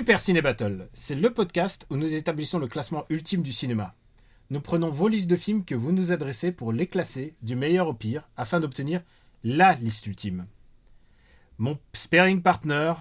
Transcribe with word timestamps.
Super 0.00 0.18
Ciné 0.18 0.40
Battle, 0.40 0.88
c'est 0.94 1.14
le 1.14 1.28
podcast 1.28 1.86
où 1.90 1.96
nous 1.98 2.14
établissons 2.14 2.58
le 2.58 2.68
classement 2.68 3.04
ultime 3.10 3.42
du 3.42 3.52
cinéma. 3.52 3.94
Nous 4.48 4.62
prenons 4.62 4.88
vos 4.88 5.08
listes 5.08 5.28
de 5.28 5.36
films 5.36 5.62
que 5.62 5.74
vous 5.74 5.92
nous 5.92 6.10
adressez 6.10 6.52
pour 6.52 6.72
les 6.72 6.86
classer 6.86 7.34
du 7.42 7.54
meilleur 7.54 7.86
au 7.86 7.92
pire 7.92 8.26
afin 8.38 8.60
d'obtenir 8.60 9.02
la 9.44 9.74
liste 9.74 10.06
ultime. 10.06 10.46
Mon 11.58 11.78
sparring 11.92 12.40
partner, 12.40 12.94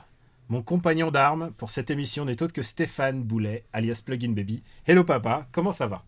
mon 0.50 0.62
compagnon 0.62 1.10
d'armes 1.10 1.54
pour 1.58 1.70
cette 1.70 1.90
émission 1.90 2.26
n'est 2.26 2.44
autre 2.44 2.52
que 2.52 2.64
Stéphane 2.64 3.24
Boulet, 3.24 3.64
alias 3.72 4.02
Plugin 4.06 4.34
Baby. 4.34 4.62
Hello 4.86 5.06
papa, 5.06 5.48
comment 5.54 5.72
ça 5.72 5.88
va? 5.88 6.04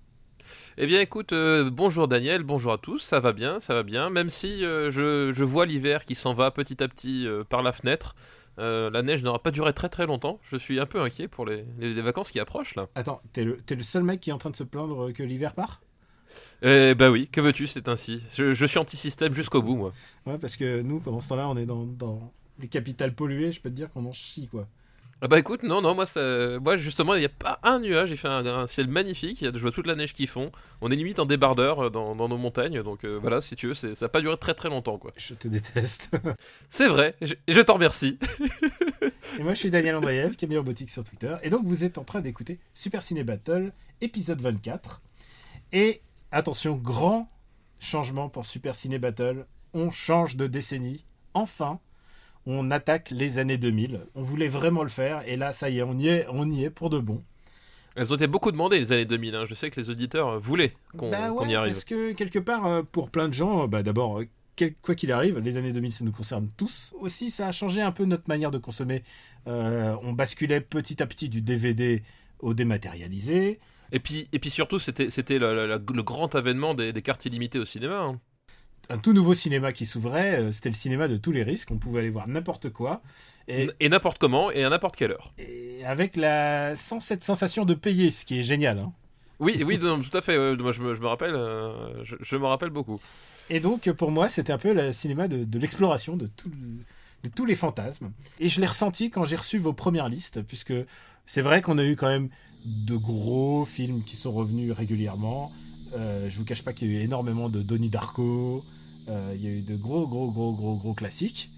Eh 0.78 0.88
bien 0.88 1.00
écoute, 1.00 1.32
euh, 1.32 1.70
bonjour 1.72 2.10
Daniel, 2.10 2.44
bonjour 2.44 2.74
à 2.74 2.78
tous, 2.78 3.00
ça 3.00 3.22
va 3.22 3.32
bien, 3.32 3.62
ça 3.62 3.74
va 3.74 3.84
bien, 3.84 4.10
même 4.10 4.30
si 4.30 4.66
euh, 4.66 4.92
je, 4.92 5.32
je 5.32 5.44
vois 5.46 5.66
l'hiver 5.66 6.04
qui 6.04 6.16
s'en 6.16 6.34
va 6.34 6.52
petit 6.52 6.84
à 6.84 6.90
petit 6.90 7.26
euh, 7.28 7.46
par 7.46 7.64
la 7.64 7.72
fenêtre. 7.72 8.14
Euh, 8.60 8.90
la 8.90 9.02
neige 9.02 9.24
n'aura 9.24 9.42
pas 9.42 9.52
duré 9.52 9.74
très 9.74 9.90
très 9.90 10.06
longtemps. 10.06 10.40
Je 10.44 10.58
suis 10.58 10.80
un 10.80 10.86
peu 10.86 11.02
inquiet 11.02 11.28
pour 11.28 11.46
les, 11.46 11.64
les- 11.80 11.94
les 11.94 12.02
vacances 12.02 12.32
qui 12.32 12.40
approchent 12.40 12.76
là. 12.76 12.88
Attends, 12.96 13.22
t'es 13.34 13.44
le, 13.44 13.58
t'es 13.58 13.76
le 13.76 13.84
seul 13.84 14.04
mec 14.04 14.20
qui 14.20 14.30
est 14.30 14.34
en 14.34 14.38
train 14.38 14.50
de 14.52 14.56
se 14.56 14.64
plaindre 14.64 15.12
que 15.14 15.24
l'hiver 15.24 15.54
part? 15.54 15.82
Eh 16.64 16.94
bah 16.96 17.10
oui, 17.10 17.28
que 17.32 17.42
veux-tu, 17.42 17.68
c'est 17.68 17.88
ainsi. 17.90 18.22
Je, 18.36 18.54
je 18.54 18.66
suis 18.66 18.78
anti-système 18.78 19.34
jusqu'au 19.34 19.62
bout, 19.62 19.76
moi. 19.76 19.94
Ouais, 20.26 20.38
parce 20.38 20.56
que 20.58 20.82
nous, 20.82 21.00
pendant 21.00 21.20
ce 21.20 21.30
temps-là, 21.30 21.48
on 21.50 21.58
est 21.58 21.66
dans, 21.66 21.86
dans 21.86 22.32
les 22.60 22.68
capitales 22.68 23.16
polluées, 23.16 23.52
je 23.52 23.60
peux 23.62 23.70
te 23.70 23.76
dire 23.76 23.90
qu'on 23.92 24.06
en 24.06 24.12
chie 24.14 24.48
quoi. 24.48 24.68
Ah 25.24 25.28
bah 25.28 25.38
écoute, 25.38 25.62
non, 25.62 25.82
non, 25.82 25.94
moi, 25.94 26.08
ça, 26.08 26.60
moi 26.60 26.78
justement, 26.78 27.14
il 27.14 27.20
n'y 27.20 27.26
a 27.26 27.30
pas 27.30 27.60
un 27.62 27.80
nuage. 27.80 28.10
J'ai 28.10 28.16
fait 28.16 28.28
un, 28.28 28.44
un 28.44 28.66
ciel 28.66 28.88
magnifique. 28.88 29.40
Il 29.42 29.46
y 29.46 29.48
a, 29.48 29.52
je 29.54 29.60
vois 29.60 29.72
toute 29.72 29.86
la 29.86 29.96
neige 29.96 30.14
qui 30.14 30.26
fond. 30.26 30.52
On 30.82 30.90
est 30.90 30.96
limite 30.96 31.20
en 31.20 31.26
débardeur 31.26 31.80
euh, 31.86 31.90
dans, 31.92 32.16
dans 32.16 32.28
nos 32.28 32.38
montagnes. 32.38 32.82
Donc 32.82 33.04
euh, 33.04 33.20
voilà, 33.22 33.40
si 33.40 33.56
tu 33.56 33.68
veux, 33.68 33.76
ça 33.76 33.90
n'a 33.90 34.10
pas 34.10 34.20
duré 34.20 34.36
très 34.38 34.56
très 34.56 34.70
longtemps 34.70 34.98
quoi. 34.98 35.12
Je 35.18 35.36
te 35.36 35.48
déteste. 35.48 36.10
C'est 36.70 36.88
vrai, 36.88 37.16
je, 37.22 37.36
je 37.48 37.62
t'en 37.62 37.76
remercie. 37.76 38.18
Et 39.40 39.44
moi, 39.44 39.54
je 39.54 39.60
suis 39.60 39.70
Daniel 39.70 39.96
Andreev, 39.96 40.36
Camille 40.36 40.58
Robotique 40.58 40.90
sur 40.90 41.04
Twitter. 41.04 41.36
Et 41.44 41.52
donc, 41.52 41.66
vous 41.66 41.84
êtes 41.84 42.00
en 42.00 42.04
train 42.04 42.22
d'écouter 42.22 42.60
Super 42.74 43.04
Ciné 43.04 43.24
Battle, 43.24 43.74
épisode 44.02 44.42
24. 44.42 45.02
Et 45.72 46.02
attention, 46.32 46.76
grand 46.76 47.30
changement 47.80 48.28
pour 48.28 48.48
Super 48.48 48.76
Ciné 48.76 48.98
Battle. 48.98 49.46
On 49.74 49.92
change 49.92 50.36
de 50.36 50.48
décennie. 50.48 51.06
Enfin, 51.36 51.80
on 52.46 52.72
attaque 52.72 53.12
les 53.12 53.38
années 53.38 53.58
2000. 53.58 54.02
On 54.16 54.22
voulait 54.24 54.48
vraiment 54.48 54.84
le 54.84 54.90
faire. 54.90 55.22
Et 55.28 55.36
là, 55.38 55.52
ça 55.54 55.70
y 55.70 55.80
est, 55.80 55.84
on 55.84 55.98
y 55.98 56.08
est, 56.08 56.26
on 56.30 56.50
y 56.50 56.64
est 56.66 56.70
pour 56.70 56.90
de 56.90 57.00
bon. 57.00 57.22
Elles 57.96 58.12
ont 58.12 58.16
été 58.16 58.28
beaucoup 58.28 58.52
demandées 58.52 58.80
les 58.80 58.92
années 58.92 59.06
2000. 59.06 59.36
hein. 59.36 59.46
Je 59.46 59.54
sais 59.54 59.70
que 59.70 59.80
les 59.80 59.90
auditeurs 59.90 60.30
euh, 60.30 60.38
voulaient 60.40 60.74
qu'on 60.98 61.12
Bah 61.12 61.30
y 61.48 61.56
arrive. 61.56 61.74
Parce 61.74 61.84
que 61.84 62.14
quelque 62.14 62.40
part, 62.40 62.66
euh, 62.66 62.84
pour 62.90 63.10
plein 63.10 63.28
de 63.28 63.34
gens, 63.34 63.64
euh, 63.64 63.68
bah 63.68 63.84
d'abord, 63.84 64.22
quoi 64.82 64.96
qu'il 64.96 65.12
arrive, 65.12 65.40
les 65.40 65.58
années 65.58 65.74
2000, 65.74 65.92
ça 65.92 66.06
nous 66.06 66.12
concerne 66.14 66.50
tous. 66.56 66.94
Aussi, 67.00 67.32
ça 67.32 67.48
a 67.48 67.52
changé 67.52 67.82
un 67.82 67.92
peu 67.92 68.06
notre 68.06 68.28
manière 68.28 68.52
de 68.52 68.58
consommer. 68.60 69.04
Euh, 69.48 69.96
on 70.04 70.14
basculait 70.14 70.62
petit 70.62 71.02
à 71.04 71.08
petit 71.08 71.28
du 71.30 71.42
DVD 71.42 72.02
au 72.40 72.54
dématérialisé. 72.54 73.60
Et 73.92 74.00
puis, 74.00 74.30
et 74.32 74.40
puis 74.40 74.50
surtout, 74.50 74.80
c'était 74.80 75.38
le 75.40 76.02
grand 76.02 76.34
avènement 76.36 76.74
des, 76.74 76.94
des 76.94 77.02
cartes 77.02 77.26
illimitées 77.26 77.60
au 77.60 77.66
cinéma. 77.66 78.00
hein. 78.00 78.20
Un 78.94 78.98
tout 78.98 79.14
nouveau 79.14 79.34
cinéma 79.34 79.72
qui 79.72 79.86
s'ouvrait, 79.86 80.40
euh, 80.40 80.52
c'était 80.52 80.70
le 80.70 80.76
cinéma 80.76 81.08
de 81.08 81.16
tous 81.18 81.32
les 81.32 81.44
risques. 81.44 81.72
On 81.72 81.78
pouvait 81.78 82.00
aller 82.00 82.10
voir 82.10 82.28
n'importe 82.28 82.70
quoi. 82.70 83.02
Et, 83.48 83.70
Et 83.80 83.90
n'importe 83.90 84.18
comment 84.18 84.52
et 84.52 84.64
à 84.64 84.70
n'importe 84.70 84.96
quelle 84.96 85.12
heure. 85.12 85.34
et 85.40 85.84
avec 85.86 86.16
la, 86.16 86.76
sans 86.76 87.00
cette 87.00 87.24
sensation 87.24 87.66
de 87.66 87.74
payer, 87.74 88.12
ce 88.12 88.26
qui 88.26 88.40
est 88.40 88.44
génial. 88.44 88.80
hein. 88.80 88.92
Oui, 89.40 89.64
oui, 89.66 89.80
non, 89.80 90.00
tout 90.02 90.16
à 90.16 90.22
fait. 90.22 90.36
euh, 90.38 90.56
moi, 90.58 90.72
je 90.72 90.82
me, 90.82 90.94
je 90.94 91.02
me 91.02 91.08
rappelle, 91.08 91.34
euh, 91.34 92.04
je, 92.04 92.16
je 92.20 92.36
me 92.36 92.46
rappelle 92.46 92.70
beaucoup. 92.70 93.00
Et 93.50 93.60
donc, 93.60 93.90
pour 93.94 94.12
moi, 94.12 94.30
c'était 94.30 94.54
un 94.54 94.58
peu 94.60 94.74
le 94.74 94.92
cinéma 94.92 95.28
de, 95.28 95.44
de 95.46 95.60
l'exploration 95.60 96.16
de, 96.18 96.28
tout- 96.28 96.52
de 97.24 97.30
tous 97.30 97.46
les 97.46 97.56
fantasmes. 97.56 98.12
Et 98.40 98.50
je 98.50 98.62
l'ai 98.62 98.68
ressenti 98.68 99.10
quand 99.10 99.26
j'ai 99.26 99.36
reçu 99.38 99.58
vos 99.58 99.74
premières 99.74 100.10
listes, 100.10 100.42
puisque 100.44 100.74
c'est 101.26 101.42
vrai 101.42 101.62
qu'on 101.62 101.78
a 101.80 101.84
eu 101.84 101.96
quand 101.96 102.10
même 102.10 102.30
de 102.66 102.96
gros 102.96 103.66
films 103.66 104.04
qui 104.04 104.16
sont 104.16 104.32
revenus 104.32 104.72
régulièrement. 104.74 105.52
Euh, 105.96 106.30
je 106.30 106.38
vous 106.38 106.46
cache 106.46 106.62
pas 106.64 106.74
qu'il 106.74 106.92
y 106.92 106.96
a 106.96 107.00
eu 107.00 107.04
énormément 107.04 107.50
de 107.50 107.62
Donnie 107.64 107.90
Darko. 107.90 108.64
Euh, 109.08 109.34
il 109.36 109.44
y 109.44 109.48
a 109.48 109.52
eu 109.52 109.62
de 109.62 109.76
gros, 109.76 110.08
gros, 110.08 110.32
gros, 110.32 110.54
gros, 110.54 110.76
gros 110.76 110.94
classiques. 110.94 111.52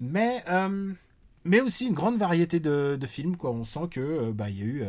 Mais, 0.00 0.42
euh, 0.48 0.92
mais 1.44 1.60
aussi 1.60 1.86
une 1.86 1.94
grande 1.94 2.18
variété 2.18 2.60
de, 2.60 2.98
films. 3.06 3.36
Quoi. 3.36 3.50
On 3.50 3.64
sent 3.64 3.88
que 3.90 4.00
euh, 4.00 4.32
bah, 4.32 4.50
y 4.50 4.62
a 4.62 4.64
eu 4.64 4.84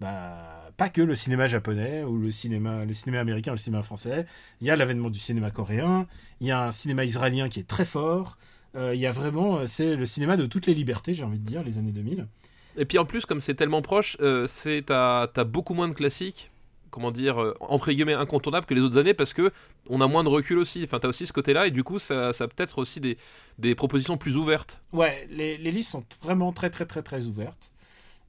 bah, 0.00 0.70
pas 0.76 0.88
que 0.88 1.02
le 1.02 1.14
cinéma 1.14 1.46
japonais 1.46 2.04
ou 2.04 2.16
le 2.16 2.32
cinéma, 2.32 2.84
le 2.84 2.92
cinéma 2.92 3.20
américain 3.20 3.52
ou 3.52 3.54
le 3.54 3.58
cinéma 3.58 3.82
français. 3.82 4.26
Il 4.60 4.66
y 4.66 4.70
a 4.70 4.76
l'avènement 4.76 5.10
du 5.10 5.18
cinéma 5.18 5.50
coréen. 5.50 6.06
Il 6.40 6.46
y 6.46 6.50
a 6.50 6.64
un 6.64 6.72
cinéma 6.72 7.04
israélien 7.04 7.48
qui 7.48 7.60
est 7.60 7.68
très 7.68 7.84
fort. 7.84 8.38
Il 8.74 8.98
y 8.98 9.04
a 9.04 9.12
vraiment, 9.12 9.66
c'est 9.66 9.96
le 9.96 10.06
cinéma 10.06 10.38
de 10.38 10.46
toutes 10.46 10.66
les 10.66 10.72
libertés, 10.72 11.12
j'ai 11.12 11.24
envie 11.24 11.38
de 11.38 11.44
dire, 11.44 11.62
les 11.62 11.76
années 11.76 11.92
2000. 11.92 12.26
Et 12.78 12.86
puis 12.86 12.96
en 12.96 13.04
plus, 13.04 13.26
comme 13.26 13.42
c'est 13.42 13.52
tellement 13.52 13.82
proche, 13.82 14.16
c'est 14.46 14.86
t'as 14.86 15.44
beaucoup 15.44 15.74
moins 15.74 15.88
de 15.88 15.92
classiques, 15.92 16.51
comment 16.92 17.10
dire, 17.10 17.42
euh, 17.42 17.56
entre 17.58 17.90
guillemets 17.90 18.14
incontournables 18.14 18.66
que 18.66 18.74
les 18.74 18.82
autres 18.82 18.98
années 18.98 19.14
parce 19.14 19.32
que 19.32 19.50
on 19.88 20.00
a 20.00 20.06
moins 20.06 20.22
de 20.22 20.28
recul 20.28 20.58
aussi. 20.58 20.82
Enfin, 20.84 21.00
t'as 21.00 21.08
aussi 21.08 21.26
ce 21.26 21.32
côté-là 21.32 21.66
et 21.66 21.72
du 21.72 21.82
coup, 21.82 21.98
ça, 21.98 22.32
ça 22.32 22.46
peut-être 22.46 22.78
aussi 22.78 23.00
des, 23.00 23.16
des 23.58 23.74
propositions 23.74 24.16
plus 24.16 24.36
ouvertes. 24.36 24.80
Ouais, 24.92 25.26
les, 25.30 25.56
listes 25.58 25.90
sont 25.90 26.04
vraiment 26.22 26.52
très 26.52 26.70
très 26.70 26.86
très 26.86 27.02
très 27.02 27.26
ouvertes. 27.26 27.72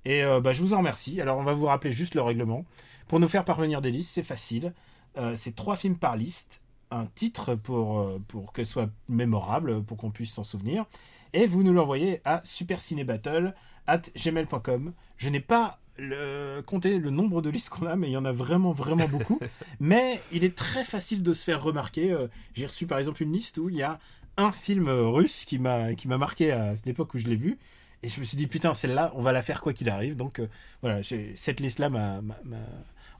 Et 0.05 0.23
euh, 0.23 0.41
bah, 0.41 0.53
je 0.53 0.63
vous 0.63 0.73
en 0.73 0.79
remercie. 0.79 1.21
Alors 1.21 1.37
on 1.37 1.43
va 1.43 1.53
vous 1.53 1.65
rappeler 1.67 1.91
juste 1.91 2.15
le 2.15 2.21
règlement. 2.21 2.65
Pour 3.07 3.19
nous 3.19 3.27
faire 3.27 3.45
parvenir 3.45 3.81
des 3.81 3.91
listes, 3.91 4.11
c'est 4.11 4.23
facile. 4.23 4.73
Euh, 5.17 5.35
c'est 5.35 5.55
trois 5.55 5.75
films 5.75 5.97
par 5.97 6.15
liste, 6.15 6.63
un 6.89 7.05
titre 7.05 7.53
pour, 7.53 8.19
pour 8.27 8.53
que 8.53 8.63
soit 8.63 8.89
mémorable, 9.09 9.83
pour 9.83 9.97
qu'on 9.97 10.09
puisse 10.09 10.33
s'en 10.33 10.43
souvenir. 10.43 10.85
Et 11.33 11.45
vous 11.45 11.63
nous 11.63 11.73
l'envoyez 11.73 12.21
à 12.25 12.41
supercinébattle 12.45 13.53
at 13.87 14.01
gmail.com. 14.15 14.93
Je 15.17 15.29
n'ai 15.29 15.39
pas 15.39 15.79
le- 15.97 16.61
compté 16.65 16.97
le 16.99 17.09
nombre 17.09 17.41
de 17.41 17.49
listes 17.49 17.69
qu'on 17.69 17.85
a, 17.85 17.95
mais 17.95 18.07
il 18.09 18.13
y 18.13 18.17
en 18.17 18.25
a 18.25 18.31
vraiment 18.31 18.71
vraiment 18.71 19.07
beaucoup. 19.07 19.39
mais 19.79 20.19
il 20.31 20.43
est 20.43 20.55
très 20.55 20.83
facile 20.83 21.23
de 21.23 21.33
se 21.33 21.43
faire 21.43 21.61
remarquer. 21.61 22.11
Euh, 22.11 22.27
J'ai 22.55 22.65
reçu 22.65 22.87
par 22.87 22.97
exemple 22.99 23.21
une 23.23 23.31
liste 23.33 23.57
où 23.57 23.69
il 23.69 23.75
y 23.75 23.83
a 23.83 23.99
un 24.37 24.51
film 24.51 24.87
euh, 24.87 25.07
russe 25.07 25.45
qui 25.45 25.59
m'a 25.59 25.93
qui 25.93 26.07
m'a 26.07 26.17
marqué 26.17 26.51
à 26.51 26.73
l'époque 26.85 27.13
où 27.13 27.17
je 27.17 27.25
l'ai 27.25 27.35
vu. 27.35 27.57
Et 28.05 28.09
je 28.09 28.19
me 28.19 28.25
suis 28.25 28.35
dit, 28.35 28.47
putain, 28.47 28.73
celle-là, 28.73 29.13
on 29.15 29.21
va 29.21 29.31
la 29.31 29.41
faire 29.41 29.61
quoi 29.61 29.71
qu'il 29.71 29.89
arrive. 29.89 30.17
Donc 30.17 30.39
euh, 30.39 30.47
voilà, 30.81 30.99
cette 31.35 31.59
liste-là, 31.61 31.89
m'a, 31.89 32.21
m'a- 32.21 32.37
m'a- 32.43 32.57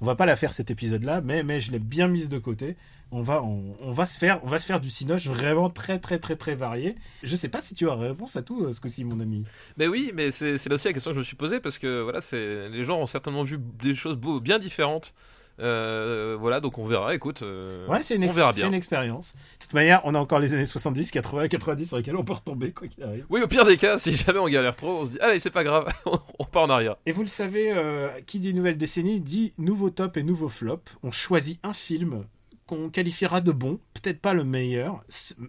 on 0.01 0.06
va 0.06 0.16
pas 0.16 0.25
la 0.25 0.35
faire 0.35 0.51
cet 0.51 0.72
épisode-là, 0.72 1.22
mais, 1.22 1.41
mais 1.44 1.62
je 1.62 1.72
l'ai 1.72 1.79
bien 1.79 2.09
mise 2.09 2.28
de 2.28 2.38
côté. 2.38 2.75
On 3.13 3.22
va, 3.22 3.44
on, 3.44 3.75
on 3.79 3.91
va 3.91 4.06
se 4.06 4.18
faire, 4.18 4.40
on 4.44 4.50
va 4.50 4.59
se 4.59 4.66
faire 4.66 4.79
du 4.79 4.90
cinoche 4.90 5.28
vraiment 5.28 5.69
très 5.69 6.00
très 6.00 6.19
très 6.19 6.35
très 6.35 6.56
varié. 6.56 6.96
Je 7.22 7.35
sais 7.35 7.47
pas 7.47 7.62
si 7.62 7.75
tu 7.75 7.90
as 7.90 7.96
réponse 7.96 8.35
à 8.35 8.41
tout 8.41 8.66
euh, 8.66 8.74
ce 8.74 8.81
coup-ci, 8.81 9.03
mon 9.03 9.19
ami. 9.19 9.44
Mais 9.78 9.88
oui, 9.88 10.12
mais 10.13 10.31
c'est 10.31 10.56
aussi 10.72 10.88
la 10.88 10.94
question 10.94 11.12
que 11.12 11.16
je 11.16 11.19
me 11.19 11.24
suis 11.24 11.35
posée 11.35 11.59
parce 11.59 11.78
que 11.78 12.01
voilà, 12.01 12.22
c'est 12.22 12.69
les 12.69 12.84
gens 12.84 13.00
ont 13.00 13.06
certainement 13.06 13.44
vu 13.44 13.59
des 13.59 13.94
choses 13.94 14.18
bien 14.18 14.57
différentes. 14.59 15.13
Euh, 15.59 16.35
voilà, 16.40 16.59
donc 16.59 16.78
on 16.78 16.85
verra. 16.85 17.13
Écoute, 17.13 17.44
euh, 17.44 17.88
Ouais, 17.88 18.01
c'est 18.01 18.16
une, 18.16 18.24
expérience. 18.24 18.56
De 18.57 19.59
toute 19.59 19.74
manière, 19.74 20.01
on 20.03 20.16
a 20.16 20.19
encore 20.19 20.40
les 20.40 20.53
années 20.53 20.66
70, 20.66 21.12
80, 21.12 21.47
90 21.47 21.85
sur 21.85 21.97
lesquelles 21.97 22.16
on 22.16 22.24
peut 22.24 22.34
retomber 22.34 22.72
quoi 22.72 22.88
qu'il 22.88 23.03
arrive. 23.03 23.25
Oui, 23.30 23.41
au 23.41 23.47
pire 23.47 23.66
des 23.66 23.78
cas, 23.78 23.97
si 24.00 24.16
jamais 24.18 24.40
on 24.40 24.47
galère 24.47 24.75
trop, 24.75 25.01
on 25.01 25.06
se 25.06 25.12
dit 25.12 25.19
allez, 25.19 25.40
c'est 25.40 25.51
pas 25.51 25.63
grave, 25.63 25.94
on 26.06 26.44
repart 26.44 26.66
en 26.66 26.69
arrière. 26.69 26.95
Et 27.06 27.12
vous 27.12 27.22
le 27.22 27.28
savez, 27.28 27.72
euh, 27.72 28.09
qui 28.25 28.40
dit 28.40 28.53
nouvelle 28.53 28.77
décennie 28.77 29.21
dit 29.21 29.54
nouveau 29.57 29.89
top 29.89 30.18
et 30.18 30.24
nouveau 30.24 30.50
flop. 30.50 30.81
On 31.04 31.12
choisit 31.12 31.60
un 31.63 31.74
film 31.74 32.25
qu'on 32.65 32.89
qualifiera 32.89 33.42
de 33.42 33.51
bon, 33.51 33.80
peut-être 33.94 34.19
pas 34.19 34.33
le 34.33 34.44
meilleur, 34.44 35.04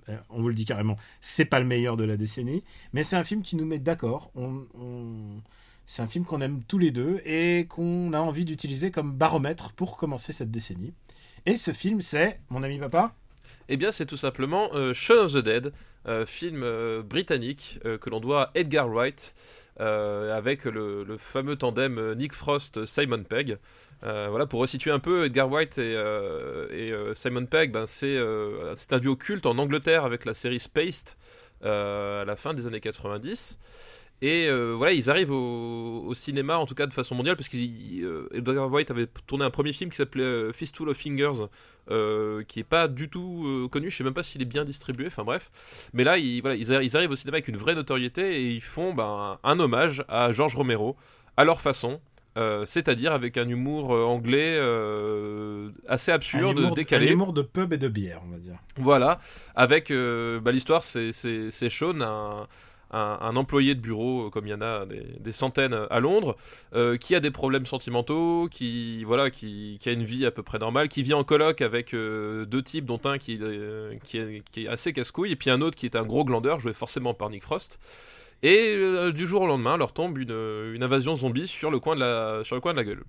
euh, 0.08 0.16
on 0.30 0.42
vous 0.42 0.48
le 0.48 0.54
dit 0.54 0.64
carrément, 0.64 0.96
c'est 1.20 1.44
pas 1.44 1.60
le 1.60 1.66
meilleur 1.66 1.96
de 1.96 2.04
la 2.04 2.16
décennie, 2.16 2.62
mais 2.92 3.02
c'est 3.02 3.16
un 3.16 3.24
film 3.24 3.42
qui 3.42 3.56
nous 3.56 3.64
met 3.66 3.78
d'accord. 3.78 4.30
On, 4.34 4.64
on- 4.78 5.40
C'est 5.86 6.00
un 6.02 6.06
film 6.08 6.24
qu'on 6.24 6.40
aime 6.40 6.62
tous 6.66 6.78
les 6.78 6.90
deux 6.90 7.20
et 7.26 7.66
qu'on 7.68 8.12
a 8.14 8.18
envie 8.18 8.44
d'utiliser 8.46 8.90
comme 8.90 9.12
baromètre 9.12 9.72
pour 9.72 9.96
commencer 9.98 10.32
cette 10.32 10.50
décennie. 10.50 10.94
Et 11.46 11.56
ce 11.58 11.72
film, 11.72 12.00
c'est, 12.00 12.40
mon 12.48 12.62
ami 12.62 12.78
papa 12.78 13.14
Eh 13.68 13.76
bien, 13.76 13.92
c'est 13.92 14.06
tout 14.06 14.16
simplement 14.16 14.70
euh, 14.74 14.94
Shaun 14.94 15.24
of 15.26 15.32
the 15.34 15.38
Dead, 15.44 15.72
euh, 16.06 16.24
film 16.26 16.62
euh, 16.62 17.02
britannique 17.02 17.80
euh, 17.84 17.98
que 17.98 18.08
l'on 18.10 18.20
doit 18.20 18.44
à 18.44 18.50
Edgar 18.54 18.88
Wright, 18.88 19.34
avec 19.78 20.64
le, 20.64 21.16
fameux 21.18 21.56
tandem 21.56 21.98
euh, 21.98 22.14
Nick 22.14 22.32
Frost-Simon 22.32 23.24
Pegg. 23.24 23.58
Euh, 24.04 24.26
voilà, 24.28 24.46
pour 24.46 24.60
resituer 24.60 24.90
un 24.90 24.98
peu, 24.98 25.24
Edgar 25.24 25.48
Wright 25.48 25.78
et, 25.78 25.94
euh, 25.96 26.66
euh, 26.70 27.14
Simon 27.14 27.46
Pegg, 27.46 27.72
ben, 27.72 27.86
c'est 27.86 28.16
euh, 28.16 28.74
un 28.90 28.98
duo 28.98 29.16
culte 29.16 29.46
en 29.46 29.56
Angleterre 29.58 30.04
avec 30.04 30.24
la 30.24 30.34
série 30.34 30.60
Spaced 30.60 31.16
euh, 31.64 32.22
à 32.22 32.24
la 32.24 32.36
fin 32.36 32.52
des 32.52 32.66
années 32.66 32.80
90. 32.80 33.58
Et 34.26 34.46
euh, 34.48 34.72
voilà, 34.74 34.92
ils 34.92 35.10
arrivent 35.10 35.32
au, 35.32 36.04
au 36.06 36.14
cinéma, 36.14 36.56
en 36.56 36.64
tout 36.64 36.74
cas 36.74 36.86
de 36.86 36.94
façon 36.94 37.14
mondiale, 37.14 37.36
parce 37.36 37.50
qu'Edgar 37.50 38.72
White 38.72 38.90
avait 38.90 39.06
tourné 39.26 39.44
un 39.44 39.50
premier 39.50 39.72
film 39.74 39.90
qui 39.90 39.96
s'appelait 39.96 40.22
euh, 40.24 40.52
Fistful 40.52 40.88
of 40.88 40.96
Fingers, 40.96 41.42
euh, 41.90 42.42
qui 42.44 42.60
est 42.60 42.64
pas 42.64 42.88
du 42.88 43.10
tout 43.10 43.44
euh, 43.46 43.68
connu, 43.68 43.90
je 43.90 43.96
sais 43.98 44.04
même 44.04 44.14
pas 44.14 44.22
s'il 44.22 44.40
est 44.40 44.46
bien 44.46 44.64
distribué, 44.64 45.08
enfin 45.08 45.24
bref. 45.24 45.50
Mais 45.92 46.04
là, 46.04 46.16
ils, 46.16 46.40
voilà, 46.40 46.56
ils, 46.56 46.70
arri- 46.72 46.84
ils 46.84 46.96
arrivent 46.96 47.10
au 47.10 47.16
cinéma 47.16 47.36
avec 47.36 47.48
une 47.48 47.58
vraie 47.58 47.74
notoriété 47.74 48.36
et 48.40 48.50
ils 48.50 48.62
font 48.62 48.94
ben, 48.94 49.38
un 49.44 49.60
hommage 49.60 50.04
à 50.08 50.32
George 50.32 50.54
Romero, 50.54 50.96
à 51.36 51.44
leur 51.44 51.60
façon. 51.60 52.00
euh, 52.38 52.64
c'est-à-dire 52.64 53.12
avec 53.12 53.36
un 53.36 53.48
humour 53.48 53.94
euh, 53.94 54.04
anglais 54.04 54.54
euh, 54.56 55.68
assez 55.86 56.10
Un 56.12 56.14
absurde, 56.16 56.58
humour, 56.58 56.74
décalé. 56.74 57.08
un 57.08 57.12
humour 57.12 57.32
de 57.34 57.42
pub 57.42 57.72
et 57.74 57.78
de 57.78 57.88
bière, 57.88 58.22
on 58.26 58.30
va 58.30 58.38
dire. 58.38 58.56
Voilà, 58.76 59.20
avec 59.54 59.90
euh, 59.90 60.40
bah, 60.40 60.50
l'histoire, 60.52 60.82
c'est 60.82 61.12
Sean, 61.68 62.00
un, 62.00 62.46
un, 62.94 63.36
employé 63.36 63.74
de 63.74 63.80
bureau, 63.80 64.26
euh, 64.26 64.30
comme 64.30 64.46
il 64.46 64.50
y 64.50 64.54
en 64.54 64.60
a 64.60 64.86
des, 64.86 65.32
centaines 65.32 65.76
à 65.90 66.00
Londres, 66.00 66.36
euh, 66.74 66.96
qui 66.96 67.14
a 67.14 67.20
des 67.20 67.30
problèmes 67.30 67.66
sentimentaux, 67.66 68.48
qui 68.50 69.04
voilà, 69.04 69.30
qui, 69.30 69.78
a 69.84 69.90
une 69.90 70.04
vie 70.04 70.26
à 70.26 70.30
peu 70.30 70.42
près 70.42 70.58
normale, 70.58 70.88
qui 70.88 71.02
vit 71.02 71.14
en 71.14 71.24
coloc 71.24 71.60
avec 71.60 71.94
euh, 71.94 72.44
deux 72.44 72.62
types, 72.62 72.84
dont 72.84 73.00
un 73.04 73.18
qui, 73.18 73.38
euh, 73.40 73.94
qui, 74.04 74.18
est, 74.18 74.68
assez 74.68 74.92
casse-couille, 74.92 75.32
et 75.32 75.36
puis 75.36 75.50
un 75.50 75.60
autre 75.60 75.76
qui 75.76 75.86
est 75.86 75.96
un 75.96 76.04
gros 76.04 76.24
glandeur, 76.24 76.60
joué 76.60 76.72
forcément 76.72 77.14
par 77.14 77.30
Nick 77.30 77.42
Frost. 77.42 77.78
Et 78.42 78.74
euh, 78.76 79.10
du 79.10 79.26
jour 79.26 79.42
au 79.42 79.46
lendemain, 79.46 79.76
leur 79.76 79.92
tombe 79.92 80.18
une, 80.18 80.30
une 80.74 80.82
invasion 80.82 81.16
zombie 81.16 81.48
sur 81.48 81.70
le 81.70 81.80
coin 81.80 81.94
de 81.94 82.00
la, 82.00 82.44
sur 82.44 82.54
le 82.54 82.60
coin 82.60 82.72
de 82.72 82.78
la 82.78 82.84
gueule. 82.84 83.02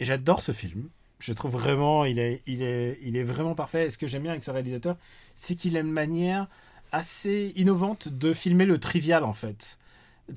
J'adore 0.00 0.42
ce 0.42 0.52
film. 0.52 0.88
Je 1.18 1.32
trouve 1.32 1.52
vraiment, 1.52 2.04
il 2.04 2.18
est, 2.18 2.42
il 2.46 2.62
est, 2.62 2.98
il 3.02 3.16
est 3.16 3.22
vraiment 3.22 3.54
parfait. 3.54 3.86
Et 3.86 3.90
ce 3.90 3.96
que 3.96 4.06
j'aime 4.06 4.22
bien 4.22 4.32
avec 4.32 4.44
ce 4.44 4.50
réalisateur, 4.50 4.96
c'est 5.34 5.54
qu'il 5.54 5.76
a 5.78 5.80
une 5.80 5.90
manière 5.90 6.46
assez 6.92 7.52
innovante 7.56 8.08
de 8.08 8.32
filmer 8.32 8.66
le 8.66 8.78
trivial 8.78 9.24
en 9.24 9.34
fait. 9.34 9.78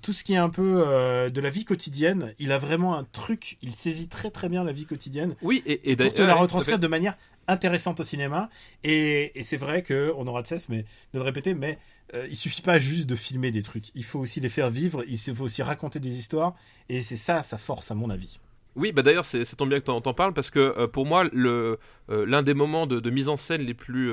Tout 0.04 0.14
ce 0.14 0.24
qui 0.24 0.34
est 0.34 0.38
un 0.38 0.50
peu 0.50 0.84
euh, 0.86 1.32
de 1.32 1.42
la 1.42 1.50
vie 1.50 1.66
quotidienne, 1.66 2.36
il 2.38 2.52
a 2.52 2.60
vraiment 2.60 2.96
un 2.96 3.06
truc, 3.06 3.58
il 3.64 3.74
saisit 3.74 4.08
très 4.08 4.30
très 4.30 4.48
bien 4.48 4.64
la 4.64 4.72
vie 4.72 4.86
quotidienne 4.86 5.36
Oui, 5.42 5.64
et, 5.66 5.92
et 5.92 5.96
pour 5.96 6.14
te 6.14 6.22
la 6.22 6.36
retranscrire 6.36 6.78
de 6.78 6.88
manière 6.88 7.18
intéressante 7.50 8.00
au 8.00 8.04
cinéma. 8.04 8.50
Et, 8.84 9.38
et 9.38 9.44
c'est 9.44 9.58
vrai 9.58 9.84
qu'on 9.84 10.28
aura 10.28 10.42
de 10.42 10.48
cesse 10.48 10.70
mais, 10.70 10.86
de 11.14 11.20
le 11.20 11.22
répéter, 11.22 11.54
mais 11.54 11.80
euh, 12.14 12.28
il 12.30 12.36
suffit 12.36 12.62
pas 12.62 12.80
juste 12.80 13.08
de 13.08 13.16
filmer 13.16 13.52
des 13.52 13.62
trucs. 13.62 13.86
Il 13.96 14.04
faut 14.04 14.20
aussi 14.20 14.40
les 14.40 14.50
faire 14.50 14.70
vivre, 14.70 15.04
il 15.08 15.18
faut 15.18 15.44
aussi 15.44 15.62
raconter 15.62 16.00
des 16.00 16.18
histoires. 16.18 16.56
Et 16.88 17.02
c'est 17.02 17.18
ça 17.18 17.44
sa 17.44 17.58
force, 17.58 17.92
à 17.92 17.96
mon 17.96 18.10
avis. 18.10 18.40
Oui, 18.76 18.92
bah 18.92 19.02
d'ailleurs, 19.02 19.26
c'est 19.26 19.44
tant 19.58 19.66
bien 19.66 19.80
que 19.80 19.86
t'en 19.86 20.00
t'en 20.00 20.14
parles 20.14 20.34
parce 20.34 20.52
que 20.52 20.60
euh, 20.60 20.88
pour 20.88 21.06
moi, 21.06 21.26
euh, 21.34 21.78
l'un 22.08 22.44
des 22.44 22.54
moments 22.54 22.88
de, 22.88 23.00
de 23.00 23.10
mise 23.10 23.28
en 23.28 23.38
scène 23.38 23.62
les 23.62 23.74
plus, 23.74 24.12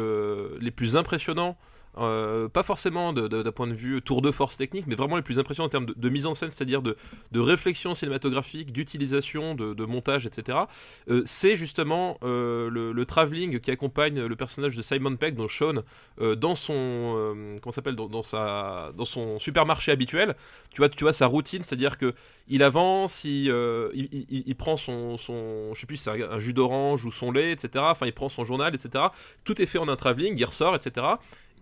les 0.60 0.70
plus 0.70 0.96
impressionnants, 0.96 1.56
euh, 1.98 2.48
pas 2.48 2.62
forcément 2.62 3.12
d'un 3.12 3.52
point 3.52 3.66
de 3.66 3.74
vue 3.74 4.02
tour 4.02 4.22
de 4.22 4.30
force 4.30 4.56
technique, 4.56 4.86
mais 4.86 4.94
vraiment 4.94 5.16
les 5.16 5.22
plus 5.22 5.38
impressionnants 5.38 5.66
en 5.66 5.70
termes 5.70 5.86
de, 5.86 6.08
mise 6.08 6.26
en 6.26 6.34
scène, 6.34 6.50
c'est-à-dire 6.50 6.82
de, 6.82 6.96
réflexion 7.34 7.94
cinématographique, 7.94 8.72
d'utilisation, 8.72 9.54
de, 9.54 9.84
montage, 9.84 10.26
etc., 10.26 10.58
euh, 11.08 11.22
c'est 11.26 11.56
justement 11.56 12.18
euh, 12.22 12.68
le, 12.70 12.92
le 12.92 13.06
travelling 13.06 13.60
qui 13.60 13.70
accompagne 13.70 14.20
le 14.24 14.36
personnage 14.36 14.76
de 14.76 14.82
Simon 14.82 15.16
Pegg, 15.16 15.36
donc 15.36 15.50
Sean, 15.50 15.82
dans 16.18 16.54
son, 16.54 17.56
comment 17.62 17.72
s'appelle, 17.72 17.96
dans, 17.96 18.22
sa, 18.22 18.92
dans 18.96 19.04
son 19.04 19.38
supermarché 19.38 19.92
habituel. 19.92 20.34
Tu 20.70 20.80
vois, 20.80 20.88
tu 20.88 21.04
vois 21.04 21.12
sa 21.12 21.26
routine, 21.26 21.62
c'est-à-dire 21.62 21.98
que 21.98 22.14
il 22.48 22.62
avance, 22.62 23.24
il, 23.24 24.54
prend 24.56 24.76
son, 24.76 25.16
son, 25.16 25.74
je 25.74 25.80
sais 25.80 25.86
plus, 25.86 26.06
un, 26.08 26.14
un 26.30 26.40
jus 26.40 26.52
d'orange 26.52 27.04
ou 27.04 27.10
son 27.10 27.32
lait, 27.32 27.52
etc. 27.52 27.84
Enfin, 27.88 28.06
il 28.06 28.12
prend 28.12 28.28
son 28.28 28.44
journal, 28.44 28.74
etc. 28.74 29.04
Tout 29.44 29.60
est 29.60 29.66
fait 29.66 29.78
en 29.78 29.88
un 29.88 29.96
travelling, 29.96 30.36
il 30.36 30.44
ressort, 30.44 30.76
etc. 30.76 31.06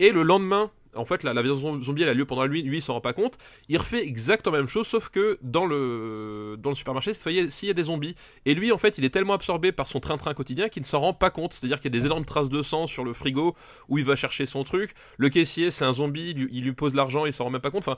Et 0.00 0.10
le 0.12 0.22
lendemain, 0.22 0.70
en 0.96 1.04
fait, 1.04 1.22
la, 1.24 1.32
la 1.34 1.42
zombie, 1.44 2.02
elle 2.02 2.08
a 2.08 2.14
lieu 2.14 2.24
pendant 2.24 2.42
la 2.42 2.48
nuit, 2.48 2.62
lui, 2.62 2.78
il 2.78 2.82
s'en 2.82 2.94
rend 2.94 3.00
pas 3.00 3.12
compte. 3.12 3.36
Il 3.68 3.78
refait 3.78 4.04
exactement 4.06 4.54
la 4.54 4.60
même 4.62 4.68
chose, 4.68 4.86
sauf 4.86 5.08
que 5.08 5.38
dans 5.42 5.66
le, 5.66 6.56
dans 6.58 6.70
le 6.70 6.76
supermarché, 6.76 7.12
cette 7.12 7.22
fois, 7.22 7.32
s'il 7.50 7.68
y 7.68 7.70
a 7.70 7.74
des 7.74 7.84
zombies. 7.84 8.14
Et 8.46 8.54
lui, 8.54 8.70
en 8.70 8.78
fait, 8.78 8.98
il 8.98 9.04
est 9.04 9.10
tellement 9.10 9.34
absorbé 9.34 9.72
par 9.72 9.88
son 9.88 10.00
train-train 10.00 10.34
quotidien 10.34 10.68
qu'il 10.68 10.82
ne 10.82 10.86
s'en 10.86 11.00
rend 11.00 11.12
pas 11.12 11.30
compte. 11.30 11.52
C'est-à-dire 11.52 11.80
qu'il 11.80 11.92
y 11.92 11.96
a 11.96 12.00
des 12.00 12.06
énormes 12.06 12.24
traces 12.24 12.48
de 12.48 12.62
sang 12.62 12.86
sur 12.86 13.04
le 13.04 13.12
frigo 13.12 13.56
où 13.88 13.98
il 13.98 14.04
va 14.04 14.14
chercher 14.16 14.46
son 14.46 14.62
truc. 14.64 14.94
Le 15.16 15.28
caissier, 15.30 15.70
c'est 15.70 15.84
un 15.84 15.92
zombie, 15.92 16.30
il, 16.30 16.38
lui- 16.38 16.48
il 16.52 16.64
lui 16.64 16.72
pose 16.72 16.94
l'argent, 16.94 17.26
il 17.26 17.32
s'en 17.32 17.44
rend 17.44 17.50
même 17.50 17.60
pas 17.60 17.70
compte. 17.70 17.86
Enfin, 17.88 17.96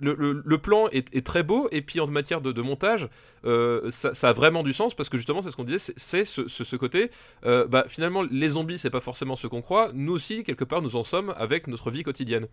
le, 0.00 0.58
plan 0.58 0.88
est, 0.88 1.24
très 1.24 1.42
beau 1.42 1.68
et 1.70 1.82
puis 1.82 2.00
en 2.00 2.06
matière 2.06 2.40
de, 2.40 2.62
montage 2.62 3.08
euh, 3.44 3.90
ça, 3.90 4.12
a 4.22 4.32
vraiment 4.32 4.62
du 4.62 4.72
sens 4.72 4.94
parce 4.94 5.08
que 5.08 5.16
justement 5.16 5.42
c'est 5.42 5.50
ce 5.50 5.56
qu'on 5.56 5.64
disait 5.64 5.92
c'est- 5.96 6.24
ce, 6.24 6.76
côté 6.76 7.10
euh, 7.44 7.66
bah, 7.66 7.84
finalement 7.88 8.22
les 8.22 8.50
zombies 8.50 8.78
c'est 8.78 8.90
pas 8.90 9.00
forcément 9.00 9.36
ce 9.36 9.46
qu'on 9.46 9.62
croit 9.62 9.90
nous 9.94 10.12
aussi 10.12 10.44
quelque 10.44 10.64
part 10.64 10.82
nous 10.82 10.96
en 10.96 11.04
sommes 11.04 11.34
avec 11.36 11.66
notre 11.66 11.90
vie 11.90 12.02
quotidienne 12.02 12.46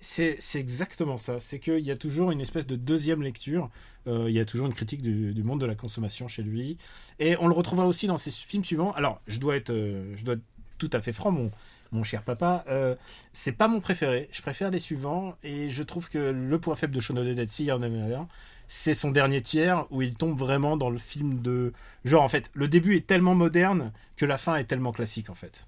C'est 0.00 0.38
exactement 0.54 1.16
ça. 1.16 1.38
C'est 1.38 1.58
qu'il 1.58 1.80
y 1.80 1.90
a 1.90 1.96
toujours 1.96 2.30
une 2.30 2.42
espèce 2.42 2.66
de 2.66 2.76
deuxième 2.76 3.22
lecture. 3.22 3.70
Euh, 4.06 4.26
il 4.28 4.34
y 4.34 4.40
a 4.40 4.44
toujours 4.44 4.66
une 4.66 4.74
critique 4.74 5.00
du, 5.00 5.42
monde 5.42 5.60
de 5.60 5.66
la 5.66 5.74
consommation 5.74 6.28
chez 6.28 6.42
lui. 6.42 6.76
Et 7.18 7.36
on 7.38 7.48
le 7.48 7.54
retrouvera 7.54 7.86
aussi 7.86 8.06
dans 8.06 8.18
ses 8.18 8.30
films 8.30 8.64
suivants. 8.64 8.92
Alors, 8.92 9.22
je 9.26 9.38
dois 9.38 9.56
être, 9.56 9.72
je 9.72 10.24
dois 10.24 10.34
être 10.34 10.44
tout 10.76 10.90
à 10.92 11.00
fait 11.00 11.12
franc, 11.12 11.30
mon, 11.30 11.50
mon 11.94 12.04
cher 12.04 12.22
papa. 12.22 12.64
Euh, 12.68 12.94
c'est 13.32 13.52
pas 13.52 13.68
mon 13.68 13.80
préféré. 13.80 14.28
Je 14.32 14.42
préfère 14.42 14.70
les 14.70 14.78
suivants. 14.78 15.36
Et 15.42 15.70
je 15.70 15.82
trouve 15.82 16.10
que 16.10 16.18
le 16.18 16.58
point 16.58 16.76
faible 16.76 16.94
de 16.94 17.00
the 17.00 17.34
Dead, 17.34 17.48
s'il 17.48 17.66
y 17.66 17.72
en 17.72 17.82
avait 17.82 18.14
un, 18.14 18.28
c'est 18.68 18.94
son 18.94 19.10
dernier 19.10 19.40
tiers 19.40 19.86
où 19.90 20.02
il 20.02 20.14
tombe 20.14 20.36
vraiment 20.38 20.76
dans 20.76 20.90
le 20.90 20.98
film 20.98 21.40
de. 21.40 21.72
Genre, 22.04 22.22
en 22.22 22.28
fait, 22.28 22.50
le 22.54 22.68
début 22.68 22.96
est 22.96 23.06
tellement 23.06 23.34
moderne 23.34 23.92
que 24.16 24.26
la 24.26 24.36
fin 24.36 24.56
est 24.56 24.64
tellement 24.64 24.92
classique, 24.92 25.30
en 25.30 25.34
fait. 25.34 25.66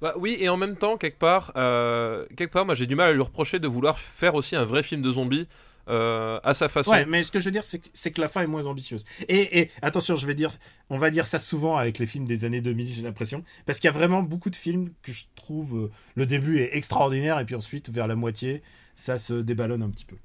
Bah 0.00 0.14
oui, 0.16 0.36
et 0.38 0.48
en 0.48 0.56
même 0.56 0.76
temps, 0.76 0.96
quelque 0.96 1.18
part, 1.18 1.52
euh, 1.56 2.26
quelque 2.36 2.52
part, 2.52 2.66
moi 2.66 2.74
j'ai 2.74 2.86
du 2.86 2.94
mal 2.94 3.08
à 3.08 3.12
lui 3.12 3.22
reprocher 3.22 3.58
de 3.58 3.66
vouloir 3.66 3.98
faire 3.98 4.34
aussi 4.34 4.54
un 4.54 4.64
vrai 4.64 4.82
film 4.82 5.00
de 5.00 5.10
zombies 5.10 5.48
euh, 5.88 6.38
à 6.44 6.54
sa 6.54 6.68
façon. 6.68 6.90
Ouais, 6.90 7.04
mais 7.06 7.22
ce 7.22 7.30
que 7.32 7.40
je 7.40 7.44
veux 7.46 7.50
dire, 7.50 7.64
c'est 7.64 8.10
que, 8.12 8.20
la 8.20 8.28
fin 8.28 8.42
est 8.42 8.46
moins 8.46 8.66
ambitieuse. 8.66 9.04
Et, 9.28 9.60
et 9.60 9.70
attention, 9.82 10.16
je 10.16 10.26
vais 10.26 10.34
dire, 10.34 10.50
on 10.90 10.98
va 10.98 11.10
dire 11.10 11.26
ça 11.26 11.38
souvent 11.38 11.76
avec 11.76 11.98
les 11.98 12.06
films 12.06 12.26
des 12.26 12.44
années 12.44 12.60
2000, 12.60 12.92
j'ai 12.92 13.02
l'impression, 13.02 13.44
parce 13.66 13.80
qu'il 13.80 13.88
y 13.88 13.92
a 13.94 13.96
vraiment 13.96 14.22
beaucoup 14.22 14.50
de 14.50 14.56
films 14.56 14.90
que 15.02 15.12
je 15.12 15.24
trouve 15.34 15.76
euh, 15.84 15.90
le 16.14 16.26
début 16.26 16.58
est 16.60 16.76
extraordinaire 16.76 17.38
et 17.40 17.44
puis 17.44 17.54
ensuite 17.54 17.90
vers 17.90 18.06
la 18.06 18.16
moitié, 18.16 18.62
ça 18.94 19.18
se 19.18 19.34
déballonne 19.34 19.82
un 19.82 19.90
petit 19.90 20.04
peu. 20.04 20.16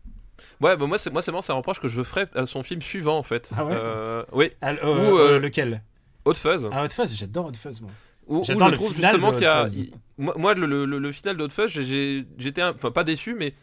Ouais, 0.59 0.75
bah 0.75 0.87
moi 0.87 0.97
c'est 0.97 1.11
moi 1.11 1.21
c'est 1.21 1.31
un 1.51 1.55
reproche 1.55 1.79
que 1.79 1.87
je 1.87 2.01
ferais 2.01 2.27
à 2.35 2.45
son 2.45 2.63
film 2.63 2.81
suivant 2.81 3.17
en 3.17 3.23
fait. 3.23 3.49
Ah 3.55 3.65
ouais 3.65 3.75
Euh, 3.75 4.23
oui, 4.33 4.49
Ou, 4.63 5.39
lequel? 5.39 5.83
Hot 6.25 6.33
Fuzz. 6.33 6.67
Ah, 6.71 6.83
Hot 6.83 6.89
Fuzz, 6.89 7.15
j'adore 7.15 7.45
Hot 7.47 7.53
Fuzz, 7.53 7.81
moi. 7.81 7.91
Où, 8.27 8.37
où 8.39 8.43
J'adore 8.43 8.67
je 8.67 8.71
le 8.71 8.77
trouve 8.77 8.93
final 8.93 9.11
justement 9.11 9.31
qu'il 9.33 9.43
y 9.43 9.45
a. 9.45 9.65
Moi, 10.17 10.53
le, 10.55 10.65
le, 10.65 10.85
le- 10.85 10.99
le 10.99 11.11
final 11.11 11.37
de 11.37 11.43
Hot 11.43 11.49
Fuzz, 11.49 11.71
j'étais 12.37 12.63
enfin 12.63 12.91
pas 12.91 13.03
déçu, 13.03 13.35
mais 13.35 13.53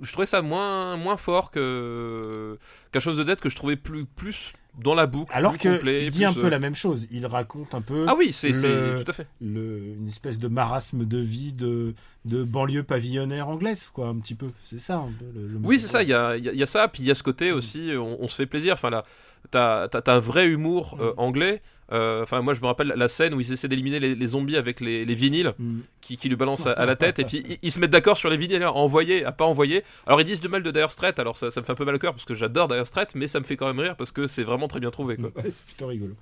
je 0.00 0.10
trouvais 0.12 0.26
ça 0.26 0.42
moins, 0.42 0.96
moins 0.96 1.16
fort 1.16 1.50
que 1.50 2.58
qu'un 2.92 3.00
chose 3.00 3.18
de 3.18 3.24
Dead 3.24 3.38
que 3.40 3.50
je 3.50 3.56
trouvais 3.56 3.76
plus, 3.76 4.04
plus 4.06 4.52
dans 4.82 4.94
la 4.94 5.06
boucle. 5.06 5.30
Alors 5.34 5.58
que 5.58 5.76
complet, 5.76 6.04
il 6.04 6.08
dit 6.10 6.24
un 6.24 6.32
peu 6.32 6.46
euh, 6.46 6.50
la 6.50 6.58
même 6.58 6.74
chose. 6.74 7.06
Il 7.10 7.26
raconte 7.26 7.74
un 7.74 7.82
peu 7.82 8.06
Ah 8.08 8.14
oui, 8.16 8.32
c'est 8.32 8.50
le- 8.50 9.02
tout 9.04 9.10
à 9.10 9.12
fait. 9.12 9.26
le, 9.40 9.94
une 9.98 10.08
espèce 10.08 10.38
de 10.38 10.48
marasme 10.48 11.04
de 11.04 11.18
vie 11.18 11.52
de, 11.52 11.94
de 12.24 12.42
banlieue 12.42 12.82
pavillonnaire 12.82 13.48
anglaise, 13.48 13.90
quoi, 13.92 14.08
un 14.08 14.16
petit 14.18 14.34
peu. 14.34 14.50
C'est 14.64 14.80
ça, 14.80 14.96
un 14.96 15.12
peu. 15.18 15.26
Le, 15.34 15.46
le 15.46 15.58
Oui, 15.62 15.78
c'est 15.78 15.88
ça, 15.88 16.02
il 16.02 16.08
y 16.08 16.14
a, 16.14 16.36
y 16.38 16.48
a- 16.48 16.52
y 16.54 16.62
a 16.62 16.66
ça, 16.66 16.88
puis 16.88 17.02
il 17.02 17.06
y 17.06 17.10
a 17.10 17.14
ce 17.14 17.22
côté 17.22 17.52
aussi, 17.52 17.90
on, 17.96 18.22
on 18.22 18.28
se 18.28 18.34
fait 18.36 18.46
plaisir. 18.46 18.72
Enfin, 18.74 18.88
là, 18.90 19.04
t'as 19.50 19.88
t'as 19.88 20.14
un 20.14 20.20
vrai 20.20 20.46
humour 20.48 20.96
euh, 21.00 21.10
Mm. 21.12 21.14
anglais. 21.18 21.62
Euh, 21.92 22.22
Enfin, 22.22 22.40
moi, 22.42 22.54
je 22.54 22.60
me 22.60 22.66
rappelle 22.66 22.92
la 22.96 23.08
scène 23.08 23.34
où 23.34 23.40
ils 23.40 23.52
essaient 23.52 23.68
d'éliminer 23.68 24.00
les, 24.00 24.14
les 24.14 24.26
zombies 24.26 24.56
avec 24.56 24.80
les, 24.80 25.04
les 25.04 25.14
vinyles 25.14 25.52
Mm. 25.58 25.80
qui, 26.00 26.16
qui 26.16 26.28
lui 26.28 26.36
balancent 26.36 26.66
à, 26.66 26.72
à 26.72 26.86
la 26.86 26.96
tête, 26.96 27.18
et 27.18 27.24
puis 27.24 27.44
ils, 27.48 27.58
ils 27.62 27.70
se 27.72 27.78
mettent 27.78 27.90
d'accord 27.90 28.16
sur 28.16 28.30
les 28.30 28.36
vinyles 28.36 28.62
à 28.62 28.72
envoyer, 28.72 29.24
à 29.24 29.32
pas 29.32 29.44
envoyer. 29.44 29.84
Alors, 30.06 30.20
ils 30.20 30.24
disent 30.24 30.40
du 30.40 30.48
mal 30.48 30.62
de 30.62 30.70
Dire 30.70 30.90
Straits, 30.90 31.18
alors 31.18 31.36
ça, 31.36 31.50
ça 31.50 31.60
me 31.60 31.66
fait 31.66 31.72
un 31.72 31.76
peu 31.76 31.84
mal 31.84 31.94
au 31.94 31.98
cœur 31.98 32.12
parce 32.14 32.24
que 32.24 32.34
j'adore 32.34 32.68
Dire 32.68 32.86
Straits, 32.86 33.14
mais 33.14 33.28
ça 33.28 33.38
me 33.38 33.44
fait 33.44 33.56
quand 33.56 33.66
même 33.66 33.78
rire 33.80 33.96
parce 33.96 34.10
que 34.10 34.26
c'est 34.26 34.42
vraiment 34.44 34.68
très 34.68 34.80
bien 34.80 34.90
trouvé. 34.90 35.16
Quoi. 35.16 35.30
Ouais, 35.36 35.50
c'est 35.50 35.64
plutôt 35.64 35.86
rigolo. 35.88 36.14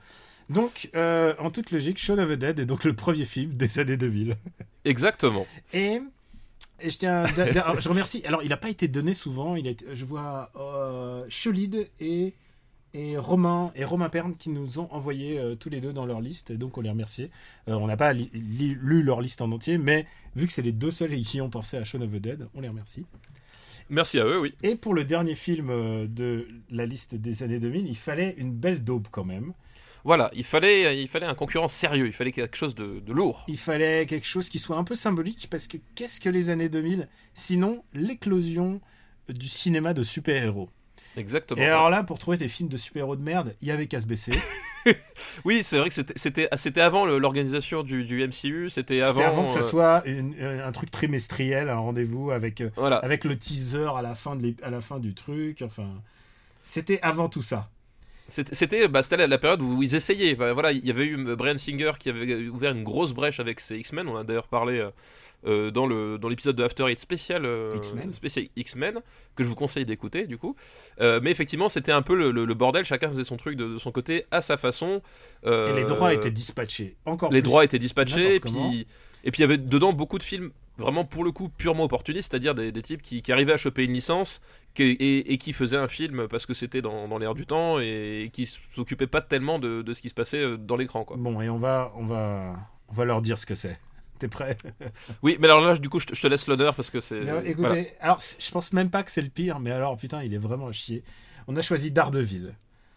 Donc, 0.48 0.90
euh, 0.96 1.34
en 1.38 1.50
toute 1.50 1.70
logique, 1.70 1.98
Shaun 1.98 2.18
of 2.18 2.28
the 2.28 2.32
Dead 2.32 2.58
est 2.58 2.66
donc 2.66 2.82
le 2.84 2.92
premier 2.94 3.24
film 3.24 3.52
des 3.52 3.78
années 3.78 3.96
2000. 3.96 4.36
Exactement. 4.84 5.46
Et, 5.72 6.00
et 6.80 6.90
je 6.90 6.98
tiens, 6.98 7.24
je 7.78 7.88
remercie. 7.88 8.22
Alors, 8.26 8.42
il 8.42 8.48
n'a 8.48 8.56
pas 8.56 8.70
été 8.70 8.88
donné 8.88 9.14
souvent. 9.14 9.54
Il 9.54 9.68
a 9.68 9.70
été- 9.70 9.86
je 9.92 10.04
vois 10.04 10.50
euh, 10.56 11.22
Cholide 11.28 11.86
et 12.00 12.32
et 12.94 13.16
Romain 13.16 13.72
et 13.76 13.84
Romain 13.84 14.08
Perne 14.08 14.34
qui 14.36 14.50
nous 14.50 14.78
ont 14.78 14.88
envoyé 14.92 15.38
euh, 15.38 15.54
tous 15.54 15.68
les 15.70 15.80
deux 15.80 15.92
dans 15.92 16.06
leur 16.06 16.20
liste. 16.20 16.50
Et 16.50 16.56
donc, 16.56 16.76
on 16.78 16.80
les 16.80 16.90
remercie. 16.90 17.30
Euh, 17.68 17.74
on 17.74 17.86
n'a 17.86 17.96
pas 17.96 18.12
li- 18.12 18.30
li- 18.34 18.76
lu 18.80 19.02
leur 19.02 19.20
liste 19.20 19.42
en 19.42 19.50
entier, 19.52 19.78
mais 19.78 20.06
vu 20.36 20.46
que 20.46 20.52
c'est 20.52 20.62
les 20.62 20.72
deux 20.72 20.90
seuls 20.90 21.12
qui 21.22 21.40
ont 21.40 21.50
pensé 21.50 21.76
à 21.76 21.84
Shaun 21.84 22.02
of 22.02 22.10
the 22.10 22.16
Dead, 22.16 22.48
on 22.54 22.60
les 22.60 22.68
remercie. 22.68 23.04
Merci 23.88 24.20
à 24.20 24.24
eux, 24.24 24.40
oui. 24.40 24.54
Et 24.62 24.76
pour 24.76 24.94
le 24.94 25.04
dernier 25.04 25.34
film 25.34 25.70
euh, 25.70 26.06
de 26.06 26.46
la 26.70 26.86
liste 26.86 27.14
des 27.16 27.42
années 27.42 27.58
2000, 27.58 27.86
il 27.88 27.96
fallait 27.96 28.34
une 28.38 28.52
belle 28.52 28.84
daube 28.84 29.08
quand 29.10 29.24
même. 29.24 29.52
Voilà, 30.04 30.30
il 30.34 30.44
fallait, 30.44 30.98
il 31.02 31.08
fallait 31.08 31.26
un 31.26 31.34
concurrent 31.34 31.68
sérieux, 31.68 32.06
il 32.06 32.12
fallait 32.12 32.32
quelque 32.32 32.56
chose 32.56 32.74
de, 32.74 33.00
de 33.00 33.12
lourd. 33.12 33.44
Il 33.48 33.58
fallait 33.58 34.06
quelque 34.06 34.26
chose 34.26 34.48
qui 34.48 34.58
soit 34.58 34.76
un 34.78 34.84
peu 34.84 34.94
symbolique 34.94 35.48
parce 35.50 35.66
que 35.66 35.76
qu'est-ce 35.94 36.20
que 36.20 36.30
les 36.30 36.48
années 36.48 36.70
2000 36.70 37.06
sinon 37.34 37.82
l'éclosion 37.92 38.80
du 39.28 39.46
cinéma 39.46 39.92
de 39.92 40.02
super-héros? 40.02 40.70
Exactement. 41.16 41.60
Et 41.60 41.66
alors 41.66 41.90
là, 41.90 42.02
pour 42.04 42.18
trouver 42.18 42.36
des 42.36 42.48
films 42.48 42.68
de 42.68 42.76
super-héros 42.76 43.16
de 43.16 43.22
merde, 43.22 43.54
il 43.60 43.68
y 43.68 43.70
avait 43.70 43.86
qu'à 43.86 44.00
se 44.00 44.06
baisser. 44.06 44.32
Oui, 45.44 45.62
c'est 45.62 45.78
vrai 45.78 45.90
que 45.90 45.94
c'était- 46.16 46.80
avant 46.80 47.04
l'organisation 47.04 47.82
du, 47.82 48.04
du 48.04 48.22
MCU, 48.26 48.70
c'était 48.70 49.02
avant. 49.02 49.12
C'était 49.18 49.24
avant 49.26 49.46
que 49.46 49.52
ça 49.52 49.58
euh, 49.58 49.62
soit 49.62 50.02
une- 50.06 50.34
euh, 50.40 50.66
un 50.66 50.72
truc 50.72 50.90
trimestriel, 50.90 51.68
un 51.68 51.76
rendez-vous 51.76 52.30
avec, 52.30 52.60
euh, 52.60 52.70
Voilà. 52.76 52.96
avec 52.96 53.24
le 53.24 53.36
teaser 53.36 53.88
à 53.96 54.02
la, 54.02 54.14
fin 54.14 54.36
de 54.36 54.54
à 54.62 54.70
la 54.70 54.80
fin 54.80 54.98
du 54.98 55.14
truc. 55.14 55.62
Enfin, 55.62 55.88
c'était 56.62 56.98
avant 57.02 57.28
tout 57.28 57.42
ça. 57.42 57.68
C'était 58.28 58.86
bah, 58.86 59.00
la, 59.10 59.26
la 59.26 59.38
période 59.38 59.60
où 59.60 59.82
ils 59.82 59.94
essayaient. 59.96 60.36
Bah, 60.36 60.52
voilà, 60.52 60.70
il 60.72 60.86
y 60.86 60.90
avait 60.90 61.04
eu 61.06 61.34
Brian 61.34 61.58
Singer 61.58 61.92
qui 61.98 62.08
avait 62.10 62.46
ouvert 62.48 62.70
une 62.72 62.84
grosse 62.84 63.12
brèche 63.12 63.40
avec 63.40 63.58
ses 63.58 63.76
X-Men. 63.78 64.06
On 64.08 64.16
a 64.16 64.22
d'ailleurs 64.24 64.46
parlé 64.46 64.78
euh, 64.78 64.90
euh, 65.46 65.70
dans 65.70 65.86
le 65.86 66.18
dans 66.18 66.28
l'épisode 66.28 66.56
de 66.56 66.62
After 66.64 66.86
Eight 66.88 66.98
spécial 66.98 67.44
euh, 67.44 67.72
X-Men. 67.76 68.12
spécial 68.12 68.46
X-Men 68.56 69.00
que 69.36 69.42
je 69.42 69.48
vous 69.48 69.54
conseille 69.54 69.84
d'écouter 69.86 70.26
du 70.26 70.36
coup. 70.38 70.56
Euh, 71.00 71.20
mais 71.22 71.30
effectivement, 71.30 71.68
c'était 71.68 71.92
un 71.92 72.02
peu 72.02 72.14
le, 72.14 72.30
le- 72.30 72.44
le 72.44 72.54
bordel. 72.54 72.84
Chacun 72.84 73.08
faisait 73.10 73.24
son 73.24 73.36
truc 73.36 73.56
de, 73.56 73.66
de 73.74 73.78
son 73.78 73.92
côté 73.92 74.26
à 74.30 74.40
sa 74.40 74.56
façon. 74.56 75.02
Et 75.46 75.72
les 75.74 75.84
droits 75.84 76.12
étaient 76.14 76.30
dispatchés. 76.30 76.96
Encore 77.06 77.30
les 77.32 77.40
plus. 77.40 77.48
droits 77.48 77.64
étaient 77.64 77.78
dispatchés. 77.78 78.36
Et 78.36 78.40
puis 78.40 78.86
et 79.24 79.30
puis 79.30 79.40
il 79.40 79.42
y 79.42 79.44
avait 79.44 79.58
dedans 79.58 79.92
beaucoup 79.92 80.16
de 80.18 80.22
films 80.22 80.50
vraiment 80.78 81.04
pour 81.04 81.24
le 81.24 81.30
coup 81.30 81.50
purement 81.50 81.84
opportunistes, 81.84 82.30
c'est-à-dire 82.32 82.54
des, 82.54 82.72
des 82.72 82.80
types 82.80 83.02
qui, 83.02 83.20
qui 83.20 83.32
arrivaient 83.32 83.52
à 83.52 83.58
choper 83.58 83.84
une 83.84 83.92
licence 83.92 84.40
qui- 84.72 84.82
et, 84.98 85.30
et 85.34 85.36
qui 85.36 85.52
faisaient 85.52 85.76
un 85.76 85.88
film 85.88 86.26
parce 86.26 86.46
que 86.46 86.54
c'était 86.54 86.80
dans, 86.80 87.06
dans 87.06 87.18
l'air 87.18 87.34
du 87.34 87.44
temps 87.44 87.78
et 87.80 88.30
qui 88.32 88.46
s'occupaient 88.74 89.06
pas 89.06 89.20
tellement 89.20 89.58
de, 89.58 89.82
de 89.82 89.92
ce 89.92 90.00
qui 90.00 90.08
se 90.08 90.14
passait 90.14 90.56
dans 90.56 90.76
l'écran 90.76 91.04
quoi. 91.04 91.18
Bon, 91.18 91.38
et 91.42 91.50
on 91.50 91.58
va, 91.58 91.92
on 91.96 92.06
va, 92.06 92.54
on 92.88 92.94
va 92.94 93.04
leur 93.04 93.20
dire 93.20 93.36
ce 93.38 93.44
que 93.44 93.54
c'est. 93.54 93.78
T'es 94.20 94.28
prêt? 94.28 94.56
Oui, 95.22 95.36
mais 95.40 95.46
alors 95.48 95.60
là 95.62 95.74
du 95.76 95.88
coup 95.88 95.98
je 95.98 96.06
te, 96.06 96.14
je 96.14 96.20
te 96.22 96.26
laisse 96.28 96.46
l'honneur 96.46 96.74
parce 96.74 96.90
que 96.90 97.00
c'est 97.00 97.20
Écoutez, 97.44 97.54
voilà. 97.56 97.82
alors 98.00 98.20
je 98.38 98.50
pense 98.52 98.72
même 98.72 98.90
pas 98.90 99.02
que 99.02 99.10
c'est 99.10 99.22
le 99.22 99.30
pire, 99.30 99.58
mais 99.58 99.72
alors 99.72 99.96
putain, 99.96 100.22
il 100.22 100.32
est 100.34 100.38
vraiment 100.38 100.68
à 100.68 100.72
chier. 100.72 101.02
On 101.48 101.56
a 101.56 101.62
choisi 101.62 101.90
Daredevil. 101.90 102.52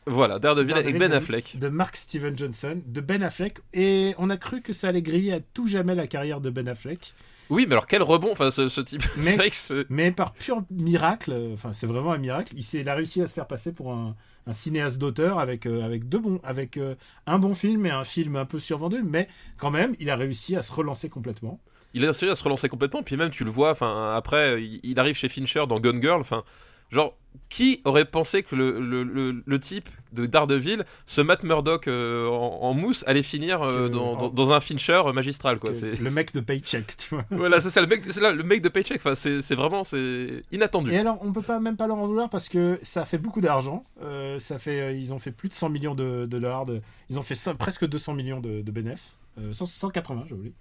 Voilà, 0.05 0.37
Daredevil 0.37 0.73
avec 0.73 0.83
Daredevil 0.83 0.99
Ben 0.99 1.09
de- 1.11 1.15
Affleck. 1.15 1.57
De 1.57 1.69
Mark 1.69 1.95
Steven 1.95 2.37
Johnson, 2.37 2.81
de 2.85 2.99
Ben 3.01 3.23
Affleck. 3.23 3.59
Et 3.73 4.13
on 4.17 4.29
a 4.29 4.35
cru 4.35 4.61
que 4.61 4.73
ça 4.73 4.89
allait 4.89 5.01
griller 5.01 5.31
à 5.33 5.39
tout 5.39 5.65
jamais 5.67 5.95
la 5.95 6.07
carrière 6.07 6.41
de 6.41 6.49
Ben 6.49 6.67
Affleck. 6.67 7.13
Oui, 7.49 7.65
mais 7.67 7.73
alors 7.73 7.87
quel 7.87 8.01
rebond 8.01 8.31
enfin 8.31 8.51
ce, 8.51 8.69
ce 8.69 8.81
type. 8.81 9.03
Mais- 9.17 9.23
c'est 9.23 9.37
vrai 9.37 9.49
que 9.49 9.55
ce- 9.55 9.85
Mais 9.89 10.11
par 10.11 10.33
pur 10.33 10.63
miracle, 10.71 11.31
euh, 11.31 11.53
enfin 11.53 11.73
c'est 11.73 11.87
vraiment 11.87 12.11
un 12.13 12.17
miracle, 12.17 12.53
il, 12.55 12.63
il 12.79 12.89
a 12.89 12.95
réussi 12.95 13.21
à 13.21 13.27
se 13.27 13.33
faire 13.33 13.47
passer 13.47 13.73
pour 13.73 13.91
un, 13.93 14.15
un 14.47 14.53
cinéaste 14.53 14.97
d'auteur 14.99 15.39
avec, 15.39 15.65
euh, 15.65 15.83
avec, 15.83 16.07
deux 16.09 16.19
bons, 16.19 16.39
avec 16.43 16.77
euh, 16.77 16.95
un 17.27 17.39
bon 17.39 17.53
film 17.53 17.85
et 17.85 17.91
un 17.91 18.03
film 18.03 18.35
un 18.35 18.45
peu 18.45 18.59
survendu, 18.59 19.03
mais 19.03 19.27
quand 19.57 19.71
même, 19.71 19.95
il 19.99 20.09
a 20.09 20.15
réussi 20.15 20.55
à 20.55 20.61
se 20.61 20.71
relancer 20.71 21.09
complètement. 21.09 21.59
il 21.93 22.03
a 22.03 22.07
réussi 22.07 22.27
à 22.29 22.35
se 22.35 22.43
relancer 22.43 22.69
complètement 22.69 23.03
puis 23.03 23.17
même 23.17 23.29
tu 23.29 23.43
le 23.43 23.51
vois 23.51 23.71
enfin 23.71 24.13
après 24.15 24.63
il, 24.63 24.79
il 24.83 24.99
arrive 24.99 25.15
chez 25.15 25.29
Fincher 25.29 25.65
dans 25.67 25.79
Gone 25.79 26.01
Girl 26.01 26.19
enfin 26.21 26.43
genre 26.91 27.15
qui 27.49 27.81
aurait 27.85 28.05
pensé 28.05 28.43
que 28.43 28.55
le, 28.55 28.79
le, 28.79 29.03
le, 29.03 29.43
le 29.43 29.59
type 29.59 29.89
de 30.11 30.27
Daredevil 30.27 30.85
ce 31.07 31.21
Matt 31.21 31.43
Murdock 31.43 31.87
euh, 31.87 32.27
en, 32.27 32.59
en 32.61 32.73
mousse 32.75 33.03
allait 33.07 33.23
finir 33.23 33.63
euh, 33.63 33.87
Que- 33.87 33.93
dans, 33.93 34.13
en- 34.19 34.29
dans, 34.29 34.53
un 34.53 34.59
Fincher 34.59 35.01
magistral 35.13 35.57
quoi 35.59 35.73
c'est 35.73 35.99
le 35.99 36.11
mec 36.11 36.31
de 36.33 36.39
Paycheck, 36.41 36.95
tu 36.97 37.15
vois. 37.15 37.25
voilà 37.31 37.59
c'est 37.59 37.71
ça 37.71 37.81
le 37.81 37.87
mec 37.87 38.03
c'est 38.11 38.21
là, 38.21 38.31
le 38.31 38.43
mec 38.43 38.61
de 38.61 38.69
Paycheck 38.69 38.97
enfin 38.97 39.15
c'est 39.15 39.41
c'est 39.41 39.55
vraiment 39.55 39.83
c'est 39.83 40.43
inattendu 40.51 40.91
Et 40.91 40.97
alors, 40.99 41.17
on 41.21 41.31
peut 41.33 41.41
pas 41.41 41.59
même 41.59 41.75
pas 41.77 41.87
leur 41.87 41.97
en 41.97 42.05
vouloir 42.05 42.29
parce 42.29 42.49
que 42.49 42.79
ça 42.83 43.05
fait 43.05 43.17
beaucoup 43.17 43.41
d'argent. 43.41 43.83
Euh, 44.03 44.37
ça 44.37 44.59
fait, 44.59 44.79
euh, 44.79 44.91
ils 44.93 45.11
ont 45.13 45.19
fait 45.19 45.31
plus 45.31 45.49
de 45.49 45.55
100 45.55 45.69
millions 45.69 45.95
de, 45.95 46.03
de 46.21 46.25
dollars. 46.27 46.65
de- 46.65 46.81
ils 47.09 47.17
ont 47.17 47.23
fait 47.23 47.35
presque 47.57 47.87
200 47.87 48.13
millions 48.13 48.39
de, 48.41 48.61
de 48.61 48.71
bénéfices. 48.71 49.15
Euh, 49.39 49.51
100 49.51 49.65
180, 49.65 50.25
j'ai 50.27 50.35
oublié. 50.35 50.53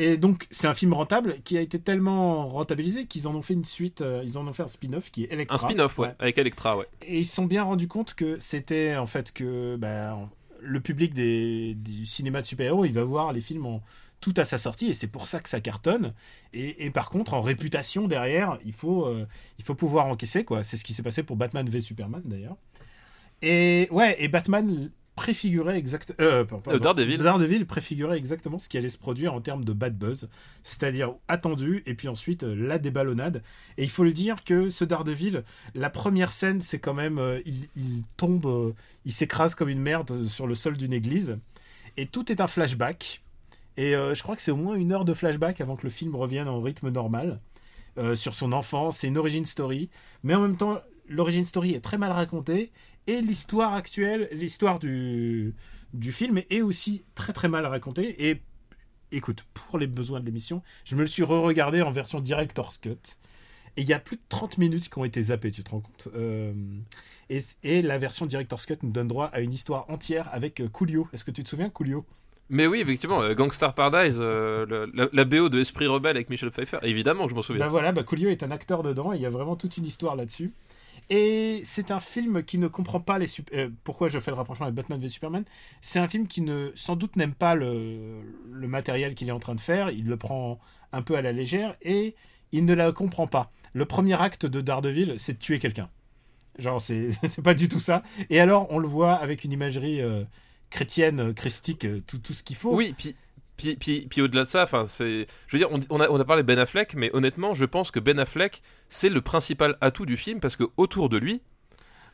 Et 0.00 0.16
donc, 0.16 0.46
c'est 0.52 0.68
un 0.68 0.74
film 0.74 0.92
rentable 0.92 1.40
qui 1.42 1.58
a 1.58 1.60
été 1.60 1.80
tellement 1.80 2.46
rentabilisé 2.46 3.06
qu'ils 3.06 3.26
en 3.26 3.34
ont 3.34 3.42
fait 3.42 3.54
une 3.54 3.64
suite. 3.64 4.00
euh, 4.00 4.22
ils 4.24 4.38
en 4.38 4.46
ont 4.46 4.52
fait 4.52 4.62
un 4.62 4.68
spin-off 4.68 5.10
qui 5.10 5.24
est 5.24 5.32
Electra. 5.32 5.56
un 5.56 5.58
spin-off 5.58 5.98
ouais, 5.98 6.14
avec 6.20 6.38
Electra 6.38 6.76
ouais 6.76 6.86
Et 7.02 7.18
ils 7.18 7.26
se 7.26 7.34
sont 7.34 7.46
bien 7.46 7.64
rendus 7.64 7.88
compte 7.88 8.14
que 8.14 8.36
c'était 8.38 8.94
en 8.94 9.06
fait 9.06 9.32
que 9.32 9.74
ben, 9.74 10.30
le 10.60 10.78
public 10.80 11.14
des, 11.14 11.74
du 11.74 12.06
cinéma 12.06 12.40
de 12.42 12.46
super-héros, 12.46 12.84
il 12.84 12.92
va 12.92 13.02
voir 13.02 13.32
les 13.32 13.40
films 13.40 13.66
en, 13.66 13.82
tout 14.20 14.34
à 14.36 14.44
sa 14.44 14.56
sortie 14.56 14.88
et 14.88 14.94
c'est 14.94 15.08
pour 15.08 15.26
ça 15.26 15.40
que 15.40 15.48
ça 15.48 15.60
cartonne. 15.60 16.14
Et, 16.52 16.86
et 16.86 16.90
par 16.90 17.10
contre, 17.10 17.34
en 17.34 17.40
réputation 17.40 18.06
derrière, 18.06 18.58
il 18.64 18.72
faut, 18.72 19.04
euh, 19.04 19.26
il 19.58 19.64
faut 19.64 19.74
pouvoir 19.74 20.06
encaisser 20.06 20.44
quoi. 20.44 20.62
C'est 20.62 20.76
ce 20.76 20.84
qui 20.84 20.94
s'est 20.94 21.02
passé 21.02 21.24
pour 21.24 21.34
Batman 21.34 21.68
v 21.68 21.80
Superman 21.80 22.22
d'ailleurs. 22.24 22.56
Et 23.42 23.88
ouais, 23.90 24.16
et 24.18 24.28
Batman 24.28 24.90
préfigurait 25.18 25.76
exact 25.76 26.14
euh, 26.20 26.44
Euh, 26.68 26.78
Daredevil. 26.78 27.18
Daredevil 27.18 27.66
préfigurait 27.66 28.16
exactement 28.16 28.58
ce 28.58 28.68
qui 28.68 28.78
allait 28.78 28.88
se 28.88 28.98
produire 28.98 29.34
en 29.34 29.40
termes 29.40 29.64
de 29.64 29.72
bad 29.72 29.96
buzz, 29.96 30.28
c'est-à-dire 30.62 31.14
attendu 31.28 31.82
et 31.86 31.94
puis 31.94 32.08
ensuite 32.08 32.44
euh, 32.44 32.54
la 32.54 32.78
déballonnade. 32.78 33.42
Et 33.76 33.82
il 33.82 33.90
faut 33.90 34.04
le 34.04 34.12
dire 34.12 34.44
que 34.44 34.70
ce 34.70 34.84
Daredevil, 34.84 35.44
la 35.74 35.90
première 35.90 36.32
scène, 36.32 36.60
c'est 36.60 36.78
quand 36.78 36.94
même 36.94 37.20
il, 37.44 37.68
il 37.76 38.02
tombe, 38.16 38.74
il 39.04 39.12
s'écrase 39.12 39.54
comme 39.54 39.68
une 39.68 39.80
merde 39.80 40.26
sur 40.28 40.46
le 40.46 40.54
sol 40.54 40.76
d'une 40.76 40.92
église 40.92 41.38
et 41.98 42.06
tout 42.06 42.30
est 42.30 42.40
un 42.40 42.46
flashback. 42.46 43.22
Et 43.76 43.94
euh, 43.94 44.14
je 44.14 44.22
crois 44.22 44.36
que 44.36 44.42
c'est 44.42 44.50
au 44.50 44.56
moins 44.56 44.76
une 44.76 44.92
heure 44.92 45.04
de 45.04 45.14
flashback 45.14 45.60
avant 45.60 45.76
que 45.76 45.84
le 45.84 45.90
film 45.90 46.14
revienne 46.14 46.48
en 46.48 46.60
rythme 46.60 46.90
normal 46.90 47.40
euh, 47.98 48.14
sur 48.14 48.34
son 48.34 48.52
enfance. 48.52 48.98
C'est 48.98 49.08
une 49.08 49.18
origin 49.18 49.44
story, 49.44 49.90
mais 50.22 50.34
en 50.34 50.40
même 50.40 50.56
temps, 50.56 50.80
l'origin 51.08 51.44
story 51.44 51.74
est 51.74 51.80
très 51.80 51.98
mal 51.98 52.12
racontée 52.12 52.70
et 53.06 53.20
l'histoire 53.20 53.74
actuelle, 53.74 54.28
l'histoire 54.32 54.78
du, 54.78 55.54
du 55.94 56.12
film 56.12 56.42
est 56.50 56.60
aussi 56.62 57.04
très 57.14 57.32
très 57.32 57.48
mal 57.48 57.66
racontée. 57.66 58.28
Et 58.28 58.42
écoute, 59.12 59.44
pour 59.54 59.78
les 59.78 59.86
besoins 59.86 60.20
de 60.20 60.26
l'émission, 60.26 60.62
je 60.84 60.94
me 60.96 61.00
le 61.00 61.06
suis 61.06 61.22
re-regardé 61.22 61.82
en 61.82 61.90
version 61.90 62.20
Director's 62.20 62.78
Cut. 62.78 62.90
Et 63.76 63.82
il 63.82 63.86
y 63.88 63.92
a 63.92 64.00
plus 64.00 64.16
de 64.16 64.22
30 64.28 64.58
minutes 64.58 64.88
qui 64.90 64.98
ont 64.98 65.04
été 65.04 65.22
zappées, 65.22 65.52
tu 65.52 65.62
te 65.62 65.70
rends 65.70 65.80
compte 65.80 66.08
Euh, 66.14 66.52
et, 67.30 67.40
et 67.62 67.82
la 67.82 67.98
version 67.98 68.26
Director's 68.26 68.66
Cut 68.66 68.78
nous 68.82 68.90
donne 68.90 69.08
droit 69.08 69.26
à 69.26 69.40
une 69.40 69.52
histoire 69.52 69.88
entière 69.88 70.28
avec 70.32 70.60
euh, 70.60 70.68
Coolio. 70.68 71.08
Est-ce 71.12 71.24
que 71.24 71.30
tu 71.30 71.44
te 71.44 71.48
souviens, 71.48 71.70
Coolio? 71.70 72.04
Mais 72.50 72.66
oui 72.66 72.80
effectivement 72.80 73.20
euh, 73.20 73.34
Gangstar 73.34 73.74
Paradise 73.74 74.16
euh, 74.20 74.64
le- 74.66 74.90
la, 74.94 75.08
la 75.12 75.24
BO 75.26 75.50
de 75.50 75.60
Esprit 75.60 75.86
Rebelle 75.86 76.16
avec 76.16 76.30
Michel 76.30 76.50
Pfeiffer 76.50 76.78
évidemment 76.82 77.24
que 77.24 77.30
je 77.30 77.34
m'en 77.34 77.42
souviens 77.42 77.62
Bah 77.62 77.68
voilà, 77.68 77.92
bah 77.92 78.04
Coolio 78.04 78.30
est 78.30 78.42
un 78.42 78.50
acteur 78.50 78.82
dedans, 78.82 79.12
et 79.12 79.16
il 79.16 79.22
y 79.22 79.26
a 79.26 79.30
vraiment 79.30 79.54
toute 79.54 79.76
une 79.76 79.84
histoire 79.84 80.16
là-dessus. 80.16 80.54
Et 81.10 81.62
c'est 81.64 81.90
un 81.90 82.00
film 82.00 82.42
qui 82.42 82.58
ne 82.58 82.68
comprend 82.68 83.00
pas 83.00 83.18
les 83.18 83.26
euh, 83.54 83.70
pourquoi 83.84 84.08
je 84.08 84.18
fais 84.18 84.30
le 84.30 84.36
rapprochement 84.36 84.66
avec 84.66 84.76
Batman 84.76 85.00
v 85.00 85.08
Superman. 85.08 85.44
C'est 85.80 85.98
un 85.98 86.08
film 86.08 86.26
qui 86.26 86.42
ne 86.42 86.70
sans 86.74 86.96
doute 86.96 87.16
n'aime 87.16 87.34
pas 87.34 87.54
le, 87.54 88.20
matériel 88.52 89.14
qu'il 89.14 89.28
est 89.28 89.32
en 89.32 89.38
train 89.38 89.54
de 89.54 89.60
faire. 89.60 89.90
Il 89.90 90.06
le 90.06 90.16
prend 90.16 90.58
un 90.92 91.02
peu 91.02 91.16
à 91.16 91.22
la 91.22 91.32
légère 91.32 91.76
et 91.80 92.14
il 92.52 92.66
ne 92.66 92.74
la 92.74 92.92
comprend 92.92 93.26
pas. 93.26 93.50
Le 93.72 93.86
premier 93.86 94.20
acte 94.20 94.44
de 94.44 94.60
Daredevil, 94.60 95.14
c'est 95.18 95.34
de 95.34 95.38
tuer 95.38 95.58
quelqu'un. 95.58 95.88
Genre 96.58 96.82
c'est 96.82 97.10
pas 97.42 97.54
du 97.54 97.68
tout 97.68 97.80
ça. 97.80 98.02
Et 98.28 98.38
alors 98.38 98.66
on 98.70 98.78
le 98.78 98.88
voit 98.88 99.14
avec 99.14 99.44
une 99.44 99.52
imagerie 99.52 100.02
euh, 100.02 100.24
chrétienne, 100.68 101.32
christique, 101.32 101.86
euh, 101.86 102.02
tout 102.06 102.18
tout 102.18 102.34
ce 102.34 102.42
qu'il 102.42 102.56
faut. 102.56 102.74
Oui, 102.74 102.94
puis, 102.96 103.16
puis, 103.58 103.76
puis, 103.76 104.06
puis 104.08 104.22
au-delà 104.22 104.44
de 104.44 104.48
ça, 104.48 104.62
enfin, 104.62 104.86
c'est, 104.86 105.26
je 105.46 105.56
veux 105.56 105.58
dire, 105.58 105.68
on, 105.70 105.80
on 105.90 106.00
a, 106.00 106.08
on 106.08 106.18
a 106.18 106.24
parlé 106.24 106.42
de 106.42 106.46
Ben 106.46 106.58
Affleck, 106.58 106.94
mais 106.94 107.10
honnêtement, 107.14 107.52
je 107.52 107.66
pense 107.66 107.90
que 107.90 108.00
Ben 108.00 108.18
Affleck, 108.18 108.62
c'est 108.88 109.10
le 109.10 109.20
principal 109.20 109.76
atout 109.82 110.06
du 110.06 110.16
film 110.16 110.40
parce 110.40 110.56
que 110.56 110.64
autour 110.78 111.10
de 111.10 111.18
lui, 111.18 111.42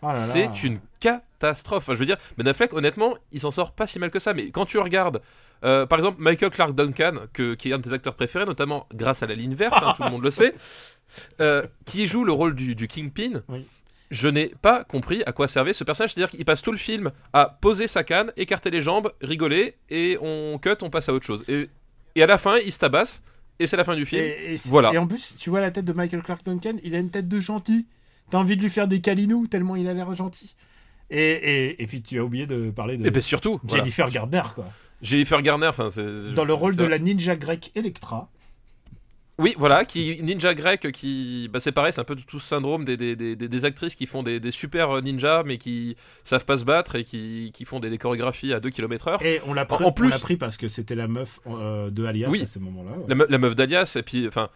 Oh 0.03 0.11
c'est 0.15 0.65
une 0.65 0.81
catastrophe. 1.01 1.85
Enfin, 1.85 1.95
je 1.95 1.99
veux 1.99 2.07
dire, 2.07 2.19
Ben 2.37 2.47
Affleck, 2.49 2.73
honnêtement, 2.73 3.15
il 3.33 3.41
s'en 3.41 3.51
sort 3.51 3.73
pas 3.73 3.87
si 3.87 3.99
mal 3.99 4.11
que 4.11 4.19
ça. 4.19 4.35
Mais 4.35 4.51
quand 4.51 4.67
tu 4.67 4.79
regardes, 4.79 5.23
euh, 5.65 5.87
par 5.87 5.99
exemple, 5.99 6.21
Michael 6.21 6.51
Clark 6.51 6.75
Duncan, 6.75 7.15
que, 7.33 7.55
qui 7.55 7.71
est 7.71 7.73
un 7.73 7.79
de 7.79 7.83
tes 7.83 7.93
acteurs 7.93 8.15
préférés, 8.15 8.45
notamment 8.45 8.87
grâce 8.93 9.23
à 9.23 9.27
la 9.27 9.35
ligne 9.35 9.55
verte, 9.55 9.77
hein, 9.81 9.95
tout 9.97 10.03
le 10.03 10.11
monde 10.11 10.23
le 10.23 10.31
sait, 10.31 10.55
euh, 11.41 11.63
qui 11.87 12.07
joue 12.07 12.25
le 12.25 12.33
rôle 12.33 12.55
du, 12.55 12.75
du 12.75 12.87
Kingpin. 12.89 13.43
Oui. 13.49 13.67
Je 14.15 14.29
n'ai 14.29 14.55
pas 14.63 14.85
compris 14.85 15.25
à 15.27 15.33
quoi 15.33 15.49
servait 15.49 15.73
ce 15.73 15.83
personnage, 15.83 16.15
c'est-à-dire 16.15 16.31
qu'il 16.31 16.45
passe 16.45 16.63
tout 16.63 16.71
le 16.71 16.79
film 16.79 17.11
à 17.33 17.59
poser 17.61 17.89
sa 17.89 18.05
canne, 18.05 18.33
écarter 18.37 18.71
les 18.71 18.81
jambes, 18.81 19.13
rigoler, 19.21 19.75
et 19.91 20.17
on 20.21 20.57
cut, 20.59 20.77
on 20.83 20.89
passe 20.91 21.09
à 21.09 21.13
autre 21.13 21.27
chose. 21.27 21.45
Et, 21.49 21.69
et 22.15 22.23
à 22.23 22.27
la 22.29 22.39
fin, 22.39 22.59
il 22.59 22.71
se 22.71 22.79
tabasse, 22.79 23.25
et 23.59 23.67
c'est 23.67 23.77
la 23.77 23.83
fin 23.83 23.97
du 23.97 24.07
film. 24.07 24.23
Et, 24.23 24.55
Voilà. 24.67 24.93
et 24.95 24.99
en 24.99 25.07
plus, 25.09 25.35
tu 25.37 25.51
vois 25.51 25.61
la 25.61 25.73
tête 25.73 25.85
de 25.85 25.93
Michael 25.93 26.23
Clark 26.23 26.45
Duncan, 26.45 26.77
il 26.85 26.95
a 26.95 26.99
une 26.99 27.11
tête 27.11 27.27
de 27.27 27.41
gentil. 27.41 27.87
T'as 28.31 28.39
envie 28.39 28.57
de 28.57 28.63
lui 28.63 28.71
faire 28.71 28.87
des 28.87 29.01
câlinous 29.01 29.49
tellement 29.49 29.75
il 29.75 29.89
a 29.89 29.95
l'air 29.95 30.15
gentil. 30.15 30.55
Et, 31.11 31.83
et, 31.83 31.87
puis 31.89 32.01
tu 32.01 32.19
as 32.21 32.25
oublié 32.25 32.47
de 32.47 32.71
parler 32.71 32.97
de 32.97 33.05
Et 33.05 33.11
bien 33.11 33.21
surtout, 33.21 33.61
voilà. 33.65 33.83
Jennifer 33.83 34.11
Gardner, 34.11 34.43
quoi. 34.55 34.67
Jennifer 35.03 35.43
Garner, 35.43 35.67
enfin, 35.67 35.91
c'est. 35.91 36.33
Dans 36.35 36.45
le 36.45 36.55
rôle 36.55 36.77
de 36.77 36.85
la 36.85 37.01
ninja 37.01 37.35
grecque 37.37 37.73
Electra. 37.75 38.31
Oui, 39.37 39.55
voilà, 39.59 39.85
qui 39.85 40.23
ninja 40.23 40.55
grec, 40.55 40.93
qui, 40.93 41.49
bah 41.53 41.59
c'est 41.59 41.73
pareil, 41.73 41.93
c'est 41.93 42.01
un 42.01 42.05
peu 42.05 42.15
tout 42.15 42.39
ce 42.39 42.47
syndrome 42.47 42.85
des, 42.85 42.97
des, 42.97 43.17
des, 43.17 43.35
des 43.35 43.65
actrices 43.65 43.97
qui 43.97 44.07
font 44.07 44.23
des, 44.23 44.39
des 44.39 44.53
super 44.53 45.03
ninjas, 45.03 45.43
mais 45.45 45.59
qui 45.59 45.97
savent 46.23 46.45
pas 46.45 46.57
se 46.57 46.65
battre 46.65 46.95
et 46.95 47.03
qui, 47.03 47.51
qui 47.53 47.65
font 47.65 47.81
des, 47.81 47.91
des 47.91 47.99
chorégraphies 47.99 48.53
à 48.53 48.61
2 48.61 48.71
km 48.71 49.09
heure. 49.09 49.23
Et 49.25 49.41
on 49.47 49.53
l'a 49.55 49.65
pris, 49.65 49.85
En 49.85 49.91
plus- 49.91 50.07
on 50.07 50.11
l'a 50.11 50.19
pris 50.21 50.37
parce 50.37 50.57
que 50.57 50.69
c'était 50.69 50.95
la 50.95 51.09
meuf 51.09 51.41
euh, 51.49 51.91
de 51.91 52.05
Alias 52.05 52.29
Oui. 52.31 52.43
à 52.43 52.47
ce 52.47 52.61
moment-là. 52.61 52.93
ouais. 52.93 53.05
La, 53.09 53.15
me- 53.17 53.27
la 53.29 53.39
meuf 53.39 53.57
d'Alias, 53.57 53.97
et 53.99 54.03
puis, 54.05 54.29
enfin, 54.29 54.51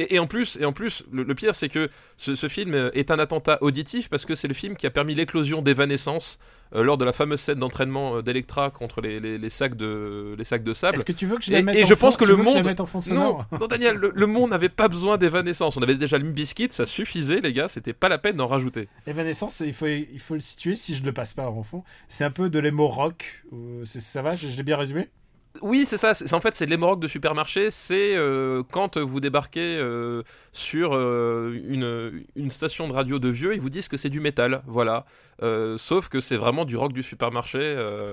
Et, 0.00 0.14
et 0.14 0.18
en 0.18 0.26
plus, 0.26 0.56
et 0.60 0.64
en 0.64 0.72
plus 0.72 1.04
le, 1.12 1.22
le 1.24 1.34
pire, 1.34 1.54
c'est 1.54 1.68
que 1.68 1.90
ce, 2.16 2.34
ce 2.34 2.48
film 2.48 2.74
euh, 2.74 2.90
est 2.94 3.10
un 3.10 3.18
attentat 3.18 3.58
auditif 3.60 4.08
parce 4.08 4.24
que 4.24 4.34
c'est 4.34 4.48
le 4.48 4.54
film 4.54 4.74
qui 4.76 4.86
a 4.86 4.90
permis 4.90 5.14
l'éclosion 5.14 5.60
d'Evanescence 5.62 6.38
euh, 6.74 6.82
lors 6.82 6.96
de 6.96 7.04
la 7.04 7.12
fameuse 7.12 7.40
scène 7.40 7.58
d'entraînement 7.58 8.16
euh, 8.16 8.22
d'Electra 8.22 8.70
contre 8.70 9.00
les, 9.02 9.20
les, 9.20 9.36
les 9.36 9.50
sacs 9.50 9.74
de, 9.76 10.34
les 10.38 10.44
sacs 10.44 10.64
de 10.64 10.72
sable. 10.72 10.94
Est-ce 10.96 11.04
que 11.04 11.12
tu 11.12 11.26
veux 11.26 11.36
que 11.36 11.44
je 11.44 11.50
Et- 11.52 11.56
la 11.56 11.62
mette 11.62 11.76
et 11.76 11.84
en 11.84 11.86
je 11.86 11.94
fond- 11.94 12.06
pense 12.06 12.16
que 12.16 12.24
le 12.24 12.36
monde- 12.36 12.66
en 12.66 13.58
Non, 13.58 13.66
Daniel, 13.68 13.96
le, 13.96 14.10
le 14.14 14.26
monde 14.26 14.50
n'avait 14.50 14.68
pas 14.70 14.88
besoin 14.88 15.18
d'Evanescence. 15.18 15.76
On 15.76 15.82
avait 15.82 15.96
déjà 15.96 16.16
le 16.18 16.24
Biscuit, 16.30 16.68
ça 16.70 16.86
suffisait, 16.86 17.40
les 17.40 17.52
gars. 17.52 17.68
C'était 17.68 17.92
pas 17.92 18.08
la 18.08 18.18
peine 18.18 18.36
d'en 18.36 18.46
rajouter. 18.46 18.88
Evanescence, 19.06 19.60
il 19.60 19.74
faut, 19.74 19.86
il 19.86 20.18
faut 20.18 20.34
le 20.34 20.40
situer 20.40 20.74
si 20.76 20.94
je 20.94 21.02
le 21.04 21.12
passe 21.12 21.34
pas 21.34 21.46
en 21.48 21.62
fond. 21.62 21.84
C'est 22.08 22.24
un 22.24 22.30
peu 22.30 22.48
de 22.48 22.58
l'émo 22.58 22.86
rock. 22.88 23.42
euh, 23.52 23.84
ça 23.84 24.22
va, 24.22 24.34
je, 24.36 24.48
je 24.48 24.56
l'ai 24.56 24.62
bien 24.62 24.76
résumé? 24.76 25.08
Oui, 25.62 25.84
c'est 25.84 25.96
ça. 25.98 26.14
C'est 26.14 26.32
en 26.32 26.40
fait 26.40 26.54
c'est 26.54 26.66
l'hémorrogue 26.66 27.00
de 27.00 27.08
supermarché. 27.08 27.70
C'est 27.70 28.14
euh, 28.16 28.62
quand 28.70 28.96
vous 28.98 29.18
débarquez 29.20 29.60
euh, 29.78 30.22
sur 30.52 30.92
euh, 30.94 31.58
une, 31.68 32.22
une 32.36 32.50
station 32.50 32.86
de 32.86 32.92
radio 32.92 33.18
de 33.18 33.28
vieux, 33.28 33.52
ils 33.54 33.60
vous 33.60 33.68
disent 33.70 33.88
que 33.88 33.96
c'est 33.96 34.10
du 34.10 34.20
métal. 34.20 34.62
Voilà. 34.66 35.04
Sauf 35.78 36.08
que 36.08 36.20
c'est 36.20 36.36
vraiment 36.36 36.64
du 36.66 36.76
rock 36.76 36.92
du 36.92 37.02
supermarché. 37.02 37.58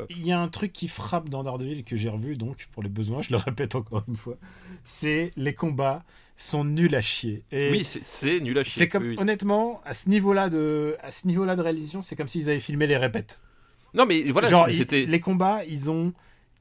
Il 0.10 0.26
y 0.26 0.32
a 0.32 0.40
un 0.40 0.48
truc 0.48 0.72
qui 0.74 0.88
frappe 0.88 1.28
dans 1.30 1.44
Daredevil 1.44 1.84
que 1.84 1.96
j'ai 1.98 2.10
revu, 2.10 2.38
donc 2.38 2.68
pour 2.72 2.82
les 2.84 2.90
besoins, 2.90 3.22
je 3.22 3.32
le 3.32 3.38
répète 3.38 3.76
encore 3.76 4.04
une 4.08 4.16
fois. 4.16 4.38
C'est 4.84 5.32
les 5.36 5.54
combats 5.54 6.04
sont 6.38 6.64
nuls 6.64 6.96
à 6.96 7.02
chier. 7.02 7.44
Et 7.52 7.70
Oui, 7.72 7.84
c'est- 7.84 8.40
nul 8.40 8.58
à 8.58 8.64
chier. 8.64 8.84
c'est 8.84 8.88
comme 8.88 9.04
oui, 9.04 9.10
oui. 9.10 9.16
honnêtement 9.20 9.82
à 9.86 9.94
ce 9.94 10.08
niveau-là 10.10 10.50
de 10.50 10.96
à 11.04 11.12
ce 11.12 11.28
niveau-là 11.28 11.56
de 11.56 11.62
réalisation, 11.62 12.02
c'est 12.02 12.16
comme 12.16 12.28
s'ils 12.28 12.50
avaient 12.50 12.60
filmé 12.60 12.88
les 12.88 12.98
répètes. 12.98 13.42
Non, 13.94 14.06
mais 14.06 14.22
voilà, 14.32 14.48
Genre 14.48 14.70
ils- 14.70 14.86
les 15.10 15.20
combats, 15.20 15.64
ils 15.68 15.90
ont 15.92 16.14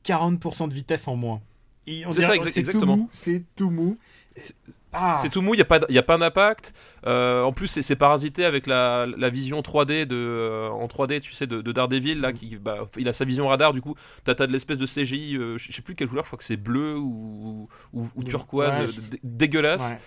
40% 0.07 0.69
de 0.69 0.75
vitesse 0.75 1.09
en 1.09 1.17
moins. 1.17 1.41
Et 1.87 2.05
on 2.07 2.13
C'est 2.13 2.23
ça, 2.23 2.35
exa- 2.35 2.45
c'est 2.49 2.63
tout 2.63 2.69
exactement. 2.71 2.97
mou, 2.97 3.09
c'est 3.13 3.45
tout 3.57 3.71
mou. 3.71 3.99
C'est- 4.37 4.55
Ah, 4.99 5.19
C'est 5.21 5.29
tout 5.29 5.43
mou, 5.43 5.53
il 5.53 5.59
n'y 5.59 5.63
a 5.63 5.67
pas, 5.67 5.77
a 5.79 6.19
d'impact. 6.19 6.73
Euh, 7.07 7.43
en 7.43 7.53
plus, 7.53 7.67
c'est- 7.69 7.83
c'est 7.83 7.97
parasité 7.97 8.47
avec 8.47 8.67
la, 8.67 9.05
la 9.05 9.29
vision 9.29 9.61
3D 9.61 10.07
de, 10.07 10.17
euh, 10.17 10.71
en 10.71 10.87
3D, 10.89 11.21
tu 11.21 11.35
sais, 11.35 11.47
de, 11.47 11.61
de 11.61 11.73
Daredevil. 11.73 12.19
Là, 12.21 12.33
qui, 12.33 12.57
bah, 12.57 12.89
il 12.97 13.07
a 13.07 13.13
sa 13.13 13.27
vision 13.27 13.47
radar, 13.49 13.75
du 13.75 13.83
coup, 13.83 13.95
t'as 14.25 14.33
as 14.39 14.47
de 14.47 14.53
l'espèce 14.53 14.79
de 14.79 14.87
CGI, 14.87 15.37
euh, 15.37 15.59
je 15.59 15.71
sais 15.71 15.83
plus 15.83 15.95
quelle 15.95 16.09
couleur, 16.09 16.25
je 16.25 16.29
crois 16.31 16.39
que 16.39 16.45
c'est 16.45 16.57
bleu 16.57 16.97
ou, 16.97 17.69
ou, 17.93 18.03
ou 18.15 18.21
Ouais, 18.23 18.25
turquoise, 18.25 19.11
dégueulasse, 19.23 19.83
ouais. 19.83 19.99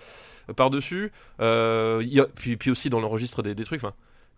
euh, 0.50 0.54
par-dessus. 0.54 1.12
Euh, 1.40 2.02
y 2.04 2.18
a- 2.18 2.26
puis, 2.26 2.56
puis 2.56 2.70
aussi 2.72 2.90
dans 2.90 2.98
l'enregistre 3.00 3.42
des, 3.44 3.54
des 3.54 3.64
trucs, 3.64 3.82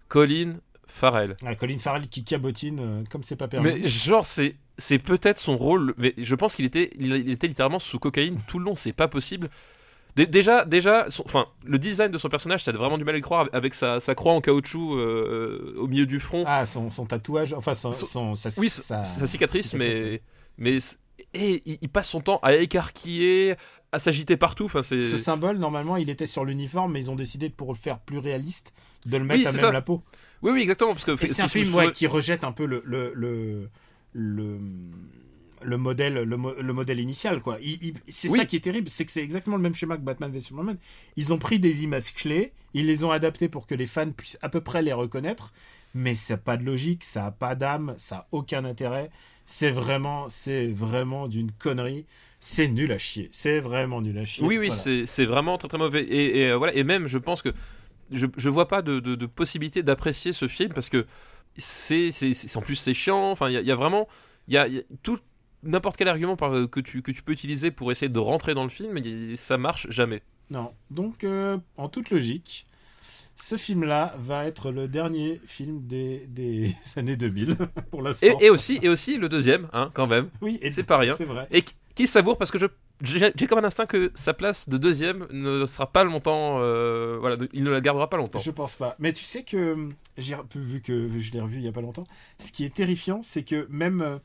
Colin 0.09 0.57
Farrell. 0.87 1.37
Colin 1.59 1.79
Farrell 1.79 2.09
qui 2.09 2.25
cabotine 2.25 3.05
comme 3.11 3.23
c'est 3.23 3.37
pas 3.37 3.49
permis. 3.49 3.67
Mais 3.81 3.87
genre, 3.87 4.27
c'est 4.27 4.57
c'est 4.83 4.99
peut-être 4.99 5.39
son 5.39 5.57
rôle, 5.57 5.95
mais 5.97 6.13
je 6.19 6.35
pense 6.35 6.55
qu'il 6.57 6.65
était, 6.65 6.91
il, 6.99 7.31
était 7.31 7.47
littéralement 7.47 7.79
sous 7.79 7.99
cocaïne 7.99 8.39
tout 8.47 8.59
le 8.59 8.65
long, 8.65 8.77
c'est 8.77 8.93
pas 8.93 9.09
possible. 9.09 9.49
Dé- 10.17 10.27
Déjà, 10.27 10.65
déjà, 10.65 11.07
son- 11.11 11.23
enfin, 11.25 11.47
le 11.65 11.79
design 11.79 12.11
de 12.11 12.19
son 12.19 12.29
personnage, 12.29 12.65
t'as 12.65 12.73
vraiment 12.73 12.99
du 12.99 13.05
mal 13.05 13.15
à 13.15 13.19
y 13.19 13.23
croire 13.23 13.49
avec 13.53 13.75
sa, 13.75 14.01
sa 14.01 14.15
croix 14.15 14.33
en 14.35 14.41
caoutchouc 14.41 14.95
euh, 14.95 14.99
euh, 15.77 15.81
au 15.81 15.87
milieu 15.87 16.05
du 16.05 16.21
front. 16.21 16.45
Ah, 16.47 16.67
son, 16.67 16.91
son 16.91 17.07
tatouage, 17.07 17.55
enfin 17.55 17.75
son, 17.75 17.93
sa, 17.93 18.51
oui, 18.59 18.69
sa, 18.69 19.05
sa 19.05 19.27
cicatrice, 19.27 19.71
cicatrice, 19.71 19.73
mais 20.01 20.23
mais 20.59 20.79
et 21.35 21.63
il, 21.81 21.89
passe 21.89 22.09
son 22.11 22.21
temps 22.21 22.41
à 22.43 22.55
écarquiller, 22.55 23.55
à 23.93 23.99
s'agiter 23.99 24.37
partout. 24.37 24.65
Enfin, 24.67 24.83
c'est 24.83 25.01
Ce 25.01 25.17
symbole, 25.17 25.57
normalement, 25.59 25.97
il 25.97 26.11
était 26.11 26.27
sur 26.27 26.45
l'uniforme, 26.45 26.93
mais 26.93 27.01
ils 27.01 27.11
ont 27.11 27.15
décidé 27.17 27.49
pour 27.49 27.73
le 27.73 27.79
faire 27.79 28.01
plus 28.01 28.19
réaliste 28.19 28.73
de 29.07 29.17
le 29.17 29.25
mettre 29.25 29.41
Oui, 29.41 29.47
à 29.47 29.53
même 29.53 29.61
ça. 29.61 29.73
la 29.73 29.81
peau. 29.83 30.03
oui, 30.43 30.51
oui, 30.53 30.61
exactement, 30.63 30.93
parce 30.93 31.05
que 31.05 31.17
c'est 31.27 31.43
un 31.43 31.49
film 31.49 31.75
ouais, 31.75 31.93
qui 31.93 32.07
rejette 32.07 32.45
un 32.45 32.53
peu 32.53 32.67
le 32.67 32.83
le 32.85 33.13
le, 33.15 33.71
le, 34.13 34.59
le 35.63 35.77
modèle 35.77 36.15
le, 36.15 36.37
mo- 36.37 36.55
le 36.61 36.73
modèle 36.73 37.01
initial 37.01 37.41
quoi. 37.41 37.59
C'est 38.09 38.29
Oui. 38.31 38.39
ça 38.39 38.45
qui 38.45 38.57
est 38.57 38.61
terrible, 38.61 38.89
c'est 38.89 39.05
que 39.05 39.13
c'est 39.13 39.23
exactement 39.23 39.57
le 39.57 39.63
même 39.63 39.75
schéma 39.75 39.97
que 39.97 40.03
Batman 40.03 40.31
v 40.33 40.41
Superman. 40.41 40.77
Ils 41.17 41.33
ont 41.33 41.39
pris 41.39 41.59
des 41.59 41.85
images 41.85 42.13
clés, 42.15 42.53
ils 42.75 42.87
les 42.87 43.05
ont 43.05 43.11
adaptées 43.11 43.49
pour 43.49 43.67
que 43.67 43.75
les 43.75 43.87
fans 43.87 44.11
puissent 44.11 44.39
à 44.43 44.49
peu 44.49 44.61
près 44.61 44.83
les 44.83 44.93
reconnaître, 44.93 45.53
mais 45.95 46.15
ça 46.15 46.35
n'a 46.35 46.39
pas 46.39 46.57
de 46.57 46.65
logique, 46.65 47.05
ça 47.05 47.27
a 47.27 47.31
pas 47.31 47.55
d'âme, 47.55 47.95
ça 47.99 48.17
a 48.17 48.27
aucun 48.33 48.65
intérêt. 48.65 49.11
C'est 49.47 49.71
vraiment 49.71 50.29
c'est 50.29 50.67
vraiment 50.69 51.29
d'une 51.29 51.53
connerie. 51.53 52.07
C'est 52.45 52.67
nul 52.67 52.91
à 52.91 52.99
chier. 52.99 53.29
C'est 53.31 53.61
vraiment 53.61 54.01
nul 54.01 54.19
à 54.19 54.25
chier. 54.25 54.45
Oui, 54.45 54.59
oui, 54.59 54.67
Voilà. 54.67 54.83
c'est 54.83 55.07
c'est 55.07 55.25
vraiment 55.27 55.59
très 55.59 55.69
très 55.69 55.79
mauvais. 55.79 56.03
Et, 56.03 56.41
et, 56.41 56.51
euh, 56.51 56.57
voilà. 56.57 56.75
Et 56.75 56.83
même, 56.83 57.07
je 57.07 57.19
pense 57.19 57.41
que 57.41 57.51
je, 58.11 58.27
je 58.37 58.49
vois 58.49 58.67
pas 58.67 58.83
de, 58.83 58.99
de, 58.99 59.15
de 59.15 59.27
possibilité 59.27 59.83
d'apprécier 59.85 60.33
ce 60.33 60.49
film 60.49 60.73
parce 60.73 60.89
que 60.89 61.07
c'est 61.59 62.11
en 62.57 62.61
plus 62.63 62.77
c'est 62.77 62.95
chiant. 62.95 63.31
Enfin, 63.31 63.49
il 63.49 63.55
y, 63.55 63.57
a- 63.57 63.61
il 63.61 63.67
y 63.67 63.73
a 63.73 63.77
vraiment 63.77 64.09
il 64.49 64.55
y 64.55 64.59
a, 64.59 64.67
il 64.69 64.75
y 64.75 64.79
a 64.79 64.83
tout 65.03 65.19
n'importe 65.63 65.97
quel 65.97 66.09
argument 66.09 66.37
par, 66.37 66.51
que 66.71 66.81
tu 66.81 67.03
que 67.03 67.13
tu 67.13 67.23
peux 67.23 67.33
utiliser 67.33 67.71
pour 67.71 67.93
essayer 67.93 68.09
de 68.09 68.19
rentrer 68.19 68.55
dans 68.55 68.65
le 68.65 68.71
film, 68.71 68.99
il- 68.99 69.37
ça 69.39 69.59
marche 69.59 69.87
jamais. 69.91 70.23
Non. 70.51 70.73
Donc, 70.91 71.25
euh, 71.25 71.57
en 71.77 71.89
toute 71.89 72.11
logique, 72.11 72.67
ce 73.37 73.57
film-là 73.57 74.15
va 74.19 74.45
être 74.47 74.71
le 74.71 74.89
dernier 74.89 75.41
film 75.47 75.87
des, 75.87 76.27
des 76.29 76.75
années 76.97 77.17
2000, 77.17 77.57
pour 77.91 78.03
l'instant. 78.03 78.27
Et, 78.41 78.47
et 78.47 78.51
aussi 78.51 78.79
et 78.83 78.89
aussi 78.89 79.17
le 79.19 79.29
deuxième, 79.29 79.69
hein, 79.73 79.91
quand 79.95 80.07
même. 80.07 80.31
oui, 80.43 80.59
et 80.63 80.71
c'est 80.71 80.87
pas 80.87 80.99
rien. 80.99 81.15
C'est 81.15 81.25
vrai. 81.25 81.47
Et 81.51 81.65
qui 81.95 82.07
savoure 82.07 82.39
parce 82.39 82.51
que 82.51 82.59
je 82.59 82.67
j'ai 83.03 83.47
comme 83.47 83.59
un 83.59 83.65
instinct 83.65 83.87
que 83.87 84.13
sa 84.15 84.33
place 84.33 84.69
de 84.69 84.79
deuxième 84.79 85.27
ne 85.31 85.67
sera 85.67 85.91
pas 85.91 86.05
longtemps. 86.05 86.59
euh, 86.61 87.19
voilà, 87.21 87.37
il 87.53 87.65
ne 87.65 87.71
la 87.71 87.81
gardera 87.81 88.09
pas 88.09 88.17
longtemps. 88.17 88.39
Je 88.39 88.51
pense 88.51 88.75
pas. 88.77 88.97
Mais 88.99 89.13
tu 89.13 89.25
sais 89.25 89.43
que, 89.43 89.89
vu 90.55 90.81
que 90.81 91.09
je 91.19 91.33
l'ai 91.33 91.41
revu 91.41 91.57
il 91.59 91.65
y 91.65 91.69
a 91.69 91.73
pas 91.73 91.81
longtemps, 91.81 92.07
ce 92.39 92.53
qui 92.53 92.65
est 92.65 92.75
terrifiant, 92.75 93.21
c'est 93.23 93.43
que 93.43 93.67
même, 93.71 94.01
euh, 94.03 94.19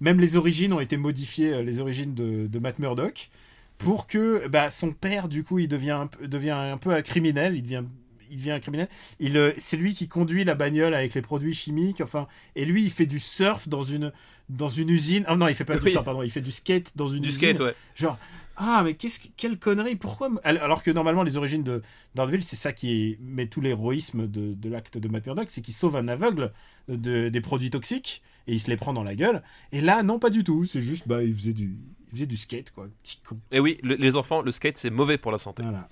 même 0.00 0.18
les 0.18 0.36
origines 0.36 0.72
ont 0.72 0.80
été 0.80 0.96
modifiées, 0.96 1.52
euh, 1.52 1.62
les 1.62 1.80
origines 1.80 2.14
de, 2.14 2.46
de 2.46 2.58
Matt 2.58 2.78
Murdock, 2.78 3.30
pour 3.78 4.06
que 4.06 4.46
bah, 4.48 4.70
son 4.70 4.92
père, 4.92 5.28
du 5.28 5.44
coup, 5.44 5.58
il 5.58 5.68
devient 5.68 6.06
devient 6.22 6.50
un 6.50 6.78
peu 6.78 6.90
un 6.90 7.02
criminel, 7.02 7.56
il 7.56 7.62
devient, 7.62 7.84
il 8.32 8.36
devient 8.38 8.50
un 8.52 8.60
criminel. 8.60 8.88
Il, 9.20 9.36
euh, 9.36 9.52
c'est 9.58 9.76
lui 9.76 9.94
qui 9.94 10.08
conduit 10.08 10.42
la 10.42 10.54
bagnole 10.56 10.94
avec 10.94 11.14
les 11.14 11.22
produits 11.22 11.54
chimiques, 11.54 12.00
enfin, 12.00 12.26
et 12.56 12.64
lui, 12.64 12.82
il 12.84 12.90
fait 12.90 13.06
du 13.06 13.20
surf 13.20 13.68
dans 13.68 13.82
une, 13.84 14.10
dans 14.48 14.68
une 14.68 14.90
usine. 14.90 15.24
Ah 15.28 15.36
non, 15.36 15.46
il 15.48 15.54
fait 15.54 15.64
pas 15.64 15.78
du 15.78 15.90
surf, 15.90 16.04
pardon, 16.04 16.22
il 16.22 16.30
fait 16.30 16.40
du 16.40 16.50
skate 16.50 16.96
dans 16.96 17.08
une 17.08 17.22
Du 17.22 17.28
usine. 17.28 17.38
skate, 17.38 17.60
ouais. 17.60 17.74
Genre, 17.94 18.18
ah, 18.56 18.82
mais 18.84 18.94
qu'est-ce 18.94 19.20
que- 19.20 19.28
quelle 19.36 19.58
connerie, 19.58 19.96
pourquoi 19.96 20.30
Alors 20.44 20.82
que 20.82 20.90
normalement, 20.90 21.22
les 21.22 21.36
origines 21.36 21.62
de 21.62 21.82
Daredevil, 22.14 22.42
c'est 22.42 22.56
ça 22.56 22.72
qui 22.72 23.16
met 23.20 23.46
tout 23.46 23.60
l'héroïsme 23.60 24.26
de, 24.26 24.54
de 24.54 24.68
l'acte 24.68 24.98
de 24.98 25.08
Matt 25.08 25.26
Murdock, 25.26 25.46
c'est 25.50 25.62
qu'il 25.62 25.74
sauve 25.74 25.96
un 25.96 26.08
aveugle 26.08 26.52
de, 26.88 27.28
des 27.28 27.40
produits 27.40 27.70
toxiques 27.70 28.22
et 28.46 28.54
il 28.54 28.60
se 28.60 28.68
les 28.68 28.76
prend 28.76 28.92
dans 28.92 29.04
la 29.04 29.14
gueule. 29.14 29.42
Et 29.72 29.80
là, 29.80 30.02
non, 30.02 30.18
pas 30.18 30.30
du 30.30 30.42
tout, 30.44 30.64
c'est 30.66 30.80
juste, 30.82 31.06
bah, 31.08 31.22
il 31.22 31.32
faisait 31.34 31.52
du, 31.54 31.76
il 32.08 32.16
faisait 32.16 32.26
du 32.26 32.36
skate, 32.36 32.72
quoi, 32.72 32.88
petit 33.02 33.18
con. 33.26 33.38
Et 33.52 33.60
oui, 33.60 33.78
le- 33.82 33.94
les 33.94 34.16
enfants, 34.16 34.42
le 34.42 34.52
skate 34.52 34.76
c'est 34.78 34.90
mauvais 34.90 35.16
pour 35.16 35.32
la 35.32 35.38
santé. 35.38 35.62
Voilà. 35.62 35.88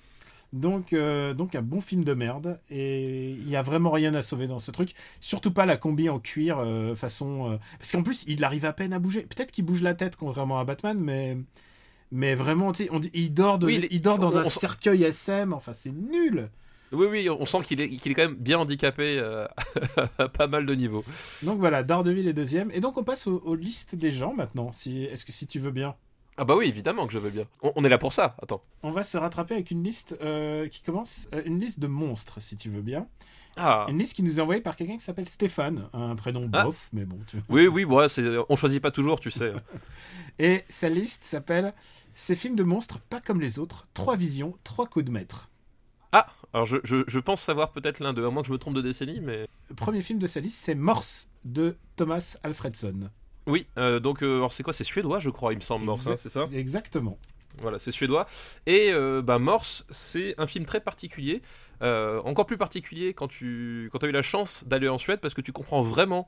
Donc, 0.53 0.91
euh, 0.91 1.33
donc 1.33 1.55
un 1.55 1.61
bon 1.61 1.79
film 1.79 2.03
de 2.03 2.13
merde 2.13 2.59
et 2.69 3.29
il 3.29 3.47
y 3.49 3.55
a 3.55 3.61
vraiment 3.61 3.89
rien 3.91 4.13
à 4.15 4.21
sauver 4.21 4.47
dans 4.47 4.59
ce 4.59 4.69
truc. 4.71 4.93
Surtout 5.21 5.51
pas 5.51 5.65
la 5.65 5.77
combi 5.77 6.09
en 6.09 6.19
cuir 6.19 6.59
euh, 6.59 6.93
façon. 6.95 7.51
euh, 7.51 7.57
Parce 7.79 7.91
qu'en 7.93 8.03
plus, 8.03 8.25
il 8.27 8.43
arrive 8.43 8.65
à 8.65 8.73
peine 8.73 8.91
à 8.91 8.99
bouger. 8.99 9.21
Peut-être 9.21 9.51
qu'il 9.51 9.63
bouge 9.63 9.81
la 9.81 9.93
tête 9.93 10.17
contrairement 10.17 10.59
à 10.59 10.65
Batman, 10.65 10.97
mais 10.99 11.37
mais 12.13 12.35
vraiment, 12.35 12.73
on 12.91 12.99
dit, 12.99 13.09
il 13.13 13.33
dort, 13.33 13.57
de- 13.59 13.67
Oui, 13.67 13.87
il 13.89 14.01
dort 14.01 14.19
dans 14.19 14.33
on- 14.35 14.39
un 14.39 14.45
on- 14.45 14.49
cercueil 14.49 15.03
SM. 15.03 15.53
Enfin, 15.53 15.71
c'est 15.71 15.93
nul. 15.93 16.49
Oui, 16.91 17.07
oui, 17.09 17.29
on 17.29 17.45
sent 17.45 17.59
qu'il 17.63 17.79
est, 17.79 17.87
qu'il 17.89 18.11
est 18.11 18.15
quand 18.15 18.23
même 18.23 18.35
bien 18.35 18.59
handicapé 18.59 19.15
euh, 19.17 19.47
à 20.17 20.27
pas 20.27 20.47
mal 20.47 20.65
de 20.65 20.75
niveaux. 20.75 21.05
Donc 21.43 21.57
voilà, 21.59 21.83
Daredevil 21.83 22.27
est 22.27 22.33
deuxième. 22.33 22.69
Et 22.71 22.81
donc 22.81 22.97
on 22.97 23.03
passe 23.05 23.27
aux, 23.27 23.37
aux 23.45 23.55
listes 23.55 23.95
des 23.95 24.11
gens 24.11 24.33
maintenant. 24.33 24.73
Si, 24.73 25.05
est-ce 25.05 25.23
que 25.23 25.31
si 25.31 25.47
tu 25.47 25.59
veux 25.59 25.71
bien, 25.71 25.95
Ah 26.37 26.45
bah 26.45 26.55
oui, 26.55 26.67
évidemment 26.67 27.05
que 27.07 27.13
je 27.13 27.19
veux 27.19 27.29
bien. 27.29 27.43
On, 27.61 27.71
on 27.75 27.83
est 27.85 27.89
là 27.89 27.97
pour 27.97 28.13
ça, 28.13 28.35
attends. 28.41 28.63
on 28.83 28.91
va 28.91 29.03
se 29.03 29.17
rattraper 29.17 29.53
avec 29.55 29.69
une 29.71 29.83
liste 29.83 30.17
euh, 30.21 30.67
qui 30.67 30.81
commence, 30.81 31.27
euh, 31.33 31.41
une 31.45 31.59
liste 31.59 31.79
de 31.79 31.87
monstres, 31.87 32.41
si 32.41 32.55
tu 32.57 32.69
veux 32.69 32.81
bien. 32.81 33.07
Ah. 33.57 33.85
Une 33.89 33.97
liste 33.99 34.15
qui 34.15 34.23
nous 34.23 34.39
est 34.39 34.41
envoyée 34.41 34.61
par 34.61 34.75
quelqu'un 34.77 34.95
qui 34.97 35.03
s'appelle 35.03 35.27
Stéphane, 35.27 35.89
un 35.93 36.15
prénom 36.15 36.49
Ah. 36.53 36.63
bof, 36.63 36.89
mais 36.93 37.03
bon. 37.05 37.19
Tu... 37.27 37.37
Oui, 37.49 37.67
oui, 37.67 37.83
ouais, 37.83 38.07
c'est, 38.07 38.23
on 38.47 38.55
choisit 38.55 38.81
pas 38.81 38.91
toujours, 38.91 39.19
tu 39.19 39.29
sais. 39.29 39.51
Et 40.39 40.63
sa 40.69 40.87
liste 40.89 41.25
s'appelle 41.25 41.73
Ces 42.13 42.35
films 42.37 42.55
de 42.55 42.63
monstres 42.63 42.99
pas 42.99 43.19
comme 43.19 43.41
les 43.41 43.59
autres, 43.59 43.87
trois 43.93 44.15
visions, 44.15 44.57
trois 44.63 44.87
coups 44.87 45.05
de 45.05 45.11
maître. 45.11 45.49
Ah, 46.13 46.27
alors 46.53 46.65
je, 46.65 46.77
je, 46.85 47.03
je 47.07 47.19
pense 47.19 47.41
savoir 47.41 47.71
peut-être 47.71 47.99
l'un 47.99 48.13
d'eux, 48.13 48.25
à 48.25 48.31
moins 48.31 48.41
que 48.41 48.47
je 48.47 48.53
me 48.53 48.57
trompe 48.57 48.75
de 48.75 48.81
décennie, 48.81 49.19
mais... 49.21 49.47
Le 49.69 49.75
premier 49.75 50.01
film 50.01 50.17
de 50.19 50.27
sa 50.27 50.39
liste, 50.39 50.57
c'est 50.63 50.75
Morse 50.75 51.29
de 51.45 51.77
Thomas 51.97 52.37
Alfredson. 52.43 53.09
Oui, 53.47 53.67
euh, 53.77 53.99
donc, 53.99 54.23
euh, 54.23 54.37
alors 54.37 54.51
c'est 54.51 54.63
quoi 54.63 54.73
C'est 54.73 54.83
suédois, 54.83 55.19
je 55.19 55.29
crois, 55.29 55.53
il 55.53 55.57
me 55.57 55.61
semble, 55.61 55.85
Morse, 55.85 56.07
hein, 56.07 56.15
c'est 56.17 56.29
ça 56.29 56.43
Exactement. 56.53 57.17
Voilà, 57.57 57.79
c'est 57.79 57.91
suédois. 57.91 58.27
Et 58.65 58.91
euh, 58.91 59.21
bah, 59.21 59.39
Morse, 59.39 59.85
c'est 59.89 60.35
un 60.37 60.47
film 60.47 60.65
très 60.65 60.79
particulier. 60.79 61.41
Euh, 61.81 62.21
encore 62.23 62.45
plus 62.45 62.57
particulier 62.57 63.13
quand 63.13 63.27
tu 63.27 63.89
quand 63.91 64.03
as 64.03 64.07
eu 64.07 64.11
la 64.11 64.21
chance 64.21 64.63
d'aller 64.67 64.87
en 64.87 64.99
Suède 64.99 65.19
parce 65.19 65.33
que 65.33 65.41
tu 65.41 65.51
comprends 65.51 65.81
vraiment 65.81 66.27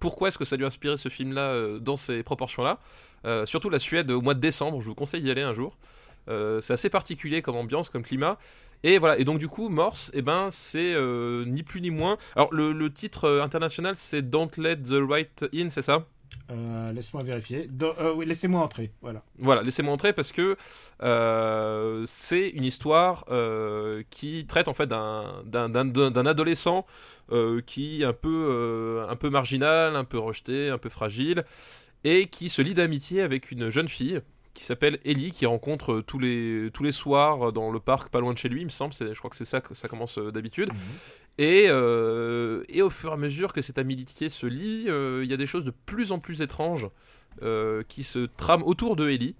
pourquoi 0.00 0.28
est-ce 0.28 0.36
que 0.36 0.44
ça 0.44 0.56
lui 0.56 0.64
a 0.64 0.66
inspiré 0.66 0.98
ce 0.98 1.08
film-là 1.08 1.78
dans 1.78 1.96
ces 1.96 2.22
proportions-là. 2.22 2.78
Surtout 3.46 3.70
la 3.70 3.78
Suède 3.78 4.10
au 4.10 4.20
mois 4.20 4.34
de 4.34 4.40
décembre, 4.40 4.80
je 4.82 4.86
vous 4.86 4.94
conseille 4.94 5.22
d'y 5.22 5.30
aller 5.30 5.40
un 5.40 5.54
jour. 5.54 5.78
C'est 6.26 6.72
assez 6.72 6.90
particulier 6.90 7.40
comme 7.40 7.56
ambiance, 7.56 7.88
comme 7.88 8.02
climat. 8.02 8.36
Et 8.84 8.98
voilà, 8.98 9.18
et 9.18 9.24
donc 9.24 9.38
du 9.38 9.48
coup, 9.48 9.68
Morse, 9.68 10.10
eh 10.14 10.22
ben, 10.22 10.50
c'est 10.50 10.94
euh, 10.94 11.44
ni 11.44 11.62
plus 11.62 11.80
ni 11.80 11.90
moins. 11.90 12.16
Alors 12.36 12.52
le, 12.54 12.72
le 12.72 12.92
titre 12.92 13.24
euh, 13.24 13.42
international, 13.42 13.94
c'est 13.96 14.22
Don't 14.22 14.50
Let 14.56 14.76
the 14.76 15.00
Right 15.08 15.44
In, 15.54 15.68
c'est 15.70 15.82
ça? 15.82 16.06
Euh, 16.50 16.92
Laisse-moi 16.92 17.22
vérifier. 17.24 17.68
Euh, 17.82 18.12
oui, 18.14 18.24
laissez-moi 18.24 18.62
entrer. 18.62 18.92
Voilà. 19.02 19.22
Voilà, 19.38 19.62
laissez-moi 19.62 19.92
entrer 19.92 20.12
parce 20.12 20.32
que 20.32 20.56
euh, 21.02 22.04
c'est 22.06 22.48
une 22.48 22.64
histoire 22.64 23.24
qui 24.10 24.46
traite 24.46 24.68
en 24.68 24.74
fait 24.74 24.86
d'un- 24.86 26.24
adolescent 26.26 26.86
qui 27.66 28.02
est 28.02 28.04
un 28.04 28.12
peu, 28.14 29.04
un 29.08 29.16
peu 29.16 29.28
marginal, 29.28 29.96
un 29.96 30.04
peu 30.04 30.18
rejeté, 30.18 30.70
un 30.70 30.78
peu 30.78 30.88
fragile, 30.88 31.44
et 32.04 32.28
qui 32.28 32.48
se 32.48 32.62
lie 32.62 32.74
d'amitié 32.74 33.22
avec 33.22 33.50
une 33.50 33.68
jeune 33.70 33.88
fille 33.88 34.20
qui 34.58 34.64
s'appelle 34.64 34.98
Ellie, 35.04 35.30
qui 35.30 35.46
rencontre 35.46 36.00
tous 36.00 36.18
les, 36.18 36.70
tous 36.74 36.82
les 36.82 36.90
soirs 36.92 37.52
dans 37.52 37.70
le 37.70 37.78
parc 37.80 38.08
pas 38.10 38.18
loin 38.20 38.32
de 38.32 38.38
chez 38.38 38.48
lui, 38.48 38.60
il 38.62 38.64
me 38.64 38.70
semble, 38.70 38.92
c'est- 38.92 39.14
je 39.14 39.18
crois 39.18 39.30
que 39.30 39.36
c'est 39.36 39.44
ça 39.44 39.60
que 39.60 39.72
ça 39.74 39.86
commence 39.88 40.18
euh, 40.18 40.32
d'habitude. 40.32 40.68
Et, 41.38 41.66
euh, 41.68 42.64
et 42.68 42.82
au 42.82 42.90
fur 42.90 43.10
et 43.10 43.12
à 43.12 43.16
mesure 43.16 43.52
que 43.52 43.62
cette 43.62 43.78
amitié 43.78 44.28
se 44.28 44.46
lie, 44.46 44.86
euh, 44.88 45.20
il 45.24 45.30
y 45.30 45.34
a 45.34 45.36
des 45.36 45.46
choses 45.46 45.64
de 45.64 45.72
plus 45.86 46.10
en 46.10 46.18
plus 46.18 46.42
étranges 46.42 46.88
euh, 47.42 47.84
qui 47.88 48.02
se 48.02 48.26
trament 48.36 48.64
autour 48.66 48.96
de 48.96 49.08
Ellie. 49.08 49.36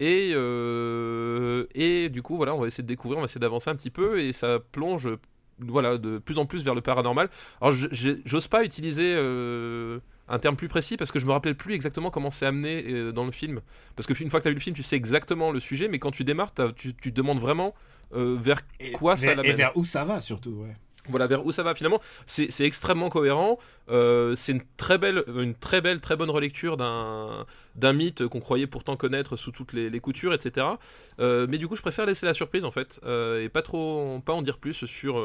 Et, 0.00 0.32
euh, 0.34 1.66
et 1.74 2.08
du 2.08 2.22
coup, 2.22 2.36
voilà, 2.36 2.54
on 2.54 2.60
va 2.60 2.66
essayer 2.66 2.82
de 2.82 2.88
découvrir, 2.88 3.18
on 3.18 3.20
va 3.20 3.26
essayer 3.26 3.38
d'avancer 3.40 3.70
un 3.70 3.76
petit 3.76 3.90
peu, 3.90 4.18
et 4.20 4.32
ça 4.32 4.58
plonge 4.72 5.08
voilà, 5.60 5.98
de 5.98 6.18
plus 6.18 6.38
en 6.38 6.46
plus 6.46 6.64
vers 6.64 6.74
le 6.74 6.80
paranormal. 6.80 7.28
Alors, 7.60 7.72
j'ose 8.24 8.48
pas 8.48 8.64
utiliser 8.64 9.14
euh, 9.16 10.00
un 10.30 10.38
terme 10.38 10.56
plus 10.56 10.68
précis 10.68 10.96
parce 10.96 11.12
que 11.12 11.18
je 11.18 11.26
me 11.26 11.32
rappelle 11.32 11.54
plus 11.56 11.74
exactement 11.74 12.10
comment 12.10 12.30
c'est 12.30 12.46
amené 12.46 12.84
euh, 12.86 13.12
dans 13.12 13.24
le 13.24 13.32
film. 13.32 13.60
Parce 13.96 14.06
que 14.06 14.14
une 14.22 14.30
fois 14.30 14.40
que 14.40 14.44
tu 14.44 14.48
as 14.48 14.52
vu 14.52 14.56
le 14.56 14.60
film, 14.60 14.74
tu 14.74 14.82
sais 14.82 14.96
exactement 14.96 15.52
le 15.52 15.60
sujet, 15.60 15.88
mais 15.88 15.98
quand 15.98 16.12
tu 16.12 16.24
démarres, 16.24 16.52
tu, 16.76 16.94
tu 16.94 17.10
te 17.12 17.16
demandes 17.16 17.40
vraiment 17.40 17.74
euh, 18.14 18.36
vers 18.40 18.60
quoi 18.94 19.16
ça 19.16 19.34
l'amène. 19.34 19.46
Et 19.46 19.52
vers 19.54 19.76
où 19.76 19.84
ça 19.84 20.04
va, 20.04 20.20
surtout. 20.20 20.50
Ouais. 20.50 20.74
Voilà, 21.08 21.26
vers 21.26 21.44
où 21.44 21.52
ça 21.52 21.62
va 21.62 21.74
finalement. 21.74 22.00
C'est 22.26 22.60
extrêmement 22.60 23.08
cohérent. 23.08 23.58
Euh, 23.88 24.34
c'est 24.36 24.52
une 24.52 24.62
très 24.76 24.98
belle, 24.98 25.24
une 25.28 25.54
très 25.54 25.80
belle, 25.80 26.00
très 26.00 26.16
bonne 26.16 26.30
relecture 26.30 26.76
d'un 26.76 27.46
d'un 27.76 27.92
mythe 27.92 28.26
qu'on 28.26 28.40
croyait 28.40 28.66
pourtant 28.66 28.96
connaître 28.96 29.36
sous 29.36 29.52
toutes 29.52 29.72
les, 29.72 29.90
les 29.90 30.00
coutures, 30.00 30.34
etc. 30.34 30.66
Euh, 31.20 31.46
mais 31.48 31.56
du 31.56 31.68
coup, 31.68 31.76
je 31.76 31.82
préfère 31.82 32.04
laisser 32.04 32.26
la 32.26 32.34
surprise 32.34 32.64
en 32.64 32.70
fait 32.70 33.00
euh, 33.04 33.42
et 33.42 33.48
pas 33.48 33.62
trop, 33.62 34.20
pas 34.24 34.32
en 34.34 34.42
dire 34.42 34.58
plus 34.58 34.84
sur 34.86 35.24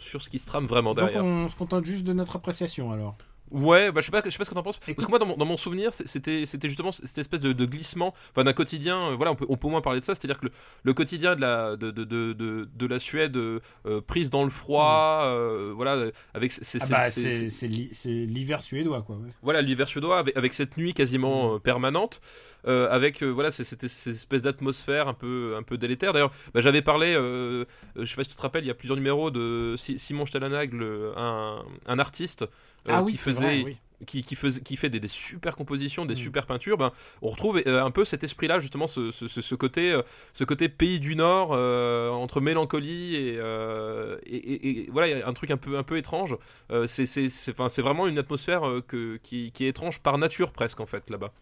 sur 0.00 0.22
ce 0.22 0.28
qui 0.28 0.38
se 0.38 0.46
trame 0.46 0.66
vraiment 0.66 0.94
Donc 0.94 1.06
derrière. 1.06 1.24
on 1.24 1.48
se 1.48 1.56
contente 1.56 1.84
juste 1.84 2.04
de 2.04 2.12
notre 2.12 2.36
appréciation 2.36 2.90
alors. 2.90 3.16
Ouais, 3.50 3.92
bah, 3.92 4.00
je 4.00 4.06
sais 4.06 4.10
pas, 4.10 4.22
je 4.24 4.30
sais 4.30 4.38
pas 4.38 4.44
ce 4.44 4.50
que 4.50 4.54
t'en 4.54 4.62
penses. 4.62 4.78
Écoute- 4.82 4.96
Parce 4.96 5.06
que 5.06 5.10
moi, 5.10 5.18
dans 5.18 5.26
mon, 5.26 5.36
dans 5.36 5.44
mon 5.44 5.56
souvenir, 5.56 5.92
c'était, 5.92 6.44
c'était 6.46 6.68
justement 6.68 6.90
cette 6.92 7.18
espèce 7.18 7.40
de, 7.40 7.52
de 7.52 7.64
glissement, 7.66 8.14
enfin 8.30 8.42
d'un 8.42 8.52
quotidien. 8.52 9.10
euh, 9.10 9.14
voilà, 9.16 9.32
on 9.32 9.36
peut, 9.36 9.46
on 9.48 9.56
peut 9.56 9.66
au 9.66 9.70
moins 9.70 9.80
parler 9.82 10.00
de 10.00 10.04
ça. 10.04 10.14
C'est-à-dire 10.14 10.40
que 10.40 10.46
le, 10.46 10.52
le 10.82 10.94
quotidien 10.94 11.36
de 11.36 11.40
la, 11.42 11.76
de, 11.76 11.90
de, 11.90 12.04
de, 12.34 12.86
la 12.86 12.98
Suède 12.98 13.36
euh, 13.36 13.60
euh, 13.86 14.00
prise 14.00 14.30
dans 14.30 14.44
le 14.44 14.50
froid, 14.50 15.20
euh, 15.24 15.72
voilà, 15.74 16.10
avec 16.32 16.52
Ah 16.80 16.86
bah, 16.88 17.10
ces- 17.10 17.48
c'est 17.50 17.68
c'est 17.92 18.08
l'hiver 18.08 18.62
suédois, 18.62 19.02
quoi. 19.02 19.16
ouais. 19.16 19.28
voilà 19.42 19.62
l'hiver 19.62 19.86
suédois 19.88 20.18
avec, 20.18 20.36
avec 20.36 20.54
cette 20.54 20.76
nuit 20.76 20.94
quasiment 20.94 21.54
euh, 21.54 21.58
permanente 21.58 22.20
avec 22.66 23.22
voilà 23.22 23.50
c'est- 23.50 23.62
cette, 23.64 23.84
espèce 23.84 24.40
d'atmosphère 24.42 25.06
un 25.08 25.12
peu 25.14 25.54
un 25.56 25.62
peu 25.62 25.76
délétère 25.76 26.12
d'ailleurs 26.14 26.32
bah, 26.54 26.60
j'avais 26.62 26.80
parlé 26.80 27.12
je 27.12 28.04
sais 28.04 28.16
pas 28.16 28.24
si 28.24 28.30
tu 28.30 28.36
te 28.36 28.40
rappelles 28.42 28.64
il 28.64 28.68
y 28.68 28.70
a 28.70 28.74
plusieurs 28.74 28.96
numéros 28.96 29.30
de 29.30 29.74
Si- 29.76 29.98
Simon 29.98 30.24
Stellanag 30.24 30.72
le- 30.72 31.12
un, 31.16 31.62
un 31.86 31.98
artiste 31.98 32.46
ah 32.88 33.02
oui, 33.02 33.12
qui 33.12 33.18
faisait 33.18 33.40
vrai, 33.40 33.62
oui. 33.64 33.76
qui, 34.06 34.22
qui, 34.22 34.36
qui 34.36 34.76
fait 34.76 34.90
des, 34.90 35.00
des 35.00 35.08
super 35.08 35.56
compositions, 35.56 36.04
des 36.04 36.14
Mm. 36.14 36.16
super 36.18 36.46
peintures, 36.46 36.76
ben, 36.76 36.92
on 37.22 37.28
retrouve 37.28 37.62
euh, 37.66 37.82
un 37.82 37.90
peu 37.90 38.04
cet 38.04 38.22
esprit-là, 38.24 38.60
justement, 38.60 38.86
ce, 38.86 39.10
ce, 39.10 39.28
ce- 39.28 39.40
ce 39.40 39.54
côté, 39.54 39.92
euh, 39.92 40.02
ce 40.32 40.44
côté 40.44 40.68
pays 40.68 41.00
du 41.00 41.16
Nord, 41.16 41.50
euh, 41.52 42.10
entre 42.10 42.40
mélancolie 42.40 43.16
et, 43.16 43.36
euh, 43.38 44.18
et, 44.26 44.36
et- 44.36 44.68
et 44.84 44.88
voilà, 44.90 45.08
il 45.08 45.18
y 45.18 45.22
a 45.22 45.26
un 45.26 45.32
truc 45.32 45.50
un 45.50 45.56
peu, 45.56 45.78
un 45.78 45.82
peu 45.82 45.96
étrange. 45.96 46.36
Euh, 46.70 46.86
c'est, 46.86 47.06
vraiment 47.82 48.06
une 48.06 48.18
atmosphère 48.18 48.66
euh, 48.68 48.82
que, 48.86 49.18
qui, 49.22 49.52
qui 49.52 49.64
est 49.64 49.68
étrange 49.68 50.00
par 50.00 50.18
nature, 50.18 50.52
presque, 50.52 50.80
en 50.80 50.86
fait, 50.86 51.08
là-bas. 51.08 51.32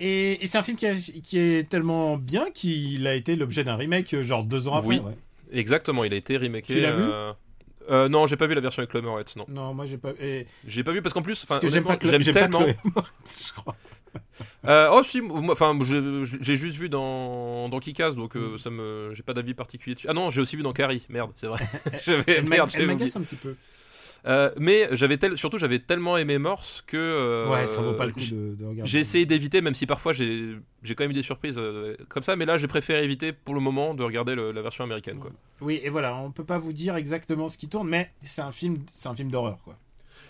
Et, 0.00 0.38
c'est 0.46 0.58
un 0.58 0.62
film 0.62 0.76
qui, 0.76 0.86
a- 0.86 0.94
qui 0.94 1.38
est 1.38 1.68
tellement 1.68 2.16
bien 2.16 2.50
qu'il 2.52 3.06
a 3.06 3.14
été 3.14 3.34
l'objet 3.36 3.64
d'un 3.64 3.74
remake, 3.76 4.14
euh, 4.14 4.22
genre 4.22 4.44
deux 4.44 4.68
ans 4.68 4.74
après. 4.76 4.88
Oui. 4.88 4.98
ouais. 5.00 5.16
Exactement, 5.50 6.04
il 6.04 6.12
a 6.12 6.16
été 6.16 6.36
remaké. 6.36 6.74
Tu 6.74 6.80
l'as 6.80 6.92
vu? 6.92 7.02
Euh, 7.90 8.08
non, 8.08 8.26
j'ai 8.26 8.36
pas 8.36 8.46
vu 8.46 8.54
la 8.54 8.60
version 8.60 8.80
avec 8.80 8.90
Chloé 8.90 9.02
Moretz, 9.02 9.36
non. 9.36 9.46
Non, 9.48 9.74
moi 9.74 9.84
j'ai 9.84 9.98
pas. 9.98 10.12
et- 10.20 10.46
J'ai 10.66 10.84
pas 10.84 10.92
vu 10.92 11.02
parce 11.02 11.12
qu'en 11.14 11.22
plus, 11.22 11.44
Parce 11.46 11.60
que 11.60 11.68
j'aime 11.68 11.84
pas, 11.84 11.96
pas 11.96 12.08
tellement. 12.08 12.58
Chloé 12.60 12.76
Moretz, 12.94 13.46
je 13.48 13.52
crois. 13.60 13.76
Euh, 14.66 14.88
oh 14.90 15.02
si, 15.02 15.20
enfin 15.50 15.78
j'ai 16.40 16.56
juste 16.56 16.78
vu 16.78 16.88
dans 16.88 17.68
dans 17.68 17.78
Kick-Ass, 17.78 18.14
donc 18.16 18.36
euh, 18.36 18.54
Mm. 18.54 18.58
ça 18.58 18.70
me 18.70 19.10
j'ai 19.14 19.22
pas 19.22 19.34
d'avis 19.34 19.52
particulier 19.54 19.94
dessus. 19.94 20.06
Ah 20.08 20.14
non, 20.14 20.30
j'ai 20.30 20.40
aussi 20.40 20.56
vu 20.56 20.62
dans 20.62 20.72
Carrie, 20.72 21.04
merde, 21.10 21.30
c'est 21.34 21.46
vrai. 21.46 21.60
Elle 22.26 22.48
merde, 22.48 22.70
elle 22.74 22.86
m'agace 22.86 23.16
un 23.16 23.20
petit 23.20 23.36
peu. 23.36 23.54
Euh, 24.26 24.50
mais 24.58 24.88
j'avais 24.92 25.16
tel, 25.16 25.38
surtout 25.38 25.58
j'avais 25.58 25.78
tellement 25.78 26.16
aimé 26.16 26.38
Morse 26.38 26.82
que 26.86 26.96
euh, 26.96 27.48
ouais, 27.48 27.66
ça 27.66 27.80
vaut 27.80 27.92
pas 27.94 28.04
le 28.06 28.12
coup 28.12 28.20
de, 28.20 28.54
de 28.56 28.64
regarder. 28.64 28.90
J'ai 28.90 28.98
essayé 28.98 29.26
d'éviter, 29.26 29.60
même 29.60 29.74
si 29.74 29.86
parfois 29.86 30.12
j'ai 30.12 30.56
j'ai 30.82 30.94
quand 30.94 31.04
même 31.04 31.12
eu 31.12 31.14
des 31.14 31.22
surprises 31.22 31.56
euh, 31.58 31.96
comme 32.08 32.22
ça, 32.24 32.34
mais 32.36 32.44
là 32.44 32.58
j'ai 32.58 32.66
préféré 32.66 33.04
éviter 33.04 33.32
pour 33.32 33.54
le 33.54 33.60
moment 33.60 33.94
de 33.94 34.02
regarder 34.02 34.34
le- 34.34 34.50
la 34.52 34.60
version 34.62 34.82
américaine. 34.84 35.18
Quoi. 35.20 35.30
Oui, 35.60 35.80
et 35.82 35.88
voilà, 35.88 36.16
on 36.16 36.30
peut 36.32 36.44
pas 36.44 36.58
vous 36.58 36.72
dire 36.72 36.96
exactement 36.96 37.48
ce 37.48 37.56
qui 37.56 37.68
tourne, 37.68 37.88
mais 37.88 38.10
c'est 38.22 38.42
un 38.42 38.50
film, 38.50 38.78
c'est 38.90 39.08
un 39.08 39.14
film 39.14 39.30
d'horreur, 39.30 39.58
quoi. 39.64 39.76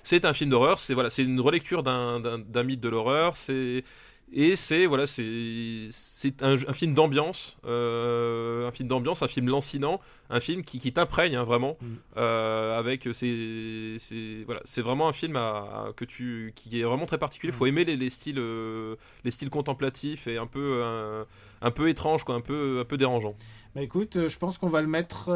C'est 0.02 0.24
un 0.24 0.32
film 0.32 0.50
d'horreur, 0.50 0.78
c'est 0.78 0.94
voilà, 0.94 1.10
c'est 1.10 1.22
une 1.24 1.40
relecture 1.40 1.82
d'un 1.82 2.20
d'un 2.20 2.62
mythe 2.62 2.80
de 2.80 2.88
l'horreur, 2.88 3.36
c'est 3.36 3.84
et 4.32 4.56
c'est 4.56 4.86
voilà, 4.86 5.06
c'est 5.06 6.42
un, 6.42 6.54
un 6.54 6.72
film 6.74 6.94
d'ambiance, 6.94 7.56
euh, 7.64 8.68
un 8.68 8.72
film 8.72 8.88
d'ambiance, 8.88 9.22
un 9.22 9.28
film 9.28 9.48
lancinant, 9.48 10.00
un 10.30 10.40
film 10.40 10.62
qui, 10.62 10.78
qui 10.80 10.92
t'imprègne 10.92 11.36
hein, 11.36 11.44
vraiment, 11.44 11.76
Mm. 11.80 11.86
euh, 12.18 12.78
avec 12.78 13.08
c'est 13.12 13.96
voilà, 14.44 14.60
c'est 14.64 14.82
vraiment 14.82 15.08
un 15.08 15.12
film 15.12 15.36
à, 15.36 15.40
à- 15.88 15.92
que 15.96 16.04
tu 16.04 16.52
qui 16.54 16.80
est 16.80 16.84
vraiment 16.84 17.06
très 17.06 17.18
particulier. 17.18 17.52
Faut 17.52 17.66
aimer 17.66 17.84
les, 17.84 17.96
les 17.96 18.10
styles 18.10 18.38
euh, 18.38 18.96
les 19.24 19.30
styles 19.30 19.50
contemplatifs 19.50 20.26
et 20.26 20.36
un 20.38 20.46
peu 20.46 20.82
un, 20.84 21.26
un 21.62 21.70
peu 21.70 21.88
étrange 21.88 22.24
quoi, 22.24 22.34
un 22.34 22.40
peu 22.40 22.78
un 22.80 22.84
peu 22.84 22.96
dérangeant. 22.98 23.34
Bah 23.74 23.82
écoute, 23.82 24.28
je 24.28 24.38
pense 24.38 24.58
qu'on 24.58 24.68
va 24.68 24.80
le 24.82 24.88
mettre. 24.88 25.30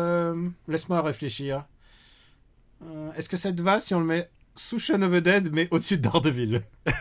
Laisse-moi 0.69 1.01
réfléchir. 1.03 1.65
Est-ce 3.17 3.29
que 3.29 3.37
ça 3.37 3.53
te 3.53 3.63
va 3.63 3.79
si 3.79 3.95
on 3.95 4.01
le 4.01 4.07
met 4.07 4.29
sous 4.55 4.79
Shaun 4.79 5.03
of 5.03 5.13
the 5.13 5.23
Dead, 5.23 5.53
mais 5.53 5.69
au-dessus 5.71 5.97
de 5.97 6.03
Daredevil 6.03 6.63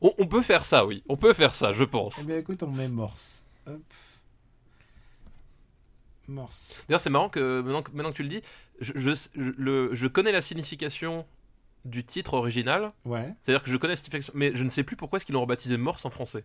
On, 0.00 0.12
on 0.18 0.26
peut 0.26 0.42
faire 0.42 0.64
ça, 0.64 0.84
oui, 0.86 1.02
on 1.08 1.16
peut 1.16 1.32
faire 1.32 1.54
ça, 1.54 1.72
je 1.72 1.84
pense. 1.84 2.20
Eh 2.22 2.26
bien 2.26 2.36
écoute, 2.38 2.62
on 2.62 2.70
met 2.70 2.88
Morse. 2.88 3.42
Hop. 3.66 3.80
Morse. 6.28 6.82
D'ailleurs, 6.88 7.00
c'est 7.00 7.10
marrant 7.10 7.28
que 7.30 7.62
maintenant, 7.62 7.82
que 7.82 7.90
maintenant 7.92 8.10
que 8.10 8.16
tu 8.16 8.22
le 8.22 8.28
dis, 8.28 8.42
je, 8.80 8.92
je, 8.96 9.10
je- 9.14 9.52
le- 9.56 9.90
je 9.94 10.06
connais 10.06 10.30
la 10.32 10.42
signification 10.42 11.24
du 11.86 12.04
titre 12.04 12.34
original. 12.34 12.88
Ouais. 13.06 13.32
C'est-à-dire 13.40 13.62
que 13.64 13.70
je 13.70 13.76
connais 13.78 13.92
la 13.92 13.96
signification, 13.96 14.32
mais 14.36 14.52
je 14.54 14.62
ne 14.62 14.68
sais 14.68 14.82
plus 14.82 14.94
pourquoi 14.96 15.16
est-ce 15.16 15.24
qu'ils 15.26 15.34
l'ont 15.34 15.40
rebaptisé 15.40 15.78
Morse 15.78 16.04
en 16.04 16.10
français. 16.10 16.44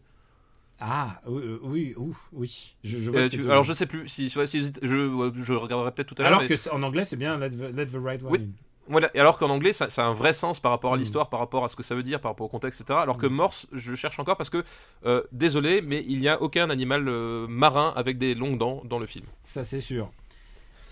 Ah, 0.79 1.21
oui, 1.27 1.41
euh, 1.43 1.59
oui, 1.63 1.93
ouf, 1.97 2.17
oui. 2.31 2.75
Je, 2.83 2.97
je 2.97 3.11
vois 3.11 3.19
Euh, 3.19 3.23
ce 3.23 3.27
que 3.27 3.31
tu- 3.31 3.37
tu 3.39 3.43
veux 3.43 3.51
alors 3.51 3.63
dire. 3.63 3.73
je 3.73 3.77
sais 3.77 3.85
plus. 3.85 4.07
Si, 4.07 4.29
si- 4.29 4.47
si- 4.47 4.71
je, 4.81 5.31
je 5.35 5.53
regarderai 5.53 5.91
peut-être 5.91 6.07
tout 6.07 6.15
à 6.17 6.23
l'heure. 6.23 6.27
Alors 6.29 6.41
mais- 6.43 6.47
que 6.47 6.55
c'est- 6.55 6.69
en 6.71 6.81
anglais, 6.81 7.03
c'est 7.05 7.17
bien 7.17 7.37
Let 7.37 7.49
the, 7.51 7.75
let 7.75 7.85
the 7.87 7.95
right 8.01 8.23
one 8.23 8.31
Oui. 8.31 8.49
In. 8.87 8.91
Voilà, 8.91 9.09
et 9.13 9.19
alors 9.19 9.37
qu'en 9.37 9.49
anglais, 9.49 9.73
ça, 9.73 9.89
ça 9.89 10.03
a 10.03 10.07
un 10.07 10.13
vrai 10.13 10.33
sens 10.33 10.59
par 10.59 10.71
rapport 10.71 10.93
à 10.93 10.95
Mm. 10.95 10.99
l'histoire, 10.99 11.29
par 11.29 11.39
rapport 11.39 11.63
à 11.65 11.69
ce 11.69 11.75
que 11.75 11.83
ça 11.83 11.95
veut 11.95 12.03
dire, 12.03 12.19
par 12.19 12.31
rapport 12.31 12.45
au 12.45 12.49
contexte, 12.49 12.81
etc. 12.81 12.99
Alors 13.01 13.17
que 13.17 13.27
Mm. 13.27 13.33
Morse, 13.33 13.67
je 13.71 13.95
cherche 13.95 14.19
encore 14.19 14.37
parce 14.37 14.49
que, 14.49 14.63
euh, 15.05 15.23
désolé, 15.31 15.81
mais 15.81 16.03
il 16.07 16.19
n'y 16.19 16.27
a 16.27 16.41
aucun 16.41 16.69
animal 16.69 17.07
euh, 17.07 17.47
marin 17.47 17.93
avec 17.95 18.17
des 18.17 18.35
longues 18.35 18.57
dents 18.57 18.81
dans 18.85 18.99
le 18.99 19.05
film. 19.07 19.25
Ça, 19.43 19.63
c'est 19.63 19.81
sûr. 19.81 20.11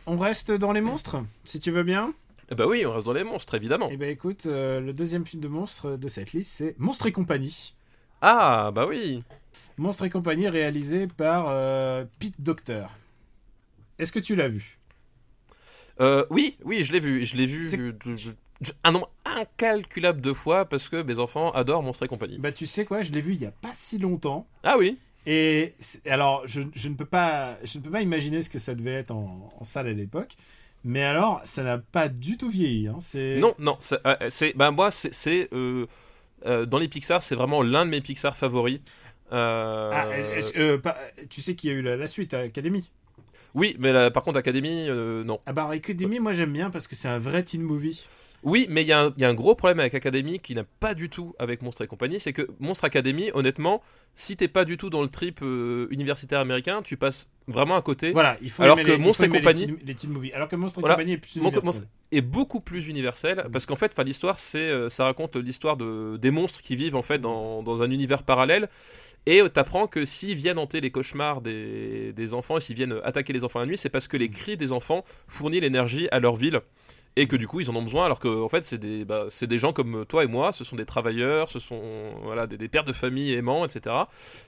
On 0.08 0.18
reste 0.18 0.52
dans 0.52 0.72
les 0.72 0.82
monstres, 0.82 1.18
si 1.46 1.60
tu 1.60 1.70
veux 1.72 1.84
bien? 1.84 2.14
Eh 2.50 2.56
bah 2.56 2.66
oui, 2.68 2.86
on 2.86 2.94
reste 2.94 3.06
dans 3.06 3.14
les 3.14 3.24
monstres, 3.24 3.54
évidemment. 3.56 3.88
Eh 3.92 3.98
ben 3.98 4.10
écoute, 4.10 4.46
euh, 4.46 4.82
le 4.82 4.94
deuxième 4.94 5.26
film 5.26 5.42
de 5.42 5.48
monstres 5.48 5.92
de 5.96 6.08
cette 6.08 6.34
liste, 6.34 6.52
c'est 6.52 6.76
Monstres 6.80 7.06
et 7.08 7.12
compagnie. 7.12 7.74
Ah, 8.22 8.72
bah 8.74 8.86
oui. 8.88 9.24
Monstres 9.78 10.04
et 10.06 10.10
compagnie 10.10 10.48
réalisé 10.50 11.08
par 11.08 11.46
Pete 12.20 12.40
Docter. 12.40 12.86
Est-ce 14.00 14.12
que 14.12 14.20
tu 14.20 14.36
l'as 14.36 14.48
vu? 14.50 14.80
Euh, 16.00 16.26
oui, 16.30 16.58
oui, 16.64 16.84
je 16.84 16.94
l'ai 16.94 17.00
vu. 17.00 17.26
Je 17.26 17.36
l'ai 17.36 17.46
vu 17.46 17.64
un 18.84 18.92
nombre 18.92 19.10
incalculable 19.26 20.22
de 20.22 20.34
fois 20.34 20.66
parce 20.66 20.88
que 20.88 21.02
mes 21.02 21.18
enfants 21.20 21.52
adorent 21.52 21.82
Monstres 21.84 22.04
et 22.04 22.08
compagnie. 22.08 22.38
Bah 22.38 22.52
tu 22.52 22.68
sais 22.68 22.86
quoi, 22.86 23.02
je 23.02 23.12
l'ai 23.12 23.22
vu 23.22 23.34
il 23.34 23.42
y 23.42 23.46
a 23.46 23.52
pas 23.52 23.72
si 23.76 23.98
longtemps. 23.98 24.48
Ah 24.64 24.76
oui 24.78 24.98
Et 25.26 25.74
alors, 26.08 26.44
je, 26.48 26.62
ne 26.62 26.94
peux 26.94 27.06
pas, 27.06 27.58
je 27.64 27.78
ne 27.80 27.84
peux 27.84 27.90
pas 27.90 28.02
imaginer 28.02 28.42
ce 28.42 28.50
que 28.50 28.60
ça 28.60 28.76
devait 28.76 28.94
être 28.94 29.12
en, 29.12 29.50
en 29.60 29.64
salle 29.64 29.88
à 29.88 29.94
l'époque. 29.94 30.34
Mais 30.84 31.04
alors, 31.04 31.42
ça 31.46 31.64
n'a 31.64 31.78
pas 31.78 32.08
du 32.08 32.38
tout 32.38 32.50
vieilli. 32.50 32.88
Hein. 32.88 32.98
C'est 33.00 33.38
Non, 33.38 33.54
non, 33.60 33.78
c'est, 33.80 34.00
euh, 34.06 34.52
ben 34.56 34.72
moi, 34.72 34.90
c'est, 34.92 35.50
euh, 35.54 35.86
euh, 36.46 36.66
dans 36.66 36.80
les 36.80 36.88
Pixar, 36.88 37.22
c'est 37.22 37.36
vraiment 37.36 37.62
l'un 37.62 37.86
de 37.86 37.92
mes 37.92 38.02
Pixar 38.02 38.36
favoris. 38.36 38.80
Euh, 39.32 39.92
Ah, 39.94 40.78
pas- 40.82 40.98
tu 41.30 41.42
sais 41.42 41.56
qu'il 41.56 41.70
y 41.72 41.74
a 41.74 41.76
eu 41.76 41.82
la, 41.82 41.98
la 41.98 42.08
suite 42.08 42.34
à 42.34 42.40
Academy. 42.40 42.90
Oui, 43.54 43.76
mais 43.80 43.92
là, 43.92 44.12
par 44.12 44.24
contre, 44.24 44.38
Academy, 44.38 44.88
euh, 44.90 45.24
non. 45.24 45.40
Ah 45.46 45.54
bah 45.54 45.68
Academy, 45.72 46.20
moi 46.20 46.34
j'aime 46.34 46.54
bien 46.54 46.70
parce 46.70 46.88
que 46.88 46.96
c'est 46.96 47.08
un 47.08 47.20
vrai 47.20 47.44
teen 47.44 47.62
movie. 47.62 48.06
Oui, 48.44 48.66
mais 48.72 48.82
il 48.82 48.88
y, 48.88 48.92
a 48.92 49.00
un- 49.04 49.14
il 49.18 49.22
y 49.22 49.26
a 49.26 49.30
un 49.30 49.36
gros 49.36 49.54
problème 49.54 49.80
avec 49.80 49.94
Academy 49.94 50.40
qui 50.40 50.56
n'a 50.56 50.64
pas 50.64 50.96
du 50.96 51.10
tout 51.10 51.36
avec 51.38 51.62
Monstre 51.62 51.84
et 51.84 51.88
compagnie, 51.88 52.20
c'est 52.20 52.34
que 52.34 52.48
Monstre 52.60 52.86
Academy, 52.86 53.30
honnêtement, 53.36 53.84
si 54.16 54.36
t'es 54.36 54.48
pas 54.48 54.66
du 54.66 54.78
tout 54.78 54.90
dans 54.90 55.04
le 55.04 55.10
trip 55.10 55.42
euh, 55.44 55.86
universitaire 55.92 56.40
américain, 56.40 56.82
tu 56.82 56.98
passes 56.98 57.30
vraiment 57.48 57.76
à 57.76 57.84
côté. 57.84 58.12
Voilà, 58.14 58.38
il 58.42 58.50
faut 58.50 58.64
Alors 58.64 58.80
aimer 58.80 58.88
que 58.90 58.94
les, 58.94 58.98
Monstre 58.98 59.26
et 59.26 59.30
compagnie- 59.30 59.68
les 59.68 59.74
teen, 59.76 59.78
les 59.86 59.94
teen 59.94 60.10
movies. 60.12 60.34
Alors 60.34 60.48
que 60.48 60.56
Monstre 60.56 60.80
et 60.80 60.82
compagnie 60.82 61.12
est 61.14 61.18
plus 61.18 61.36
Mon- 61.40 61.50
universel. 61.52 61.84
est 62.12 62.22
beaucoup 62.22 62.62
plus 62.62 62.88
universel 62.88 63.46
parce 63.54 63.68
qu'en 63.68 63.76
fait, 63.76 63.96
l'histoire, 64.00 64.40
c'est, 64.40 64.58
euh, 64.58 64.90
ça 64.90 65.04
raconte 65.04 65.36
l'histoire 65.36 65.78
de 65.78 66.18
des 66.18 66.32
monstres 66.32 66.64
qui 66.64 66.76
vivent 66.76 66.96
en 66.96 67.04
fait 67.04 67.20
dans, 67.20 67.62
dans 67.62 67.84
un 67.84 67.92
univers 67.92 68.24
parallèle. 68.24 68.70
Et 69.26 69.42
t'apprends 69.54 69.88
que 69.88 70.04
s'ils 70.04 70.36
viennent 70.36 70.58
hanter 70.58 70.82
les 70.82 70.92
cauchemars 70.92 71.42
des, 71.42 72.12
des 72.14 72.34
enfants 72.34 72.58
et 72.58 72.62
s'ils 72.62 72.76
viennent 72.76 73.00
attaquer 73.04 73.34
les 73.34 73.44
enfants 73.44 73.60
la 73.60 73.68
nuit, 73.68 73.78
c'est 73.78 73.90
parce 73.90 74.08
que 74.08 74.18
les 74.18 74.30
cris 74.30 74.58
des 74.58 74.72
enfants 74.72 75.04
fournissent 75.28 75.62
l'énergie 75.62 76.08
à 76.12 76.20
leur 76.20 76.36
ville 76.36 76.62
et 77.16 77.28
que 77.28 77.36
du 77.36 77.48
coup 77.48 77.60
ils 77.60 77.70
en 77.70 77.76
ont 77.76 77.82
besoin 77.82 78.06
alors 78.06 78.20
que 78.20 78.28
en 78.28 78.50
fait 78.50 78.64
c'est 78.64 78.78
des, 78.78 79.06
bah, 79.06 79.26
c'est 79.30 79.48
des 79.48 79.60
gens 79.60 79.74
comme 79.74 80.06
toi 80.06 80.24
et 80.24 80.28
moi, 80.28 80.52
ce 80.52 80.64
sont 80.64 80.76
des 80.76 80.86
travailleurs, 80.86 81.50
ce 81.50 81.60
sont 81.60 81.82
voilà, 82.24 82.48
des, 82.48 82.58
des 82.58 82.68
pères 82.68 82.86
de 82.86 82.94
famille 82.94 83.34
aimants, 83.34 83.66
etc. 83.66 83.96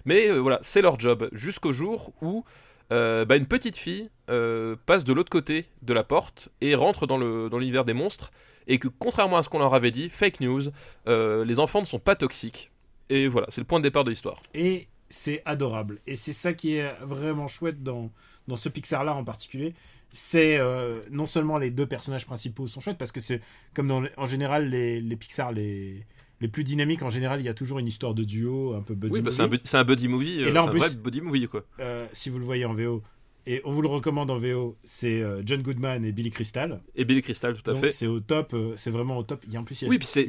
Mais 0.05 0.29
euh, 0.29 0.39
voilà, 0.39 0.59
c'est 0.61 0.81
leur 0.81 0.99
job 0.99 1.29
jusqu'au 1.33 1.73
jour 1.73 2.13
où 2.21 2.43
euh, 2.91 3.25
bah, 3.25 3.35
une 3.35 3.47
petite 3.47 3.75
fille 3.75 4.09
euh, 4.29 4.75
passe 4.85 5.03
de 5.03 5.13
l'autre 5.13 5.29
côté 5.29 5.65
de 5.81 5.93
la 5.93 6.03
porte 6.03 6.49
et 6.61 6.75
rentre 6.75 7.07
dans 7.07 7.17
le 7.17 7.49
dans 7.49 7.59
l'univers 7.59 7.85
des 7.85 7.93
monstres 7.93 8.31
et 8.67 8.79
que 8.79 8.87
contrairement 8.87 9.37
à 9.37 9.43
ce 9.43 9.49
qu'on 9.49 9.59
leur 9.59 9.73
avait 9.73 9.91
dit, 9.91 10.09
fake 10.09 10.39
news, 10.39 10.61
les 11.05 11.59
enfants 11.59 11.81
ne 11.81 11.85
sont 11.85 11.99
pas 11.99 12.15
toxiques. 12.15 12.71
Et 13.09 13.27
voilà, 13.27 13.47
c'est 13.49 13.61
le 13.61 13.67
point 13.67 13.79
de 13.79 13.83
départ 13.83 14.03
de 14.03 14.09
l'histoire. 14.09 14.41
Et 14.53 14.87
c'est 15.09 15.41
adorable. 15.45 15.99
Et 16.07 16.15
c'est 16.15 16.33
ça 16.33 16.53
qui 16.53 16.75
est 16.75 16.91
vraiment 17.01 17.47
chouette 17.47 17.83
dans, 17.83 18.11
dans 18.47 18.55
ce 18.55 18.69
Pixar-là 18.69 19.13
en 19.15 19.23
particulier. 19.23 19.73
C'est 20.11 20.57
euh, 20.57 20.99
non 21.11 21.25
seulement 21.25 21.57
les 21.57 21.71
deux 21.71 21.85
personnages 21.87 22.25
principaux 22.25 22.67
sont 22.67 22.79
chouettes, 22.81 22.97
parce 22.97 23.11
que 23.11 23.19
c'est 23.19 23.41
comme 23.73 23.87
dans, 23.87 24.03
en 24.17 24.25
général 24.25 24.69
les, 24.69 25.01
les 25.01 25.15
Pixar 25.15 25.51
les, 25.51 26.05
les 26.39 26.47
plus 26.47 26.63
dynamiques, 26.63 27.01
en 27.01 27.09
général 27.09 27.41
il 27.41 27.45
y 27.45 27.49
a 27.49 27.53
toujours 27.55 27.79
une 27.79 27.87
histoire 27.87 28.13
de 28.13 28.23
duo, 28.23 28.73
un 28.75 28.81
peu 28.83 28.93
buddy 28.93 29.13
Oui, 29.15 29.21
bah, 29.21 29.31
movie. 29.47 29.59
c'est 29.63 29.77
un, 29.77 29.79
un 29.79 29.83
buddy 29.83 30.07
movie, 30.07 30.39
Et 30.39 30.43
euh, 30.45 30.51
là, 30.51 30.61
en 30.61 30.65
c'est 30.65 30.69
un 30.69 30.71
plus- 30.71 30.79
vrai 30.79 30.89
buddy 30.95 31.21
movie 31.21 31.47
quoi. 31.47 31.63
Euh, 31.79 32.07
si 32.13 32.29
vous 32.29 32.37
le 32.37 32.45
voyez 32.45 32.65
en 32.65 32.73
VO, 32.75 33.01
et 33.47 33.61
on 33.65 33.71
vous 33.71 33.81
le 33.81 33.87
recommande 33.87 34.29
en 34.29 34.37
VO, 34.37 34.77
c'est 34.83 35.19
euh, 35.21 35.41
John 35.45 35.61
Goodman 35.63 36.05
et 36.05 36.11
Billy 36.11 36.29
Crystal. 36.29 36.81
Et 36.95 37.05
Billy 37.05 37.21
Crystal, 37.23 37.53
tout 37.59 37.67
à 37.71 37.73
Donc 37.73 37.81
fait. 37.83 37.89
c'est 37.89 38.07
au 38.07 38.19
top, 38.19 38.55
c'est 38.77 38.91
vraiment 38.91 39.17
au 39.17 39.23
top. 39.23 39.43
Il 39.47 39.53
y 39.53 39.57
a 39.57 39.59
en 39.59 39.63
plus 39.63 39.81
il 39.81 39.85
y 39.85 39.87
a, 39.87 39.89
Oui, 39.89 39.97
puis 39.97 40.07
c'est 40.07 40.27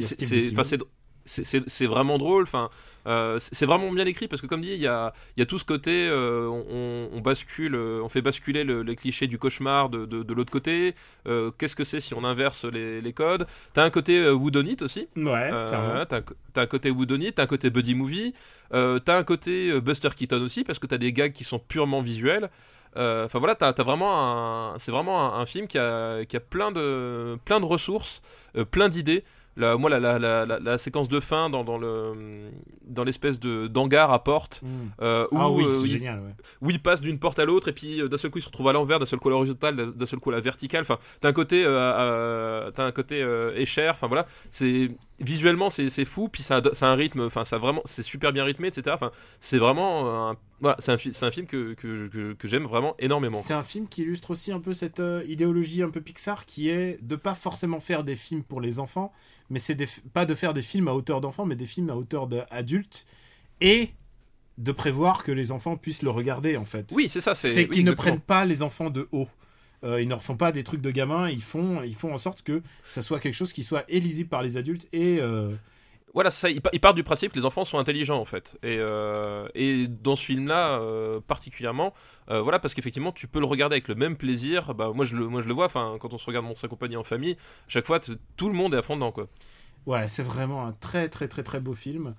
c'est- 1.25 1.87
vraiment 1.87 2.19
drôle. 2.19 2.45
Enfin, 2.45 2.71
euh, 3.07 3.39
c'est 3.39 3.67
vraiment 3.67 3.91
bien 3.93 4.07
écrit 4.07 4.29
parce 4.29 4.41
que 4.43 4.47
comme 4.47 4.61
dit, 4.63 4.73
il 4.73 4.81
y 4.81 4.87
a, 4.87 5.13
il 5.37 5.41
y 5.41 5.43
a 5.43 5.47
tout 5.47 5.59
ce 5.59 5.65
côté, 5.65 6.09
euh, 6.09 6.47
on, 6.49 7.09
on 7.17 7.21
bascule, 7.21 7.75
on 7.77 8.09
fait 8.09 8.23
basculer 8.23 8.65
le- 8.65 8.83
les 8.83 8.97
clichés 8.97 9.27
du 9.27 9.39
cauchemar 9.39 9.89
de, 9.91 10.07
de, 10.07 10.23
de 10.23 10.35
l'autre 10.35 10.51
côté. 10.53 10.95
Euh, 11.27 11.51
Qu'est-ce 11.59 11.77
que 11.77 11.85
c'est 11.85 12.01
si 12.01 12.15
on 12.15 12.25
inverse 12.25 12.65
les, 12.65 13.01
les 13.01 13.13
codes? 13.13 13.47
T'as 13.75 13.85
un 13.85 13.91
côté 13.91 14.29
whodunit 14.31 14.77
aussi. 14.83 15.09
Ouais, 16.01 16.07
t'as 16.07 16.63
un 16.63 16.67
côté 16.67 16.91
whodunit, 16.91 17.33
t'as 17.33 17.43
un 17.45 17.47
côté 17.47 17.71
buddy 17.71 17.95
movie, 17.95 18.35
t'as 18.71 19.19
un 19.19 19.25
côté 19.25 19.81
Buster 19.81 20.11
Keaton 20.17 20.43
aussi 20.43 20.65
parce 20.65 20.79
que 20.79 20.87
t'as 20.87 20.99
des 20.99 21.13
gags 21.13 21.33
qui 21.33 21.45
sont 21.45 21.59
purement 21.59 22.03
visuels. 22.03 22.51
Enfin 22.97 23.39
voilà, 23.39 23.55
t'as 23.55 23.69
as 23.77 23.83
vraiment 23.83 24.73
un, 24.75 24.79
c'est 24.79 24.93
vraiment 24.93 25.35
un, 25.35 25.41
un 25.41 25.47
film 25.47 25.67
qui 25.67 25.79
a, 25.79 26.25
qui 26.25 26.37
a 26.37 26.41
plein 26.41 26.71
de, 26.73 27.37
plein 27.45 27.61
de 27.61 27.65
ressources, 27.65 28.23
plein 28.71 28.89
d'idées. 28.89 29.25
La, 29.57 29.77
moi, 29.77 29.89
la, 29.89 30.01
la, 30.01 30.47
la, 30.47 30.79
séquence 30.79 31.09
de 31.09 31.21
fin 31.21 31.49
dans, 31.49 31.63
dans 31.63 31.79
le, 31.79 32.51
dans 32.87 33.05
l'espèce 33.05 33.39
de 33.39 33.69
d'hangar 33.69 34.11
à 34.13 34.23
porte, 34.25 34.63
euh, 35.01 35.27
où, 35.31 35.39
Ah 35.39 35.49
oui, 35.51 35.65
euh, 35.65 35.71
c'est 35.71 35.87
il- 35.87 35.91
génial. 35.93 36.19
Ouais. 36.21 36.35
où 36.61 36.71
il 36.71 36.83
passe 36.83 37.01
d'une 37.01 37.19
porte 37.21 37.39
à 37.39 37.45
l'autre 37.45 37.69
et 37.69 37.73
puis 37.73 38.01
euh, 38.01 38.09
d'un 38.09 38.17
seul 38.17 38.31
coup 38.33 38.39
il 38.39 38.43
se 38.43 38.49
retrouve 38.49 38.69
à 38.69 38.73
l'envers, 38.73 38.99
d'un 38.99 39.07
seul 39.07 39.21
coup 39.21 39.29
à 39.29 39.31
l'horizontale, 39.31 39.93
d'un 39.95 40.07
seul 40.07 40.19
coup 40.19 40.31
à 40.31 40.35
la 40.35 40.41
verticale. 40.41 40.83
Enfin, 40.83 40.99
t'as 41.21 41.29
un 41.29 41.33
côté, 41.33 41.65
euh, 41.65 41.69
euh, 41.71 42.71
un 42.77 42.93
côté 42.93 43.23
euh, 43.23 43.55
écher. 43.57 43.89
Enfin 43.89 44.07
voilà, 44.09 44.27
c'est 44.51 44.89
visuellement 45.21 45.71
c'est 45.71 46.05
fou. 46.05 46.29
Puis 46.29 46.43
ça, 46.43 46.57
a- 46.57 46.75
ça 46.75 46.89
a 46.89 46.91
un 46.91 46.95
rythme. 46.97 47.21
Enfin, 47.21 47.45
ça 47.45 47.59
vraiment, 47.59 47.83
c'est 47.85 48.03
super 48.03 48.33
bien 48.33 48.45
rythmé, 48.45 48.69
etc. 48.69 48.91
Enfin, 48.95 49.11
c'est 49.41 49.59
vraiment, 49.59 50.31
un, 50.31 50.37
voilà, 50.61 50.77
c'est 50.81 50.93
un, 50.93 50.99
fi- 50.99 51.17
un 51.23 51.31
film 51.31 51.47
que 51.47 51.75
que, 51.75 52.09
que, 52.09 52.33
que 52.33 52.49
j'aime 52.49 52.65
vraiment 52.65 52.95
énormément. 52.99 53.39
C'est 53.39 53.55
un 53.55 53.63
film 53.63 53.87
qui 53.89 54.03
illustre 54.03 54.31
aussi 54.33 54.51
un 54.53 54.61
peu 54.61 54.73
cette 54.75 55.01
euh, 55.01 55.23
idéologie 55.29 55.83
un 55.83 55.91
peu 55.91 56.01
Pixar 56.01 56.45
qui 56.45 56.69
est 56.71 57.03
de 57.03 57.17
pas 57.17 57.35
forcément 57.35 57.79
faire 57.81 58.03
des 58.05 58.17
films 58.17 58.43
pour 58.43 58.61
les 58.61 58.79
enfants, 58.79 59.13
mais 59.51 59.59
c'est 59.59 59.77
pas 60.13 60.27
de 60.27 60.35
faire 60.35 60.55
des 60.55 60.63
films 60.63 60.89
à 60.89 60.95
hauteur 60.95 61.21
d'enfants, 61.21 61.47
mais 61.47 61.57
des 61.57 61.67
films 61.67 61.91
à 61.91 61.97
hauteur 61.97 62.27
d'adultes 62.27 63.07
et 63.61 63.91
de 64.59 64.73
prévoir 64.73 65.25
que 65.25 65.33
les 65.33 65.53
enfants 65.53 65.77
puissent 65.77 66.03
le 66.03 66.11
regarder 66.11 66.57
en 66.57 66.65
fait. 66.65 66.93
Oui, 66.95 67.09
c'est 67.09 67.21
ça. 67.21 67.35
C'est 67.35 67.55
oui, 67.57 67.69
qu'ils 67.69 67.85
ne 67.85 67.93
prennent 67.93 68.21
pas 68.21 68.45
les 68.45 68.63
enfants 68.63 68.91
de 68.91 69.09
haut. 69.13 69.29
Euh, 69.83 70.01
ils 70.01 70.09
ne 70.09 70.15
refont 70.15 70.37
pas 70.37 70.51
des 70.53 70.65
trucs 70.65 70.81
de 70.81 70.91
gamins, 70.91 71.29
ils 71.29 71.43
font, 71.43 71.83
ils 71.83 71.95
font 71.95 72.15
en 72.15 72.19
sorte 72.19 72.43
que 72.43 72.63
ça 72.87 73.03
soit 73.03 73.21
quelque 73.21 73.35
chose 73.35 73.53
qui 73.53 73.63
soit 73.63 73.85
et 73.89 74.01
lisible 74.01 74.31
par 74.31 74.43
les 74.43 74.57
adultes 74.57 74.89
et 74.93 75.19
euh, 75.21 75.55
Voilà, 76.15 76.31
ça, 76.31 76.49
il, 76.49 76.63
pa- 76.63 76.71
il 76.73 76.81
part 76.81 76.95
du 76.95 77.03
principe 77.03 77.33
que 77.33 77.39
les 77.39 77.45
enfants 77.45 77.65
sont 77.65 77.79
intelligents 77.79 78.21
en 78.21 78.25
fait. 78.25 78.57
Et, 78.63 78.77
euh, 78.79 79.49
dans 79.89 80.17
ce 80.17 80.25
film-là, 80.25 80.79
euh, 80.81 81.21
particulièrement, 81.21 81.93
euh, 82.31 82.41
voilà, 82.41 82.61
parce 82.61 82.73
qu'effectivement, 82.75 83.13
tu 83.13 83.27
peux 83.27 83.41
le 83.41 83.47
regarder 83.47 83.75
avec 83.75 83.89
le 83.89 83.97
même 83.97 84.17
plaisir. 84.17 84.75
Bah, 84.75 84.93
moi, 84.95 85.05
je 85.05 85.17
le, 85.17 85.27
moi, 85.29 85.43
je 85.43 85.49
le 85.49 85.55
vois, 85.55 85.69
quand 85.69 86.13
on 86.15 86.19
se 86.19 86.27
regarde 86.27 86.47
et 86.63 86.69
compagnie 86.69 86.97
en 86.97 87.03
famille, 87.05 87.37
chaque 87.69 87.87
fois, 87.87 88.01
tout 88.37 88.49
le 88.49 88.55
monde 88.55 88.75
est 88.75 88.79
à 88.79 88.83
fond 88.83 88.95
dedans, 88.97 89.13
quoi. 89.13 89.29
Ouais, 89.87 90.09
c'est 90.09 90.23
vraiment 90.23 90.67
un 90.67 90.73
très 90.73 91.09
très 91.09 91.29
très 91.29 91.43
très 91.43 91.61
beau 91.61 91.75
film. 91.75 92.15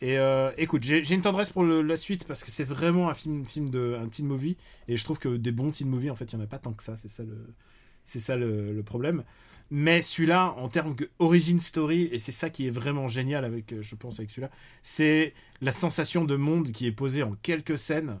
Et 0.00 0.16
écoute, 0.58 0.84
j'ai 0.84 1.12
une 1.14 1.22
tendresse 1.22 1.50
pour 1.50 1.64
la 1.64 1.96
suite 1.96 2.24
parce 2.26 2.44
que 2.44 2.50
c'est 2.52 2.64
vraiment 2.64 3.10
un 3.10 3.14
film, 3.14 3.44
film 3.44 3.68
de 3.70 3.96
un 4.00 4.08
teen 4.08 4.26
movie 4.26 4.56
et 4.86 4.96
je 4.96 5.02
trouve 5.04 5.18
que 5.18 5.36
des 5.36 5.50
bons 5.52 5.70
teen 5.72 5.88
movies 5.88 6.10
en 6.10 6.14
fait 6.16 6.26
il 6.32 6.36
y 6.36 6.38
en 6.40 6.44
a 6.44 6.46
pas 6.46 6.58
tant 6.60 6.72
que 6.72 6.84
ça, 6.84 6.96
c'est 6.96 7.08
ça 7.08 7.24
le 7.24 7.54
ça 8.04 8.36
le 8.36 8.82
problème. 8.84 9.24
Mais 9.70 10.00
celui-là 10.00 10.54
en 10.56 10.68
termes 10.68 10.94
que 10.96 11.04
origin 11.18 11.60
story 11.60 12.08
et 12.10 12.18
c'est 12.18 12.32
ça 12.32 12.48
qui 12.48 12.66
est 12.66 12.70
vraiment 12.70 13.06
génial 13.08 13.44
avec 13.44 13.72
euh, 13.72 13.82
je 13.82 13.94
pense 13.94 14.18
avec 14.18 14.30
celui-là, 14.30 14.50
c'est 14.82 15.34
la 15.60 15.72
sensation 15.72 16.24
de 16.24 16.36
monde 16.36 16.72
qui 16.72 16.86
est 16.86 16.92
posée 16.92 17.22
en 17.22 17.32
quelques 17.42 17.76
scènes. 17.76 18.18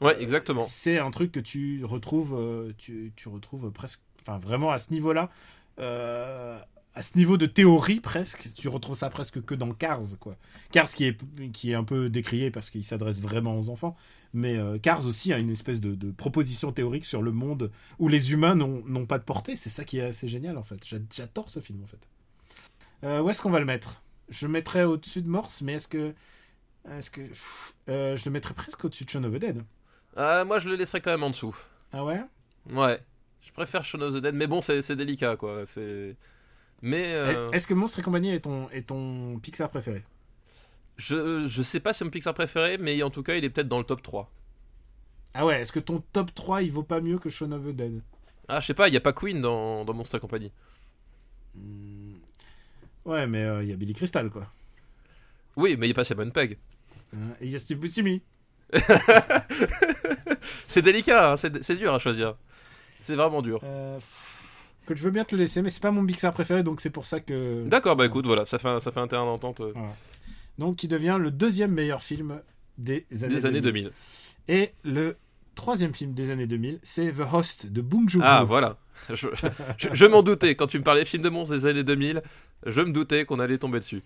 Ouais, 0.00 0.20
exactement. 0.22 0.62
C'est 0.62 0.98
un 0.98 1.10
truc 1.10 1.32
que 1.32 1.40
tu 1.40 1.84
retrouves, 1.84 2.34
euh, 2.34 2.72
tu, 2.78 3.12
tu 3.16 3.28
retrouves 3.28 3.70
presque, 3.70 4.00
enfin 4.22 4.38
vraiment 4.38 4.70
à 4.70 4.78
ce 4.78 4.92
niveau-là, 4.92 5.30
euh, 5.78 6.58
à 6.94 7.02
ce 7.02 7.16
niveau 7.16 7.36
de 7.36 7.46
théorie 7.46 8.00
presque, 8.00 8.48
tu 8.54 8.68
retrouves 8.68 8.96
ça 8.96 9.10
presque 9.10 9.44
que 9.44 9.54
dans 9.54 9.72
Cars, 9.72 10.18
quoi. 10.18 10.36
Cars 10.72 10.90
qui 10.90 11.04
est, 11.04 11.16
qui 11.52 11.70
est 11.70 11.74
un 11.74 11.84
peu 11.84 12.10
décrié 12.10 12.50
parce 12.50 12.68
qu'il 12.68 12.84
s'adresse 12.84 13.20
vraiment 13.20 13.58
aux 13.58 13.70
enfants, 13.70 13.96
mais 14.34 14.56
euh, 14.56 14.76
Cars 14.78 15.06
aussi 15.06 15.32
a 15.32 15.38
une 15.38 15.50
espèce 15.50 15.80
de, 15.80 15.94
de 15.94 16.10
proposition 16.10 16.72
théorique 16.72 17.04
sur 17.04 17.22
le 17.22 17.30
monde 17.30 17.70
où 18.00 18.08
les 18.08 18.32
humains 18.32 18.56
n'ont 18.56 19.06
pas 19.06 19.18
de 19.18 19.24
portée. 19.24 19.54
C'est 19.56 19.70
ça 19.70 19.84
qui 19.84 19.98
est 19.98 20.02
assez 20.06 20.26
génial 20.28 20.58
en 20.58 20.62
fait. 20.64 20.84
J'a- 20.84 20.98
J'adore 21.14 21.48
ce 21.50 21.60
film 21.60 21.80
en 21.82 21.86
fait. 21.86 22.08
Euh, 23.04 23.20
où 23.22 23.30
est-ce 23.30 23.40
qu'on 23.40 23.50
va 23.50 23.60
le 23.60 23.66
mettre? 23.66 24.02
Je 24.28 24.46
le 24.46 24.52
mettrais 24.52 24.84
au-dessus 24.84 25.22
de 25.22 25.28
Morse, 25.28 25.62
mais 25.62 25.74
est-ce 25.74 25.88
que, 25.88 26.12
est-ce 26.90 27.10
que, 27.10 27.20
pff, 27.22 27.74
euh, 27.88 28.16
je 28.16 28.24
le 28.24 28.30
mettrais 28.32 28.54
presque 28.54 28.84
au-dessus 28.84 29.04
de 29.04 29.10
Shaun 29.10 29.24
of 29.24 29.32
the 29.34 29.38
Dead? 29.38 29.62
Moi, 30.16 30.58
je 30.58 30.68
le 30.68 30.76
laisserai 30.76 31.00
quand 31.00 31.10
même 31.10 31.22
en 31.22 31.30
dessous. 31.30 31.56
Ah 31.92 32.04
ouais? 32.04 32.20
Ouais. 32.70 33.00
Je 33.42 33.52
préfère 33.52 33.84
Shaun 33.84 34.02
of 34.02 34.12
the 34.14 34.18
Dead, 34.18 34.34
mais 34.34 34.46
bon, 34.46 34.60
c'est 34.60 34.82
c'est 34.82 34.96
délicat, 34.96 35.36
quoi. 35.36 35.62
C'est. 35.66 36.16
Mais. 36.82 37.12
euh, 37.12 37.50
Est-ce 37.52 37.66
que 37.66 37.74
Monstre 37.74 37.98
et 37.98 38.02
compagnie 38.02 38.30
est 38.30 38.40
ton, 38.40 38.68
est 38.70 38.88
ton 38.88 39.38
Pixar 39.38 39.68
préféré? 39.70 40.02
Je, 40.96 41.46
je 41.46 41.62
sais 41.62 41.80
pas 41.80 41.92
si 41.92 41.98
c'est 41.98 42.04
mon 42.04 42.10
Pixar 42.10 42.34
préféré, 42.34 42.76
mais 42.78 43.02
en 43.02 43.10
tout 43.10 43.22
cas, 43.22 43.36
il 43.36 43.44
est 43.44 43.50
peut-être 43.50 43.68
dans 43.68 43.78
le 43.78 43.84
top 43.84 44.02
3. 44.02 44.30
Ah 45.34 45.46
ouais, 45.46 45.60
est-ce 45.60 45.72
que 45.72 45.78
ton 45.80 46.02
top 46.12 46.34
3 46.34 46.62
il 46.62 46.72
vaut 46.72 46.82
pas 46.82 47.00
mieux 47.00 47.18
que 47.18 47.28
Shaun 47.30 47.52
of 47.52 47.62
the 47.64 47.74
Dead? 47.76 48.02
Ah, 48.48 48.60
je 48.60 48.66
sais 48.66 48.74
pas, 48.74 48.88
il 48.88 48.94
y 48.94 48.96
a 48.96 49.00
pas 49.00 49.12
Queen 49.12 49.40
dans, 49.40 49.84
dans 49.84 49.94
Monstre 49.94 50.16
et 50.16 50.20
compagnie. 50.20 50.50
Hmm. 51.54 52.14
Ouais, 53.04 53.26
mais 53.26 53.44
euh, 53.44 53.62
il 53.62 53.68
y 53.70 53.72
a 53.72 53.76
Billy 53.76 53.94
Crystal 53.94 54.28
quoi. 54.30 54.46
Oui, 55.56 55.76
mais 55.78 55.86
il 55.86 55.90
y 55.90 55.92
a 55.92 55.94
pas 55.94 56.04
Simon 56.04 56.30
Pegg. 56.30 56.58
Hein, 57.14 57.30
Et 57.40 57.46
il 57.46 57.50
y 57.50 57.56
a 57.56 57.58
Steve 57.58 57.78
Buscemi. 57.78 58.22
C'est 60.66 60.82
délicat, 60.82 61.32
hein, 61.32 61.36
c'est 61.36 61.62
c'est 61.64 61.76
dur 61.76 61.92
à 61.94 61.98
choisir. 61.98 62.34
C'est 62.98 63.16
vraiment 63.16 63.42
dur. 63.42 63.60
Euh, 63.64 63.96
pff, 63.98 64.39
que 64.94 65.00
je 65.00 65.04
veux 65.04 65.10
bien 65.10 65.24
te 65.24 65.34
le 65.34 65.40
laisser, 65.42 65.62
mais 65.62 65.70
c'est 65.70 65.82
pas 65.82 65.90
mon 65.90 66.04
Pixar 66.04 66.32
préféré, 66.32 66.62
donc 66.62 66.80
c'est 66.80 66.90
pour 66.90 67.04
ça 67.04 67.20
que. 67.20 67.64
D'accord, 67.66 67.96
bah 67.96 68.06
écoute, 68.06 68.26
voilà, 68.26 68.44
ça 68.46 68.58
fait 68.58 68.68
un, 68.68 68.80
ça 68.80 68.92
fait 68.92 69.00
un 69.00 69.08
terrain 69.08 69.24
d'entente 69.26 69.60
euh, 69.60 69.72
Donc 70.58 70.76
qui 70.76 70.88
devient 70.88 71.18
le 71.20 71.30
deuxième 71.30 71.72
meilleur 71.72 72.02
film 72.02 72.40
des 72.78 73.06
années, 73.22 73.34
des 73.34 73.46
années 73.46 73.60
2000. 73.60 73.90
Et 74.48 74.70
le 74.84 75.16
troisième 75.54 75.94
film 75.94 76.12
des 76.14 76.30
années 76.30 76.46
2000, 76.46 76.80
c'est 76.82 77.12
The 77.12 77.22
Host 77.32 77.66
de 77.66 77.80
Bong 77.82 78.08
Joon-ho. 78.08 78.24
Ah, 78.26 78.44
voilà. 78.44 78.78
Je, 79.14 79.28
je- 79.78 79.88
je 79.94 80.04
m'en 80.06 80.22
doutais, 80.22 80.54
quand 80.54 80.66
tu 80.66 80.78
me 80.78 80.84
parlais 80.84 81.04
film 81.06 81.22
de 81.22 81.30
monstres 81.30 81.54
des 81.54 81.64
années 81.66 81.84
2000, 81.84 82.22
je 82.66 82.80
me 82.82 82.92
doutais 82.92 83.24
qu'on 83.24 83.40
allait 83.40 83.56
tomber 83.58 83.80
dessus. 83.80 84.02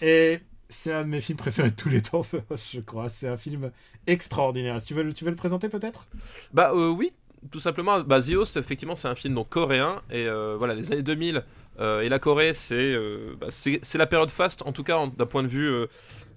Et 0.00 0.38
c'est 0.70 0.92
un 0.92 1.02
de 1.04 1.08
mes 1.08 1.20
films 1.20 1.36
préférés 1.38 1.70
de 1.70 1.76
tous 1.76 1.88
les 1.90 2.00
temps, 2.02 2.22
The 2.22 2.36
Host, 2.50 2.70
je 2.74 2.80
crois. 2.80 3.08
C'est 3.10 3.28
un 3.28 3.36
film 3.36 3.70
extraordinaire. 4.06 4.82
Tu 4.82 4.94
veux, 4.94 5.02
le- 5.02 5.12
tu 5.12 5.24
veux 5.24 5.30
le 5.30 5.36
présenter 5.36 5.68
peut-être? 5.68 6.08
Bah 6.54 6.72
euh, 6.74 6.88
oui, 6.88 7.12
tout 7.50 7.60
simplement. 7.60 8.00
Bah, 8.00 8.20
The 8.20 8.34
Host, 8.34 8.56
effectivement, 8.56 8.96
c'est 8.96 9.08
un 9.08 9.14
film 9.14 9.34
donc 9.34 9.48
coréen. 9.48 10.02
Et 10.10 10.26
euh, 10.26 10.56
voilà, 10.58 10.74
les 10.74 10.92
années 10.92 11.02
2000 11.02 11.44
euh, 11.80 12.00
et 12.00 12.08
la 12.08 12.18
Corée, 12.18 12.54
c'est 12.54 12.74
euh, 12.74 13.34
bah, 13.40 13.48
la 13.94 14.06
période 14.06 14.30
faste, 14.30 14.62
en 14.66 14.72
tout 14.72 14.82
cas 14.82 14.98
d'un 15.16 15.26
point 15.26 15.42
de 15.42 15.48
vue 15.48 15.70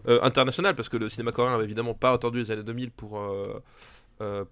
international, 0.07 0.75
parce 0.75 0.89
que 0.89 0.97
le 0.97 1.09
cinéma 1.09 1.31
coréen 1.31 1.51
n'avait 1.51 1.65
évidemment 1.65 1.93
pas 1.93 2.11
attendu 2.11 2.39
les 2.39 2.51
années 2.51 2.63
2000 2.63 2.91
pour, 2.91 3.21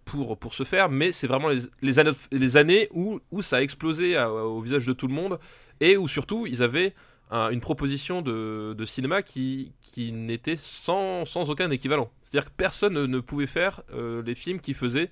pour, 0.06 0.38
pour 0.38 0.54
se 0.54 0.64
faire. 0.64 0.90
Mais 0.90 1.12
c'est 1.12 1.28
vraiment 1.28 1.50
les, 1.82 2.00
années, 2.00 2.12
les 2.32 2.58
années 2.58 2.88
où, 2.92 3.20
où 3.32 3.42
ça 3.42 3.58
a 3.58 3.62
explosé 3.62 4.18
au 4.20 4.62
visage 4.62 4.86
de 4.86 4.94
tout 4.94 5.08
le 5.08 5.14
monde. 5.14 5.40
et 5.80 5.98
où 5.98 6.08
surtout 6.08 6.46
ils 6.46 6.62
avaient 6.62 6.94
un- 7.32 7.50
une 7.50 7.62
proposition 7.62 8.22
de, 8.22 8.84
cinéma 8.86 9.22
qui, 9.24 9.72
qui 9.82 10.12
n'était 10.12 10.56
sans, 10.56 11.26
sans 11.26 11.50
aucun 11.50 11.72
équivalent. 11.72 12.12
C'est-à-dire 12.22 12.50
que 12.50 12.56
personne 12.56 12.94
ne, 12.94 13.20
pouvait 13.20 13.48
faire 13.48 13.82
les 14.24 14.36
films 14.36 14.60
qui 14.60 14.74
faisaient 14.76 15.10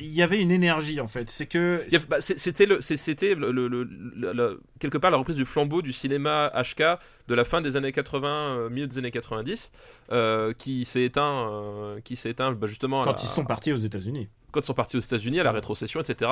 Il 0.00 0.12
y 0.12 0.22
avait 0.22 0.40
une 0.40 0.50
énergie 0.50 1.00
en 1.00 1.06
fait. 1.06 1.30
C'est 1.30 1.46
que. 1.46 1.84
bah, 2.08 2.16
C'était 2.20 2.66
le, 2.66 2.80
c'était 2.80 3.34
le, 3.36 4.60
quelque 4.80 4.98
part 4.98 5.10
la 5.10 5.18
reprise 5.18 5.36
du 5.36 5.44
flambeau 5.44 5.82
du 5.82 5.92
cinéma 5.92 6.50
HK 6.54 6.82
de 7.28 7.34
la 7.34 7.44
fin 7.44 7.60
des 7.60 7.76
années 7.76 7.92
80, 7.92 8.28
euh, 8.28 8.70
milieu 8.70 8.86
des 8.86 8.98
années 8.98 9.12
90, 9.12 9.70
euh, 10.10 10.52
qui 10.52 10.84
s'est 10.84 11.04
éteint, 11.04 11.48
euh, 11.48 12.00
qui 12.00 12.16
s'est 12.16 12.30
éteint 12.30 12.52
bah, 12.52 12.66
justement 12.66 13.02
Quand 13.04 13.22
ils 13.22 13.28
sont 13.28 13.44
partis 13.44 13.72
aux 13.72 13.76
États-Unis. 13.76 14.28
Quand 14.54 14.60
ils 14.60 14.64
sont 14.66 14.72
partis 14.74 14.96
aux 14.96 15.00
États-Unis, 15.00 15.40
à 15.40 15.42
la 15.42 15.52
rétrocession, 15.52 16.00
etc. 16.00 16.30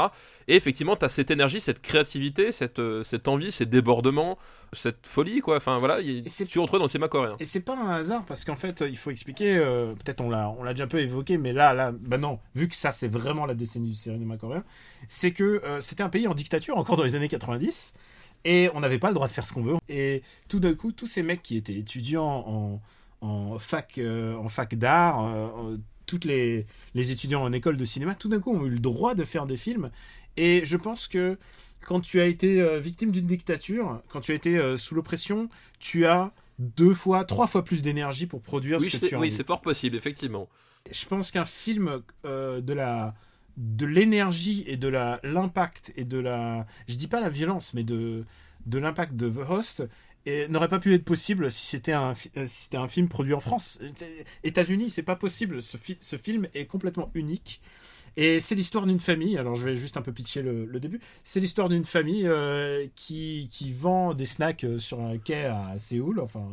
Et 0.48 0.56
effectivement, 0.56 0.96
tu 0.96 1.04
as 1.04 1.08
cette 1.10 1.30
énergie, 1.30 1.60
cette 1.60 1.82
créativité, 1.82 2.52
cette, 2.52 2.78
euh, 2.78 3.02
cette 3.02 3.28
envie, 3.28 3.52
ces 3.52 3.66
débordements, 3.66 4.38
cette 4.72 5.06
folie, 5.06 5.40
quoi. 5.40 5.56
Enfin 5.56 5.78
voilà, 5.78 5.98
c'est- 6.26 6.46
tu 6.46 6.58
retrouves 6.58 6.78
dans 6.78 6.86
le 6.86 6.88
cinéma 6.88 7.08
coréen. 7.08 7.36
Et 7.40 7.44
c'est 7.44 7.60
pas 7.60 7.76
un 7.76 7.90
hasard 7.90 8.24
parce 8.24 8.44
qu'en 8.44 8.56
fait, 8.56 8.82
il 8.88 8.96
faut 8.96 9.10
expliquer. 9.10 9.56
euh, 9.56 9.92
Peut-être 9.94 10.20
on 10.22 10.30
l'a, 10.30 10.48
on 10.58 10.62
l'a 10.62 10.72
déjà 10.72 10.84
un 10.84 10.88
peu 10.88 11.00
évoqué, 11.00 11.36
mais 11.38 11.52
là, 11.52 11.74
là, 11.74 11.92
bah 11.92 12.16
non, 12.18 12.38
vu 12.54 12.68
que 12.68 12.76
ça, 12.76 12.92
c'est 12.92 13.08
vraiment 13.08 13.44
la 13.46 13.54
décennie 13.54 13.90
du 13.90 13.94
cinéma 13.96 14.36
coréen, 14.38 14.64
c'est 15.08 15.32
que 15.32 15.60
euh, 15.64 15.80
c'était 15.80 16.02
un 16.02 16.08
pays 16.08 16.26
en 16.28 16.34
dictature 16.34 16.78
encore 16.78 16.96
dans 16.96 17.04
les 17.04 17.14
années 17.16 17.28
90 17.28 17.94
et 18.44 18.70
on 18.74 18.80
n'avait 18.80 18.98
pas 18.98 19.08
le 19.08 19.14
droit 19.14 19.26
de 19.26 19.32
faire 19.32 19.44
ce 19.46 19.52
qu'on 19.52 19.62
veut. 19.62 19.76
Et 19.88 20.22
tout 20.48 20.60
d'un 20.60 20.74
coup, 20.74 20.92
tous 20.92 21.06
ces 21.06 21.22
mecs 21.22 21.42
qui 21.42 21.56
étaient 21.56 21.74
étudiants 21.74 22.44
en, 22.46 22.80
en 23.20 23.58
fac, 23.58 23.98
euh, 23.98 24.34
en 24.36 24.48
fac 24.48 24.74
d'art, 24.74 25.24
euh, 25.26 25.76
toutes 26.12 26.26
les, 26.26 26.66
les 26.94 27.10
étudiants 27.10 27.42
en 27.42 27.52
école 27.52 27.78
de 27.78 27.86
cinéma, 27.86 28.14
tout 28.14 28.28
d'un 28.28 28.38
coup, 28.38 28.52
ont 28.52 28.66
eu 28.66 28.68
le 28.68 28.78
droit 28.78 29.14
de 29.14 29.24
faire 29.24 29.46
des 29.46 29.56
films. 29.56 29.90
Et 30.36 30.60
je 30.62 30.76
pense 30.76 31.08
que 31.08 31.38
quand 31.80 32.00
tu 32.00 32.20
as 32.20 32.26
été 32.26 32.60
euh, 32.60 32.78
victime 32.78 33.12
d'une 33.12 33.24
dictature, 33.24 34.02
quand 34.08 34.20
tu 34.20 34.32
as 34.32 34.34
été 34.34 34.58
euh, 34.58 34.76
sous 34.76 34.94
l'oppression, 34.94 35.48
tu 35.78 36.04
as 36.04 36.34
deux 36.58 36.92
fois, 36.92 37.24
trois 37.24 37.46
fois 37.46 37.64
plus 37.64 37.80
d'énergie 37.80 38.26
pour 38.26 38.42
produire 38.42 38.78
Oui, 38.78 38.90
ce 38.90 38.92
que 38.92 38.98
c'est 38.98 39.08
tu 39.08 39.14
as 39.14 39.18
oui, 39.18 39.32
c'est 39.32 39.46
fort 39.46 39.62
possible, 39.62 39.96
effectivement. 39.96 40.50
Je 40.90 41.06
pense 41.06 41.30
qu'un 41.30 41.46
film 41.46 42.02
euh, 42.26 42.60
de 42.60 42.74
la 42.74 43.14
de 43.56 43.86
l'énergie 43.86 44.64
et 44.66 44.76
de 44.76 44.88
la 44.88 45.18
l'impact 45.22 45.94
et 45.96 46.04
de 46.04 46.18
la 46.18 46.66
je 46.88 46.94
dis 46.94 47.06
pas 47.06 47.20
la 47.20 47.28
violence 47.28 47.74
mais 47.74 47.84
de 47.84 48.24
de 48.64 48.78
l'impact 48.78 49.14
de 49.14 49.28
The 49.28 49.50
Host 49.50 49.84
n'aurait 50.48 50.68
pas 50.68 50.78
pu 50.78 50.94
être 50.94 51.04
possible 51.04 51.50
si 51.50 51.66
c'était 51.66 51.92
un 51.92 52.12
euh, 52.36 52.46
si 52.46 52.64
c'était 52.64 52.76
un 52.76 52.88
film 52.88 53.08
produit 53.08 53.34
en 53.34 53.40
France. 53.40 53.78
États-Unis, 54.44 54.90
c'est 54.90 55.02
pas 55.02 55.16
possible. 55.16 55.62
Ce, 55.62 55.76
fi- 55.76 55.98
ce 56.00 56.16
film 56.16 56.46
est 56.54 56.66
complètement 56.66 57.10
unique. 57.14 57.60
Et 58.16 58.40
c'est 58.40 58.54
l'histoire 58.54 58.84
d'une 58.86 59.00
famille. 59.00 59.38
Alors 59.38 59.56
je 59.56 59.64
vais 59.64 59.74
juste 59.74 59.96
un 59.96 60.02
peu 60.02 60.12
pitcher 60.12 60.42
le, 60.42 60.66
le 60.66 60.80
début. 60.80 61.00
C'est 61.24 61.40
l'histoire 61.40 61.68
d'une 61.68 61.84
famille 61.84 62.26
euh, 62.26 62.86
qui, 62.94 63.48
qui 63.50 63.72
vend 63.72 64.12
des 64.14 64.26
snacks 64.26 64.64
euh, 64.64 64.78
sur 64.78 65.00
un 65.00 65.16
quai 65.18 65.46
à 65.46 65.78
Séoul. 65.78 66.20
Enfin, 66.20 66.46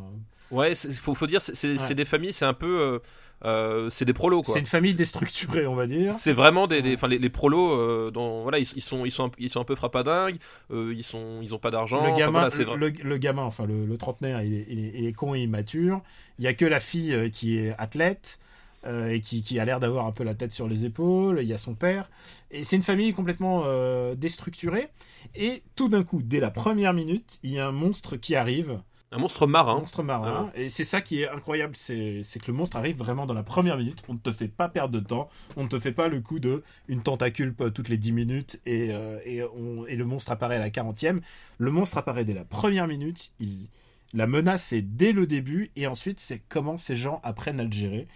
Ouais, 0.52 0.72
il 0.74 0.94
faut, 0.94 1.14
faut 1.14 1.28
dire, 1.28 1.42
c'est 1.42 1.78
Ouais. 1.78 1.94
des 1.96 2.06
familles, 2.06 2.34
c'est 2.34 2.46
un 2.46 2.54
peu. 2.56 2.80
euh, 2.80 3.00
euh, 3.46 3.90
c'est 3.90 4.06
des 4.06 4.14
prolos, 4.14 4.42
quoi. 4.42 4.54
c'est 4.54 4.60
une 4.60 4.66
famille 4.66 4.96
déstructurée, 4.96 5.66
on 5.66 5.76
va 5.76 5.88
dire. 5.88 6.14
C'est 6.14 6.34
vraiment 6.34 6.68
des, 6.68 6.82
les, 6.82 6.98
les 7.18 7.30
prolos, 7.30 7.72
euh, 7.72 8.12
dont, 8.12 8.44
voilà, 8.44 8.60
ils, 8.60 8.68
ils 8.76 8.82
sont, 8.82 9.06
ils 9.06 9.12
sont, 9.12 9.28
un, 9.28 9.32
ils 9.38 9.50
sont 9.50 9.62
un 9.62 9.66
peu 9.66 9.76
frappadingues, 9.76 10.38
euh, 10.72 10.94
ils 10.96 11.04
sont, 11.04 11.40
ils 11.42 11.56
ont 11.56 11.60
pas 11.60 11.72
d'argent. 11.72 12.04
Le 12.04 12.10
enfin, 12.10 12.18
gamin, 12.20 12.50
voilà, 12.50 12.76
le, 12.76 12.90
le 12.90 13.18
gamin, 13.18 13.44
enfin 13.44 13.66
le, 13.66 13.86
le 13.86 13.98
trentenaire, 13.98 14.42
il 14.42 14.54
est, 14.54 14.66
il, 14.70 14.80
est, 14.80 14.92
il 14.96 15.06
est 15.06 15.14
con 15.14 15.36
et 15.36 15.42
immature. 15.42 16.02
Il 16.38 16.46
y 16.46 16.48
a 16.48 16.54
que 16.54 16.66
la 16.66 16.80
fille 16.80 17.32
qui 17.32 17.58
est 17.58 17.74
athlète 17.78 18.40
et 18.88 19.20
qui, 19.20 19.42
qui 19.44 19.60
a 19.60 19.66
l'air 19.66 19.82
d'avoir 19.82 20.06
un 20.06 20.14
peu 20.14 20.24
la 20.24 20.36
tête 20.36 20.54
sur 20.54 20.68
les 20.70 20.86
épaules. 20.86 21.40
Il 21.42 21.48
y 21.48 21.54
a 21.54 21.58
son 21.58 21.76
père. 21.76 22.10
Et 22.50 22.64
c'est 22.64 22.78
une 22.78 22.84
famille 22.84 23.12
complètement 23.12 23.66
déstructurée. 24.16 24.88
Et 25.36 25.64
tout 25.76 25.90
d'un 25.90 26.04
coup, 26.04 26.22
dès 26.24 26.40
la 26.40 26.50
première 26.50 26.94
minute, 26.94 27.40
il 27.44 27.52
y 27.52 27.60
a 27.60 27.68
un 27.68 27.74
monstre 27.74 28.16
qui 28.16 28.36
arrive. 28.36 28.80
Un 29.12 29.18
monstre 29.18 29.44
Un 29.44 29.48
marin. 29.48 29.80
monstre 29.80 30.04
marin. 30.04 30.52
Et 30.56 30.70
c'est 30.70 30.84
ça 30.84 31.02
qui 31.02 31.22
est 31.22 31.28
incroyable, 31.30 31.76
c'est 31.76 32.22
que 32.22 32.48
le 32.48 32.54
monstre 32.54 32.78
arrive 32.78 32.98
vraiment 32.98 33.26
dans 33.26 33.34
la 33.34 33.42
première 33.44 33.76
minute. 33.78 34.04
On 34.08 34.14
ne 34.14 34.20
te 34.20 34.32
fait 34.32 34.48
pas 34.48 34.70
perdre 34.70 34.94
de 34.94 35.04
temps. 35.04 35.30
On 35.56 35.64
ne 35.64 35.68
te 35.68 35.80
fait 35.80 35.92
pas 35.92 36.08
le 36.10 36.22
coup 36.22 36.40
de 36.40 36.64
une 36.88 37.02
tentacule 37.02 37.56
toutes 37.74 37.90
les 37.90 37.98
10 37.98 38.12
minutes 38.12 38.60
et, 38.68 38.90
euh, 38.92 39.18
et, 39.26 39.42
on- 39.44 39.86
et 39.88 39.96
le 39.96 40.06
monstre 40.06 40.32
apparaît 40.32 40.58
à 40.58 40.60
la 40.60 40.70
40e. 40.70 41.22
Le 41.58 41.72
monstre 41.72 41.98
apparaît 41.98 42.24
dès 42.26 42.36
la 42.36 42.46
première 42.46 42.88
minute. 42.88 43.32
Il, 43.40 43.68
la 44.14 44.28
menace 44.28 44.74
est 44.74 44.82
dès 44.84 45.12
le 45.12 45.26
début 45.28 45.72
et 45.76 45.88
ensuite 45.88 46.20
c'est 46.20 46.42
comment 46.48 46.78
ces 46.78 46.96
gens 46.96 47.20
apprennent 47.24 47.60
à 47.60 47.64
le 47.64 47.72
gérer. 47.72 48.08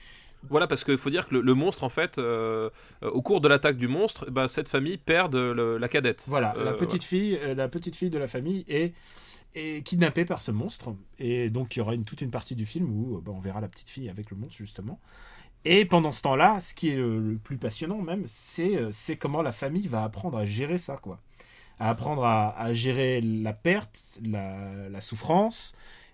Voilà, 0.49 0.67
parce 0.67 0.84
qu'il 0.84 0.97
faut 0.97 1.10
dire 1.10 1.27
que 1.27 1.36
le, 1.36 1.41
le 1.41 1.53
monstre, 1.53 1.84
en 1.86 1.89
fait, 1.89 2.17
euh, 2.17 2.69
euh, 3.01 3.10
au 3.12 3.21
cours 3.21 3.39
de 3.39 3.47
l'attaque 3.47 3.77
du 3.77 3.88
monstre, 3.88 4.29
ben, 4.29 4.47
cette 4.49 4.67
famille 4.67 4.97
perd 4.97 5.34
le- 5.34 5.77
la 5.77 5.88
cadette. 5.88 6.25
Voilà, 6.27 6.53
la 6.63 6.73
petite 6.73 7.03
fille, 7.03 7.39
la 7.56 7.67
petite 7.69 7.95
fille 7.95 8.10
de 8.10 8.17
la 8.17 8.27
famille 8.27 8.65
est, 8.67 8.93
est 9.56 9.84
kidnappée 9.86 10.26
par 10.26 10.42
ce 10.42 10.52
monstre 10.52 10.96
et 11.20 11.50
donc 11.50 11.76
il 11.76 11.80
y 11.80 11.82
aura 11.82 11.94
une, 11.94 12.06
toute 12.06 12.22
une 12.22 12.32
partie 12.32 12.56
du 12.56 12.66
film 12.66 12.89
où 12.89 13.18
euh, 13.18 13.22
bah, 13.22 13.32
on 13.36 13.39
verra 13.39 13.62
la 13.62 13.68
petite 13.68 13.89
fille 13.89 14.10
avec 14.10 14.32
le 14.32 14.38
monstre 14.38 14.58
justement. 14.58 15.00
Et 15.66 15.86
pendant 15.86 16.12
ce 16.12 16.22
temps-là, 16.24 16.60
ce 16.60 16.74
qui 16.74 16.89
est 16.89 16.96
le, 16.96 17.20
le 17.20 17.38
plus 17.38 17.58
passionnant 17.58 18.02
même, 18.02 18.24
c'est 18.26 18.76
euh, 18.76 18.89
c'est 18.92 19.16
comment 19.16 19.42
la 19.42 19.52
famille 19.54 19.88
va 19.88 20.04
apprendre 20.04 20.38
à 20.38 20.46
gérer 20.46 20.78
ça, 20.78 20.98
quoi. 20.98 21.20
À 21.80 21.89
apprendre 21.89 22.26
à, 22.26 22.58
à 22.60 22.74
gérer 22.74 23.22
la 23.22 23.54
perte, 23.54 24.20
la, 24.22 24.89
la 24.89 25.02
souffrance, 25.02 25.74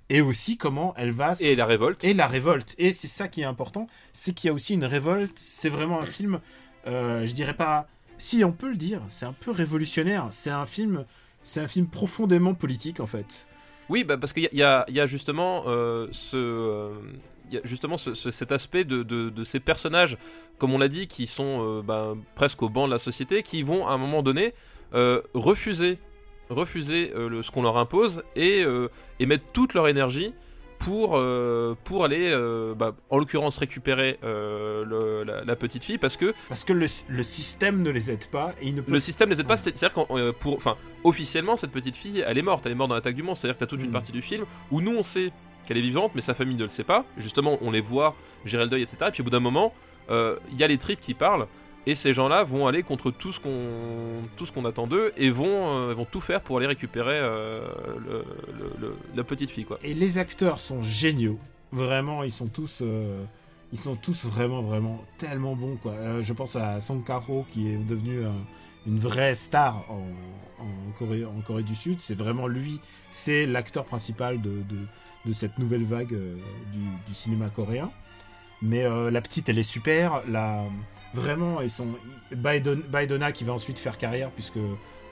et 0.10 0.22
aussi 0.22 0.58
comment 0.58 0.94
elle 0.98 1.12
va 1.12 1.34
Et 1.40 1.56
la 1.56 1.66
révolte. 1.66 2.04
et 2.04 2.14
la 2.14 2.28
révolte. 2.28 2.76
Et 2.78 2.94
c'est 2.94 3.08
ça 3.08 3.28
qui 3.28 3.42
est 3.42 3.46
important, 3.46 3.88
c'est 4.14 4.34
qu'il 4.34 4.48
y 4.48 4.52
a 4.52 4.54
aussi 4.54 4.74
une 4.76 4.86
révolte. 4.86 5.38
C'est 5.38 5.70
vraiment 5.70 6.00
un 6.00 6.06
film, 6.06 6.40
euh, 6.88 7.26
je 7.26 7.34
dirais 7.34 7.56
pas, 7.56 7.88
si 8.18 8.44
on 8.44 8.52
peut 8.52 8.70
le 8.70 8.78
dire, 8.78 9.02
c'est 9.08 9.26
un 9.26 9.34
peu 9.34 9.52
révolutionnaire. 9.52 10.28
C'est 10.32 10.50
un 10.52 10.66
film, 10.66 11.06
c'est 11.44 11.60
un 11.62 11.68
film 11.68 11.88
profondément 11.88 12.54
politique 12.54 13.00
en 13.00 13.06
fait. 13.06 13.48
Oui, 13.90 14.04
bah, 14.04 14.18
parce 14.18 14.34
qu'il 14.34 14.48
y, 14.52 14.62
a- 14.64 14.86
justement 15.08 15.64
justement 17.64 17.98
ce- 17.98 18.14
ce- 18.14 18.32
cet 18.32 18.52
aspect 18.52 18.84
de, 18.84 19.44
ces 19.44 19.60
personnages, 19.60 20.18
comme 20.58 20.74
on 20.74 20.78
l'a 20.78 20.88
dit, 20.88 21.08
qui 21.08 21.26
sont 21.28 21.60
euh, 21.80 21.82
bah, 21.82 22.14
presque 22.36 22.62
au 22.62 22.70
banc 22.70 22.86
de 22.88 22.92
la 22.92 23.00
société, 23.00 23.42
qui 23.44 23.64
vont 23.64 23.88
à 23.88 23.94
un 23.94 23.98
moment 23.98 24.22
donné 24.22 24.54
euh, 24.94 25.22
refuser, 25.34 25.98
refuser 26.50 27.12
euh, 27.16 27.42
ce 27.42 27.50
qu'on 27.52 27.64
leur 27.64 27.78
impose 27.78 28.24
et, 28.36 28.64
et 29.20 29.26
mettre 29.26 29.46
toute 29.54 29.74
leur 29.74 29.88
énergie 29.88 30.34
pour, 30.80 31.18
euh, 31.18 31.76
pour 31.84 32.04
aller, 32.06 32.32
euh, 32.34 32.74
bah, 32.74 32.96
en 33.10 33.18
l'occurrence, 33.20 33.58
récupérer 33.58 34.18
euh, 34.24 34.84
le- 34.86 35.24
la, 35.24 35.44
la 35.44 35.56
petite 35.56 35.84
fille, 35.84 35.98
parce 35.98 36.18
que 36.18 36.34
Parce 36.48 36.64
que 36.64 36.74
le, 36.74 36.86
le 37.10 37.24
système 37.24 37.84
ne 37.84 37.90
les 37.92 38.10
aide 38.12 38.26
pas 38.32 38.54
et 38.62 38.72
ne 38.72 38.82
le 38.88 39.00
système 39.00 39.30
les 39.30 39.40
aide 39.42 39.48
pas, 39.48 39.58
c'est-à-dire 39.58 39.94
qu'en- 39.94 40.08
pour, 40.40 40.56
enfin, 40.56 40.78
officiellement, 41.04 41.58
cette 41.58 41.72
petite 41.72 41.96
fille, 41.96 42.24
elle 42.26 42.38
est 42.38 42.42
morte, 42.42 42.66
elle 42.66 42.72
est 42.72 42.76
morte 42.76 42.90
dans 42.90 42.96
l'attaque 42.96 43.16
du 43.16 43.24
monstre. 43.24 43.42
C'est-à-dire 43.42 43.58
que 43.58 43.66
t'as 43.66 43.70
toute 43.70 43.82
une 43.82 43.90
Mm. 43.90 43.94
partie 43.94 44.12
du 44.12 44.22
film 44.22 44.46
où 44.72 44.82
nous 44.82 44.96
on 44.96 45.04
sait 45.04 45.32
qu'elle 45.68 45.78
est 45.78 45.82
vivante, 45.82 46.12
mais 46.16 46.22
sa 46.22 46.34
famille 46.34 46.56
ne 46.58 46.64
le 46.64 46.70
sait 46.70 46.84
pas. 46.86 47.06
Justement, 47.18 47.58
on 47.62 47.72
les 47.72 47.82
voit 47.82 48.16
gérer 48.46 48.64
le 48.64 48.70
deuil, 48.70 48.82
etc. 48.82 48.98
Et 49.08 49.12
puis 49.12 49.22
au 49.22 49.26
bout 49.26 49.30
d'un 49.30 49.40
moment, 49.40 49.74
il 50.10 50.58
y 50.58 50.64
a 50.64 50.68
les 50.68 50.78
tripes 50.80 51.00
qui 51.02 51.14
parlent. 51.14 51.46
Et 51.90 51.96
ces 51.96 52.14
gens-là 52.14 52.44
vont 52.44 52.68
aller 52.68 52.84
contre 52.84 53.10
tout 53.10 53.32
ce 53.32 53.40
qu'on 53.40 54.22
tout 54.36 54.46
ce 54.46 54.52
qu'on 54.52 54.64
attend 54.66 54.86
d'eux 54.86 55.12
et 55.18 55.32
vont 55.32 55.76
euh, 55.76 55.96
vont 55.96 56.06
tout 56.06 56.22
faire 56.22 56.40
pour 56.40 56.58
aller 56.58 56.68
récupérer 56.68 57.18
euh, 57.18 57.66
la 59.16 59.24
petite 59.24 59.50
fille 59.50 59.66
quoi. 59.66 59.80
Et 59.82 59.96
les 59.96 60.20
acteurs 60.20 60.60
sont 60.60 60.84
géniaux. 60.84 61.40
Vraiment, 61.72 62.22
ils 62.22 62.32
sont 62.32 62.46
tous, 62.46 62.84
euh, 62.84 63.24
ils 63.74 63.80
sont 63.80 63.96
tous 63.96 64.26
vraiment, 64.26 64.62
vraiment 64.62 65.04
tellement 65.18 65.56
bons 65.56 65.78
quoi. 65.82 65.96
Je 66.22 66.32
pense 66.32 66.56
à 66.56 66.80
Song 66.80 67.04
Kar-ho 67.04 67.48
qui 67.50 67.70
est 67.70 67.78
devenu 67.78 68.24
un- 68.24 68.46
une 68.86 69.00
vraie 69.00 69.34
star 69.34 69.84
en, 69.90 70.04
Corée, 71.00 71.64
du 71.64 71.74
Sud. 71.74 72.02
C'est 72.02 72.14
vraiment 72.14 72.46
lui, 72.46 72.80
c'est 73.10 73.48
l'acteur 73.48 73.86
principal 73.86 74.40
de, 74.42 74.62
de, 75.26 75.34
cette 75.34 75.58
nouvelle 75.58 75.86
vague 75.86 76.10
du, 76.72 76.80
du 77.08 77.14
cinéma 77.16 77.50
coréen. 77.50 77.90
Mais 78.62 78.84
la 79.12 79.22
petite, 79.22 79.48
elle 79.50 79.58
est 79.58 79.64
super. 79.64 80.22
La, 80.28 80.64
vraiment, 81.14 81.62
ils 81.62 81.72
sont 81.72 81.88
Baidon- 82.36 82.82
Baidona 82.90 83.32
qui 83.32 83.44
va 83.44 83.54
ensuite 83.54 83.80
faire 83.80 83.98
carrière 83.98 84.30
puisque 84.32 84.58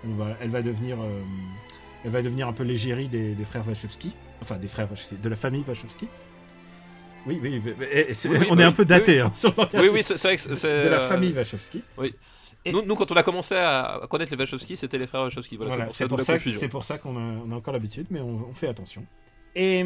on 0.05 0.13
va, 0.15 0.35
elle 0.41 0.49
va 0.49 0.61
devenir, 0.61 0.97
euh, 1.01 1.21
elle 2.05 2.11
va 2.11 2.21
devenir 2.21 2.47
un 2.47 2.53
peu 2.53 2.63
l'égérie 2.63 3.07
des, 3.07 3.33
des 3.33 3.45
frères 3.45 3.67
Wachowski, 3.67 4.13
enfin 4.41 4.57
des 4.57 4.67
frères 4.67 4.89
Wachowski, 4.89 5.15
de 5.15 5.29
la 5.29 5.35
famille 5.35 5.63
Wachowski. 5.67 6.07
Oui, 7.25 7.39
oui, 7.41 7.61
mais- 7.63 7.75
mais- 7.79 8.13
c'est- 8.13 8.29
Oui, 8.29 8.37
oui, 8.39 8.47
on 8.51 8.55
bah 8.55 8.61
est 8.61 8.65
un 8.65 8.69
oui, 8.69 8.75
peu 8.75 8.85
daté 8.85 9.15
oui, 9.15 9.19
hein, 9.19 9.31
sur 9.33 9.53
le 9.57 9.79
Oui 9.81 9.89
oui, 9.91 10.03
c'est 10.03 10.17
vrai 10.21 10.37
que 10.37 10.55
c'est 10.55 10.83
de 10.83 10.89
la 10.89 11.01
euh, 11.01 11.07
famille 11.07 11.33
Wachowski. 11.33 11.81
Et- 12.65 12.71
Nous, 12.71 12.81
nous, 12.83 12.95
quand 12.95 13.11
on 13.11 13.15
a 13.15 13.23
commencé 13.23 13.55
à 13.55 14.01
connaître 14.09 14.31
les 14.33 14.37
Wachowski, 14.37 14.75
c'était 14.77 14.97
les 14.97 15.07
frères 15.07 15.21
Wachowski. 15.21 15.57
Voilà, 15.57 15.75
Voilà, 15.75 15.89
c'est 15.89 16.07
pour 16.07 16.19
ça, 16.21 16.37
pour 16.97 17.01
qu'on 17.01 17.15
a, 17.51 17.55
encore 17.55 17.73
l'habitude, 17.73 18.07
mais 18.09 18.19
on, 18.19 18.47
on 18.49 18.53
fait 18.53 18.67
attention. 18.67 19.05
Et, 19.55 19.85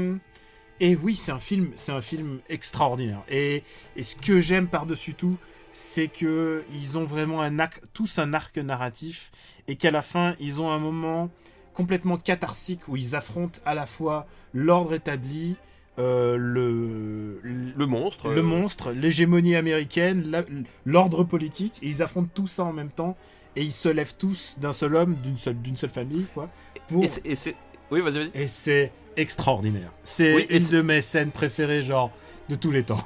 et 0.80 0.95
oui, 0.95 1.15
c'est 1.15 1.32
un 1.32 1.39
film, 1.39 1.71
c'est 1.76 1.91
un 1.91 2.02
film 2.02 2.39
extraordinaire. 2.50 3.21
Et, 3.30 3.63
et 3.95 4.04
ce 4.04 4.15
que 4.15 4.39
j'aime 4.41 4.67
par-dessus 4.67 5.13
tout, 5.13 5.38
c'est 5.71 6.07
que 6.07 6.63
ils 6.73 6.97
ont 6.97 7.05
vraiment 7.05 7.41
un 7.41 7.60
arc, 7.60 7.81
tous 7.93 8.19
un 8.19 8.34
arc 8.34 8.57
narratif, 8.57 9.31
et 9.67 9.75
qu'à 9.75 9.91
la 9.91 10.01
fin, 10.01 10.36
ils 10.39 10.62
ont 10.62 10.69
un 10.71 10.79
moment 10.79 11.29
complètement 11.73 12.17
catharsique 12.17 12.88
où 12.89 12.97
ils 12.97 13.15
affrontent 13.15 13.60
à 13.65 13.73
la 13.73 13.86
fois 13.86 14.27
l'ordre 14.53 14.93
établi, 14.93 15.55
euh, 15.99 16.36
le, 16.38 17.39
Le 17.43 17.86
monstre. 17.86 18.29
le 18.29 18.39
euh, 18.39 18.43
monstre, 18.43 18.91
l'hégémonie 18.91 19.55
américaine, 19.55 20.43
l'ordre 20.86 21.23
politique, 21.23 21.79
et 21.81 21.88
ils 21.88 22.01
affrontent 22.01 22.29
tout 22.34 22.47
ça 22.47 22.63
en 22.63 22.73
même 22.73 22.89
temps, 22.91 23.15
et 23.55 23.63
ils 23.63 23.71
se 23.71 23.89
lèvent 23.89 24.15
tous 24.17 24.57
d'un 24.60 24.73
seul 24.73 24.95
homme, 24.95 25.15
d'une 25.15 25.38
seule, 25.38 25.62
d'une 25.62 25.77
seule 25.77 25.89
famille, 25.89 26.25
quoi. 26.34 26.49
Pour... 26.88 27.03
Et 27.03 27.07
c'est- 27.36 27.55
Oui, 27.89 28.01
vas-y, 28.01 28.13
vas-y. 28.19 28.31
Et 28.34 28.47
c'est 28.47 28.91
extraordinaire. 29.17 29.91
C'est 30.03 30.34
Oui, 30.34 30.45
une 30.49 30.67
de 30.69 30.81
mes 30.81 31.01
scènes 31.01 31.31
préférées, 31.31 31.81
genre, 31.81 32.12
de 32.49 32.55
tous 32.55 32.71
les 32.71 32.84
temps. 32.84 33.05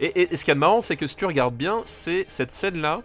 Et, 0.00 0.36
ce 0.36 0.44
qu'il 0.44 0.48
y 0.48 0.50
a 0.52 0.54
de 0.54 0.60
marrant, 0.60 0.82
c'est 0.82 0.96
que 0.96 1.06
si 1.06 1.16
tu 1.16 1.24
regardes 1.24 1.56
bien, 1.56 1.82
c'est 1.84 2.24
cette 2.28 2.52
scène-là, 2.52 3.02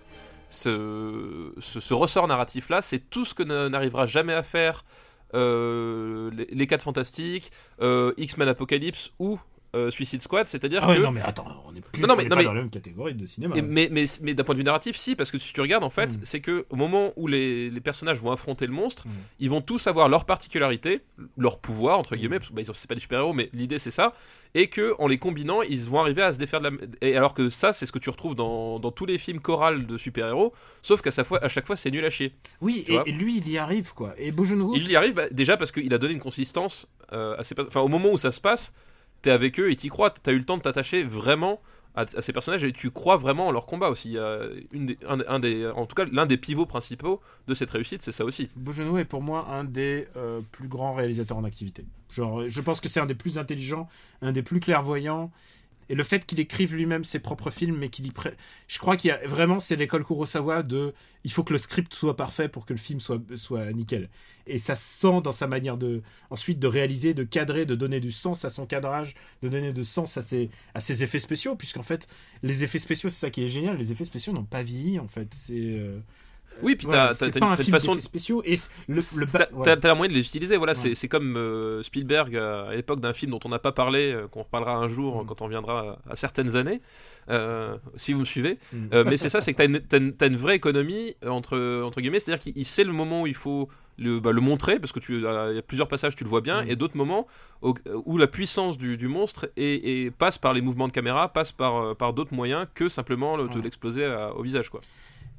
ce, 0.50 1.94
ressort 1.94 2.28
narratif-là, 2.28 2.82
c'est 2.82 3.00
tout 3.00 3.26
ce 3.26 3.34
que 3.34 3.44
n'arrivera 3.44 4.06
jamais 4.06 4.34
à 4.34 4.44
faire 4.44 4.86
euh, 5.34 6.30
les, 6.32 6.46
les 6.46 6.68
4 6.68 6.84
Fantastiques, 6.84 7.52
euh, 7.82 8.14
X-Men 8.18 8.48
Apocalypse 8.48 9.12
ou 9.18 9.40
euh, 9.76 9.90
Suicide 9.92 10.22
Squad, 10.22 10.48
c'est-à-dire 10.48 10.82
Ah 10.84 10.90
ouais, 10.90 10.98
que... 10.98 11.02
non, 11.02 11.12
mais 11.12 11.22
attends, 11.22 11.46
on 11.68 11.76
est 11.76 11.82
plus 11.82 12.02
Non, 12.02 12.08
non, 12.08 12.14
on 12.14 12.18
mais- 12.18 12.24
est 12.24 12.30
non, 12.30 12.36
pas 12.36 12.36
mais- 12.42 12.44
dans 12.46 12.54
la 12.54 12.62
même 12.62 12.70
catégorie 12.70 13.14
de 13.16 13.26
cinéma. 13.26 13.56
Et- 13.58 13.62
mais, 13.62 13.90
mais, 13.92 14.06
mais 14.22 14.34
d'un 14.34 14.44
point 14.44 14.54
de 14.56 14.60
vue 14.60 14.64
narratif, 14.64 14.96
si, 14.96 15.16
parce 15.16 15.32
que 15.32 15.40
si 15.40 15.52
tu 15.54 15.62
regardes, 15.62 15.84
en 15.84 15.90
fait, 15.90 16.14
Mm. 16.14 16.20
c'est 16.24 16.40
que 16.42 16.66
au 16.70 16.76
moment 16.76 17.12
où 17.16 17.28
les, 17.28 17.70
les 17.70 17.82
personnages 17.82 18.20
vont 18.20 18.32
affronter 18.32 18.68
le 18.68 18.74
monstre, 18.74 19.08
Mm. 19.08 19.12
ils 19.40 19.50
vont 19.50 19.62
tous 19.62 19.88
avoir 19.88 20.10
leur 20.10 20.26
particularité, 20.26 21.02
leur 21.38 21.60
pouvoir, 21.60 21.98
entre 22.00 22.16
Mm. 22.16 22.20
guillemets, 22.20 22.40
parce 22.40 22.50
que 22.50 22.56
bah, 22.56 22.62
c'est 22.74 22.88
pas 22.88 22.96
des 22.96 23.02
super-héros, 23.02 23.34
mais 23.34 23.50
l'idée 23.54 23.80
c'est 23.80 23.92
ça, 23.92 24.14
et 24.56 24.68
que 24.68 24.94
en 25.00 25.08
les 25.08 25.18
combinant, 25.18 25.64
ils 25.64 25.80
vont 25.82 26.00
arriver 26.00 26.22
à 26.22 26.32
se 26.32 26.38
défaire 26.38 26.62
de 26.62 26.70
la. 26.70 26.76
Et 27.02 27.18
alors 27.18 27.34
que 27.34 27.50
ça, 27.50 27.74
c'est 27.74 27.88
ce 27.88 27.92
que 27.92 27.98
tu 28.00 28.12
retrouves 28.12 28.36
dans, 28.36 28.78
dans 28.78 28.92
tous 28.92 29.08
les 29.08 29.18
films 29.18 29.40
chorales 29.40 29.88
de 29.88 29.98
super-héros, 29.98 30.54
sauf 30.84 31.02
qu'à 31.02 31.10
chaque 31.10 31.26
fois, 31.26 31.44
à 31.44 31.50
chaque 31.50 31.66
fois, 31.66 31.76
c'est 31.76 31.90
nul 31.90 32.06
à 32.06 32.12
chier. 32.12 32.34
Oui, 32.62 32.86
et, 32.88 33.12
lui, 33.12 33.38
il 33.38 33.50
y 33.50 33.58
arrive, 33.58 33.94
quoi. 33.96 34.14
Et 34.20 34.32
Bojano, 34.32 34.74
Il 34.76 34.92
y 34.92 34.96
arrive 34.96 35.16
bah, 35.16 35.28
déjà 35.32 35.58
parce 35.58 35.72
qu'il 35.72 35.92
a 35.94 35.98
donné 35.98 36.14
une 36.14 36.20
consistance 36.20 36.88
euh, 37.14 37.36
per- 37.56 37.64
Enfin, 37.68 37.82
au 37.82 37.88
moment 37.88 38.12
où 38.12 38.18
ça 38.20 38.32
se 38.32 38.40
passe, 38.42 38.74
t'es 39.24 39.32
avec 39.32 39.60
eux 39.60 39.72
et 39.72 39.76
t'y 39.76 39.88
crois, 39.88 40.12
t'as 40.12 40.32
eu 40.32 40.38
le 40.38 40.46
temps 40.46 40.58
de 40.58 40.62
t'attacher 40.62 41.04
vraiment 41.04 41.60
à, 41.96 42.06
ces 42.22 42.34
personnages 42.34 42.64
et 42.64 42.72
tu 42.72 42.92
crois 42.92 43.18
vraiment 43.18 43.48
en 43.48 43.52
leur 43.52 43.66
combat 43.66 43.90
aussi. 43.90 44.18
Un, 44.18 45.40
des, 45.40 45.72
en 45.76 45.86
tout 45.86 45.96
cas, 45.96 46.06
l'un 46.12 46.26
des 46.26 46.38
pivots 46.38 46.66
principaux 46.66 47.22
de 47.48 47.54
cette 47.54 47.72
réussite, 47.72 48.02
c'est 48.02 48.12
ça 48.12 48.26
aussi. 48.26 48.50
Bojano 48.56 48.98
est 48.98 49.06
pour 49.06 49.22
moi 49.22 49.48
un 49.50 49.64
des 49.64 50.08
euh, 50.16 50.42
plus 50.52 50.68
grands 50.68 50.94
réalisateurs 50.94 51.38
en 51.38 51.44
activité. 51.44 51.86
Genre, 52.12 52.48
je 52.48 52.62
pense 52.62 52.82
que 52.82 52.90
c'est 52.90 53.00
un 53.00 53.06
des 53.06 53.16
plus 53.16 53.38
intelligents, 53.38 53.88
un 54.22 54.32
des 54.32 54.44
plus 54.44 54.60
clairvoyants. 54.60 55.32
Et 55.90 55.96
le 55.96 56.04
fait 56.04 56.26
qu'il 56.26 56.40
écrive 56.40 56.76
lui-même 56.76 57.04
ses 57.04 57.20
propres 57.20 57.52
films, 57.52 57.78
mais 57.78 57.90
qu'il 57.90 58.06
y 58.08 58.12
pré... 58.12 58.34
Je 58.68 58.80
crois 58.80 58.98
qu'il 58.98 59.10
y 59.10 59.12
a 59.12 59.18
vraiment, 59.28 59.60
c'est 59.60 59.76
l'école 59.76 60.04
Kurosawa 60.06 60.64
de. 60.64 60.94
Il 61.24 61.32
faut 61.32 61.44
que 61.44 61.54
le 61.54 61.60
script 61.60 61.94
soit 61.94 62.16
parfait 62.18 62.50
pour 62.50 62.66
que 62.66 62.74
le 62.74 62.80
film 62.80 63.00
soit, 63.00 63.22
soit 63.36 63.72
nickel. 63.72 64.10
Et 64.48 64.60
ça 64.60 64.76
se 64.76 64.84
sent 65.00 65.22
dans 65.24 65.32
sa 65.32 65.48
manière 65.48 65.78
de. 65.78 66.02
Ensuite, 66.30 66.60
de 66.60 66.68
réaliser, 66.68 67.14
de 67.14 67.24
cadrer, 67.24 67.66
de 67.66 67.76
donner 67.76 68.00
du 68.00 68.12
sens 68.12 68.46
à 68.46 68.50
son 68.50 68.66
cadrage, 68.66 69.16
de 69.42 69.50
donner 69.50 69.74
du 69.74 69.84
sens 69.84 70.18
à 70.18 70.22
ses, 70.22 70.50
à 70.74 70.82
ses 70.82 71.04
effets 71.04 71.20
spéciaux, 71.20 71.56
puisqu'en 71.56 71.84
fait, 71.84 72.08
les 72.44 72.64
effets 72.64 72.80
spéciaux, 72.80 73.10
c'est 73.10 73.20
ça 73.20 73.30
qui 73.30 73.44
est 73.44 73.48
génial. 73.48 73.78
Les 73.78 73.92
effets 73.92 74.06
spéciaux 74.06 74.34
n'ont 74.34 74.44
pas 74.46 74.64
vieilli, 74.64 75.00
en 75.00 75.08
fait. 75.08 75.34
C'est. 75.34 75.54
euh, 75.56 76.00
Oui, 76.62 76.76
puis 76.76 76.88
voilà, 76.88 77.10
t'as- 77.14 77.28
une- 77.28 77.44
une 77.66 77.72
façon- 77.72 78.00
spéciaux. 78.00 78.42
Et 78.46 78.56
le, 78.88 78.96
le 78.96 79.26
T'as 79.64 79.76
t'as 79.78 79.88
la 79.88 79.96
moyen 79.96 80.10
de 80.12 80.16
les 80.18 80.22
utiliser, 80.26 80.56
voilà, 80.58 80.76
c'est 80.76 80.90
Ouais. 80.90 80.96
c'est 80.96 81.08
comme 81.08 81.36
euh, 81.36 81.82
Spielberg 81.82 82.36
euh, 82.36 82.70
à 82.70 82.76
l'époque 82.76 83.00
d'un 83.02 83.14
film 83.14 83.32
dont 83.32 83.40
on 83.46 83.50
n'a 83.50 83.60
pas 83.60 83.72
parlé, 83.72 84.14
euh, 84.14 84.28
qu'on 84.28 84.44
reparlera 84.44 84.76
un 84.76 84.88
jour 84.88 85.24
Mm. 85.24 85.28
quand 85.28 85.42
on 85.42 85.48
viendra 85.48 85.98
à, 86.08 86.12
à 86.12 86.16
certaines 86.16 86.56
années, 86.56 86.82
si 87.96 88.14
vous 88.14 88.20
me 88.22 88.26
suivez. 88.26 88.58
Mm. 88.72 89.04
Mais 89.06 89.18
c'est 89.18 89.30
ça, 89.30 89.42
c'est 89.42 89.54
que 89.54 89.58
t'as 89.58 89.98
une, 89.98 90.14
une- 90.22 90.38
vraie 90.38 90.56
économie 90.56 91.16
entre, 91.26 91.82
entre 91.84 92.02
guillemets, 92.02 92.20
c'est-à-dire 92.20 92.42
qu'il 92.44 92.54
il 92.58 92.66
sait 92.66 92.84
le 92.84 92.94
moment 92.94 93.24
où 93.24 93.28
il 93.28 93.36
faut 93.36 93.70
le, 94.00 94.20
bah, 94.20 94.32
le 94.32 94.42
montrer, 94.42 94.80
parce 94.80 94.92
que 94.92 95.00
tu 95.00 95.18
il 95.18 95.22
y 95.22 95.26
a 95.28 95.62
plusieurs 95.62 95.88
passages, 95.88 96.16
tu 96.16 96.24
le 96.24 96.30
vois 96.30 96.42
bien, 96.42 96.64
Mm. 96.64 96.70
et 96.70 96.76
d'autres 96.76 96.98
moments 96.98 97.28
où, 97.62 97.74
où 98.06 98.18
la 98.18 98.28
puissance 98.28 98.78
du, 98.78 98.98
du 98.98 99.08
monstre 99.08 99.50
est, 99.56 100.12
passe 100.18 100.38
par 100.38 100.54
les 100.54 100.62
mouvements 100.62 100.88
de 100.88 100.92
caméra, 100.94 101.32
passe 101.32 101.52
par, 101.52 101.96
par 101.96 102.14
d'autres 102.14 102.34
moyens 102.34 102.68
que 102.74 102.90
simplement 102.90 103.38
le- 103.38 103.48
de 103.48 103.60
l'exploser 103.62 104.06
au 104.36 104.42
visage, 104.42 104.70
quoi. 104.70 104.82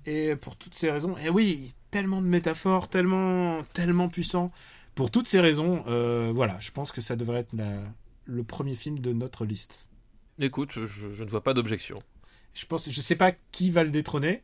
Et 0.06 0.36
pour 0.36 0.56
toutes 0.56 0.74
ces 0.74 0.90
raisons, 0.90 1.16
et 1.18 1.30
oui, 1.30 1.74
tellement 1.90 2.20
de 2.20 2.26
métaphores, 2.26 2.88
tellement, 2.88 3.62
tellement 3.72 4.08
puissant. 4.08 4.52
Pour 4.94 5.10
toutes 5.10 5.26
ces 5.28 5.40
raisons, 5.40 5.82
euh, 5.88 6.30
voilà, 6.34 6.56
je 6.60 6.70
pense 6.70 6.92
que 6.92 7.00
ça 7.00 7.16
devrait 7.16 7.40
être 7.40 7.52
la- 7.54 7.82
le 8.26 8.42
premier 8.44 8.74
film 8.76 8.98
de 9.00 9.12
notre 9.12 9.44
liste. 9.44 9.88
Écoute, 10.38 10.72
je, 10.74 11.12
je 11.12 11.24
ne 11.24 11.28
vois 11.28 11.42
pas 11.42 11.54
d'objection. 11.54 12.02
Je 12.54 12.66
pense, 12.66 12.90
je 12.90 13.00
sais 13.00 13.16
pas 13.16 13.32
qui 13.50 13.70
va 13.70 13.82
le 13.84 13.90
détrôner, 13.90 14.42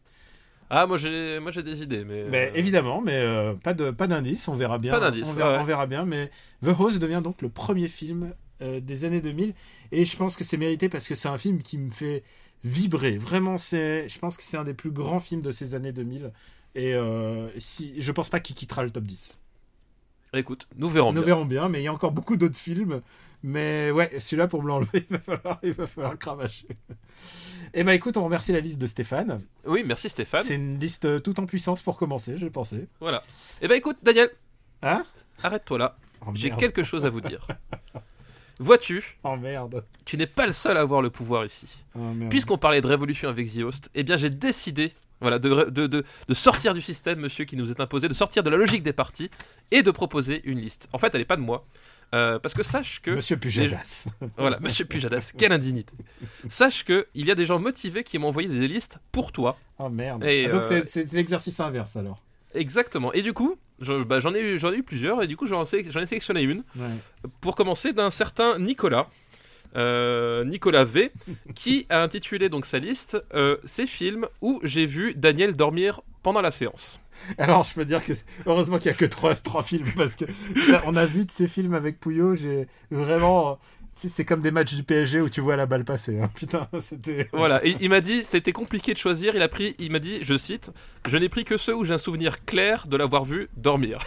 Ah, 0.71 0.87
moi 0.87 0.97
j'ai 0.97 1.39
moi 1.41 1.51
j'ai 1.51 1.63
des 1.63 1.83
idées, 1.83 2.05
mais. 2.05 2.25
mais 2.29 2.51
euh, 2.53 2.59
évidemment, 2.59 3.01
mais 3.01 3.15
euh, 3.17 3.55
pas 3.55 3.75
de 3.75 3.91
pas 3.91 4.07
d'indice, 4.07 4.47
on 4.49 4.55
verra 4.55 4.79
bien. 4.79 4.93
Pas 4.93 5.01
d'indice, 5.01 5.29
on 5.29 5.33
verra, 5.35 5.53
ouais, 5.53 5.59
on 5.59 5.65
verra 5.65 5.87
bien. 5.87 6.05
Mais 6.05 6.31
The 6.65 6.69
Host 6.79 6.99
devient 6.99 7.21
donc 7.23 7.43
le 7.43 7.49
premier 7.49 7.89
film 7.89 8.33
des 8.61 9.05
années 9.07 9.23
2000, 9.23 9.55
et 9.91 10.05
je 10.05 10.17
pense 10.19 10.37
que 10.37 10.45
c'est 10.45 10.59
mérité 10.59 10.91
parce 10.91 11.09
que 11.09 11.15
c'est 11.15 11.29
un 11.29 11.39
film 11.39 11.63
qui 11.63 11.79
me 11.79 11.89
fait 11.89 12.23
vibrer. 12.65 13.19
Vraiment, 13.19 13.59
c'est, 13.59 14.09
je 14.09 14.19
pense 14.19 14.37
que 14.37 14.43
c'est 14.43 14.57
un 14.57 14.65
des 14.65 14.75
plus 14.75 14.91
grands 14.91 15.21
films 15.21 15.41
de 15.43 15.51
ces 15.51 15.75
années 15.75 15.93
2000. 15.93 16.33
Et 16.75 16.95
euh, 16.95 17.49
si, 17.59 18.01
je 18.01 18.13
pense 18.13 18.29
pas 18.29 18.41
qu'il 18.41 18.55
quittera 18.57 18.85
le 18.85 18.91
top 18.91 19.05
10. 19.05 19.41
Écoute, 20.35 20.69
nous 20.77 20.89
verrons 20.89 21.13
Nous 21.13 21.21
bien. 21.21 21.27
verrons 21.27 21.45
bien, 21.45 21.69
mais 21.69 21.81
il 21.81 21.85
y 21.85 21.89
a 21.89 21.93
encore 21.93 22.13
beaucoup 22.13 22.37
d'autres 22.37 22.59
films. 22.59 23.01
Mais 23.43 23.91
ouais, 23.91 24.21
celui-là, 24.21 24.47
pour 24.49 24.63
me 24.63 24.69
l'enlever, 24.69 25.07
il 25.11 25.17
va 25.17 25.19
falloir, 25.19 25.59
il 25.63 25.73
va 25.73 25.87
falloir 25.87 26.13
le 26.13 26.19
cravacher. 26.19 26.69
Eh 27.73 27.83
ben 27.85 27.93
écoute, 27.93 28.17
on 28.17 28.25
remercie 28.25 28.53
la 28.53 28.61
liste 28.61 28.79
de 28.79 28.87
Stéphane. 28.87 29.41
Oui, 29.65 29.83
merci 29.85 30.09
Stéphane. 30.09 30.45
C'est 30.45 30.57
une 30.57 30.79
liste 30.79 31.05
euh, 31.07 31.19
toute 31.21 31.39
en 31.39 31.47
puissance 31.47 31.83
pour 31.83 31.97
commencer, 31.97 32.37
j'ai 32.37 32.51
pensé. 32.51 32.87
Voilà. 33.01 33.23
Eh 33.63 33.69
ben 33.69 33.75
écoute, 33.77 33.97
Daniel, 34.03 34.31
Hein? 34.83 35.05
Arrête-toi 35.43 35.79
là. 35.79 35.97
Oh, 36.27 36.31
J'ai 36.35 36.51
quelque 36.51 36.83
chose 36.83 37.05
à 37.05 37.11
vous 37.11 37.21
dire. 37.21 37.47
Vois-tu, 38.61 39.17
Oh 39.25 39.37
merde. 39.37 39.85
tu 40.05 40.17
n'es 40.17 40.27
pas 40.27 40.47
le 40.47 40.53
seul 40.53 40.77
à 40.77 40.81
avoir 40.81 41.01
le 41.03 41.11
pouvoir 41.11 41.45
ici. 41.47 41.67
Oh. 41.99 42.01
Puisqu'on 42.29 42.59
parlait 42.59 42.81
de 42.81 42.87
révolution 42.87 43.29
avec 43.29 43.51
The 43.53 43.63
Host, 43.63 43.91
eh 43.95 44.03
bien 44.03 44.17
j'ai 44.17 44.31
décidé 44.31 44.93
voilà, 45.23 45.39
de, 45.39 45.65
de, 45.71 45.87
de, 45.87 46.05
de 46.29 46.35
sortir 46.35 46.73
du 46.75 46.81
système, 46.81 47.21
monsieur, 47.21 47.45
qui 47.45 47.57
nous 47.57 47.71
est 47.71 47.81
imposé, 47.81 48.09
de 48.09 48.15
sortir 48.15 48.43
de 48.43 48.49
la 48.51 48.57
logique 48.57 48.83
des 48.83 48.93
partis 48.95 49.31
et 49.71 49.83
de 49.83 49.91
proposer 49.91 50.41
une 50.45 50.59
liste. 50.61 50.89
En 50.93 50.99
fait, 50.99 51.09
elle 51.15 51.21
n'est 51.21 51.27
pas 51.27 51.37
de 51.37 51.43
moi. 51.43 51.67
Euh, 52.15 52.39
parce 52.39 52.55
que 52.55 52.63
sache 52.63 53.01
que. 53.03 53.13
Monsieur 53.13 53.37
Pujadas. 53.37 54.09
Voilà, 54.39 54.59
monsieur 54.61 54.85
Pujadas, 54.85 55.33
quelle 55.37 55.53
indignité. 55.53 55.95
Sache 56.49 56.85
que 56.85 57.07
il 57.15 57.27
y 57.27 57.31
a 57.31 57.35
des 57.35 57.47
gens 57.47 57.59
motivés 57.59 58.03
qui 58.03 58.19
m'ont 58.19 58.29
envoyé 58.29 58.49
des 58.49 58.67
listes 58.69 58.99
pour 59.13 59.31
toi. 59.33 59.59
Oh 59.79 59.89
merde. 59.91 60.25
Et, 60.25 60.47
Ah, 60.47 60.51
donc 60.51 60.65
euh, 60.71 60.83
c'est 60.87 61.13
l'exercice 61.13 61.61
inverse 61.61 61.97
alors. 61.97 62.23
Exactement. 62.55 63.13
Et 63.13 63.23
du 63.23 63.33
coup, 63.33 63.57
bah, 64.07 64.21
j'en 64.21 64.35
ai, 64.35 64.41
eu- 64.41 64.59
j'en 64.59 64.73
ai 64.73 64.77
eu 64.77 64.83
plusieurs, 64.83 65.23
et 65.23 65.27
du 65.27 65.37
coup, 65.37 65.47
j'en 65.47 65.65
sé- 65.65 65.79
ai 65.87 66.07
sélectionné 66.07 66.43
une. 66.43 66.63
Ouais. 66.77 66.87
pour 67.41 67.57
commencer 67.57 67.93
d'un 67.93 68.11
certain 68.11 68.59
Nicolas. 68.59 69.09
euh, 69.77 70.45
Nicolas 70.45 70.85
V, 70.85 71.13
qui 71.55 71.87
a 71.91 72.03
intitulé 72.03 72.49
donc 72.49 72.67
sa 72.67 72.79
liste 72.79 73.23
euh, 73.35 73.57
Ces 73.65 73.87
films 73.87 74.27
où 74.41 74.61
j'ai 74.65 74.87
vu 74.87 75.15
Daniel 75.15 75.55
dormir 75.55 76.01
pendant 76.23 76.41
la 76.41 76.51
séance. 76.51 76.99
Alors 77.39 77.65
je 77.65 77.75
peux 77.75 77.85
dire 77.85 78.03
que 78.05 78.13
heureusement 78.47 78.79
qu'il 78.79 78.87
y 78.91 78.95
a 78.95 78.97
que 78.97 79.05
trois, 79.05 79.35
trois 79.35 79.63
films 79.63 79.87
parce 79.95 80.17
que 80.17 80.25
là, 80.71 80.83
on 80.87 80.97
a 80.97 81.05
vu 81.07 81.25
de 81.27 81.31
ces 81.31 81.47
films 81.49 81.75
avec 81.75 82.01
Pouillot, 82.01 82.35
j'ai 82.35 82.67
vraiment. 82.91 83.59
C'est 83.95 84.25
comme 84.25 84.41
des 84.41 84.51
matchs 84.51 84.75
du 84.75 84.83
PSG 84.83 85.21
où 85.21 85.29
tu 85.29 85.41
vois 85.43 85.57
la 85.57 85.67
balle 85.67 85.85
passer. 85.85 86.21
hein. 86.21 86.31
Putain, 86.35 86.67
c'était. 86.79 87.29
Voilà, 87.35 87.65
et 87.67 87.77
il 87.81 87.91
m'a 87.91 88.01
dit 88.01 88.23
c'était 88.25 88.53
compliqué 88.53 88.95
de 88.95 88.99
choisir. 88.99 89.35
Il 89.37 89.43
a 89.43 89.49
pris, 89.49 89.77
il 89.79 89.93
m'a 89.93 89.99
dit, 89.99 90.19
je 90.23 90.37
cite, 90.39 90.71
je 91.07 91.19
n'ai 91.19 91.29
pris 91.29 91.45
que 91.45 91.57
ceux 91.59 91.75
où 91.77 91.85
j'ai 91.85 91.93
un 91.95 91.99
souvenir 91.99 92.45
clair 92.47 92.87
de 92.87 92.97
l'avoir 92.97 93.25
vu 93.27 93.49
dormir. 93.59 93.99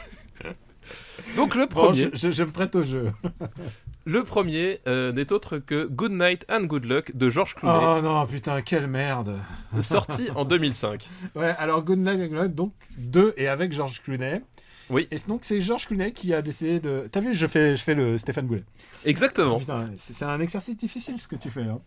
donc 1.38 1.56
le 1.56 1.66
Bon, 1.68 1.76
premier, 1.88 2.10
je, 2.14 2.18
je- 2.28 2.32
je 2.32 2.44
me 2.44 2.52
prête 2.52 2.76
au 2.76 2.84
jeu. 2.84 3.12
le 4.06 4.24
premier 4.24 4.80
euh, 4.88 5.12
n'est 5.12 5.32
autre 5.32 5.58
que 5.60 5.86
Good 5.86 6.12
Night 6.14 6.46
and 6.50 6.64
Good 6.64 6.86
Luck 6.86 7.16
de 7.16 7.30
George 7.30 7.54
Clooney, 7.56 7.86
Oh 7.86 8.02
non, 8.02 8.26
putain, 8.26 8.62
quelle 8.62 8.88
merde. 8.88 9.38
sorti 9.82 10.30
en 10.36 10.44
2005. 10.46 11.08
Ouais, 11.36 11.54
alors 11.60 11.84
Good 11.84 12.00
Night, 12.00 12.18
Good 12.20 12.32
Night, 12.42 12.56
donc 12.56 12.74
deux 12.98 13.34
et 13.38 13.48
avec 13.48 13.74
George 13.74 14.02
Clooney. 14.04 14.42
Oui. 14.90 15.08
Et 15.12 15.18
donc 15.28 15.44
c'est 15.44 15.62
George 15.62 15.88
Clooney 15.88 16.12
qui 16.12 16.34
a 16.34 16.42
décidé 16.42 16.80
de. 16.80 17.08
T'as 17.12 17.22
vu, 17.22 17.34
je 17.34 17.48
fais, 17.48 17.76
je 17.76 17.84
fais 17.84 17.96
le 17.96 18.18
Stéphane 18.18 18.48
Boulet. 18.48 18.64
Exactement. 19.06 19.60
Putain, 19.60 19.90
c'est 19.96 20.26
un 20.26 20.40
exercice 20.40 20.76
difficile 20.78 21.20
ce 21.20 21.28
que 21.28 21.36
tu 21.36 21.50
fais. 21.50 21.64
hein. 21.64 21.80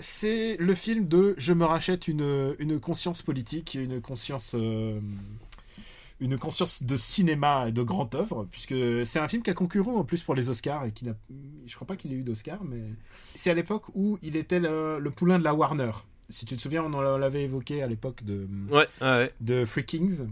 C'est 0.00 0.56
le 0.58 0.74
film 0.74 1.06
de 1.06 1.34
Je 1.38 1.52
me 1.52 1.64
rachète 1.64 2.08
une, 2.08 2.54
une 2.58 2.80
conscience 2.80 3.22
politique, 3.22 3.74
une 3.74 4.00
conscience, 4.00 4.56
euh, 4.58 4.98
une 6.20 6.36
conscience 6.38 6.82
de 6.82 6.96
cinéma 6.96 7.66
et 7.68 7.72
de 7.72 7.82
grande 7.82 8.12
œuvre, 8.16 8.46
puisque 8.50 8.74
c'est 9.06 9.18
un 9.20 9.28
film 9.28 9.42
qui 9.42 9.50
a 9.50 9.54
concurrent 9.54 9.94
en 9.94 10.04
plus 10.04 10.22
pour 10.22 10.34
les 10.34 10.48
Oscars 10.50 10.84
et 10.84 10.90
qui 10.92 11.04
n'a, 11.04 11.14
je 11.66 11.74
crois 11.76 11.86
pas 11.86 11.94
qu'il 11.96 12.12
ait 12.12 12.16
eu 12.16 12.24
d'Oscar, 12.24 12.64
mais 12.64 12.82
c'est 13.36 13.50
à 13.50 13.54
l'époque 13.54 13.84
où 13.94 14.18
il 14.22 14.34
était 14.36 14.58
le, 14.60 14.98
le 14.98 15.10
poulain 15.12 15.38
de 15.38 15.44
la 15.44 15.54
Warner. 15.54 15.90
Si 16.28 16.44
tu 16.46 16.56
te 16.56 16.62
souviens, 16.62 16.82
on 16.82 16.92
en 16.94 17.18
l'avait 17.18 17.42
évoqué 17.44 17.82
à 17.82 17.86
l'époque 17.86 18.24
de, 18.24 18.48
Ouais, 18.70 18.88
ouais. 19.02 19.32
de 19.40 19.64
Free 19.64 19.84
Kings. 19.84 20.26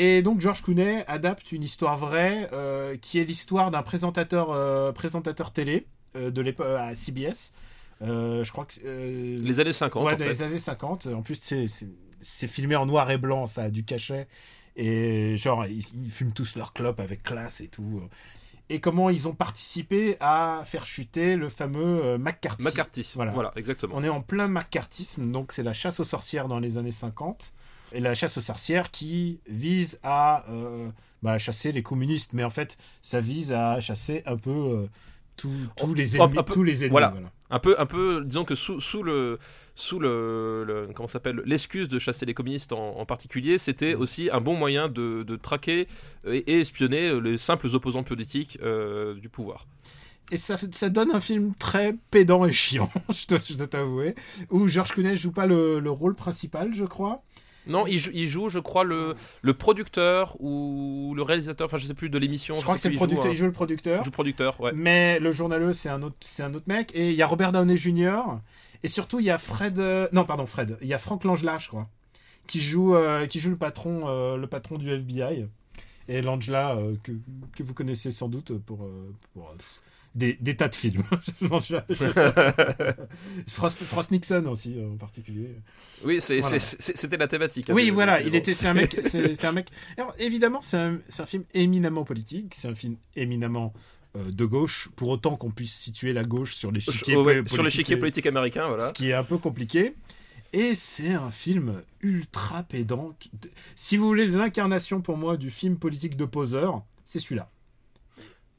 Et 0.00 0.22
donc 0.22 0.40
George 0.40 0.62
Clooney 0.62 1.04
adapte 1.08 1.50
une 1.50 1.64
histoire 1.64 1.98
vraie 1.98 2.48
euh, 2.52 2.96
qui 2.96 3.18
est 3.18 3.24
l'histoire 3.24 3.72
d'un 3.72 3.82
présentateur, 3.82 4.52
euh, 4.52 4.92
présentateur 4.92 5.52
télé 5.52 5.86
euh, 6.14 6.30
de 6.30 6.40
l'époque 6.40 6.68
à 6.78 6.94
CBS. 6.94 7.52
Je 8.00 8.48
crois 8.52 8.64
que 8.64 8.78
Les 9.42 9.58
années 9.58 9.72
50 9.72 10.06
ouais, 10.06 10.14
en 10.14 10.16
fait. 10.16 10.28
les 10.28 10.42
années 10.42 10.58
50. 10.60 11.08
En 11.08 11.22
plus, 11.22 11.40
c'est- 11.42 12.46
filmé 12.46 12.76
en 12.76 12.86
noir 12.86 13.10
et 13.10 13.18
blanc, 13.18 13.48
ça 13.48 13.64
a 13.64 13.70
du 13.70 13.84
cachet. 13.84 14.28
Et 14.76 15.36
genre, 15.36 15.66
ils, 15.66 15.84
ils 15.96 16.10
fument 16.12 16.32
tous 16.32 16.54
leur 16.54 16.72
clope 16.72 17.00
avec 17.00 17.24
classe 17.24 17.60
et 17.60 17.66
tout. 17.66 18.00
Et 18.70 18.78
comment 18.78 19.10
ils 19.10 19.26
ont 19.26 19.34
participé 19.34 20.16
à 20.20 20.62
faire 20.64 20.86
chuter 20.86 21.34
le 21.34 21.48
fameux 21.48 22.18
McCarthy. 22.18 22.62
McCarthy. 22.62 23.12
Voilà. 23.16 23.32
Voilà. 23.32 23.52
exactement. 23.56 23.94
On 23.96 24.04
est 24.04 24.08
en 24.08 24.20
plein 24.20 24.46
McCarthyisme, 24.46 25.32
donc 25.32 25.50
c'est 25.50 25.64
la 25.64 25.72
chasse 25.72 25.98
aux 25.98 26.04
sorcières 26.04 26.46
dans 26.46 26.60
les 26.60 26.78
années 26.78 26.92
50. 26.92 27.52
Et 27.92 28.00
la 28.00 28.14
chasse 28.14 28.36
aux 28.38 28.42
sorcières 28.42 28.90
qui 28.90 29.40
vise 29.48 29.98
à 30.02 30.44
euh, 30.50 30.90
bah, 31.22 31.38
chasser 31.38 31.72
les 31.72 31.82
communistes, 31.82 32.32
mais 32.32 32.44
en 32.44 32.50
fait, 32.50 32.76
ça 33.02 33.20
vise 33.20 33.52
à 33.52 33.80
chasser 33.80 34.22
un 34.26 34.36
peu 34.36 34.50
euh, 34.50 34.86
tous- 35.36 35.50
tous 35.76 35.94
les 35.94 36.16
ennemis. 36.16 36.38
un 36.38 36.42
peu- 36.42 36.52
tous 36.52 36.62
les 36.64 36.80
ennemis 36.84 36.90
voilà. 36.92 37.08
voilà. 37.10 37.30
Un 37.50 37.60
peu, 37.60 37.80
un 37.80 37.86
peu, 37.86 38.22
disons 38.26 38.44
que 38.44 38.54
sous, 38.54 38.78
sous 38.78 39.02
le, 39.02 39.38
sous 39.74 39.98
le, 39.98 40.64
le- 40.66 40.90
comment 40.94 41.08
s'appelle, 41.08 41.40
l'excuse 41.46 41.88
de 41.88 41.98
chasser 41.98 42.26
les 42.26 42.34
communistes 42.34 42.72
en, 42.72 42.98
en 42.98 43.06
particulier, 43.06 43.56
c'était 43.56 43.94
aussi 43.94 44.28
un 44.30 44.40
bon 44.42 44.54
moyen 44.54 44.88
de, 44.88 45.22
de 45.22 45.36
traquer 45.36 45.88
et, 46.26 46.36
et 46.36 46.60
espionner 46.60 47.18
les 47.22 47.38
simples 47.38 47.68
opposants 47.72 48.02
politiques 48.02 48.58
euh, 48.62 49.14
du 49.14 49.30
pouvoir. 49.30 49.66
Et 50.30 50.36
ça, 50.36 50.58
ça 50.72 50.90
donne 50.90 51.10
un 51.10 51.20
film 51.20 51.54
très 51.58 51.94
pédant 52.10 52.44
et 52.44 52.52
chiant, 52.52 52.90
je 53.08 53.26
dois, 53.56 53.66
t'avouer, 53.66 54.14
où 54.50 54.68
George 54.68 54.90
Clooney 54.92 55.16
joue 55.16 55.32
pas 55.32 55.46
le, 55.46 55.80
le 55.80 55.90
rôle 55.90 56.14
principal, 56.14 56.74
je 56.74 56.84
crois. 56.84 57.22
Non, 57.68 57.86
il, 57.86 57.98
joue- 57.98 58.10
il 58.14 58.26
joue, 58.26 58.48
je 58.48 58.58
crois, 58.58 58.82
le, 58.84 59.14
le 59.42 59.54
producteur 59.54 60.36
ou 60.40 61.12
le 61.14 61.22
réalisateur, 61.22 61.66
enfin 61.66 61.76
je 61.76 61.86
sais 61.86 61.94
plus 61.94 62.10
de 62.10 62.18
l'émission. 62.18 62.56
Je 62.56 62.62
crois 62.62 62.74
que 62.74 62.80
c'est 62.80 62.88
le 62.88 62.94
joue 62.94 62.98
producteur, 62.98 63.30
il 63.30 63.34
joue 63.36 63.46
le 63.46 63.52
producteur. 63.52 64.00
il 64.00 64.04
joue 64.04 64.10
le 64.10 64.14
producteur, 64.14 64.60
ouais. 64.60 64.72
Mais 64.74 65.20
le 65.20 65.30
journaleux, 65.32 65.72
c'est 65.72 65.88
un 65.88 66.02
autre, 66.02 66.16
un 66.40 66.54
autre 66.54 66.66
mec. 66.66 66.90
Et 66.94 67.10
il 67.10 67.14
y 67.16 67.22
a 67.22 67.26
Robert 67.26 67.52
Downey 67.52 67.76
Jr. 67.76 68.20
Et 68.82 68.88
surtout, 68.88 69.20
il 69.20 69.26
y 69.26 69.30
a 69.30 69.38
Fred. 69.38 69.78
euh, 69.78 70.08
Non, 70.12 70.24
pardon, 70.24 70.46
Fred. 70.46 70.78
Il 70.80 70.88
y 70.88 70.94
a 70.94 70.98
Frank 70.98 71.24
Langella, 71.24 71.58
je 71.58 71.68
crois, 71.68 71.88
qui 72.46 72.60
joue, 72.60 72.94
euh, 72.94 73.26
qui 73.26 73.40
joue 73.40 73.50
le 73.50 73.56
patron, 73.56 74.04
euh, 74.08 74.36
le 74.36 74.46
patron 74.46 74.78
du 74.78 74.88
FBI. 74.90 75.46
Et 76.08 76.22
Langella, 76.22 76.76
euh, 76.76 76.94
que, 77.02 77.12
que 77.56 77.62
vous 77.62 77.74
connaissez 77.74 78.10
sans 78.10 78.28
doute 78.28 78.56
pour, 78.58 78.88
pour, 79.34 79.54
des, 80.14 80.36
des 80.40 80.56
tas 80.56 80.68
de 80.68 80.74
films. 80.74 81.02
Frost 83.46 84.10
Nixon 84.10 84.46
aussi, 84.46 84.74
euh, 84.78 84.92
en 84.92 84.96
particulier. 84.96 85.56
Oui, 86.04 86.20
Voilà. 86.40 86.58
c'était 86.60 87.16
la 87.16 87.28
thématique. 87.28 87.70
hein, 87.70 87.74
Oui, 87.74 87.90
voilà, 87.90 88.20
il 88.20 88.34
était, 88.34 88.54
c'est 88.54 88.68
un 88.68 88.74
mec, 88.74 88.98
un 89.42 89.52
mec. 89.52 89.68
Alors 89.96 90.14
évidemment, 90.18 90.60
c'est 90.62 90.76
un, 90.76 90.98
film 91.26 91.44
éminemment 91.54 92.04
politique, 92.04 92.54
c'est 92.54 92.68
un 92.68 92.74
film 92.74 92.96
éminemment 93.16 93.72
euh, 94.16 94.30
de 94.30 94.44
gauche, 94.44 94.88
pour 94.96 95.08
autant 95.08 95.36
qu'on 95.36 95.50
puisse 95.50 95.74
situer 95.74 96.12
la 96.12 96.24
gauche 96.24 96.54
sur 96.54 96.72
l'échiquier 96.72 97.16
Oh, 97.16 97.24
ouais, 97.24 97.42
politique, 97.42 98.26
américain, 98.26 98.68
voilà. 98.68 98.88
ce 98.88 98.92
qui 98.92 99.10
est 99.10 99.14
un 99.14 99.24
peu 99.24 99.38
compliqué. 99.38 99.94
Et 100.54 100.74
c'est 100.74 101.12
un 101.12 101.30
film 101.30 101.82
ultra 102.00 102.62
pédant. 102.62 103.14
Si 103.76 103.98
vous 103.98 104.06
voulez 104.06 104.26
l'incarnation 104.26 105.02
pour 105.02 105.18
moi 105.18 105.36
du 105.36 105.50
film 105.50 105.76
politique 105.76 106.16
de 106.16 106.24
poseur, 106.24 106.82
c'est 107.04 107.18
celui-là. 107.18 107.50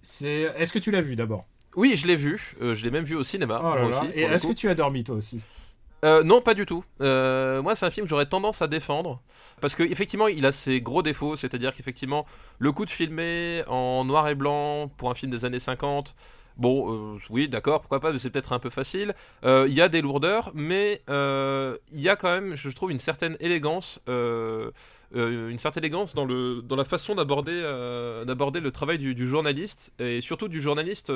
C'est. 0.09 0.51
Est-ce 0.57 0.73
que 0.73 0.79
tu 0.79 0.89
l'as 0.89 1.01
vu 1.01 1.15
d'abord? 1.15 1.45
Oui, 1.75 1.95
je 1.95 2.07
l'ai 2.07 2.15
vu. 2.15 2.55
euh, 2.61 2.73
je 2.73 2.83
l'ai 2.83 2.89
même 2.89 3.03
vu 3.03 3.15
au 3.15 3.23
cinéma. 3.23 3.61
Oh 3.63 3.75
là 3.75 3.81
moi 3.81 3.91
là. 3.91 4.01
aussi, 4.01 4.11
Et 4.15 4.23
est-ce 4.23 4.47
que 4.47 4.53
tu 4.53 4.67
as 4.67 4.73
dormi 4.75 5.03
toi 5.03 5.15
aussi? 5.15 5.39
Euh, 6.03 6.23
non, 6.23 6.41
pas 6.41 6.55
du 6.55 6.65
tout. 6.65 6.83
Euh, 7.01 7.61
moi, 7.61 7.75
c'est 7.75 7.85
un 7.85 7.91
film 7.91 8.05
que 8.07 8.09
j'aurais 8.09 8.25
tendance 8.25 8.61
à 8.63 8.67
défendre 8.67 9.21
parce 9.61 9.75
que 9.75 9.83
effectivement, 9.83 10.27
il 10.27 10.45
a 10.47 10.51
ses 10.51 10.81
gros 10.81 11.03
défauts, 11.03 11.35
c'est-à-dire 11.35 11.75
qu'effectivement, 11.75 12.25
le 12.57 12.71
coup 12.71 12.85
de 12.85 12.89
filmer 12.89 13.63
en 13.67 14.03
noir 14.03 14.27
et 14.29 14.35
blanc 14.35 14.89
pour 14.97 15.11
un 15.11 15.13
film 15.15 15.31
des 15.31 15.45
années 15.45 15.59
50. 15.59 16.15
Bon, 16.57 16.91
euh, 17.15 17.17
oui, 17.29 17.47
d'accord, 17.47 17.81
pourquoi 17.81 17.99
pas, 17.99 18.11
mais 18.11 18.17
c'est 18.19 18.31
peut-être 18.31 18.51
un 18.53 18.59
peu 18.59 18.69
facile. 18.71 19.13
Il 19.43 19.71
y 19.73 19.81
a 19.81 19.89
des 19.89 20.01
lourdeurs, 20.01 20.51
mais 20.55 21.03
il 21.07 22.01
y 22.01 22.09
a 22.09 22.15
quand 22.15 22.31
même, 22.31 22.55
je 22.55 22.69
trouve, 22.69 22.91
une 22.91 22.99
certaine 22.99 23.37
élégance, 23.39 23.99
euh, 25.15 25.49
une 25.49 25.57
certaine 25.59 25.83
élégance 25.83 26.13
dans 26.13 26.25
le 26.25 26.61
dans 26.61 26.75
la 26.75 26.83
façon 26.85 27.15
d'aborder 27.15 27.51
euh, 27.53 28.25
d'aborder 28.25 28.59
le 28.59 28.71
travail 28.71 28.97
du, 28.99 29.15
du 29.15 29.27
journaliste 29.27 29.91
et 29.99 30.21
surtout 30.21 30.47
du 30.47 30.61
journaliste. 30.61 31.11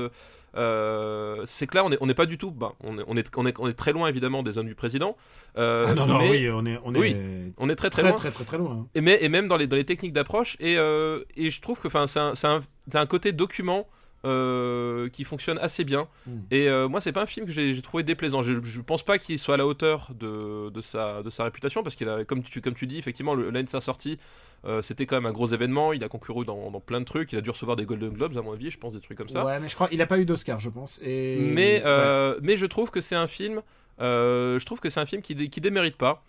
euh, 0.55 1.41
c'est 1.45 1.67
que 1.67 1.75
là, 1.77 1.85
on 1.85 1.89
n'est 1.89 1.97
on 2.01 2.05
n'est 2.07 2.13
pas 2.13 2.25
du 2.25 2.37
tout, 2.37 2.51
ben, 2.51 2.73
on, 2.81 2.97
est, 2.99 3.03
on, 3.07 3.17
est, 3.17 3.37
on, 3.37 3.45
est, 3.45 3.59
on 3.59 3.67
est 3.67 3.73
très 3.73 3.91
loin 3.93 4.07
évidemment 4.07 4.43
des 4.43 4.53
zones 4.53 4.67
du 4.67 4.75
président. 4.75 5.15
Ah 5.55 5.93
Non, 5.95 6.05
non, 6.07 6.19
mais 6.19 6.29
oui, 6.29 6.49
on 6.51 6.65
est, 6.65 6.79
on 6.83 6.93
est 6.95 6.99
oui, 6.99 7.15
on 7.57 7.69
est 7.69 7.75
très 7.75 7.89
très, 7.89 8.01
très, 8.01 8.09
loin. 8.11 8.17
très, 8.17 8.31
très, 8.31 8.43
très 8.45 8.57
loin. 8.57 8.71
hein. 8.81 8.87
Et, 8.95 9.01
mais, 9.01 9.17
et 9.21 9.29
même 9.29 9.47
dans 9.47 9.57
les, 9.57 9.67
dans 9.67 9.75
les 9.75 9.85
techniques 9.85 10.13
d'approche. 10.13 10.57
Et, 10.59 10.73
et 10.73 11.49
je 11.49 11.61
trouve 11.61 11.79
que 11.79 11.87
c'est 12.07 12.19
un, 12.47 12.61
un 12.93 13.05
côté 13.05 13.31
document 13.31 13.87
euh, 14.25 15.09
qui 15.09 15.23
fonctionne 15.23 15.57
assez 15.59 15.83
bien. 15.83 16.07
Mm. 16.27 16.31
Et 16.51 16.69
euh, 16.69 16.87
moi, 16.87 17.01
c'est 17.01 17.11
pas 17.11 17.23
un 17.23 17.25
film 17.25 17.45
que 17.45 17.51
j'ai 17.51 17.81
trouvé 17.81 18.03
déplaisant. 18.03 18.43
Je, 18.43 18.53
je 18.63 18.81
pense 18.81 19.03
pas 19.03 19.17
qu'il 19.17 19.37
soit 19.39 19.55
à 19.55 19.57
la 19.57 19.65
hauteur 19.67 20.09
de, 20.17 20.69
de, 20.69 20.81
sa, 20.81 21.21
de 21.23 21.29
sa 21.29 21.43
réputation, 21.43 21.83
parce 21.83 21.95
qu'il 21.95 22.07
a, 22.09 22.23
comme 22.25 22.41
tu, 22.43 22.61
comme 22.61 22.73
tu 22.75 22.87
dis, 22.87 22.97
effectivement, 22.97 23.35
l'année 23.35 23.63
de 23.63 23.69
sa 23.69 23.81
sortie, 23.81 24.17
euh, 24.65 24.81
c'était 24.81 25.05
quand 25.05 25.15
même 25.17 25.25
un 25.25 25.33
gros 25.33 25.47
événement. 25.47 25.93
Il 25.93 26.03
a 26.03 26.07
concouru 26.07 26.45
dans, 26.45 26.71
dans 26.71 26.79
plein 26.79 26.99
de 26.99 27.05
trucs. 27.05 27.31
Il 27.33 27.37
a 27.37 27.41
dû 27.41 27.49
recevoir 27.49 27.75
des 27.75 27.85
Golden 27.85 28.09
Globes, 28.11 28.37
à 28.37 28.41
mon 28.41 28.53
avis, 28.53 28.69
je 28.69 28.77
pense, 28.77 28.93
des 28.93 29.01
trucs 29.01 29.17
comme 29.17 29.29
ça. 29.29 29.43
Ouais, 29.45 29.59
mais 29.59 29.67
je 29.67 29.75
crois 29.75 29.89
il 29.91 30.01
a 30.01 30.05
pas 30.07 30.17
eu 30.19 30.25
d'Oscar, 30.25 30.59
je 30.59 30.69
pense. 30.69 30.99
Et... 31.03 31.39
Mais, 31.39 31.75
Ouais. 31.77 31.83
euh, 31.85 32.39
mais 32.41 32.55
je 32.57 32.65
trouve 32.65 32.89
que 32.91 33.01
c'est 33.01 33.15
un 33.15 33.27
film. 33.27 33.61
je 33.99 34.63
trouve 34.65 34.79
que 34.79 34.89
c'est 34.89 34.99
un 34.99 35.05
film 35.05 35.21
qui, 35.21 35.35
dé- 35.35 35.49
qui 35.49 35.59
démérite 35.61 35.97
pas, 35.97 36.23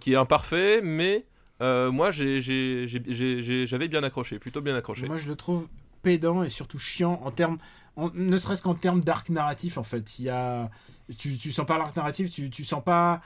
qui 0.00 0.12
est 0.12 0.16
imparfait, 0.16 0.80
mais 0.82 1.24
euh, 1.60 1.90
moi 1.90 2.10
j'avais 2.12 3.88
bien 3.88 4.02
accroché, 4.02 4.38
plutôt 4.38 4.60
bien 4.60 4.74
accroché. 4.76 5.06
Moi, 5.06 5.16
je 5.16 5.28
le 5.28 5.34
trouve 5.36 5.68
pédant 6.02 6.42
et 6.42 6.50
surtout 6.50 6.78
chiant 6.78 7.20
en 7.24 7.30
termes, 7.30 7.58
ne 8.14 8.38
serait-ce 8.38 8.62
qu'en 8.62 8.74
termes 8.74 9.00
d'arc 9.00 9.28
narratif. 9.30 9.78
En 9.78 9.82
fait, 9.82 10.18
il 10.18 10.26
y 10.26 10.28
a, 10.30 10.70
tu, 11.16 11.36
tu 11.36 11.52
sens 11.52 11.66
pas 11.66 11.78
l'arc 11.78 11.94
narratif, 11.96 12.30
tu, 12.30 12.50
tu 12.50 12.64
sens 12.64 12.82
pas, 12.82 13.20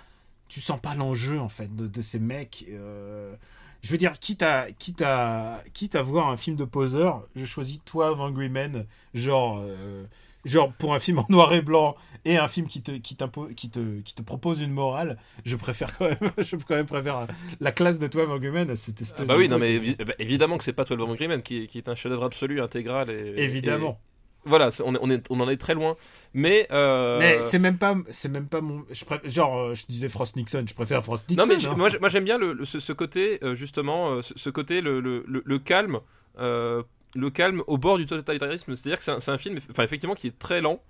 tu 0.49 0.61
sens 0.61 0.81
pas 0.81 0.95
l'enjeu 0.95 1.41
en 1.41 1.49
fait 1.49 1.75
de, 1.75 2.03
ces 2.03 2.19
mecs. 2.19 2.65
euh, 2.71 3.35
Je 3.83 3.91
veux 3.91 3.99
dire, 3.99 4.19
quitte 4.19 4.43
à, 4.43 4.71
quitte 4.73 5.03
à, 5.03 5.61
quitte 5.73 5.95
à 5.95 6.03
voir 6.03 6.29
un 6.29 6.37
film 6.37 6.57
de 6.57 6.65
poseur, 6.65 7.27
je 7.37 7.45
choisis 7.45 7.81
12 7.93 8.21
Angry 8.21 8.49
Men, 8.49 8.87
genre, 9.15 9.59
euh, 9.61 10.05
genre 10.45 10.73
pour 10.73 10.95
un 10.95 10.99
film 10.99 11.19
en 11.21 11.27
noir 11.29 11.53
et 11.55 11.63
blanc 11.63 11.95
et 12.25 12.37
un 12.37 12.49
film 12.49 12.67
qui 12.67 12.83
te, 12.83 12.93
qui 12.93 13.17
te, 13.17 14.01
qui 14.01 14.15
te 14.15 14.23
propose 14.23 14.61
une 14.61 14.71
morale. 14.73 15.19
Je 15.45 15.57
préfère 15.57 15.97
quand 15.97 16.09
même, 16.09 16.19
je 16.39 16.57
quand 16.57 16.75
même 16.77 16.87
préfère 16.87 17.27
la 17.61 17.73
classe 17.73 17.99
de 17.99 18.07
12 18.07 18.31
Angry 18.31 18.51
Men 18.51 18.71
à 18.71 18.77
cette 18.77 19.01
espèce. 19.01 19.21
Ah 19.25 19.29
bah 19.29 19.35
de 19.35 19.39
oui, 19.41 19.49
non 19.49 19.59
mais 19.59 19.79
évi- 19.79 19.97
bah, 20.05 20.13
évidemment 20.19 20.59
que 20.59 20.65
c'est 20.65 20.73
pas 20.73 20.85
12 20.85 21.01
Angry 21.01 21.29
Men 21.29 21.43
qui, 21.43 21.65
est- 21.65 21.67
qui 21.67 21.79
est 21.79 21.89
un 21.89 21.95
chef-d'œuvre 21.95 22.25
absolu, 22.25 22.61
intégral 22.61 23.11
et 23.11 23.35
Évidemment. 23.43 23.99
et- 24.01 24.49
voilà, 24.49 24.71
on, 24.85 24.95
est, 24.97 24.99
on, 25.01 25.09
est, 25.11 25.25
on 25.31 25.39
en 25.39 25.49
est 25.49 25.57
très 25.57 25.75
loin, 25.75 25.95
mais 26.35 26.67
euh, 26.73 27.21
Mais 27.21 27.41
c'est 27.43 27.61
même 27.61 27.79
pas, 27.79 27.95
c'est 28.11 28.29
même 28.29 28.49
pas 28.49 28.61
mon. 28.61 28.85
Je 28.91 29.05
préfère, 29.05 29.31
genre, 29.31 29.57
euh, 29.57 29.75
je 29.75 29.87
disais 29.87 30.09
Frost 30.09 30.35
Nixon, 30.35 30.65
je 30.69 30.75
préfère 30.75 31.05
Frost 31.05 31.29
Nixon. 31.31 31.47
non 31.47 31.55
mais 31.57 31.65
hein. 31.65 31.97
moi, 32.01 32.09
j'aime 32.09 32.25
bien 32.25 32.39
le, 32.39 32.53
le- 32.53 32.65
ce, 32.65 32.81
ce 32.81 32.93
côté 32.93 33.39
euh, 33.45 33.55
justement, 33.55 34.21
ce, 34.21 34.35
ce 34.37 34.51
côté 34.51 34.81
le, 34.81 34.99
le, 35.01 35.23
le- 35.29 35.43
le 35.45 35.59
calme, 35.61 36.01
euh, 36.41 36.83
le 37.15 37.31
calme 37.31 37.63
au 37.67 37.79
bord 37.79 37.99
du 37.99 38.07
totalitarisme. 38.07 38.75
C'est-à-dire 38.77 38.99
que 38.99 39.21
c'est 39.21 39.31
un, 39.31 39.39
film, 39.39 39.59
enfin 39.71 39.83
effectivement, 39.85 40.15
qui 40.15 40.29
est 40.29 40.39
très 40.39 40.61
lent, 40.61 40.83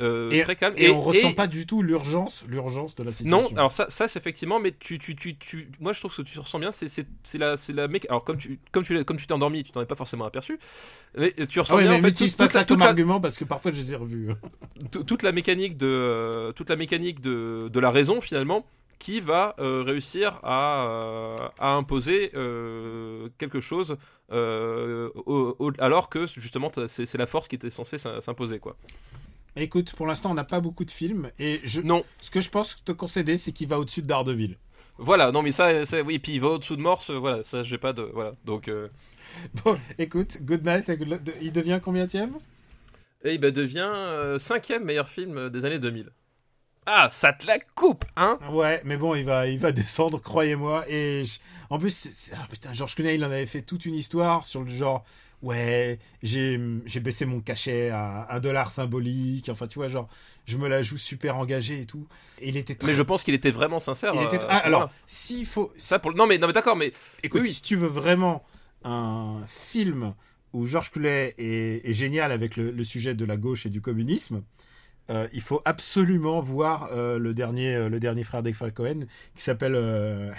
euh, 0.00 0.30
Et- 0.30 0.42
très 0.42 0.54
calme, 0.54 0.74
et, 0.76 0.90
on 0.90 1.00
ressent 1.00 1.32
pas 1.32 1.46
du 1.48 1.66
tout 1.66 1.82
l'urgence, 1.82 2.44
l'urgence 2.48 2.94
de 2.94 3.02
la 3.02 3.12
situation. 3.12 3.48
Non, 3.50 3.56
alors 3.56 3.72
ça, 3.72 3.86
ça 3.88 4.06
c'est 4.06 4.18
effectivement, 4.18 4.60
mais 4.60 4.72
tu, 4.78 4.98
tu, 4.98 5.16
tu, 5.16 5.36
tu, 5.36 5.70
moi 5.80 5.92
je 5.92 5.98
trouve 6.00 6.14
que 6.14 6.22
tu 6.22 6.38
ressens 6.38 6.58
bien, 6.60 6.70
c'est, 6.72 6.88
la, 7.38 7.56
c'est 7.56 7.72
la 7.72 7.88
mec. 7.88 8.06
Alors 8.08 8.22
comme 8.22 8.36
tu, 8.38 8.60
comme 8.70 8.84
tu, 8.84 9.04
comme 9.04 9.16
tu 9.16 9.26
t'es 9.26 9.32
endormi, 9.32 9.64
tu 9.64 9.72
t'en 9.72 9.80
es 9.80 9.86
pas 9.86 9.96
forcément 9.96 10.24
aperçu, 10.24 10.58
mais 11.16 11.32
tu 11.48 11.58
ressens 11.58 11.74
Ah 11.74 11.76
oui, 11.78 11.82
bien 11.84 11.92
mais 11.92 11.98
en 11.98 12.02
fait 12.02 12.12
toute, 12.12 12.36
pas 12.36 12.44
toute 12.44 12.52
ça 12.52 12.58
la, 12.60 12.64
comme 12.64 12.76
toute, 12.76 12.84
la, 12.84 12.90
argument 12.90 13.20
parce 13.20 13.38
que 13.38 13.44
parfois 13.44 13.72
je 13.72 13.78
les 13.78 13.92
ai 13.92 13.96
revus. 13.96 14.28
tout- 14.92 15.02
toute 15.04 15.22
la 15.24 15.32
mécanique 15.32 15.76
de, 15.76 16.52
toute 16.52 16.68
la 16.70 16.76
mécanique 16.76 17.20
de, 17.20 17.68
de 17.72 17.80
la 17.80 17.90
raison 17.90 18.20
finalement, 18.20 18.66
qui 18.98 19.20
va 19.20 19.54
euh, 19.58 19.82
réussir 19.82 20.40
à, 20.42 20.86
euh, 20.88 21.36
à 21.58 21.74
imposer 21.74 22.30
euh, 22.34 23.28
quelque 23.38 23.60
chose, 23.60 23.96
au- 25.26 25.56
au- 25.58 25.72
alors 25.78 26.08
que 26.08 26.26
justement 26.26 26.70
c'est, 26.86 27.14
la 27.18 27.26
force 27.26 27.48
qui 27.48 27.56
était 27.56 27.70
censée 27.70 27.98
s'im- 27.98 28.20
s'imposer 28.20 28.58
quoi. 28.58 28.76
Écoute, 29.56 29.94
pour 29.94 30.06
l'instant, 30.06 30.30
on 30.30 30.34
n'a 30.34 30.44
pas 30.44 30.60
beaucoup 30.60 30.84
de 30.84 30.90
films 30.90 31.30
et 31.38 31.60
je, 31.64 31.80
Non, 31.80 32.04
ce 32.20 32.30
que 32.30 32.40
je 32.40 32.48
pense 32.50 32.82
te 32.84 32.92
concéder, 32.92 33.36
c'est 33.36 33.52
qu'il 33.52 33.68
va 33.68 33.78
au-dessus 33.80 34.02
de 34.02 34.06
Daredevil. 34.06 34.56
voilà, 34.98 35.32
non 35.32 35.42
mais 35.42 35.52
ça, 35.52 35.86
ça 35.86 36.02
oui, 36.02 36.18
puis 36.18 36.34
il 36.34 36.40
va 36.40 36.48
au-dessous 36.48 36.76
de 36.76 36.82
Morse, 36.82 37.10
voilà, 37.10 37.44
ça 37.44 37.62
j'ai 37.62 37.78
pas 37.78 37.92
de, 37.92 38.02
voilà, 38.02 38.32
donc. 38.44 38.70
Bon, 39.64 39.78
écoute, 39.98 40.38
Good 40.42 40.64
Night, 40.66 40.90
il 41.42 41.52
devient 41.52 41.80
combienième 41.82 42.30
Et 43.24 43.34
il 43.34 43.40
bah, 43.40 43.50
devient 43.50 43.90
cinquième 44.38 44.84
meilleur 44.84 45.08
film 45.08 45.50
des 45.50 45.64
années 45.64 45.78
2000. 45.78 46.10
Ah, 46.90 47.08
ça 47.12 47.34
te 47.34 47.46
la 47.46 47.58
coupe, 47.58 48.06
hein? 48.16 48.38
Ouais, 48.50 48.80
mais 48.84 48.96
bon, 48.96 49.14
il 49.14 49.24
va, 49.24 49.46
il 49.46 49.58
va 49.58 49.72
descendre, 49.72 50.18
croyez-moi. 50.22 50.84
Et 50.88 51.24
je- 51.26 51.38
en 51.68 51.78
plus, 51.78 52.30
ah, 52.34 52.46
putain, 52.50 52.72
George 52.72 52.94
Clooney, 52.94 53.16
il 53.16 53.24
en 53.24 53.30
avait 53.30 53.44
fait 53.44 53.60
toute 53.60 53.84
une 53.84 53.94
histoire 53.94 54.46
sur 54.46 54.62
le 54.64 54.70
genre, 54.70 55.04
ouais, 55.42 55.98
j'ai, 56.22 56.58
j'ai 56.86 57.00
baissé 57.00 57.26
mon 57.26 57.40
cachet 57.40 57.90
à 57.90 58.26
un 58.34 58.40
dollar 58.40 58.70
symbolique. 58.70 59.50
Enfin, 59.50 59.66
tu 59.66 59.78
vois, 59.78 59.88
genre, 59.88 60.08
je 60.46 60.56
me 60.56 60.66
la 60.66 60.80
joue 60.80 60.96
super 60.96 61.36
engagé 61.36 61.82
et 61.82 61.84
tout. 61.84 62.06
Et 62.40 62.48
il 62.48 62.56
était 62.56 62.74
très. 62.74 62.88
Mais 62.88 62.94
je 62.94 63.02
pense 63.02 63.22
qu'il 63.22 63.34
était 63.34 63.50
vraiment 63.50 63.80
sincère. 63.80 64.14
il 64.14 64.22
était 64.22 64.38
ah, 64.48 64.56
alors, 64.58 64.90
s'il 65.06 65.44
faut. 65.44 65.70
ça 65.76 65.98
pour 65.98 66.14
non 66.14 66.26
mais 66.26 66.38
non 66.38 66.46
mais 66.46 66.54
d'accord, 66.54 66.76
mais 66.76 66.92
Écoute, 67.22 67.42
oui. 67.42 67.52
si 67.52 67.60
tu 67.60 67.76
veux 67.76 67.88
vraiment 67.88 68.42
un 68.84 69.40
film 69.46 70.14
où 70.54 70.66
Georges 70.66 70.90
Clooney 70.90 71.34
est, 71.36 71.82
est 71.86 71.92
génial 71.92 72.32
avec 72.32 72.56
le, 72.56 72.70
le 72.70 72.84
sujet 72.84 73.12
de 73.14 73.26
la 73.26 73.36
gauche 73.36 73.66
et 73.66 73.68
du 73.68 73.82
communisme, 73.82 74.42
euh, 75.10 75.26
il 75.32 75.40
faut 75.40 75.62
absolument 75.64 76.40
voir 76.40 76.90
euh, 76.92 77.18
le 77.18 77.34
dernier, 77.34 77.74
euh, 77.74 77.88
le 77.88 77.98
dernier 78.00 78.24
frère 78.24 78.42
frères 78.54 78.74
Cohen 78.74 79.00
qui 79.34 79.42
s'appelle 79.42 79.74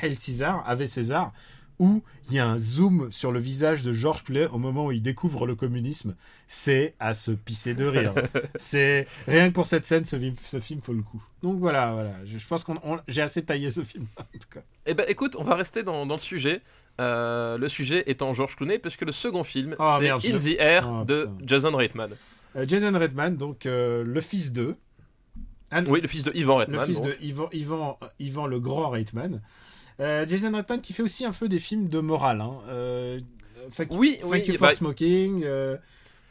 Hail 0.02 0.16
César, 0.16 0.64
Ave 0.68 0.86
César, 0.86 1.32
où 1.80 2.04
il 2.30 2.36
y 2.36 2.40
a 2.40 2.46
un 2.46 2.60
zoom 2.60 3.10
sur 3.10 3.32
le 3.32 3.40
visage 3.40 3.84
de 3.84 3.94
George 3.94 4.24
Clooney 4.26 4.48
au 4.48 4.58
moment 4.58 4.88
où 4.88 4.92
il 4.92 5.02
découvre 5.02 5.48
le 5.48 5.56
communisme. 5.56 6.14
C'est 6.50 6.94
à 7.00 7.14
se 7.14 7.32
pisser 7.32 7.74
de 7.74 7.86
rire. 7.86 8.14
c'est 8.58 9.08
rien 9.28 9.48
que 9.50 9.54
pour 9.54 9.66
cette 9.66 9.86
scène, 9.86 10.04
ce 10.04 10.20
film, 10.20 10.36
ce 10.46 10.60
film 10.60 10.82
faut 10.82 10.92
le 10.94 11.02
coup. 11.04 11.24
Donc 11.42 11.58
voilà, 11.60 11.94
voilà. 11.94 12.12
Je, 12.26 12.38
je 12.38 12.48
pense 12.48 12.64
qu'on 12.66 12.76
on- 12.84 13.00
j'ai 13.08 13.22
assez 13.22 13.44
taillé 13.46 13.72
ce 13.72 13.84
film 13.86 14.08
en 14.20 14.24
tout 14.24 14.50
cas. 14.54 14.60
Eh 14.86 14.94
ben 14.94 15.06
écoute, 15.08 15.36
on 15.40 15.44
va 15.44 15.56
rester 15.56 15.84
dans, 15.84 16.06
dans 16.06 16.16
le 16.16 16.20
sujet. 16.20 16.62
Euh, 17.00 17.58
le 17.58 17.70
sujet 17.70 18.04
étant 18.08 18.34
George 18.34 18.58
Clooney, 18.58 18.78
puisque 18.78 19.04
le 19.04 19.14
second 19.14 19.46
film, 19.46 19.74
Oh, 19.80 19.98
c'est 20.02 20.10
In 20.10 20.38
the 20.38 20.60
Air 20.60 20.90
Oh, 21.00 21.06
de. 21.06 21.30
Jason 21.46 21.74
Reitman. 21.74 22.10
Euh, 22.56 22.66
Jason 22.68 22.92
Redman, 22.98 23.36
donc 23.38 23.66
euh, 23.66 24.04
le 24.04 24.22
fils 24.22 24.54
de. 24.54 24.76
Oui, 25.88 26.02
le 26.02 26.08
fils 26.08 26.24
de 26.24 26.32
Ivan 26.34 26.58
le 26.58 26.64
Reitman. 26.64 26.86
fils 26.86 26.96
donc. 26.98 27.06
de 27.06 27.16
Ivan, 27.22 27.50
Ivan, 27.54 28.00
Ivan 28.20 28.48
le 28.48 28.60
grand 28.60 28.90
Reitman. 28.90 29.42
Euh, 30.00 30.26
Jason 30.28 30.52
Reitman 30.56 30.82
qui 30.82 30.94
fait 30.94 31.04
aussi 31.04 31.26
un 31.26 31.32
peu 31.32 31.48
des 31.48 31.60
films 31.60 31.88
de 31.90 32.00
morale. 32.00 32.42
Hein. 32.42 32.60
Euh, 32.70 33.20
Oui, 33.92 34.18
oui, 34.24 34.40
You 34.48 34.54
bah- 34.60 34.70
for 34.70 34.74
Smoking, 34.78 35.44
euh, 35.44 35.78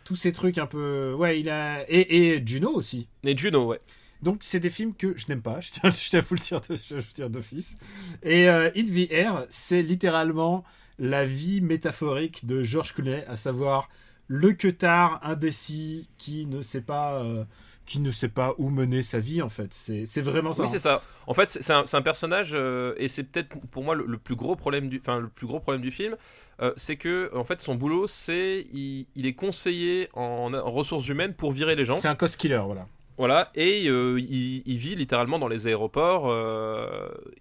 tous 0.04 0.16
ces 0.16 0.32
trucs 0.32 0.58
un 0.58 0.66
peu. 0.66 1.14
Ouais, 1.16 1.38
il 1.38 1.48
a. 1.50 1.88
Et, 1.88 2.34
et 2.34 2.42
Juno 2.44 2.70
aussi. 2.74 3.06
Et 3.22 3.36
Juno, 3.36 3.66
ouais. 3.66 3.78
Donc, 4.22 4.38
c'est 4.40 4.58
des 4.58 4.70
films 4.70 4.94
que 4.94 5.16
je 5.16 5.26
n'aime 5.28 5.42
pas, 5.42 5.60
je 5.60 5.70
tiens, 5.70 5.90
je 5.92 6.08
tiens 6.08 6.18
à 6.18 6.22
vous 6.22 6.34
le 6.34 7.14
dire 7.14 7.30
d'office. 7.30 7.78
Et 8.24 8.48
euh, 8.48 8.70
In 8.76 8.84
the 8.86 9.12
Air, 9.12 9.46
c'est 9.48 9.82
littéralement 9.82 10.64
la 10.98 11.24
vie 11.24 11.60
métaphorique 11.60 12.44
de 12.44 12.64
George 12.64 12.92
Clooney, 12.94 13.24
à 13.28 13.36
savoir 13.36 13.88
le 14.29 14.53
queutard 14.53 15.20
indécis 15.22 16.09
qui 16.18 16.47
ne 16.47 16.61
sait 16.62 16.81
pas. 16.83 17.22
euh, 17.22 17.45
qui 17.87 18.01
ne 18.01 18.11
sait 18.11 18.29
pas 18.29 18.53
où 18.59 18.68
mener 18.68 19.03
sa 19.03 19.18
vie 19.18 19.41
en 19.41 19.49
fait. 19.49 19.72
C'est 19.72 20.20
vraiment 20.20 20.53
ça. 20.53 20.64
Oui, 20.64 20.68
c'est 20.70 20.79
ça. 20.79 21.01
En 21.26 21.33
fait, 21.33 21.49
c'est 21.49 21.72
un, 21.72 22.03
personnage, 22.03 22.51
euh, 22.53 22.93
et 22.99 23.09
c'est 23.09 23.22
peut-être 23.24 23.49
pour 23.70 23.83
moi 23.83 23.95
le, 23.95 24.05
le 24.05 24.18
plus 24.18 24.37
gros 24.37 24.57
problème 24.57 24.91
du, 24.91 24.99
enfin 25.01 25.18
le 25.20 25.29
plus 25.29 25.47
gros 25.47 25.59
problème 25.59 25.81
du 25.81 25.91
film, 25.91 26.14
euh, 26.61 26.70
c'est 26.76 26.97
que 26.97 27.31
en 27.35 27.45
fait 27.45 27.62
son 27.62 27.76
boulot, 27.76 28.07
c'est 28.07 28.66
il, 28.74 29.07
il 29.14 29.24
est 29.24 29.33
conseiller 29.33 30.11
en, 30.12 30.53
en 30.53 30.70
ressources 30.70 31.09
humaines 31.09 31.33
pour 31.33 31.51
virer 31.53 31.76
les 31.76 31.87
gens. 31.87 31.95
C'est 31.95 32.09
un 32.09 32.14
cost 32.14 32.37
killer, 32.37 32.61
voilà. 32.66 32.87
Voilà, 33.16 33.51
et 33.55 33.89
euh, 33.89 34.20
il, 34.20 34.62
il 34.66 34.76
vit 34.76 34.95
littéralement 34.95 35.39
dans 35.39 35.49
les 35.49 35.66
aéroports, 35.66 36.31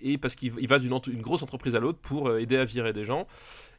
et 0.01 0.17
parce 0.17 0.35
qu'il 0.35 0.53
il 0.61 0.67
va 0.69 0.79
d'une 0.79 0.97
grosse 1.21 1.43
entreprise 1.43 1.75
à 1.75 1.81
l'autre 1.81 1.99
pour 1.99 2.37
aider 2.37 2.55
à 2.55 2.63
virer 2.63 2.93
des 2.93 3.03
gens. 3.03 3.27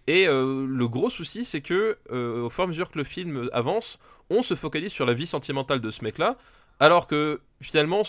Et 0.08 0.26
euh, 0.26 0.66
le 0.66 0.88
gros 0.88 1.10
souci, 1.10 1.44
c'est 1.44 1.60
que 1.60 1.98
euh, 2.10 2.46
au 2.46 2.50
fur 2.50 2.64
et 2.64 2.64
à 2.64 2.66
mesure 2.66 2.90
que 2.90 2.96
le 2.96 3.04
film 3.04 3.50
avance, 3.52 3.98
on 4.30 4.40
se 4.40 4.54
focalise 4.54 4.90
sur 4.90 5.04
la 5.04 5.12
vie 5.12 5.26
sentimentale 5.26 5.82
de 5.82 5.90
ce 5.90 6.02
mec-là, 6.02 6.38
alors 6.80 7.06
que 7.06 7.42
finalement, 7.60 8.02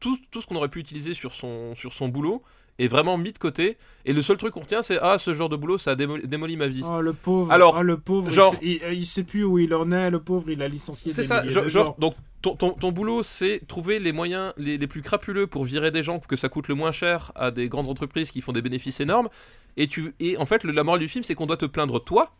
tout, 0.00 0.18
ce 0.34 0.46
qu'on 0.46 0.56
aurait 0.56 0.68
pu 0.68 0.80
utiliser 0.80 1.14
sur 1.14 1.34
son 1.34 2.08
boulot 2.08 2.42
est 2.78 2.88
vraiment 2.88 3.18
mis 3.18 3.32
de 3.32 3.38
côté. 3.38 3.76
Et 4.04 4.12
le 4.12 4.22
seul 4.22 4.36
truc 4.36 4.54
qu'on 4.54 4.60
retient, 4.60 4.82
c'est 4.82 4.98
Ah, 5.02 5.18
ce 5.18 5.34
genre 5.34 5.48
de 5.48 5.56
boulot, 5.56 5.78
ça 5.78 5.92
a 5.92 5.94
démoli, 5.94 6.26
démoli 6.26 6.56
ma 6.56 6.66
vie. 6.68 6.82
Oh 6.88 7.00
le 7.00 7.12
pauvre. 7.12 7.50
Alors, 7.52 7.76
oh, 7.78 7.82
le 7.82 7.98
pauvre. 7.98 8.30
genre- 8.30 8.54
il, 8.62 8.78
sait, 8.78 8.86
il- 8.92 8.98
il 9.00 9.06
sait 9.06 9.24
plus 9.24 9.44
où 9.44 9.58
il 9.58 9.74
en 9.74 9.90
est. 9.92 10.10
Le 10.10 10.20
pauvre, 10.20 10.48
il 10.50 10.62
a 10.62 10.68
licencié. 10.68 11.12
C'est 11.12 11.24
ça, 11.24 11.46
genre, 11.48 11.64
de 11.64 11.68
genre, 11.68 11.84
gens. 11.86 11.96
donc 11.98 12.14
ton, 12.40 12.54
ton, 12.54 12.70
ton 12.70 12.92
boulot 12.92 13.24
c'est 13.24 13.60
trouver 13.66 13.98
les 13.98 14.12
moyens 14.12 14.52
les, 14.56 14.78
les 14.78 14.86
plus 14.86 15.02
crapuleux 15.02 15.48
pour 15.48 15.64
virer 15.64 15.90
des 15.90 16.04
gens 16.04 16.18
pour 16.20 16.28
que 16.28 16.36
ça 16.36 16.48
coûte 16.48 16.68
le 16.68 16.76
moins 16.76 16.92
cher 16.92 17.32
à 17.34 17.50
des 17.50 17.68
grandes 17.68 17.88
entreprises 17.88 18.30
qui 18.30 18.40
font 18.42 18.52
des 18.52 18.62
bénéfices 18.62 19.00
énormes. 19.00 19.28
Et, 19.76 19.88
tu, 19.88 20.14
et 20.20 20.36
en 20.36 20.46
fait, 20.46 20.62
le, 20.64 20.72
la 20.72 20.84
morale 20.84 21.00
du 21.00 21.08
film 21.08 21.24
c'est 21.24 21.34
qu'on 21.34 21.46
doit 21.46 21.56
te 21.56 21.66
plaindre 21.66 22.02
toi. 22.02 22.32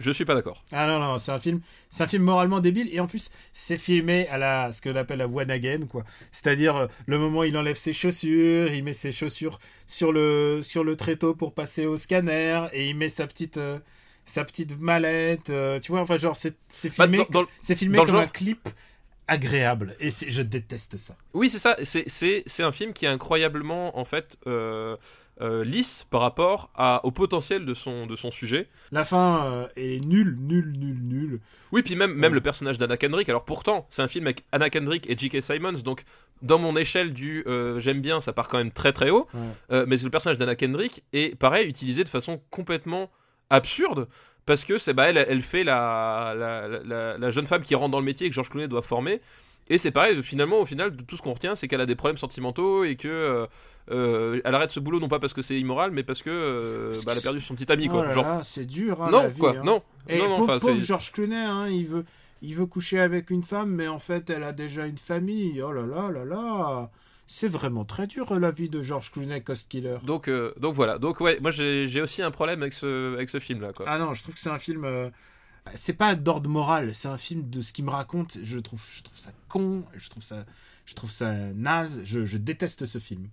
Je 0.00 0.10
suis 0.12 0.24
pas 0.24 0.34
d'accord. 0.34 0.64
Ah 0.72 0.86
non 0.86 0.98
non, 1.00 1.18
c'est 1.18 1.32
un 1.32 1.38
film, 1.38 1.60
c'est 1.88 2.04
un 2.04 2.06
film 2.06 2.22
moralement 2.22 2.60
débile 2.60 2.88
et 2.92 3.00
en 3.00 3.06
plus 3.06 3.30
c'est 3.52 3.78
filmé 3.78 4.28
à 4.28 4.38
la 4.38 4.70
ce 4.72 4.80
qu'on 4.80 4.94
appelle 4.96 5.18
la 5.18 5.26
one 5.26 5.50
again 5.50 5.86
quoi. 5.90 6.04
C'est-à-dire 6.30 6.76
euh, 6.76 6.86
le 7.06 7.18
moment 7.18 7.40
où 7.40 7.44
il 7.44 7.56
enlève 7.56 7.76
ses 7.76 7.92
chaussures, 7.92 8.72
il 8.72 8.84
met 8.84 8.92
ses 8.92 9.10
chaussures 9.12 9.58
sur 9.86 10.12
le 10.12 10.60
sur 10.62 10.84
le 10.84 10.94
tréteau 10.96 11.34
pour 11.34 11.52
passer 11.52 11.86
au 11.86 11.96
scanner 11.96 12.66
et 12.72 12.88
il 12.88 12.96
met 12.96 13.08
sa 13.08 13.26
petite 13.26 13.56
euh, 13.56 13.78
sa 14.24 14.44
petite 14.44 14.78
mallette, 14.78 15.50
euh, 15.50 15.80
tu 15.80 15.90
vois 15.92 16.00
enfin 16.02 16.16
genre 16.18 16.36
c'est 16.36 16.56
Bah, 16.96 17.06
filmé 17.06 17.26
c'est 17.60 17.74
filmé 17.76 17.96
dans 17.98 18.04
comme 18.04 18.16
un 18.16 18.26
clip 18.26 18.68
agréable 19.26 19.94
et 20.00 20.10
je 20.10 20.42
déteste 20.42 20.96
ça. 20.96 21.16
Oui, 21.34 21.50
c'est 21.50 21.58
ça. 21.58 21.76
C'est- 21.84 22.08
C'est 22.08 22.42
c'est 22.46 22.62
un 22.62 22.72
film 22.72 22.92
qui 22.92 23.04
est 23.04 23.08
incroyablement 23.08 23.98
en 23.98 24.04
fait 24.04 24.38
euh, 24.46 24.96
euh, 25.40 25.62
lisse 25.64 26.06
par 26.10 26.20
rapport 26.20 26.70
à, 26.74 27.04
au 27.04 27.10
potentiel 27.10 27.64
de 27.64 27.74
son, 27.74 28.06
de 28.06 28.16
son 28.16 28.30
sujet. 28.30 28.68
La 28.90 29.04
fin 29.04 29.46
euh, 29.46 29.66
est 29.76 30.04
nulle, 30.04 30.36
nulle, 30.40 30.72
nulle, 30.76 31.00
nulle. 31.02 31.40
Oui, 31.72 31.82
puis 31.82 31.94
même, 31.96 32.12
même 32.14 32.32
Ouais. 32.32 32.36
le 32.36 32.40
personnage 32.40 32.78
d'Anna 32.78 32.96
Kendrick. 32.96 33.28
Alors 33.28 33.44
pourtant, 33.44 33.86
c'est 33.90 34.02
un 34.02 34.08
film 34.08 34.26
avec 34.26 34.44
Anna 34.52 34.68
Kendrick 34.70 35.08
et 35.08 35.16
J.K. 35.16 35.42
Simmons, 35.42 35.80
donc 35.84 36.02
dans 36.42 36.58
mon 36.58 36.76
échelle 36.76 37.12
du 37.12 37.44
euh, 37.46 37.78
j'aime 37.80 38.00
bien, 38.00 38.20
ça 38.20 38.32
part 38.32 38.48
quand 38.48 38.58
même 38.58 38.72
très 38.72 38.92
très 38.92 39.10
haut. 39.10 39.28
Ouais. 39.34 39.40
Euh, 39.72 39.84
mais 39.88 39.96
le 39.96 40.10
personnage 40.10 40.38
d'Anna 40.38 40.54
Kendrick 40.56 41.02
est 41.12 41.36
pareil 41.38 41.68
utilisé 41.68 42.04
de 42.04 42.08
façon 42.08 42.40
complètement 42.50 43.10
absurde 43.50 44.08
parce 44.46 44.64
que 44.64 44.78
c'est 44.78 44.94
bah 44.94 45.08
elle, 45.10 45.18
elle 45.18 45.42
fait 45.42 45.62
la, 45.64 46.34
la, 46.36 46.68
la- 46.84 47.18
la 47.18 47.30
jeune 47.30 47.46
femme 47.46 47.62
qui 47.62 47.74
rentre 47.74 47.90
dans 47.90 47.98
le 47.98 48.04
métier 48.04 48.26
et 48.26 48.30
que 48.30 48.34
George 48.34 48.48
Clooney 48.50 48.68
doit 48.68 48.82
former. 48.82 49.20
Et 49.70 49.78
c'est 49.78 49.90
pareil, 49.90 50.22
finalement, 50.22 50.60
au 50.60 50.66
final, 50.66 50.96
tout 50.96 51.16
ce 51.16 51.22
qu'on 51.22 51.34
retient, 51.34 51.54
c'est 51.54 51.68
qu'elle 51.68 51.80
a 51.80 51.86
des 51.86 51.94
problèmes 51.96 52.16
sentimentaux 52.16 52.84
et 52.84 52.96
que 52.96 53.08
euh, 53.08 53.46
euh, 53.90 54.40
elle 54.44 54.54
arrête 54.54 54.70
ce 54.70 54.80
boulot 54.80 54.98
non 55.00 55.08
pas 55.08 55.18
parce 55.18 55.34
que 55.34 55.42
c'est 55.42 55.58
immoral, 55.58 55.90
mais 55.90 56.02
parce 56.02 56.22
que 56.22 56.30
euh, 56.30 56.88
Parce 56.90 57.04
bah, 57.04 57.12
elle 57.12 57.18
a 57.18 57.22
perdu 57.22 57.40
son 57.40 57.54
petit 57.54 57.70
ami, 57.70 57.86
Oh 57.88 57.92
quoi. 57.92 58.06
là 58.06 58.12
Genre, 58.12 58.24
là, 58.24 58.40
c'est 58.44 58.64
dur 58.64 59.02
hein, 59.02 59.10
non, 59.10 59.22
la 59.22 59.28
vie, 59.28 59.38
quoi, 59.40 59.56
hein. 59.56 59.62
non, 59.64 59.82
Et 60.08 60.18
non, 60.18 60.28
non, 60.30 60.36
pauvre, 60.38 60.58
pauvre. 60.58 60.78
George 60.78 61.12
Clooney, 61.12 61.36
hein, 61.36 61.68
il 61.68 61.86
veut, 61.86 62.04
il 62.40 62.54
veut 62.54 62.66
coucher 62.66 62.98
avec 62.98 63.30
une 63.30 63.42
femme, 63.42 63.70
mais 63.70 63.88
en 63.88 63.98
fait, 63.98 64.30
elle 64.30 64.42
a 64.42 64.52
déjà 64.52 64.86
une 64.86 64.98
famille. 64.98 65.60
Oh 65.62 65.72
là 65.72 65.82
là 65.86 66.10
là 66.10 66.24
là. 66.24 66.90
C'est 67.30 67.48
vraiment 67.48 67.84
très 67.84 68.06
dur 68.06 68.38
la 68.40 68.50
vie 68.50 68.70
de 68.70 68.80
George 68.80 69.12
Clooney, 69.12 69.42
Cost 69.42 69.68
Killer. 69.68 69.98
Donc, 70.02 70.28
euh, 70.28 70.54
donc 70.58 70.74
voilà. 70.74 70.96
Donc 70.96 71.20
ouais, 71.20 71.38
moi 71.42 71.50
j'ai 71.50 72.00
aussi 72.00 72.22
un 72.22 72.30
problème 72.30 72.62
avec 72.62 72.72
ce, 72.72 73.12
avec 73.14 73.28
ce 73.28 73.38
film-là, 73.38 73.74
quoi. 73.74 73.84
Ah 73.86 73.98
non, 73.98 74.14
je 74.14 74.22
trouve 74.22 74.34
que 74.34 74.40
c'est 74.40 74.48
un 74.48 74.58
film. 74.58 75.10
C'est 75.74 75.92
pas 75.92 76.14
d'ordre 76.14 76.48
moral, 76.48 76.94
c'est 76.94 77.08
un 77.08 77.18
film 77.18 77.48
de 77.48 77.60
ce 77.62 77.72
qu'il 77.72 77.84
me 77.84 77.90
raconte. 77.90 78.38
Je 78.42 78.58
trouve, 78.58 78.82
je 78.96 79.02
trouve 79.02 79.18
ça 79.18 79.30
con, 79.48 79.84
je 79.96 80.08
trouve 80.10 80.22
ça, 80.22 80.44
je 80.86 80.94
trouve 80.94 81.10
ça 81.10 81.32
naze. 81.54 82.00
Je, 82.04 82.24
je 82.24 82.36
déteste 82.38 82.86
ce 82.86 82.98
film. 82.98 83.28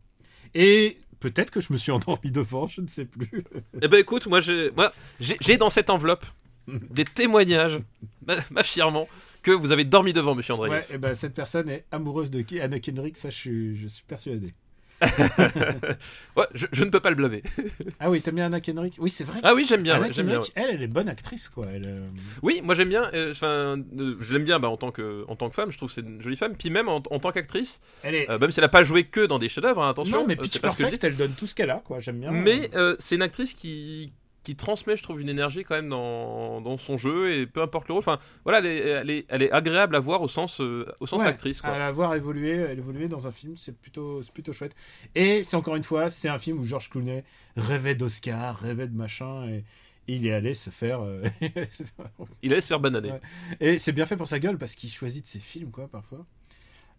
Et 0.54 0.98
peut-être 1.20 1.52
que 1.52 1.60
je 1.62 1.74
me 1.74 1.78
suis 1.78 1.92
endormi 1.92 2.32
devant, 2.32 2.68
je 2.68 2.82
ne 2.82 2.88
sais 2.88 3.06
plus. 3.06 3.44
Eh 3.82 3.88
ben 3.88 3.98
écoute, 4.00 4.28
moi 4.28 4.40
j'ai 4.40 4.72
moi, 4.72 4.94
j'ai 5.20 5.38
j'ai 5.42 5.58
dans 5.58 5.70
cette 5.70 5.90
enveloppe 5.90 6.26
des 6.68 7.06
témoignages 7.06 7.80
ma- 8.26 8.38
m'affirmant 8.52 9.08
que 9.44 9.52
vous 9.52 9.72
avez 9.72 9.86
dormi 9.86 10.14
devant, 10.14 10.34
monsieur 10.34 10.54
André. 10.56 10.70
Ouais, 10.70 10.86
et 10.92 10.98
ben 10.98 11.14
cette 11.14 11.34
personne 11.36 11.70
est 11.70 11.86
amoureuse 11.92 12.32
de 12.32 12.44
Anna 12.60 12.80
Kendrick, 12.80 13.18
ça 13.18 13.30
je 13.30 13.36
suis, 13.36 13.76
je 13.78 13.88
suis 13.88 14.04
persuadé. 14.04 14.54
Ouais, 16.36 16.46
je, 16.54 16.66
je 16.72 16.84
ne 16.84 16.90
peux 16.90 17.00
pas 17.00 17.10
le 17.10 17.16
blâmer. 17.16 17.42
Ah 18.00 18.10
oui, 18.10 18.22
t'aimes 18.22 18.36
bien 18.36 18.46
Anna 18.48 18.60
Kendrick? 18.60 18.96
Oui, 19.00 19.10
c'est 19.10 19.24
vrai. 19.24 19.40
Ah 19.44 19.54
oui, 19.54 19.66
j'aime 19.68 19.84
bien. 19.84 19.96
Anna 19.96 20.12
j'aime 20.12 20.26
bien. 20.26 20.36
Kendrick, 20.36 20.54
elle, 20.56 20.70
elle 20.72 20.82
est 20.84 20.88
bonne 20.88 21.08
actrice, 21.10 21.48
quoi. 21.50 21.68
Elle, 21.74 21.86
euh, 21.86 22.08
Oui, 22.42 22.62
moi 22.64 22.76
j'aime 22.76 22.90
bien. 22.90 23.10
euh, 23.14 23.32
Enfin, 23.32 23.78
euh, 23.98 24.16
je 24.20 24.34
l'aime 24.34 24.44
bien 24.44 24.60
bah, 24.60 24.70
en 24.70 24.78
tant 24.78 24.92
que 24.92 25.24
en 25.28 25.36
tant 25.36 25.50
que 25.50 25.56
femme. 25.56 25.72
Je 25.72 25.78
trouve 25.78 25.90
que 25.90 25.96
c'est 25.96 26.02
une 26.02 26.22
jolie 26.22 26.36
femme. 26.36 26.56
Puis 26.58 26.70
même 26.70 26.90
en, 26.90 26.98
en 27.10 27.20
tant 27.20 27.32
qu'actrice, 27.32 27.80
elle 28.04 28.16
est. 28.16 28.28
même 28.40 28.52
si 28.52 28.60
elle 28.60 28.66
a 28.66 28.70
pas 28.70 28.84
joué 28.84 29.06
que 29.06 29.26
dans 29.26 29.40
des 29.40 29.50
chefs-d'œuvre, 29.50 29.82
hein, 29.84 29.90
attention. 29.90 30.20
non, 30.22 30.28
mais 30.28 30.36
Pitch 30.36 30.54
c'est 30.54 30.62
pas 30.62 30.70
ce 30.72 30.78
que 30.78 30.86
je 30.86 30.90
dis. 30.92 31.00
Elle 31.02 31.16
donne 31.18 31.34
tout 31.34 31.48
ce 31.48 31.56
qu'elle 31.56 31.70
a, 31.72 31.82
quoi. 31.86 32.00
J'aime 32.00 32.20
bien. 32.20 32.32
Mais 32.32 32.70
c'est 33.00 33.16
une 33.16 33.22
actrice 33.22 33.54
qui 33.54 34.12
qui 34.46 34.56
transmet, 34.56 34.96
je 34.96 35.04
trouve, 35.04 35.20
une 35.20 35.28
énergie 35.28 35.64
quand 35.66 35.76
même 35.76 35.90
dans, 35.90 36.62
dans 36.62 36.78
son 36.78 36.96
jeu 36.98 37.34
et 37.34 37.48
peu 37.48 37.62
importe 37.62 37.88
le 37.90 37.96
rôle. 37.96 38.00
Enfin, 38.00 38.20
voilà, 38.46 38.60
elle 38.60 38.66
est, 38.68 38.78
elle 38.80 39.10
est, 39.10 39.26
elle 39.28 39.42
est 39.42 39.52
agréable 39.52 39.96
à 39.96 40.00
voir 40.00 40.22
au 40.22 40.30
sens 40.30 40.62
euh, 40.62 40.86
au 41.02 41.08
sens 41.08 41.22
Ouais, 41.24 41.28
actrice. 41.28 41.60
Quoi. 41.62 41.72
À 41.72 41.80
la 41.80 41.92
voir 41.92 42.16
évoluer, 42.16 42.52
elle 42.52 42.78
évoluer 42.78 43.08
dans 43.10 43.28
un 43.28 43.32
film, 43.32 43.58
c'est 43.58 43.78
plutôt, 43.78 44.22
c'est 44.22 44.32
plutôt 44.34 44.54
chouette. 44.54 44.76
Et 45.16 45.44
c'est 45.44 45.58
encore 45.58 45.76
une 45.76 45.84
fois, 45.84 46.10
c'est 46.10 46.30
un 46.30 46.38
film 46.40 46.60
où 46.60 46.64
George 46.64 46.90
Clooney 46.90 47.24
rêvait 47.58 47.96
d'Oscar, 47.96 48.58
rêvait 48.60 48.88
de 48.88 48.96
machin, 48.96 49.48
et 49.50 49.64
il 50.08 50.26
est 50.28 50.34
allé 50.34 50.54
se 50.54 50.70
faire. 50.70 51.02
euh, 51.02 51.24
Il 52.44 52.52
allait 52.54 52.62
se 52.62 52.68
faire 52.68 52.80
bananer. 52.80 53.12
Ouais. 53.12 53.22
et 53.60 53.78
c'est 53.80 53.92
bien 53.92 54.06
fait 54.06 54.16
pour 54.16 54.28
sa 54.28 54.38
gueule 54.40 54.58
parce 54.60 54.76
qu'il 54.76 54.90
choisit 54.92 55.24
de 55.24 55.28
ses 55.28 55.40
films, 55.40 55.72
quoi, 55.72 55.88
parfois. 55.88 56.26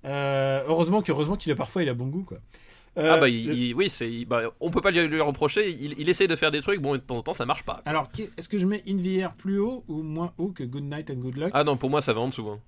Euh, 0.05 0.63
heureusement 0.67 1.03
que 1.03 1.11
heureusement 1.11 1.37
qu'il 1.37 1.51
a 1.53 1.57
parfois 1.57 1.83
il 1.83 1.89
a 1.89 1.95
bon 1.95 2.07
goût, 2.07 2.23
quoi. 2.25 2.39
Euh, 2.99 3.13
Ah 3.15 3.19
bah 3.19 3.29
il- 3.29 3.47
le- 3.47 3.55
il- 3.55 3.75
oui 3.75 3.91
c'est 3.91 4.11
il- 4.11 4.25
bah, 4.25 4.43
on 4.61 4.71
peut 4.71 4.81
pas 4.81 4.91
lui, 4.91 5.07
lui 5.07 5.21
reprocher 5.21 5.71
il, 5.71 5.95
il 5.99 6.09
essaye 6.09 6.29
de 6.29 6.37
faire 6.37 6.51
des 6.51 6.61
trucs 6.63 6.81
bon 6.81 6.95
et 6.95 6.99
de 6.99 7.03
temps 7.03 7.19
en 7.19 7.23
temps 7.23 7.35
ça 7.35 7.45
marche 7.45 7.63
pas 7.65 7.83
Alors, 7.85 8.09
est-ce 8.39 8.49
que 8.49 8.59
je 8.59 8.67
mets 8.67 8.83
In 8.89 8.97
the 8.97 9.07
Air 9.19 9.35
plus 9.35 9.59
haut 9.59 9.85
ou 9.89 10.03
moins 10.03 10.33
haut 10.39 10.49
que 10.49 10.65
Good 10.65 10.85
Night 10.85 11.11
and 11.11 11.17
Good 11.17 11.37
Luck? 11.37 11.51
Ah 11.53 11.63
non 11.65 11.77
pour 11.77 11.91
moi 11.91 12.01
ça 12.01 12.13
va 12.15 12.21
en 12.21 12.29
dessous 12.29 12.49
hein. 12.49 12.59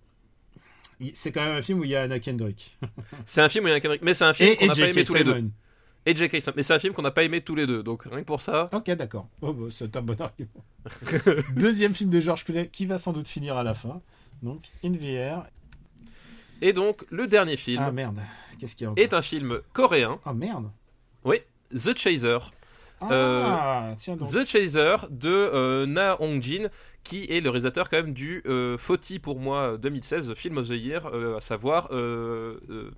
C'est 1.14 1.30
quand 1.32 1.42
même 1.44 1.56
un 1.56 1.62
film 1.62 1.78
où 1.78 1.84
il 1.84 1.90
y 1.90 1.96
a 1.96 2.02
Anna 2.02 2.18
Kendrick. 2.18 2.76
c'est 3.24 3.40
un 3.40 3.48
film 3.48 3.64
où 3.64 3.68
il 3.68 3.70
y 3.70 3.74
a 3.74 3.76
un 3.76 3.80
Kendrick 3.80 4.02
mais 4.02 4.14
c'est 4.14 4.24
un 4.24 4.34
film 4.34 4.56
qu'on 4.56 4.66
n'a 4.66 4.74
pas 4.74 4.88
aimé 4.88 5.04
tous 5.04 5.14
les 5.14 5.24
deux 5.24 5.44
et 6.06 6.16
J.K. 6.16 6.52
Mais 6.56 6.62
c'est 6.62 6.72
un 6.74 6.78
film 6.78 6.94
qu'on 6.94 7.02
n'a 7.02 7.10
pas 7.10 7.22
aimé 7.24 7.40
tous 7.42 7.54
les 7.54 7.66
deux 7.66 7.82
donc 7.82 8.04
rien 8.04 8.20
que 8.20 8.24
pour 8.26 8.40
ça 8.40 8.64
Ok, 8.72 8.90
d'accord. 8.92 9.28
Oh, 9.42 9.52
bah, 9.52 9.66
c'est 9.70 9.94
un 9.96 10.00
bon 10.02 10.16
argument. 10.20 10.64
Deuxième 11.56 11.94
film 11.94 12.08
de 12.08 12.20
George 12.20 12.44
Clooney 12.44 12.68
qui 12.68 12.86
va 12.86 12.96
sans 12.98 13.12
doute 13.12 13.28
finir 13.28 13.56
à 13.58 13.62
la 13.62 13.74
fin. 13.74 14.00
Donc, 14.42 14.62
In 14.84 14.92
the 14.92 15.04
Air. 15.04 15.46
Et 16.62 16.72
donc 16.72 17.04
le 17.11 17.26
dernier 17.26 17.56
film 17.56 17.82
Ah 17.86 17.90
merde, 17.92 18.20
qu'est-ce 18.59 18.74
qu'il 18.76 18.84
y 18.84 18.86
a 18.86 18.90
encore 18.90 19.02
est 19.04 19.12
un 19.14 19.22
film 19.22 19.61
coréen 19.72 20.18
Ah 20.24 20.32
merde. 20.34 20.70
oui 21.24 21.38
The 21.74 21.96
Chaser 21.96 22.38
Ah, 23.00 23.92
tiens 23.98 24.16
donc. 24.16 24.28
The 24.30 24.44
Chaser 24.46 24.96
de 25.11 25.30
euh, 25.30 25.86
Na 25.86 26.20
Hong-jin 26.20 26.68
qui 27.04 27.24
est 27.30 27.40
le 27.40 27.48
réalisateur 27.50 27.88
quand 27.88 27.98
même 27.98 28.12
du 28.12 28.42
euh, 28.46 28.76
Foti 28.76 29.18
pour 29.18 29.38
moi 29.38 29.76
2016 29.78 30.34
Film 30.34 30.59
of 30.59 30.68
the 30.68 30.72
Year 30.72 31.06
euh, 31.06 31.36
à 31.36 31.40
savoir 31.40 31.88
euh, 31.92 32.59
euh, 32.70 32.90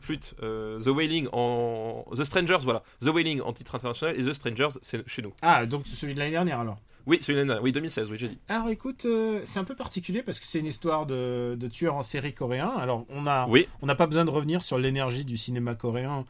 flûte. 0.00 0.34
euh, 0.42 0.80
The 0.80 0.88
Wailing 0.88 1.28
en. 1.32 2.04
The 2.12 2.24
Strangers, 2.24 2.58
voilà. 2.62 2.82
The 3.00 3.08
Wailing 3.08 3.40
en 3.42 3.52
titre 3.52 3.74
international 3.76 4.18
et 4.18 4.24
The 4.24 4.32
Strangers, 4.32 4.70
c'est 4.80 5.06
chez 5.08 5.22
nous. 5.22 5.32
Ah, 5.42 5.64
donc 5.66 5.86
celui 5.86 6.14
de 6.14 6.18
l'année 6.18 6.32
dernière 6.32 6.58
alors. 6.60 6.78
Oui, 7.06 7.18
celui 7.20 7.38
de 7.38 7.44
l'année- 7.44 7.60
oui, 7.62 7.72
2016, 7.72 8.10
oui, 8.10 8.16
j'ai 8.18 8.28
dit. 8.28 8.38
Alors 8.48 8.68
écoute, 8.68 9.04
euh, 9.06 9.40
c'est 9.44 9.58
un 9.58 9.64
peu 9.64 9.74
particulier 9.74 10.22
parce 10.22 10.38
que 10.40 10.46
c'est 10.46 10.58
une 10.60 10.66
histoire 10.66 11.06
de, 11.06 11.56
de 11.58 11.68
tueurs 11.68 11.94
en 11.96 12.02
série 12.02 12.32
coréen. 12.34 12.68
Alors 12.78 13.04
on 13.08 13.26
a, 13.26 13.46
Oui. 13.48 13.66
on 13.82 13.86
n'a 13.86 13.94
pas 13.94 14.06
besoin 14.06 14.24
de 14.24 14.30
revenir 14.30 14.62
sur 14.62 14.78
l'énergie 14.78 15.24
du 15.24 15.36
cinéma 15.36 15.74
coréen 15.74 16.24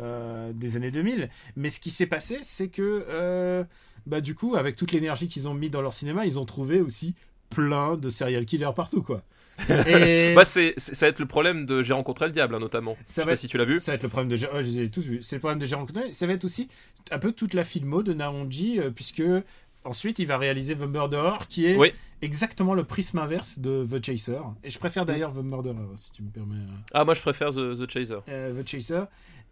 euh, 0.00 0.52
des 0.54 0.76
années 0.76 0.90
2000, 0.90 1.28
mais 1.56 1.68
ce 1.68 1.78
qui 1.80 1.90
s'est 1.90 2.06
passé, 2.06 2.38
c'est 2.42 2.68
que 2.68 3.04
euh, 3.08 3.64
bah 4.06 4.20
du 4.20 4.34
coup, 4.34 4.56
avec 4.56 4.76
toute 4.76 4.92
l'énergie 4.92 5.28
qu'ils 5.28 5.48
ont 5.48 5.54
mis 5.54 5.70
dans 5.70 5.82
leur 5.82 5.92
cinéma, 5.92 6.24
ils 6.26 6.38
ont 6.38 6.44
trouvé 6.46 6.80
aussi 6.80 7.14
plein 7.50 7.96
de 7.96 8.08
serial 8.08 8.44
killers 8.46 8.70
partout 8.74 9.02
quoi. 9.02 9.22
Et 9.86 10.32
Bah, 10.34 10.46
c'est, 10.46 10.72
ça 10.78 11.04
va 11.06 11.10
être 11.10 11.18
le 11.18 11.26
problème 11.26 11.66
de 11.66 11.82
J'ai 11.82 11.92
rencontré 11.92 12.24
le 12.26 12.32
diable, 12.32 12.54
hein, 12.54 12.58
notamment. 12.58 12.94
Ça 12.94 13.00
je 13.06 13.12
sais 13.12 13.20
va 13.20 13.26
pas 13.26 13.32
être- 13.34 13.38
si 13.38 13.48
tu 13.48 13.58
l'as 13.58 13.66
vu. 13.66 13.78
ça 13.78 13.92
va 13.92 13.96
être 13.96 14.02
le 14.02 14.08
problème 14.08 14.30
de, 14.30 14.46
ouais, 14.46 14.62
je 14.62 14.68
les 14.68 14.80
ai 14.80 14.88
tous 14.90 15.02
vus. 15.02 15.22
C'est 15.22 15.36
le 15.36 15.40
problème 15.40 15.58
de 15.58 15.66
Jérôme 15.66 15.86
Connery. 15.86 16.14
Ça 16.14 16.26
va 16.26 16.32
être 16.32 16.44
aussi 16.46 16.68
un 17.10 17.18
peu 17.18 17.32
toute 17.32 17.52
la 17.52 17.62
filmo 17.62 18.02
de 18.02 18.14
Naonji, 18.14 18.80
euh, 18.80 18.90
puisque 18.90 19.22
ensuite 19.84 20.18
il 20.18 20.26
va 20.26 20.38
réaliser 20.38 20.74
The 20.76 20.86
Murderer, 20.86 21.38
qui 21.48 21.66
est 21.66 21.76
Oui. 21.76 21.92
exactement 22.22 22.74
le 22.74 22.84
prisme 22.84 23.18
inverse 23.18 23.58
de 23.58 23.86
The 23.90 24.04
Chaser. 24.04 24.38
Et 24.64 24.70
je 24.70 24.78
préfère 24.78 25.04
d'ailleurs 25.06 25.32
The 25.32 25.42
Murderer, 25.42 25.76
si 25.96 26.10
tu 26.12 26.22
me 26.22 26.30
permets. 26.30 26.54
euh, 26.56 26.76
Ah, 26.94 27.04
moi, 27.04 27.14
je 27.14 27.20
préfère 27.20 27.50
The, 27.50 27.76
The 27.78 27.90
Chaser. 27.90 28.18
euh, 28.28 28.62
The 28.62 28.68
Chaser. 28.68 29.02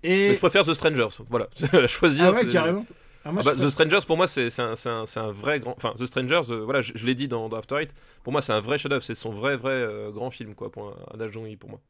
Mais 0.02 0.10
Et 0.30 0.34
je 0.34 0.38
préfère 0.38 0.64
The 0.64 0.74
Strangers, 0.74 1.08
voilà. 1.28 1.48
Choisir. 1.86 2.26
ah 2.26 2.30
ouais, 2.32 2.46
carrément. 2.46 2.86
Ah, 3.22 3.32
moi, 3.32 3.42
Ah 3.44 3.52
bah, 3.54 3.62
The 3.62 3.68
Strangers, 3.68 4.00
pour 4.06 4.16
moi, 4.16 4.26
c'est 4.26 4.48
un, 4.58 5.32
vrai 5.32 5.60
grand. 5.60 5.74
Enfin, 5.76 5.92
The 5.98 6.06
Strangers, 6.06 6.50
euh, 6.50 6.64
voilà, 6.64 6.80
je, 6.80 6.92
je 6.94 7.04
l'ai 7.04 7.14
dit 7.14 7.28
dans, 7.28 7.50
dans 7.50 7.58
After 7.58 7.76
Eight. 7.82 7.94
Pour 8.22 8.32
moi, 8.32 8.40
c'est 8.40 8.54
un 8.54 8.60
vrai 8.60 8.78
chef-d'œuvre. 8.78 9.02
C'est 9.02 9.14
son 9.14 9.30
vrai, 9.30 9.56
vrai 9.56 9.72
euh, 9.72 10.10
grand 10.10 10.30
film, 10.30 10.54
quoi, 10.54 10.72
pour 10.72 10.88
un, 10.88 11.22
un 11.22 11.56
pour 11.58 11.68
moi. 11.70 11.80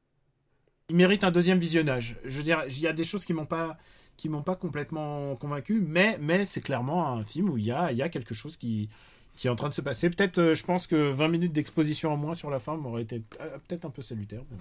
il 0.88 0.96
mérite 0.96 1.22
un 1.22 1.30
deuxième 1.30 1.58
visionnage. 1.60 2.16
Je 2.24 2.36
veux 2.38 2.42
dire, 2.42 2.64
il 2.68 2.80
y 2.80 2.88
a 2.88 2.92
des 2.92 3.04
choses 3.04 3.24
qui 3.24 3.32
m'ont 3.32 3.46
pas 3.46 3.76
qui 4.20 4.28
m'ont 4.28 4.42
pas 4.42 4.54
complètement 4.56 5.34
convaincu, 5.36 5.82
mais 5.86 6.18
mais 6.20 6.44
c'est 6.44 6.60
clairement 6.60 7.08
un 7.08 7.24
film 7.24 7.48
où 7.48 7.56
il 7.56 7.64
y 7.64 7.72
a 7.72 7.90
y 7.92 8.02
a 8.02 8.08
quelque 8.08 8.34
chose 8.34 8.56
qui 8.58 8.88
qui 9.36 9.46
est 9.46 9.50
en 9.50 9.56
train 9.56 9.70
de 9.70 9.74
se 9.74 9.80
passer. 9.80 10.10
Peut-être, 10.10 10.38
euh, 10.38 10.54
je 10.54 10.62
pense 10.64 10.86
que 10.86 11.08
20 11.10 11.28
minutes 11.28 11.52
d'exposition 11.54 12.12
en 12.12 12.16
moins 12.18 12.34
sur 12.34 12.50
la 12.50 12.58
fin 12.58 12.76
m'aurait 12.76 13.02
été 13.02 13.22
euh, 13.40 13.56
peut-être 13.66 13.86
un 13.86 13.90
peu 13.90 14.02
salutaire. 14.02 14.42
mais. 14.50 14.58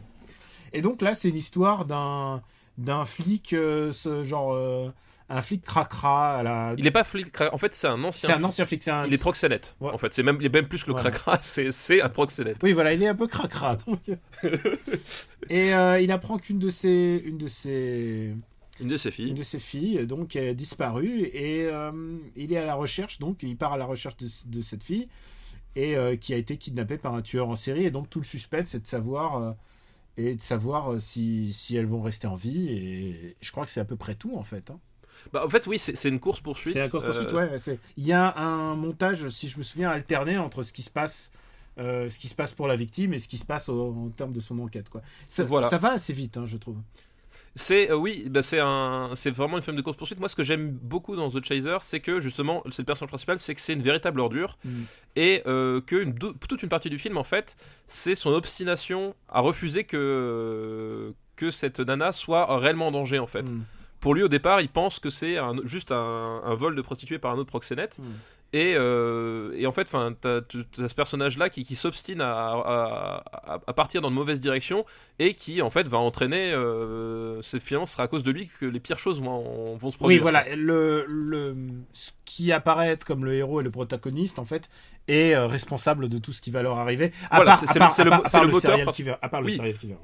Et 0.71 0.81
donc 0.81 1.01
là, 1.01 1.13
c'est 1.15 1.29
l'histoire 1.31 1.83
d'un 1.85 2.41
d'un 2.77 3.03
flic, 3.03 3.51
euh, 3.53 3.91
ce 3.91 4.23
genre 4.23 4.55
un 5.31 5.41
flic 5.41 5.63
cracra 5.63 6.37
à 6.39 6.43
la. 6.43 6.73
Il 6.77 6.87
est 6.87 6.91
pas 6.91 7.03
flic. 7.03 7.27
cra- 7.35 7.49
En 7.51 7.57
fait, 7.57 7.73
c'est 7.75 7.87
un 7.87 8.01
ancien. 8.03 8.29
C'est 8.29 8.35
un 8.35 8.43
ancien 8.43 8.65
flic, 8.65 8.81
c'est 8.81 8.91
un. 8.91 9.05
Il 9.05 9.13
est 9.13 9.17
proxénète. 9.21 9.75
Ouais. 9.81 9.91
En 9.91 9.97
fait, 9.97 10.13
c'est 10.13 10.23
même, 10.23 10.37
il 10.39 10.45
est 10.45 10.53
même 10.53 10.67
plus 10.67 10.83
que 10.83 10.87
le 10.87 10.93
Voilà. 10.93 11.09
cracra. 11.11 11.37
C'est 11.41 11.71
c'est 11.73 12.01
un 12.01 12.09
proxénète. 12.09 12.57
Oui, 12.63 12.71
voilà, 12.73 12.93
il 12.93 13.03
est 13.03 13.07
un 13.07 13.15
peu 13.15 13.27
cracra. 13.27 13.75
donc. 13.85 13.99
Et 15.49 15.73
euh, 15.73 15.99
il 15.99 16.11
apprend 16.11 16.37
qu'une 16.37 16.59
de 16.59 16.69
ses 16.69 17.21
une 17.25 17.37
de 17.37 17.47
ses 17.47 18.33
Une 18.81 18.87
de 18.87 18.97
ses 18.97 19.09
une 19.09 19.13
filles. 19.13 19.33
de 19.33 19.43
ses 19.43 19.59
filles 19.59 20.07
donc 20.07 20.35
a 20.35 20.53
disparu 20.53 21.21
et 21.33 21.65
euh, 21.65 21.91
il 22.35 22.53
est 22.53 22.57
à 22.57 22.65
la 22.65 22.75
recherche 22.75 23.19
donc 23.19 23.43
il 23.43 23.55
part 23.57 23.73
à 23.73 23.77
la 23.77 23.85
recherche 23.85 24.17
de, 24.17 24.27
de 24.47 24.61
cette 24.61 24.83
fille 24.83 25.07
et 25.75 25.95
euh, 25.95 26.15
qui 26.15 26.33
a 26.33 26.37
été 26.37 26.57
kidnappée 26.57 26.97
par 26.97 27.13
un 27.13 27.21
tueur 27.21 27.49
en 27.49 27.55
série 27.55 27.85
et 27.85 27.91
donc 27.91 28.09
tout 28.09 28.19
le 28.19 28.25
suspense 28.25 28.67
c'est 28.67 28.81
de 28.81 28.87
savoir 28.87 29.37
euh, 29.37 29.51
et 30.17 30.35
de 30.35 30.41
savoir 30.41 30.93
euh, 30.93 30.99
si, 30.99 31.53
si 31.53 31.75
elles 31.75 31.85
vont 31.85 32.01
rester 32.01 32.27
en 32.27 32.35
vie 32.35 32.67
et 32.69 33.35
je 33.41 33.51
crois 33.51 33.65
que 33.65 33.71
c'est 33.71 33.79
à 33.81 33.85
peu 33.85 33.95
près 33.95 34.15
tout 34.15 34.35
en 34.35 34.43
fait 34.43 34.69
hein. 34.71 34.79
Bah, 35.33 35.43
en 35.45 35.49
fait, 35.49 35.67
oui, 35.67 35.77
c'est 35.77 36.07
une 36.07 36.21
course 36.21 36.39
poursuite. 36.39 36.71
c'est 36.71 36.79
la 36.79 36.87
course 36.87 37.03
poursuite 37.03 37.27
Euh, 37.33 37.49
ouais 37.57 37.77
il 37.97 38.05
y 38.05 38.13
a 38.13 38.37
un 38.37 38.75
montage 38.75 39.27
si 39.27 39.49
je 39.49 39.57
me 39.57 39.63
souviens 39.63 39.89
alterné 39.89 40.37
entre 40.37 40.63
ce 40.63 40.71
qui 40.71 40.81
se 40.81 40.89
passe 40.89 41.31
euh, 41.77 42.07
ce 42.09 42.19
qui 42.19 42.27
se 42.29 42.35
passe 42.35 42.53
pour 42.53 42.67
la 42.67 42.77
victime 42.77 43.13
et 43.13 43.19
ce 43.19 43.27
qui 43.27 43.37
se 43.37 43.43
passe 43.45 43.67
au- 43.69 43.93
en 43.93 44.09
termes 44.09 44.31
de 44.33 44.39
son 44.39 44.57
enquête 44.59 44.89
quoi 44.89 45.01
ça, 45.27 45.43
Voilà. 45.43 45.67
ça 45.69 45.77
va 45.77 45.91
assez 45.91 46.13
vite 46.13 46.37
hein, 46.37 46.45
je 46.45 46.55
trouve 46.57 46.77
C'est 47.55 47.89
euh, 47.91 47.95
oui, 47.95 48.25
bah, 48.29 48.41
c'est 48.41 48.59
un, 48.59 49.11
c'est 49.15 49.31
vraiment 49.31 49.57
une 49.57 49.63
film 49.63 49.75
de 49.75 49.81
course 49.81 49.97
poursuite. 49.97 50.19
Moi, 50.19 50.29
ce 50.29 50.35
que 50.35 50.43
j'aime 50.43 50.69
beaucoup 50.71 51.15
dans 51.15 51.29
The 51.29 51.43
Chaser, 51.43 51.77
c'est 51.81 51.99
que 51.99 52.19
justement, 52.19 52.63
c'est 52.71 52.79
le 52.79 52.85
personnage 52.85 53.09
principal, 53.09 53.39
c'est 53.39 53.55
que 53.55 53.61
c'est 53.61 53.73
une 53.73 53.81
véritable 53.81 54.19
ordure 54.19 54.57
Mm. 54.63 54.69
et 55.15 55.43
euh, 55.47 55.81
que 55.81 55.95
une- 55.97 56.13
toute 56.15 56.61
une 56.63 56.69
partie 56.69 56.89
du 56.89 56.99
film, 56.99 57.17
en 57.17 57.23
fait, 57.23 57.57
c'est 57.87 58.15
son 58.15 58.31
obstination 58.31 59.15
à 59.29 59.39
refuser 59.41 59.83
que 59.83 61.13
que 61.35 61.51
cette 61.51 61.79
nana 61.79 62.11
soit 62.11 62.57
réellement 62.57 62.87
en 62.87 62.91
danger, 62.91 63.19
en 63.19 63.27
fait. 63.27 63.43
Mm. 63.49 63.63
Pour 64.01 64.13
lui, 64.13 64.23
au 64.23 64.27
départ, 64.27 64.61
il 64.61 64.69
pense 64.69 64.99
que 64.99 65.09
c'est 65.09 65.37
juste 65.65 65.91
un, 65.91 66.41
un 66.45 66.53
vol 66.55 66.75
de 66.75 66.81
prostituée 66.81 67.17
par 67.19 67.31
un 67.31 67.37
autre 67.37 67.49
proxénète. 67.49 67.97
Mm. 67.99 68.03
Et, 68.51 68.73
euh, 68.75 69.51
et 69.55 69.67
en 69.67 69.71
fait, 69.71 69.83
enfin, 69.83 70.11
t'as 70.19 70.41
t'as 70.41 70.87
ce 70.87 70.93
personnage-là 70.95 71.49
qui, 71.51 71.63
qui 71.63 71.75
s'obstine 71.75 72.19
à, 72.19 72.31
à- 72.33 73.23
à- 73.31 73.59
à 73.67 73.73
partir 73.73 74.01
dans 74.01 74.09
de 74.09 74.15
mauvaises 74.15 74.39
directions 74.39 74.85
et 75.19 75.35
qui, 75.35 75.61
en 75.61 75.69
fait, 75.69 75.87
va 75.87 75.99
entraîner. 75.99 76.51
Euh, 76.51 77.39
c'est 77.43 77.59
finalement, 77.61 77.85
ce 77.85 77.93
sera 77.93 78.03
à 78.03 78.07
cause 78.07 78.23
de 78.23 78.31
lui 78.31 78.49
que 78.59 78.65
les 78.65 78.79
pires 78.79 78.97
choses 78.97 79.21
vont, 79.21 79.75
vont 79.77 79.91
se 79.91 79.97
produire. 79.97 80.17
Oui, 80.17 80.19
voilà, 80.21 80.43
le, 80.55 81.05
le, 81.07 81.55
ce 81.93 82.09
qui 82.25 82.51
apparaît 82.51 82.89
être 82.89 83.05
comme 83.05 83.23
le 83.23 83.35
héros 83.35 83.61
et 83.61 83.63
le 83.63 83.69
protagoniste, 83.71 84.39
en 84.39 84.45
fait, 84.45 84.69
est 85.07 85.35
euh, 85.35 85.45
responsable 85.45 86.09
de 86.09 86.17
tout 86.17 86.33
ce 86.33 86.41
qui 86.41 86.49
va 86.49 86.63
leur 86.63 86.79
arriver. 86.79 87.11
À 87.29 87.35
Voilà, 87.35 87.51
part, 87.51 87.91
c'est- 87.91 88.03
le- 88.03 88.47
moteur 88.47 88.83
parce- 88.83 88.95
killer, 88.97 89.13
à 89.21 89.29
part 89.29 89.41
le 89.41 89.47
Oui. 89.47 89.53
serial 89.57 89.77
killer. 89.77 89.97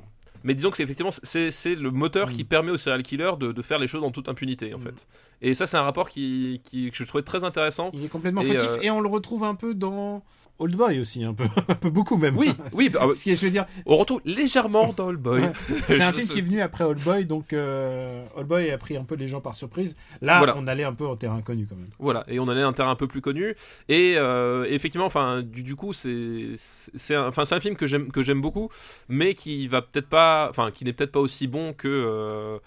Mais 0.45 0.53
disons 0.55 0.69
que 0.69 0.77
c'est 0.77 0.83
effectivement, 0.83 1.11
c'est 1.11 1.51
c'est 1.51 1.75
le 1.75 1.91
moteur 1.91 2.31
qui 2.31 2.43
Mm. 2.43 2.47
permet 2.47 2.71
au 2.71 2.77
serial 2.77 3.03
killer 3.03 3.31
de, 3.37 3.51
de 3.51 3.61
faire 3.61 3.79
les 3.79 3.87
choses 3.87 4.03
en 4.03 4.11
toute 4.11 4.29
impunité, 4.29 4.73
en 4.73 4.77
Mm. 4.77 4.81
fait. 4.83 5.07
Et 5.41 5.53
ça, 5.55 5.65
c'est 5.67 5.75
un 5.75 5.81
rapport 5.81 6.07
qui, 6.07 6.61
qui- 6.63 6.89
que 6.91 6.95
je 6.95 7.03
trouvais 7.03 7.23
très 7.23 7.43
intéressant. 7.43 7.89
Il 7.93 8.05
est 8.05 8.07
complètement 8.07 8.41
Et, 8.41 8.45
fautif 8.45 8.69
euh, 8.69 8.81
et 8.81 8.89
on 8.91 9.01
le 9.01 9.09
retrouve 9.09 9.43
un 9.43 9.55
peu 9.55 9.73
dans 9.73 10.23
Old 10.57 10.75
Boy 10.75 10.99
aussi, 10.99 11.23
un 11.23 11.33
peu, 11.33 11.43
un 11.67 11.75
peu 11.75 11.89
beaucoup 11.89 12.15
même. 12.17 12.37
Oui, 12.37 12.51
oui, 12.73 12.89
bah, 12.89 13.07
Ce 13.13 13.23
qui 13.23 13.31
est- 13.31 13.35
je 13.35 13.45
veux 13.45 13.51
dire, 13.51 13.65
on 13.85 13.97
retrouve 13.97 14.21
légèrement 14.23 14.93
dans 14.95 15.11
le 15.11 15.17
boy. 15.17 15.41
C'est 15.87 16.01
un 16.01 16.13
film 16.13 16.27
qui 16.27 16.39
est 16.39 16.41
venu 16.43 16.61
après 16.61 16.83
Old 16.85 17.01
Boy, 17.03 17.25
donc 17.25 17.51
euh, 17.51 18.23
Old 18.35 18.47
Boy 18.47 18.71
a 18.71 18.77
pris 18.77 18.95
un 18.95 19.03
peu 19.03 19.15
les 19.15 19.27
gens 19.27 19.41
par 19.41 19.55
surprise. 19.55 19.95
Là, 20.21 20.37
Voilà. 20.37 20.55
on 20.57 20.65
allait 20.67 20.83
un 20.85 20.93
peu 20.93 21.05
en 21.05 21.15
terrain 21.17 21.41
connu 21.41 21.65
quand 21.69 21.75
même. 21.75 21.89
Voilà, 21.99 22.23
et 22.29 22.39
on 22.39 22.47
allait 22.47 22.61
un 22.61 22.71
terrain 22.73 22.91
un 22.91 22.95
peu 22.95 23.07
plus 23.07 23.21
connu. 23.21 23.55
Et 23.89 24.15
euh, 24.17 24.65
effectivement, 24.69 25.05
enfin, 25.07 25.41
du, 25.41 25.61
du 25.63 25.75
coup, 25.75 25.91
c'est 25.93 26.51
c'est 26.57 27.15
un, 27.15 27.27
enfin, 27.27 27.43
c'est 27.45 27.55
un 27.55 27.59
film 27.59 27.75
que 27.75 27.85
j'aime 27.87 28.11
que 28.11 28.23
j'aime 28.23 28.41
beaucoup, 28.41 28.69
mais 29.09 29.33
qui 29.33 29.67
va 29.67 29.81
peut-être 29.81 30.07
pas, 30.07 30.47
enfin, 30.49 30.71
qui 30.71 30.85
n'est 30.85 30.93
peut-être 30.93 31.11
pas 31.11 31.19
aussi 31.19 31.47
bon 31.47 31.73
que 31.73 31.87
euh, 31.89 32.59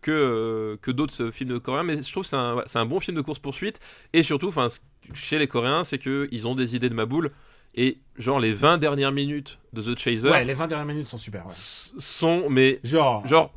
que 0.00 0.10
euh, 0.12 0.76
que 0.80 0.90
d'autres 0.90 1.30
films 1.30 1.50
de 1.50 1.58
coréens. 1.58 1.82
Mais 1.82 2.02
je 2.02 2.10
trouve 2.12 2.22
que 2.22 2.28
c'est 2.28 2.36
un, 2.36 2.62
un 2.74 2.86
bon 2.86 3.00
film 3.00 3.16
de 3.16 3.22
course 3.22 3.38
poursuite. 3.40 3.80
Et 4.12 4.22
surtout, 4.22 4.48
enfin, 4.48 4.68
chez 5.14 5.38
les 5.38 5.46
Coréens, 5.46 5.84
c'est 5.84 5.98
que 5.98 6.28
ils 6.32 6.46
ont 6.48 6.54
des 6.54 6.76
idées 6.76 6.88
de 6.88 6.94
maboule. 6.94 7.30
Et 7.74 7.98
genre 8.18 8.38
les 8.38 8.52
20 8.52 8.76
dernières 8.76 9.12
minutes 9.12 9.58
de 9.72 9.80
The 9.80 9.98
Chaser 9.98 10.28
Ouais, 10.28 10.44
les 10.44 10.52
20 10.52 10.66
dernières 10.66 10.86
minutes 10.86 11.08
sont 11.08 11.16
super. 11.16 11.46
ouais. 11.46 11.52
sont 11.54 12.50
mais 12.50 12.80
Genre, 12.84 13.26
genre 13.26 13.50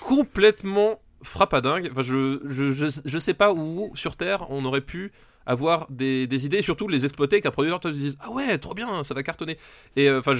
complètement 0.00 1.00
frappadingue. 1.22 1.88
Enfin, 1.90 2.02
je, 2.02 2.40
je, 2.44 2.70
je, 2.72 2.86
je 3.04 3.18
sais 3.18 3.34
pas 3.34 3.52
où 3.52 3.90
sur 3.94 4.16
Terre 4.16 4.46
on 4.50 4.64
aurait 4.64 4.80
pu 4.82 5.10
avoir 5.48 5.86
des, 5.90 6.26
des 6.26 6.44
idées 6.46 6.58
et 6.58 6.62
surtout 6.62 6.88
les 6.88 7.04
exploiter 7.04 7.40
qu'un 7.40 7.50
producteur 7.52 7.78
te 7.80 7.86
dise 7.88 8.16
ah 8.20 8.30
ouais 8.32 8.58
trop 8.58 8.74
bien 8.74 9.04
ça 9.04 9.14
va 9.14 9.22
cartonner 9.22 9.56
et 9.94 10.08
euh, 10.10 10.18
enfin 10.18 10.32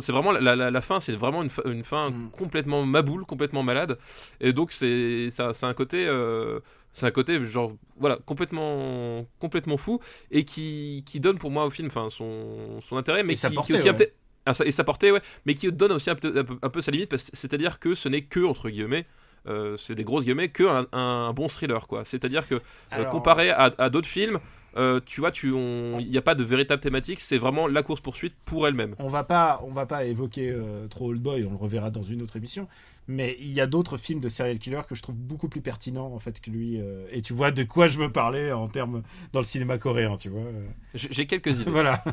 c'est 0.00 0.10
vraiment 0.10 0.32
la, 0.32 0.56
la, 0.56 0.68
la 0.72 0.80
fin 0.80 0.98
c'est 0.98 1.12
vraiment 1.12 1.44
une, 1.44 1.48
fin- 1.48 1.62
une 1.66 1.84
fin 1.84 2.10
Mm. 2.10 2.30
complètement 2.32 2.84
maboule 2.84 3.24
complètement 3.24 3.62
malade 3.62 3.98
et 4.40 4.52
donc 4.52 4.72
c'est 4.72 5.30
ça- 5.30 5.54
c'est 5.54 5.66
un 5.66 5.74
côté 5.74 6.06
euh, 6.08 6.58
c'est 6.98 7.06
un 7.06 7.10
côté 7.10 7.42
genre 7.44 7.72
voilà 7.98 8.18
complètement 8.26 9.24
complètement 9.38 9.76
fou 9.76 10.00
et 10.30 10.44
qui, 10.44 11.04
qui 11.06 11.20
donne 11.20 11.38
pour 11.38 11.50
moi 11.50 11.64
au 11.66 11.70
film 11.70 11.88
enfin 11.88 12.08
son, 12.10 12.80
son 12.80 12.96
intérêt 12.96 13.22
mais 13.22 13.32
Et 13.34 13.36
sa 13.36 13.48
qui, 13.50 13.58
aussi 13.58 13.72
ouais. 13.72 14.12
ah, 14.46 14.54
ça- 14.54 14.64
et 14.66 14.72
sa 14.72 14.84
portée 14.84 15.12
ouais 15.12 15.22
mais 15.46 15.54
qui 15.54 15.70
donne 15.72 15.92
aussi 15.92 16.10
un 16.10 16.14
peu, 16.16 16.38
un 16.38 16.44
peu, 16.44 16.58
un 16.60 16.68
peu 16.70 16.80
sa 16.80 16.90
limite 16.90 17.16
c'est-à-dire 17.16 17.78
que 17.78 17.94
ce 17.94 18.08
n'est 18.08 18.22
que 18.22 18.40
entre 18.44 18.68
guillemets 18.68 19.06
euh, 19.46 19.76
c'est 19.76 19.94
des 19.94 20.04
grosses 20.04 20.24
guillemets 20.24 20.48
que 20.48 20.64
un, 20.64 20.86
un 20.92 21.32
bon 21.32 21.48
thriller 21.48 21.86
quoi. 21.86 22.04
C'est 22.04 22.24
à 22.24 22.28
dire 22.28 22.46
que 22.48 22.56
euh, 22.92 23.04
comparé 23.04 23.50
à, 23.50 23.72
à 23.78 23.88
d'autres 23.88 24.08
films 24.08 24.40
euh, 24.76 25.00
tu 25.06 25.20
vois 25.20 25.32
tu 25.32 25.48
il 25.48 26.10
n'y 26.10 26.18
a 26.18 26.22
pas 26.22 26.34
de 26.34 26.44
véritable 26.44 26.82
thématique 26.82 27.20
c'est 27.20 27.38
vraiment 27.38 27.66
la 27.68 27.82
course 27.82 28.00
poursuite 28.00 28.34
pour 28.44 28.66
elle-même. 28.68 28.94
On 28.98 29.08
va 29.08 29.24
pas 29.24 29.60
on 29.64 29.72
va 29.72 29.86
pas 29.86 30.04
évoquer 30.04 30.50
euh, 30.50 30.86
trop 30.88 31.08
Old 31.10 31.22
Boy 31.22 31.44
on 31.44 31.50
le 31.50 31.56
reverra 31.56 31.90
dans 31.90 32.02
une 32.02 32.20
autre 32.20 32.36
émission 32.36 32.68
mais 33.08 33.36
il 33.40 33.50
y 33.50 33.60
a 33.60 33.66
d'autres 33.66 33.96
films 33.96 34.20
de 34.20 34.28
serial 34.28 34.58
killer 34.58 34.82
que 34.86 34.94
je 34.94 35.02
trouve 35.02 35.16
beaucoup 35.16 35.48
plus 35.48 35.62
pertinents 35.62 36.12
en 36.14 36.18
fait 36.18 36.40
que 36.40 36.50
lui 36.50 36.78
euh, 36.80 37.06
et 37.10 37.22
tu 37.22 37.32
vois 37.32 37.50
de 37.50 37.64
quoi 37.64 37.88
je 37.88 37.98
veux 37.98 38.12
parler 38.12 38.52
en 38.52 38.68
termes 38.68 39.02
dans 39.32 39.40
le 39.40 39.46
cinéma 39.46 39.78
coréen 39.78 40.16
tu 40.16 40.28
vois 40.28 40.42
euh. 40.42 40.68
j'ai 40.94 41.26
quelques 41.26 41.60
idées. 41.60 41.70
Voilà. 41.78 42.04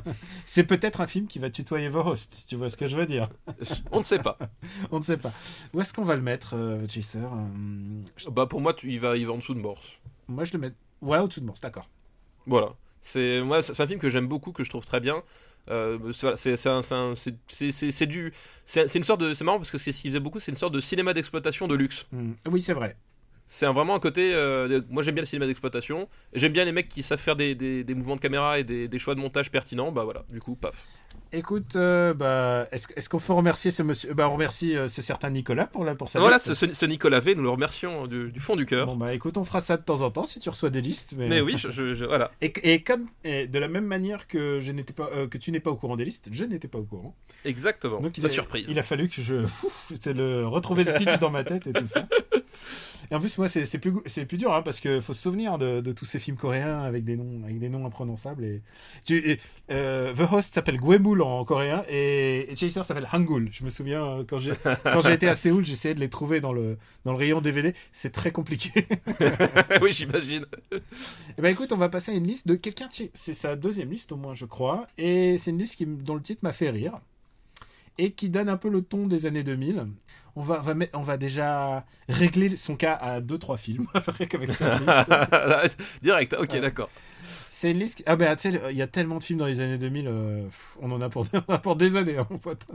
C'est 0.46 0.64
peut-être 0.64 1.02
un 1.02 1.08
film 1.08 1.28
qui 1.28 1.38
va 1.40 1.50
tutoyer 1.50 1.90
Vost 1.90 2.34
si 2.34 2.48
tu 2.48 2.56
vois 2.56 2.70
ce 2.70 2.78
que 2.78 2.88
je 2.88 2.96
veux 2.98 3.06
dire. 3.06 3.30
On 3.92 4.00
ne 4.00 4.04
sait 4.04 4.20
pas. 4.20 4.38
On 4.92 4.98
ne 5.00 5.04
sait 5.04 5.18
pas. 5.18 5.32
Où 5.74 5.82
est-ce 5.82 5.94
qu'on 5.94 6.04
va 6.06 6.16
le 6.16 6.22
mettre 6.22 6.56
euh, 6.56 6.88
Chaser 6.88 7.20
Euh, 7.20 8.02
je- 8.16 8.30
bah 8.30 8.46
pour 8.46 8.62
moi 8.62 8.74
tu, 8.74 8.92
il 8.92 9.00
va 9.00 9.18
il 9.18 9.28
va 9.28 9.34
en 9.34 9.38
dessous 9.38 9.54
de 9.54 9.60
Morse. 9.60 9.86
Moi 10.28 10.46
je 10.46 10.54
le 10.54 10.60
mets 10.60 10.72
ouais 11.02 11.20
au-dessous 11.20 11.42
de 11.42 11.46
Morse 11.46 11.60
d'accord. 11.62 11.90
Voilà. 12.48 12.74
C'est 13.02 13.42
moi, 13.42 13.62
c'est 13.62 13.74
c'est 13.74 13.84
un 13.84 13.88
film 13.88 14.00
que 14.00 14.10
j'aime 14.10 14.28
beaucoup, 14.28 14.52
que 14.52 14.64
je 14.64 14.70
trouve 14.70 14.86
très 14.86 15.00
bien. 15.00 15.22
Euh, 15.70 15.98
c'est 16.14 18.06
du, 18.08 18.34
c'est 18.66 18.96
une 18.96 19.04
sorte 19.04 19.22
de, 19.22 19.34
c'est 19.34 19.44
marrant 19.44 19.58
parce 19.58 19.72
que 19.72 19.78
c'est 19.78 19.92
ce 19.92 20.02
qu'il 20.02 20.12
faisait 20.12 20.20
beaucoup, 20.20 20.40
c'est 20.40 20.52
une 20.52 20.58
sorte 20.58 20.74
de 20.74 20.80
cinéma 20.80 21.14
d'exploitation 21.14 21.68
de 21.68 21.76
luxe. 21.76 22.06
Hmm. 22.12 22.34
oui 22.48 22.62
c'est 22.62 22.74
vrai 22.74 22.96
C'est 23.48 23.66
vraiment 23.68 23.96
un 23.96 24.00
côté. 24.00 24.34
euh, 24.34 24.68
de- 24.68 24.86
moi, 24.90 25.04
j'aime 25.04 25.16
bien 25.16 25.22
le 25.22 25.28
cinéma 25.28 25.46
d'exploitation. 25.48 26.08
J'aime 26.34 26.52
bien 26.54 26.66
les 26.66 26.72
mecs 26.72 26.90
qui 26.90 27.04
savent 27.04 27.20
faire 27.20 27.36
des, 27.36 27.54
des- 27.56 27.84
des 27.84 27.94
mouvements 27.96 28.16
de 28.16 28.22
caméra 28.22 28.60
et 28.60 28.64
des, 28.64 28.88
des 28.88 29.00
choix 29.00 29.16
de 29.16 29.20
montage 29.20 29.52
pertinents. 29.52 29.92
Bah 29.92 30.04
voilà. 30.04 30.24
Du 30.32 30.40
coup, 30.40 30.56
paf. 30.56 30.86
Écoute, 31.38 31.76
euh, 31.76 32.14
bah, 32.14 32.68
est-ce 32.72 33.10
qu'on 33.10 33.20
faut 33.20 33.36
remercier 33.36 33.70
ce 33.70 33.84
monsieur 33.84 34.14
Bah, 34.14 34.30
on 34.30 34.34
remercie 34.34 34.76
euh, 34.78 34.88
ce 34.88 35.02
certain 35.02 35.30
Nicolas 35.30 35.66
pour, 35.66 35.84
la, 35.84 35.94
pour 35.94 36.08
sa 36.08 36.20
Voilà, 36.20 36.40
ce, 36.40 36.54
ce 36.54 36.86
Nicolas 36.86 37.20
V, 37.20 37.36
nous 37.36 37.44
le 37.44 37.50
remercions 37.50 38.08
du, 38.08 38.32
du 38.32 38.40
fond 38.40 38.56
du 38.56 38.66
cœur. 38.66 38.86
Bon, 38.88 38.96
bah, 38.96 39.14
écoute, 39.14 39.38
on 39.38 39.44
fera 39.44 39.60
ça 39.60 39.76
de 39.76 39.84
temps 39.84 40.02
en 40.02 40.12
temps 40.12 40.26
si 40.26 40.40
tu 40.40 40.50
reçois 40.50 40.70
des 40.70 40.82
listes. 40.82 41.14
Mais, 41.18 41.28
Mais 41.28 41.42
oui, 41.42 41.56
je, 41.58 41.72
je- 41.72 41.94
je- 41.94 42.06
voilà. 42.06 42.32
Et, 42.42 42.54
et 42.64 42.82
comme 42.84 43.08
et 43.26 43.48
de 43.48 43.60
la 43.60 43.68
même 43.68 43.86
manière 43.86 44.28
que 44.28 44.60
je 44.62 44.72
n'étais 44.72 44.94
pas 44.94 45.10
euh, 45.14 45.28
que 45.28 45.38
tu 45.38 45.52
n'es 45.52 45.60
pas 45.60 45.72
au 45.72 45.76
courant 45.76 45.98
des 45.98 46.06
listes, 46.06 46.30
je 46.32 46.46
n'étais 46.46 46.68
pas 46.70 46.80
au 46.80 46.84
courant. 46.84 47.16
Exactement. 47.44 48.00
Donc 48.00 48.18
il 48.18 48.22
la 48.24 48.30
a, 48.30 48.30
surprise. 48.34 48.66
Il 48.70 48.80
a 48.80 48.84
fallu 48.84 49.10
que 49.10 49.22
je 49.22 49.36
ouf, 49.44 49.92
le 50.06 50.46
retrouver 50.48 50.84
le 50.86 50.94
pitch 50.94 51.20
dans 51.20 51.32
ma 51.32 51.44
tête 51.44 51.68
et 51.68 51.74
tout 51.74 51.88
ça. 51.88 52.08
Et 53.12 53.16
en 53.16 53.20
plus 53.20 53.38
moi 53.38 53.48
c'est 53.48 53.80
plus 53.80 53.94
plus 54.02 54.38
dur 54.38 54.54
hein, 54.54 54.62
parce 54.62 54.80
que 54.80 55.02
faut 55.02 55.14
se 55.14 55.22
souvenir 55.22 55.58
de, 55.58 55.82
de 55.82 55.92
tous 55.92 56.06
ces 56.06 56.20
films 56.20 56.38
coréens 56.38 56.82
avec 56.82 57.04
des 57.04 57.16
noms 57.16 57.44
avec 57.44 57.60
des 57.60 57.70
noms 57.70 57.86
imprononçables 57.86 58.44
et, 58.44 58.62
tu, 59.04 59.18
et, 59.30 59.40
euh, 59.72 60.14
The 60.14 60.32
Host 60.32 60.54
s'appelle 60.56 60.78
Gwemul 60.78 61.22
en 61.22 61.44
coréen 61.46 61.84
et, 61.90 62.52
et 62.52 62.56
Chaser 62.56 62.84
s'appelle 62.84 63.08
Hangul. 63.12 63.50
Je 63.52 63.64
me 63.64 63.70
souviens 63.70 64.04
euh, 64.06 64.24
quand 64.28 64.38
j'ai 64.38 64.54
été 65.14 65.28
à 65.28 65.36
Séoul, 65.36 65.66
j'essayais 65.66 65.96
de 65.96 66.00
les 66.00 66.10
trouver 66.10 66.42
dans 66.42 66.54
le 66.54 66.78
dans 67.04 67.12
le 67.12 67.18
rayon 67.18 67.42
DVD, 67.42 67.74
c'est 67.92 68.12
très 68.12 68.32
compliqué. 68.32 68.88
oui, 69.82 69.92
j'imagine. 69.92 70.46
Eh 70.72 71.42
ben 71.42 71.50
écoute, 71.50 71.72
on 71.72 71.78
va 71.78 71.90
passer 71.90 72.12
à 72.12 72.16
une 72.16 72.28
liste 72.28 72.48
de 72.48 72.56
quelqu'un. 72.56 72.90
C'est 73.14 73.34
sa 73.34 73.56
deuxième 73.56 73.92
liste 73.92 74.12
au 74.12 74.18
moins, 74.18 74.34
je 74.34 74.46
crois, 74.46 74.88
et 74.98 75.38
c'est 75.38 75.52
une 75.52 75.60
liste 75.60 75.76
qui, 75.76 75.86
dont 75.86 76.16
le 76.16 76.22
titre 76.22 76.42
m'a 76.44 76.54
fait 76.54 76.70
rire 76.70 77.00
et 77.98 78.12
qui 78.12 78.30
donne 78.30 78.50
un 78.50 78.58
peu 78.58 78.70
le 78.70 78.82
ton 78.82 79.08
des 79.08 79.26
années 79.26 79.44
2000. 79.44 79.88
On 80.36 80.42
va, 80.42 80.60
on 80.60 80.64
va, 80.64 80.74
met- 80.74 80.90
on 80.94 81.02
va 81.04 81.18
déjà 81.18 81.86
régler 82.10 82.56
son 82.58 82.76
cas 82.76 82.94
à 82.96 83.22
deux 83.22 83.38
trois 83.38 83.58
films 83.58 83.88
avec 83.94 84.34
cette 84.52 84.80
liste. 84.80 85.78
Direct, 86.04 86.34
ok, 86.34 86.52
Ouais. 86.54 86.62
d'accord. 86.62 86.90
C'est 87.50 87.72
une 87.72 87.80
liste. 87.80 87.98
qui- 88.00 88.04
Ah 88.06 88.18
ben 88.18 88.36
tu 88.36 88.52
sais, 88.52 88.62
il 88.72 88.76
y 88.78 88.82
a 88.82 88.88
tellement 88.88 89.18
de 89.20 89.24
films 89.24 89.40
dans 89.40 89.46
les 89.46 89.62
années 89.62 89.78
2000, 89.78 90.08
euh, 90.10 90.44
pff, 90.46 90.78
on 90.82 90.92
en 90.92 91.00
a 91.02 91.08
pour, 91.10 91.26
on 91.34 91.38
en 91.52 91.56
a 91.56 91.58
pour 91.58 91.78
des 91.78 91.96
années, 91.96 92.18
hein, 92.18 92.28
mon 92.30 92.38
pote. 92.38 92.68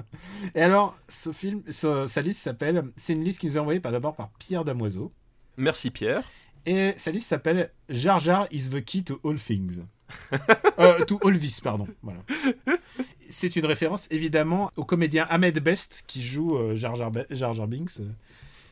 Et 0.55 0.63
alors, 0.63 0.97
ce 1.09 1.33
film, 1.33 1.63
ce- 1.69 2.07
sa 2.07 2.23
liste 2.23 2.41
s'appelle. 2.41 2.83
C'est 2.97 3.13
une 3.13 3.23
liste 3.25 3.41
qui 3.41 3.47
nous 3.47 3.57
est 3.57 3.61
envoyée 3.61 3.81
d'abord 3.81 4.15
par 4.17 4.31
Pierre 4.39 4.65
Damoiseau. 4.65 5.13
Merci 5.59 5.91
Pierre. 5.91 6.23
Et 6.65 6.95
sa 6.97 7.11
liste 7.11 7.29
s'appelle 7.29 7.71
Jar 7.91 8.21
Jar 8.21 8.47
is 8.51 8.71
the 8.71 8.83
key 8.83 9.03
to 9.03 9.21
all 9.25 9.39
things. 9.39 9.83
Euh, 10.79 11.05
to 11.05 11.21
all 11.25 11.39
this, 11.39 11.61
pardon. 11.61 11.87
Voilà. 12.03 12.21
C'est 13.31 13.57
une 13.57 13.65
référence 13.67 14.07
évidemment 14.11 14.71
au 14.77 14.85
comédien 14.85 15.27
Ahmed 15.31 15.59
Best 15.61 16.05
qui 16.07 16.23
joue 16.23 16.57
euh, 16.59 16.77
Jar, 16.77 16.97
Jar, 16.97 17.11
Be- 17.11 17.27
Jar 17.31 17.55
Jar 17.55 17.67
Binks. 17.67 18.01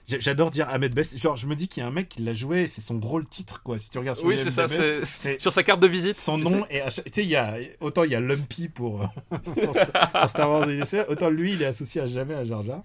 J'adore 0.08 0.50
dire 0.50 0.66
Ahmed 0.70 0.94
Best. 0.94 1.18
Genre, 1.18 1.36
je 1.36 1.46
me 1.46 1.54
dis 1.54 1.68
qu'il 1.68 1.82
y 1.82 1.84
a 1.84 1.86
un 1.86 1.90
mec 1.92 2.08
qui 2.08 2.22
l'a 2.22 2.32
joué, 2.32 2.66
c'est 2.66 2.80
son 2.80 2.98
rôle 2.98 3.26
titre, 3.26 3.62
quoi. 3.62 3.78
Si 3.78 3.90
tu 3.90 3.98
regardes 3.98 4.16
sur 4.16 4.26
Oui, 4.26 4.38
c'est 4.38 4.50
ça, 4.50 4.66
c'est 4.66 5.04
c'est- 5.04 5.38
sur 5.38 5.52
sa 5.52 5.62
carte 5.62 5.80
de 5.80 5.86
visite. 5.86 6.16
son 6.16 6.38
nom 6.38 6.64
sais. 6.70 6.76
est 6.78 6.88
tu 6.88 7.02
sais 7.12 7.22
il 7.24 7.28
y 7.28 7.36
a 7.36 7.58
autant 7.80 8.04
il 8.04 8.12
y 8.12 8.14
a 8.14 8.20
Lumpy 8.20 8.68
pour, 8.68 9.02
euh, 9.02 9.36
pour 9.64 9.74
Star, 9.74 10.10
pour 10.12 10.28
Star 10.30 10.50
Wars 10.50 10.66
autant 11.08 11.28
lui 11.28 11.52
il 11.52 11.60
est 11.62 11.66
associé 11.66 12.00
à 12.00 12.06
jamais 12.06 12.32
à 12.34 12.44
Jar 12.46 12.62
Jar 12.62 12.82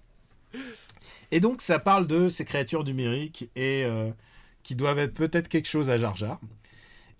et 1.31 1.39
donc 1.39 1.61
ça 1.61 1.79
parle 1.79 2.07
de 2.07 2.29
ces 2.29 2.45
créatures 2.45 2.83
numériques 2.83 3.49
et 3.55 3.83
euh, 3.85 4.09
qui 4.63 4.75
doivent 4.75 4.99
être 4.99 5.13
peut-être 5.13 5.47
quelque 5.47 5.67
chose 5.69 5.89
à 5.89 5.97
Jar 5.97 6.15
Jar 6.17 6.39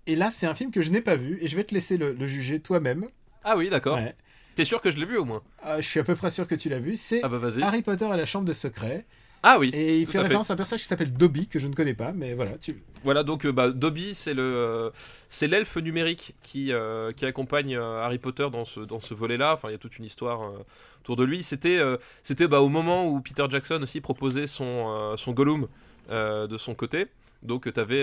et 0.06 0.16
là 0.16 0.30
c'est 0.30 0.46
un 0.46 0.54
film 0.54 0.70
que 0.70 0.82
je 0.82 0.90
n'ai 0.90 1.00
pas 1.00 1.16
vu 1.16 1.38
et 1.40 1.48
je 1.48 1.56
vais 1.56 1.64
te 1.64 1.74
laisser 1.74 1.96
le, 1.96 2.12
le 2.12 2.26
juger 2.26 2.60
toi-même 2.60 3.06
Ah 3.42 3.56
oui, 3.56 3.70
d'accord. 3.70 3.96
Ouais. 3.96 4.14
T'es 4.54 4.64
sûr 4.64 4.80
que 4.80 4.90
je 4.90 4.96
l'ai 4.96 5.04
vu 5.06 5.16
au 5.18 5.24
moins? 5.24 5.42
Euh, 5.66 5.76
je 5.80 5.88
suis 5.88 6.00
à 6.00 6.04
peu 6.04 6.14
près 6.14 6.30
sûr 6.30 6.46
que 6.46 6.54
tu 6.54 6.68
l'as 6.68 6.78
vu 6.78 6.96
c'est 6.96 7.20
Ah 7.22 7.28
bah. 7.28 7.40
Harry 7.62 7.82
Potter 7.82 8.06
et 8.12 8.16
la 8.16 8.26
chambre 8.26 8.44
de 8.46 8.52
secret 8.52 9.04
Ah 9.42 9.58
oui. 9.58 9.70
et 9.74 9.98
il 10.00 10.06
fait 10.06 10.20
référence 10.20 10.50
à 10.50 10.54
un 10.54 10.56
personnage 10.56 10.82
qui 10.82 10.86
s'appelle 10.86 11.12
Dobby 11.12 11.46
que 11.48 11.58
je 11.58 11.66
ne 11.66 11.74
connais 11.74 11.94
pas 11.94 12.12
mais 12.12 12.34
voilà 12.34 12.56
tu 12.58 12.82
Voilà, 13.02 13.22
donc 13.22 13.44
euh, 13.44 13.52
bah, 13.52 13.70
Dobby, 13.70 14.14
c'est 14.14 14.32
le, 14.34 14.42
euh, 14.42 14.90
c'est 15.28 15.46
l'elfe 15.48 15.76
numérique 15.76 16.34
qui, 16.42 16.72
euh, 16.72 17.12
qui 17.12 17.26
accompagne 17.26 17.76
euh, 17.76 18.02
Harry 18.02 18.18
Potter 18.18 18.48
dans 18.50 18.64
ce, 18.64 18.80
dans 18.80 19.00
ce 19.00 19.12
volet-là. 19.12 19.52
Enfin, 19.54 19.68
il 19.68 19.72
y 19.72 19.74
a 19.74 19.78
toute 19.78 19.98
une 19.98 20.04
histoire 20.06 20.52
autour 21.00 21.16
de 21.16 21.24
lui. 21.24 21.42
C'était, 21.42 21.80
c'était 22.22 22.48
bah, 22.48 22.60
au 22.60 22.68
moment 22.68 23.06
où 23.06 23.20
Peter 23.20 23.44
Jackson 23.50 23.80
aussi 23.82 24.00
proposait 24.00 24.46
son, 24.46 25.14
son 25.18 25.32
Gollum 25.32 25.66
de 26.10 26.56
son 26.56 26.74
côté. 26.74 27.06
Donc 27.44 27.70
tu 27.72 27.78
avais, 27.80 28.02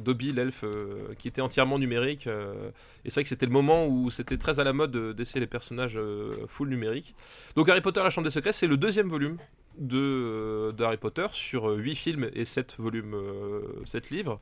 Dobby, 0.00 0.32
l'elfe, 0.32 0.64
euh, 0.64 1.14
qui 1.18 1.28
était 1.28 1.40
entièrement 1.40 1.78
numérique. 1.78 2.26
euh, 2.26 2.70
et 3.04 3.10
c'est 3.10 3.14
vrai 3.14 3.22
que 3.24 3.28
c'était 3.30 3.46
le 3.46 3.52
moment 3.52 3.86
où 3.86 4.10
c'était 4.10 4.36
très 4.36 4.60
à 4.60 4.64
la 4.64 4.72
mode 4.72 4.90
de- 4.90 5.12
d'essayer 5.12 5.40
les 5.40 5.46
personnages 5.46 5.96
euh, 5.96 6.34
full 6.48 6.68
numériques. 6.68 7.14
Donc 7.56 7.68
Harry 7.68 7.80
Potter, 7.80 8.02
la 8.02 8.10
Chambre 8.10 8.26
des 8.26 8.30
Secrets, 8.32 8.52
c'est 8.52 8.66
le 8.66 8.76
deuxième 8.76 9.08
volume 9.08 9.38
de, 9.78 9.98
euh, 9.98 10.72
de 10.72 10.84
Harry 10.84 10.98
Potter 10.98 11.26
sur 11.32 11.64
8 11.66 11.94
films 11.94 12.30
et 12.34 12.44
7 12.44 12.76
volumes, 12.78 13.14
euh, 13.14 13.62
7 13.86 14.10
livres. 14.10 14.38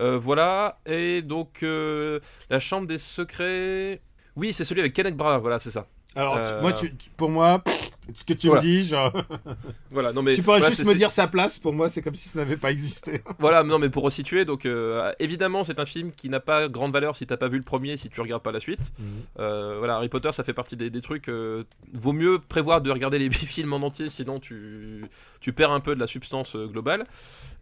Euh, 0.00 0.18
voilà, 0.18 0.80
et 0.86 1.22
donc 1.22 1.62
euh, 1.62 2.18
la 2.50 2.58
Chambre 2.58 2.88
des 2.88 2.98
Secrets... 2.98 4.00
Oui, 4.34 4.52
c'est 4.52 4.64
celui 4.64 4.80
avec 4.80 4.92
Kenneth 4.94 5.16
Branagh, 5.16 5.40
voilà, 5.40 5.60
c'est 5.60 5.70
ça. 5.70 5.86
alors 6.16 6.34
tu- 6.42 6.48
Euh, 6.48 6.60
moi 6.60 6.72
tu, 6.72 6.96
tu- 6.96 7.10
pour 7.16 7.30
moi 7.30 7.60
pff, 7.60 7.90
ce 8.12 8.24
que 8.24 8.34
tu 8.34 8.48
Voilà. 8.48 8.62
me 8.62 8.66
dis 8.66 8.84
genre 8.84 9.12
Voilà, 9.90 10.12
non 10.12 10.22
mais 10.22 10.34
tu 10.34 10.42
pourrais 10.42 10.58
voilà, 10.58 10.74
juste 10.74 10.86
me 10.86 10.94
dire 10.94 11.10
sa 11.10 11.26
place 11.26 11.58
pour 11.58 11.72
moi 11.72 11.88
c'est 11.88 12.02
comme 12.02 12.14
si 12.14 12.28
ça 12.28 12.38
n'avait 12.38 12.56
pas 12.56 12.70
existé 12.70 13.22
Voilà, 13.38 13.62
non 13.62 13.78
mais 13.78 13.88
pour 13.88 14.02
resituer, 14.02 14.44
donc 14.44 14.66
euh, 14.66 15.12
évidemment 15.18 15.64
c'est 15.64 15.78
un 15.78 15.86
film 15.86 16.12
qui 16.12 16.28
n'a 16.28 16.40
pas 16.40 16.68
grande 16.68 16.92
valeur 16.92 17.16
si 17.16 17.26
t'as 17.26 17.36
pas 17.36 17.48
vu 17.48 17.56
le 17.58 17.64
premier, 17.64 17.96
si 17.96 18.10
tu 18.10 18.20
regardes 18.20 18.42
pas 18.42 18.52
la 18.52 18.60
suite. 18.60 18.92
Euh, 19.38 19.76
voilà, 19.78 19.96
Harry 19.96 20.08
Potter 20.08 20.30
ça 20.32 20.44
fait 20.44 20.52
partie 20.52 20.76
des, 20.76 20.90
des 20.90 21.00
trucs. 21.00 21.28
euh, 21.28 21.64
vaut 21.92 22.12
mieux 22.12 22.38
prévoir 22.38 22.80
de 22.80 22.90
regarder 22.90 23.18
les 23.18 23.30
films 23.32 23.72
en 23.72 23.76
entier, 23.78 24.08
sinon 24.10 24.38
tu, 24.40 25.06
tu 25.40 25.52
perds 25.52 25.70
un 25.72 25.80
peu 25.80 25.94
de 25.94 26.00
la 26.00 26.06
substance 26.06 26.56
globale. 26.56 27.04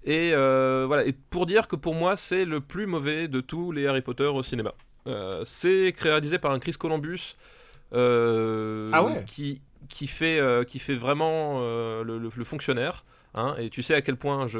Et 0.05 0.31
voilà, 0.33 1.07
et 1.07 1.13
pour 1.31 1.47
dire 1.47 1.69
que 1.69 1.77
pour 1.77 1.95
moi 1.95 2.17
c'est 2.17 2.45
le 2.45 2.61
plus 2.61 2.87
mauvais 2.87 3.29
de 3.29 3.41
tous 3.41 3.71
les 3.71 3.87
Harry 3.87 4.03
Potter 4.03 4.25
au 4.25 4.43
cinéma. 4.43 4.73
C'est 5.45 5.93
réalisé 6.01 6.39
par 6.39 6.51
un 6.53 6.59
Chris 6.59 6.73
Columbus. 6.79 7.37
Ah 7.93 9.03
ouais? 9.05 9.25
qui, 9.27 9.61
qui, 9.93 10.07
fait, 10.07 10.39
euh, 10.41 10.65
qui 10.65 10.79
fait 10.79 10.95
vraiment 10.97 11.59
euh, 11.61 12.03
le, 12.03 12.19
le- 12.19 12.31
le 12.35 12.45
fonctionnaire. 12.45 13.05
Hein, 13.35 13.55
et 13.59 13.71
tu 13.71 13.83
sais 13.83 13.95
à 13.95 14.03
quel 14.03 14.17
point 14.17 14.47
je, 14.47 14.59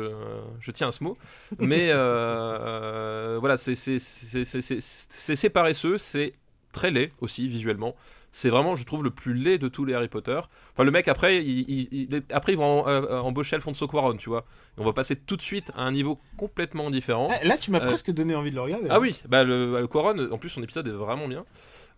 je 0.61 0.71
tiens 0.71 0.89
à 0.89 0.93
ce 0.93 1.05
mot. 1.05 1.19
Mais 1.59 1.89
euh, 1.91 3.37
voilà, 3.41 3.57
c'est 3.59 5.51
paresseux, 5.51 5.99
c'est 5.99 6.35
très 6.73 6.91
laid 6.91 7.13
aussi 7.21 7.49
visuellement. 7.49 7.95
C'est 8.35 8.49
vraiment, 8.49 8.75
je 8.77 8.85
trouve, 8.85 9.05
le 9.05 9.11
plus 9.11 9.35
laid 9.35 9.59
de 9.59 9.69
tous 9.69 9.85
les 9.85 9.93
Harry 9.93 10.09
Potter. 10.09 10.41
Enfin, 10.73 10.85
le 10.85 10.91
mec, 10.91 11.07
après, 11.07 11.45
il, 11.45 11.69
il- 11.69 11.89
il- 11.93 12.23
après 12.31 12.53
ils 12.53 12.59
vont 12.59 12.87
en- 12.87 13.27
embaucher 13.27 13.57
Alfonso 13.57 13.87
Cuarón, 13.87 14.17
tu 14.17 14.31
vois. 14.31 14.47
Et 14.79 14.81
on 14.81 14.85
va 14.85 14.95
passer 14.95 15.17
tout 15.17 15.37
de 15.37 15.43
suite 15.43 15.71
à 15.77 15.83
un 15.83 15.93
niveau 15.93 16.19
complètement 16.39 16.89
différent. 16.89 17.29
Ah, 17.31 17.45
Là, 17.45 17.59
tu 17.59 17.71
m'as 17.73 17.81
Euh, 17.83 17.87
presque 17.87 18.11
donné 18.11 18.35
envie 18.35 18.51
de 18.51 18.55
le 18.57 18.63
regarder. 18.63 18.87
Ah 18.89 19.01
oui, 19.01 19.21
bah 19.29 19.45
le, 19.45 19.79
le 19.83 20.33
en 20.33 20.39
plus 20.39 20.49
son 20.49 20.63
épisode 20.63 20.89
est 20.89 20.93
vraiment 20.93 21.29
bien. 21.29 21.45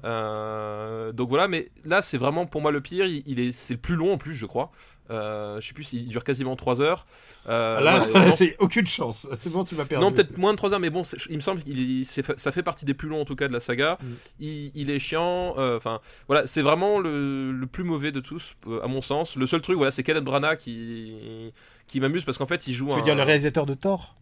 Euh, 0.04 1.12
donc 1.12 1.28
voilà, 1.28 1.48
mais 1.48 1.70
là 1.84 2.02
c'est 2.02 2.18
vraiment 2.18 2.46
pour 2.46 2.60
moi 2.60 2.70
le 2.72 2.80
pire. 2.80 3.06
Il, 3.06 3.22
il 3.26 3.40
est, 3.40 3.52
c'est 3.52 3.74
le 3.74 3.80
plus 3.80 3.96
long 3.96 4.12
en 4.14 4.18
plus, 4.18 4.34
je 4.34 4.46
crois. 4.46 4.70
Euh, 5.10 5.60
je 5.60 5.66
sais 5.68 5.74
plus 5.74 5.84
s'il 5.84 6.08
dure 6.08 6.24
quasiment 6.24 6.56
3 6.56 6.80
heures. 6.80 7.04
Euh, 7.46 7.78
Là, 7.80 8.06
c'est 8.38 8.56
aucune 8.58 8.86
chance. 8.86 9.28
C'est 9.34 9.52
bon, 9.52 9.62
tu 9.62 9.74
m'as 9.74 9.84
perdu. 9.84 10.02
non, 10.02 10.10
peut-être 10.10 10.38
moins 10.38 10.52
de 10.52 10.56
3 10.56 10.72
heures, 10.72 10.80
mais 10.80 10.88
bon, 10.88 11.02
il 11.28 11.36
me 11.36 11.40
semble 11.42 11.60
c'est- 12.06 12.38
ça 12.40 12.52
fait 12.52 12.62
partie 12.62 12.86
des 12.86 12.94
plus 12.94 13.10
longs 13.10 13.20
en 13.20 13.24
tout 13.26 13.36
cas 13.36 13.46
de 13.46 13.52
la 13.52 13.60
saga. 13.60 13.98
Mm. 14.02 14.06
Il, 14.40 14.72
il 14.74 14.90
est 14.90 14.98
chiant. 14.98 15.54
euh, 15.58 15.76
Enfin, 15.76 16.00
voilà, 16.26 16.46
c'est 16.46 16.62
vraiment 16.62 17.00
le, 17.00 17.52
le 17.52 17.66
plus 17.66 17.84
mauvais 17.84 18.12
de 18.12 18.20
tous, 18.20 18.56
à 18.82 18.86
mon 18.86 19.02
sens. 19.02 19.36
Le 19.36 19.44
seul 19.44 19.60
truc, 19.60 19.76
voilà, 19.76 19.90
c'est 19.90 20.02
Kenneth 20.02 20.24
Branagh 20.24 20.56
qui, 20.56 21.52
qui 21.86 22.00
m'amuse 22.00 22.24
parce 22.24 22.38
qu'en 22.38 22.46
fait, 22.46 22.66
il 22.66 22.72
joue 22.72 22.86
Tu 22.88 22.94
veux 22.94 23.00
un- 23.00 23.02
dire 23.02 23.14
le 23.14 23.22
réalisateur 23.24 23.66
de 23.66 23.74
Thor? 23.74 24.16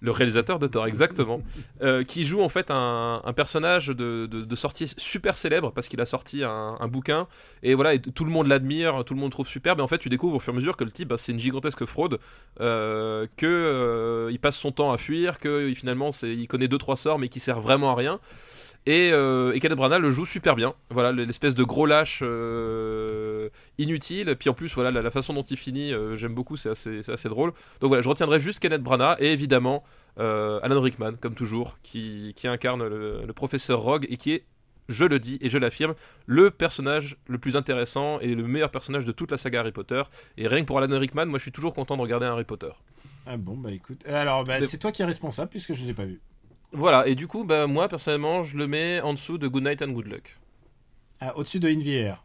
Le 0.00 0.10
réalisateur 0.10 0.58
de 0.58 0.66
Thor, 0.66 0.86
exactement, 0.86 1.40
euh, 1.82 2.04
qui 2.04 2.24
joue 2.24 2.42
en 2.42 2.48
fait 2.48 2.70
un, 2.70 3.20
personnage 3.34 3.88
de, 3.88 4.26
de, 4.26 4.56
sortie 4.56 4.92
super 4.96 5.36
célèbre 5.36 5.72
parce 5.72 5.88
qu'il 5.88 6.00
a 6.00 6.06
sorti 6.06 6.42
un, 6.44 6.88
bouquin 6.88 7.26
et 7.62 7.74
voilà, 7.74 7.98
tout 7.98 8.24
le 8.24 8.30
monde 8.30 8.46
l'admire, 8.46 9.04
tout 9.04 9.14
le 9.14 9.20
monde 9.20 9.30
le 9.30 9.32
trouve 9.32 9.48
superbe. 9.48 9.80
Et 9.80 9.82
en 9.82 9.88
fait, 9.88 9.98
tu 9.98 10.08
découvres 10.08 10.36
au 10.36 10.40
fur 10.40 10.52
et 10.52 10.56
à 10.56 10.58
mesure 10.58 10.76
que 10.76 10.84
le 10.84 10.90
type, 10.90 11.08
bah, 11.08 11.16
c'est 11.18 11.32
une 11.32 11.40
gigantesque 11.40 11.84
fraude, 11.84 12.18
euh, 12.60 13.26
euh, 13.42 14.36
passe 14.38 14.56
son 14.56 14.72
temps 14.72 14.92
à 14.92 14.98
fuir, 14.98 15.38
que 15.38 15.72
finalement, 15.74 16.10
il 16.22 16.46
connaît 16.48 16.68
deux 16.68 16.78
trois 16.78 16.96
sorts 16.96 17.18
mais 17.18 17.28
qui 17.28 17.40
sert 17.40 17.60
vraiment 17.60 17.92
à 17.92 17.94
rien. 17.94 18.20
Et, 18.86 19.10
euh, 19.12 19.52
et 19.54 19.60
Kenneth 19.60 19.78
Branagh 19.78 20.00
le 20.00 20.10
joue 20.10 20.26
super 20.26 20.56
bien. 20.56 20.74
Voilà, 20.90 21.10
l'espèce 21.10 21.54
de 21.54 21.64
gros 21.64 21.86
lâche 21.86 22.20
euh, 22.22 23.48
inutile. 23.78 24.36
Puis 24.38 24.50
en 24.50 24.54
plus, 24.54 24.74
voilà, 24.74 24.90
la, 24.90 25.00
la 25.00 25.10
façon 25.10 25.32
dont 25.32 25.42
il 25.42 25.56
finit, 25.56 25.92
euh, 25.92 26.16
j'aime 26.16 26.34
beaucoup, 26.34 26.56
c'est 26.56 26.68
assez, 26.70 27.28
drôle. 27.28 27.52
Donc 27.80 27.88
voilà, 27.88 28.02
je 28.02 28.08
retiendrai 28.08 28.40
juste 28.40 28.60
Kenneth 28.60 28.82
Branagh 28.82 29.16
et 29.20 29.32
évidemment 29.32 29.84
Alan 30.16 30.80
Rickman, 30.80 31.14
comme 31.20 31.34
toujours, 31.34 31.78
qui, 31.82 32.34
qui 32.36 32.46
incarne 32.46 32.86
le, 32.86 33.22
le 33.26 33.32
professeur 33.32 33.80
Rogue 33.80 34.06
et 34.10 34.16
qui 34.16 34.32
est, 34.32 34.44
je 34.88 35.04
le 35.04 35.18
dis 35.18 35.38
et 35.40 35.48
je 35.48 35.58
l'affirme, 35.58 35.94
le 36.26 36.50
personnage 36.50 37.16
le 37.26 37.38
plus 37.38 37.56
intéressant 37.56 38.20
et 38.20 38.34
le 38.34 38.42
meilleur 38.44 38.70
personnage 38.70 39.06
de 39.06 39.12
toute 39.12 39.30
la 39.30 39.38
saga 39.38 39.60
Harry 39.60 39.72
Potter. 39.72 40.02
Et 40.36 40.46
rien 40.46 40.60
que 40.60 40.66
pour 40.66 40.78
Alan 40.78 40.98
Rickman, 40.98 41.26
moi 41.26 41.38
je 41.38 41.44
suis 41.44 41.52
toujours 41.52 41.72
content 41.72 41.96
de 41.96 42.02
regarder 42.02 42.26
un 42.26 42.32
Harry 42.32 42.44
Potter. 42.44 42.70
Ah 43.26 43.38
bon, 43.38 43.56
bah 43.56 43.72
écoute. 43.72 44.06
Alors, 44.06 44.44
bah, 44.44 44.60
c'est 44.60 44.76
toi 44.76 44.92
qui 44.92 45.00
es 45.00 45.04
responsable 45.06 45.48
puisque 45.48 45.72
je 45.72 45.82
ne 45.82 45.86
l'ai 45.86 45.94
pas 45.94 46.04
vu. 46.04 46.20
Voilà, 46.74 47.06
et 47.06 47.14
du 47.14 47.28
coup, 47.28 47.44
bah, 47.44 47.66
moi 47.66 47.88
personnellement, 47.88 48.42
je 48.42 48.56
le 48.56 48.66
mets 48.66 49.00
en 49.00 49.14
dessous 49.14 49.38
de 49.38 49.46
Good 49.48 49.64
Night 49.64 49.82
and 49.82 49.92
Good 49.92 50.06
Luck. 50.08 50.38
Ah, 51.20 51.36
Au-dessus 51.36 51.60
de 51.60 51.68
InVR. 51.68 52.24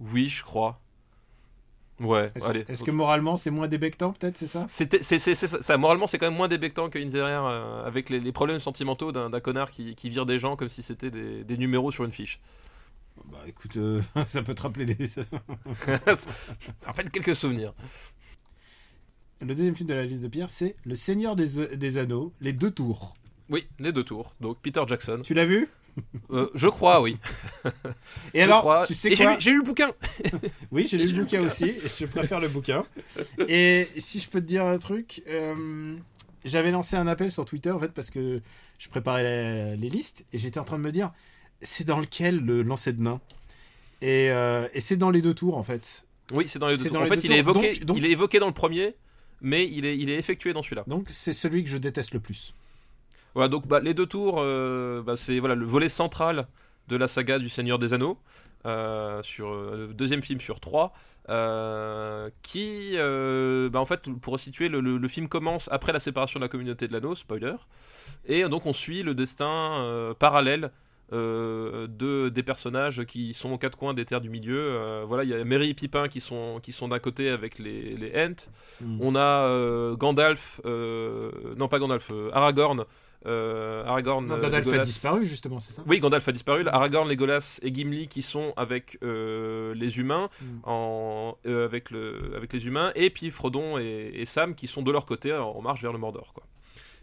Oui, 0.00 0.28
je 0.28 0.42
crois. 0.44 0.80
Ouais, 2.00 2.30
Est-ce 2.36 2.48
allez. 2.48 2.64
est-ce 2.68 2.84
que 2.84 2.92
moralement 2.92 3.36
c'est 3.36 3.50
moins 3.50 3.66
débectant 3.66 4.12
peut-être, 4.12 4.36
c'est 4.36 4.46
ça? 4.46 4.66
C'est, 4.68 5.02
ça, 5.34 5.76
moralement, 5.76 6.06
c'est 6.06 6.16
quand 6.18 6.26
même 6.28 6.36
moins 6.36 6.46
débectant 6.46 6.88
que 6.90 6.98
Inzerer 7.00 7.32
euh, 7.32 7.84
avec 7.84 8.08
les, 8.08 8.20
les 8.20 8.30
problèmes 8.30 8.60
sentimentaux 8.60 9.10
d'un, 9.10 9.40
connard 9.40 9.72
qui, 9.72 9.96
qui 9.96 10.08
vire 10.08 10.24
des 10.24 10.38
gens 10.38 10.54
comme 10.54 10.68
si 10.68 10.84
c'était 10.84 11.10
des, 11.10 11.42
des 11.42 11.56
numéros 11.56 11.90
sur 11.90 12.04
une 12.04 12.12
fiche. 12.12 12.38
Bah 13.24 13.38
écoute, 13.48 13.76
euh, 13.78 14.00
ça 14.28 14.42
peut 14.44 14.54
te 14.54 14.62
rappeler 14.62 14.86
des. 14.86 15.06
Ça 15.08 15.24
rappelle 16.86 17.10
quelques 17.10 17.34
souvenirs. 17.34 17.74
Le 19.40 19.48
deuxième 19.54 19.74
film 19.74 19.88
de 19.88 19.94
la 19.94 20.04
liste 20.04 20.22
de 20.22 20.28
Pierre, 20.28 20.50
c'est 20.50 20.76
Le 20.84 20.94
Seigneur 20.94 21.34
des, 21.34 21.76
des 21.76 21.98
Anneaux, 21.98 22.32
les 22.40 22.52
deux 22.52 22.70
tours. 22.70 23.14
Oui, 23.50 23.66
les 23.78 23.92
deux 23.92 24.04
tours. 24.04 24.34
Donc 24.40 24.58
Peter 24.62 24.82
Jackson. 24.86 25.20
Tu 25.24 25.34
l'as 25.34 25.44
vu? 25.46 25.68
Euh, 26.30 26.48
je 26.54 26.68
crois, 26.68 27.00
oui. 27.02 27.16
Et 28.34 28.38
Je 28.40 28.44
alors, 28.44 28.60
crois. 28.60 28.86
tu 28.86 28.94
sais 28.94 29.14
j'ai 29.14 29.24
quoi? 29.24 29.34
lu, 29.34 29.40
j'ai 29.40 29.50
lu 29.50 29.56
le 29.58 29.62
bouquin. 29.64 29.90
Oui, 30.70 30.86
j'ai 30.88 30.96
lu 30.98 31.06
le 31.12 31.22
bouquin 31.24 31.42
aussi, 31.42 31.64
et 31.70 31.78
je 31.80 32.06
préfère 32.06 32.38
le 32.40 32.48
bouquin. 32.48 32.84
Et 33.48 33.88
si 33.98 34.20
je 34.20 34.28
peux 34.28 34.40
te 34.40 34.46
dire 34.46 34.64
un 34.64 34.78
truc, 34.78 35.22
euh, 35.28 35.94
j'avais 36.44 36.70
lancé 36.70 36.94
un 36.96 37.06
appel 37.08 37.32
sur 37.32 37.44
Twitter 37.44 37.70
en 37.72 37.78
fait 37.80 37.88
parce 37.92 38.10
que 38.10 38.40
je 38.78 38.88
préparais 38.88 39.22
la- 39.24 39.74
les 39.76 39.88
listes 39.88 40.24
et 40.32 40.38
j'étais 40.38 40.60
en 40.60 40.64
train 40.64 40.78
de 40.78 40.84
me 40.84 40.92
dire, 40.92 41.10
c'est 41.62 41.84
dans 41.84 41.98
lequel 41.98 42.38
le 42.44 42.62
lancer 42.62 42.92
de 42.92 43.02
nain? 43.02 43.20
Et, 44.00 44.30
euh, 44.30 44.68
et 44.74 44.80
c'est 44.80 44.96
dans 44.96 45.10
les 45.10 45.20
deux 45.22 45.34
tours 45.34 45.56
en 45.56 45.64
fait. 45.64 46.04
Oui, 46.32 46.44
c'est 46.46 46.60
dans 46.60 46.68
les 46.68 46.76
deux 46.76 46.84
tours. 46.84 46.92
dans 46.92 47.02
En 47.02 47.06
fait, 47.06 47.24
il 47.24 47.32
est, 47.32 47.38
évoqué, 47.38 47.72
Donc- 47.72 47.84
donc- 47.84 47.96
il 47.98 48.04
est 48.06 48.12
évoqué 48.12 48.38
dans 48.38 48.46
le 48.46 48.52
premier, 48.52 48.94
mais 49.40 49.68
il 49.68 49.84
est, 49.84 49.98
il 49.98 50.10
est 50.10 50.16
effectué 50.16 50.52
dans 50.52 50.62
celui-là. 50.62 50.84
Donc 50.86 51.06
c'est 51.08 51.32
celui 51.32 51.64
que 51.64 51.70
je 51.70 51.78
déteste 51.78 52.12
le 52.14 52.20
plus. 52.20 52.54
Voilà, 53.34 53.48
donc 53.48 53.66
bah, 53.66 53.80
les 53.80 53.94
deux 53.94 54.06
tours, 54.06 54.36
euh, 54.38 55.02
bah, 55.02 55.16
c'est 55.16 55.38
voilà, 55.38 55.54
le 55.54 55.64
volet 55.66 55.88
central 55.88 56.46
de 56.88 56.96
la 56.96 57.08
saga 57.08 57.38
du 57.38 57.48
Seigneur 57.48 57.78
des 57.78 57.92
Anneaux, 57.92 58.18
euh, 58.66 59.22
sur 59.22 59.50
euh, 59.52 59.86
le 59.88 59.94
deuxième 59.94 60.22
film 60.22 60.40
sur 60.40 60.58
trois, 60.60 60.92
euh, 61.28 62.30
qui, 62.42 62.96
bah, 63.70 63.80
en 63.80 63.86
fait, 63.86 64.10
pour 64.20 64.32
resituer, 64.32 64.68
le, 64.68 64.80
le- 64.80 64.96
le 64.98 65.08
film 65.08 65.28
commence 65.28 65.68
après 65.70 65.92
la 65.92 66.00
séparation 66.00 66.40
de 66.40 66.44
la 66.44 66.48
communauté 66.48 66.88
de 66.88 66.92
l'anneau, 66.92 67.14
spoiler, 67.14 67.54
et 68.26 68.44
donc 68.48 68.66
on 68.66 68.72
suit 68.72 69.02
le 69.02 69.14
destin 69.14 70.14
parallèle 70.18 70.70
euh, 71.12 71.86
de 71.88 72.28
des 72.28 72.42
personnages 72.42 73.04
qui 73.04 73.32
sont 73.32 73.52
aux 73.52 73.58
quatre 73.58 73.78
coins 73.78 73.94
des 73.94 74.04
terres 74.04 74.20
du 74.20 74.28
milieu. 74.30 74.58
Euh, 74.58 75.04
voilà, 75.06 75.24
il 75.24 75.30
y 75.30 75.34
a 75.34 75.42
Merry 75.44 75.70
et 75.70 75.74
Pipin 75.74 76.08
qui 76.08 76.20
sont 76.20 76.60
qui 76.62 76.72
sont 76.72 76.88
d'un 76.88 76.98
côté 76.98 77.30
avec 77.30 77.58
les 77.58 77.96
les 77.96 78.12
Ents. 78.26 78.50
Mm. 78.82 78.98
On 79.00 79.14
a 79.16 79.20
euh, 79.46 79.96
Gandalf, 79.96 80.60
non 80.64 81.68
pas 81.68 81.78
Gandalf, 81.78 82.10
Aragorn. 82.32 82.84
Euh, 83.26 83.84
Aragorn, 83.84 84.24
Non, 84.26 84.34
euh, 84.36 84.40
Gandalf 84.42 84.68
a 84.72 84.78
disparu 84.78 85.26
justement, 85.26 85.58
c'est 85.58 85.72
ça 85.72 85.82
Oui, 85.86 85.98
Gandalf 85.98 86.26
a 86.28 86.32
disparu. 86.32 86.66
Aragorn, 86.68 87.08
Legolas 87.08 87.58
et 87.62 87.74
Gimli 87.74 88.08
qui 88.08 88.22
sont 88.22 88.52
avec 88.56 88.98
euh, 89.02 89.74
les 89.74 89.98
humains, 89.98 90.30
Mm. 90.40 90.46
en, 90.64 91.36
euh, 91.46 91.64
avec, 91.64 91.90
le, 91.90 92.18
avec 92.36 92.52
les 92.52 92.66
humains, 92.66 92.92
et 92.94 93.10
puis 93.10 93.30
Frodon 93.30 93.78
et, 93.78 94.12
et 94.14 94.24
Sam 94.24 94.54
qui 94.54 94.66
sont 94.66 94.82
de 94.82 94.92
leur 94.92 95.04
côté 95.06 95.32
en, 95.32 95.60
marche 95.62 95.82
vers 95.82 95.92
le 95.92 95.98
Mordor. 95.98 96.32
Quoi. 96.34 96.44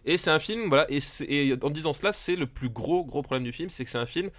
Et 0.05 0.17
c'est 0.17 0.29
un 0.31 0.39
film, 0.39 0.67
voilà, 0.69 0.85
et, 0.89 0.99
et 1.27 1.55
en 1.61 1.69
disant 1.69 1.91
cela, 1.93 2.13
c'est 2.13 2.35
le 2.35 2.45
plus 2.47 2.69
gros 2.69 3.03
gros 3.03 3.21
problème 3.23 3.43
du 3.43 3.51
film, 3.51 3.69
c'est 3.69 3.83
que 3.83 3.89
c'est 3.89 3.97
un 3.97 4.05
film 4.05 4.29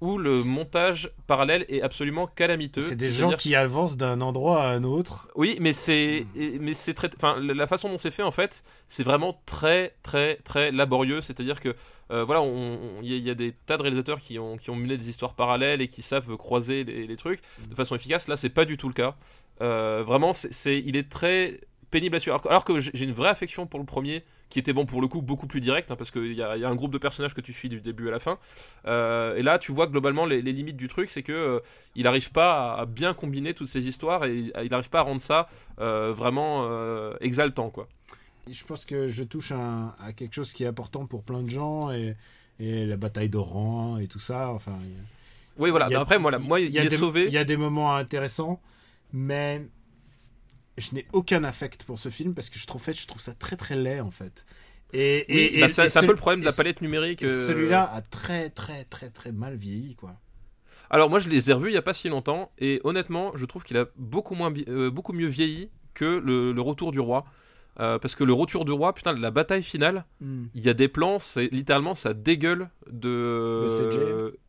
où 0.00 0.16
le 0.18 0.42
montage 0.44 1.10
parallèle 1.26 1.64
est 1.68 1.82
absolument 1.82 2.26
calamiteux. 2.28 2.82
C'est 2.82 2.94
des 2.96 3.10
gens 3.10 3.30
qui 3.40 3.54
avancent 3.56 3.96
d'un 3.96 4.20
endroit 4.20 4.62
à 4.62 4.68
un 4.68 4.84
autre. 4.84 5.26
oui, 5.34 5.56
mais 5.60 5.72
c'est 5.72 6.24
et- 6.36 6.58
mais 6.60 6.74
c'est 6.74 6.94
très 6.94 7.10
enfin 7.16 7.36
la 7.40 7.66
façon 7.66 7.88
dont 7.88 7.98
c'est 7.98 8.10
fait 8.12 8.22
en 8.22 8.30
fait, 8.30 8.62
c'est 8.88 9.02
vraiment 9.02 9.40
très 9.44 9.94
très 10.04 10.36
très 10.44 10.70
laborieux, 10.70 11.20
c'est-à-dire 11.20 11.60
que 11.60 11.74
euh, 12.10 12.24
voilà, 12.24 12.42
il 13.02 13.08
y, 13.08 13.14
a- 13.14 13.16
il 13.16 13.24
y 13.26 13.30
a 13.30 13.34
des 13.34 13.52
tas 13.66 13.76
de 13.76 13.82
réalisateurs 13.82 14.20
qui 14.20 14.38
ont 14.38 14.56
qui 14.56 14.70
ont 14.70 14.76
mené 14.76 14.96
des 14.96 15.10
histoires 15.10 15.34
parallèles 15.34 15.80
et 15.82 15.88
qui 15.88 16.02
savent 16.02 16.36
croiser 16.36 16.84
les, 16.84 17.06
les 17.06 17.16
trucs 17.16 17.40
de 17.68 17.74
façon 17.74 17.96
efficace. 17.96 18.28
Là, 18.28 18.36
c'est 18.36 18.48
pas 18.50 18.64
du 18.64 18.76
tout 18.76 18.88
le 18.88 18.94
cas. 18.94 19.14
Euh, 19.60 20.04
vraiment, 20.06 20.32
c'est 20.32 20.78
il 20.78 20.96
est 20.96 21.08
très 21.10 21.60
pénible 21.90 22.16
à 22.16 22.20
suivre. 22.20 22.34
Alors, 22.34 22.42
que- 22.42 22.48
alors 22.48 22.64
que 22.64 22.80
j'ai 22.80 23.04
une 23.04 23.12
vraie 23.12 23.28
affection 23.30 23.66
pour 23.66 23.80
le 23.80 23.86
premier, 23.86 24.24
qui 24.50 24.58
était 24.58 24.72
bon 24.72 24.86
pour 24.86 25.00
le 25.02 25.08
coup 25.08 25.20
beaucoup 25.22 25.46
plus 25.46 25.60
direct, 25.60 25.90
hein, 25.90 25.96
parce 25.96 26.10
qu'il 26.10 26.32
y, 26.32 26.36
y 26.36 26.42
a 26.42 26.52
un 26.68 26.74
groupe 26.74 26.92
de 26.92 26.98
personnages 26.98 27.34
que 27.34 27.40
tu 27.42 27.52
suis 27.52 27.68
du 27.68 27.80
début 27.82 28.08
à 28.08 28.10
la 28.10 28.18
fin. 28.18 28.38
Euh, 28.86 29.36
et 29.36 29.42
là, 29.42 29.58
tu 29.58 29.72
vois 29.72 29.86
globalement 29.86 30.24
les, 30.26 30.40
les 30.42 30.52
limites 30.52 30.76
du 30.76 30.88
truc, 30.88 31.10
c'est 31.10 31.22
que 31.22 31.32
euh, 31.32 31.60
il 31.96 32.04
n'arrive 32.04 32.30
pas 32.32 32.74
à, 32.74 32.80
à 32.82 32.86
bien 32.86 33.12
combiner 33.14 33.52
toutes 33.54 33.68
ces 33.68 33.88
histoires 33.88 34.24
et 34.24 34.36
il 34.38 34.70
n'arrive 34.70 34.88
pas 34.90 35.00
à 35.00 35.02
rendre 35.02 35.20
ça 35.20 35.48
euh, 35.80 36.12
vraiment 36.14 36.66
exaltant, 37.20 37.70
quoi. 37.70 37.88
Je 38.50 38.64
pense 38.64 38.86
que 38.86 39.06
je 39.08 39.24
touche 39.24 39.52
à 39.52 39.94
quelque 40.16 40.34
chose 40.34 40.52
qui 40.54 40.64
est 40.64 40.66
important 40.66 41.04
pour 41.04 41.22
plein 41.22 41.42
de 41.42 41.50
gens 41.50 41.90
et, 41.90 42.16
et 42.58 42.86
la 42.86 42.96
bataille 42.96 43.28
d'Oran 43.28 43.98
et 43.98 44.06
tout 44.06 44.18
ça. 44.20 44.48
Enfin, 44.48 44.72
il 44.80 44.88
y 44.88 44.94
a- 44.94 45.02
Oui, 45.58 45.68
voilà. 45.70 45.86
a- 45.94 46.00
Après, 46.00 46.18
moi, 46.18 46.32
il, 46.58 46.70
y 46.70 46.78
a 46.78 46.84
est 46.84 46.88
des, 46.88 46.96
sauvé. 46.96 47.26
Il 47.26 47.32
y 47.34 47.38
a 47.38 47.44
des 47.44 47.58
moments 47.58 47.94
intéressants, 47.94 48.58
mais 49.12 49.66
je 50.80 50.94
n'ai 50.94 51.06
aucun 51.12 51.44
affect 51.44 51.84
pour 51.84 51.98
ce 51.98 52.08
film 52.08 52.34
parce 52.34 52.50
que 52.50 52.58
je 52.58 52.66
trouve, 52.66 52.80
en 52.80 52.84
fait, 52.84 52.98
je 53.00 53.06
trouve 53.06 53.20
ça 53.20 53.34
très 53.34 53.56
très 53.56 53.76
laid 53.76 54.00
en 54.00 54.10
fait. 54.10 54.46
Et, 54.92 55.26
Oui, 55.28 55.36
et- 55.52 55.60
bah, 55.60 55.66
et- 55.66 55.68
c'est 55.68 55.96
un 55.96 56.00
peu 56.02 56.12
le 56.12 56.14
problème 56.16 56.40
de 56.40 56.44
la 56.46 56.52
et 56.52 56.56
palette 56.56 56.80
numérique. 56.80 57.22
euh, 57.22 57.46
Celui-là 57.46 57.82
a 57.92 58.00
très 58.02 58.48
très 58.50 58.84
très 58.84 59.10
très 59.10 59.32
mal 59.32 59.56
vieilli 59.56 59.94
quoi. 59.96 60.14
Alors 60.90 61.10
moi 61.10 61.20
je 61.20 61.28
les 61.28 61.50
ai 61.50 61.52
revus 61.52 61.70
il 61.70 61.74
y 61.74 61.78
a 61.78 61.82
pas 61.82 61.92
si 61.94 62.08
longtemps 62.08 62.50
et 62.58 62.80
honnêtement 62.84 63.32
je 63.36 63.44
trouve 63.44 63.62
qu'il 63.64 63.76
a 63.76 63.86
beaucoup 63.96 64.34
moins 64.34 64.50
euh, 64.68 64.90
beaucoup 64.90 65.12
mieux 65.12 65.26
vieilli 65.26 65.68
que 65.92 66.06
le, 66.06 66.52
le 66.52 66.60
Retour 66.62 66.92
du 66.92 67.00
Roi 67.00 67.24
Euh, 67.80 67.98
parce 68.00 68.16
que 68.16 68.24
le 68.24 68.32
Retour 68.32 68.64
du 68.64 68.72
Roi 68.72 68.92
putain 68.94 69.12
la 69.12 69.30
bataille 69.30 69.62
finale 69.62 70.04
il 70.20 70.62
y 70.62 70.68
a 70.68 70.74
des 70.74 70.88
plans 70.88 71.20
c'est 71.20 71.48
littéralement 71.52 71.94
ça 71.94 72.12
dégueule 72.14 72.70
de 72.90 73.62
De 73.62 73.68
CG. 73.68 74.00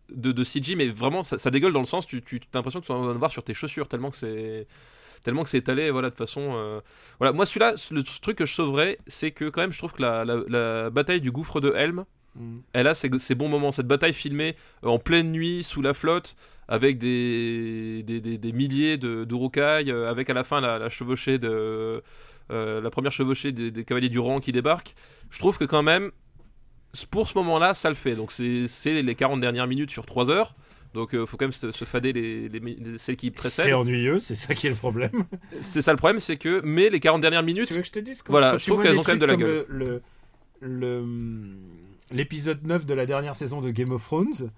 de, 0.10 0.32
de 0.32 0.44
CG 0.44 0.76
mais 0.76 0.88
vraiment 0.88 1.22
ça, 1.22 1.38
ça 1.38 1.52
dégueule 1.52 1.74
dans 1.74 1.80
le 1.82 1.86
sens 1.86 2.08
tu 2.08 2.22
tu 2.24 2.38
as 2.38 2.58
l'impression 2.58 2.80
que 2.82 2.86
tu 2.88 2.94
vas 2.94 2.98
en 3.00 3.14
voir 3.16 3.30
sur 3.32 3.44
tes 3.44 3.54
chaussures 3.54 3.88
tellement 3.88 4.10
que 4.10 4.18
c'est 4.18 4.66
tellement 5.24 5.44
que 5.44 5.50
c'est 5.50 5.58
étalé 5.60 5.92
voilà 5.92 6.10
de 6.10 6.16
façon 6.16 6.54
euh, 6.56 6.80
voilà 7.20 7.32
moi 7.34 7.46
celui-là 7.46 7.74
le 7.92 8.04
truc 8.04 8.38
que 8.38 8.46
je 8.46 8.54
sauverais 8.54 8.98
c'est 9.08 9.32
que 9.32 9.46
quand 9.50 9.62
même 9.62 9.74
je 9.74 9.78
trouve 9.78 9.94
que 9.94 10.02
la, 10.02 10.24
la, 10.26 10.38
la 10.48 10.90
bataille 10.90 11.22
du 11.22 11.32
gouffre 11.32 11.62
de 11.62 11.74
Helm 11.76 12.06
Mm. 12.36 12.60
elle 12.74 12.86
a 12.86 12.94
ses, 12.94 13.10
ses 13.18 13.34
bons 13.34 13.50
moments. 13.50 13.72
Cette 13.72 13.88
bataille 13.88 14.14
filmée 14.14 14.56
euh, 14.84 14.90
en 14.90 15.00
pleine 15.00 15.32
nuit 15.32 15.64
sous 15.64 15.82
la 15.82 15.96
flotte 15.96 16.36
avec 16.68 17.00
des, 17.00 18.04
des, 18.04 18.22
des- 18.22 18.38
des 18.38 18.52
milliers 18.52 18.98
de, 18.98 19.24
d'urukai, 19.24 19.86
euh, 19.90 20.08
avec 20.08 20.30
à 20.30 20.36
la 20.36 20.44
fin 20.44 20.62
la, 20.62 20.78
la 20.78 20.90
chevauchée 20.90 21.40
de 21.40 22.04
euh, 22.52 22.82
la 22.82 22.90
première 22.92 23.12
chevauchée 23.12 23.52
des, 23.52 23.72
des 23.72 23.84
cavaliers 23.84 24.10
du 24.10 24.20
rang 24.20 24.40
qui 24.42 24.52
débarquent. 24.52 24.94
Je 25.32 25.40
trouve 25.40 25.58
que 25.58 25.66
quand 25.66 25.82
même 25.82 26.12
pour 27.10 27.28
ce 27.28 27.36
moment-là, 27.40 27.74
ça 27.74 27.90
le 27.90 27.96
fait. 27.96 28.16
Donc 28.16 28.32
c'est, 28.32 28.68
c'est 28.68 29.02
les 29.02 29.16
40 29.16 29.40
dernières 29.40 29.68
minutes 29.68 29.90
sur 29.90 30.06
3 30.06 30.30
heures. 30.30 30.54
Donc 30.94 31.10
il 31.14 31.26
faut 31.28 31.38
quand 31.38 31.46
même 31.46 31.52
se, 31.52 31.72
se 31.72 31.86
fader 31.86 32.12
les, 32.14 32.50
les 32.50 32.60
mi- 32.60 32.76
les- 32.76 32.98
celles 32.98 33.16
qui 33.16 33.28
C'est 33.28 33.32
précèdent. 33.32 33.74
ennuyeux, 33.74 34.18
c'est 34.20 34.34
ça 34.36 34.54
qui 34.56 34.68
est 34.68 34.72
le 34.72 34.76
problème. 34.76 35.12
C'est 35.62 35.82
ça 35.84 35.92
le 35.92 35.98
problème, 35.98 36.20
c'est 36.20 36.38
que 36.38 36.62
mais 36.64 36.90
les 36.90 37.00
40 37.00 37.22
dernières 37.22 37.44
minutes, 37.44 37.68
Tu 37.68 37.74
veux 37.76 37.82
que 37.82 37.88
je 37.88 37.92
te 37.92 38.00
dise 38.00 38.22
quand, 38.24 38.34
Voilà, 38.34 38.52
quand 38.54 38.58
je 38.58 38.66
trouve 38.72 38.82
qu'elles 38.84 38.98
ont 38.98 39.04
quand 39.04 39.12
même 39.12 39.20
de 39.20 39.26
la 39.28 39.36
gueule. 39.36 39.66
comme 39.66 39.78
Le, 39.78 40.02
le- 40.62 40.80
le- 40.80 41.06
l'épisode 42.12 42.66
9 42.66 42.86
de 42.86 42.94
la 42.94 43.06
dernière 43.06 43.36
saison 43.36 43.62
de 43.62 43.70
Game 43.72 43.92
of 43.92 44.04
Thrones, 44.04 44.50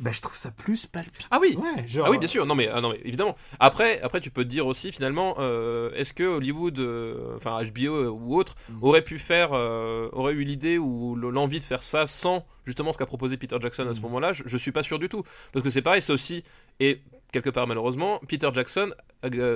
bah, 0.00 0.10
je 0.12 0.20
trouve 0.20 0.36
ça 0.36 0.50
plus 0.50 0.86
palpitant. 0.86 1.26
Ah 1.30 1.38
oui, 1.40 1.56
Ouais, 1.56 1.86
genre, 1.88 2.06
Ah 2.06 2.10
oui, 2.10 2.18
bien 2.18 2.28
sûr. 2.28 2.44
Non 2.46 2.54
mais, 2.54 2.68
ah 2.68 2.80
non 2.80 2.90
mais 2.90 3.00
évidemment. 3.04 3.36
Après, 3.60 4.00
après, 4.00 4.20
tu 4.20 4.30
peux 4.30 4.42
te 4.44 4.48
dire 4.48 4.66
aussi 4.66 4.90
finalement, 4.92 5.36
euh, 5.38 5.90
est-ce 5.94 6.12
que 6.12 6.24
Hollywood, 6.24 6.78
euh, 6.80 7.36
enfin 7.36 7.58
HBO 7.62 8.08
ou 8.10 8.36
autre, 8.36 8.54
Mm. 8.68 8.78
aurait 8.82 9.02
pu 9.02 9.18
faire, 9.18 9.50
euh, 9.52 10.08
aurait 10.12 10.32
eu 10.32 10.44
l'idée 10.44 10.78
ou 10.78 11.14
le- 11.14 11.30
l'envie 11.30 11.58
de 11.58 11.64
faire 11.64 11.82
ça 11.82 12.06
sans 12.06 12.44
justement 12.66 12.92
ce 12.92 12.98
qu'a 12.98 13.06
proposé 13.06 13.36
Peter 13.36 13.56
Jackson 13.60 13.86
à 13.88 13.94
ce 13.94 14.00
Mm. 14.00 14.02
moment-là? 14.04 14.32
Je, 14.32 14.42
je 14.46 14.56
suis 14.56 14.72
pas 14.72 14.82
sûr 14.82 14.98
du 14.98 15.08
tout. 15.08 15.22
Parce 15.52 15.62
que 15.64 15.70
c'est 15.70 15.82
pareil, 15.82 16.02
c'est 16.02 16.12
aussi 16.12 16.42
et 16.80 17.00
quelque 17.32 17.50
part 17.50 17.66
malheureusement, 17.66 18.20
Peter 18.28 18.48
Jackson, 18.52 18.90
euh, 18.90 19.02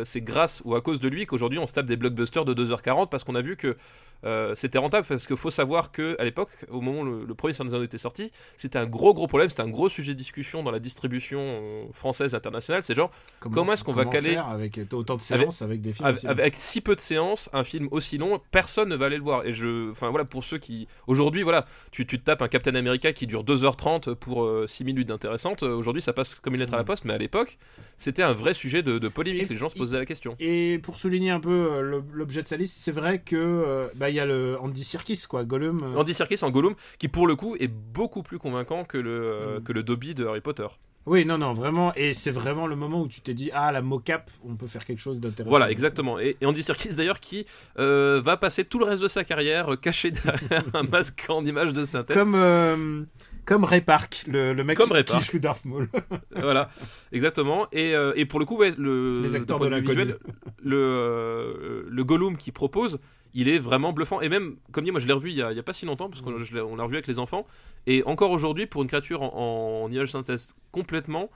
c'est 0.05 0.21
grâce 0.21 0.63
ou 0.65 0.75
à 0.75 0.81
cause 0.81 1.01
de 1.01 1.09
lui 1.09 1.27
qu'aujourd'hui 1.27 1.59
on 1.59 1.67
se 1.67 1.73
tape 1.73 1.87
des 1.87 1.97
blockbusters 1.97 2.45
de 2.45 2.55
2h40 2.55 3.09
parce 3.09 3.25
qu'on 3.25 3.35
a 3.35 3.43
vu 3.43 3.57
que 3.57 3.77
euh, 4.25 4.55
c'était 4.55 4.79
rentable 4.79 5.07
parce 5.07 5.27
qu'il 5.27 5.37
faut 5.37 5.51
savoir 5.51 5.93
que 5.93 6.17
à 6.19 6.25
l'époque, 6.25 6.49
au 6.71 6.81
moment 6.81 7.01
où 7.01 7.05
le, 7.05 7.25
le 7.27 7.35
premier 7.35 7.53
Anneaux 7.61 7.83
était 7.83 7.99
sorti, 7.99 8.33
c'était 8.57 8.79
un 8.79 8.87
gros 8.87 9.13
gros 9.13 9.27
problème, 9.27 9.51
c'était 9.51 9.61
un 9.63 9.69
gros 9.69 9.91
sujet 9.91 10.15
de 10.15 10.19
discussion 10.19 10.63
dans 10.63 10.71
la 10.71 10.79
distribution 10.79 11.39
euh, 11.43 11.85
française 11.93 12.35
internationale. 12.35 12.83
C'est 12.83 12.95
genre 12.95 13.11
comment 13.41 13.73
est-ce 13.75 13.85
qu'on 13.85 13.93
va 13.93 14.05
caler- 14.07 14.37
avec 14.37 14.81
autant 14.93 15.17
de 15.17 15.23
séances 15.23 15.61
avec, 15.61 15.83
des 15.83 15.93
films 15.93 16.07
avec, 16.07 16.17
aussi 16.17 16.27
avec 16.29 16.55
si 16.55 16.81
peu 16.81 16.97
de 16.97 17.01
séances, 17.01 17.51
un 17.53 17.63
film 17.63 17.89
aussi 17.91 18.17
long, 18.17 18.41
personne 18.51 18.89
ne 18.89 18.97
va 18.97 19.07
aller 19.07 19.19
le 19.19 19.23
voir. 19.23 19.45
Et 19.47 19.53
je, 19.53 19.91
enfin 19.91 20.09
voilà, 20.09 20.25
pour 20.25 20.45
ceux 20.45 20.59
qui, 20.59 20.89
aujourd'hui, 21.07 21.43
voilà, 21.43 21.67
tu, 21.91 22.07
tu 22.07 22.19
te 22.19 22.25
tapes 22.25 22.41
un 22.41 22.49
Captain 22.49 22.75
America 22.75 23.13
qui 23.13 23.27
dure 23.27 23.45
2h30 23.45 24.15
pour 24.15 24.49
6 24.67 24.85
minutes 24.85 25.09
d'intéressante. 25.09 25.63
Euh, 25.63 25.75
Aujourd'hui, 25.77 26.01
ça 26.03 26.15
passe 26.15 26.35
comme 26.37 26.55
une 26.55 26.61
lettre 26.61 26.73
à 26.75 26.79
la 26.79 26.83
Mm. 26.85 26.87
poste, 26.87 27.05
mais 27.05 27.13
à 27.13 27.19
l'époque, 27.19 27.59
c'était 27.99 28.23
un 28.23 28.33
vrai 28.33 28.55
sujet 28.55 28.83
de, 28.83 28.99
de 28.99 29.09
polémique. 29.09 29.53
Les 29.57 29.61
gens 29.61 29.71
se 29.71 29.75
posaient 29.75 29.97
la 29.99 30.05
question. 30.05 30.37
Et 30.39 30.79
pour 30.83 30.99
souligner 30.99 31.31
un 31.31 31.41
peu 31.41 31.51
euh, 31.51 32.03
l'objet 32.13 32.43
de 32.43 32.47
sa 32.47 32.59
liste, 32.59 32.77
c'est 32.79 32.93
vrai 32.93 33.21
que 33.23 33.37
euh, 33.37 33.87
bah, 33.95 34.11
il 34.11 34.17
y 34.17 34.21
a 34.21 34.27
le 34.27 34.59
Andy 34.61 34.85
Serkis 34.85 35.25
quoi, 35.27 35.45
Gollum. 35.45 35.79
euh, 35.83 35.97
Andy 35.99 36.13
Serkis 36.13 36.41
en 36.43 36.51
Gollum, 36.51 36.75
qui 36.99 37.09
pour 37.09 37.27
le 37.27 37.37
coup 37.37 37.57
est 37.59 37.69
beaucoup 37.69 38.23
plus 38.23 38.39
convaincant 38.39 38.85
que 38.85 38.99
le, 38.99 39.61
Mm. 39.61 39.63
que 39.65 39.73
le 39.73 39.83
Dobby 39.83 40.15
de 40.15 40.27
Harry 40.27 40.43
Potter. 40.43 40.67
Oui, 41.07 41.25
non, 41.25 41.39
non, 41.39 41.53
vraiment. 41.55 41.95
Et 41.95 42.13
c'est 42.13 42.33
vraiment 42.33 42.67
le 42.67 42.77
moment 42.77 43.01
où 43.01 43.09
tu 43.09 43.21
t'es 43.23 43.33
dit 43.33 43.51
ah 43.55 43.71
la 43.73 43.81
mocap, 43.81 44.29
on 44.45 44.57
peut 44.57 44.67
faire 44.67 44.85
quelque 44.85 45.01
chose 45.01 45.21
d'intéressant. 45.21 45.51
Voilà, 45.51 45.71
exactement. 45.71 46.19
Et, 46.19 46.37
et 46.41 46.45
Andy 46.47 46.63
Serkis 46.63 46.97
d'ailleurs 46.97 47.21
qui 47.21 47.47
euh, 47.79 48.21
va 48.23 48.37
passer 48.37 48.65
tout 48.65 48.79
le 48.79 48.85
reste 48.85 49.03
de 49.03 49.09
sa 49.09 49.25
carrière 49.25 49.73
euh, 49.73 49.77
caché 49.77 50.11
derrière 50.11 50.65
un 50.75 50.83
masque 50.83 51.25
en 51.31 51.45
image 51.47 51.73
de 51.73 51.85
synthèse. 51.87 52.15
Comme 52.17 52.35
euh, 52.35 53.05
comme 53.47 53.65
Ray 53.65 53.81
Park, 53.81 54.25
le, 54.27 54.53
le 54.53 54.65
mec 54.65 54.77
Comme 54.77 54.91
qui, 54.91 55.17
qui 55.19 55.25
joue 55.25 55.39
Darth 55.39 55.65
Maul. 55.65 55.89
voilà, 56.37 56.69
exactement. 57.13 57.69
Et, 57.73 57.95
euh, 57.95 58.13
et 58.17 58.27
pour 58.27 58.41
le 58.41 58.45
coup, 58.45 58.59
ouais, 58.59 58.75
le, 58.77 59.21
Les 59.23 59.37
acteurs 59.37 59.61
de 59.61 59.75
visuel, 59.75 60.19
le, 60.63 60.77
euh, 60.77 61.83
le 61.89 62.05
Gollum 62.05 62.37
qu'il 62.37 62.53
propose, 62.53 62.99
il 63.35 63.49
est 63.49 63.59
vraiment 63.59 63.93
bluffant. 63.93 64.21
Et 64.21 64.29
même, 64.29 64.57
comme 64.73 64.85
dit, 64.85 64.91
moi 64.91 65.01
je 65.01 65.07
l'ai 65.07 65.13
revu 65.13 65.31
il 65.31 65.37
y, 65.37 65.43
a, 65.43 65.53
il 65.53 65.57
y 65.57 65.61
a 65.61 65.63
pas 65.63 65.73
si 65.73 65.87
longtemps, 65.87 66.11
parce 66.11 66.23
qu'on 66.23 66.35
on 66.35 66.77
l'a 66.77 66.83
revu 66.85 66.97
avec 66.97 67.07
les 67.07 67.19
enfants. 67.19 67.47
Et 67.87 68.03
encore 68.05 68.33
aujourd'hui, 68.33 68.67
pour 68.67 68.83
une 68.83 68.89
créature 68.89 69.23
en, 69.23 69.85
en 69.85 69.91
image 69.91 70.11
synthèse 70.11 70.55
complètement, 70.73 71.31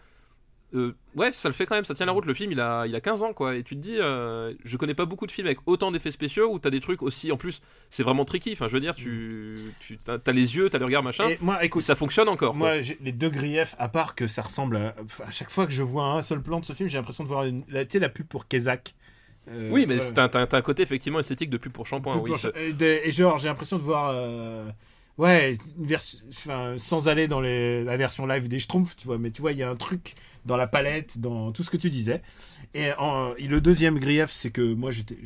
euh, 0.75 0.95
ouais, 1.17 1.33
ça 1.33 1.49
le 1.49 1.53
fait 1.55 1.67
quand 1.67 1.75
même, 1.75 1.85
ça 1.85 1.95
tient 1.95 2.07
la 2.07 2.13
route. 2.13 2.25
Le 2.27 2.35
film, 2.35 2.53
il 2.53 2.61
a, 2.61 2.87
il 2.87 2.95
a 2.95 3.01
15 3.01 3.23
ans, 3.23 3.33
quoi. 3.33 3.57
Et 3.57 3.63
tu 3.63 3.75
te 3.77 3.81
dis, 3.81 3.97
euh, 3.99 4.53
je 4.65 4.77
connais 4.77 4.95
pas 4.95 5.05
beaucoup 5.05 5.27
de 5.27 5.33
films 5.33 5.47
avec 5.47 5.59
autant 5.67 5.91
d'effets 5.91 6.11
spéciaux 6.11 6.53
où 6.53 6.59
t'as 6.59 6.71
des 6.71 6.81
trucs 6.81 7.03
aussi. 7.03 7.33
En 7.33 7.37
plus, 7.37 7.61
c'est 7.91 8.03
vraiment 8.03 8.25
tricky. 8.25 8.53
Enfin, 8.53 8.69
je 8.69 8.73
veux 8.75 8.81
dire, 8.81 8.95
tu, 8.95 9.57
tu 9.81 9.99
as, 10.09 10.19
as 10.25 10.33
les 10.33 10.57
yeux, 10.57 10.71
t'as 10.71 10.79
le 10.79 10.85
regard, 10.85 11.03
machin. 11.03 11.29
Et 11.29 11.39
moi, 11.41 11.65
écoute, 11.65 11.83
ça 11.83 11.97
fonctionne 11.97 12.29
encore. 12.29 12.55
Moi, 12.55 12.83
j'ai 12.83 12.99
les 13.01 13.13
deux 13.13 13.31
griefs, 13.31 13.75
à 13.79 13.89
part 13.89 14.15
que 14.15 14.27
ça 14.27 14.43
ressemble 14.43 14.77
à. 14.77 14.95
À 15.27 15.31
chaque 15.31 15.51
fois 15.51 15.67
que 15.67 15.73
je 15.73 15.83
vois 15.83 16.05
un 16.05 16.23
seul 16.23 16.41
plan 16.43 16.61
de 16.61 16.65
ce 16.65 16.73
film, 16.73 16.89
j'ai 16.89 16.99
l'impression 16.99 17.25
de 17.25 17.29
voir 17.29 17.45
une. 17.45 17.65
la- 17.69 17.85
Tu 17.85 17.93
sais, 17.93 17.99
la 17.99 18.09
pub 18.09 18.27
pour 18.27 18.47
Kezak. 18.47 18.95
Euh, 19.51 19.71
Oui, 19.73 19.87
mais 19.89 19.99
t'as 20.13 20.29
t'as- 20.29 20.47
t'as 20.47 20.59
un 20.59 20.63
côté 20.63 20.83
effectivement 20.83 21.19
esthétique 21.19 21.51
de 21.51 21.57
pub 21.57 21.73
pour 21.73 21.87
shampoing. 21.87 22.19
Oui, 22.19 22.31
pour- 22.31 22.39
et 22.57 23.11
genre, 23.11 23.39
j'ai 23.39 23.49
l'impression 23.49 23.77
de 23.79 23.83
voir. 23.83 24.11
Ouais, 25.21 25.53
une 25.79 25.87
version. 25.87 26.19
Enfin, 26.31 26.75
sans 26.79 27.09
aller 27.09 27.29
dans 27.29 27.41
les, 27.41 27.85
la 27.85 27.97
version 27.97 28.27
live 28.27 28.49
des 28.49 28.59
Schtroumpfs, 28.59 28.97
tu 28.97 29.07
vois. 29.07 29.19
Mais 29.19 29.31
tu 29.31 29.43
vois, 29.43 29.53
il 29.53 29.59
y 29.59 29.63
a 29.63 29.69
un 29.69 29.77
truc 29.77 30.15
dans 30.47 30.57
la 30.57 30.67
palette, 30.67 31.21
dans 31.21 31.53
tout 31.53 31.63
ce 31.63 31.69
que 31.71 31.77
tu 31.77 31.91
disais. 31.91 32.23
Et, 32.73 32.93
en- 32.99 33.35
le 33.39 33.61
deuxième 33.61 33.99
grief, 33.99 34.31
c'est 34.31 34.51
que 34.51 34.63
moi, 34.75 34.91
j'étais 34.91 35.17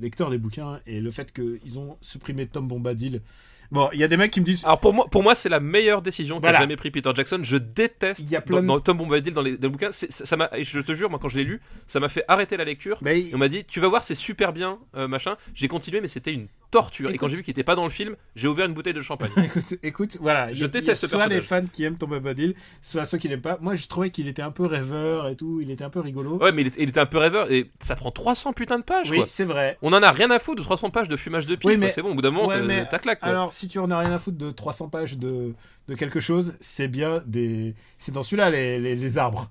lecteur 0.00 0.30
des 0.30 0.38
bouquins. 0.38 0.80
Et 0.86 1.00
le 1.00 1.10
fait 1.12 1.32
qu'ils 1.32 1.78
ont 1.78 1.96
supprimé 2.00 2.46
Tom 2.46 2.66
Bombadil. 2.66 3.20
Bon, 3.70 3.90
il 3.92 4.00
y 4.00 4.04
a 4.04 4.08
des 4.08 4.16
mecs 4.16 4.30
qui 4.30 4.40
me 4.40 4.46
disent. 4.46 4.64
Alors 4.64 4.80
pour 4.80 4.94
moi, 4.94 5.06
pour 5.10 5.22
moi 5.22 5.34
c'est 5.34 5.50
la 5.50 5.60
meilleure 5.60 6.00
décision 6.00 6.36
qu'a 6.36 6.48
Voilà. 6.48 6.60
jamais 6.60 6.76
pris 6.76 6.90
Peter 6.90 7.10
Jackson. 7.14 7.40
Je 7.42 7.58
déteste 7.58 8.20
Il 8.22 8.30
y 8.30 8.34
a 8.34 8.40
plein 8.40 8.56
dans, 8.56 8.62
de- 8.62 8.66
dans 8.68 8.80
Tom 8.80 8.96
Bombadil 8.96 9.34
dans 9.34 9.42
les, 9.42 9.58
dans 9.58 9.68
les 9.68 9.72
bouquins. 9.72 9.92
Ça 9.92 10.36
m'a, 10.38 10.48
je 10.58 10.80
te 10.80 10.94
jure, 10.94 11.10
moi 11.10 11.18
quand 11.20 11.28
je 11.28 11.36
l'ai 11.36 11.44
lu, 11.44 11.60
ça 11.86 12.00
m'a 12.00 12.08
fait 12.08 12.24
arrêter 12.28 12.56
la 12.56 12.64
lecture. 12.64 12.98
Et 13.06 13.28
on 13.34 13.36
m'a 13.38 13.48
dit, 13.48 13.66
tu 13.66 13.78
vas 13.80 13.88
voir, 13.88 14.02
c'est 14.02 14.14
super 14.14 14.54
bien, 14.54 14.78
euh, 14.96 15.06
machin. 15.06 15.36
J'ai 15.54 15.68
continué, 15.68 16.00
mais 16.00 16.08
c'était 16.08 16.32
une 16.32 16.46
torture. 16.70 17.10
Et 17.10 17.18
quand 17.18 17.28
j'ai 17.28 17.36
vu 17.36 17.42
qu'il 17.42 17.52
était 17.52 17.64
pas 17.64 17.74
dans 17.74 17.84
le 17.84 17.90
film, 17.90 18.14
j'ai 18.36 18.48
ouvert 18.48 18.66
une 18.66 18.74
bouteille 18.74 18.92
de 18.94 19.00
champagne. 19.02 19.30
Écoute, 19.44 19.74
écoute, 19.82 20.18
voilà. 20.20 20.48
Je 20.52 20.58
il 20.58 20.60
y 20.60 20.64
a- 20.64 20.68
déteste 20.68 20.84
il 20.84 20.88
y 20.88 20.90
a 20.90 20.94
ce 20.96 21.06
soit 21.08 21.26
les 21.28 21.36
personnage. 21.36 21.64
fans 21.64 21.70
qui 21.72 21.84
aiment 21.84 21.96
Tom 21.96 22.10
Bombadil, 22.10 22.54
soit 22.82 23.04
ceux 23.04 23.18
qui 23.18 23.28
l'aiment 23.28 23.40
pas. 23.40 23.58
Moi, 23.60 23.74
je 23.76 23.86
trouvais 23.88 24.10
qu'il 24.10 24.28
était 24.28 24.42
un 24.42 24.50
peu 24.50 24.66
rêveur 24.66 25.28
et 25.28 25.36
tout. 25.36 25.60
Il 25.62 25.70
était 25.70 25.84
un 25.84 25.90
peu 25.90 26.00
rigolo. 26.00 26.36
ouais, 26.38 26.52
mais 26.52 26.62
il 26.62 26.66
était, 26.68 26.82
il 26.82 26.88
était 26.90 27.00
un 27.00 27.06
peu 27.06 27.18
rêveur 27.18 27.50
et 27.50 27.70
ça 27.80 27.96
prend 27.96 28.10
300 28.10 28.52
putains 28.52 28.78
de 28.78 28.84
pages, 28.84 29.10
oui, 29.10 29.22
c'est 29.26 29.44
vrai. 29.44 29.78
On 29.82 29.92
en 29.92 30.02
a 30.02 30.10
rien 30.10 30.30
à 30.30 30.38
foutre 30.38 30.58
de 30.58 30.62
300 30.64 30.90
pages 30.90 31.08
de 31.08 31.16
fumage 31.16 31.46
de 31.46 31.56
pied. 31.56 31.70
Oui, 31.70 31.76
mais- 31.76 31.90
C'est 31.90 32.02
bon, 32.02 32.10
au 32.10 32.14
bout 32.14 32.22
d'un 32.22 32.30
moment, 32.30 32.48
Ouais, 32.48 32.86
t'as- 32.90 32.98
claque, 32.98 33.20
quoi. 33.20 33.28
Alors, 33.28 33.52
si 33.52 33.68
tu 33.68 33.78
en 33.78 33.90
as 33.90 33.98
rien 34.00 34.12
à 34.12 34.18
foutre 34.18 34.38
de 34.38 34.50
300 34.50 34.88
pages 34.88 35.18
de, 35.18 35.54
de 35.88 35.94
quelque 35.94 36.20
chose, 36.20 36.54
c'est 36.60 36.88
bien 36.88 37.22
des. 37.26 37.74
C'est 37.96 38.12
dans 38.12 38.22
celui-là, 38.22 38.50
les, 38.50 38.78
les, 38.78 38.94
les 38.94 39.18
arbres. 39.18 39.50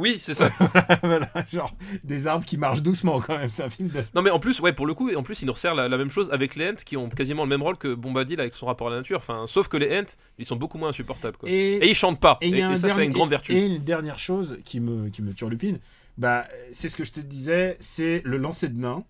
Oui, 0.00 0.16
c'est 0.18 0.34
ça. 0.34 0.50
voilà, 1.02 1.28
genre, 1.52 1.72
des 2.02 2.26
arbres 2.26 2.44
qui 2.44 2.56
marchent 2.56 2.82
doucement 2.82 3.20
quand 3.20 3.38
même. 3.38 3.50
C'est 3.50 3.62
un 3.62 3.70
film 3.70 3.88
de. 3.88 4.00
non, 4.14 4.22
mais 4.22 4.30
en 4.30 4.38
plus, 4.40 4.58
ouais, 4.60 4.72
pour 4.72 4.86
le 4.86 4.94
coup, 4.94 5.10
et 5.10 5.16
en 5.16 5.22
plus, 5.22 5.42
il 5.42 5.46
nous 5.46 5.52
resserre 5.52 5.74
la, 5.74 5.88
la 5.88 5.96
même 5.98 6.10
chose 6.10 6.28
avec 6.32 6.56
les 6.56 6.70
Ents 6.70 6.74
qui 6.84 6.96
ont 6.96 7.08
quasiment 7.08 7.42
le 7.44 7.48
même 7.50 7.62
rôle 7.62 7.76
que 7.76 7.94
Bombadil 7.94 8.40
avec 8.40 8.54
son 8.54 8.66
rapport 8.66 8.88
à 8.88 8.90
la 8.90 8.96
nature. 8.96 9.18
Enfin, 9.18 9.44
sauf 9.46 9.68
que 9.68 9.76
les 9.76 10.00
Ents, 10.00 10.16
ils 10.38 10.46
sont 10.46 10.56
beaucoup 10.56 10.78
moins 10.78 10.88
insupportables, 10.88 11.36
quoi. 11.36 11.48
Et, 11.48 11.76
Et, 11.76 11.88
ils 11.90 11.94
chantent 11.94 12.18
pas. 12.20 12.38
et 12.40 12.46
Et, 12.46 12.48
il 12.50 12.58
y 12.58 12.62
a 12.62 12.68
un 12.68 12.72
et 12.72 12.76
ça, 12.76 12.90
c'est 12.90 13.04
une 13.04 13.12
grande 13.12 13.30
vertu. 13.30 13.52
Et 13.54 13.66
une 13.66 13.84
dernière 13.84 14.18
chose 14.18 14.58
qui 14.64 14.80
me, 14.80 15.08
qui 15.10 15.22
me 15.22 15.32
turlupine, 15.34 15.78
bah, 16.18 16.46
c'est 16.72 16.88
ce 16.88 16.96
que 16.96 17.04
je 17.04 17.12
te 17.12 17.20
disais, 17.20 17.76
c'est 17.80 18.22
le 18.24 18.36
lancer 18.38 18.68
de 18.68 18.78
nain. 18.80 19.04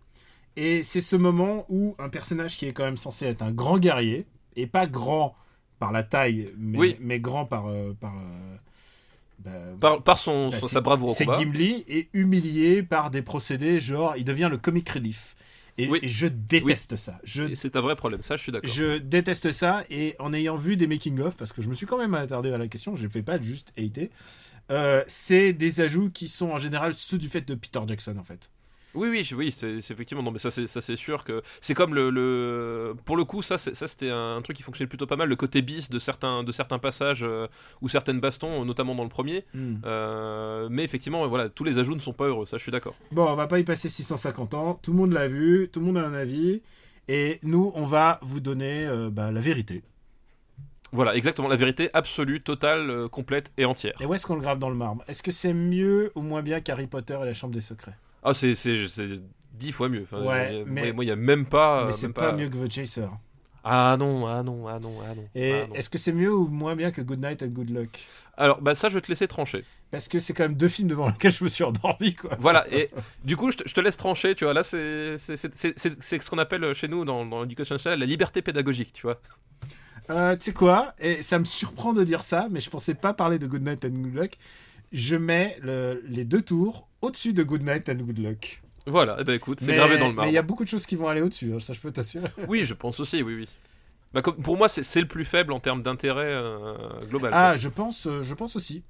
Et 0.56 0.82
c'est 0.82 1.00
ce 1.00 1.14
moment 1.16 1.64
où 1.68 1.94
un 1.98 2.08
personnage 2.08 2.58
qui 2.58 2.66
est 2.66 2.72
quand 2.72 2.84
même 2.84 2.96
censé 2.96 3.26
être 3.26 3.42
un 3.42 3.52
grand 3.52 3.78
guerrier, 3.78 4.26
et 4.56 4.66
pas 4.66 4.86
grand 4.86 5.34
par 5.78 5.92
la 5.92 6.02
taille, 6.02 6.52
mais, 6.58 6.76
Oui. 6.78 6.96
mais 7.00 7.20
grand 7.20 7.44
par. 7.46 7.68
euh, 7.68 7.96
par 7.98 8.12
euh, 8.14 8.56
bah, 9.44 9.50
Par, 9.80 10.02
par 10.02 10.18
son, 10.18 10.48
bah, 10.50 10.58
son- 10.60 10.66
c'est- 10.68 10.74
sa 10.74 10.80
bravoure 10.80 11.10
au 11.10 11.14
C'est. 11.14 11.26
Gimli 11.34 11.84
est 11.88 12.08
humilié 12.12 12.82
par 12.82 13.10
des 13.10 13.22
procédés, 13.22 13.80
genre, 13.80 14.14
il 14.16 14.24
devient 14.24 14.48
le 14.50 14.58
comic 14.58 14.88
relief. 14.88 15.34
Et, 15.78 15.88
Oui. 15.88 15.98
et 16.02 16.08
je 16.08 16.26
déteste 16.26 16.96
ça. 16.96 17.18
Je 17.24 17.54
c'est 17.54 17.74
un 17.76 17.80
vrai 17.80 17.96
problème, 17.96 18.22
ça, 18.22 18.36
je 18.36 18.42
suis 18.42 18.52
d'accord. 18.52 18.70
je 18.70 18.98
déteste 18.98 19.50
ça 19.52 19.82
et 19.88 20.14
en 20.18 20.32
ayant 20.34 20.56
vu 20.56 20.76
des 20.76 20.86
making-of, 20.86 21.36
parce 21.36 21.52
que 21.52 21.62
je 21.62 21.68
me 21.70 21.74
suis 21.74 21.86
quand 21.86 21.96
même 21.96 22.14
attardé 22.14 22.52
à 22.52 22.58
la 22.58 22.68
question, 22.68 22.96
je 22.96 23.04
ne 23.04 23.08
fais 23.10 23.22
pas 23.22 23.40
juste 23.40 23.72
hater, 23.78 24.10
euh, 24.70 25.02
c'est 25.06 25.52
des 25.54 25.80
ajouts 25.80 26.10
qui 26.10 26.28
sont 26.28 26.50
en 26.50 26.58
général 26.58 26.92
ceux 26.94 27.16
du 27.18 27.28
fait 27.28 27.40
de 27.48 27.54
Peter 27.54 27.80
Jackson 27.86 28.16
en 28.18 28.24
fait. 28.24 28.50
Oui, 28.94 29.08
oui, 29.08 29.28
oui, 29.36 29.50
c'est 29.52 29.76
effectivement. 29.76 30.22
Non, 30.22 30.32
mais 30.32 30.38
ça, 30.38 30.50
c'est 30.50 30.96
sûr 30.96 31.22
que 31.22 31.42
c'est 31.60 31.74
comme 31.74 31.94
le, 31.94 32.10
le- 32.10 32.94
pour 33.04 33.16
le 33.16 33.24
coup, 33.24 33.40
ça, 33.40 33.56
c'était 33.58 34.10
un 34.10 34.40
truc 34.42 34.56
qui 34.56 34.62
fonctionnait 34.64 34.88
plutôt 34.88 35.06
pas 35.06 35.14
mal. 35.16 35.28
Le 35.28 35.36
côté 35.36 35.62
bis 35.62 35.90
de 35.90 35.98
certains, 36.00 36.42
de 36.42 36.50
certains 36.50 36.78
passages 36.80 37.22
euh, 37.22 37.46
ou 37.82 37.88
certaines 37.88 38.18
bastons, 38.20 38.64
notamment 38.64 38.96
dans 38.96 39.04
le 39.04 39.08
premier. 39.08 39.44
Euh, 39.84 40.68
mais 40.70 40.82
effectivement, 40.82 41.26
voilà, 41.28 41.48
tous 41.48 41.62
les 41.64 41.78
ajouts 41.78 41.94
ne 41.94 42.00
sont 42.00 42.12
pas 42.12 42.24
heureux. 42.26 42.46
Ça, 42.46 42.56
je 42.56 42.62
suis 42.62 42.72
d'accord. 42.72 42.94
Bon, 43.12 43.26
on 43.28 43.34
va 43.34 43.46
pas 43.46 43.60
y 43.60 43.64
passer 43.64 43.88
650 43.88 44.54
ans, 44.54 44.80
tout 44.82 44.90
le 44.90 44.96
monde 44.98 45.12
l'a 45.12 45.28
vu, 45.28 45.68
tout 45.72 45.78
le 45.80 45.86
monde 45.86 45.98
a 45.98 46.04
un 46.06 46.14
avis, 46.14 46.60
et 47.06 47.38
nous, 47.44 47.70
on 47.76 47.84
va 47.84 48.18
vous 48.22 48.40
donner 48.40 48.86
euh, 48.86 49.08
bah, 49.10 49.30
la 49.30 49.40
vérité. 49.40 49.82
Voilà, 50.92 51.14
exactement, 51.14 51.46
la 51.46 51.54
vérité 51.56 51.90
absolue, 51.92 52.40
totale, 52.40 52.90
euh, 52.90 53.08
complète 53.08 53.52
et 53.56 53.64
entière. 53.64 53.94
Et 54.00 54.06
où 54.06 54.14
est-ce 54.14 54.26
qu'on 54.26 54.34
le 54.34 54.40
grave 54.40 54.58
dans 54.58 54.70
le 54.70 54.74
marbre? 54.74 55.04
Est-ce 55.06 55.22
que 55.22 55.30
c'est 55.30 55.52
mieux 55.52 56.10
ou 56.16 56.22
moins 56.22 56.42
bien 56.42 56.60
qu'Harry 56.60 56.88
Potter 56.88 57.16
et 57.22 57.24
la 57.24 57.34
Chambre 57.34 57.54
des 57.54 57.60
Secrets? 57.60 57.94
Ah, 58.22 58.34
c'est 58.34 58.54
c'est 58.54 58.86
c'est 58.88 59.20
dix 59.52 59.72
fois 59.72 59.88
mieux. 59.88 60.02
Enfin, 60.02 60.22
Ouais, 60.24 60.48
j'ai- 60.50 60.64
mais- 60.64 60.92
moi, 60.92 61.04
il 61.04 61.08
y 61.08 61.12
a 61.12 61.16
même 61.16 61.46
pas. 61.46 61.84
Mais 61.84 61.88
euh, 61.88 61.92
c'est 61.92 62.06
même 62.06 62.14
pas... 62.14 62.32
mieux 62.32 62.48
que 62.48 62.56
The 62.66 62.70
Chaser. 62.70 63.06
Ah 63.62 63.96
non, 63.98 64.26
ah 64.26 64.42
non, 64.42 64.66
ah 64.68 64.78
non, 64.78 64.92
ah 65.06 65.14
non. 65.14 65.24
Et 65.34 65.52
ah 65.52 65.66
est-ce 65.74 65.90
que 65.90 65.98
c'est 65.98 66.12
mieux 66.12 66.32
ou 66.34 66.46
moins 66.48 66.74
bien 66.76 66.90
que 66.90 67.02
Good 67.02 67.20
Night 67.22 67.42
and 67.42 67.48
Good 67.48 67.70
Luck? 67.70 67.98
Alors, 68.38 68.62
bah 68.62 68.74
ça, 68.74 68.88
je 68.88 68.94
vais 68.94 69.02
te 69.02 69.08
laisser 69.08 69.28
trancher. 69.28 69.64
Parce 69.90 70.08
que 70.08 70.18
c'est 70.18 70.32
quand 70.32 70.44
même 70.44 70.54
deux 70.54 70.68
films 70.68 70.88
devant 70.88 71.08
lesquels 71.08 71.32
je 71.32 71.44
me 71.44 71.48
suis 71.50 71.64
endormi, 71.64 72.14
quoi. 72.14 72.30
Voilà, 72.40 72.64
et 72.72 72.90
du 73.24 73.36
coup, 73.36 73.50
je 73.50 73.58
te, 73.58 73.68
je 73.68 73.74
te 73.74 73.80
laisse 73.80 73.98
trancher, 73.98 74.34
tu 74.34 74.44
vois. 74.44 74.54
Là, 74.54 74.62
c'est 74.62 75.18
c'est- 75.18 75.36
c'est- 75.36 75.54
c'est- 75.54 75.78
c'est- 75.78 76.02
c'est 76.02 76.22
ce 76.22 76.30
qu'on 76.30 76.38
appelle 76.38 76.72
chez 76.74 76.88
nous, 76.88 77.04
dans, 77.04 77.26
dans 77.26 77.42
l'éducation 77.42 77.74
nationale, 77.74 77.98
la 78.00 78.06
liberté 78.06 78.40
pédagogique, 78.40 78.92
tu 78.94 79.02
vois. 79.02 79.20
Euh, 80.08 80.36
tu 80.36 80.46
sais 80.46 80.52
quoi? 80.52 80.94
Et 80.98 81.22
ça 81.22 81.38
me 81.38 81.44
surprend 81.44 81.92
de 81.92 82.02
dire 82.02 82.24
ça, 82.24 82.48
mais 82.50 82.60
je 82.60 82.70
pensais 82.70 82.94
pas 82.94 83.12
parler 83.14 83.38
de 83.38 83.46
Good 83.46 83.62
Night 83.66 83.84
and 83.84 83.88
Good 83.90 84.14
Luck. 84.14 84.38
Je 84.92 85.16
mets 85.16 85.56
le- 85.62 86.02
les 86.08 86.24
deux 86.24 86.42
tours 86.42 86.88
au-dessus 87.00 87.32
de 87.32 87.42
Good 87.42 87.62
Night 87.62 87.88
and 87.88 87.94
Good 87.94 88.18
Luck. 88.18 88.62
Voilà, 88.86 89.20
et 89.20 89.24
ben 89.24 89.34
écoute, 89.34 89.60
c'est 89.60 89.68
Mais- 89.72 89.76
gravé 89.76 89.98
dans 89.98 90.06
le 90.06 90.10
Mais 90.12 90.16
marbre. 90.16 90.30
il 90.30 90.34
y 90.34 90.38
a 90.38 90.42
beaucoup 90.42 90.64
de 90.64 90.68
choses 90.68 90.86
qui 90.86 90.96
vont 90.96 91.08
aller 91.08 91.20
au-dessus, 91.20 91.52
hein, 91.54 91.60
ça 91.60 91.72
je 91.72 91.80
peux 91.80 91.92
t'assurer. 91.92 92.26
Oui, 92.48 92.64
je 92.64 92.74
pense 92.74 92.98
aussi, 92.98 93.22
oui, 93.22 93.34
oui. 93.36 93.48
Bah, 94.12 94.22
comme- 94.22 94.36
pour 94.42 94.56
moi, 94.56 94.68
c'est 94.68 95.00
le 95.00 95.06
plus 95.06 95.24
faible 95.24 95.52
en 95.52 95.60
termes 95.60 95.82
d'intérêt 95.82 96.26
euh, 96.28 96.74
global. 97.08 97.30
Ah, 97.32 97.50
quoi. 97.50 97.56
je 97.56 97.68
pense, 97.68 98.06
euh, 98.08 98.22
je 98.24 98.34
pense 98.34 98.56
aussi. 98.56 98.82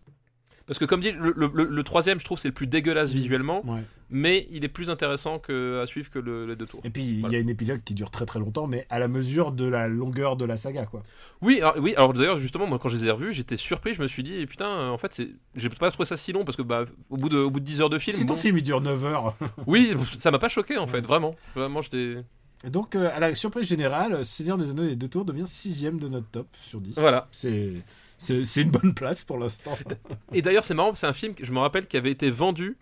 Parce 0.67 0.79
que, 0.79 0.85
comme 0.85 1.01
dit, 1.01 1.11
le, 1.13 1.33
le- 1.37 1.51
le- 1.53 1.65
le 1.65 1.83
troisième, 1.83 2.21
je 2.21 2.25
trouve, 2.25 2.39
c'est 2.39 2.49
le 2.49 2.55
plus 2.55 2.67
dégueulasse 2.69 3.13
visuellement, 3.13 3.67
Ouais. 3.67 3.83
mais 4.09 4.47
il 4.51 4.65
est 4.65 4.69
plus 4.69 4.89
intéressant 4.89 5.39
que, 5.41 5.81
à 5.83 5.87
suivre 5.87 6.11
que 6.11 6.19
le- 6.21 6.47
les 6.47 6.55
deux 6.55 6.67
tours. 6.67 6.81
Et 6.85 6.91
puis 6.91 7.03
il 7.03 7.29
y 7.29 7.35
a 7.35 7.39
une 7.41 7.49
épilogue 7.49 7.81
qui 7.85 7.95
dure 7.95 8.11
très 8.11 8.25
très 8.25 8.39
longtemps, 8.39 8.69
mais 8.69 8.87
à 8.89 8.99
la 9.01 9.09
mesure 9.09 9.51
de 9.51 9.67
la 9.67 9.89
longueur 9.89 10.37
de 10.37 10.45
la 10.45 10.57
saga, 10.57 10.87
quoi. 10.87 11.03
Oui, 11.43 11.59
alors, 11.61 11.75
oui, 11.79 11.95
alors 11.97 12.13
d'ailleurs, 12.13 12.37
justement, 12.37 12.67
moi, 12.69 12.79
quand 12.79 12.89
je 12.89 12.97
les 12.99 13.07
ai 13.07 13.11
revus, 13.11 13.33
j'étais 13.33 13.57
surpris, 13.57 13.95
je 13.95 14.03
me 14.03 14.07
suis 14.07 14.23
dit, 14.23 14.47
putain, 14.47 14.69
euh, 14.69 14.89
en 14.91 14.99
fait, 14.99 15.13
c'est- 15.13 15.31
j'ai 15.57 15.69
pas 15.71 15.91
trouvé 15.91 16.07
ça 16.07 16.17
si 16.17 16.33
long, 16.33 16.45
parce 16.45 16.57
que, 16.57 16.63
bah, 16.63 16.85
au 17.09 17.17
bout 17.17 17.29
de, 17.29 17.39
au 17.39 17.51
bout 17.51 17.59
de 17.61 17.65
10 17.65 17.81
heures 17.81 17.91
de 17.91 17.99
film, 17.99 18.17
si 18.17 18.25
ton 18.27 18.37
film 18.37 18.57
il 18.57 18.63
dure 18.63 18.81
9 18.81 19.05
heures. 19.05 19.37
oui, 19.67 19.93
ça 20.19 20.31
m'a 20.31 20.39
pas 20.39 20.49
choqué, 20.49 20.79
en 20.79 20.87
fait, 20.87 21.01
vraiment. 21.01 21.35
Vraiment, 21.57 21.83
j'étais. 21.83 22.17
Et 22.65 22.69
donc, 22.71 22.95
euh, 22.95 23.11
à 23.13 23.19
la 23.21 23.35
surprise 23.35 23.67
générale, 23.67 24.23
Seigneur 24.25 24.59
des 24.59 24.71
Anneaux 24.71 24.85
et 24.85 24.91
les 24.91 24.97
deux 24.97 25.09
tours 25.09 25.25
devient 25.25 25.47
sixième 25.47 25.99
de 25.99 26.09
notre 26.09 26.29
top 26.29 26.47
sur 26.61 26.81
10. 26.81 26.95
Voilà. 26.97 27.27
C'est, 27.33 27.73
c'est, 28.21 28.61
une 28.61 28.71
bonne 28.71 28.95
place 28.95 29.25
pour 29.25 29.39
l'instant. 29.39 29.77
Et 30.33 30.43
d'ailleurs, 30.43 30.65
c'est 30.65 30.75
marrant, 30.75 30.95
c'est 30.95 31.07
un 31.07 31.13
film 31.13 31.35
que 31.35 31.45
je 31.45 31.53
me 31.53 31.59
rappelle 31.59 31.87
qui 31.87 31.97
avait 31.97 32.11
été 32.11 32.31
vendu 32.31 32.77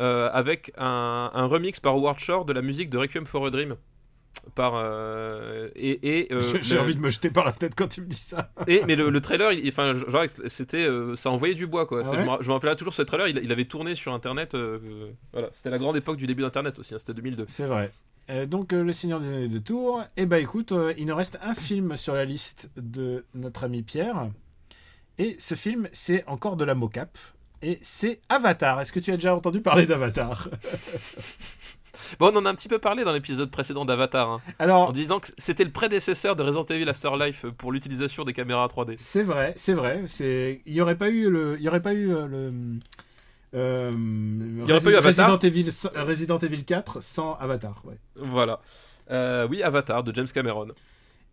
euh, 0.00 0.30
avec 0.32 0.72
un, 0.78 1.30
un 1.34 1.46
remix 1.46 1.80
par 1.80 1.94
Howard 1.94 2.18
Shore 2.20 2.44
de 2.44 2.52
la 2.52 2.62
musique 2.62 2.88
de 2.90 2.98
Requiem 2.98 3.26
for 3.26 3.44
a 3.46 3.50
Dream. 3.50 3.76
Par 4.54 4.74
euh, 4.76 5.68
et, 5.74 6.20
et, 6.20 6.32
euh, 6.32 6.40
J'ai- 6.62 6.78
envie 6.78 6.94
de 6.94 7.00
me 7.00 7.10
jeter 7.10 7.30
par 7.30 7.44
la 7.44 7.52
fenêtre 7.52 7.74
quand 7.76 7.88
tu 7.88 8.00
me 8.02 8.06
dis 8.06 8.16
ça. 8.16 8.52
et- 8.68 8.84
mais 8.86 8.94
le, 8.94 9.10
le 9.10 9.20
trailer 9.20 9.50
il- 9.52 9.66
enfin 9.68 9.94
genre 9.94 10.24
c'était 10.46 10.86
ça 11.16 11.30
envoyait 11.30 11.54
du 11.54 11.66
bois 11.66 11.86
quoi 11.86 12.02
Ah 12.04 12.10
ouais 12.10 12.18
je, 12.18 12.22
me, 12.22 12.42
je 12.42 12.50
me 12.68 12.74
toujours 12.74 12.94
ce 12.94 13.02
trailer 13.02 13.26
il, 13.28 13.38
il 13.42 13.50
avait 13.50 13.64
tourné 13.64 13.94
sur 13.96 14.12
internet 14.12 14.54
voilà 15.32 15.48
c'était 15.52 15.70
la 15.70 15.78
grande 15.78 15.96
époque 15.96 16.18
du 16.18 16.26
début 16.28 16.42
d'internet 16.42 16.78
aussi 16.78 16.94
hein, 16.94 16.98
c'était 17.00 17.14
2002 17.14 17.46
C'est 17.48 17.66
vrai. 17.66 17.90
Donc, 18.48 18.72
Le 18.72 18.92
Seigneur 18.92 19.20
des 19.20 19.28
Anneaux 19.28 19.46
de 19.48 19.58
Tours. 19.58 20.02
Et 20.16 20.26
bah 20.26 20.40
écoute, 20.40 20.72
euh, 20.72 20.92
il 20.98 21.06
nous 21.06 21.14
reste 21.14 21.38
un 21.42 21.54
film 21.54 21.96
sur 21.96 22.14
la 22.14 22.24
liste 22.24 22.70
de 22.76 23.24
notre 23.34 23.62
ami 23.64 23.82
Pierre. 23.82 24.28
Et 25.18 25.36
ce 25.38 25.54
film, 25.54 25.88
c'est 25.92 26.24
encore 26.26 26.56
de 26.56 26.64
la 26.64 26.74
mocap. 26.74 27.16
Et 27.62 27.78
c'est 27.82 28.20
Avatar. 28.28 28.80
Est-ce 28.80 28.92
que 28.92 29.00
tu 29.00 29.10
as 29.12 29.16
déjà 29.16 29.34
entendu 29.34 29.60
parler 29.60 29.86
d'Avatar 29.86 30.48
bon 32.20 32.30
on 32.32 32.36
en 32.36 32.46
a 32.46 32.50
un 32.50 32.54
petit 32.54 32.68
peu 32.68 32.78
parlé 32.78 33.02
dans 33.04 33.12
l'épisode 33.12 33.50
précédent 33.50 33.84
d'Avatar 33.84 34.30
hein, 34.30 34.40
en 34.68 34.92
disant 34.92 35.18
que 35.18 35.28
c'était 35.38 35.64
le 35.64 35.72
prédécesseur 35.72 36.36
de 36.36 36.42
Resident 36.42 36.64
Evil 36.66 36.88
Afterlife 36.88 37.46
pour 37.58 37.72
l'utilisation 37.72 38.24
des 38.24 38.34
caméras 38.34 38.66
3D 38.68 38.94
c'est 38.98 39.22
vrai, 39.22 39.54
c'est 39.56 39.72
vrai. 39.72 40.04
C'est, 40.06 40.60
il 40.66 40.74
y 40.74 40.80
aurait 40.82 40.96
pas 40.98 41.08
eu 41.08 41.30
le, 41.30 41.56
il 41.58 41.64
y 41.64 41.68
aurait 41.68 41.82
pas 41.82 41.94
eu 41.94 42.14
euh, 42.14 42.26
le. 42.26 42.52
euh, 43.54 43.92
y 44.66 44.72
aurait 44.72 44.80
pas 44.82 44.90
eu 44.90 44.96
Avatar 44.96 45.30
Resident 45.30 45.38
Evil, 45.38 45.70
euh, 45.96 46.04
Resident 46.04 46.38
Evil 46.38 46.64
4 46.64 47.00
sans 47.02 47.34
Avatar. 47.36 47.82
Ouais. 47.84 47.96
voilà 48.16 48.60
Euh, 49.10 49.48
oui 49.48 49.62
Avatar 49.62 50.04
de 50.04 50.14
James 50.14 50.28
Cameron 50.32 50.68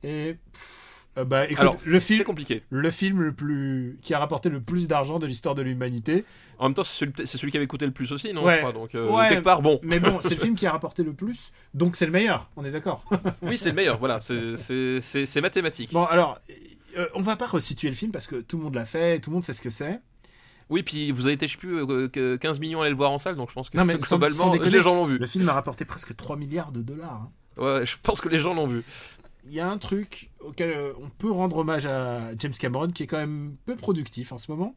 Et 0.03 0.37
pff, 0.53 0.82
euh, 1.17 1.25
bah 1.25 1.45
écoute, 1.45 1.59
alors 1.59 1.75
le 1.85 1.99
c'est 1.99 2.05
film, 2.15 2.23
compliqué 2.23 2.63
le 2.69 2.89
film 2.91 3.21
le 3.21 3.31
plus 3.33 3.97
qui 4.01 4.13
a 4.13 4.19
rapporté 4.19 4.49
le 4.49 4.59
plus 4.61 4.87
d'argent 4.87 5.19
de 5.19 5.27
l'histoire 5.27 5.53
de 5.55 5.61
l'humanité. 5.61 6.25
En 6.59 6.65
même 6.65 6.73
temps, 6.73 6.83
c'est 6.83 7.05
celui, 7.25 7.51
qui 7.51 7.57
avait 7.57 7.67
coûté 7.67 7.85
le 7.85 7.91
plus 7.91 8.11
aussi, 8.11 8.33
non 8.33 8.43
Ouais. 8.43 8.55
je 8.55 8.59
crois, 8.59 8.71
Donc, 8.71 8.95
euh, 8.95 9.09
Ouais. 9.09 9.29
quelque 9.29 9.43
part, 9.43 9.61
bon. 9.61 9.79
Mais 9.83 9.99
bon, 9.99 10.19
c'est 10.21 10.31
le 10.31 10.35
film 10.41 10.55
qui 10.55 10.65
a 10.65 10.71
rapporté 10.71 11.03
le 11.03 11.13
plus, 11.13 11.51
donc 11.73 11.95
c'est 11.95 12.05
le 12.05 12.11
meilleur. 12.11 12.49
On 12.55 12.63
est 12.65 12.71
d'accord. 12.71 13.03
Oui, 13.41 13.57
c'est 13.57 13.69
le 13.69 13.75
meilleur, 13.75 13.97
voilà. 13.99 14.19
C'est- 14.21 15.41
mathématique. 15.41 15.91
Bon, 15.93 16.05
alors, 16.05 16.39
euh, 16.97 17.07
on 17.15 17.21
va 17.21 17.35
pas 17.35 17.47
resituer 17.47 17.89
le 17.89 17.95
film 17.95 18.11
parce 18.11 18.27
que 18.27 18.37
tout 18.37 18.57
le 18.57 18.63
monde 18.63 18.75
l'a 18.75 18.85
fait, 18.85 19.19
tout 19.19 19.29
le 19.29 19.35
monde 19.35 19.43
sait 19.43 19.53
ce 19.53 19.61
que 19.61 19.69
c'est. 19.69 19.99
Oui, 20.69 20.81
puis 20.81 21.11
vous 21.11 21.25
avez 21.25 21.33
été, 21.33 21.45
je 21.45 21.51
sais 21.51 21.57
plus, 21.57 21.77
euh, 21.83 22.07
que 22.07 22.37
15 22.37 22.59
millions 22.59 22.79
à 22.79 22.83
aller 22.83 22.91
le 22.91 22.97
voir 22.97 23.11
en 23.11 23.19
salle, 23.19 23.35
donc 23.35 23.49
je 23.49 23.53
pense 23.53 23.69
que 23.69 23.77
Non, 23.77 23.83
mais 23.85 23.95
sans- 23.99 24.05
sans 24.05 24.17
globalement, 24.17 24.49
déconner, 24.51 24.71
les 24.71 24.81
gens 24.81 24.95
l'ont 24.95 25.05
vu. 25.05 25.17
Le 25.17 25.27
film 25.27 25.47
a 25.49 25.53
rapporté 25.53 25.83
presque 25.85 26.15
3 26.15 26.37
milliards 26.37 26.71
de 26.71 26.81
dollars. 26.81 27.27
hein. 27.57 27.61
Ouais, 27.61 27.85
je 27.85 27.97
pense 28.01 28.21
que 28.21 28.29
les 28.29 28.39
gens 28.39 28.53
l'ont 28.55 28.65
vu. 28.67 28.83
Il 29.45 29.53
y 29.53 29.59
a 29.59 29.69
un 29.69 29.77
truc 29.77 30.29
auquel 30.39 30.69
euh, 30.71 30.93
on 31.01 31.09
peut 31.09 31.31
rendre 31.31 31.57
hommage 31.57 31.85
à 31.85 32.31
James 32.39 32.53
Cameron 32.53 32.87
qui 32.89 33.03
est 33.03 33.07
quand 33.07 33.17
même 33.17 33.55
peu 33.65 33.75
productif 33.75 34.31
en 34.31 34.37
ce 34.37 34.49
moment. 34.51 34.75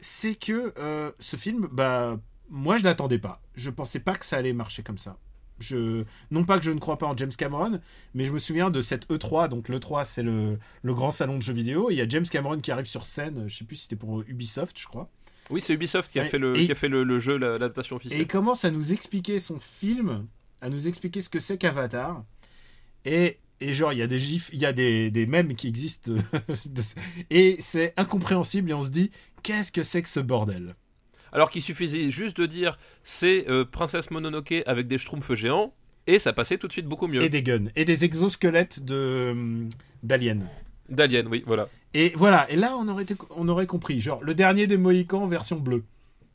C'est 0.00 0.34
que 0.34 0.72
euh, 0.78 1.10
ce 1.18 1.36
film, 1.36 1.68
bah, 1.72 2.18
moi 2.48 2.78
je 2.78 2.84
l'attendais 2.84 3.18
pas. 3.18 3.42
Je 3.56 3.68
pensais 3.70 4.00
pas 4.00 4.14
que 4.14 4.24
ça 4.24 4.36
allait 4.36 4.52
marcher 4.52 4.82
comme 4.82 4.98
ça. 4.98 5.18
Je, 5.58 6.04
non 6.30 6.44
pas 6.44 6.58
que 6.58 6.64
je 6.64 6.70
ne 6.70 6.78
crois 6.78 6.96
pas 6.96 7.06
en 7.06 7.14
James 7.16 7.32
Cameron, 7.36 7.80
mais 8.14 8.24
je 8.24 8.32
me 8.32 8.38
souviens 8.38 8.70
de 8.70 8.80
cette 8.80 9.06
E3. 9.10 9.48
Donc 9.50 9.68
l'E3, 9.68 10.06
c'est 10.06 10.22
le, 10.22 10.58
le 10.82 10.94
grand 10.94 11.10
salon 11.10 11.36
de 11.36 11.42
jeux 11.42 11.52
vidéo. 11.52 11.90
Il 11.90 11.96
y 11.96 12.00
a 12.00 12.08
James 12.08 12.24
Cameron 12.24 12.58
qui 12.60 12.70
arrive 12.72 12.86
sur 12.86 13.04
scène. 13.04 13.44
Je 13.48 13.56
sais 13.58 13.64
plus 13.66 13.76
si 13.76 13.82
c'était 13.82 13.96
pour 13.96 14.22
Ubisoft, 14.22 14.78
je 14.80 14.86
crois. 14.86 15.10
Oui, 15.50 15.60
c'est 15.60 15.74
Ubisoft 15.74 16.10
qui 16.12 16.18
a 16.20 16.24
fait 16.24 16.38
le, 16.38 16.56
et- 16.56 16.64
qui 16.64 16.72
a 16.72 16.76
fait 16.76 16.88
le, 16.88 17.02
le 17.04 17.18
jeu, 17.18 17.36
la- 17.36 17.50
l'adaptation 17.52 17.96
Et 17.96 17.98
officielle. 17.98 18.20
il 18.22 18.26
commence 18.26 18.64
à 18.64 18.70
nous 18.70 18.92
expliquer 18.92 19.38
son 19.38 19.58
film, 19.58 20.26
à 20.62 20.70
nous 20.70 20.88
expliquer 20.88 21.20
ce 21.20 21.28
que 21.28 21.40
c'est 21.40 21.58
qu'Avatar. 21.58 22.24
Et, 23.04 23.38
et 23.60 23.74
genre, 23.74 23.92
il 23.92 23.98
y 23.98 24.02
a 24.02 24.06
des 24.06 24.18
gifs, 24.18 24.50
il 24.52 24.58
y 24.58 24.66
a 24.66 24.72
des, 24.72 25.10
des 25.10 25.26
mèmes 25.26 25.54
qui 25.54 25.68
existent. 25.68 26.12
de- 26.66 26.82
et 27.30 27.56
c'est 27.60 27.92
incompréhensible 27.96 28.70
et 28.70 28.74
on 28.74 28.82
se 28.82 28.90
dit, 28.90 29.10
qu'est-ce 29.42 29.72
que 29.72 29.82
c'est 29.82 30.02
que 30.02 30.08
ce 30.08 30.20
bordel? 30.20 30.74
Alors 31.32 31.50
qu'il 31.50 31.62
suffisait 31.62 32.10
juste 32.10 32.40
de 32.40 32.46
dire 32.46 32.78
c'est 33.04 33.48
euh, 33.48 33.64
Princesse 33.64 34.10
Mononoke 34.10 34.62
avec 34.66 34.88
des 34.88 34.98
schtroumpfs 34.98 35.34
géants 35.34 35.72
et 36.06 36.18
ça 36.18 36.32
passait 36.32 36.58
tout 36.58 36.66
de 36.66 36.72
suite 36.72 36.86
beaucoup 36.86 37.06
mieux. 37.06 37.22
Et 37.22 37.28
des 37.28 37.42
guns. 37.42 37.68
Et 37.76 37.84
des 37.84 38.04
exosquelettes 38.04 38.84
de 38.84 39.30
hum, 39.32 39.68
d'aliens. 40.02 40.40
D'Alien, 40.88 41.28
oui, 41.30 41.44
voilà. 41.46 41.68
Et 41.94 42.12
voilà, 42.16 42.50
et 42.50 42.56
là 42.56 42.76
on 42.76 42.88
aurait, 42.88 43.06
on 43.30 43.48
aurait 43.48 43.66
compris. 43.66 44.00
Genre, 44.00 44.20
le 44.24 44.34
dernier 44.34 44.66
des 44.66 44.76
Mohicans 44.76 45.26
version 45.28 45.56
bleue. 45.60 45.84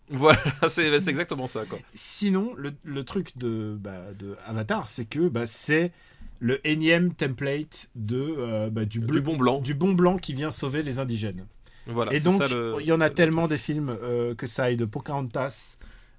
Voilà, 0.09 0.39
c'est 0.69 0.97
c'est 0.99 1.09
exactement 1.09 1.47
ça, 1.47 1.65
quoi. 1.65 1.79
Sinon, 1.93 2.53
le, 2.55 2.73
le 2.83 3.03
truc 3.03 3.37
de, 3.37 3.75
bah, 3.77 4.13
de 4.17 4.37
Avatar, 4.45 4.87
c'est 4.87 5.05
que 5.05 5.27
bah, 5.27 5.45
c'est 5.45 5.91
le 6.39 6.65
énième 6.67 7.13
template 7.13 7.89
de, 7.95 8.35
euh, 8.37 8.69
bah, 8.69 8.85
du, 8.85 8.99
bleu, 8.99 9.15
Du 9.19 9.21
bon 9.21 9.37
blanc. 9.37 9.59
du 9.59 9.73
bon 9.73 9.93
blanc 9.93 10.17
qui 10.17 10.33
vient 10.33 10.51
sauver 10.51 10.83
les 10.83 10.99
indigènes. 10.99 11.45
Voilà, 11.87 12.13
et 12.13 12.19
donc, 12.19 12.41
ça, 12.47 12.53
le- 12.55 12.75
il 12.79 12.85
y 12.87 12.91
en 12.91 12.99
a 13.01 13.09
tellement 13.09 13.47
des 13.47 13.57
films 13.59 13.95
euh, 14.01 14.33
que 14.35 14.47
ça 14.47 14.63
aille 14.65 14.77
de 14.77 14.85
Pocahontas, 14.85 15.77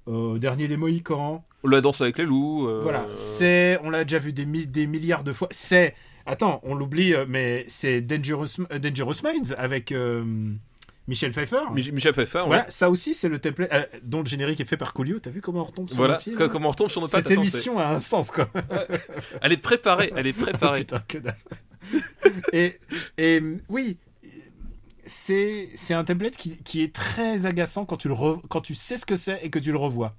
euh, 0.08 0.38
Dernier 0.38 0.68
des 0.68 0.76
Mohicans. 0.76 1.44
La 1.64 1.80
danse 1.80 2.00
avec 2.00 2.18
les 2.18 2.24
loups. 2.24 2.68
euh, 2.68 2.80
Voilà, 2.82 3.06
c'est, 3.16 3.78
on 3.82 3.90
l'a 3.90 4.04
déjà 4.04 4.18
vu 4.20 4.32
des, 4.32 4.46
mi- 4.46 4.66
des 4.68 4.86
milliards 4.86 5.24
de 5.24 5.32
fois. 5.32 5.48
C'est, 5.50 5.94
attends, 6.24 6.60
on 6.62 6.74
l'oublie, 6.76 7.12
mais 7.28 7.64
c'est 7.68 8.00
Dangerous, 8.00 8.62
Dangerous 8.80 9.22
Minds 9.24 9.54
avec 9.58 9.92
Michel 11.08 11.32
Pfeiffer. 11.32 11.56
Mich- 11.72 11.92
Michel 11.92 12.12
Pfeiffer, 12.12 12.40
ouais. 12.40 12.46
Voilà, 12.46 12.70
ça 12.70 12.90
aussi, 12.90 13.14
c'est 13.14 13.28
le 13.28 13.38
template 13.38 13.72
euh, 13.72 13.84
dont 14.02 14.20
le 14.20 14.26
générique 14.26 14.60
est 14.60 14.64
fait 14.64 14.76
par 14.76 14.92
Coolio. 14.92 15.18
T'as 15.20 15.30
vu 15.30 15.40
comment 15.40 15.60
on 15.60 15.64
retombe 15.64 15.88
sur 15.88 15.96
Voilà, 15.98 16.14
le 16.14 16.20
pied 16.20 16.34
co- 16.34 16.40
là 16.44 16.48
comment 16.48 16.68
on 16.68 16.72
retombe 16.72 16.90
sur 16.90 17.00
nos 17.00 17.06
pattes 17.08 17.28
Cette 17.28 17.38
émission 17.38 17.78
a 17.78 17.86
un 17.86 17.98
sens, 18.00 18.30
quoi. 18.32 18.48
Elle 19.40 19.52
est 19.52 19.56
préparée, 19.56 20.12
elle 20.16 20.26
est 20.26 20.34
Oh, 20.38 20.42
préparée. 20.42 20.80
putain, 20.80 20.98
que 21.06 21.18
dalle. 21.18 21.36
et, 22.52 22.78
et 23.18 23.40
oui, 23.68 23.98
c'est 25.04 25.70
c'est 25.74 25.94
un 25.94 26.02
template 26.04 26.36
qui, 26.36 26.56
qui 26.58 26.82
est 26.82 26.92
très 26.94 27.46
agaçant 27.46 27.84
quand 27.84 27.96
tu, 27.96 28.08
le 28.08 28.14
re- 28.14 28.40
quand 28.48 28.60
tu 28.60 28.74
sais 28.74 28.98
ce 28.98 29.06
que 29.06 29.14
c'est 29.16 29.38
et 29.44 29.50
que 29.50 29.58
tu 29.58 29.70
le 29.70 29.78
revois. 29.78 30.14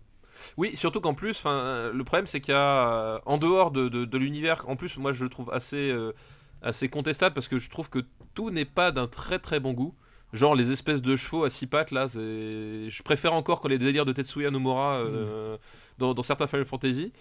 Oui, 0.55 0.75
surtout 0.77 1.01
qu'en 1.01 1.13
plus, 1.13 1.43
le 1.45 2.01
problème 2.03 2.27
c'est 2.27 2.39
qu'il 2.39 2.53
y 2.53 2.57
a, 2.57 2.93
euh, 2.93 3.19
en 3.25 3.37
dehors 3.37 3.71
de, 3.71 3.89
de- 3.89 4.05
de 4.05 4.17
l'univers, 4.17 4.63
en 4.69 4.75
plus, 4.77 4.97
moi 4.97 5.11
je 5.11 5.23
le 5.25 5.29
trouve 5.29 5.51
assez, 5.51 5.89
euh, 5.89 6.13
assez 6.61 6.87
contestable 6.87 7.33
parce 7.35 7.49
que 7.49 7.59
je 7.59 7.69
trouve 7.69 7.89
que 7.89 7.99
tout 8.33 8.49
n'est 8.49 8.63
pas 8.65 8.91
d'un 8.93 9.07
très 9.07 9.39
très 9.39 9.59
bon 9.59 9.73
goût. 9.73 9.93
Genre 10.33 10.55
les 10.55 10.71
espèces 10.71 11.01
de 11.01 11.15
chevaux 11.15 11.43
à 11.45 11.49
six 11.49 11.67
pattes 11.67 11.91
là, 11.91 12.07
c'est- 12.09 12.89
je 12.89 13.03
préfère 13.03 13.33
encore 13.33 13.61
que 13.61 13.67
les 13.67 13.77
délires 13.77 14.05
de 14.05 14.11
Tetsuya 14.13 14.51
Nomura 14.51 14.97
euh, 14.97 15.57
dans, 15.97 16.13
dans 16.13 16.21
certains 16.21 16.47
Final 16.47 16.65
Fantasy. 16.65 17.13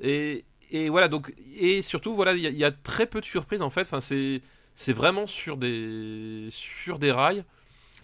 Et, 0.00 0.44
et 0.70 0.88
voilà, 0.88 1.08
donc, 1.08 1.34
et 1.56 1.82
surtout, 1.82 2.14
voilà, 2.16 2.32
il 2.32 2.40
y, 2.40 2.46
a- 2.46 2.50
il 2.50 2.56
y 2.58 2.64
a 2.64 2.72
très 2.72 3.06
peu 3.06 3.20
de 3.20 3.26
surprises 3.26 3.60
en 3.62 3.70
fait. 3.70 3.82
Enfin, 3.82 4.00
c'est, 4.00 4.40
c'est 4.76 4.94
vraiment 4.94 5.26
sur 5.26 5.56
des, 5.58 6.46
sur 6.50 6.98
des 6.98 7.12
rails 7.12 7.44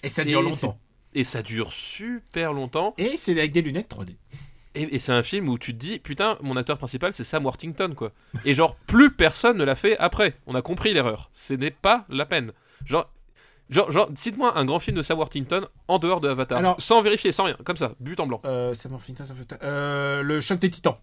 Et 0.03 0.09
ça 0.11 0.25
dure 0.25 0.43
longtemps. 0.43 0.79
et 1.15 1.25
ça 1.25 1.43
dure 1.43 1.73
super 1.73 2.53
longtemps. 2.53 2.95
Et 2.99 3.17
c'est 3.17 3.33
avec 3.33 3.53
des 3.53 3.63
lunettes 3.63 3.89
3D. 3.91 4.15
Et, 4.77 4.95
et 4.95 4.99
c'est 5.01 5.11
un 5.13 5.23
film 5.25 5.49
où 5.49 5.59
tu 5.59 5.73
te 5.73 5.79
dis, 5.79 5.99
putain, 5.99 6.37
mon 6.43 6.57
acteur 6.57 6.79
principal 6.79 7.13
c'est 7.15 7.25
Sam 7.25 7.45
Worthington, 7.45 7.95
quoi. 7.97 8.13
Et 8.45 8.55
genre, 8.55 8.77
plus 8.87 9.11
personne 9.11 9.57
ne 9.57 9.65
l'a 9.65 9.75
fait 9.75 9.97
après. 9.99 10.37
On 10.47 10.55
a 10.55 10.63
compris 10.63 10.93
l'erreur. 10.93 11.31
Ce 11.35 11.55
n'est 11.55 11.73
pas 11.73 12.05
la 12.11 12.25
peine. 12.27 12.53
Genre, 12.87 13.11
genre, 13.71 13.91
genre 13.91 14.11
cite-moi 14.15 14.59
un 14.59 14.65
grand 14.67 14.79
film 14.81 14.97
de 14.97 15.03
Sam 15.03 15.19
Worthington 15.19 15.67
en 15.89 15.99
dehors 15.99 16.21
de 16.21 16.29
Avatar. 16.29 16.59
Alors- 16.59 16.81
sans 16.81 17.01
vérifier, 17.03 17.33
sans 17.33 17.45
rien, 17.45 17.57
comme 17.65 17.77
ça, 17.77 17.93
but 18.01 18.21
en 18.21 18.27
blanc. 18.27 18.41
Euh, 18.45 18.71
fait- 18.71 18.75
ça 18.75 18.89
m'a 18.89 18.99
fait- 18.99 19.59
euh, 19.63 20.23
le 20.23 20.41
choc 20.41 20.59
des 20.59 20.71
titans. 20.71 20.97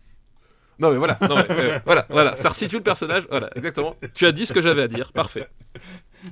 Non, 0.79 0.91
mais 0.91 0.97
voilà, 0.97 1.17
non, 1.21 1.35
mais, 1.37 1.45
euh, 1.49 1.79
voilà, 1.87 2.05
voilà, 2.07 2.35
ça 2.35 2.49
resitue 2.49 2.75
le 2.75 2.83
personnage. 2.83 3.25
Voilà, 3.31 3.49
exactement. 3.55 3.95
Tu 4.13 4.27
as 4.27 4.31
dit 4.31 4.45
ce 4.45 4.53
que 4.53 4.61
j'avais 4.61 4.83
à 4.83 4.87
dire, 4.87 5.11
parfait. 5.11 5.47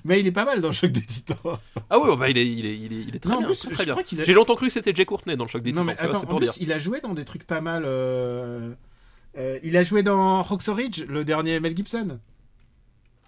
Mais 0.03 0.19
il 0.19 0.27
est 0.27 0.31
pas 0.31 0.45
mal 0.45 0.61
dans 0.61 0.67
le 0.67 0.73
choc 0.73 0.91
des 0.91 1.01
titans. 1.01 1.35
Ah 1.89 1.97
oui, 1.97 2.09
oh, 2.11 2.15
bah, 2.15 2.29
il, 2.29 2.37
est, 2.37 2.45
il, 2.47 2.63
est, 2.65 2.77
il, 2.77 2.93
est, 2.93 3.01
il 3.07 3.15
est 3.15 3.19
très 3.19 3.29
Non, 3.31 3.37
en 3.37 3.39
bien. 3.39 3.47
plus, 3.47 3.57
très, 3.69 3.85
bien. 3.85 3.95
a- 3.95 4.23
J'ai 4.23 4.33
longtemps 4.33 4.53
cru 4.55 4.67
que 4.67 4.73
c'était 4.73 4.93
Jay 4.93 5.05
Courtney 5.05 5.35
dans 5.35 5.45
le 5.45 5.49
choc 5.49 5.63
des 5.63 5.71
non 5.71 5.81
Titans. 5.81 5.85
mais 5.87 5.95
tu 5.95 6.11
vois, 6.11 6.19
attends, 6.19 6.31
en 6.31 6.37
plus 6.37 6.45
dire. 6.45 6.53
il 6.61 6.71
a 6.73 6.77
joué 6.77 7.01
dans 7.01 7.13
des 7.15 7.25
trucs 7.25 7.45
pas 7.47 7.61
mal. 7.61 7.83
euh, 7.87 8.71
euh, 9.37 9.57
il 9.63 9.75
a 9.77 9.83
joué 9.83 10.03
dans 10.03 10.43
Roxo 10.43 10.73
Ridge, 10.75 11.05
le 11.07 11.25
dernier 11.25 11.59
Mel 11.59 11.75
Gibson. 11.75 12.19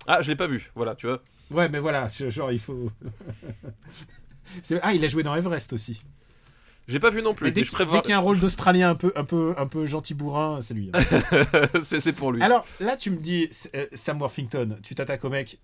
Ah, 0.05 0.21
je 0.21 0.29
l'ai 0.29 0.35
pas 0.35 0.47
vu, 0.47 0.71
voilà, 0.75 0.93
tu 0.95 1.07
vois. 1.07 1.21
Ouais, 1.51 1.69
mais 1.69 1.79
voilà, 1.79 2.09
genre 2.09 2.51
il 2.51 2.59
faut. 2.59 2.91
Ah, 4.81 4.93
il 4.93 5.03
a 5.03 5.07
joué 5.07 5.23
dans 5.23 5.35
Everest 5.35 5.73
aussi. 5.73 6.01
J'ai 6.87 6.99
pas 6.99 7.09
vu 7.09 7.21
non 7.21 7.33
plus. 7.33 7.45
Mais 7.47 7.51
dès 7.51 7.63
qu'il 7.63 7.71
prévois- 7.71 7.97
dès 7.97 8.01
qu'il 8.01 8.11
y 8.11 8.13
a 8.13 8.17
un 8.17 8.21
rôle 8.21 8.39
d'Australien 8.39 8.89
un 8.91 8.95
peu, 8.95 9.11
un 9.17 9.25
peu, 9.25 9.53
un 9.57 9.67
peu 9.67 9.85
gentil 9.87 10.13
bourrin, 10.13 10.61
c'est 10.61 10.73
lui. 10.73 10.89
hein. 10.93 10.99
c'est 11.83 12.13
pour 12.13 12.31
lui. 12.31 12.41
Alors 12.41 12.65
là, 12.79 12.95
tu 12.95 13.11
me 13.11 13.17
dis 13.17 13.49
euh, 13.75 13.87
Sam 13.93 14.21
Worthington, 14.21 14.77
tu 14.83 14.95
t'attaques 14.95 15.25
au 15.25 15.29
mec, 15.29 15.59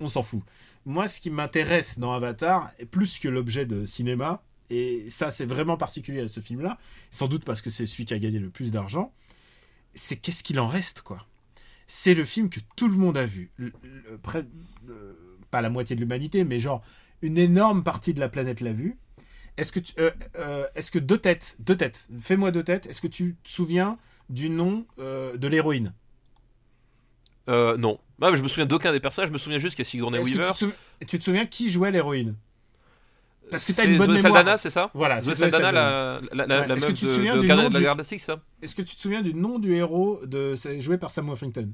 on 0.00 0.08
s'en 0.08 0.22
fout. 0.22 0.42
Moi, 0.84 1.08
ce 1.08 1.18
qui 1.20 1.30
m'intéresse 1.30 1.98
dans 1.98 2.12
Avatar, 2.12 2.70
plus 2.90 3.18
que 3.18 3.28
l'objet 3.28 3.64
de 3.64 3.86
cinéma, 3.86 4.42
et 4.68 5.06
ça, 5.08 5.30
c'est 5.30 5.46
vraiment 5.46 5.78
particulier 5.78 6.20
à 6.20 6.28
ce 6.28 6.40
film-là, 6.40 6.76
sans 7.10 7.26
doute 7.26 7.44
parce 7.44 7.62
que 7.62 7.70
c'est 7.70 7.86
celui 7.86 8.04
qui 8.04 8.12
a 8.12 8.18
gagné 8.18 8.38
le 8.38 8.50
plus 8.50 8.70
d'argent, 8.70 9.14
c'est 9.94 10.16
qu'est-ce 10.16 10.42
qu'il 10.42 10.60
en 10.60 10.66
reste, 10.66 11.00
quoi. 11.00 11.26
C'est 11.92 12.14
le 12.14 12.24
film 12.24 12.50
que 12.50 12.60
tout 12.76 12.86
le 12.86 12.94
monde 12.96 13.18
a 13.18 13.26
vu. 13.26 13.50
Le- 13.56 13.72
le- 13.82 14.16
près- 14.16 14.46
le- 14.86 15.18
pas 15.50 15.60
la 15.60 15.70
moitié 15.70 15.96
de 15.96 16.00
l'humanité, 16.00 16.44
mais 16.44 16.60
genre 16.60 16.82
une 17.20 17.36
énorme 17.36 17.82
partie 17.82 18.14
de 18.14 18.20
la 18.20 18.28
planète 18.28 18.60
l'a 18.60 18.72
vu. 18.72 18.96
Est-ce 19.56 19.72
que, 19.72 19.80
tu- 19.80 19.92
euh, 19.98 20.12
euh, 20.38 20.68
est-ce 20.76 20.92
que 20.92 21.00
deux 21.00 21.18
têtes, 21.18 21.56
deux 21.58 21.76
têtes, 21.76 22.08
fais-moi 22.20 22.52
deux 22.52 22.62
têtes, 22.62 22.86
est-ce 22.86 23.00
que 23.00 23.08
tu 23.08 23.34
te 23.42 23.48
souviens 23.48 23.98
du 24.28 24.50
nom 24.50 24.86
euh, 25.00 25.36
de 25.36 25.48
l'héroïne? 25.48 25.92
Non. 27.48 27.98
Ah, 28.22 28.32
je 28.36 28.42
me 28.42 28.46
souviens 28.46 28.66
d'aucun 28.66 28.92
des 28.92 29.00
personnages, 29.00 29.28
je 29.30 29.32
me 29.32 29.38
souviens 29.38 29.58
juste 29.58 29.74
qu'il 29.74 29.84
y 29.84 29.88
a 29.88 29.90
Sigourney 29.90 30.18
Weaver. 30.20 30.52
tu, 30.56 30.68
te 30.68 31.04
tu 31.04 31.18
te 31.18 31.24
souviens 31.24 31.46
qui 31.46 31.72
jouait 31.72 31.90
l'héroïne? 31.90 32.36
Parce 33.50 33.64
que 33.64 33.72
t'as 33.72 33.84
une 33.86 33.98
bonne 33.98 34.06
Zoé 34.08 34.16
mémoire. 34.22 34.32
Saldana, 34.34 34.58
c'est 34.58 34.70
ça 34.70 34.90
Voilà, 34.94 35.20
Zoé 35.20 35.34
Saldana, 35.34 35.72
la, 35.72 36.20
la, 36.32 36.46
la, 36.46 36.60
Ouais. 36.60 36.66
la 36.68 36.74
meuf 36.74 36.86
de, 36.94 37.06
de 37.08 37.22
Garde- 37.42 37.68
de 37.68 37.72
la 37.74 37.78
du- 37.78 37.84
Galactique, 37.84 38.20
ça 38.20 38.40
Est-ce 38.62 38.74
que 38.74 38.82
tu 38.82 38.96
te 38.96 39.00
souviens 39.00 39.22
du 39.22 39.34
nom 39.34 39.58
du 39.58 39.74
héros 39.74 40.20
de 40.24 40.54
joué 40.78 40.98
par 40.98 41.10
Sam 41.10 41.28
Worthington? 41.28 41.70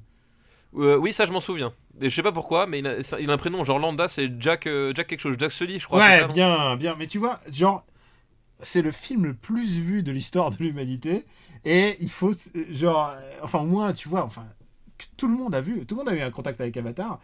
Euh, 0.76 0.96
Oui, 0.96 1.12
ça 1.12 1.24
je 1.26 1.32
m'en 1.32 1.40
souviens. 1.40 1.72
Et 2.00 2.10
je 2.10 2.14
sais 2.14 2.22
pas 2.22 2.32
pourquoi, 2.32 2.66
mais 2.66 2.80
il 2.80 2.86
a, 2.86 3.02
ça- 3.02 3.18
il 3.20 3.30
a 3.30 3.32
un 3.32 3.38
prénom 3.38 3.64
genre 3.64 3.78
lambda, 3.78 4.08
c'est 4.08 4.30
Jack, 4.40 4.66
euh, 4.66 4.92
Jack 4.94 5.06
quelque 5.06 5.20
chose, 5.20 5.36
Jack 5.38 5.52
Sully, 5.52 5.78
je 5.78 5.86
crois. 5.86 6.00
Ouais, 6.00 6.20
ça, 6.20 6.26
bien, 6.26 6.76
bien. 6.76 6.94
Mais 6.98 7.06
tu 7.06 7.18
vois, 7.18 7.40
genre, 7.50 7.84
c'est 8.60 8.82
le 8.82 8.90
film 8.90 9.24
le 9.26 9.34
plus 9.34 9.78
vu 9.78 10.02
de 10.02 10.12
l'histoire 10.12 10.50
de 10.50 10.56
l'humanité. 10.58 11.24
Et 11.64 11.96
il 12.00 12.10
faut, 12.10 12.32
genre, 12.70 13.14
enfin, 13.42 13.64
moi, 13.64 13.92
tu 13.92 14.08
vois, 14.08 14.22
enfin, 14.24 14.44
tout 15.16 15.28
le 15.28 15.34
monde 15.34 15.54
a 15.54 15.60
vu, 15.60 15.84
tout 15.86 15.94
le 15.94 16.04
monde 16.04 16.08
a 16.12 16.14
eu 16.16 16.20
un 16.20 16.30
contact 16.30 16.60
avec 16.60 16.76
Avatar. 16.76 17.18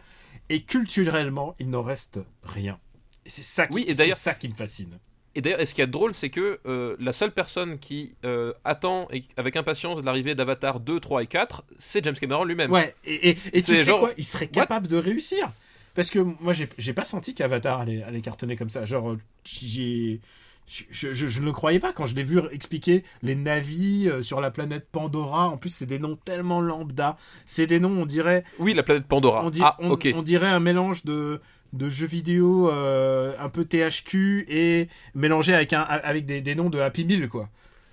Et 0.49 0.61
culturellement, 0.63 1.55
il 1.59 1.69
n'en 1.69 1.81
reste 1.81 2.19
rien. 2.43 2.77
Et 3.25 3.29
c'est 3.29 3.43
ça, 3.43 3.67
qui, 3.67 3.75
Oui, 3.75 3.85
et 3.87 3.93
c'est 3.93 3.99
d'ailleurs- 3.99 4.17
ça 4.17 4.33
qui 4.33 4.49
me 4.49 4.53
fascine. 4.53 4.97
Et 5.35 5.41
d'ailleurs, 5.41 5.65
ce 5.65 5.73
qui 5.73 5.81
est 5.81 5.87
drôle, 5.87 6.13
c'est 6.13 6.29
que 6.29 6.59
euh, 6.67 6.95
la 6.99 7.11
seule 7.11 7.31
personne 7.31 7.79
qui 7.79 8.15
euh, 8.23 8.53
attend 8.63 9.07
avec 9.35 9.55
impatience 9.55 10.03
l'arrivée 10.03 10.35
d'Avatar 10.35 10.79
2, 10.79 10.99
3 10.99 11.23
et 11.23 11.27
4, 11.27 11.63
c'est 11.79 12.03
James 12.05 12.13
Cameron 12.13 12.43
lui-même. 12.43 12.71
Ouais, 12.71 12.93
et, 13.03 13.29
et, 13.29 13.37
et 13.51 13.61
tu 13.63 13.71
C'est 13.71 13.77
sais 13.77 13.83
genre- 13.85 13.99
quoi 14.01 14.11
Il 14.17 14.25
serait 14.25 14.47
capable 14.47 14.87
de 14.87 14.97
réussir. 14.97 15.51
Parce 15.95 16.09
que 16.11 16.19
moi, 16.19 16.53
j'ai 16.53 16.93
pas 16.93 17.05
senti 17.05 17.33
qu'Avatar 17.33 17.79
allait, 17.81 18.03
allait 18.03 18.21
cartonner 18.21 18.55
comme 18.55 18.69
ça. 18.69 18.85
Genre, 18.85 19.15
j'ai. 19.43 20.19
Je, 20.65 20.83
je- 21.13 21.27
je 21.27 21.39
ne 21.41 21.45
le 21.45 21.51
croyais 21.51 21.79
pas 21.79 21.91
quand 21.91 22.05
je 22.05 22.15
l'ai 22.15 22.23
vu 22.23 22.39
expliquer 22.51 23.03
les 23.21 23.35
navis 23.35 24.07
euh, 24.07 24.23
sur 24.23 24.39
la 24.39 24.49
planète 24.49 24.87
Pandora. 24.91 25.49
En 25.49 25.57
plus, 25.57 25.69
c'est 25.71 25.85
des 25.85 25.99
noms 25.99 26.15
tellement 26.15 26.61
lambda. 26.61 27.17
C'est 27.45 27.67
des 27.67 27.79
noms, 27.81 28.01
on 28.01 28.05
dirait, 28.05 28.43
Oui, 28.59 28.73
la 28.73 28.81
planète 28.83 29.05
Pandora. 29.05 29.43
on, 29.43 29.49
di- 29.49 29.59
ah, 29.61 29.75
on- 29.79 29.91
ok. 29.91 30.07
on 30.15 30.21
dirait 30.21 30.47
un 30.47 30.61
mélange 30.61 31.03
de, 31.03 31.41
de 31.73 31.89
jeux 31.89 32.07
vidéo 32.07 32.69
euh, 32.71 33.33
un 33.39 33.49
peu 33.49 33.65
THQ 33.65 34.45
et 34.47 34.87
mélangé 35.15 35.53
avec, 35.53 35.73
un, 35.73 35.81
avec 35.81 36.25
des, 36.25 36.41
des 36.41 36.55
noms 36.55 36.69
de 36.69 36.79
Happy 36.79 37.03
Meal, 37.03 37.27
quoi. 37.27 37.49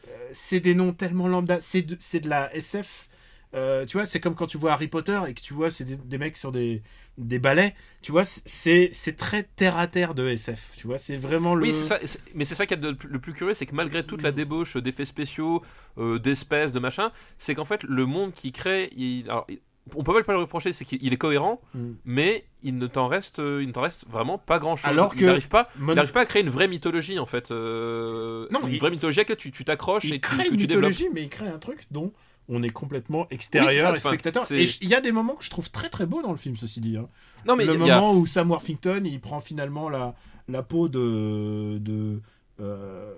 Euh, 0.09 0.11
C'est 0.33 0.61
des 0.61 0.75
noms 0.75 0.93
tellement 0.93 1.27
lambda. 1.29 1.61
C'est 1.61 1.83
de, 1.83 1.97
de 1.97 2.29
la 2.29 2.55
SF 2.55 3.09
Euh, 3.53 3.85
tu 3.85 3.97
vois, 3.97 4.07
c'est 4.07 4.21
comme 4.21 4.37
quand 4.37 4.47
tu 4.47 4.59
vois 4.59 4.73
Harry 4.75 4.87
Potter 4.87 5.19
et 5.27 5.35
que 5.35 5.41
tu 5.41 5.55
vois 5.55 5.73
c'est 5.73 5.83
des, 5.85 5.97
des 5.97 6.19
mecs 6.19 6.37
sur 6.37 6.53
des, 6.53 6.83
des 7.19 7.41
balais. 7.41 7.75
Tu 8.01 8.13
vois, 8.13 8.25
c'est 8.25 9.17
très 9.17 9.43
terre 9.43 9.77
à 9.77 9.89
terre 9.89 10.15
de 10.15 10.29
SF. 10.29 10.75
Tu 10.77 10.87
vois, 10.87 10.99
c'est 10.99 11.17
vraiment 11.17 11.57
le. 11.57 11.63
Oui, 11.67 11.75
ça. 11.75 11.99
Mais 12.37 12.45
c'est 12.45 12.55
ça 12.55 12.65
qui 12.67 12.75
est 12.75 12.81
le 12.81 13.19
plus- 13.19 13.33
curieux, 13.33 13.55
c'est 13.55 13.67
que 13.67 13.75
malgré 13.75 14.05
toute 14.07 14.23
la 14.23 14.31
débauche 14.31 14.77
d'effets 14.77 15.05
spéciaux, 15.05 15.63
euh, 15.99 16.19
d'espèces, 16.21 16.71
de 16.71 16.79
machin, 16.79 17.11
c'est 17.39 17.57
qu'en 17.57 17.65
fait 17.65 17.83
le 17.83 18.07
monde 18.07 18.33
qu'il 18.35 18.53
crée, 18.53 18.89
il, 18.97 19.25
alors, 19.29 19.47
il- 19.49 19.59
on 19.97 20.03
peut 20.05 20.23
pas 20.23 20.33
le 20.33 20.39
reprocher, 20.41 20.73
c'est 20.73 20.85
qu'il 20.85 20.99
il 21.03 21.13
est 21.13 21.17
cohérent, 21.17 21.61
Mm. 21.75 21.93
mais 22.05 22.45
il 22.63 22.77
ne 22.79 22.87
t'en 22.87 23.09
reste, 23.09 23.39
il 23.39 23.67
ne 23.67 23.73
t'en 23.73 23.81
reste 23.83 24.07
vraiment 24.09 24.39
pas 24.39 24.59
grand 24.59 24.77
chose. 24.77 24.89
Alors 24.91 25.13
il 25.15 25.21
que 25.21 25.25
n'arrive 25.27 25.49
pas, 25.49 25.69
Mon- 25.79 25.93
il 25.93 25.97
n'arrive 25.97 26.13
pas 26.13 26.21
à 26.21 26.27
créer 26.27 26.43
une 26.43 26.51
vraie 26.51 26.69
mythologie 26.69 27.19
en 27.19 27.27
fait. 27.27 27.51
euh, 27.51 28.47
Non, 28.51 28.61
une 28.67 28.75
il- 28.75 28.79
vraie 28.81 28.91
mythologie 28.91 29.21
à 29.21 29.23
laquelle 29.23 29.37
tu 29.37 29.51
tu 29.51 29.65
t'accroches 29.65 30.05
et 30.05 30.11
tu, 30.13 30.21
crée 30.21 30.45
que 30.45 30.53
une 30.53 30.59
tu 30.59 30.67
développes. 30.67 30.91
mythologie, 30.91 31.13
mais 31.15 31.23
il 31.23 31.29
crée 31.29 31.49
un 31.49 31.59
truc 31.59 31.87
dont 31.91 32.13
on 32.49 32.63
est 32.63 32.71
complètement 32.71 33.21
Oui, 33.23 33.27
extérieur 33.31 33.95
et 33.95 33.99
enfin, 33.99 34.11
spectateur. 34.11 34.45
Et 34.53 34.65
il 34.83 34.89
y 34.89 34.95
a 34.95 35.01
des 35.01 35.13
moments 35.13 35.35
que 35.35 35.45
je 35.45 35.51
trouve 35.51 35.71
très 35.71 35.89
très 35.89 36.05
beaux 36.07 36.21
dans 36.23 36.33
le 36.33 36.37
film, 36.37 36.57
ceci 36.57 36.81
dit. 36.81 36.97
hein. 36.97 37.09
Non 37.47 37.57
mais 37.57 37.65
le 37.65 37.73
y 37.75 37.91
a- 37.91 38.01
moment 38.01 38.13
où 38.15 38.27
Sam 38.27 38.51
Worthington 38.51 39.03
il 39.05 39.21
prend 39.21 39.41
finalement 39.41 39.89
la, 39.89 40.15
la 40.49 40.63
peau 40.63 40.89
de, 40.89 41.79
de 41.79 42.21
euh, 42.61 43.15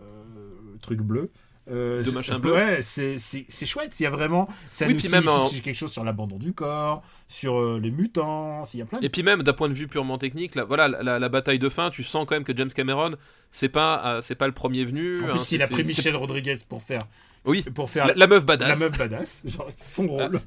truc 0.81 1.01
bleu. 1.01 1.31
Euh, 1.71 2.03
De 2.03 2.11
machin 2.11 2.41
bleu. 2.41 2.55
Ouais, 2.55 2.83
c'est 2.83 3.67
chouette. 3.67 3.99
Il 4.01 4.03
y 4.03 4.07
a 4.07 4.11
vraiment. 4.11 4.49
Ça 4.69 4.85
Oui, 4.87 4.95
nous 4.95 4.99
puis 5.01 5.09
même 5.11 5.29
en- 5.29 5.49
quelque 5.49 5.75
chose 5.75 5.93
sur 5.93 6.03
l'abandon 6.03 6.37
du 6.37 6.53
corps, 6.53 7.03
sur 7.29 7.57
euh, 7.61 7.79
les 7.81 7.93
mutants. 7.93 8.65
Il 8.75 8.81
y 8.81 8.83
a 8.83 8.85
plein 8.85 8.99
de 8.99 9.05
Et 9.07 9.09
puis 9.09 9.23
même 9.23 9.45
d'un 9.45 9.53
point 9.53 9.69
de 9.69 9.75
vue 9.75 9.87
purement 9.87 10.19
technique, 10.19 10.57
là, 10.57 10.65
voilà, 10.65 10.89
la, 10.89 11.19
la 11.21 11.29
bataille 11.29 11.61
de 11.61 11.69
fin, 11.69 11.91
tu 11.91 12.03
sens 12.03 12.27
quand 12.29 12.35
même 12.35 12.43
que 12.45 12.57
James 12.57 12.71
Cameron, 12.75 13.13
c'est 13.53 13.69
pas, 13.69 14.17
euh, 14.17 14.21
c'est 14.23 14.35
pas 14.35 14.49
le 14.49 14.53
premier 14.53 14.85
venu. 14.85 15.23
En 15.23 15.27
hein, 15.29 15.31
plus, 15.31 15.39
c'est- 15.39 15.55
il 15.57 15.63
a 15.63 15.69
pris 15.69 15.85
Michel 15.85 16.17
Rodriguez 16.17 16.57
pour 16.69 16.83
faire, 16.83 17.05
Oui, 17.45 17.63
pour 17.63 17.89
faire 17.91 18.09
la, 18.09 18.15
la 18.15 18.27
meuf 18.27 18.45
badass. 18.45 18.81
la 18.81 18.89
meuf 18.89 18.99
badass. 18.99 19.43
Genre, 19.47 19.69
c'est 19.77 19.95
son 19.95 20.09
rôle. 20.09 20.41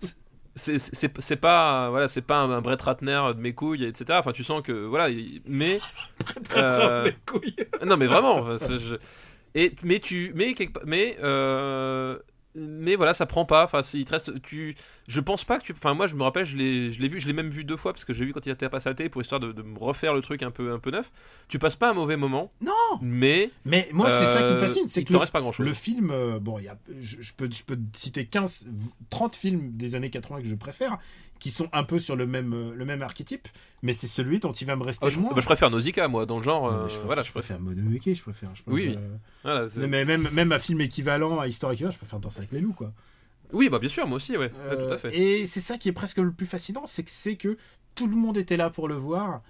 C'est- 0.58 0.78
C'est 1.20 1.36
pas, 1.38 1.90
voilà, 1.92 2.10
c'est 2.10 2.22
pas 2.22 2.40
un, 2.40 2.52
un 2.52 2.62
Brett 2.62 2.82
Ratner 2.82 3.22
de 3.36 3.40
mes 3.40 3.54
couilles, 3.54 3.86
etc. 3.86 4.06
Enfin, 4.20 4.32
tu 4.34 4.44
sens 4.44 4.62
que, 4.62 4.72
voilà, 4.86 5.10
il- 5.10 5.42
mais 5.48 5.80
Euh, 6.58 7.06
Les 7.06 7.16
couilles. 7.26 7.56
non, 7.86 7.96
mais 7.96 8.08
vraiment. 8.08 8.58
je- 8.58 8.98
Et 9.56 9.74
mais 9.84 10.00
tu, 10.00 10.34
mais 10.36 10.54
mais 10.86 11.18
euh, 11.24 12.20
mais 12.56 12.96
voilà, 12.96 13.14
ça 13.14 13.26
prend 13.26 13.46
pas. 13.46 13.64
Enfin, 13.66 13.82
il 13.94 14.06
te 14.06 14.12
reste, 14.12 14.42
tu, 14.42 14.76
je 15.08 15.20
pense 15.20 15.44
pas 15.44 15.60
que 15.60 15.64
tu, 15.66 15.74
enfin, 15.74 15.94
moi, 15.94 16.08
je 16.08 16.16
me 16.16 16.24
rappelle, 16.24 16.46
je 16.46 16.58
l'ai, 16.58 16.92
je 16.92 17.00
l'ai 17.00 17.08
vu, 17.08 17.20
je 17.20 17.28
l'ai 17.28 17.34
même 17.34 17.50
vu 17.50 17.64
deux 17.64 17.78
fois 17.78 17.94
parce 17.94 18.06
que 18.06 18.14
j'ai 18.14 18.26
vu 18.26 18.34
quand 18.34 18.46
il 18.46 18.52
était 18.52 18.70
passé 18.70 18.88
à 18.90 18.92
la 18.92 18.96
télé 18.96 19.10
pour 19.10 19.22
histoire 19.22 19.40
de, 19.40 19.52
de 19.52 19.62
me 19.62 19.78
refaire 19.78 20.14
le 20.14 20.22
truc 20.22 20.42
un 20.42 20.52
peu, 20.52 20.72
un 20.74 20.80
peu 20.80 20.90
neuf. 20.92 21.12
Tu 21.48 21.60
passes 21.60 21.76
pas 21.76 21.92
un 21.92 21.94
mauvais 21.94 22.18
moment. 22.18 22.50
Non. 22.62 22.72
Mais 23.02 23.52
Mais 23.66 23.88
moi, 23.94 24.10
c'est 24.10 24.26
ça 24.26 24.42
qui 24.42 24.50
me 24.52 24.56
euh, 24.56 24.60
fascine. 24.60 24.88
C'est 24.88 25.04
que 25.04 25.14
le, 25.14 25.20
reste 25.20 25.32
pas 25.32 25.42
grand 25.42 25.52
chose. 25.52 25.66
Le 25.68 25.74
film, 25.74 26.10
euh, 26.12 26.40
bon, 26.40 26.58
y 26.60 26.68
a, 26.68 26.78
je, 27.02 27.18
je 27.22 27.34
peux, 27.34 27.48
je 27.52 27.64
peux 27.64 27.78
citer 27.94 28.26
15, 28.26 28.68
30 29.10 29.36
films 29.36 29.72
des 29.74 29.94
années 29.96 30.10
80 30.10 30.42
que 30.42 30.48
je 30.48 30.56
préfère, 30.56 30.98
qui 31.40 31.52
sont 31.52 31.70
un 31.74 31.84
peu 31.84 32.00
sur 32.00 32.16
le 32.16 32.26
même, 32.26 32.54
euh, 32.54 32.74
le 32.74 32.86
même 32.86 33.04
archétype, 33.04 33.48
mais 33.84 33.94
c'est 33.94 34.08
celui 34.08 34.40
dont 34.40 34.54
il 34.54 34.66
va 34.66 34.76
me 34.76 34.84
rester 34.84 35.06
Ah, 35.06 35.10
je, 35.10 35.20
moins. 35.20 35.34
bah, 35.34 35.42
je 35.42 35.46
préfère 35.46 35.70
Nausicaa, 35.70 36.08
moi, 36.08 36.26
dans 36.26 36.38
le 36.38 36.44
genre. 36.44 36.66
Euh, 36.68 36.84
je 36.84 36.94
préfère, 36.94 37.06
voilà, 37.06 37.22
je 37.22 37.32
préfère 37.32 37.60
Mononoke, 37.60 38.02
je 38.06 38.22
préfère. 38.22 38.50
Je 38.56 38.64
préfère 38.64 38.74
Oui, 38.74 38.98
Voilà, 39.44 39.68
mais 39.88 40.04
même, 40.06 40.28
même 40.32 40.52
un 40.52 40.60
film 40.60 40.82
équivalent 40.82 41.40
à 41.40 41.48
Histoire 41.48 41.74
équivalent, 41.74 41.92
je 41.92 41.98
préfère 42.00 42.20
Danser 42.20 42.40
avec 42.40 42.52
les 42.52 42.60
loups, 42.60 42.74
quoi. 42.74 42.92
Oui, 43.54 43.70
bah 43.70 43.80
bien 43.80 43.90
sûr, 43.90 44.08
moi 44.08 44.18
aussi, 44.18 44.34
ouais, 44.38 44.46
Ouais, 44.46 44.52
Euh, 44.58 44.88
tout 44.88 44.94
à 44.94 44.98
fait. 44.98 45.18
Et 45.18 45.46
c'est 45.48 45.62
ça 45.62 45.78
qui 45.78 45.90
est 45.90 45.94
presque 45.94 46.18
le 46.18 46.32
plus 46.32 46.46
fascinant, 46.46 46.86
c'est 46.86 47.04
que 47.04 47.12
c'est 47.12 47.36
que 47.36 47.58
tout 47.96 48.08
le 48.08 48.16
monde 48.16 48.38
était 48.38 48.58
là 48.58 48.70
pour 48.70 48.88
le 48.88 48.96
voir. 48.96 49.42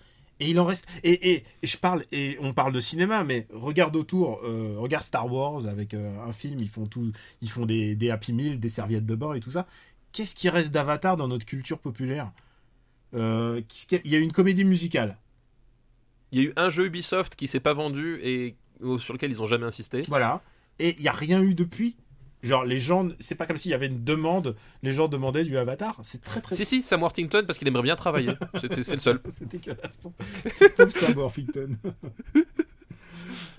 Et 0.41 0.49
il 0.49 0.59
en 0.59 0.65
reste. 0.65 0.85
Et, 1.03 1.31
et, 1.31 1.43
et 1.63 1.67
je 1.67 1.77
parle, 1.77 2.03
et 2.11 2.37
on 2.41 2.53
parle 2.53 2.73
de 2.73 2.79
cinéma, 2.81 3.23
mais 3.23 3.47
regarde 3.53 3.95
autour, 3.95 4.41
euh, 4.43 4.75
regarde 4.77 5.03
Star 5.03 5.31
Wars 5.31 5.65
avec 5.65 5.93
euh, 5.93 6.19
un 6.27 6.33
film, 6.33 6.59
ils 6.59 6.67
font 6.69 6.87
tout, 6.87 7.11
ils 7.41 7.49
font 7.49 7.65
des, 7.65 7.95
des 7.95 8.09
Happy 8.11 8.33
Meal, 8.33 8.59
des 8.59 8.69
serviettes 8.69 9.05
de 9.05 9.15
bain 9.15 9.33
et 9.33 9.39
tout 9.39 9.51
ça. 9.51 9.65
Qu'est-ce 10.11 10.35
qui 10.35 10.49
reste 10.49 10.71
d'Avatar 10.71 11.15
dans 11.17 11.27
notre 11.29 11.45
culture 11.45 11.79
populaire? 11.79 12.31
Euh, 13.13 13.61
y 13.91 13.95
a- 13.95 13.99
Il 14.03 14.11
y 14.11 14.15
a 14.15 14.19
une 14.19 14.31
comédie 14.33 14.65
musicale. 14.65 15.17
Il 16.31 16.39
y 16.39 16.41
a 16.45 16.49
eu 16.49 16.53
un 16.57 16.69
jeu 16.69 16.85
Ubisoft 16.87 17.35
qui 17.35 17.47
s'est 17.47 17.59
pas 17.61 17.73
vendu 17.73 18.19
et 18.21 18.55
euh, 18.83 18.97
sur 18.97 19.13
lequel 19.13 19.31
ils 19.31 19.41
ont 19.41 19.47
jamais 19.47 19.65
insisté. 19.65 20.03
Voilà. 20.09 20.41
Et 20.79 20.95
il 20.97 21.01
n'y 21.01 21.07
a 21.07 21.13
rien 21.13 21.41
eu 21.41 21.53
depuis. 21.55 21.95
Genre, 22.45 22.63
les 22.63 22.77
gens. 22.77 23.09
C'est 23.19 23.35
pas 23.35 23.45
comme 23.47 23.57
s'il 23.57 23.71
y 23.71 23.73
avait 23.73 23.87
une 23.87 24.03
demande. 24.03 24.55
Les 24.83 24.91
gens 24.91 25.07
demandaient 25.07 25.43
du 25.43 25.57
Avatar. 25.57 25.97
C'est 26.03 26.23
très 26.23 26.41
très. 26.41 26.55
Si, 26.55 26.63
si, 26.63 26.83
Sam 26.83 27.01
Worthington 27.01 27.43
parce 27.47 27.57
qu'il 27.57 27.67
aimerait 27.67 27.81
bien 27.83 27.95
travailler. 27.95 28.33
C'est 28.61 28.75
le 28.93 28.99
seul. 28.99 29.19
C'est 29.37 29.47
dégueulasse. 29.47 29.97
Pauvre 30.77 30.91
Sam 30.91 31.17
Worthington. 31.17 31.69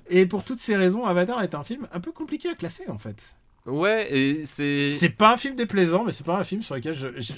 Et 0.08 0.26
pour 0.26 0.44
toutes 0.44 0.60
ces 0.60 0.76
raisons, 0.76 1.04
Avatar 1.04 1.42
est 1.42 1.54
un 1.54 1.64
film 1.64 1.88
un 1.92 2.00
peu 2.00 2.12
compliqué 2.12 2.48
à 2.48 2.54
classer 2.54 2.84
en 2.88 2.98
fait. 2.98 3.36
Ouais, 3.66 4.16
et 4.16 4.46
c'est. 4.46 4.90
C'est 4.90 5.08
pas 5.08 5.32
un 5.32 5.36
film 5.36 5.56
déplaisant, 5.56 6.04
mais 6.04 6.12
c'est 6.12 6.24
pas 6.24 6.38
un 6.38 6.44
film 6.44 6.62
sur 6.62 6.76
lequel 6.76 6.94
je. 6.94 7.08
je, 7.16 7.32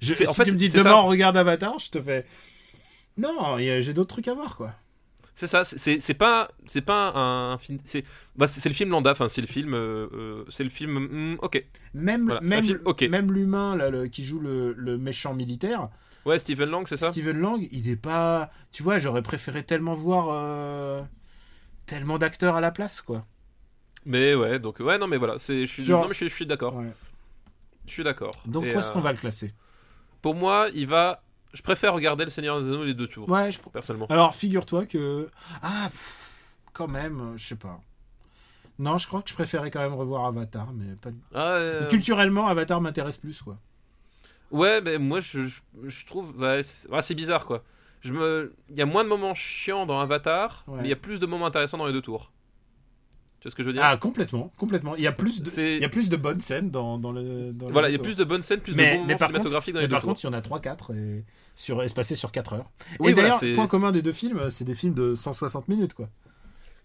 je- 0.00 0.12
si 0.12 0.26
en 0.26 0.34
fait, 0.34 0.44
tu 0.44 0.50
me 0.52 0.56
dis 0.56 0.70
demain 0.70 0.96
on 0.96 1.06
regarde 1.06 1.36
Avatar, 1.36 1.78
je 1.78 1.90
te 1.90 2.00
fais. 2.00 2.26
Non, 3.16 3.56
j'ai 3.58 3.94
d'autres 3.94 4.14
trucs 4.14 4.26
à 4.26 4.34
voir 4.34 4.56
quoi. 4.56 4.74
C'est 5.36 5.46
ça, 5.48 5.64
c'est- 5.64 6.14
pas, 6.14 6.48
c'est 6.66 6.80
pas 6.80 7.10
un 7.10 7.58
film. 7.58 7.80
C'est 7.84 8.04
bah, 8.36 8.46
le 8.64 8.74
film 8.74 8.90
lambda, 8.90 9.12
enfin, 9.12 9.28
c'est 9.28 9.40
le 9.40 9.46
film. 9.48 9.74
euh, 9.74 10.06
euh, 10.12 10.44
c'est 10.48 10.64
le 10.64 10.70
film. 10.70 10.98
hmm, 10.98 11.36
ok. 11.42 11.64
Même, 11.94 12.24
Voilà, 12.26 12.40
même, 12.40 12.62
film 12.62 12.80
même 13.10 13.32
l'humain 13.32 13.76
là, 13.76 13.90
le- 13.90 14.06
qui 14.08 14.24
joue 14.24 14.40
le, 14.40 14.72
le 14.76 14.98
méchant 14.98 15.34
militaire, 15.34 15.88
Ouais, 16.24 16.38
Stephen 16.38 16.70
Lang, 16.70 16.86
c'est 16.88 16.96
ça? 16.96 17.12
Steven 17.12 17.38
Lang, 17.38 17.68
il 17.70 17.88
est 17.88 17.96
pas. 17.96 18.50
Tu 18.72 18.82
vois, 18.82 18.98
j'aurais 18.98 19.22
préféré 19.22 19.62
tellement 19.62 19.94
voir 19.94 20.28
euh, 20.30 21.00
tellement 21.86 22.18
d'acteurs 22.18 22.56
à 22.56 22.60
la 22.62 22.70
place 22.72 23.02
quoi. 23.02 23.26
Mais 24.06 24.34
ouais, 24.34 24.58
donc, 24.58 24.80
ouais, 24.80 24.98
non, 24.98 25.06
mais 25.06 25.16
voilà, 25.16 25.38
c'est- 25.38 25.66
je 25.66 25.72
suis, 25.72 25.84
d'accord. 26.46 26.82
Je 27.86 27.92
suis 27.92 28.04
d'accord. 28.04 28.32
Donc 28.46 28.64
Et, 28.64 28.74
où 28.74 28.78
est-ce 28.80 28.92
qu'on 28.92 29.00
va 29.00 29.12
le 29.12 29.18
classer? 29.18 29.52
Pour 30.22 30.34
moi, 30.34 30.68
il 30.74 30.86
va. 30.86 31.23
Je 31.54 31.62
préfère 31.62 31.94
regarder 31.94 32.24
Le 32.24 32.30
Seigneur 32.30 32.60
des 32.60 32.68
Anneaux 32.68 32.84
les 32.84 32.92
deux 32.94 33.06
tours, 33.08 33.28
Ouais, 33.28 33.50
je 33.50 33.58
personnellement. 33.60 34.06
Alors, 34.10 34.34
figure-toi 34.34 34.84
que. 34.86 35.30
Ah, 35.62 35.86
pff, 35.88 36.32
quand 36.72 36.88
même, 36.88 37.20
euh, 37.20 37.36
je 37.38 37.46
sais 37.46 37.56
pas. 37.56 37.80
Non, 38.78 38.98
je 38.98 39.06
crois 39.06 39.22
que 39.22 39.30
je 39.30 39.34
préférais 39.34 39.70
quand 39.70 39.78
même 39.80 39.94
revoir 39.94 40.26
Avatar, 40.26 40.72
mais 40.74 40.96
pas... 41.00 41.10
Ah, 41.32 41.52
euh, 41.52 41.86
culturellement, 41.86 42.48
Avatar 42.48 42.80
m'intéresse 42.80 43.16
plus, 43.18 43.40
quoi. 43.40 43.56
Ouais, 44.50 44.80
mais 44.80 44.98
moi 44.98 45.20
je, 45.20 45.44
je, 45.44 45.60
je 45.84 46.06
trouve. 46.06 46.36
ouais, 46.40 46.62
c'est 46.62 47.14
bizarre 47.14 47.46
quoi. 47.46 47.62
Je 48.02 48.12
me... 48.12 48.52
Il 48.70 48.76
y 48.76 48.82
a 48.82 48.86
moins 48.86 49.02
de 49.04 49.08
moments 49.08 49.34
chiants 49.34 49.86
dans 49.86 49.98
Avatar, 50.00 50.64
Ouais. 50.66 50.78
mais 50.82 50.86
il 50.88 50.90
y 50.90 50.92
a 50.92 50.96
plus 50.96 51.18
de 51.20 51.26
moments 51.26 51.46
intéressants 51.46 51.78
dans 51.78 51.86
les 51.86 51.92
deux 51.92 52.02
tours. 52.02 52.30
Tu 53.40 53.44
vois 53.48 53.50
ce 53.52 53.56
que 53.56 53.62
je 53.62 53.68
veux 53.68 53.72
dire? 53.72 53.82
Ah, 53.84 53.96
complètement, 53.96 54.52
complètement. 54.56 54.96
Il 54.96 55.02
y 55.02 55.06
a 55.06 55.12
plus 55.12 55.40
de, 55.42 55.50
il 55.76 55.80
y 55.82 55.84
a 55.84 55.88
plus 55.88 56.08
de 56.10 56.16
bonnes 56.16 56.40
scènes 56.40 56.70
dans, 56.70 56.98
dans 56.98 57.12
le. 57.12 57.52
Dans 57.52 57.68
Voilà, 57.70 57.88
il 57.88 57.92
y 57.92 57.96
a 57.96 57.98
plus 57.98 58.16
de 58.16 58.24
bonnes 58.24 58.42
scènes, 58.42 58.60
plus 58.60 58.72
de 58.72 58.76
Mais- 58.78 58.84
bons 58.98 59.04
mais 59.04 59.14
moments 59.14 59.18
par 59.18 59.28
contre- 59.28 59.38
cinématographiques 59.38 59.74
dans 59.74 59.78
Mais 59.78 59.82
les 59.82 59.88
deux 59.88 59.92
par 59.92 60.00
tours. 60.02 60.08
contre, 60.10 60.20
il 60.22 60.26
y 60.26 60.30
en 60.30 60.32
a 60.32 60.40
3-4 60.40 60.94
et 60.94 61.24
sur, 61.54 61.82
espacés 61.82 62.16
sur 62.16 62.32
4 62.32 62.54
heures. 62.54 62.70
Oui, 62.98 63.12
et 63.12 63.14
d'ailleurs, 63.14 63.40
point 63.54 63.66
commun 63.66 63.92
des 63.92 64.02
deux 64.02 64.12
films, 64.12 64.50
c'est 64.50 64.64
des 64.64 64.74
films 64.74 64.94
de 64.94 65.14
160 65.14 65.68
minutes, 65.68 65.94
quoi. 65.94 66.08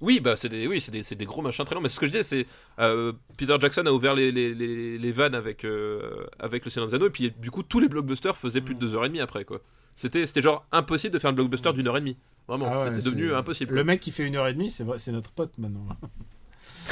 Oui, 0.01 0.21
bah 0.21 0.37
c'est 0.37 0.47
des, 0.47 0.65
oui, 0.65 0.79
c'est 0.79 0.91
des, 0.91 1.01
des 1.03 1.25
gros 1.25 1.41
machins 1.41 1.65
très 1.65 1.75
longs. 1.75 1.81
Mais 1.81 1.89
ce 1.89 1.99
que 1.99 2.07
je 2.07 2.11
dis, 2.17 2.23
c'est 2.23 2.45
euh, 2.79 3.11
Peter 3.37 3.57
Jackson 3.59 3.85
a 3.85 3.91
ouvert 3.91 4.15
les, 4.15 4.31
les, 4.31 4.53
les, 4.53 4.97
les 4.97 5.11
vannes 5.11 5.35
avec 5.35 5.65
euh, 5.65 6.25
avec 6.39 6.63
le 6.63 6.71
Seigneur 6.71 6.87
des 6.87 6.95
Anneaux, 6.95 7.07
et 7.07 7.11
puis 7.11 7.31
du 7.31 7.51
coup 7.51 7.63
tous 7.63 7.81
les 7.81 7.89
blockbusters 7.89 8.37
faisaient 8.37 8.61
plus 8.61 8.75
de 8.75 8.79
deux 8.79 8.95
heures 8.95 9.03
et 9.03 9.09
demie 9.09 9.19
après 9.19 9.43
quoi. 9.43 9.59
C'était 9.97 10.25
c'était 10.25 10.41
genre 10.41 10.65
impossible 10.71 11.13
de 11.13 11.19
faire 11.19 11.31
un 11.31 11.33
blockbuster 11.33 11.73
d'une 11.73 11.85
heure 11.89 11.97
et 11.97 11.99
demie. 11.99 12.15
Vraiment, 12.47 12.67
Ah 12.71 12.77
ouais, 12.77 12.95
c'était 12.95 13.09
devenu 13.09 13.33
impossible. 13.33 13.75
Le 13.75 13.83
mec 13.83 13.99
qui 13.99 14.11
fait 14.11 14.25
une 14.25 14.37
heure 14.37 14.47
et 14.47 14.53
demie, 14.53 14.69
c'est 14.69 14.85
c'est 14.97 15.11
notre 15.11 15.31
pote 15.31 15.57
maintenant. 15.57 15.85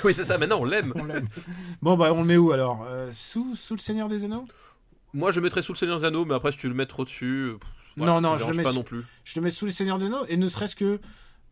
Oui, 0.03 0.13
c'est 0.13 0.25
ça. 0.25 0.37
Maintenant, 0.37 0.59
on 0.59 0.65
l'aime. 0.65 0.93
On 0.99 1.05
l'aime. 1.05 1.27
bon, 1.81 1.97
bah, 1.97 2.13
on 2.13 2.19
le 2.21 2.27
met 2.27 2.37
où 2.37 2.51
alors? 2.51 2.85
Euh, 2.87 3.09
sous, 3.11 3.55
sous 3.55 3.73
le 3.75 3.79
Seigneur 3.79 4.07
des 4.07 4.25
Anneaux? 4.25 4.45
Moi, 5.13 5.31
je 5.31 5.39
mettrais 5.39 5.61
sous 5.61 5.73
le 5.73 5.77
Seigneur 5.77 5.99
des 5.99 6.05
Anneaux, 6.05 6.25
mais 6.25 6.35
après, 6.35 6.51
si 6.51 6.57
tu 6.57 6.67
le 6.67 6.73
mets 6.73 6.85
trop 6.85 7.03
dessus, 7.05 7.51
voilà, 7.95 8.13
Non, 8.13 8.21
non, 8.21 8.37
je 8.37 8.47
le 8.47 8.53
mets 8.53 8.63
pas 8.63 8.71
sous- 8.71 8.77
non 8.77 8.83
plus. 8.83 9.03
Je 9.23 9.39
le 9.39 9.43
mets 9.43 9.49
sous 9.51 9.65
le 9.65 9.71
Seigneur 9.71 9.97
des 9.97 10.05
Anneaux, 10.07 10.25
et 10.27 10.37
ne 10.37 10.47
serait-ce 10.47 10.75
que. 10.75 10.99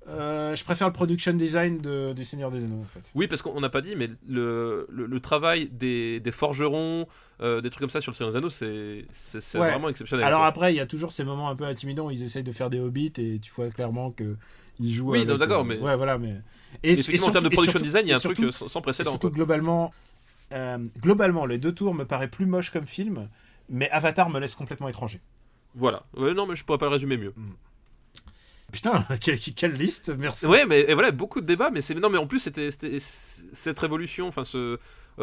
euh, 0.07 0.56
je 0.56 0.64
préfère 0.64 0.86
le 0.86 0.94
production 0.94 1.34
design 1.34 1.80
de, 1.80 2.14
du 2.14 2.23
Seigneur 2.23 2.52
des 2.52 2.64
Anneaux 2.64 2.80
en 2.82 2.84
fait. 2.84 3.10
Oui, 3.15 3.26
parce 3.27 3.41
qu'on 3.41 3.60
n'a 3.60 3.69
pas 3.69 3.82
dit, 3.82 3.95
mais 3.95 4.07
le, 4.30 4.86
le, 4.91 5.07
le 5.07 5.19
travail 5.19 5.68
des, 5.72 6.19
des 6.19 6.32
forgerons, 6.32 7.07
euh, 7.41 7.60
des 7.60 7.72
trucs 7.72 7.80
comme 7.82 7.90
ça 7.90 8.02
sur 8.02 8.11
le 8.11 8.15
Seigneur 8.15 8.32
des 8.32 8.38
Anneaux, 8.38 8.49
c'est 8.52 9.07
c'est- 9.10 9.41
c'est 9.41 9.57
Ouais. 9.57 9.72
vraiment 9.72 9.90
exceptionnel. 9.90 10.23
Alors 10.23 10.41
quoi. 10.41 10.48
après, 10.48 10.73
il 10.73 10.77
y 10.77 10.80
a 10.80 10.86
toujours 10.86 11.11
ces 11.11 11.23
moments 11.23 11.49
un 11.49 11.56
peu 11.56 11.64
intimidants 11.64 12.06
où 12.06 12.11
ils 12.11 12.22
essayent 12.22 12.44
de 12.44 12.52
faire 12.52 12.69
des 12.69 12.80
hobbits 12.80 13.14
et 13.18 13.40
tu 13.40 13.52
vois 13.56 13.69
clairement 13.69 14.11
que 14.11 14.36
ils 14.80 14.91
jouent. 14.94 15.10
Oui, 15.10 15.18
avec, 15.19 15.30
non, 15.30 15.38
d'accord, 15.38 15.61
euh, 15.61 15.64
mais- 15.64 15.80
Ouais, 15.80 15.95
voilà, 15.95 16.19
mais. 16.19 16.36
Et, 16.84 16.91
Effectivement, 16.91 17.26
en 17.27 17.32
termes 17.32 17.45
de 17.45 17.49
et 17.49 17.53
production 17.56 17.72
surtout- 17.80 17.86
design, 17.86 18.06
il 18.06 18.10
y 18.10 18.11
a 18.11 18.15
et 18.15 18.18
un 18.18 18.19
truc 18.19 18.38
surtout- 18.38 18.52
sans, 18.52 18.68
sans 18.68 18.80
et 18.82 18.84
précédent. 18.84 19.10
surtout 19.10 19.32
globalement, 19.32 19.91
globalement, 21.02 21.45
les 21.48 21.57
deux 21.57 21.72
tours 21.73 21.94
me 21.95 22.06
paraissent 22.06 22.30
plus 22.30 22.45
moches 22.45 22.69
comme 22.72 22.86
film, 22.86 23.27
mais 23.69 23.89
Avatar 23.91 24.29
me 24.29 24.39
laisse 24.39 24.55
complètement 24.55 24.87
étranger. 24.89 25.21
Voilà. 25.75 26.03
Ouais, 26.15 26.33
non, 26.33 26.45
mais 26.47 26.55
je 26.55 26.63
pourrais 26.63 26.77
pas 26.77 26.85
le 26.85 26.91
résumer 26.91 27.17
mieux. 27.17 27.33
Putain, 28.71 29.05
quelle, 29.21 29.39
quelle 29.39 29.73
liste, 29.73 30.09
merci. 30.17 30.45
Ouais, 30.47 30.65
mais 30.65 30.81
et 30.81 30.93
voilà, 30.93 31.11
beaucoup 31.11 31.39
de 31.41 31.45
débats, 31.45 31.69
mais 31.69 31.81
c'est 31.81 31.93
non, 31.95 32.09
mais 32.09 32.17
en 32.17 32.27
plus 32.27 32.39
c'était 32.39 32.69
cette 32.71 33.79
révolution, 33.79 34.27
enfin 34.27 34.43
ce, 34.43 34.57
euh, 34.57 34.77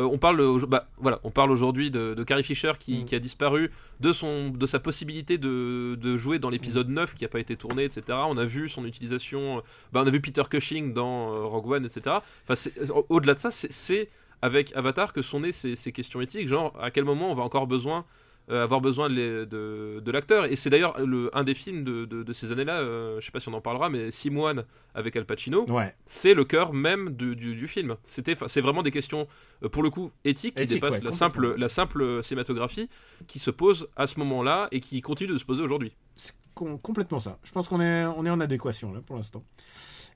on 0.04 0.16
parle, 0.16 0.40
bah 0.68 0.86
voilà, 0.98 1.20
on 1.24 1.30
parle 1.30 1.50
aujourd'hui 1.50 1.90
de, 1.90 2.14
de 2.14 2.24
Carrie 2.24 2.44
Fisher 2.44 2.72
qui, 2.78 3.00
Mm. 3.02 3.04
qui 3.04 3.14
a 3.14 3.18
disparu, 3.18 3.70
de 4.00 4.12
son, 4.12 4.48
de 4.50 4.64
sa 4.66 4.78
possibilité 4.78 5.38
de, 5.38 5.98
de 6.00 6.16
jouer 6.16 6.38
dans 6.38 6.50
l'épisode 6.50 6.88
Mm. 6.88 6.94
9 6.94 7.14
qui 7.14 7.24
a 7.24 7.28
pas 7.28 7.40
été 7.40 7.56
tourné, 7.56 7.84
etc. 7.84 8.02
On 8.28 8.38
a 8.38 8.44
vu 8.44 8.68
son 8.68 8.86
utilisation, 8.86 9.58
euh, 9.58 9.60
bah 9.92 10.02
on 10.04 10.06
a 10.06 10.10
vu 10.10 10.20
Peter 10.20 10.44
Cushing 10.48 10.92
dans 10.94 11.32
euh, 11.34 11.44
Rogue 11.44 11.66
One, 11.72 11.84
etc. 11.84 12.16
Enfin, 12.48 12.70
au-delà 13.08 13.34
de 13.34 13.38
ça, 13.40 13.50
c'est- 13.50 14.08
avec 14.40 14.74
Avatar 14.76 15.12
que 15.12 15.20
sont 15.22 15.40
nées 15.40 15.52
ces, 15.52 15.76
ces 15.76 15.92
questions 15.92 16.20
éthiques, 16.20 16.48
genre 16.48 16.72
à 16.80 16.90
quel 16.90 17.04
moment 17.04 17.30
on 17.30 17.34
va 17.34 17.42
encore 17.42 17.66
besoin 17.66 18.04
avoir 18.48 18.80
besoin 18.80 19.08
de, 19.08 19.46
de, 19.50 20.00
de 20.04 20.10
l'acteur. 20.10 20.44
Et 20.46 20.56
c'est 20.56 20.68
d'ailleurs 20.70 20.98
le- 21.00 21.30
un 21.36 21.44
des 21.44 21.54
films 21.54 21.84
de, 21.84 22.04
de- 22.04 22.22
de 22.22 22.32
ces 22.32 22.52
années-là, 22.52 22.80
euh, 22.80 23.20
je 23.20 23.24
sais 23.26 23.32
pas 23.32 23.40
si 23.40 23.48
on 23.48 23.54
en 23.54 23.60
parlera, 23.60 23.88
mais 23.88 24.10
Simoine 24.10 24.64
avec 24.94 25.16
Al 25.16 25.24
Pacino, 25.24 25.64
Ouais. 25.70 25.94
c'est 26.06 26.34
le 26.34 26.44
cœur 26.44 26.72
même 26.74 27.10
du, 27.10 27.34
du- 27.36 27.54
du 27.54 27.68
film. 27.68 27.96
C'est 28.04 28.60
vraiment 28.60 28.82
des 28.82 28.90
questions, 28.90 29.26
euh, 29.62 29.68
pour 29.68 29.82
le 29.82 29.90
coup, 29.90 30.10
éthiques, 30.24 30.56
qui 30.56 30.62
Éthique, 30.62 30.82
dépassent 30.82 30.98
ouais, 30.98 31.04
la, 31.04 31.12
simple, 31.12 31.36
complètement. 31.40 31.60
la 31.60 31.68
simple 31.68 32.22
cinématographie, 32.24 32.88
qui 33.26 33.38
se 33.38 33.50
pose 33.50 33.88
à 33.96 34.06
ce 34.06 34.18
moment-là 34.18 34.68
et 34.72 34.80
qui 34.80 35.00
continue 35.00 35.32
de 35.32 35.38
se 35.38 35.44
poser 35.44 35.62
aujourd'hui. 35.62 35.92
C'est 36.16 36.34
com- 36.54 36.78
complètement 36.78 37.20
ça. 37.20 37.38
Je 37.44 37.52
pense 37.52 37.68
qu'on 37.68 37.80
est, 37.80 38.04
on 38.04 38.26
est 38.26 38.30
en 38.30 38.40
adéquation 38.40 38.92
là 38.92 39.00
pour 39.00 39.16
l'instant. 39.16 39.42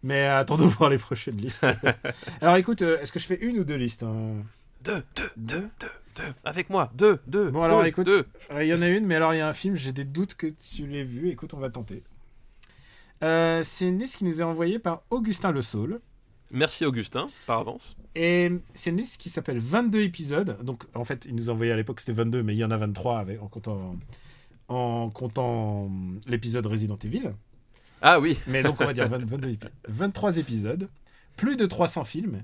Mais 0.03 0.27
attendons 0.27 0.67
voir 0.67 0.91
les 0.91 0.99
prochaines 0.99 1.37
listes. 1.39 1.65
Alors 2.43 2.57
écoute, 2.57 2.83
euh, 2.83 3.01
est-ce 3.01 3.13
que 3.13 3.19
je 3.19 3.27
fais 3.27 3.39
une 3.41 3.59
ou 3.61 3.65
deux 3.65 3.77
listes 3.77 4.03
hein? 4.03 4.35
Deux, 4.85 5.03
deux, 5.17 5.31
Deux 5.37 5.61
deux, 5.81 5.89
deux, 6.17 6.23
avec 6.45 6.71
moi, 6.71 6.91
deux, 6.95 7.19
deux. 7.27 7.51
Bon 7.51 7.63
alors 7.63 7.83
deux, 7.83 7.89
écoute, 7.89 8.09
euh, 8.09 8.65
il 8.65 8.69
y 8.69 8.75
en 8.75 8.83
a 8.83 8.89
une, 8.89 9.07
mais 9.07 9.15
alors 9.17 9.35
il 9.35 9.39
y 9.39 9.41
a 9.41 9.49
un 9.49 9.53
film, 9.55 9.77
j'ai 9.77 9.93
des 9.93 10.05
doutes 10.05 10.35
que 10.35 10.47
tu 10.47 10.87
l'aies 10.87 11.03
vu. 11.03 11.29
Écoute, 11.31 11.55
on 11.55 11.59
va 11.59 11.71
tenter. 11.71 12.03
Euh, 13.23 13.63
c'est 13.65 13.89
une 13.89 13.99
liste 13.99 14.17
qui 14.19 14.25
nous 14.25 14.41
est 14.41 14.45
envoyée 14.45 14.79
par 14.79 15.03
Augustin 15.11 15.51
Le 15.53 15.63
Saul. 15.63 16.01
Merci 16.51 16.85
Augustin, 16.85 17.27
par 17.47 17.59
avance. 17.61 17.97
Et 18.15 18.51
c'est 18.75 18.91
une 18.91 18.99
liste 18.99 19.21
qui 19.21 19.31
s'appelle 19.31 19.59
22 19.59 20.01
épisodes. 20.01 20.59
Donc 20.63 20.85
en 20.95 21.05
fait, 21.05 21.27
il 21.27 21.35
nous 21.35 21.51
a 21.51 21.53
envoyé 21.53 21.73
à 21.73 21.77
l'époque 21.77 22.01
c'était 22.01 22.13
22, 22.13 22.43
mais 22.43 22.55
il 22.55 22.59
y 22.59 22.65
en 22.65 22.71
a 22.71 22.77
23 22.77 23.19
avec, 23.19 23.43
en 23.43 23.49
comptant, 23.49 23.97
en 24.69 25.11
comptant 25.11 25.91
l'épisode 26.27 26.67
Resident 26.67 26.99
Evil. 27.05 27.31
Ah 28.03 28.21
oui, 28.21 28.39
Mais 28.47 28.63
donc 28.63 28.81
on 28.81 28.85
va 28.85 28.93
dire 28.93 29.09
20 29.09 29.25
22 29.25 29.49
épi- 29.49 29.69
23 29.89 30.37
épisodes, 30.37 30.89
plus 31.37 31.57
de 31.57 31.67
300 31.67 32.05
films, 32.05 32.43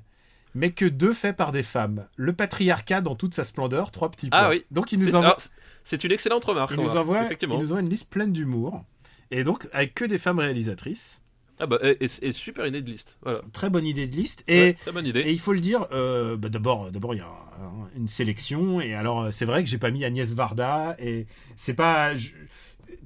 mais 0.54 0.70
que 0.72 0.84
deux 0.84 1.12
faits 1.14 1.36
par 1.36 1.52
des 1.52 1.62
femmes. 1.62 2.06
Le 2.16 2.32
patriarcat 2.32 3.00
dans 3.00 3.14
toute 3.16 3.34
sa 3.34 3.44
splendeur, 3.44 3.90
trois 3.90 4.10
petits 4.10 4.28
points. 4.30 4.38
Ah 4.40 4.50
oui. 4.50 4.64
Donc 4.70 4.92
il 4.92 4.98
nous 4.98 5.14
envoie, 5.14 5.30
alors, 5.30 5.40
c'est 5.84 6.04
une 6.04 6.12
excellente 6.12 6.44
remarque. 6.44 6.72
il 6.76 6.80
nous 6.82 6.96
envoie, 6.96 7.24
effectivement. 7.24 7.56
il 7.56 7.60
nous 7.62 7.72
envoie 7.72 7.80
une 7.80 7.88
liste 7.90 8.08
pleine 8.10 8.32
d'humour. 8.32 8.84
Et 9.30 9.44
donc 9.44 9.68
avec 9.72 9.94
que 9.94 10.04
des 10.04 10.18
femmes 10.18 10.38
réalisatrices. 10.38 11.22
Ah 11.58 11.66
bah, 11.66 11.78
et, 11.82 12.08
super 12.32 12.66
idée 12.66 12.82
de 12.82 12.90
liste. 12.90 13.18
Voilà. 13.22 13.40
Très 13.52 13.70
bonne 13.70 13.86
idée 13.86 14.06
de 14.08 14.16
liste. 14.16 14.42
Ouais, 14.48 14.70
Et, 14.70 14.74
très 14.74 14.90
bonne 14.90 15.06
idée. 15.06 15.20
et 15.20 15.30
il 15.30 15.38
faut 15.38 15.52
le 15.52 15.60
dire, 15.60 15.86
euh, 15.92 16.36
bah, 16.36 16.48
d'abord, 16.48 16.90
d'abord 16.90 17.14
il 17.14 17.18
y 17.18 17.20
a 17.20 17.26
un- 17.26 17.88
une 17.96 18.08
sélection. 18.08 18.80
Et 18.80 18.94
alors 18.94 19.22
euh, 19.22 19.30
c'est 19.30 19.44
vrai 19.44 19.62
que 19.62 19.68
j'ai 19.70 19.78
pas 19.78 19.90
mis 19.90 20.04
Agnès 20.04 20.32
Varda. 20.34 20.96
Et 20.98 21.26
c'est 21.56 21.74
pas... 21.74 22.16
je- 22.16 22.30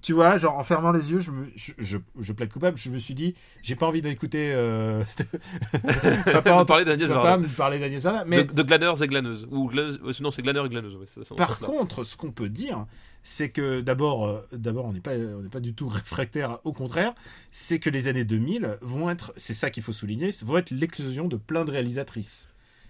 tu 0.03 0.13
vois, 0.13 0.39
genre 0.39 0.57
en 0.59 0.63
fermant 0.65 0.93
les 0.93 1.13
yeux, 1.13 1.19
je, 1.21 1.31
me, 1.31 1.47
je, 1.57 1.73
je, 1.79 1.99
je 2.21 2.33
plaide 2.33 2.53
coupable. 2.53 2.77
Je 2.79 2.91
me 2.91 2.99
suis 2.99 3.15
dit, 3.15 3.35
j'ai 3.63 3.75
pas 3.77 3.87
envie 3.87 4.03
d'écouter. 4.03 4.53
Euh, 4.55 5.03
On 6.47 6.65
parler 6.65 6.85
d'Agnès 6.85 7.09
Varda. 7.09 7.39
me 7.39 7.47
parler 7.49 7.79
d'Agnès 7.79 8.03
Varda, 8.03 8.25
mais 8.27 8.45
De, 8.45 8.53
de 8.53 8.63
glaneurs 8.63 9.03
et 9.03 9.07
glaneuses. 9.09 9.47
Ou 9.51 9.69
glaneuses- 9.71 10.01
euh, 10.05 10.13
non, 10.21 10.31
c'est 10.31 10.43
glaneurs 10.43 10.67
et 10.67 10.69
glaneuses. 10.69 10.97
ouais, 10.97 11.07
ça, 11.25 11.35
par 11.35 11.59
contre, 11.59 12.05
ce 12.05 12.17
qu'on 12.17 12.31
peut 12.33 12.49
dire, 12.49 12.87
c'est 13.23 13.51
que 13.51 13.81
d'abord, 13.81 14.27
euh, 14.27 14.47
d'abord, 14.53 14.85
on 14.87 14.93
n'est 14.93 15.01
pas, 15.01 15.15
on 15.15 15.43
n'est 15.43 15.49
pas 15.49 15.61
du 15.61 15.75
tout 15.75 15.89
réfractaire. 15.89 16.59
Au 16.65 16.73
contraire, 16.73 17.15
c'est 17.51 17.79
que 17.79 17.91
les 17.91 18.09
années 18.09 18.25
2000 18.25 18.79
vont 18.83 19.11
être, 19.11 19.33
c'est 19.37 19.55
ça 19.55 19.71
qu'il 19.71 19.83
faut 19.83 19.93
souligner, 19.93 20.31
vont 20.45 20.59
être 20.59 20.71
l'éclosion 20.71 21.29
de 21.29 21.37
plein 21.37 21.65
de 21.65 21.71
réalisatrices. 21.73 22.49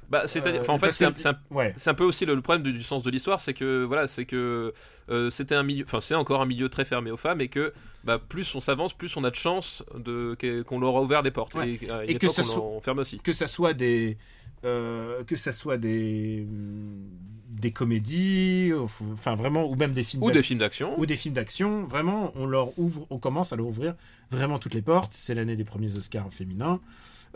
Bah, 0.08 0.26
c'est-à-dire, 0.26 0.60
Euh, 0.60 0.62
enfin, 0.62 0.74
en 0.74 0.78
fait, 0.78 0.92
c'est 0.92 1.04
un, 1.04 1.12
c'est 1.16 1.28
un- 1.28 1.38
Ouais. 1.50 1.74
c'est 1.76 1.90
un 1.90 1.94
peu 1.94 2.04
aussi 2.04 2.24
le, 2.26 2.34
le 2.36 2.40
problème 2.40 2.62
du, 2.62 2.72
du 2.72 2.82
sens 2.84 3.02
de 3.02 3.10
l'histoire, 3.10 3.40
c'est 3.40 3.54
que 3.54 3.82
voilà, 3.84 4.06
c'est 4.06 4.24
que 4.24 4.72
euh, 5.10 5.30
c'était 5.30 5.54
un 5.56 5.62
milieu, 5.64 5.84
enfin 5.84 6.00
c'est 6.00 6.14
encore 6.14 6.40
un 6.42 6.46
milieu 6.46 6.68
très 6.68 6.84
fermé 6.84 7.10
aux 7.10 7.16
femmes 7.16 7.40
et 7.40 7.48
que 7.48 7.72
bah, 8.04 8.18
plus 8.20 8.54
on 8.54 8.60
s'avance, 8.60 8.92
plus 8.92 9.16
on 9.16 9.24
a 9.24 9.30
de 9.30 9.34
chances 9.36 9.82
de 9.96 10.36
qu'on 10.62 10.78
leur 10.78 10.96
a 10.96 11.02
ouvert 11.02 11.22
des 11.24 11.32
portes 11.32 11.54
Ouais. 11.56 11.78
et, 11.82 11.90
euh, 11.90 12.04
Et 12.06 12.12
est 12.12 12.18
que 12.18 12.28
ça 12.28 12.42
en 12.58 12.80
ferme 12.80 13.00
aussi. 13.00 13.18
Que 13.18 13.32
ça 13.32 13.48
soit 13.48 13.72
des, 13.74 14.16
euh, 14.64 15.24
que 15.24 15.34
ça 15.34 15.50
soit 15.52 15.76
des, 15.76 16.46
hum, 16.48 17.08
des 17.48 17.72
comédies, 17.72 18.72
enfin 18.78 19.34
vraiment, 19.34 19.68
ou 19.68 19.74
même 19.76 19.92
des 19.92 20.04
films 20.04 20.22
Ou 20.22 20.28
des 20.28 20.34
d'action- 20.34 20.48
films 20.48 20.58
d'action. 20.60 21.00
ou 21.00 21.06
des 21.06 21.16
films 21.16 21.34
d'action. 21.34 21.84
Vraiment, 21.84 22.30
on 22.36 22.46
leur 22.46 22.78
ouvre, 22.78 23.06
on 23.10 23.18
commence 23.18 23.52
à 23.52 23.56
leur 23.56 23.66
ouvrir 23.66 23.94
vraiment 24.30 24.58
toutes 24.60 24.74
les 24.74 24.82
portes. 24.82 25.14
C'est 25.14 25.34
l'année 25.34 25.56
des 25.56 25.64
premiers 25.64 25.96
Oscars 25.96 26.32
féminins 26.32 26.80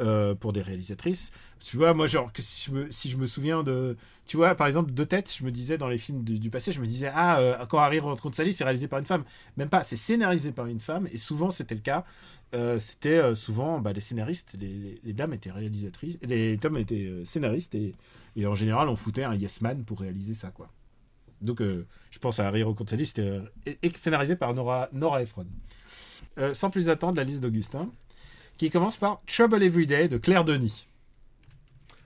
euh, 0.01 0.35
pour 0.35 0.53
des 0.53 0.63
réalisatrices. 0.63 1.31
Tu 1.63 1.77
vois, 1.77 1.93
moi, 1.95 2.07
genre, 2.07 2.33
que 2.33 2.43
si 2.43 2.71
je 2.71 2.75
me, 2.75 2.91
si 2.91 3.11
je 3.11 3.17
me 3.19 3.27
souviens 3.27 3.63
de, 3.63 3.97
tu 4.27 4.37
vois, 4.39 4.55
par 4.55 4.67
exemple, 4.67 4.93
de 4.93 5.05
tête, 5.05 5.33
je 5.37 5.45
me 5.45 5.51
disais 5.51 5.77
dans 5.79 5.89
les 5.89 5.99
films 5.99 6.25
du, 6.25 6.51
passé, 6.51 6.73
je 6.73 6.81
me 6.81 6.87
disais, 6.87 7.11
ah, 7.15 7.39
euh, 7.41 7.67
quand 7.67 7.79
Harry 7.79 7.99
rencontre 8.01 8.37
Sally, 8.37 8.53
c'est 8.53 8.65
réalisé 8.65 8.89
par 8.89 8.99
une 8.99 9.07
femme. 9.07 9.25
Même 9.57 9.69
pas, 9.69 9.85
c'est 9.85 9.97
scénarisé 9.97 10.53
par 10.53 10.67
une 10.67 10.81
femme, 10.81 11.07
et 11.13 11.19
souvent 11.19 11.51
c'était 11.51 11.75
le 11.75 11.83
cas. 11.83 12.05
Euh, 12.55 12.79
c'était 12.81 13.19
euh, 13.19 13.35
souvent 13.37 13.79
bah, 13.79 13.93
les 13.93 14.01
scénaristes, 14.01 14.57
les, 14.59 14.67
les- 14.69 15.01
les 15.05 15.13
dames 15.13 15.35
étaient 15.35 15.53
réalisatrices, 15.53 16.19
les 16.23 16.59
hommes 16.65 16.79
étaient 16.79 17.13
scénaristes, 17.25 17.75
et, 17.75 17.95
et 18.37 18.47
en 18.47 18.55
général, 18.55 18.89
on 18.89 18.97
foutait 18.97 19.25
un 19.25 19.35
yes 19.35 19.61
man 19.61 19.85
pour 19.85 20.01
réaliser 20.01 20.35
ça, 20.35 20.51
quoi. 20.51 20.69
Donc, 21.43 21.61
je 21.63 22.19
pense 22.19 22.39
à 22.39 22.47
Harry 22.49 22.63
rencontre 22.63 22.91
Sally, 22.91 23.07
c'était 23.07 23.41
scénarisé 23.97 24.37
par 24.37 24.53
Nora, 24.55 24.89
Nora 24.93 25.23
Ephron. 25.23 25.47
Sans 26.53 26.71
plus 26.71 26.89
attendre, 26.89 27.17
la 27.17 27.25
liste 27.25 27.41
d'Augustin, 27.41 27.91
qui 28.61 28.69
commence 28.71 28.99
par 28.99 29.23
Trouble 29.27 29.63
Every 29.63 29.87
Day 29.87 30.07
de 30.07 30.19
Claire 30.19 30.45
Denis. 30.45 30.87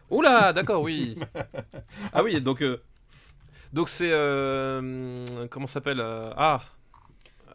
Oula, 0.08 0.52
d'accord, 0.52 0.82
oui. 0.82 1.18
ah 2.12 2.22
oui, 2.22 2.40
donc 2.40 2.62
euh, 2.62 2.80
donc 3.72 3.88
c'est 3.88 4.10
euh, 4.12 5.24
comment 5.50 5.66
ça 5.66 5.74
s'appelle 5.74 5.98
euh, 5.98 6.30
Ah, 6.36 6.62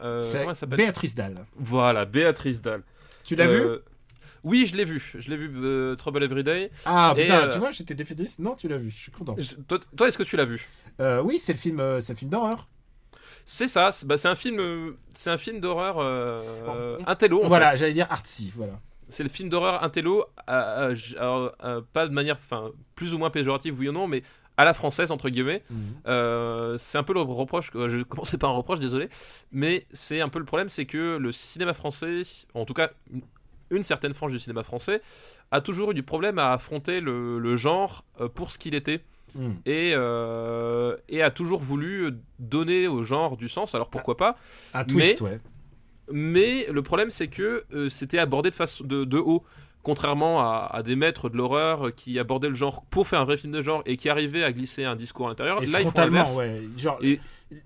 euh, 0.02 0.20
C'est 0.20 0.40
comment 0.40 0.50
elle 0.50 0.56
s'appelle? 0.56 0.76
Béatrice 0.76 1.14
Dalle. 1.14 1.46
Voilà, 1.56 2.04
Béatrice 2.04 2.60
Dalle. 2.60 2.82
Tu 3.24 3.36
l'as 3.36 3.46
vu 3.46 3.62
Euh, 3.62 3.78
Oui, 4.44 4.66
je 4.66 4.76
l'ai 4.76 4.84
vu. 4.84 5.14
Je 5.18 5.30
l'ai 5.30 5.38
vu 5.38 5.96
Trouble 5.96 6.22
Every 6.22 6.44
Day. 6.44 6.70
Ah 6.84 7.14
et, 7.16 7.22
putain, 7.22 7.48
tu 7.48 7.58
vois, 7.58 7.70
j'étais 7.70 7.94
défaitiste. 7.94 8.38
Non, 8.40 8.54
tu 8.54 8.68
l'as 8.68 8.76
vu, 8.76 8.90
je 8.90 8.98
suis 8.98 9.12
content. 9.12 9.34
Je- 9.38 9.54
Toi, 9.66 9.80
toi, 9.96 10.08
est-ce 10.08 10.18
que 10.18 10.24
tu 10.24 10.36
l'as 10.36 10.44
vu 10.44 10.68
oui, 11.24 11.38
c'est 11.38 11.54
le 11.54 11.58
film, 11.58 11.82
c'est 12.02 12.12
un 12.12 12.16
film 12.16 12.30
d'horreur. 12.30 12.68
C'est 13.46 13.66
ça. 13.66 13.92
C'est 13.92 14.06
bah, 14.06 14.16
un 14.24 14.34
film. 14.34 14.94
C'est 15.14 15.30
un 15.30 15.38
film 15.38 15.58
d'horreur 15.58 15.96
intello. 17.06 17.44
en 17.44 17.48
voilà, 17.48 17.78
j'allais 17.78 17.94
dire 17.94 18.06
artsy, 18.10 18.52
voilà. 18.54 18.74
C'est 19.10 19.22
le 19.22 19.28
film 19.28 19.48
d'horreur 19.48 19.82
intello. 19.82 20.24
euh, 20.48 20.94
euh, 21.18 21.50
euh, 21.64 21.80
pas 21.92 22.06
de 22.08 22.12
manière, 22.12 22.36
enfin, 22.36 22.70
plus 22.94 23.14
ou 23.14 23.18
moins 23.18 23.30
péjorative, 23.30 23.76
oui 23.78 23.88
ou 23.88 23.92
non, 23.92 24.06
mais 24.08 24.22
à 24.56 24.64
la 24.64 24.74
française 24.74 25.10
entre 25.10 25.28
guillemets. 25.30 25.62
Euh, 26.06 26.76
c'est 26.78 26.98
un 26.98 27.02
peu 27.02 27.14
le 27.14 27.20
reproche, 27.20 27.70
je 27.74 28.02
commençais 28.02 28.36
par 28.38 28.50
un 28.50 28.54
reproche, 28.54 28.78
désolé, 28.80 29.08
mais 29.52 29.86
c'est 29.92 30.20
un 30.20 30.28
peu 30.28 30.38
le 30.38 30.44
problème, 30.44 30.68
c'est 30.68 30.84
que 30.86 31.16
le 31.16 31.32
cinéma 31.32 31.72
français, 31.74 32.22
en 32.54 32.64
tout 32.64 32.74
cas 32.74 32.90
une- 33.12 33.22
une 33.70 33.82
certaine 33.84 34.12
frange 34.14 34.32
du 34.32 34.38
cinéma 34.38 34.62
français, 34.64 35.00
a 35.50 35.60
toujours 35.60 35.92
eu 35.92 35.94
du 35.94 36.02
problème 36.02 36.38
à 36.38 36.52
affronter 36.52 37.00
le, 37.00 37.38
le 37.38 37.56
genre 37.56 38.04
pour 38.34 38.50
ce 38.50 38.58
qu'il 38.58 38.74
était 38.74 39.00
et, 39.64 39.92
euh, 39.94 40.96
et 41.08 41.22
a 41.22 41.30
toujours 41.30 41.60
voulu 41.60 42.10
donner 42.40 42.88
au 42.88 43.02
genre 43.04 43.36
du 43.36 43.48
sens, 43.48 43.74
alors 43.76 43.88
pourquoi 43.88 44.16
pas, 44.16 44.36
Un 44.74 44.84
twist, 44.84 45.20
ouais. 45.20 45.38
Mais 46.12 46.66
le 46.70 46.82
problème 46.82 47.10
c'est 47.10 47.28
que 47.28 47.64
euh, 47.74 47.88
c'était 47.88 48.18
abordé 48.18 48.50
de, 48.50 48.54
façon, 48.54 48.84
de, 48.84 49.04
de 49.04 49.18
haut. 49.18 49.42
Contrairement 49.82 50.40
à, 50.42 50.68
à 50.70 50.82
des 50.82 50.94
maîtres 50.94 51.30
de 51.30 51.38
l'horreur 51.38 51.94
qui 51.94 52.18
abordaient 52.18 52.50
le 52.50 52.54
genre 52.54 52.84
pour 52.90 53.08
faire 53.08 53.18
un 53.20 53.24
vrai 53.24 53.38
film 53.38 53.50
de 53.54 53.62
genre 53.62 53.82
et 53.86 53.96
qui 53.96 54.10
arrivaient 54.10 54.44
à 54.44 54.52
glisser 54.52 54.84
un 54.84 54.94
discours 54.94 55.24
à 55.26 55.30
l'intérieur, 55.30 55.58
là 55.62 55.80
ils 55.80 55.86
font 55.86 55.92
l'inverse. 55.96 56.36
ouais. 56.36 56.60
Genre, 56.76 56.98
Et- 57.00 57.18
euh, 57.50 57.56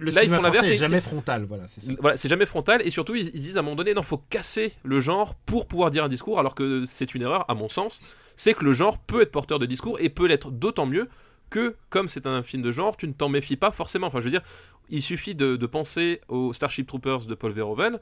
le 0.00 0.06
là, 0.06 0.12
ils 0.12 0.12
cinéma 0.14 0.36
font 0.38 0.42
l'inverse, 0.44 0.56
français 0.64 0.70
est 0.74 0.78
c'est- 0.78 0.88
jamais 0.88 1.00
frontal, 1.02 1.44
voilà, 1.44 1.68
c'est 1.68 1.82
ça. 1.82 1.92
Voilà, 2.00 2.16
c'est 2.16 2.30
jamais 2.30 2.46
frontal 2.46 2.80
et 2.86 2.90
surtout 2.90 3.16
ils, 3.16 3.26
ils 3.34 3.40
disent 3.42 3.56
à 3.58 3.60
un 3.60 3.64
moment 3.64 3.76
donné 3.76 3.92
non, 3.92 4.02
faut 4.02 4.16
casser 4.30 4.72
le 4.82 4.98
genre 5.00 5.34
pour 5.34 5.66
pouvoir 5.68 5.90
dire 5.90 6.04
un 6.04 6.08
discours 6.08 6.38
alors 6.38 6.54
que 6.54 6.84
c'est 6.86 7.14
une 7.14 7.20
erreur 7.20 7.44
à 7.50 7.54
mon 7.54 7.68
sens. 7.68 8.16
C'est 8.34 8.54
que 8.54 8.64
le 8.64 8.72
genre 8.72 8.96
peut 8.98 9.20
être 9.20 9.30
porteur 9.30 9.58
de 9.58 9.66
discours 9.66 10.00
et 10.00 10.08
peut 10.08 10.26
l'être 10.26 10.50
d'autant 10.50 10.86
mieux 10.86 11.06
que 11.50 11.76
comme 11.90 12.08
c'est 12.08 12.26
un 12.26 12.42
film 12.42 12.62
de 12.62 12.70
genre, 12.70 12.96
tu 12.96 13.06
ne 13.06 13.12
t'en 13.12 13.28
méfies 13.28 13.56
pas 13.56 13.72
forcément. 13.72 14.06
Enfin, 14.06 14.20
je 14.20 14.24
veux 14.24 14.30
dire, 14.30 14.42
il 14.90 15.02
suffit 15.02 15.34
de, 15.34 15.56
de 15.56 15.66
penser 15.66 16.20
au 16.28 16.52
Starship 16.52 16.86
Troopers 16.86 17.26
de 17.26 17.34
Paul 17.34 17.52
Verhoeven 17.52 17.98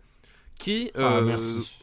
qui 0.59 0.91
Ah, 0.95 1.17
euh, 1.19 1.21
merci. 1.23 1.79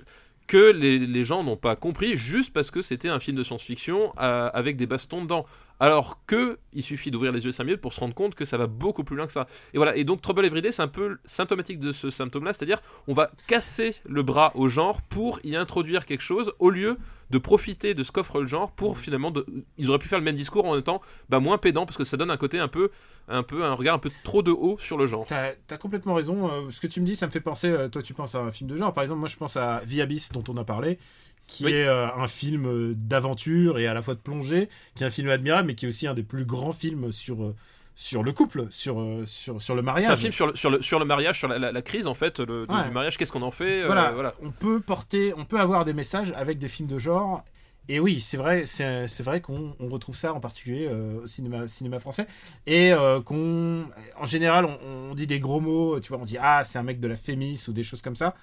que 0.47 0.71
les, 0.71 0.99
les 0.99 1.23
gens 1.23 1.43
n'ont 1.43 1.57
pas 1.57 1.75
compris 1.75 2.17
juste 2.17 2.53
parce 2.53 2.71
que 2.71 2.81
c'était 2.81 3.09
un 3.09 3.19
film 3.19 3.37
de 3.37 3.43
science-fiction 3.43 4.13
euh, 4.19 4.49
avec 4.53 4.77
des 4.77 4.85
bastons 4.87 5.21
dedans. 5.23 5.45
Alors 5.79 6.25
que 6.25 6.59
il 6.71 6.83
suffit 6.83 7.11
d'ouvrir 7.11 7.31
les 7.31 7.45
yeux 7.45 7.51
5 7.51 7.63
minutes 7.63 7.81
pour 7.81 7.93
se 7.93 7.99
rendre 7.99 8.13
compte 8.13 8.35
que 8.35 8.45
ça 8.45 8.57
va 8.57 8.67
beaucoup 8.67 9.03
plus 9.03 9.15
loin 9.15 9.27
que 9.27 9.33
ça. 9.33 9.47
Et 9.73 9.77
voilà, 9.77 9.95
et 9.95 10.03
donc 10.03 10.21
Trouble 10.21 10.45
Everyday, 10.45 10.71
c'est 10.71 10.81
un 10.81 10.87
peu 10.87 11.17
symptomatique 11.25 11.79
de 11.79 11.91
ce 11.91 12.09
symptôme-là, 12.09 12.53
c'est-à-dire 12.53 12.81
on 13.07 13.13
va 13.13 13.31
casser 13.47 13.95
le 14.07 14.23
bras 14.23 14.51
au 14.55 14.69
genre 14.69 15.01
pour 15.01 15.39
y 15.43 15.55
introduire 15.55 16.05
quelque 16.05 16.21
chose 16.21 16.53
au 16.59 16.69
lieu 16.69 16.97
de 17.29 17.37
profiter 17.37 17.95
de 17.95 18.03
ce 18.03 18.11
qu'offre 18.11 18.41
le 18.41 18.47
genre 18.47 18.71
pour 18.71 18.99
finalement 18.99 19.33
ils 19.77 19.89
auraient 19.89 19.97
pu 19.99 20.07
faire 20.07 20.19
le 20.19 20.25
même 20.25 20.35
discours 20.35 20.65
en 20.65 20.77
étant 20.77 21.01
bah, 21.29 21.39
moins 21.39 21.57
pédant 21.57 21.85
parce 21.85 21.97
que 21.97 22.03
ça 22.03 22.15
donne 22.15 22.29
un 22.29 22.37
côté 22.37 22.59
un 22.59 22.67
peu 22.67 22.91
un 23.27 23.41
peu 23.41 23.63
un 23.63 23.73
regard 23.73 23.95
un 23.95 23.99
peu 23.99 24.11
trop 24.23 24.43
de 24.43 24.51
haut 24.51 24.77
sur 24.79 24.97
le 24.97 25.07
genre. 25.07 25.25
T'as 25.27 25.53
as 25.69 25.77
complètement 25.77 26.13
raison. 26.13 26.49
euh, 26.49 26.69
ce 26.69 26.79
que 26.81 26.87
tu 26.87 27.01
me 27.01 27.05
dis, 27.05 27.15
ça 27.15 27.25
me 27.25 27.31
fait 27.31 27.39
penser. 27.39 27.69
euh, 27.69 27.87
toi, 27.87 28.01
tu 28.01 28.13
penses 28.13 28.35
à 28.35 28.41
un 28.41 28.51
film 28.51 28.69
de 28.69 28.77
genre. 28.77 28.93
Par 28.93 29.03
exemple, 29.03 29.21
moi, 29.21 29.29
je 29.29 29.37
pense 29.37 29.55
à 29.57 29.81
The 29.87 30.33
dont 30.33 30.43
on 30.49 30.57
a 30.57 30.63
parlé, 30.63 30.99
qui 31.47 31.65
Oui. 31.65 31.73
est 31.73 31.85
euh, 31.85 32.07
un 32.15 32.27
film 32.27 32.65
euh, 32.67 32.93
d'aventure 32.95 33.77
et 33.79 33.87
à 33.87 33.93
la 33.93 34.01
fois 34.01 34.15
de 34.15 34.19
plongée, 34.19 34.69
qui 34.95 35.03
est 35.03 35.07
un 35.07 35.09
film 35.11 35.29
admirable, 35.29 35.67
mais 35.67 35.75
qui 35.75 35.85
est 35.85 35.89
aussi 35.89 36.07
un 36.07 36.13
des 36.13 36.23
plus 36.23 36.45
grands 36.45 36.71
films 36.71 37.11
sur 37.11 37.43
euh, 37.43 37.55
sur 37.95 38.23
le 38.23 38.31
couple, 38.31 38.65
sur 38.71 39.21
sur 39.25 39.61
sur 39.61 39.75
le 39.75 39.81
mariage. 39.83 40.05
C'est 40.07 40.11
un 40.13 40.17
film 40.17 40.33
sur 40.33 40.47
le, 40.47 40.55
sur, 40.55 40.69
le, 40.71 40.81
sur 40.81 40.97
le 40.99 41.05
mariage, 41.05 41.37
sur 41.37 41.47
la, 41.47 41.59
la- 41.59 41.71
la 41.71 41.81
crise 41.83 42.07
en 42.07 42.15
fait 42.15 42.39
le- 42.39 42.65
Ouais. 42.67 42.83
du 42.85 42.91
mariage, 42.91 43.17
qu'est-ce 43.17 43.31
qu'on 43.31 43.43
en 43.43 43.51
fait 43.51 43.83
euh, 43.83 43.87
voilà, 44.13 44.33
on 44.41 44.49
peut 44.51 44.79
porter, 44.79 45.33
on 45.37 45.45
peut 45.45 45.59
avoir 45.59 45.85
des 45.85 45.93
messages 45.93 46.31
avec 46.35 46.57
des 46.57 46.67
films 46.69 46.87
de 46.89 46.97
genre 46.97 47.43
et 47.89 47.99
oui, 47.99 48.21
c'est 48.21 48.37
vrai, 48.37 48.65
c'est 48.65 49.09
c'est 49.09 49.23
vrai 49.23 49.41
qu'on 49.41 49.75
on 49.77 49.89
retrouve 49.89 50.15
ça 50.15 50.33
en 50.33 50.39
particulier 50.39 50.87
euh, 50.89 51.19
au 51.23 51.27
cinéma, 51.27 51.67
cinéma 51.67 51.99
français. 51.99 52.27
Et 52.65 52.93
euh, 52.93 53.19
qu'on, 53.21 53.83
en 54.17 54.25
général, 54.25 54.63
on, 54.63 54.77
on 55.11 55.13
dit 55.13 55.27
des 55.27 55.41
gros 55.41 55.59
mots, 55.59 55.99
tu 55.99 56.07
vois, 56.07 56.17
on 56.17 56.23
dit 56.23 56.37
ah, 56.39 56.63
c'est 56.63 56.79
un 56.79 56.83
mec 56.83 57.01
de 57.01 57.09
la 57.09 57.17
Fémis 57.17 57.61
ou 57.67 57.73
des 57.73 57.83
choses 57.83 58.01
comme 58.01 58.15
ça. 58.15 58.35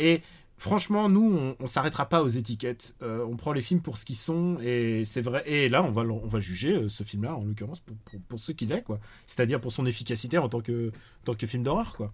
Et 0.00 0.20
franchement, 0.58 1.08
nous, 1.08 1.32
on, 1.32 1.56
on 1.58 1.66
s'arrêtera 1.66 2.06
pas 2.08 2.22
aux 2.22 2.28
étiquettes. 2.28 2.94
Euh, 3.02 3.24
on 3.28 3.36
prend 3.36 3.52
les 3.52 3.62
films 3.62 3.80
pour 3.80 3.96
ce 3.98 4.04
qu'ils 4.04 4.16
sont, 4.16 4.58
et 4.60 5.04
c'est 5.04 5.22
vrai. 5.22 5.42
Et 5.46 5.68
là, 5.68 5.82
on 5.82 5.90
va, 5.90 6.02
on 6.02 6.26
va 6.26 6.40
juger 6.40 6.74
euh, 6.74 6.88
ce 6.88 7.04
film-là, 7.04 7.34
en 7.36 7.44
l'occurrence, 7.44 7.80
pour, 7.80 7.96
pour, 7.96 8.20
pour 8.28 8.38
ce 8.38 8.52
qu'il 8.52 8.70
est, 8.72 8.82
quoi. 8.82 8.98
C'est-à-dire 9.26 9.60
pour 9.60 9.72
son 9.72 9.86
efficacité 9.86 10.36
en 10.38 10.48
tant 10.48 10.60
que, 10.60 10.88
en 10.88 11.24
tant 11.24 11.34
que 11.34 11.46
film 11.46 11.62
d'horreur, 11.62 11.96
quoi. 11.96 12.12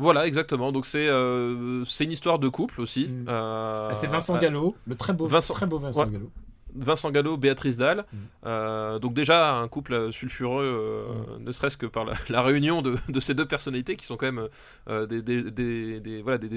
Voilà, 0.00 0.26
exactement. 0.28 0.70
Donc 0.70 0.86
c'est 0.86 1.08
euh, 1.08 1.84
c'est 1.84 2.04
une 2.04 2.12
histoire 2.12 2.38
de 2.38 2.48
couple 2.48 2.80
aussi. 2.80 3.08
Mm. 3.08 3.24
Ah, 3.28 3.90
c'est 3.94 4.06
Vincent 4.06 4.38
Gallo, 4.38 4.76
le 4.86 4.94
très 4.94 5.12
beau, 5.12 5.26
Vincent- 5.26 5.54
très 5.54 5.66
beau 5.66 5.78
Vincent 5.78 6.04
Ouais. 6.04 6.12
Gallo. 6.12 6.30
Vincent 6.78 7.10
Gallo, 7.10 7.36
Béatrice 7.36 7.76
Dalle. 7.76 8.04
Mm. 8.12 8.16
Euh, 8.46 8.98
donc 8.98 9.14
déjà 9.14 9.56
un 9.56 9.68
couple 9.68 10.12
sulfureux, 10.12 10.64
euh, 10.64 11.38
ne 11.40 11.52
serait-ce 11.52 11.76
que 11.76 11.86
par 11.86 12.04
la, 12.04 12.14
la 12.28 12.42
réunion 12.42 12.82
de, 12.82 12.96
de 13.08 13.20
ces 13.20 13.34
deux 13.34 13.46
personnalités 13.46 13.96
qui 13.96 14.06
sont 14.06 14.16
quand 14.16 14.26
même 14.32 14.48
euh, 14.88 15.06
des, 15.06 15.22
des, 15.22 15.50
des- 15.50 16.00
des- 16.00 16.22
voilà, 16.22 16.38
des, 16.38 16.48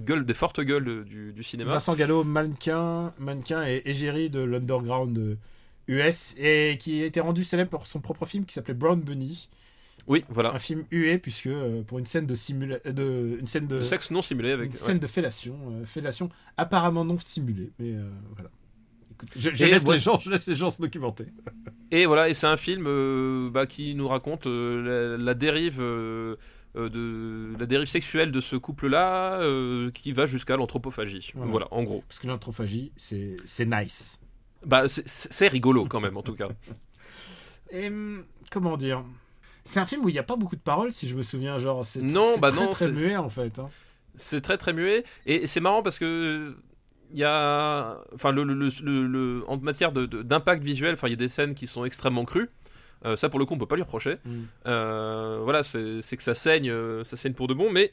gueules, 0.00 0.24
des 0.24 0.34
fortes 0.34 0.60
gueules 0.60 1.04
du, 1.04 1.32
du 1.32 1.42
cinéma. 1.42 1.72
Vincent 1.72 1.94
Gallo, 1.94 2.24
mannequin, 2.24 3.12
mannequin 3.18 3.66
et 3.66 3.82
égérie 3.84 4.30
de 4.30 4.40
l'underground 4.40 5.36
US 5.88 6.34
et 6.38 6.76
qui 6.80 7.02
a 7.02 7.06
été 7.06 7.20
rendu 7.20 7.44
célèbre 7.44 7.70
pour 7.70 7.86
son 7.86 8.00
propre 8.00 8.26
film 8.26 8.44
qui 8.44 8.54
s'appelait 8.54 8.74
Brown 8.74 9.00
Bunny, 9.00 9.48
Oui, 10.08 10.24
voilà. 10.28 10.52
un 10.52 10.58
film 10.58 10.84
hué 10.90 11.18
puisque 11.18 11.46
euh, 11.46 11.82
pour 11.82 11.98
une 12.00 12.06
scène 12.06 12.26
de 12.26 12.34
simula 12.34 12.78
de 12.84 13.36
une 13.38 13.46
scène 13.46 13.68
de 13.68 13.80
sexe 13.80 14.10
non 14.10 14.20
simulé 14.22 14.50
avec. 14.50 14.66
une 14.66 14.72
ouais. 14.72 14.78
scène 14.78 14.98
de 14.98 15.06
fellation, 15.06 15.56
euh, 15.70 15.84
fellation 15.84 16.28
apparemment 16.56 17.04
non 17.04 17.16
simulée, 17.18 17.70
mais 17.78 17.92
euh, 17.92 18.08
voilà. 18.34 18.50
Je, 19.36 19.50
laisse 19.66 19.86
les 19.86 19.98
gens, 19.98 20.18
je 20.20 20.30
laisse 20.30 20.46
les 20.46 20.54
gens 20.54 20.70
se 20.70 20.80
documenter. 20.80 21.26
Et 21.90 22.06
voilà, 22.06 22.28
et 22.28 22.34
c'est 22.34 22.46
un 22.46 22.56
film 22.56 22.84
euh, 22.86 23.50
bah, 23.50 23.66
qui 23.66 23.94
nous 23.94 24.08
raconte 24.08 24.46
euh, 24.46 25.16
la, 25.16 25.24
la 25.24 25.34
dérive. 25.34 25.80
euh, 25.80 26.36
de 26.74 27.56
la 27.58 27.64
dérive 27.64 27.88
sexuelle 27.88 28.30
de 28.30 28.40
ce 28.42 28.54
couple-là 28.54 29.40
qui 29.94 30.12
va 30.12 30.26
jusqu'à 30.26 30.58
l'anthropophagie. 30.58 31.30
Voilà. 31.34 31.50
Voilà. 31.50 31.68
en 31.70 31.82
gros. 31.84 32.04
Parce 32.06 32.18
que 32.18 32.26
l'anthrophagie, 32.26 32.92
c'est 32.96 33.36
nice. 33.64 34.20
Bah, 34.66 34.84
c'est- 34.88 35.48
rigolo 35.48 35.86
quand 35.86 36.00
même, 36.00 36.18
en 36.18 36.22
tout 36.22 36.34
cas. 36.34 36.48
Et 37.70 37.86
hum, 37.88 38.24
comment 38.50 38.76
dire? 38.76 39.04
C'est 39.64 39.80
un 39.80 39.86
film 39.86 40.04
où 40.04 40.08
il 40.10 40.12
n'y 40.12 40.18
a 40.18 40.22
pas 40.22 40.36
beaucoup 40.36 40.54
de 40.54 40.60
paroles, 40.60 40.92
si 40.92 41.08
je 41.08 41.16
me 41.16 41.22
souviens. 41.22 41.58
Genre, 41.58 41.84
c'est 41.84 42.00
bah 42.38 42.50
très, 42.52 42.60
non, 42.64 42.70
très 42.70 42.88
muet 42.90 43.16
en 43.16 43.30
fait. 43.30 43.58
hein. 43.58 43.68
C'est 44.14 44.40
très 44.40 44.56
très 44.58 44.72
muet 44.74 45.04
et 45.26 45.46
c'est 45.46 45.60
marrant 45.60 45.82
parce 45.82 45.98
que 45.98 46.56
il 47.12 47.18
y 47.18 47.24
a 47.24 47.98
enfin 48.14 48.32
le, 48.32 48.42
le, 48.44 48.68
le- 49.06 49.44
en 49.48 49.56
matière 49.58 49.92
de- 49.92 50.06
de- 50.06 50.22
d'impact 50.22 50.62
visuel 50.62 50.94
enfin 50.94 51.08
il 51.08 51.12
y 51.12 51.14
a 51.14 51.16
des 51.16 51.28
scènes 51.28 51.54
qui 51.54 51.66
sont 51.66 51.84
extrêmement 51.84 52.24
crues. 52.24 52.50
Euh, 53.04 53.14
ça 53.14 53.28
pour 53.28 53.38
le 53.38 53.44
coup 53.44 53.54
on 53.54 53.58
peut 53.58 53.66
pas 53.66 53.76
lui 53.76 53.82
reprocher. 53.82 54.16
Mm. 54.24 54.30
Euh, 54.66 55.40
voilà 55.42 55.62
c'est 55.62 56.16
que 56.16 56.22
ça 56.22 56.34
saigne 56.34 56.70
euh, 56.70 57.04
ça 57.04 57.16
saigne 57.16 57.34
pour 57.34 57.46
de 57.48 57.54
bon 57.54 57.70
mais 57.70 57.92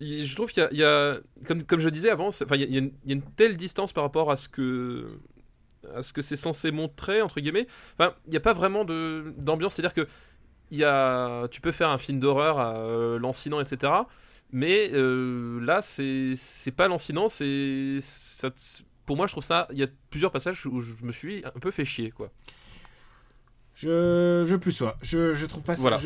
il- 0.00 0.24
je 0.26 0.34
trouve 0.36 0.50
qu'il 0.52 0.62
y 0.62 0.66
a, 0.66 0.68
il 0.72 0.78
y 0.78 0.84
a- 0.84 1.18
comme, 1.46 1.62
comme 1.64 1.80
je 1.80 1.88
disais 1.88 2.10
avant 2.10 2.28
enfin 2.28 2.54
il 2.56 2.60
y, 2.60 2.64
a- 2.64 2.66
il 2.66 2.74
y 2.74 3.12
a 3.12 3.14
une- 3.14 3.22
telle 3.36 3.56
distance 3.56 3.92
par 3.92 4.04
rapport 4.04 4.30
à 4.30 4.36
ce 4.36 4.48
que 4.48 5.08
à 5.96 6.02
ce 6.02 6.12
que 6.12 6.22
c'est 6.22 6.36
censé 6.36 6.70
montrer 6.70 7.22
entre 7.22 7.40
guillemets. 7.40 7.66
Enfin 7.98 8.14
il 8.26 8.30
n'y 8.30 8.36
a 8.36 8.40
pas 8.40 8.52
vraiment 8.52 8.84
de 8.84 9.34
d'ambiance. 9.36 9.74
C'est 9.74 9.82
à 9.84 9.88
dire 9.88 9.94
que 9.94 10.06
il 10.70 10.78
y 10.78 10.84
a 10.84 11.48
tu 11.48 11.60
peux 11.60 11.72
faire 11.72 11.88
un 11.90 11.98
film 11.98 12.20
d'horreur 12.20 12.56
euh, 12.60 13.18
lancinant 13.18 13.60
etc 13.60 13.92
mais 14.52 14.90
euh, 14.92 15.60
là, 15.64 15.82
c'est 15.82 16.34
c'est 16.36 16.70
pas 16.72 16.88
lancinant, 16.88 17.28
c'est 17.28 17.98
pour 19.06 19.16
moi 19.16 19.26
je 19.26 19.32
trouve 19.32 19.44
ça 19.44 19.66
il 19.72 19.78
y 19.78 19.82
a 19.82 19.88
plusieurs 20.10 20.30
passages 20.30 20.64
où 20.66 20.80
je 20.80 20.94
me 21.02 21.12
suis 21.12 21.42
un 21.44 21.58
peu 21.60 21.70
fait 21.70 21.84
chier 21.84 22.10
quoi. 22.10 22.30
Je, 23.74 24.44
je 24.46 24.54
plus 24.56 24.72
sois. 24.72 24.96
Je, 25.02 25.34
je 25.34 25.46
trouve 25.46 25.62
pas 25.62 25.74
ça. 25.76 25.80
Voilà. 25.82 25.98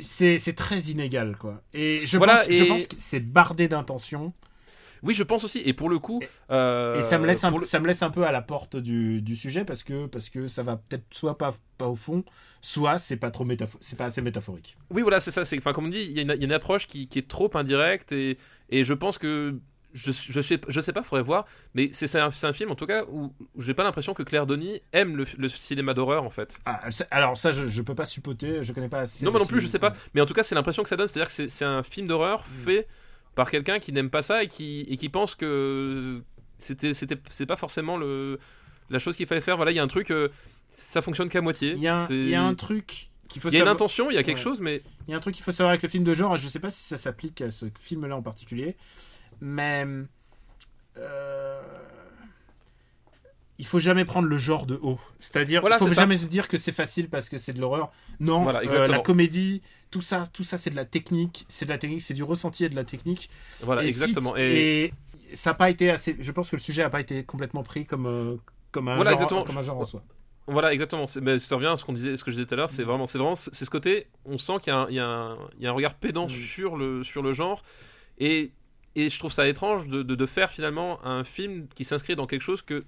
C'est 0.00 0.38
c'est 0.38 0.52
très 0.54 0.80
inégal, 0.80 1.36
quoi. 1.38 1.62
Et 1.74 2.06
je 2.06 2.16
Voilà, 2.16 2.36
pense, 2.36 2.50
je 2.50 2.64
et- 2.64 2.66
pense 2.66 2.86
que 2.86 2.96
c'est 2.98 3.20
bardé 3.20 3.68
d'intention. 3.68 4.32
Oui, 5.04 5.14
je 5.14 5.22
pense 5.22 5.44
aussi 5.44 5.60
et 5.64 5.72
pour 5.72 5.88
le 5.88 5.98
coup 5.98 6.18
Et- 6.22 6.28
euh, 6.50 6.98
Et 6.98 7.02
ça 7.02 7.18
me, 7.18 7.26
laisse 7.26 7.44
un, 7.44 7.52
peu- 7.52 7.60
le- 7.60 7.64
ça 7.66 7.78
me 7.78 7.86
laisse 7.86 8.02
un 8.02 8.10
peu 8.10 8.24
à 8.24 8.32
la 8.32 8.42
porte 8.42 8.76
du, 8.76 9.22
du 9.22 9.36
sujet 9.36 9.64
parce 9.64 9.82
que, 9.84 10.06
parce 10.06 10.28
que 10.30 10.46
ça 10.46 10.62
va 10.62 10.76
peut-être 10.76 11.04
soit 11.12 11.38
pas, 11.38 11.54
pas 11.78 11.86
au 11.88 11.96
fond, 11.96 12.24
soit 12.62 12.98
c'est 12.98 13.16
pas 13.16 13.30
trop 13.30 13.46
c'est 13.80 13.96
pas 13.96 14.06
assez 14.06 14.22
métaphorique. 14.22 14.76
Oui, 14.90 15.02
voilà, 15.02 15.20
c'est 15.20 15.30
ça. 15.30 15.44
C'est, 15.44 15.58
enfin, 15.58 15.72
comme 15.72 15.86
on 15.86 15.88
dit, 15.88 16.02
il 16.02 16.12
y, 16.12 16.18
a 16.18 16.22
une- 16.22 16.32
il 16.34 16.40
y 16.40 16.44
a 16.44 16.46
une 16.46 16.52
approche 16.52 16.86
qui, 16.86 17.06
qui 17.08 17.18
est 17.18 17.28
trop 17.28 17.50
indirecte 17.54 18.12
et, 18.12 18.38
et 18.70 18.84
je 18.84 18.94
pense 18.94 19.18
que 19.18 19.58
je, 19.92 20.10
je 20.10 20.40
sais, 20.40 20.60
je 20.66 20.80
sais 20.80 20.92
pas, 20.92 21.04
faudrait 21.04 21.22
voir, 21.22 21.44
mais 21.74 21.90
c'est, 21.92 22.08
un, 22.18 22.32
film 22.52 22.72
en 22.72 22.74
tout 22.74 22.86
cas 22.86 23.04
où 23.04 23.32
j'ai 23.58 23.74
pas 23.74 23.84
l'impression 23.84 24.12
que 24.12 24.24
Claire 24.24 24.44
Denis 24.44 24.80
aime 24.92 25.16
le, 25.16 25.24
le 25.38 25.48
cinéma 25.48 25.94
d'horreur 25.94 26.24
en 26.24 26.30
fait. 26.30 26.58
Ah, 26.64 26.80
alors 27.12 27.36
ça, 27.36 27.52
je, 27.52 27.68
je 27.68 27.80
peux 27.82 27.94
pas 27.94 28.04
supporter, 28.06 28.64
je 28.64 28.72
connais 28.72 28.88
pas 28.88 29.00
assez. 29.02 29.24
non, 29.24 29.30
moi 29.30 29.38
non 29.40 29.46
plus, 29.46 29.60
je 29.60 29.68
sais 29.68 29.78
pas, 29.78 29.94
mais 30.12 30.20
en 30.20 30.26
tout 30.26 30.34
cas, 30.34 30.42
c'est 30.42 30.56
l'impression 30.56 30.82
que 30.82 30.88
ça 30.88 30.96
donne, 30.96 31.06
c'est-à-dire 31.06 31.28
que 31.28 31.32
c'est, 31.34 31.48
c'est 31.48 31.64
un 31.64 31.84
film 31.84 32.08
d'horreur 32.08 32.40
Mm. 32.40 32.64
fait 32.64 32.88
par 33.34 33.50
quelqu'un 33.50 33.78
qui 33.78 33.92
n'aime 33.92 34.10
pas 34.10 34.22
ça 34.22 34.42
et 34.44 34.48
qui, 34.48 34.82
et 34.88 34.96
qui 34.96 35.08
pense 35.08 35.34
que 35.34 36.22
c'était, 36.58 36.94
c'était, 36.94 37.18
c'est 37.28 37.46
pas 37.46 37.56
forcément 37.56 37.96
le, 37.96 38.38
la 38.90 38.98
chose 38.98 39.16
qu'il 39.16 39.26
fallait 39.26 39.40
faire. 39.40 39.56
Voilà, 39.56 39.70
il 39.72 39.76
y 39.76 39.80
a 39.80 39.82
un 39.82 39.88
truc, 39.88 40.10
euh, 40.10 40.28
ça 40.70 41.02
fonctionne 41.02 41.28
qu'à 41.28 41.40
moitié. 41.40 41.72
Il 41.72 41.80
y, 41.82 41.88
a 41.88 41.98
un- 42.02 42.06
C'est- 42.06 42.14
il 42.14 42.28
y 42.28 42.34
a 42.34 42.42
un 42.42 42.54
truc 42.54 43.10
qu'il 43.28 43.40
faut 43.42 43.48
il 43.48 43.52
y 43.52 43.56
a 43.56 43.58
une 43.58 43.60
savoir. 43.62 43.74
intention, 43.74 44.10
il 44.10 44.14
y 44.14 44.18
a 44.18 44.22
quelque 44.22 44.36
Ouais. 44.38 44.42
chose, 44.42 44.60
mais 44.60 44.82
Il 45.06 45.10
y 45.10 45.14
a 45.14 45.16
un 45.16 45.20
truc 45.20 45.34
qu'il 45.34 45.44
faut 45.44 45.52
savoir 45.52 45.70
avec 45.70 45.82
le 45.82 45.88
film 45.88 46.04
de 46.04 46.14
genre, 46.14 46.36
je 46.36 46.46
sais 46.48 46.60
pas 46.60 46.70
si 46.70 46.82
ça 46.82 46.96
s'applique 46.96 47.40
à 47.42 47.50
ce 47.50 47.66
film-là 47.78 48.16
en 48.16 48.22
particulier, 48.22 48.76
mais 49.40 49.84
euh, 50.96 51.60
il 53.58 53.66
faut 53.66 53.78
jamais 53.80 54.04
prendre 54.04 54.28
le 54.28 54.38
genre 54.38 54.66
de 54.66 54.78
haut. 54.82 55.00
C'est-à-dire, 55.18 55.60
Voilà, 55.60 55.76
il 55.76 55.78
faut 55.80 55.88
ça. 55.88 55.94
jamais 56.02 56.16
se 56.16 56.26
dire 56.26 56.48
que 56.48 56.56
c'est 56.56 56.72
facile 56.72 57.08
parce 57.08 57.28
que 57.28 57.38
c'est 57.38 57.52
de 57.52 57.60
l'horreur. 57.60 57.92
Non, 58.20 58.42
Voilà, 58.42 58.60
euh, 58.60 58.86
la 58.88 58.98
comédie, 59.00 59.62
tout 59.94 60.02
ça, 60.02 60.24
tout 60.32 60.42
ça, 60.44 60.58
c'est 60.58 60.70
de 60.70 60.76
la 60.76 60.84
technique, 60.84 61.46
c'est 61.48 61.64
de 61.66 61.70
la 61.70 61.78
technique, 61.78 62.02
c'est 62.02 62.14
du 62.14 62.24
ressenti 62.24 62.64
et 62.64 62.68
de 62.68 62.74
la 62.74 62.84
technique. 62.84 63.30
voilà, 63.60 63.84
et 63.84 63.86
exactement. 63.86 64.36
Et, 64.36 64.92
et 65.30 65.36
ça 65.36 65.50
n'a 65.50 65.54
pas 65.54 65.70
été 65.70 65.88
assez. 65.90 66.16
Je 66.18 66.32
pense 66.32 66.50
que 66.50 66.56
le 66.56 66.60
sujet 66.60 66.82
n'a 66.82 66.90
pas 66.90 67.00
été 67.00 67.24
complètement 67.24 67.62
pris 67.62 67.86
comme 67.86 68.06
euh, 68.06 68.36
comme 68.72 68.88
un 68.88 68.96
Voilà, 68.96 69.12
genre, 69.12 69.20
exactement. 69.20 69.44
comme 69.44 69.58
un 69.58 69.62
genre 69.62 69.78
en 69.78 69.84
soi. 69.84 70.02
Voilà, 70.48 70.72
exactement. 70.72 71.06
Mais 71.22 71.38
ça 71.38 71.54
revient 71.56 71.68
à 71.68 71.76
ce 71.76 71.84
qu'on 71.84 71.92
disait, 71.92 72.16
ce 72.16 72.24
que 72.24 72.30
je 72.32 72.36
disais 72.36 72.46
tout 72.46 72.54
à 72.54 72.56
l'heure. 72.56 72.70
C'est 72.70 72.82
vraiment, 72.82 73.06
c'est 73.06 73.18
vraiment, 73.18 73.36
c'est 73.36 73.54
ce 73.64 73.70
côté. 73.70 74.08
On 74.24 74.36
sent 74.36 74.54
qu'il 74.62 74.72
y 74.72 74.76
a 74.76 74.80
un, 74.80 74.88
il 74.90 74.94
y 74.96 74.98
a 74.98 75.06
un, 75.06 75.38
il 75.58 75.62
y 75.62 75.66
a 75.66 75.70
un 75.70 75.74
regard 75.74 75.94
pédant 75.94 76.26
Mm. 76.26 76.30
sur 76.30 76.76
le, 76.76 77.04
sur 77.04 77.22
le 77.22 77.32
genre, 77.32 77.62
et, 78.18 78.50
et 78.96 79.10
je 79.10 79.18
trouve 79.18 79.32
ça 79.32 79.46
étrange 79.48 79.86
de, 79.86 80.02
de, 80.02 80.14
de 80.16 80.26
faire 80.26 80.50
finalement 80.50 81.04
un 81.06 81.24
film 81.24 81.68
qui 81.74 81.84
s'inscrit 81.84 82.16
dans 82.16 82.26
quelque 82.26 82.42
chose 82.42 82.62
que 82.62 82.84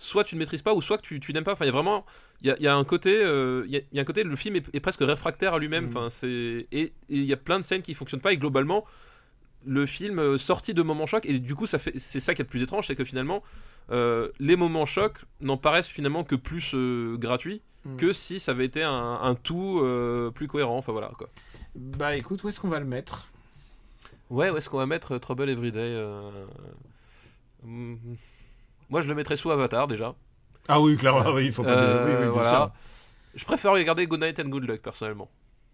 soit 0.00 0.24
tu 0.24 0.34
ne 0.34 0.40
maîtrises 0.40 0.62
pas 0.62 0.74
ou 0.74 0.82
soit 0.82 0.98
que 0.98 1.02
tu, 1.02 1.20
tu 1.20 1.32
n'aimes 1.32 1.44
pas. 1.44 1.52
Enfin, 1.52 1.64
il 1.64 1.68
y 1.68 1.70
a 1.70 1.72
vraiment, 1.72 2.04
il 2.42 2.48
y 2.48 2.50
a, 2.50 2.56
il 2.58 2.62
y 2.62 2.68
a 2.68 2.74
un 2.74 2.84
côté, 2.84 3.22
euh, 3.22 3.62
il, 3.66 3.72
y 3.72 3.76
a, 3.76 3.80
il 3.92 3.96
y 3.96 3.98
a 3.98 4.02
un 4.02 4.04
côté, 4.04 4.22
le 4.24 4.36
film 4.36 4.56
est, 4.56 4.64
est 4.72 4.80
presque 4.80 5.00
réfractaire 5.02 5.54
à 5.54 5.58
lui-même. 5.58 5.86
Mm. 5.86 5.88
Enfin, 5.88 6.10
c'est 6.10 6.66
et, 6.72 6.92
il 7.08 7.24
y 7.24 7.32
a 7.32 7.36
plein 7.36 7.58
de 7.58 7.64
scènes 7.64 7.82
qui 7.82 7.94
fonctionnent 7.94 8.20
pas 8.20 8.32
et 8.32 8.36
globalement. 8.36 8.84
Le 9.66 9.84
film 9.84 10.18
euh, 10.18 10.38
sorti 10.38 10.72
de 10.72 10.82
moments 10.82 11.06
chocs 11.06 11.26
et 11.26 11.38
du 11.38 11.54
coup 11.54 11.66
ça 11.66 11.78
fait 11.78 11.92
c'est 11.98 12.18
ça 12.18 12.34
qui 12.34 12.40
est 12.40 12.44
le 12.44 12.48
plus 12.48 12.62
étrange 12.62 12.86
c'est 12.86 12.96
que 12.96 13.04
finalement 13.04 13.42
euh, 13.90 14.30
les 14.38 14.56
moments 14.56 14.86
chocs 14.86 15.18
n'en 15.42 15.58
paraissent 15.58 15.86
finalement 15.86 16.24
que 16.24 16.34
plus 16.34 16.70
euh, 16.72 17.18
gratuits 17.18 17.60
Mm. 17.84 17.96
que 17.96 18.12
si 18.12 18.40
ça 18.40 18.52
avait 18.52 18.66
été 18.66 18.82
un, 18.82 19.20
un 19.22 19.34
tout 19.34 19.80
euh, 19.82 20.30
plus 20.30 20.48
cohérent. 20.48 20.76
Enfin 20.76 20.92
voilà 20.92 21.12
quoi. 21.16 21.28
Bah 21.74 22.16
écoute, 22.16 22.42
où 22.42 22.48
est-ce 22.48 22.60
qu'on 22.60 22.68
va 22.68 22.80
le 22.80 22.84
mettre? 22.84 23.28
Ouais, 24.28 24.50
où 24.50 24.56
est-ce 24.56 24.68
qu'on 24.68 24.78
va 24.78 24.86
mettre 24.86 25.18
Trouble 25.18 25.48
Everyday 25.48 25.80
euh, 25.80 26.46
hmm, 27.62 27.96
Moi 28.90 29.00
je 29.00 29.08
le 29.08 29.14
mettrais 29.14 29.36
sous 29.36 29.50
Avatar 29.50 29.86
déjà. 29.88 30.14
Ah 30.68 30.80
oui, 30.80 30.96
clairement, 30.96 31.30
oui, 31.32 31.46
il 31.46 31.52
faut 31.52 31.64
pas. 31.64 31.74
dé- 31.76 31.82
Euh, 31.82 32.06
oui, 32.20 32.24
oui, 32.26 32.32
voilà. 32.32 32.48
sûr. 32.50 32.70
Je 33.34 33.44
préfère 33.44 33.72
regarder 33.72 34.06
Good 34.06 34.20
Night 34.22 34.38
and 34.40 34.48
Good 34.48 34.64
Luck 34.68 34.82
personnellement. 34.82 35.30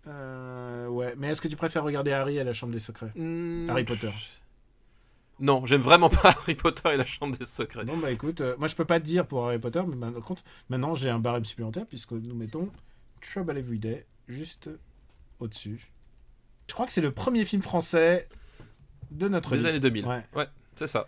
Euh, 0.07 0.87
ouais, 0.89 1.15
mais 1.17 1.29
est-ce 1.29 1.41
que 1.41 1.49
tu 1.49 1.57
préfères 1.57 1.83
regarder 1.83 2.13
Harry 2.13 2.39
à 2.39 2.45
la 2.45 2.53
Chambre 2.53 2.73
des 2.73 2.79
Secrets? 2.81 3.11
Hmm, 3.17 3.67
Harry 3.69 3.85
Potter. 3.85 4.11
Non, 5.39 5.67
j'aime 5.67 5.81
vraiment 5.83 6.09
pas 6.09 6.31
Harry 6.41 6.55
Potter 6.55 6.91
et 6.93 6.97
la 6.97 7.05
Chambre 7.05 7.37
des 7.37 7.45
Secrets. 7.45 7.85
Bon 7.85 7.97
bah 7.99 8.11
écoute, 8.11 8.41
euh, 8.41 8.55
moi 8.59 8.69
je 8.69 8.77
peux 8.77 8.85
pas 8.85 9.01
te 9.01 9.05
dire 9.05 9.27
pour 9.27 9.45
Harry 9.47 9.59
Potter, 9.59 9.83
mais 9.87 9.97
par 9.97 10.23
contre, 10.23 10.45
maintenant 10.71 10.95
j'ai 10.95 11.11
un 11.11 11.19
barème 11.19 11.45
supplémentaire 11.45 11.85
puisque 11.87 12.13
nous 12.13 12.35
mettons 12.35 12.71
Trouble 13.21 13.59
Every 13.59 13.79
Day 13.79 14.07
juste 14.29 14.71
au-dessus. 15.41 15.91
Je 16.69 16.75
crois 16.75 16.87
que 16.87 16.93
c'est 16.93 17.01
le 17.03 17.11
premier 17.13 17.45
film 17.45 17.63
français 17.63 18.29
de 19.11 19.29
notre 19.29 19.51
Des 19.51 19.57
liste. 19.57 19.69
années 19.71 19.81
2000. 19.81 20.07
Ouais. 20.07 20.23
Ouais, 20.35 20.47
c'est 20.77 20.87
ça. 20.87 21.07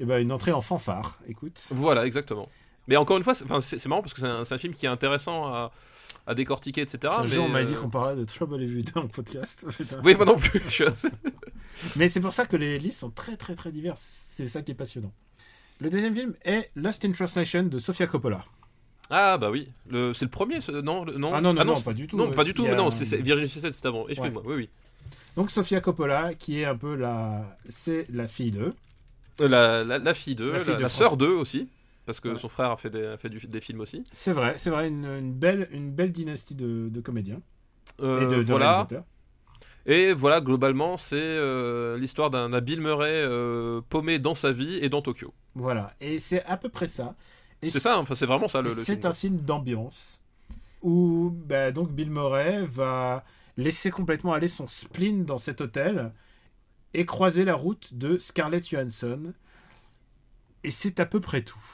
Et 0.00 0.06
bah 0.06 0.18
une 0.18 0.32
entrée 0.32 0.52
en 0.52 0.62
fanfare, 0.62 1.18
écoute. 1.28 1.68
Voilà, 1.70 2.06
exactement. 2.06 2.48
Mais 2.88 2.96
encore 2.96 3.18
une 3.18 3.22
fois, 3.22 3.34
c'est 3.34 3.86
marrant 3.86 4.00
parce 4.00 4.14
que 4.14 4.20
c'est 4.20 4.54
un, 4.54 4.58
film 4.58 4.74
qui 4.74 4.86
est 4.86 4.88
intéressant 4.88 5.46
à, 5.46 5.70
à 6.26 6.34
décortiquer, 6.34 6.80
etc. 6.80 7.12
Ce 7.18 7.22
mais, 7.22 7.28
jour 7.28 7.44
on 7.44 7.48
m'a 7.48 7.62
dit 7.62 7.74
euh, 7.74 7.76
qu'on 7.76 7.90
parlait 7.90 8.16
de 8.16 8.24
Trouble 8.24 8.62
Every 8.62 8.82
Day 8.82 8.92
en 8.96 9.06
podcast. 9.06 9.66
Putain. 9.76 10.00
Oui, 10.02 10.14
moi 10.14 10.24
non 10.24 10.36
plus. 10.36 10.60
je 10.64 10.70
suis 10.70 10.84
assez- 10.84 11.10
Mais 11.96 12.08
c'est 12.08 12.20
pour 12.20 12.32
ça 12.32 12.46
que 12.46 12.56
les 12.56 12.78
listes 12.78 12.98
sont 12.98 13.10
très 13.10 13.36
très 13.36 13.54
très 13.54 13.70
diverses. 13.70 14.26
C'est 14.30 14.48
ça 14.48 14.62
qui 14.62 14.72
est 14.72 14.74
passionnant. 14.74 15.12
Le 15.80 15.90
deuxième 15.90 16.14
film 16.14 16.34
est 16.44 16.70
Lost 16.74 17.04
in 17.04 17.12
Translation 17.12 17.62
de 17.64 17.78
Sofia 17.78 18.06
Coppola. 18.06 18.44
Ah 19.10 19.38
bah 19.38 19.50
oui, 19.50 19.68
c'est 19.90 20.22
le 20.22 20.28
premier, 20.28 20.60
ce- 20.60 20.72
non, 20.72 21.04
non? 21.04 21.34
Ah 21.34 21.40
non, 21.40 21.52
non, 21.52 21.80
pas 21.80 21.92
du 21.92 22.06
tout. 22.06 22.16
Non, 22.16 22.30
pas 22.30 22.44
du 22.44 22.54
tout. 22.54 22.64
a 22.64 22.74
Non, 22.74 22.90
c'est 22.90 23.16
Virginie 23.18 23.48
Suicide, 23.48 23.72
c'est 23.72 23.86
avant. 23.86 24.08
Excuse-moi. 24.08 24.42
Oui, 24.46 24.54
oui. 24.56 24.68
Donc 25.36 25.50
Sofia 25.50 25.80
Coppola, 25.80 26.34
qui 26.34 26.60
est 26.60 26.64
un 26.64 26.76
peu 26.76 26.94
la, 26.96 27.56
c'est 27.68 28.06
la 28.10 28.26
fille 28.26 28.50
d'eux. 28.50 28.74
Euh, 29.40 29.48
La, 29.48 29.84
la, 29.84 29.98
la 29.98 30.14
fille 30.14 30.34
d'eux, 30.34 30.52
La 30.52 30.78
la, 30.78 30.88
sœur 30.88 31.16
d'eux 31.16 31.32
aussi. 31.32 31.68
parce 32.06 32.20
que 32.20 32.28
Ouais. 32.30 32.36
son 32.36 32.48
frère 32.48 32.70
a 32.70 32.76
fait 32.76 32.90
des, 32.90 33.04
a 33.06 33.16
fait 33.16 33.28
du- 33.28 33.46
des 33.46 33.60
films 33.60 33.80
aussi. 33.80 34.02
C'est 34.12 34.32
vrai, 34.32 34.54
c'est 34.58 34.70
vrai, 34.70 34.88
une, 34.88 35.04
une 35.06 35.32
belle, 35.32 35.68
une 35.72 35.90
belle 35.92 36.12
dynastie 36.12 36.54
de, 36.56 36.88
de 36.88 37.00
comédiens 37.00 37.40
Euh, 38.02 38.22
et 38.22 38.26
de, 38.26 38.42
de 38.42 38.42
voilà. 38.50 38.70
réalisateurs. 38.70 39.04
Et 39.86 40.12
voilà, 40.12 40.40
globalement, 40.40 40.96
c'est 40.96 41.16
euh, 41.18 41.96
l'histoire 41.98 42.30
d'un 42.30 42.60
Bill 42.60 42.80
Murray 42.80 43.10
euh, 43.12 43.80
paumé 43.88 44.18
dans 44.18 44.34
sa 44.34 44.52
vie 44.52 44.76
et 44.76 44.88
dans 44.88 45.02
Tokyo. 45.02 45.32
Voilà, 45.54 45.94
et 46.00 46.18
c'est 46.18 46.44
à 46.44 46.56
peu 46.56 46.68
près 46.68 46.86
ça. 46.86 47.14
C'est 47.62 47.80
ça, 47.80 47.98
enfin, 47.98 48.14
c'est 48.14 48.26
vraiment 48.26 48.48
ça 48.48 48.62
le, 48.62 48.70
C'est 48.70 49.04
un 49.04 49.12
film 49.12 49.38
d'ambiance 49.38 50.22
où 50.82 51.30
bah, 51.46 51.72
donc 51.72 51.92
Bill 51.92 52.10
Murray 52.10 52.64
va 52.64 53.24
laisser 53.56 53.90
complètement 53.90 54.32
aller 54.32 54.48
son 54.48 54.66
spleen 54.66 55.24
dans 55.24 55.38
cet 55.38 55.60
hôtel 55.60 56.12
et 56.94 57.06
croiser 57.06 57.44
la 57.44 57.54
route 57.54 57.94
de 57.94 58.18
Scarlett 58.18 58.68
Johansson. 58.68 59.32
Et 60.64 60.70
c'est 60.70 61.00
à 61.00 61.06
peu 61.06 61.20
près 61.20 61.42
tout. 61.42 61.64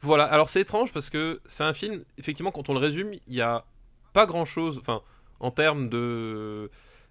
Voilà, 0.00 0.24
alors 0.24 0.48
c'est 0.48 0.60
étrange 0.60 0.92
parce 0.92 1.10
que 1.10 1.40
c'est 1.46 1.64
un 1.64 1.72
film, 1.72 2.04
effectivement, 2.18 2.52
quand 2.52 2.68
on 2.68 2.72
le 2.72 2.78
résume, 2.78 3.12
il 3.26 3.34
n'y 3.34 3.40
a 3.40 3.64
pas 4.12 4.26
grand 4.26 4.44
chose, 4.44 4.78
enfin, 4.78 5.02
en 5.40 5.50
termes 5.50 5.88
de. 5.88 6.70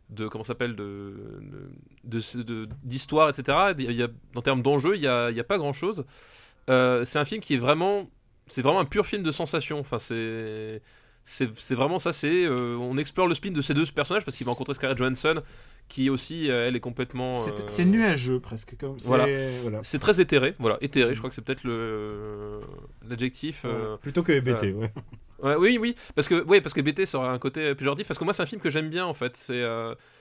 de 0.09 0.27
comment 0.27 0.43
s'appelle 0.43 0.75
de 0.75 1.39
d'histoire 2.83 3.29
etc 3.29 3.73
y 3.77 4.03
a, 4.03 4.07
en 4.35 4.41
termes 4.41 4.61
d'enjeu 4.61 4.95
il 4.95 5.01
y 5.01 5.07
a, 5.07 5.43
pas 5.43 5.57
grand 5.57 5.73
chose 5.73 6.05
c'est 6.67 7.19
un 7.19 7.25
film 7.25 7.41
qui 7.41 7.55
est 7.55 7.57
vraiment 7.57 8.09
c'est 8.47 8.61
vraiment 8.61 8.79
un 8.79 8.85
pur 8.85 9.05
film 9.05 9.23
de 9.23 9.31
sensation 9.31 9.79
enfin 9.79 9.99
c'est 9.99 10.81
c'est 11.29 11.75
vraiment 11.75 11.99
ça 11.99 12.13
c'est 12.13 12.45
euh, 12.45 12.77
on 12.79 12.97
explore 12.97 13.27
le 13.27 13.33
spin 13.33 13.51
de 13.51 13.61
ces 13.61 13.73
deux 13.73 13.85
personnages 13.87 14.23
parce 14.23 14.37
qu'il 14.37 14.45
va 14.45 14.53
rencontrer 14.53 14.75
Scarlett 14.75 14.97
Johansson 14.97 15.41
qui 15.89 16.09
aussi 16.09 16.49
euh, 16.49 16.67
elle 16.67 16.77
est 16.77 16.79
complètement 16.79 17.33
C'est 17.33 17.59
euh, 17.59 17.63
c'est 17.67 17.83
nuageux 17.83 18.39
presque. 18.39 18.77
Comme, 18.79 18.95
voilà. 18.99 19.27
voilà. 19.61 19.79
c'est 19.83 19.99
très 19.99 20.21
éthéré 20.21 20.55
voilà 20.57 20.77
éthéré 20.79 21.13
je 21.13 21.19
crois 21.19 21.29
que 21.29 21.35
c'est 21.35 21.43
peut-être 21.43 21.65
le 21.65 22.61
l'adjectif 23.09 23.65
Ouais, 23.65 23.97
Plutôt 24.01 24.23
que 24.23 24.39
BT, 24.39 24.73
ouais. 24.73 24.91
Ouais, 25.43 25.55
oui, 25.55 25.77
oui, 25.79 25.95
parce 26.15 26.27
que 26.27 26.43
ouais, 26.45 26.61
parce 26.61 26.73
que 26.73 26.81
BT 26.81 27.13
aurait 27.13 27.27
un 27.27 27.37
côté 27.37 27.75
péjoratif, 27.75 28.07
parce 28.07 28.17
que 28.17 28.23
moi 28.23 28.33
c'est 28.33 28.41
un 28.41 28.47
film 28.47 28.61
que 28.61 28.69
j'aime 28.69 28.89
bien 28.89 29.05
en 29.05 29.13
fait. 29.13 29.35
C'est 29.35 29.63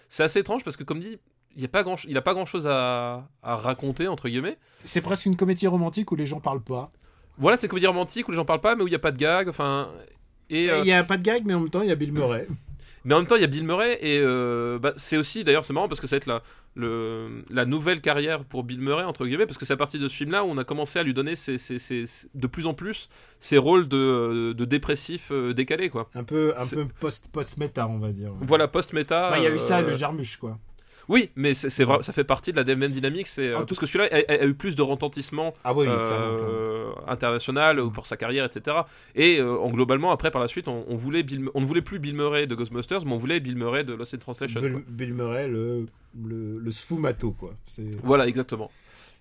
c'est 0.08 0.24
assez 0.24 0.40
étrange 0.40 0.62
parce 0.62 0.76
que 0.76 0.84
comme 0.84 1.00
dit, 1.00 1.18
il 1.56 1.64
a 1.64 1.68
pas 1.68 1.82
grand, 1.84 1.96
il 2.04 2.16
a 2.18 2.22
pas 2.22 2.34
grand 2.34 2.44
chose 2.46 2.66
à, 2.66 3.26
à 3.42 3.56
raconter 3.56 4.08
entre 4.08 4.28
guillemets. 4.28 4.58
C'est 4.84 5.00
presque 5.00 5.24
une 5.24 5.36
comédie 5.36 5.66
romantique 5.68 6.12
où 6.12 6.16
les 6.16 6.26
gens 6.26 6.40
parlent 6.40 6.62
pas. 6.62 6.90
Voilà, 7.38 7.56
c'est 7.56 7.66
une 7.66 7.70
comédie 7.70 7.86
romantique 7.86 8.28
où 8.28 8.30
les 8.30 8.36
gens 8.36 8.44
parlent 8.44 8.60
pas, 8.60 8.74
mais 8.74 8.82
où 8.82 8.88
il 8.88 8.92
y 8.92 8.96
a 8.96 8.98
pas 9.00 9.12
de 9.12 9.18
gag, 9.18 9.48
enfin. 9.48 9.90
Et, 10.50 10.70
euh, 10.70 10.80
Il 10.80 10.86
y 10.86 10.92
a 10.92 11.02
pas 11.04 11.16
de 11.16 11.22
gag, 11.22 11.42
mais 11.44 11.54
en 11.54 11.60
même 11.60 11.70
temps, 11.70 11.82
il 11.82 11.88
y 11.88 11.92
a 11.92 11.96
Bill 11.96 12.12
Murray. 12.12 12.46
mais 13.04 13.14
en 13.14 13.18
même 13.18 13.26
temps, 13.26 13.36
il 13.36 13.40
y 13.42 13.44
a 13.44 13.48
Bill 13.48 13.64
Murray 13.64 13.98
et 14.00 14.18
euh, 14.20 14.78
bah, 14.78 14.92
c'est 14.96 15.16
aussi 15.16 15.44
d'ailleurs 15.44 15.64
c'est 15.64 15.72
marrant 15.72 15.88
parce 15.88 16.00
que 16.00 16.06
ça 16.06 16.16
va 16.16 16.18
être 16.18 16.26
la 16.26 16.42
le, 16.78 17.42
la 17.48 17.64
nouvelle 17.64 18.02
carrière 18.02 18.44
pour 18.44 18.62
Bill 18.62 18.80
Murray 18.80 19.04
entre 19.04 19.24
guillemets 19.24 19.46
parce 19.46 19.56
que 19.56 19.64
c'est 19.64 19.72
à 19.72 19.76
partir 19.78 19.98
de 19.98 20.08
ce 20.08 20.14
film-là 20.14 20.44
où 20.44 20.48
on 20.48 20.58
a 20.58 20.64
commencé 20.64 20.98
à 20.98 21.02
lui 21.02 21.14
donner 21.14 21.34
ses, 21.34 21.56
ses- 21.56 21.78
ses- 21.78 22.06
ses- 22.06 22.28
de 22.34 22.46
plus 22.46 22.66
en 22.66 22.74
plus 22.74 23.08
ses 23.40 23.56
rôles 23.56 23.88
de, 23.88 24.52
de 24.52 24.64
dépressif 24.66 25.28
euh, 25.32 25.54
décalé 25.54 25.88
quoi. 25.88 26.10
Un 26.14 26.22
peu, 26.22 26.52
un 26.56 26.66
peu 26.66 26.86
post, 27.00 27.28
post-méta, 27.32 27.86
on 27.88 27.98
va 27.98 28.10
dire. 28.10 28.30
Voilà 28.42 28.68
post-méta. 28.68 29.30
Bah, 29.30 29.38
Il 29.38 29.44
y 29.44 29.46
a 29.46 29.50
eu 29.54 29.58
ça, 29.58 29.78
euh, 29.78 29.86
le 29.88 29.94
Jarmusch, 29.94 30.36
quoi. 30.36 30.58
Oui, 31.08 31.30
mais 31.36 31.54
c'est 31.54 31.84
vrai, 31.84 32.02
ça 32.02 32.12
fait 32.12 32.24
partie 32.24 32.52
de 32.52 32.60
la 32.60 32.74
même 32.74 32.90
dynamique. 32.90 33.26
C'est 33.28 33.48
euh, 33.48 33.60
tout- 33.60 33.66
parce 33.66 33.78
que 33.80 33.86
celui-là 33.86 34.08
a, 34.10 34.32
a- 34.32 34.42
a 34.42 34.44
eu 34.46 34.54
plus 34.54 34.74
de 34.74 34.82
retentissement 34.82 35.54
Ah 35.64 35.72
oui, 35.72 35.86
euh, 35.88 36.90
international 37.06 37.78
ou 37.80 37.90
pour 37.90 38.06
sa 38.06 38.16
carrière, 38.16 38.44
etc. 38.44 38.78
Et 39.14 39.38
euh, 39.38 39.56
en 39.58 39.70
globalement, 39.70 40.10
après 40.10 40.30
par 40.30 40.40
la 40.40 40.48
suite, 40.48 40.68
on, 40.68 40.84
on 40.88 40.96
voulait 40.96 41.22
Bill- 41.22 41.48
on 41.54 41.60
ne 41.60 41.66
voulait 41.66 41.80
plus 41.82 41.98
Bill 41.98 42.14
Murray 42.14 42.46
de 42.46 42.54
Ghostbusters, 42.54 43.04
mais 43.06 43.12
on 43.12 43.18
voulait 43.18 43.40
Bill 43.40 43.56
Murray 43.56 43.84
de 43.84 43.94
Lost 43.94 44.14
in 44.14 44.18
Translation. 44.18 44.60
Bill, 44.88 45.14
Murray, 45.14 45.48
le, 45.48 45.86
le, 46.24 46.58
le 46.58 46.70
sfumato, 46.70 47.30
quoi. 47.32 47.52
Voilà, 48.02 48.26
exactement. 48.26 48.70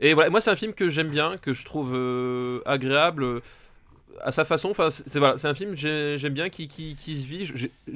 Et 0.01 0.13
voilà, 0.13 0.29
moi 0.29 0.41
c'est 0.41 0.51
un 0.51 0.55
film 0.57 0.73
que 0.73 0.89
j'aime 0.89 1.07
bien, 1.09 1.37
que 1.37 1.53
je 1.53 1.63
trouve 1.63 1.91
euh, 1.93 2.59
agréable 2.65 3.41
à 4.21 4.31
sa 4.31 4.45
façon. 4.45 4.69
Enfin, 4.69 4.89
c'est 4.89 5.19
voilà, 5.19 5.37
c'est 5.37 5.47
un 5.47 5.53
film 5.53 5.75
j'aime 5.75 6.33
bien 6.33 6.49
qui, 6.49 6.67
qui, 6.67 6.95
qui 6.95 7.17
se 7.17 7.27
vit. 7.27 7.51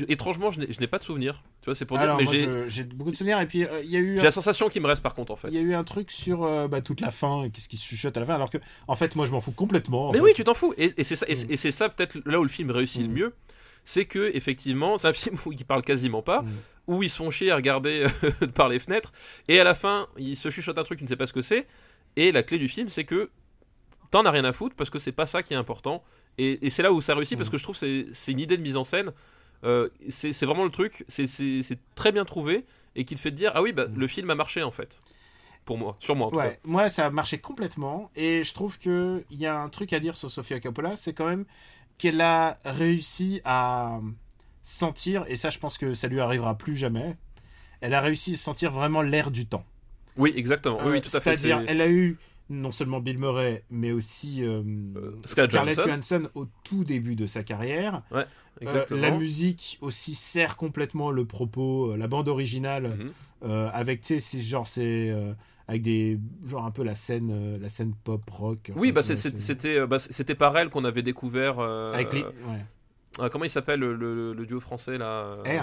Étrangement, 0.07 0.51
je 0.51 0.59
n'ai 0.61 0.71
je 0.71 0.79
n'ai 0.79 0.87
pas 0.87 0.97
de 0.97 1.03
souvenir. 1.03 1.43
Tu 1.61 1.65
vois, 1.65 1.75
c'est 1.75 1.85
pour 1.85 1.97
dire, 1.97 2.15
mais 2.17 2.25
j'ai 2.25 2.47
je- 2.69 2.83
beaucoup 2.83 3.11
de 3.11 3.15
souvenirs. 3.17 3.39
Et 3.41 3.45
puis, 3.45 3.63
euh, 3.65 3.81
il 3.83 3.89
y 3.89 3.95
a 3.97 3.99
eu 3.99 4.17
j'ai 4.17 4.23
la 4.23 4.31
sensation 4.31 4.69
qui 4.69 4.79
me 4.79 4.87
reste 4.87 5.03
par 5.03 5.13
contre 5.15 5.31
en 5.31 5.35
fait. 5.35 5.49
Il 5.49 5.55
y 5.55 5.57
a 5.57 5.61
eu 5.61 5.73
un 5.73 5.83
truc 5.83 6.11
sur 6.11 6.43
euh, 6.43 6.67
bah, 6.67 6.81
toute 6.81 7.01
la 7.01 7.11
fin, 7.11 7.43
et 7.43 7.49
qu'est-ce 7.49 7.67
qui 7.69 7.77
se 7.77 7.85
chuchote 7.85 8.15
à 8.15 8.19
la 8.21 8.25
fin, 8.25 8.35
alors 8.35 8.49
que, 8.49 8.57
en 8.87 8.95
fait, 8.95 9.15
moi, 9.15 9.25
je 9.25 9.31
m'en 9.31 9.41
fous 9.41 9.51
complètement. 9.51 10.09
en 10.09 10.11
Mais 10.11 10.19
fait. 10.19 10.23
oui, 10.23 10.31
tu 10.35 10.43
t'en 10.43 10.53
fous. 10.53 10.73
Et, 10.77 10.91
et 10.97 11.03
c'est 11.03 11.15
ça, 11.15 11.25
et, 11.27 11.35
Mm. 11.35 11.51
et 11.51 11.57
c'est 11.57 11.71
ça 11.71 11.89
peut-être 11.89 12.17
là 12.25 12.39
où 12.39 12.43
le 12.43 12.49
film 12.49 12.71
réussit 12.71 13.01
le 13.01 13.07
Mm. 13.09 13.13
mieux, 13.13 13.33
c'est 13.85 14.05
que 14.05 14.31
effectivement, 14.35 14.97
c'est 14.97 15.07
un 15.07 15.13
film 15.13 15.37
où 15.45 15.51
ils 15.51 15.65
parlent 15.65 15.81
quasiment 15.83 16.21
pas, 16.21 16.41
Mm. 16.43 16.47
où 16.87 17.03
ils 17.03 17.09
se 17.09 17.17
font 17.17 17.29
chier 17.31 17.51
à 17.51 17.55
regarder 17.55 18.05
euh, 18.23 18.47
par 18.55 18.69
les 18.69 18.79
fenêtres, 18.79 19.11
et 19.47 19.59
à 19.59 19.63
la 19.63 19.75
fin, 19.75 20.07
ils 20.17 20.35
se 20.37 20.49
chuchotent 20.49 20.77
un 20.77 20.83
truc, 20.83 20.99
tu 20.99 21.03
ne 21.05 21.09
sais 21.09 21.15
pas 21.17 21.27
ce 21.27 21.33
que 21.33 21.41
c'est. 21.41 21.67
Et 22.15 22.31
la 22.31 22.41
clé 22.43 22.57
du 22.57 22.67
film, 22.67 22.89
c'est 22.89 23.03
que 23.03 23.29
t'en 24.11 24.26
as 24.26 24.31
rien 24.31 24.45
à 24.45 24.52
foutre 24.52 24.76
parce 24.76 24.90
que 24.90 24.99
c'est 24.99 25.11
pas 25.11 25.26
ça 25.26 25.44
qui 25.44 25.53
est 25.53 25.57
important. 25.57 26.03
Et, 26.38 26.65
et 26.65 26.69
c'est 26.69 26.84
là 26.84 26.91
où 26.94 27.02
ça 27.02 27.15
réussit 27.15 27.38
parce 27.38 27.49
Mm. 27.49 27.52
que 27.52 27.57
je 27.57 27.64
trouve 27.64 27.80
que 27.80 28.06
c'est 28.14 28.31
une 28.31 28.40
idée 28.40 28.57
de 28.57 28.61
mise 28.61 28.77
en 28.77 28.84
scène. 28.84 29.11
Euh, 29.65 29.90
c'est 30.10 30.45
vraiment 30.45 30.64
le 30.64 30.69
truc, 30.69 31.03
c'est- 31.10 31.27
très 31.95 32.11
bien 32.11 32.23
trouvé 32.26 32.65
et 32.95 33.03
qui 33.06 33.15
te 33.15 33.19
fait 33.19 33.31
te 33.31 33.36
dire 33.36 33.52
ah 33.56 33.61
oui 33.61 33.73
bah 33.73 33.88
Mm. 33.88 33.99
le 33.99 34.07
film 34.07 34.30
a 34.30 34.36
marché 34.36 34.64
en 34.64 34.72
fait 34.72 34.99
pour 35.65 35.77
moi, 35.77 35.98
sur 35.99 36.15
moi 36.15 36.27
en 36.27 36.31
tout 36.31 36.38
cas. 36.38 36.45
Ouais, 36.45 36.60
moi, 36.64 36.90
ça 36.90 37.06
a 37.06 37.10
marché 37.11 37.38
complètement. 37.38 38.10
Et 38.15 38.44
je 38.44 38.53
trouve 38.56 38.80
qu'il 38.80 39.23
y 39.31 39.45
a 39.45 39.60
un 39.60 39.69
truc 39.69 39.94
à 39.94 39.99
dire 39.99 40.15
sur 40.18 40.31
Sofia 40.31 40.60
Coppola, 40.60 40.95
c'est 40.95 41.14
quand 41.14 41.27
même 41.27 41.45
qu'elle 41.99 42.22
a 42.22 42.57
réussi 42.65 43.41
à 43.45 43.99
sentir, 44.64 45.26
et 45.27 45.36
ça, 45.36 45.49
je 45.49 45.60
pense 45.60 45.77
que 45.77 45.94
ça 45.94 46.07
lui 46.07 46.19
arrivera 46.22 46.57
plus 46.57 46.76
jamais, 46.76 47.15
elle 47.81 47.94
a 47.94 48.02
réussi 48.02 48.34
à 48.34 48.38
sentir 48.38 48.72
vraiment 48.72 49.02
l'air 49.02 49.30
du 49.31 49.45
temps. 49.45 49.65
Oui 50.18 50.34
exactement, 50.36 50.80
oui, 50.84 50.91
oui 50.94 51.02
tout 51.02 51.15
à 51.15 51.19
fait. 51.22 51.36
C'est-à-dire, 51.36 51.60
c'est- 51.60 51.72
elle 51.72 51.81
a 51.81 51.88
eu 51.90 52.18
non 52.49 52.71
seulement 52.71 52.99
Bill 52.99 53.17
Murray, 53.19 53.63
mais 53.69 53.91
aussi 53.91 54.43
euh, 54.43 54.61
Scarlett 55.26 55.51
Scarlett 55.51 55.76
Johansson. 55.76 55.89
Johansson 56.17 56.30
au 56.35 56.47
tout 56.63 56.84
début 56.84 57.15
de 57.15 57.27
sa 57.27 57.43
carrière. 57.43 58.01
Euh, 58.11 58.23
Exactement. 58.61 59.01
la 59.01 59.11
musique 59.11 59.77
aussi 59.81 60.15
sert 60.15 60.57
complètement 60.57 61.11
le 61.11 61.26
propos, 61.26 61.91
euh, 61.91 61.97
la 61.97 62.07
bande 62.07 62.27
originale, 62.27 62.97
Mhm. 62.97 63.11
euh, 63.45 63.69
avec, 63.73 64.01
tu 64.01 64.19
sais, 64.19 64.39
genre, 64.39 64.67
c'est. 64.67 65.09
euh, 65.09 65.34
avec 65.67 65.84
des. 65.84 66.19
genre 66.47 66.65
un 66.65 66.71
peu 66.71 66.84
la 66.84 66.95
scène, 66.95 67.30
euh, 67.31 67.57
la 67.59 67.69
scène 67.69 67.93
pop 68.03 68.27
rock. 68.31 68.71
Oui, 68.76 68.91
bah 68.91 69.03
c'était 69.03 69.77
euh, 69.77 69.85
bah, 69.85 69.99
c'était 69.99 70.34
par 70.35 70.57
elle 70.57 70.69
qu'on 70.69 70.84
avait 70.84 71.03
découvert. 71.03 71.59
euh, 71.59 71.93
Avec 71.93 72.11
les. 72.13 72.26
euh, 73.19 73.30
comment 73.30 73.45
il 73.45 73.49
s'appelle 73.51 73.80
le, 73.80 73.95
le- 73.95 74.34
le 74.34 74.45
duo 74.47 74.59
français 74.59 74.97
là 74.97 75.35
euh, 75.45 75.61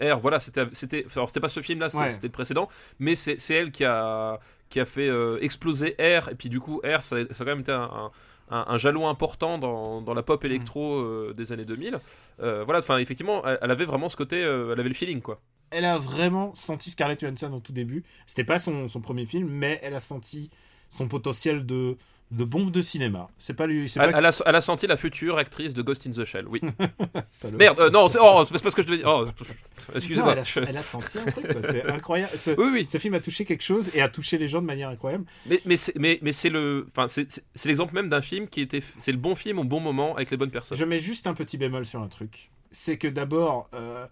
R. 0.00 0.16
R, 0.16 0.18
voilà, 0.20 0.40
c'était 0.40 0.64
c'était 0.72 1.04
alors 1.14 1.28
c'était 1.28 1.40
pas 1.40 1.48
ce 1.48 1.60
film 1.60 1.78
là, 1.80 1.94
Ouais. 1.94 2.10
c'était 2.10 2.26
le 2.28 2.32
précédent, 2.32 2.68
mais 2.98 3.14
c'est 3.14 3.38
elle 3.50 3.70
qui 3.70 3.84
a 3.84 4.40
qui 4.68 4.80
a 4.80 4.84
fait 4.86 5.08
euh, 5.08 5.38
exploser 5.40 5.96
R 5.98 6.28
et 6.30 6.34
puis 6.34 6.48
du 6.48 6.60
coup 6.60 6.80
R 6.84 7.02
ça, 7.02 7.16
ça 7.18 7.22
a 7.22 7.38
quand 7.38 7.44
même 7.46 7.60
été 7.60 7.72
un, 7.72 7.82
un- 7.82 8.10
un- 8.50 8.64
un 8.68 8.76
jalon 8.78 9.08
important 9.08 9.58
dans, 9.58 10.02
dans 10.02 10.14
la 10.14 10.22
pop 10.22 10.42
Mm. 10.42 10.46
électro 10.46 10.96
euh, 10.96 11.34
des 11.36 11.52
années 11.52 11.64
2000. 11.64 11.98
Euh, 12.40 12.64
voilà, 12.64 12.80
enfin 12.80 12.98
effectivement, 12.98 13.42
elle, 13.46 13.58
elle 13.62 13.70
avait 13.70 13.84
vraiment 13.86 14.08
ce 14.08 14.16
côté, 14.16 14.42
euh, 14.44 14.72
elle 14.72 14.80
avait 14.80 14.88
le 14.90 14.94
feeling 14.94 15.20
quoi. 15.22 15.40
Elle 15.70 15.84
a 15.86 15.98
vraiment 15.98 16.54
senti 16.54 16.90
Scarlett 16.90 17.20
Johansson 17.20 17.52
au 17.52 17.60
tout 17.60 17.72
début. 17.72 18.04
C'était 18.26 18.44
pas 18.44 18.58
son, 18.58 18.86
son 18.88 19.00
premier 19.00 19.26
film, 19.26 19.48
mais 19.48 19.80
elle 19.82 19.94
a 19.94 20.00
senti 20.00 20.50
son 20.88 21.08
potentiel 21.08 21.66
de, 21.66 21.96
de 22.30 22.42
bombe 22.44 22.70
de 22.72 22.82
cinéma. 22.82 23.28
C'est 23.38 23.54
pas 23.54 23.66
lui. 23.66 23.88
C'est 23.88 24.00
Elle, 24.00 24.10
pas 24.12 24.18
elle 24.18 24.26
a, 24.26 24.42
elle 24.46 24.54
a 24.56 24.60
senti 24.60 24.86
la 24.86 24.96
future 24.96 25.38
actrice 25.38 25.72
de 25.74 25.82
Ghost 25.82 26.06
in 26.06 26.10
the 26.10 26.24
Shell, 26.24 26.46
oui. 26.48 26.60
Merde, 27.58 27.78
euh, 27.80 27.90
non, 27.90 28.08
c'est 28.08 28.18
oh, 28.20 28.42
c'est 28.44 28.60
pas 28.62 28.70
ce 28.70 28.76
que 28.76 28.82
je 28.82 28.86
devais 28.88 28.98
dire. 28.98 29.08
Oh, 29.08 29.26
excusez-moi. 29.94 30.32
elle, 30.32 30.38
a, 30.40 30.68
elle 30.68 30.76
a 30.76 30.82
senti 30.82 31.18
un 31.18 31.24
truc, 31.26 31.46
c'est 31.62 31.84
incroyable. 31.90 32.32
Ce, 32.36 32.50
Oui, 32.52 32.68
oui. 32.72 32.86
ce 32.88 32.98
film 32.98 33.14
a 33.14 33.20
touché 33.20 33.44
quelque 33.44 33.62
chose 33.62 33.90
et 33.94 34.00
a 34.02 34.08
touché 34.08 34.38
les 34.38 34.48
gens 34.48 34.60
de 34.62 34.66
manière 34.66 34.88
incroyable. 34.88 35.24
Mais, 35.46 35.60
mais, 35.64 35.76
c'est, 35.76 35.94
mais, 35.96 36.18
mais 36.22 36.32
c'est 36.32 36.48
le, 36.50 36.86
enfin, 36.90 37.08
c'est, 37.08 37.30
c'est- 37.30 37.44
c'est 37.54 37.68
l'exemple 37.68 37.94
même 37.94 38.08
d'un 38.08 38.22
film 38.22 38.48
qui 38.48 38.60
était, 38.62 38.82
c'est 38.98 39.12
le 39.12 39.18
bon 39.18 39.34
film 39.36 39.58
au 39.58 39.64
bon 39.64 39.80
moment 39.80 40.16
avec 40.16 40.30
les 40.30 40.36
bonnes 40.36 40.50
personnes. 40.50 40.76
Je 40.78 40.84
mets 40.84 40.98
juste 40.98 41.26
un 41.26 41.34
petit 41.34 41.56
bémol 41.58 41.86
sur 41.86 42.00
un 42.00 42.08
truc. 42.08 42.50
C'est 42.72 42.98
que 42.98 43.06
d'abord, 43.06 43.68
euh, 43.74 44.06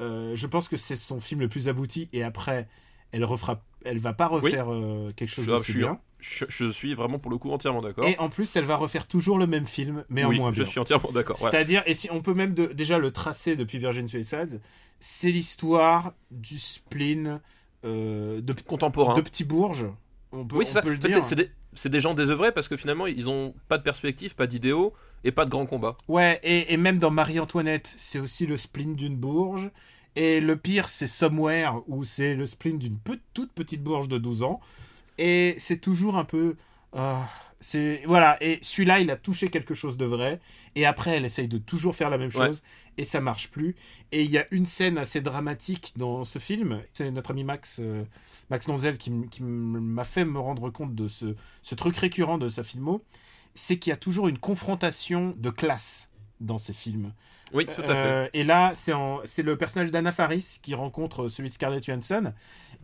euh, 0.00 0.32
je 0.36 0.46
pense 0.46 0.68
que 0.68 0.76
c'est 0.78 0.96
son 0.96 1.20
film 1.20 1.40
le 1.40 1.48
plus 1.48 1.68
abouti 1.68 2.08
et 2.14 2.22
après, 2.22 2.66
elle 3.12 3.24
refera, 3.24 3.62
elle 3.84 3.98
va 3.98 4.12
pas 4.12 4.26
refaire 4.26 4.72
euh, 4.72 5.12
quelque 5.16 5.30
chose 5.30 5.44
Je- 5.46 5.50
de 5.50 5.56
je 5.56 5.62
suis- 5.62 5.78
bien. 5.78 5.98
Je, 6.20 6.44
je 6.48 6.68
suis 6.72 6.94
vraiment 6.94 7.20
pour 7.20 7.30
le 7.30 7.38
coup 7.38 7.52
entièrement 7.52 7.80
d'accord. 7.80 8.04
Et 8.04 8.18
en 8.18 8.28
plus, 8.28 8.56
elle 8.56 8.64
va 8.64 8.74
refaire 8.74 9.06
toujours 9.06 9.38
le 9.38 9.46
même 9.46 9.66
film, 9.66 10.04
mais 10.08 10.24
en 10.24 10.32
moins 10.32 10.52
je 10.52 10.62
bien. 10.62 10.70
suis 10.70 10.80
entièrement 10.80 11.12
d'accord. 11.12 11.40
ouais. 11.40 11.48
C'est-à-dire, 11.50 11.82
et 11.86 11.94
si 11.94 12.10
on 12.10 12.22
peut 12.22 12.34
même 12.34 12.54
de- 12.54 12.66
déjà 12.66 12.98
le 12.98 13.12
tracer 13.12 13.54
depuis 13.54 13.78
Virgin 13.78 14.08
Suicides, 14.08 14.60
c'est 14.98 15.30
l'histoire 15.30 16.14
du 16.32 16.58
spleen 16.58 17.40
euh, 17.84 18.40
de, 18.40 18.52
Contemporain. 18.52 19.14
de 19.14 19.20
petits 19.20 19.44
bourges. 19.44 19.86
On 20.32 20.44
peut, 20.44 20.56
oui, 20.56 20.66
c'est 20.66 20.72
ça. 20.72 20.82
peut 20.82 20.90
le 20.90 20.98
dire. 20.98 21.24
c'est, 21.24 21.36
des, 21.36 21.50
c'est 21.72 21.88
des 21.88 22.00
gens 22.00 22.14
désœuvrés 22.14 22.50
parce 22.50 22.66
que 22.66 22.76
finalement, 22.76 23.06
ils 23.06 23.28
ont 23.30 23.54
pas 23.68 23.78
de 23.78 23.84
perspective, 23.84 24.34
pas 24.34 24.48
d'idéaux 24.48 24.92
et 25.22 25.30
pas 25.30 25.44
de 25.44 25.50
grands 25.50 25.66
combats. 25.66 25.96
Ouais, 26.08 26.40
et, 26.42 26.72
et 26.72 26.76
même 26.76 26.98
dans 26.98 27.12
Marie-Antoinette, 27.12 27.94
c'est 27.96 28.18
aussi 28.18 28.44
le 28.46 28.56
spleen 28.56 28.96
d'une 28.96 29.14
bourge. 29.16 29.70
Et 30.20 30.40
le 30.40 30.56
pire, 30.56 30.88
c'est 30.88 31.06
Somewhere, 31.06 31.82
où 31.86 32.02
c'est 32.02 32.34
le 32.34 32.44
spleen 32.44 32.76
d'une 32.76 32.98
pe- 32.98 33.20
toute 33.34 33.52
petite 33.52 33.82
bourge 33.84 34.08
de 34.08 34.18
12 34.18 34.42
ans. 34.42 34.58
Et 35.16 35.54
c'est 35.58 35.80
toujours 35.80 36.16
un 36.18 36.24
peu... 36.24 36.56
euh, 36.96 37.14
c'est 37.60 38.02
Voilà, 38.04 38.36
et 38.42 38.58
celui-là, 38.62 38.98
il 38.98 39.10
a 39.12 39.16
touché 39.16 39.46
quelque 39.48 39.74
chose 39.74 39.96
de 39.96 40.04
vrai. 40.06 40.40
Et 40.74 40.86
après, 40.86 41.12
elle 41.16 41.24
essaye 41.24 41.46
de 41.46 41.58
toujours 41.58 41.94
faire 41.94 42.10
la 42.10 42.18
même 42.18 42.30
Ouais. 42.34 42.46
chose. 42.48 42.62
Et 42.96 43.04
ça 43.04 43.20
marche 43.20 43.48
plus. 43.52 43.76
Et 44.10 44.24
il 44.24 44.30
y 44.30 44.38
a 44.38 44.46
une 44.50 44.66
scène 44.66 44.98
assez 44.98 45.20
dramatique 45.20 45.92
dans 45.96 46.24
ce 46.24 46.40
film. 46.40 46.80
C'est 46.94 47.10
notre 47.12 47.30
ami 47.30 47.44
Max, 47.44 47.78
euh, 47.80 48.02
Max 48.50 48.66
Nonzel 48.66 48.98
qui, 48.98 49.12
m'a 49.40 50.02
fait 50.04 50.24
me 50.24 50.40
rendre 50.40 50.68
compte 50.70 50.96
de 50.96 51.06
ce, 51.06 51.36
ce 51.62 51.74
truc 51.76 51.96
récurrent 51.96 52.38
de 52.38 52.48
sa 52.48 52.64
filmo. 52.64 53.04
c'est 53.54 53.78
qu'il 53.78 53.90
y 53.90 53.94
a 53.94 53.96
toujours 53.96 54.26
une 54.28 54.38
confrontation 54.38 55.34
de 55.36 55.50
classe 55.50 56.07
dans 56.40 56.58
ces 56.58 56.72
films. 56.72 57.12
Oui, 57.52 57.66
tout 57.66 57.80
à 57.82 57.86
fait. 57.86 57.92
Euh, 57.94 58.28
et 58.32 58.42
là, 58.42 58.72
c'est 58.74 59.42
le 59.42 59.56
personnage 59.56 59.90
d'Anna 59.90 60.12
Faris 60.12 60.58
qui 60.62 60.74
rencontre 60.74 61.28
celui 61.28 61.48
de 61.48 61.54
Scarlett 61.54 61.84
Johansson. 61.84 62.32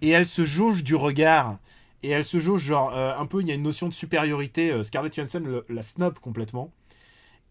Et 0.03 0.11
elle 0.11 0.27
se 0.27 0.45
jauge 0.45 0.83
du 0.85 0.95
regard. 0.95 1.59
Et 2.03 2.11
elle 2.11 2.25
se 2.25 2.39
jauge, 2.39 2.63
genre, 2.63 2.95
euh, 2.97 3.15
un 3.17 3.27
peu, 3.27 3.41
il 3.41 3.49
y 3.49 3.51
a 3.51 3.55
une 3.55 3.63
notion 3.63 3.89
de 3.89 3.95
supériorité. 3.95 4.71
euh, 4.71 4.83
Scarlett 4.83 5.15
Johansson 5.15 5.41
le- 5.45 5.65
la 5.69 5.83
snob 5.83 6.19
complètement. 6.19 6.73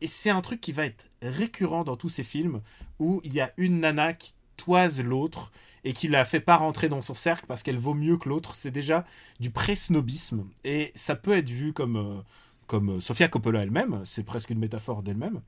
Et 0.01 0.07
c'est 0.07 0.29
un 0.29 0.41
truc 0.41 0.59
qui 0.61 0.71
va 0.73 0.85
être 0.85 1.05
récurrent 1.21 1.83
dans 1.83 1.95
tous 1.95 2.09
ces 2.09 2.23
films 2.23 2.61
où 2.99 3.21
il 3.23 3.33
y 3.33 3.39
a 3.41 3.51
une 3.57 3.79
nana 3.79 4.13
qui 4.13 4.33
toise 4.57 5.01
l'autre 5.01 5.51
et 5.85 5.93
qui 5.93 6.07
la 6.07 6.23
fait 6.25 6.39
pas 6.39 6.57
rentrer 6.57 6.87
dans 6.89 7.01
son 7.01 7.13
cercle 7.13 7.45
parce 7.47 7.63
qu'elle 7.63 7.77
vaut 7.77 7.93
mieux 7.93 8.17
que 8.17 8.27
l'autre. 8.29 8.55
C'est 8.55 8.71
déjà 8.71 9.05
du 9.39 9.49
pré-snobisme. 9.49 10.45
Et 10.65 10.91
ça 10.95 11.15
peut 11.15 11.37
être 11.37 11.49
vu 11.49 11.73
comme, 11.73 11.95
euh, 11.95 12.21
comme 12.67 13.01
Sofia 13.01 13.27
Coppola 13.29 13.63
elle-même. 13.63 14.01
C'est 14.05 14.23
presque 14.23 14.49
une 14.49 14.59
métaphore 14.59 15.03
d'elle-même. 15.03 15.41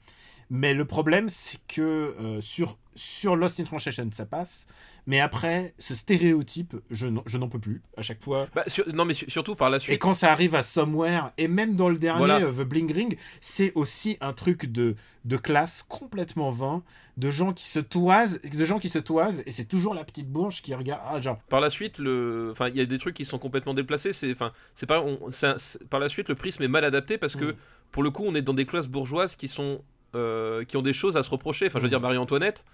Mais 0.49 0.73
le 0.73 0.85
problème, 0.85 1.27
c'est 1.30 1.57
que 1.67 1.81
euh, 2.22 2.39
sur, 2.41 2.77
sur 2.93 3.35
Lost 3.35 3.59
in 3.59 3.63
Translation, 3.63 4.07
ça 4.11 4.26
passe. 4.26 4.67
Mais 5.07 5.19
après, 5.19 5.76
ce 5.77 5.93
stéréotype, 5.93 6.76
je 6.89 7.07
n'en 7.07 7.47
peux 7.49 7.59
plus 7.59 7.81
à 7.95 8.01
chaque 8.01 8.23
fois. 8.23 8.47
Bah, 8.55 8.63
sur- 8.67 8.88
non, 8.93 9.05
mais 9.05 9.13
su- 9.13 9.30
surtout 9.30 9.53
par 9.55 9.69
la 9.69 9.77
Et 9.77 9.80
suite. 9.80 9.99
quand 10.01 10.15
ça 10.15 10.31
arrive 10.31 10.55
à 10.55 10.63
Somewhere, 10.63 11.31
et 11.38 11.47
même 11.47 11.76
dans 11.76 11.89
le 11.89 11.97
dernier, 11.99 12.17
Voilà. 12.19 12.39
euh, 12.41 12.51
The 12.51 12.61
Bling 12.67 12.91
Ring, 12.91 13.17
c'est 13.39 13.72
aussi 13.76 14.17
un 14.22 14.34
truc 14.34 14.65
de, 14.72 14.95
de 15.26 15.38
classe 15.38 15.84
complètement 15.88 16.49
vain, 16.49 16.81
de 17.17 17.30
gens 17.30 17.53
qui 17.53 17.67
se 17.67 17.80
toisent, 17.80 18.41
de 18.41 18.65
gens 18.65 18.80
qui 18.80 18.89
se 18.89 18.97
toisent, 18.97 19.43
et 19.45 19.51
c'est 19.51 19.65
toujours 19.65 19.93
la 19.93 20.03
petite 20.03 20.27
bourge 20.30 20.63
qui 20.63 20.73
regarde. 20.73 21.01
Ah, 21.07 21.19
genre, 21.22 21.38
Par 21.49 21.61
la 21.61 21.69
suite, 21.69 21.99
le, 21.99 22.49
enfin, 22.51 22.69
il 22.69 22.76
y 22.76 22.81
a 22.81 22.85
des 22.88 22.97
trucs 22.97 23.15
qui 23.15 23.26
sont 23.26 23.38
complètement 23.39 23.76
déplacés. 23.76 24.11
C'est, 24.11 24.31
enfin, 24.31 24.53
c'est 24.73 24.88
pas, 24.88 25.01
on- 25.01 25.19
un- 25.43 25.55
par 25.89 25.99
la 25.99 26.07
suite, 26.07 26.30
le 26.30 26.35
prisme 26.35 26.63
est 26.63 26.67
mal 26.67 26.84
adapté 26.84 27.17
parce 27.19 27.35
que, 27.35 27.45
Mm. 27.45 27.55
pour 27.91 28.01
le 28.01 28.09
coup, 28.09 28.23
on 28.26 28.34
est 28.34 28.41
dans 28.41 28.53
des 28.55 28.65
classes 28.65 28.88
bourgeoises 28.88 29.35
qui 29.35 29.47
sont, 29.47 29.84
euh, 30.16 30.64
qui 30.64 30.78
ont 30.78 30.82
des 30.82 30.94
choses 30.94 31.18
à 31.18 31.24
se 31.24 31.30
reprocher. 31.30 31.68
Enfin, 31.68 31.80
je 31.80 31.84
veux 31.84 31.90
dire, 31.90 32.00
Marie-Antoinette, 32.02 32.66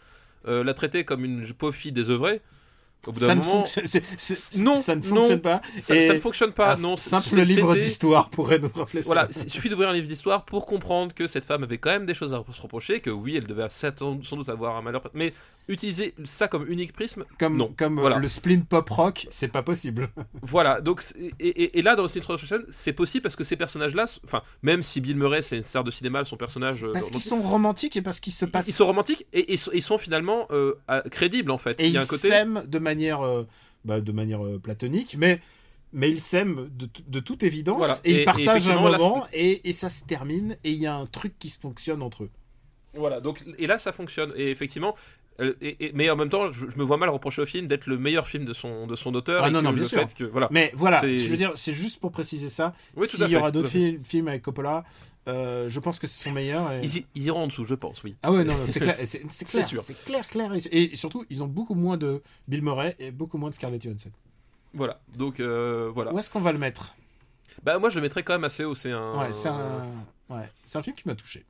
euh, 0.48 0.64
la 0.64 0.74
traiter 0.74 1.04
comme 1.04 1.26
une 1.26 1.52
pauvre 1.54 1.76
fille 1.76 1.92
désœuvrée. 1.92 2.42
Au 3.08 3.12
bout 3.12 3.20
ça 3.20 3.34
ne, 3.34 3.42
moment, 3.42 3.64
Non, 4.60 4.78
ça 4.78 4.96
ne 4.96 5.02
non. 5.02 5.16
fonctionne 5.16 5.42
pas. 5.42 5.62
ça, 5.80 6.00
ça 6.08 6.14
ne 6.14 6.20
fonctionne 6.20 6.52
pas. 6.52 6.76
un 6.76 6.80
non, 6.80 6.98
simple 6.98 7.42
livre 7.42 7.76
d'histoire 7.76 8.30
pourrait 8.30 8.60
nous 8.60 8.70
rappeler 8.76 9.02
Voilà, 9.02 9.28
ça. 9.32 9.42
il 9.44 9.50
suffit 9.50 9.70
d'ouvrir 9.70 9.90
un 9.90 9.94
livre 9.94 10.08
d'histoire 10.08 10.46
pour 10.46 10.68
comprendre 10.68 11.12
que 11.16 11.26
cette 11.26 11.44
femme 11.44 11.64
avait 11.64 11.80
quand 11.80 11.90
même 11.90 12.06
des 12.06 12.14
choses 12.14 12.36
à 12.36 12.44
se 12.54 12.62
reprocher, 12.62 13.00
que 13.00 13.10
oui, 13.10 13.38
elle 13.38 13.48
devait 13.48 13.68
sans 13.70 13.92
doute 14.36 14.50
avoir 14.50 14.76
un 14.76 14.84
malheur. 14.84 15.02
Mais 15.16 15.34
utiliser 15.72 16.14
ça 16.26 16.48
comme 16.48 16.68
unique 16.70 16.94
prisme, 16.94 17.26
Comme, 17.40 17.58
non, 17.58 17.74
comme 17.78 17.98
euh, 17.98 18.02
voilà. 18.02 18.18
le 18.18 18.28
spleen 18.28 18.64
pop 18.66 18.90
rock, 18.90 19.28
c'est 19.32 19.48
pas 19.48 19.64
possible. 19.64 20.10
Voilà, 20.44 20.82
donc 20.82 21.04
et, 21.40 21.48
et- 21.48 21.80
et 21.80 21.82
là 21.82 21.96
dans 21.96 22.04
le 22.04 22.08
Sin 22.10 22.20
Translation, 22.20 22.60
c'est 22.70 22.94
possible 22.94 23.24
parce 23.24 23.36
que 23.36 23.44
ces 23.44 23.56
personnages-là, 23.56 24.06
enfin 24.26 24.42
même 24.64 24.82
si 24.84 25.02
Bill 25.02 25.16
Murray 25.18 25.42
c'est 25.42 25.58
une 25.58 25.64
star 25.64 25.84
de 25.84 25.92
cinéma, 25.92 26.26
son 26.26 26.38
personnage, 26.38 26.84
euh, 26.84 26.92
Parce 26.94 27.12
qu'ils 27.12 27.22
sont 27.22 27.42
romantiques 27.42 27.96
et 27.98 28.02
parce 28.02 28.20
qu'ils 28.20 28.34
se 28.34 28.46
passent. 28.46 28.68
ils 28.68 28.74
sont 28.74 28.86
romantiques 28.86 29.26
et 29.34 29.54
ils 29.54 29.82
sont, 29.82 29.98
finalement 29.98 30.48
euh, 30.52 30.74
crédibles 31.10 31.52
en 31.52 31.58
fait. 31.58 31.80
Et 31.82 31.88
Il 31.88 31.94
y 31.94 31.98
a 31.98 32.02
ils 32.02 32.04
un 32.04 32.08
côté, 32.08 32.28
s'aiment 32.28 32.64
de 32.68 32.80
manière, 32.80 33.22
euh, 33.22 33.48
bah, 33.86 34.02
de 34.02 34.12
manière 34.12 34.46
euh, 34.46 34.60
platonique, 34.60 35.16
mais, 35.18 35.40
mais 35.94 36.10
ils 36.10 36.22
s'aiment 36.22 36.70
de, 37.08 37.20
toute 37.20 37.44
évidence. 37.44 37.78
Voilà. 37.78 37.98
Et, 38.04 38.22
ils 38.22 38.26
partagent 38.26 38.70
un 38.70 38.76
là, 38.90 38.98
moment 38.98 39.26
et, 39.34 39.68
et 39.70 39.74
ça 39.74 39.90
se 39.90 40.04
termine. 40.06 40.58
Et 40.64 40.72
il 40.72 40.78
y 40.80 40.88
a 40.88 40.96
un 40.96 41.06
truc 41.06 41.38
qui 41.40 41.50
se 41.50 41.60
fonctionne 41.60 42.02
entre 42.02 42.24
eux. 42.24 42.30
voilà, 42.94 43.22
donc 43.22 43.44
et 43.58 43.68
là 43.68 43.78
ça 43.80 43.92
fonctionne 43.92 44.34
et 44.36 44.50
effectivement. 44.52 44.96
Euh, 45.40 45.54
et- 45.62 45.86
et- 45.86 45.92
mais 45.94 46.10
en 46.10 46.16
même 46.16 46.30
temps, 46.30 46.52
je, 46.52 46.70
je 46.70 46.78
me 46.78 46.84
vois 46.84 46.98
mal 46.98 47.10
reprocher 47.10 47.42
au 47.42 47.46
film 47.46 47.68
d'être 47.68 47.88
le 47.88 47.98
meilleur 47.98 48.28
film 48.28 48.46
de 48.46 48.54
son 48.54 48.86
de 48.88 48.96
son 48.96 49.14
auteur. 49.16 49.44
Ah 49.44 49.48
et 49.48 49.52
non, 49.52 49.60
que 49.60 49.66
non, 49.66 49.74
bien 49.74 49.84
sûr. 49.86 50.06
que 50.14 50.24
voilà. 50.26 50.48
Mais 50.52 50.72
voilà, 50.76 51.00
C'est- 51.00 51.16
je 51.16 51.30
veux 51.30 51.38
dire, 51.38 51.54
c'est 51.56 51.74
juste 51.74 52.00
pour 52.00 52.12
préciser 52.12 52.50
ça. 52.50 52.74
Oui, 52.96 53.08
S'il 53.08 53.28
y 53.30 53.36
aura 53.36 53.52
d'autres 53.52 53.70
films 53.70 54.28
avec 54.28 54.42
Coppola, 54.44 54.84
euh, 55.28 55.70
je 55.70 55.80
pense 55.80 56.00
que 56.00 56.08
c'est 56.08 56.24
son 56.24 56.32
meilleur. 56.32 56.72
et- 56.74 56.82
Ils, 57.16 57.24
iront 57.24 57.44
en 57.44 57.48
dessous, 57.48 57.64
je 57.66 57.76
pense, 57.76 58.04
oui. 58.04 58.16
Ah 58.24 58.32
ouais, 58.32 58.44
non, 58.44 58.56
non, 58.58 58.66
c'est 58.68 58.80
clair, 58.82 58.98
c'est 59.06 59.20
clair, 59.46 59.68
c'est 59.82 60.04
clair, 60.06 60.28
clair. 60.28 60.54
Et, 60.72 60.96
surtout, 60.96 61.26
ils 61.30 61.42
ont 61.44 61.48
beaucoup 61.48 61.76
moins 61.76 61.98
de 61.98 62.22
Bill 62.48 62.62
Murray 62.62 62.96
et 63.00 63.12
beaucoup 63.12 63.38
moins 63.38 63.50
de 63.50 63.56
Scarlett 63.56 63.82
Johansson. 63.82 64.12
Voilà, 64.74 65.02
donc 65.18 65.40
euh, 65.40 65.90
voilà. 65.94 66.14
Où 66.14 66.20
est-ce 66.20 66.30
qu'on 66.30 66.40
va 66.40 66.52
le 66.52 66.58
mettre? 66.60 66.96
Bah 67.64 67.78
moi 67.78 67.90
je 67.90 67.96
le 67.98 68.02
mettrais 68.02 68.24
quand 68.24 68.34
même 68.34 68.46
assez 68.46 68.64
haut. 68.64 68.74
C'est 68.76 68.92
un. 68.92 69.20
Ouais, 69.20 69.34
c'est 69.34 69.50
un, 69.50 69.86
ouais, 70.30 70.50
c'est 70.66 70.78
un 70.78 70.82
film 70.82 70.96
qui 70.96 71.08
m'a 71.08 71.16
touché. 71.16 71.46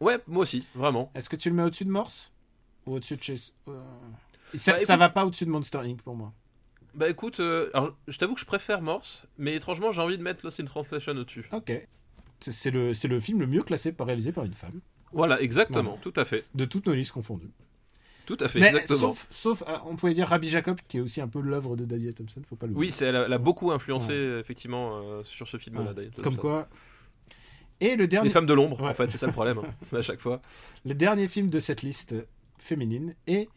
Ouais, 0.00 0.18
moi 0.26 0.42
aussi, 0.42 0.66
vraiment. 0.74 1.10
Est-ce 1.14 1.28
que 1.30 1.36
tu 1.36 1.48
le 1.48 1.56
mets 1.56 1.62
au-dessus 1.62 1.86
de 1.86 1.90
Morse? 1.90 2.30
Au-dessus 2.86 3.16
de 3.16 3.22
chez... 3.22 3.36
euh, 3.68 3.72
Ça, 4.56 4.72
Bah, 4.72 4.78
ça 4.78 4.96
va 4.96 5.08
pas 5.08 5.26
au-dessus 5.26 5.44
de 5.44 5.50
Monster 5.50 5.78
Inc. 5.78 6.02
pour 6.02 6.14
moi. 6.16 6.32
Bah 6.94 7.10
écoute, 7.10 7.40
euh, 7.40 7.68
alors, 7.74 7.94
je 8.08 8.16
t'avoue 8.16 8.34
que 8.34 8.40
je 8.40 8.46
préfère 8.46 8.80
Morse, 8.80 9.26
mais 9.36 9.54
étrangement 9.54 9.92
j'ai 9.92 10.00
envie 10.00 10.16
de 10.16 10.22
mettre 10.22 10.44
Lost 10.46 10.60
in 10.60 10.64
Translation 10.64 11.12
au-dessus. 11.12 11.46
Ok. 11.52 11.72
C'est- 12.40 12.70
le, 12.70 12.92
le 13.08 13.20
film 13.20 13.40
le 13.40 13.46
mieux 13.46 13.62
classé 13.62 13.92
par 13.92 14.06
réalisé 14.06 14.32
par 14.32 14.44
une 14.44 14.54
femme, 14.54 14.80
Voilà, 15.12 15.40
exactement, 15.42 15.98
tout 16.00 16.12
à 16.16 16.24
fait. 16.24 16.44
de 16.54 16.64
toutes 16.64 16.86
nos 16.86 16.94
listes 16.94 17.12
confondues. 17.12 17.50
Tout 18.24 18.36
à 18.40 18.48
fait, 18.48 18.58
Mais 18.60 18.68
exactement. 18.68 18.98
sauf, 19.14 19.26
sauf, 19.30 19.62
euh, 19.68 19.76
on 19.86 19.94
pouvait 19.94 20.12
dire 20.14 20.26
Rabbi 20.28 20.48
Jacob, 20.48 20.78
qui 20.88 20.96
est 20.96 21.00
aussi 21.00 21.20
un 21.20 21.28
peu 21.28 21.40
l'œuvre 21.40 21.76
de 21.76 21.84
David 21.84 22.14
Thompson, 22.14 22.42
faut 22.48 22.56
pas 22.56 22.66
l'oublier. 22.66 22.90
Oui, 22.92 22.96
elle, 23.06 23.14
a, 23.14 23.24
elle 23.26 23.32
a 23.32 23.38
beaucoup 23.38 23.70
influencé 23.72 24.12
effectivement 24.40 24.96
euh, 24.98 25.22
sur 25.22 25.46
ce 25.46 25.58
film-là. 25.58 25.92
Ouais. 25.92 26.10
Comme 26.22 26.36
quoi. 26.36 26.66
Et 27.80 27.94
le 27.94 28.08
dernier, 28.08 28.28
Les 28.28 28.32
femmes 28.32 28.46
de 28.46 28.54
l'ombre, 28.54 28.80
Ouais. 28.80 28.88
en 28.88 28.94
fait, 28.94 29.10
c'est 29.10 29.18
ça 29.18 29.26
le 29.26 29.32
problème, 29.32 29.58
hein, 29.58 29.96
à 29.96 30.02
chaque 30.02 30.20
fois. 30.20 30.40
le 30.86 30.94
dernier 30.94 31.28
film 31.28 31.50
de 31.50 31.60
cette 31.60 31.82
liste 31.82 32.14
féminine 32.58 33.14
est 33.26 33.48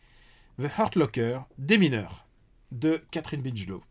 The 0.61 0.65
Hurt 0.77 0.95
Locker, 0.95 1.39
des 1.57 1.77
mineurs, 1.77 2.25
de 2.71 3.01
Catherine 3.11 3.41
Bigelow. 3.41 3.83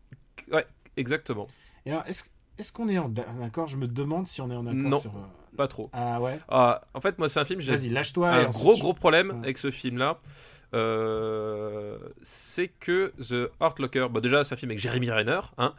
Exactement, 0.97 1.47
Et 1.85 1.91
alors, 1.91 2.03
est-ce 2.07 2.23
est-ce 2.57 2.73
qu'on 2.73 2.89
est 2.89 2.97
en, 2.97 3.09
accord? 3.41 3.69
Je 3.69 3.77
me 3.77 3.87
demande 3.87 4.27
si 4.27 4.41
on 4.41 4.51
est 4.51 4.55
en 4.55 4.67
accord 4.67 4.75
Non. 4.89 4.99
sur. 4.99 5.15
euh, 5.15 5.21
pas 5.55 5.69
trop. 5.69 5.89
Ah 5.93 6.19
ouais? 6.19 6.37
Ah, 6.49 6.81
en 6.93 6.99
fait, 6.99 7.17
moi, 7.17 7.29
c'est 7.29 7.39
un 7.39 7.45
film, 7.45 7.61
j'ai 7.61 7.71
Vas-y, 7.73 7.87
lâche-toi. 7.87 8.41
et 8.41 8.45
un 8.45 8.49
gros, 8.49 8.77
gros 8.77 8.93
problème 8.93 9.29
Ouais. 9.29 9.37
avec 9.43 9.57
ce 9.59 9.71
film-là. 9.71 10.19
Euh, 10.75 11.97
c'est 12.21 12.67
que 12.67 13.13
The 13.21 13.51
Heart 13.61 13.79
Locker, 13.79 14.07
bon 14.09 14.19
déjà 14.19 14.43
c'est 14.43 14.53
un 14.53 14.57
film 14.57 14.71
avec 14.71 14.81
Jeremy 14.81 15.09
Renner, 15.11 15.39
hein, 15.57 15.73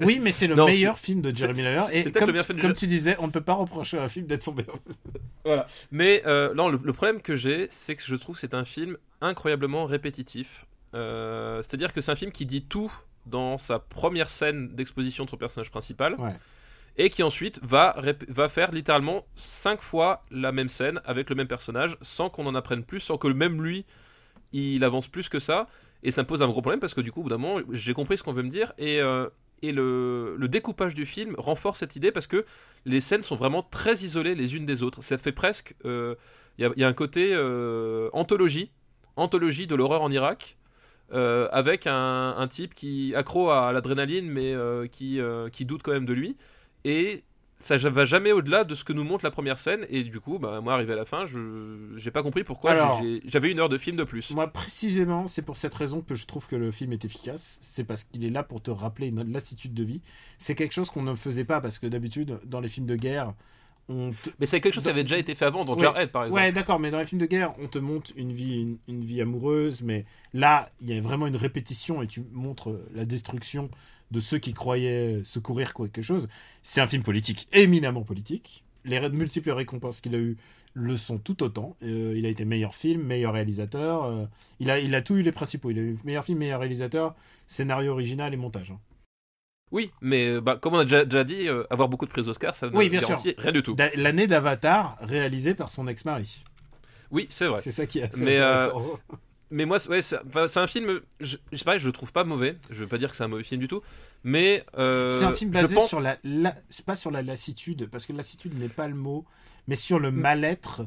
Oui, 0.00 0.20
mais 0.22 0.32
c'est 0.32 0.46
le 0.46 0.54
Non, 0.56 0.66
meilleur 0.66 0.98
film 0.98 1.20
de 1.20 1.34
Jeremy 1.34 1.62
Renner. 1.62 1.80
c'est 1.88 1.96
Et 1.98 2.02
peut-être 2.04 2.18
comme, 2.20 2.30
le 2.30 2.42
film 2.42 2.60
comme 2.60 2.72
de- 2.72 2.76
tu 2.78 2.86
disais, 2.86 3.16
on 3.18 3.26
ne 3.26 3.32
peut 3.32 3.40
pas 3.40 3.54
reprocher 3.54 3.98
à 3.98 4.02
un 4.04 4.08
film 4.08 4.26
d'être 4.26 4.42
son 4.42 4.54
meilleur. 4.54 4.76
Voilà. 5.44 5.66
Mais 5.92 6.22
euh, 6.26 6.52
non, 6.54 6.68
le, 6.68 6.80
le 6.82 6.92
problème 6.92 7.20
que 7.22 7.36
j'ai, 7.36 7.66
c'est 7.70 7.94
que 7.94 8.02
je 8.04 8.16
trouve 8.16 8.36
c'est 8.36 8.52
un 8.54 8.64
film 8.64 8.96
incroyablement 9.20 9.84
répétitif. 9.86 10.66
Euh, 10.94 11.62
C'est-à-dire 11.62 11.92
que 11.92 12.00
c'est 12.00 12.10
un 12.10 12.16
film 12.16 12.32
qui 12.32 12.46
dit 12.46 12.64
tout 12.64 12.92
dans 13.26 13.56
sa 13.58 13.78
première 13.78 14.28
scène 14.30 14.68
d'exposition 14.74 15.24
de 15.24 15.30
son 15.30 15.36
personnage 15.36 15.70
principal. 15.70 16.14
Ouais. 16.18 16.32
Et 16.98 17.10
qui 17.10 17.22
ensuite 17.22 17.60
va, 17.62 17.94
va 18.28 18.48
faire 18.48 18.72
littéralement 18.72 19.26
cinq 19.34 19.82
fois 19.82 20.22
la 20.30 20.50
même 20.50 20.68
scène 20.70 21.00
avec 21.04 21.28
le 21.28 21.36
même 21.36 21.46
personnage 21.46 21.96
sans 22.00 22.30
qu'on 22.30 22.46
en 22.46 22.54
apprenne 22.54 22.82
plus, 22.84 23.00
sans 23.00 23.18
que 23.18 23.28
même 23.28 23.62
lui 23.62 23.84
il 24.52 24.84
avance 24.84 25.08
plus 25.08 25.28
que 25.28 25.38
ça. 25.38 25.68
Et 26.02 26.10
ça 26.12 26.22
me 26.22 26.26
pose 26.26 26.42
un 26.42 26.46
gros 26.48 26.60
problème 26.62 26.80
parce 26.80 26.94
que 26.94 27.00
du 27.00 27.10
coup, 27.12 27.20
au 27.20 27.22
bout 27.24 27.28
d'un 27.30 27.38
moment, 27.38 27.60
j'ai 27.72 27.94
compris 27.94 28.18
ce 28.18 28.22
qu'on 28.22 28.32
veut 28.32 28.42
me 28.42 28.50
dire. 28.50 28.72
Et, 28.78 29.00
euh, 29.00 29.28
et 29.62 29.72
le, 29.72 30.36
découpage 30.48 30.94
du 30.94 31.06
film 31.06 31.34
renforce 31.38 31.78
cette 31.80 31.96
idée 31.96 32.12
parce 32.12 32.26
que 32.26 32.44
les 32.84 33.00
scènes 33.00 33.22
sont 33.22 33.36
vraiment 33.36 33.62
très 33.62 33.94
isolées 34.04 34.34
les 34.34 34.54
unes 34.56 34.66
des 34.66 34.82
autres. 34.82 35.02
Ça 35.02 35.18
fait 35.18 35.32
presque. 35.32 35.74
euh, 35.84 36.14
Il 36.58 36.62
y, 36.62 36.64
a, 36.66 36.72
il 36.76 36.80
y 36.80 36.84
a 36.84 36.88
un 36.88 36.92
côté 36.92 37.30
euh, 37.32 38.08
anthologie, 38.12 38.70
anthologie 39.16 39.66
de 39.66 39.74
l'horreur 39.74 40.02
en 40.02 40.10
Irak. 40.10 40.56
euh, 41.12 41.48
avec 41.52 41.86
un, 41.86 42.34
un 42.36 42.48
type 42.48 42.74
qui 42.74 43.14
accro 43.14 43.50
à 43.50 43.72
l'adrénaline 43.72 44.28
mais 44.28 44.52
euh, 44.54 44.86
qui, 44.88 45.20
euh, 45.20 45.48
qui 45.50 45.64
doute 45.64 45.82
quand 45.82 45.92
même 45.92 46.04
de 46.06 46.12
lui 46.12 46.36
et 46.84 47.22
ça 47.58 47.76
va 47.76 48.04
jamais 48.04 48.32
au-delà 48.32 48.64
de 48.64 48.74
ce 48.74 48.84
que 48.84 48.92
nous 48.92 49.02
montre 49.04 49.24
la 49.24 49.30
première 49.30 49.58
scène 49.58 49.86
et 49.88 50.04
du 50.04 50.20
coup 50.20 50.38
bah, 50.38 50.60
moi 50.60 50.74
arrivé 50.74 50.92
à 50.92 50.96
la 50.96 51.06
fin 51.06 51.24
je 51.24 51.94
j'ai 51.96 52.10
pas 52.10 52.22
compris 52.22 52.44
pourquoi 52.44 53.00
j'avais 53.24 53.50
une 53.50 53.60
heure 53.60 53.68
de 53.70 53.78
film 53.78 53.96
de 53.96 54.04
plus 54.04 54.30
Moi, 54.32 54.46
précisément, 54.48 55.26
c'est 55.26 55.42
pour 55.42 55.56
cette 55.56 55.74
raison 55.74 56.02
que 56.02 56.14
je 56.14 56.26
trouve 56.26 56.46
que 56.46 56.56
le 56.56 56.70
film 56.70 56.92
est 56.92 57.04
efficace. 57.04 57.58
C'est 57.62 57.84
parce 57.84 58.04
qu'il 58.04 58.24
est 58.24 58.30
là 58.30 58.42
pour 58.42 58.60
te 58.60 58.70
rappeler 58.70 59.06
une 59.08 59.32
lassitude 59.32 59.72
de 59.74 59.84
vie. 59.84 60.02
C'est 60.38 60.54
quelque 60.54 60.72
chose 60.72 60.90
qu'on 60.90 61.02
ne 61.02 61.14
faisait 61.14 61.44
pas 61.44 61.60
parce 61.60 61.78
que 61.78 61.86
d'habitude, 61.86 62.38
dans 62.44 62.60
les 62.60 62.68
films 62.68 62.86
de 62.86 62.96
guerre, 62.96 63.32
on 63.88 64.10
te... 64.10 64.30
mais 64.38 64.46
c'est 64.46 64.60
quelque 64.60 64.74
chose 64.74 64.82
qui 64.84 64.90
avait 64.90 65.04
déjà 65.04 65.16
été 65.18 65.34
fait 65.34 65.44
avant 65.44 65.64
dans 65.64 65.74
Ouais. 65.74 65.80
Jarhead 65.82 66.10
par 66.10 66.24
exemple 66.24 66.42
Ouais, 66.42 66.52
d'accord, 66.52 66.78
mais 66.80 66.90
dans 66.90 66.98
les 66.98 67.06
films 67.06 67.20
de 67.20 67.26
guerre, 67.26 67.54
on 67.58 67.68
te 67.68 67.78
montre 67.78 68.10
une 68.16 68.32
vie, 68.32 68.60
une, 68.60 68.78
une 68.88 69.04
vie 69.04 69.20
amoureuse, 69.20 69.82
mais 69.82 70.04
là, 70.34 70.68
il 70.80 70.92
y 70.92 70.96
a 70.96 71.00
vraiment 71.00 71.26
une 71.26 71.36
répétition 71.36 72.02
et 72.02 72.06
tu 72.06 72.22
montres 72.32 72.78
la 72.94 73.04
destruction 73.04 73.70
de 74.10 74.20
ceux 74.20 74.38
qui 74.38 74.52
croyaient 74.54 75.20
secourir 75.24 75.74
quelque 75.74 76.02
chose. 76.02 76.28
C'est 76.62 76.80
un 76.80 76.86
film 76.86 77.02
politique, 77.02 77.48
éminemment 77.52 78.02
politique. 78.02 78.64
Les 78.84 79.00
multiples 79.10 79.50
récompenses 79.50 80.00
qu'il 80.00 80.14
a 80.14 80.18
eues 80.18 80.36
le 80.74 80.96
sont 80.96 81.18
tout 81.18 81.42
autant. 81.42 81.76
Euh, 81.82 82.14
il 82.16 82.26
a 82.26 82.28
été 82.28 82.44
meilleur 82.44 82.74
film, 82.74 83.02
meilleur 83.02 83.32
réalisateur. 83.32 84.04
euh, 84.04 84.26
il, 84.60 84.70
a, 84.70 84.78
il 84.78 84.94
a 84.94 85.02
tout 85.02 85.16
eu 85.16 85.22
les 85.22 85.32
principaux. 85.32 85.70
Il 85.70 85.78
a 85.78 85.82
eu 85.82 85.98
meilleur 86.04 86.24
film, 86.24 86.38
meilleur 86.38 86.60
réalisateur, 86.60 87.14
scénario 87.46 87.92
original 87.92 88.32
et 88.34 88.36
montage. 88.36 88.70
hein. 88.70 88.78
oui 89.72 89.90
mais 90.00 90.40
bah, 90.40 90.56
comme 90.60 90.74
on 90.74 90.78
a 90.78 90.84
déjà, 90.84 91.04
déjà 91.04 91.24
dit 91.24 91.48
euh, 91.48 91.64
avoir 91.70 91.88
beaucoup 91.88 92.06
de 92.06 92.10
prises 92.10 92.28
Oscar 92.28 92.54
ça 92.54 92.68
ne 92.70 92.76
Oui, 92.76 92.88
bien 92.88 93.00
garantit 93.00 93.34
rien 93.38 93.52
du 93.52 93.62
tout 93.62 93.74
Da- 93.74 93.90
L'année 93.96 94.26
d'Avatar, 94.28 94.96
réalisée 95.00 95.54
par 95.54 95.70
son 95.70 95.88
ex-mari. 95.88 96.44
oui 97.10 97.26
c'est 97.30 97.46
vrai 97.48 97.60
C'est 97.60 97.72
ça 97.72 97.86
qui 97.86 97.98
est 97.98 98.02
assez 98.12 98.22
Mais, 98.24 98.38
euh. 98.38 98.68
Mais 99.50 99.64
moi, 99.66 99.78
c'est- 99.78 99.88
ouais, 99.88 100.00
un 100.58 100.66
film. 100.66 101.00
Je, 101.20 101.36
je 101.52 101.56
sais 101.56 101.64
pas, 101.64 101.78
je 101.78 101.86
le 101.86 101.92
trouve 101.92 102.12
pas 102.12 102.24
mauvais. 102.24 102.56
Je 102.70 102.76
veux 102.76 102.86
pas 102.86 102.98
dire 102.98 103.10
que 103.10 103.16
c'est 103.16 103.24
un 103.24 103.28
mauvais 103.28 103.44
film 103.44 103.60
du 103.60 103.68
tout, 103.68 103.82
mais 104.24 104.64
euh, 104.78 105.10
C'est 105.10 105.24
un 105.24 105.32
film 105.32 105.50
basé 105.50 105.74
pense- 105.74 105.88
sur 105.88 106.00
la, 106.00 106.18
la- 106.24 106.56
pas 106.84 106.96
sur 106.96 107.10
la 107.10 107.22
lassitude, 107.22 107.88
parce 107.90 108.06
que 108.06 108.12
lassitude 108.12 108.58
n'est 108.58 108.68
pas 108.68 108.88
le 108.88 108.94
mot, 108.94 109.24
mais 109.68 109.76
sur 109.76 109.98
Mm. 109.98 110.02
le 110.02 110.10
mal-être. 110.10 110.86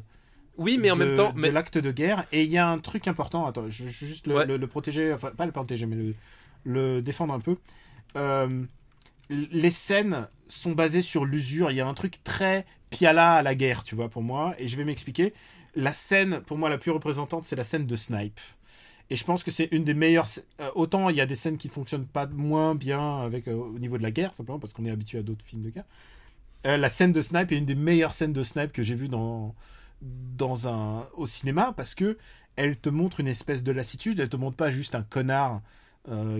Oui, 0.57 0.77
mais 0.77 0.91
en 0.91 0.97
de- 0.97 1.05
même 1.05 1.15
temps, 1.15 1.31
de 1.31 1.39
mais 1.39 1.51
l'acte 1.51 1.77
de 1.77 1.91
guerre. 1.91 2.25
Et 2.33 2.43
il 2.43 2.49
y 2.49 2.57
a 2.57 2.67
un 2.67 2.79
truc 2.79 3.07
important. 3.07 3.45
Attends, 3.47 3.69
je, 3.69 3.85
je 3.87 4.05
juste 4.05 4.27
le, 4.27 4.35
Ouais. 4.35 4.45
le- 4.45 4.57
le 4.57 4.67
protéger, 4.67 5.13
enfin 5.13 5.31
pas 5.31 5.45
le 5.45 5.53
protéger, 5.53 5.85
mais 5.85 5.95
le, 5.95 6.15
le 6.65 7.01
défendre 7.01 7.33
un 7.33 7.39
peu. 7.39 7.55
Euh, 8.17 8.63
les 9.29 9.69
scènes 9.69 10.27
sont 10.47 10.71
basées 10.71 11.01
sur 11.01 11.23
l'usure. 11.25 11.71
Il 11.71 11.77
y 11.77 11.81
a 11.81 11.87
un 11.87 11.93
truc 11.93 12.23
très 12.23 12.65
piala 12.89 13.35
à 13.35 13.41
la 13.43 13.55
guerre, 13.55 13.83
tu 13.83 13.95
vois, 13.95 14.09
pour 14.09 14.23
moi. 14.23 14.55
Et 14.57 14.67
je 14.67 14.75
vais 14.75 14.83
m'expliquer. 14.83 15.33
La 15.79 15.93
scène, 15.93 16.41
pour 16.41 16.57
moi, 16.57 16.69
la 16.69 16.77
plus 16.77 16.91
représentante, 16.91 17.45
c'est 17.45 17.55
la 17.55 17.63
scène 17.63 17.87
de 17.87 17.95
Snipe. 17.95 18.39
Et 19.09 19.15
je 19.15 19.23
pense 19.23 19.43
que 19.43 19.51
c'est 19.51 19.69
une 19.71 19.83
des 19.83 19.93
meilleures. 19.93 20.27
euh, 20.61 20.69
autant 20.75 21.09
il 21.09 21.15
y 21.15 21.21
a 21.21 21.25
des 21.25 21.35
scènes 21.35 21.57
qui 21.57 21.69
fonctionnent 21.69 22.05
pas 22.05 22.27
moins 22.27 22.75
bien 22.75 23.19
avec 23.21 23.47
euh, 23.47 23.53
au 23.55 23.79
niveau 23.79 23.97
de 23.97 24.03
la 24.03 24.11
guerre, 24.11 24.33
simplement 24.33 24.59
parce 24.59 24.73
qu'on 24.73 24.85
est 24.85 24.91
habitué 24.91 25.19
à 25.19 25.23
d'autres 25.23 25.45
films 25.45 25.63
de 25.63 25.69
guerre. 25.69 25.85
Euh, 26.67 26.77
la 26.77 26.89
scène 26.89 27.11
de 27.13 27.21
Snipe 27.21 27.51
est 27.51 27.57
une 27.57 27.65
des 27.65 27.75
meilleures 27.75 28.13
scènes 28.13 28.33
de 28.33 28.43
Snipe 28.43 28.71
que 28.73 28.83
j'ai 28.83 28.95
vues 28.95 29.09
dans 29.09 29.55
dans 30.01 30.67
un 30.67 31.07
au 31.15 31.27
cinéma 31.27 31.73
parce 31.75 31.95
que 31.95 32.17
elle 32.55 32.77
te 32.77 32.89
montre 32.89 33.19
une 33.21 33.27
espèce 33.27 33.63
de 33.63 33.71
lassitude. 33.71 34.19
Elle 34.19 34.29
te 34.29 34.37
montre 34.37 34.57
pas 34.57 34.71
juste 34.71 34.95
un 34.95 35.03
connard 35.03 35.61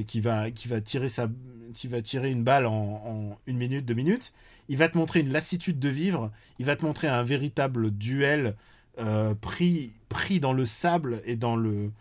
qui 0.08 0.22
va 0.22 0.52
qui 0.52 0.68
va 0.68 0.82
tirer 0.82 1.10
sa 1.10 1.30
qui 1.74 1.88
va 1.88 2.02
tirer 2.02 2.32
une 2.32 2.44
balle 2.44 2.66
en, 2.66 2.74
en 2.74 3.38
une 3.48 3.58
minute 3.58 3.86
deux 3.86 3.94
minutes. 3.94 4.34
Il 4.70 4.78
va 4.78 4.90
te 4.90 4.98
montrer 4.98 5.20
une 5.22 5.32
lassitude 5.32 5.80
de 5.80 5.90
vivre. 5.90 6.32
Il 6.60 6.66
va 6.66 6.76
te 6.76 6.86
montrer 6.86 7.08
un 7.08 7.24
véritable 7.24 7.92
duel 7.92 8.56
euh, 9.00 9.34
pris 9.36 9.94
pris 10.10 10.40
dans 10.40 10.54
le 10.54 10.66
sable 10.66 11.22
et 11.26 11.36
dans 11.36 11.56
le 11.56 11.92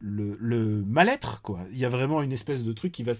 le, 0.00 0.84
mal-être 0.86 1.42
quoi. 1.42 1.60
Il 1.72 1.78
y 1.78 1.84
a 1.84 1.88
vraiment 1.88 2.22
une 2.22 2.32
espèce 2.32 2.62
de 2.64 2.72
truc 2.72 2.92
qui 2.92 3.02
va 3.02 3.12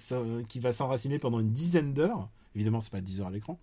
qui 0.48 0.60
va 0.60 0.72
s'enraciner 0.72 1.18
pendant 1.18 1.40
une 1.40 1.50
dizaine 1.50 1.94
d'heures. 1.94 2.28
Évidemment, 2.54 2.80
c'est 2.80 2.92
pas 2.92 3.00
10 3.00 3.20
heures 3.20 3.26
à 3.26 3.30
l'écran. 3.30 3.58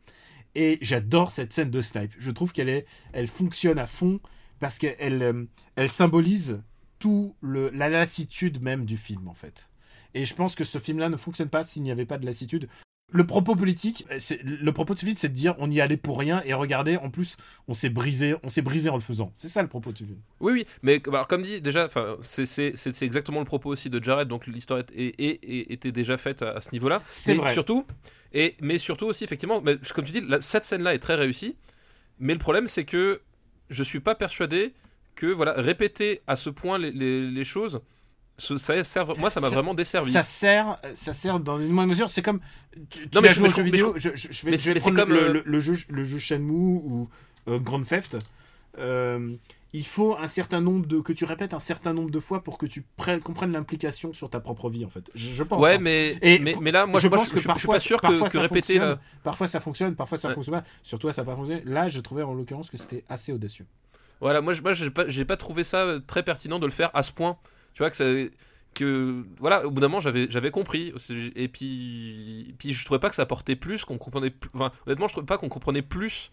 Et 0.55 0.77
j'adore 0.81 1.31
cette 1.31 1.51
scène 1.51 1.71
de 1.71 1.81
snipe. 1.81 2.13
Je 2.17 2.31
trouve 2.31 2.53
qu'elle 2.53 2.69
est, 2.69 2.85
elle 3.11 3.27
fonctionne 3.27 3.79
à 3.79 3.87
fond 3.87 4.19
parce 4.59 4.77
qu'elle, 4.77 5.23
euh, 5.23 5.45
elle 5.75 5.89
symbolise 5.89 6.61
tout 6.99 7.35
le, 7.41 7.69
la 7.71 7.89
lassitude 7.89 8.61
même 8.61 8.85
du 8.85 8.97
film 8.97 9.27
en 9.27 9.33
fait. 9.33 9.69
Et 10.13 10.25
je 10.25 10.35
pense 10.35 10.55
que 10.55 10.63
ce 10.63 10.77
film-là 10.77 11.09
ne 11.09 11.17
fonctionne 11.17 11.49
pas 11.49 11.63
s'il 11.63 11.81
n'y 11.83 11.91
avait 11.91 12.05
pas 12.05 12.19
de 12.19 12.25
lassitude. 12.25 12.69
Le 13.15 13.25
propos 13.27 13.55
politique, 13.55 14.05
c'est, 14.17 14.41
le 14.43 14.71
propos 14.73 14.95
de 14.95 14.99
ce 14.99 15.05
film, 15.05 15.15
c'est 15.15 15.29
de 15.29 15.33
dire 15.35 15.53
on 15.59 15.69
y 15.69 15.79
allait 15.79 15.97
pour 15.97 16.17
rien 16.17 16.41
et 16.45 16.53
regardez, 16.55 16.97
en 16.97 17.09
plus, 17.11 17.37
on 17.67 17.73
s'est 17.73 17.89
brisé, 17.89 18.33
on 18.41 18.49
s'est 18.49 18.63
brisé 18.63 18.89
en 18.89 18.95
le 18.95 19.01
faisant. 19.01 19.31
C'est 19.35 19.47
ça 19.47 19.61
le 19.61 19.67
propos 19.67 19.91
du 19.91 20.03
film. 20.03 20.17
Oui, 20.39 20.51
oui, 20.53 20.65
mais 20.81 20.99
alors, 21.07 21.27
comme 21.27 21.43
dit, 21.43 21.61
déjà, 21.61 21.89
c'est- 22.21 23.01
exactement 23.03 23.39
le 23.39 23.45
propos 23.45 23.69
aussi 23.69 23.89
de 23.91 24.03
Jared, 24.03 24.27
donc 24.27 24.47
l'histoire 24.47 24.79
était 24.79 25.91
déjà 25.91 26.17
faite 26.17 26.41
à, 26.41 26.53
à 26.57 26.61
ce 26.61 26.71
niveau-là. 26.71 27.01
C'est 27.07 27.35
vrai. 27.35 27.53
Surtout, 27.53 27.85
et, 28.33 28.55
mais 28.61 28.79
surtout 28.79 29.05
aussi, 29.05 29.23
effectivement, 29.23 29.61
mais, 29.61 29.77
comme 29.93 30.05
tu 30.05 30.11
dis, 30.11 30.21
la- 30.27 30.41
cette 30.41 30.63
scène-là 30.63 30.95
est 30.95 30.99
très 30.99 31.15
réussie, 31.15 31.55
mais 32.19 32.33
le 32.33 32.39
problème, 32.39 32.67
c'est 32.67 32.83
que 32.85 33.21
je 33.69 33.83
suis 33.83 33.99
pas 33.99 34.15
persuadé 34.15 34.73
que, 35.15 35.27
voilà, 35.27 35.53
répéter 35.53 36.21
à 36.25 36.35
ce 36.35 36.49
point 36.49 36.79
les, 36.79 36.91
les- 36.91 37.29
les 37.29 37.43
choses, 37.43 37.73
ce- 37.73 37.79
ça 38.37 38.83
sert, 38.83 39.17
moi, 39.17 39.29
ça 39.29 39.39
m'a 39.39 39.49
vraiment 39.49 39.73
desservi. 39.73 40.11
Ça 40.11 40.23
sert, 40.23 40.79
ça 40.93 41.13
sert 41.13 41.39
dans 41.39 41.59
une 41.59 41.69
moindre 41.69 41.89
mesure. 41.89 42.09
C'est 42.09 42.21
comme 42.21 42.39
tu, 42.89 43.07
Non, 43.13 43.21
mais 43.21 43.29
je- 43.29 43.35
joué 43.35 43.43
mais 43.43 43.49
aux 43.49 43.51
je- 43.51 43.55
jeux 43.57 43.63
mais 43.63 43.71
vidéo. 43.71 43.93
Je, 43.97 44.09
je- 44.15 44.27
je 44.31 44.45
vais, 44.45 44.51
mais 44.51 44.57
je 44.57 44.71
vais 44.71 44.79
prendre 44.79 44.97
comme, 44.99 45.09
le, 45.13 45.23
euh, 45.23 45.33
le- 45.33 45.43
le 45.45 45.59
jeu, 45.59 45.75
le 45.89 46.03
jeu 46.03 46.17
Shenmue 46.17 46.51
ou 46.83 47.09
euh, 47.47 47.59
Grand 47.59 47.83
Theft. 47.83 48.17
Euh, 48.79 49.35
il 49.75 49.85
faut 49.85 50.15
un 50.17 50.27
certain 50.27 50.61
nombre 50.61 50.85
de 50.87 50.99
que 50.99 51.13
tu 51.13 51.25
répètes 51.25 51.53
un 51.53 51.59
certain 51.59 51.93
nombre 51.93 52.11
de 52.11 52.19
fois 52.19 52.43
pour 52.43 52.57
que 52.57 52.65
tu 52.65 52.83
prennes, 52.95 53.19
comprennes 53.19 53.51
l'implication 53.51 54.13
sur 54.13 54.29
ta 54.29 54.39
propre 54.39 54.69
vie 54.69 54.85
en 54.85 54.89
fait. 54.89 55.09
Je, 55.15 55.43
pense. 55.43 55.61
Ouais, 55.61 55.75
hein. 55.75 55.77
mais, 55.81 56.17
Et 56.21 56.39
mais, 56.39 56.71
là, 56.71 56.85
moi, 56.85 56.99
je 56.99 57.07
pense 57.07 57.29
que 57.29 57.35
je 57.35 57.39
suis 57.39 57.47
parfois, 57.47 57.75
pas 57.75 57.79
sûr 57.79 57.97
que, 58.01 58.19
parfois 58.19 58.41
répéter 58.41 58.79
parfois 59.23 59.47
ça 59.47 59.59
fonctionne, 59.59 59.95
parfois 59.95 60.17
ça 60.17 60.27
Ouais. 60.29 60.33
fonctionne 60.35 60.55
pas. 60.61 60.63
Sur 60.83 60.99
toi, 60.99 61.11
ça 61.13 61.21
n'a 61.21 61.25
pas 61.27 61.35
fonctionné. 61.35 61.61
Là, 61.65 61.89
je 61.89 61.99
trouvais 61.99 62.23
en 62.23 62.33
l'occurrence 62.33 62.69
que 62.69 62.77
c'était 62.77 63.03
assez 63.09 63.31
audacieux. 63.31 63.65
Voilà, 64.21 64.41
moi, 64.41 64.53
je- 64.53 64.61
j'ai 64.73 64.89
pas, 64.91 65.07
j'ai 65.07 65.25
pas 65.25 65.37
trouvé 65.37 65.63
ça 65.63 65.97
très 66.07 66.23
pertinent 66.23 66.59
de 66.59 66.65
le 66.65 66.71
faire 66.71 66.89
à 66.93 67.03
ce 67.03 67.11
point. 67.11 67.37
Tu 67.73 67.79
vois 67.81 67.89
que 67.89 67.95
ça, 67.95 68.05
que 68.73 69.23
voilà, 69.39 69.65
au 69.67 69.71
bout 69.71 69.81
d'un 69.81 69.87
moment, 69.87 69.99
j'avais, 69.99 70.27
j'avais 70.29 70.51
compris. 70.51 70.93
Et 71.35 71.47
puis, 71.47 72.53
puis 72.57 72.73
je 72.73 72.85
trouvais 72.85 72.99
pas 72.99 73.09
que 73.09 73.15
ça 73.15 73.21
apportait 73.23 73.55
plus, 73.55 73.85
qu'on 73.85 73.97
comprenait. 73.97 74.29
plus- 74.29 74.49
Enfin, 74.53 74.71
honnêtement, 74.87 75.07
je 75.07 75.13
trouvais 75.13 75.25
pas 75.27 75.37
qu'on 75.37 75.49
comprenait 75.49 75.81
plus 75.81 76.31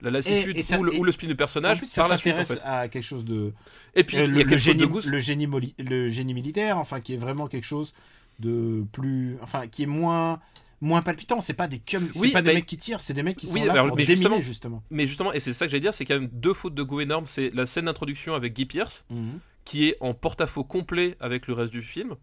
la 0.00 0.10
lassitude 0.10 0.56
Et- 0.56 0.60
et 0.60 0.62
ça- 0.62 0.78
ou, 0.78 0.82
le, 0.84 0.94
ou 0.96 1.04
le 1.04 1.12
spin 1.12 1.26
du 1.28 1.34
En 1.34 1.36
personnage 1.36 1.78
plus, 1.78 1.86
ça 1.86 2.02
par 2.02 2.10
la 2.10 2.16
suite. 2.16 2.34
En 2.38 2.44
fait. 2.44 2.60
à 2.64 2.88
quelque 2.88 3.04
chose 3.04 3.24
de 3.24 3.52
Et 3.94 4.04
puis 4.04 4.16
Euh, 4.18 4.26
le, 4.26 4.40
a 4.40 4.44
le 4.44 4.56
génie, 4.56 4.86
de 4.86 5.10
le 5.10 5.18
génie 5.20 5.46
moli- 5.46 5.74
le 5.78 6.08
génie 6.10 6.34
militaire, 6.34 6.76
enfin 6.78 7.00
qui 7.00 7.14
est 7.14 7.18
vraiment 7.18 7.46
quelque 7.46 7.66
chose 7.66 7.94
de 8.40 8.84
plus, 8.92 9.36
enfin 9.42 9.66
qui 9.68 9.84
est 9.84 9.86
moins 9.86 10.40
moins 10.80 11.02
palpitant. 11.02 11.40
C'est 11.40 11.52
pas 11.54 11.68
des 11.68 11.78
cum, 11.78 12.08
c'est 12.12 12.30
pas 12.32 12.42
des 12.42 12.54
mecs 12.54 12.66
qui 12.66 12.76
tirent, 12.78 13.00
c'est 13.00 13.14
des 13.14 13.22
mecs 13.22 13.36
qui 13.36 13.46
sont 13.46 13.52
Oui, 13.54 13.64
là 13.64 13.70
alors, 13.72 13.86
pour 13.88 13.96
mais 13.96 14.04
déminer 14.04 14.16
justement- 14.16 14.40
justement. 14.40 14.82
Mais 14.90 15.06
justement, 15.06 15.32
et 15.32 15.38
c'est 15.38 15.52
ça 15.52 15.66
que 15.66 15.70
j'allais 15.70 15.80
dire, 15.80 15.94
c'est 15.94 16.10
a 16.10 16.18
même 16.18 16.28
deux 16.32 16.54
fautes 16.54 16.74
de 16.74 16.82
goût 16.82 17.00
énormes. 17.00 17.26
C'est 17.28 17.50
la 17.54 17.66
scène 17.66 17.84
d'introduction 17.84 18.34
avec 18.34 18.54
Guy 18.54 18.66
Pierce, 18.66 19.06
qui 19.64 19.88
est 19.88 19.96
en 20.00 20.14
porte-à-faux 20.14 20.64
complet 20.64 21.16
avec 21.20 21.46
le 21.46 21.54
reste 21.54 21.72
du 21.72 21.82
film. 21.82 22.14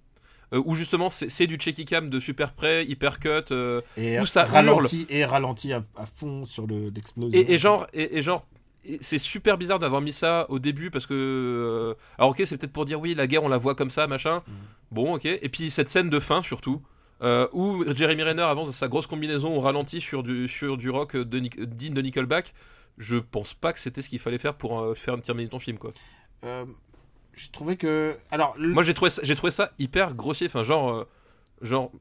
euh, 0.54 0.62
où 0.66 0.76
justement 0.76 1.10
c'est 1.12 1.30
c'est 1.30 1.46
du 1.48 1.58
checky 1.58 1.86
cam 1.86 2.10
de 2.10 2.20
super 2.20 2.54
près, 2.54 2.86
hyper 2.86 3.20
cut, 3.20 3.30
euh, 3.52 3.82
Et 3.98 4.20
Où 4.20 4.26
ça 4.26 4.44
ralenti 4.44 5.06
et 5.10 5.24
ralenti 5.26 5.74
à, 5.74 5.84
à 5.96 6.06
fond 6.06 6.44
sur 6.46 6.66
le 6.68 6.90
l'explosion. 6.90 7.38
Et, 7.40 7.54
et 7.54 7.58
genre, 7.58 7.86
et, 7.94 8.18
et 8.18 8.22
genre, 8.24 8.46
c'est 9.02 9.20
super 9.20 9.58
bizarre 9.58 9.78
d'avoir 9.80 10.02
mis 10.02 10.14
ça 10.14 10.46
au 10.50 10.58
début 10.60 10.90
parce 10.90 11.06
que. 11.06 11.14
euh, 11.14 11.94
alors, 12.18 12.32
ok, 12.32 12.42
c'est 12.46 12.58
peut-être 12.58 12.74
pour 12.74 12.86
dire 12.86 13.00
oui, 13.00 13.14
la 13.14 13.28
guerre, 13.28 13.44
on 13.44 13.48
la 13.50 13.58
voit 13.60 13.76
comme 13.76 13.92
ça, 13.92 14.08
machin. 14.08 14.42
Bon, 14.92 15.14
ok. 15.16 15.26
Et 15.26 15.50
puis 15.50 15.70
cette 15.70 15.90
scène 15.90 16.10
de 16.10 16.20
fin, 16.20 16.42
surtout, 16.42 16.82
euh, 17.22 17.48
où 17.54 17.84
Jeremy 17.96 18.24
Renner 18.24 18.42
avance 18.42 18.72
sa 18.72 18.88
grosse 18.88 19.06
combinaison 19.06 19.56
au 19.56 19.62
ralenti 19.62 20.02
sur 20.02 20.24
du, 20.24 20.48
sur 20.48 20.78
du 20.78 20.90
rock 20.90 21.16
de, 21.16 21.40
digne 21.40 21.94
de 21.94 22.02
Nickelback. 22.02 22.54
Je 22.98 23.18
pense 23.18 23.54
pas 23.54 23.72
que 23.72 23.80
c'était 23.80 24.02
ce 24.02 24.10
qu'il 24.10 24.20
fallait 24.20 24.40
faire 24.40 24.56
pour 24.56 24.80
euh, 24.80 24.96
faire 24.96 25.22
terminer 25.22 25.50
ton 25.50 25.60
film, 25.60 25.78
quoi. 25.78 25.92
Je 27.40 27.50
trouvais 27.52 27.78
que 27.78 28.18
alors 28.32 28.54
le- 28.58 28.74
Moi, 28.74 28.84
j'ai 28.84 28.94
trouvé, 28.94 29.10
ça- 29.12 29.22
j'ai 29.24 29.36
trouvé 29.36 29.52
ça 29.52 29.72
hyper 29.80 30.14
grossier. 30.16 30.48
Enfin, 30.48 30.64
genre. 30.64 30.90
euh, 30.90 31.04
genre. 31.62 31.92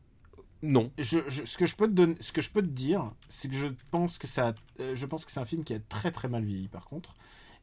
Non. 0.60 0.90
je, 0.98 1.18
je- 1.28 1.44
ce 1.44 1.56
que 1.56 1.66
je 1.66 1.76
peux 1.76 1.86
te 1.86 1.92
donner, 1.92 2.16
ce 2.20 2.32
que 2.32 2.42
je 2.42 2.50
peux 2.50 2.62
te 2.62 2.66
dire, 2.66 3.12
c'est 3.28 3.48
que 3.48 3.54
je 3.54 3.68
pense 3.92 4.18
que 4.18 4.26
ça, 4.26 4.54
euh, 4.80 4.96
je 4.96 5.06
pense 5.06 5.24
que 5.24 5.30
c'est 5.30 5.38
un 5.38 5.44
film 5.44 5.62
qui 5.62 5.72
a 5.72 5.78
très 5.78 6.10
très 6.10 6.26
mal 6.26 6.42
vieilli 6.44 6.66
par 6.66 6.86
contre. 6.86 7.14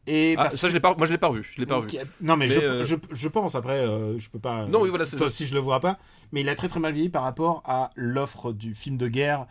Et 0.08 0.36
Ah, 0.38 0.50
ça, 0.50 0.70
je 0.70 0.74
l'ai 0.74 0.80
pas, 0.80 0.96
moi, 0.96 1.06
je 1.08 1.12
l'ai 1.12 1.18
pas 1.18 1.28
revu. 1.28 1.44
Je 1.56 1.60
l'ai 1.60 1.66
pas 1.66 1.78
revu. 1.78 1.88
Qui 1.88 1.98
a- 2.00 2.04
Non, 2.22 2.38
mais, 2.38 2.48
Mais, 2.48 2.54
je, 2.54 2.60
euh, 2.62 2.84
je, 2.86 2.96
je 3.12 3.28
pense, 3.28 3.56
après, 3.56 3.80
euh, 3.80 4.18
je 4.20 4.30
peux 4.30 4.40
pas. 4.40 4.66
Non, 4.68 4.82
oui, 4.82 4.90
voilà, 4.90 5.06
c'est 5.06 5.18
ça. 5.18 5.26
aussi, 5.26 5.46
je 5.48 5.54
le 5.56 5.60
vois 5.60 5.80
pas. 5.82 5.98
Mais 6.32 6.40
il 6.42 6.48
a 6.48 6.56
très 6.56 6.70
très 6.70 6.80
mal 6.80 6.94
vieilli 6.94 7.10
par 7.10 7.24
rapport 7.24 7.62
à 7.66 7.90
l'offre 7.96 8.54
du 8.54 8.76
film 8.76 8.96
de 8.98 9.08
guerre 9.10 9.46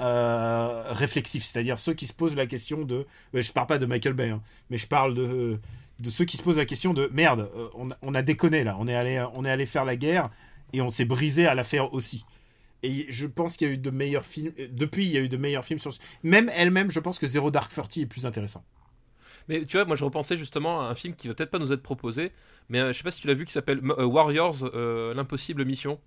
euh, 0.00 0.84
réflexif. 0.90 1.44
C'est-à-dire 1.44 1.78
ceux 1.78 1.94
qui 1.94 2.06
se 2.06 2.12
posent 2.12 2.36
la 2.36 2.46
question 2.46 2.82
de. 2.84 3.06
Je 3.32 3.52
parle 3.52 3.66
pas 3.68 3.78
de 3.78 3.86
Michael 3.86 4.14
Bay, 4.14 4.30
hein, 4.30 4.42
mais 4.70 4.76
je 4.76 4.86
parle 4.86 5.14
de, 5.14 5.58
de 6.02 6.10
ceux 6.10 6.24
qui 6.24 6.36
se 6.36 6.42
posent 6.42 6.58
la 6.58 6.66
question 6.66 6.92
de 6.92 7.08
merde, 7.12 7.50
euh, 7.56 7.68
on, 7.74 7.90
a- 7.90 7.96
on 8.02 8.14
a 8.14 8.22
déconné 8.22 8.64
là. 8.64 8.76
On 8.78 8.86
est, 8.88 8.94
allé, 8.94 9.24
on 9.34 9.44
est 9.44 9.50
allé 9.50 9.64
faire 9.66 9.84
la 9.84 9.96
guerre 9.96 10.28
et 10.72 10.80
on 10.82 10.88
s'est 10.90 11.04
brisé 11.06 11.46
à 11.46 11.54
la 11.54 11.64
faire 11.64 11.94
aussi. 11.94 12.24
Et 12.82 13.06
je 13.08 13.26
pense 13.26 13.56
qu'il 13.56 13.68
y 13.68 13.70
a 13.70 13.74
eu 13.74 13.78
de 13.78 13.90
meilleurs 13.90 14.24
films. 14.26 14.52
euh, 14.58 14.66
Depuis, 14.70 15.04
il 15.06 15.12
y 15.12 15.16
a 15.16 15.20
eu 15.20 15.28
de 15.28 15.36
meilleurs 15.36 15.64
films 15.64 15.78
sur. 15.78 15.92
ce- 15.92 16.00
Même 16.24 16.50
elle-même, 16.54 16.90
je 16.90 17.00
pense 17.00 17.18
que 17.18 17.26
Zero 17.26 17.50
Dark 17.50 17.72
Thirty 17.72 18.02
est 18.02 18.06
plus 18.06 18.26
intéressant. 18.26 18.64
Mais 19.48 19.64
tu 19.64 19.76
vois, 19.76 19.84
moi 19.86 19.96
je 19.96 20.04
repensais 20.04 20.36
justement 20.36 20.80
à 20.82 20.84
un 20.84 20.94
film 20.94 21.14
qui 21.14 21.28
va 21.28 21.34
peut-être 21.34 21.50
pas 21.50 21.58
nous 21.58 21.72
être 21.72 21.82
proposé, 21.82 22.30
mais 22.68 22.78
euh, 22.80 22.92
je 22.92 22.98
sais 22.98 23.02
pas 23.04 23.10
si 23.10 23.20
tu 23.20 23.26
l'as 23.28 23.34
vu, 23.34 23.44
qui 23.44 23.52
s'appelle 23.52 23.80
euh, 23.98 24.04
Warriors, 24.04 24.56
euh, 24.74 25.14
l'impossible 25.14 25.64
mission. 25.64 25.98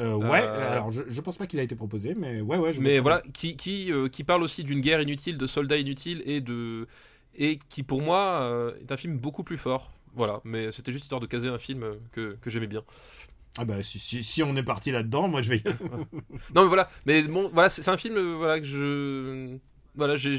Euh, 0.00 0.14
ouais, 0.14 0.40
Euh, 0.42 0.72
alors 0.72 0.90
je, 0.90 1.02
je 1.06 1.20
pense 1.20 1.36
pas 1.36 1.46
qu'il 1.46 1.58
a 1.58 1.62
été 1.62 1.74
proposé, 1.76 2.14
mais 2.14 2.40
ouais, 2.40 2.56
ouais. 2.56 2.72
Je 2.72 2.80
Mais 2.80 2.98
voilà, 3.00 3.22
qui, 3.34 3.56
qui, 3.56 3.92
euh, 3.92 4.08
qui 4.08 4.24
parle 4.24 4.42
aussi 4.42 4.64
d'une 4.64 4.80
guerre 4.80 5.02
inutile, 5.02 5.36
de 5.36 5.46
soldats 5.46 5.76
inutiles 5.76 6.22
et 6.24 6.40
de 6.40 6.86
et 7.40 7.58
qui 7.68 7.82
pour 7.82 8.00
moi 8.02 8.42
euh, 8.42 8.74
est 8.80 8.92
un 8.92 8.96
film 8.96 9.18
beaucoup 9.18 9.42
plus 9.42 9.56
fort. 9.58 9.90
Voilà, 10.14 10.40
mais 10.44 10.70
c'était 10.72 10.92
juste 10.92 11.04
histoire 11.04 11.20
de 11.20 11.26
caser 11.26 11.48
un 11.48 11.58
film 11.58 11.84
que, 12.12 12.36
que 12.40 12.50
j'aimais 12.50 12.66
bien. 12.68 12.82
Ah 13.58 13.64
bah 13.64 13.82
si, 13.82 13.98
si, 13.98 14.22
si 14.22 14.42
on 14.44 14.54
est 14.54 14.62
parti 14.62 14.92
là-dedans, 14.92 15.26
moi 15.26 15.42
je 15.42 15.50
vais. 15.50 15.62
Non 16.54 16.62
mais 16.62 16.68
voilà, 16.68 16.88
mais 17.06 17.22
bon, 17.22 17.50
voilà, 17.52 17.68
c'est 17.68 17.88
un 17.88 17.96
film 17.96 18.16
euh, 18.16 18.34
voilà 18.36 18.60
que 18.60 18.66
je 18.66 19.56
voilà, 19.96 20.14
j'ai 20.14 20.38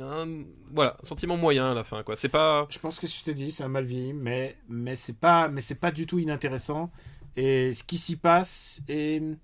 un 0.00 0.26
voilà, 0.72 0.96
un 1.00 1.06
sentiment 1.06 1.36
moyen 1.36 1.70
à 1.70 1.74
la 1.74 1.84
fin 1.84 2.02
quoi. 2.02 2.16
C'est 2.16 2.28
pas 2.28 2.66
je 2.70 2.78
pense 2.80 2.98
que 2.98 3.06
si 3.06 3.20
je 3.20 3.24
te 3.24 3.30
dis, 3.30 3.52
c'est 3.52 3.62
un 3.62 3.68
mal 3.68 3.84
vieilli, 3.84 4.12
mais 4.12 4.56
mais 4.68 4.96
c'est 4.96 5.16
pas 5.16 5.48
mais 5.48 5.60
c'est 5.60 5.76
pas 5.76 5.92
du 5.92 6.06
tout 6.06 6.18
inintéressant. 6.18 6.90
Et 7.36 7.72
ce 7.74 7.82
qui 7.84 7.96
s'y 7.98 8.16
passe, 8.16 8.82
et 8.88 9.16
il 9.16 9.36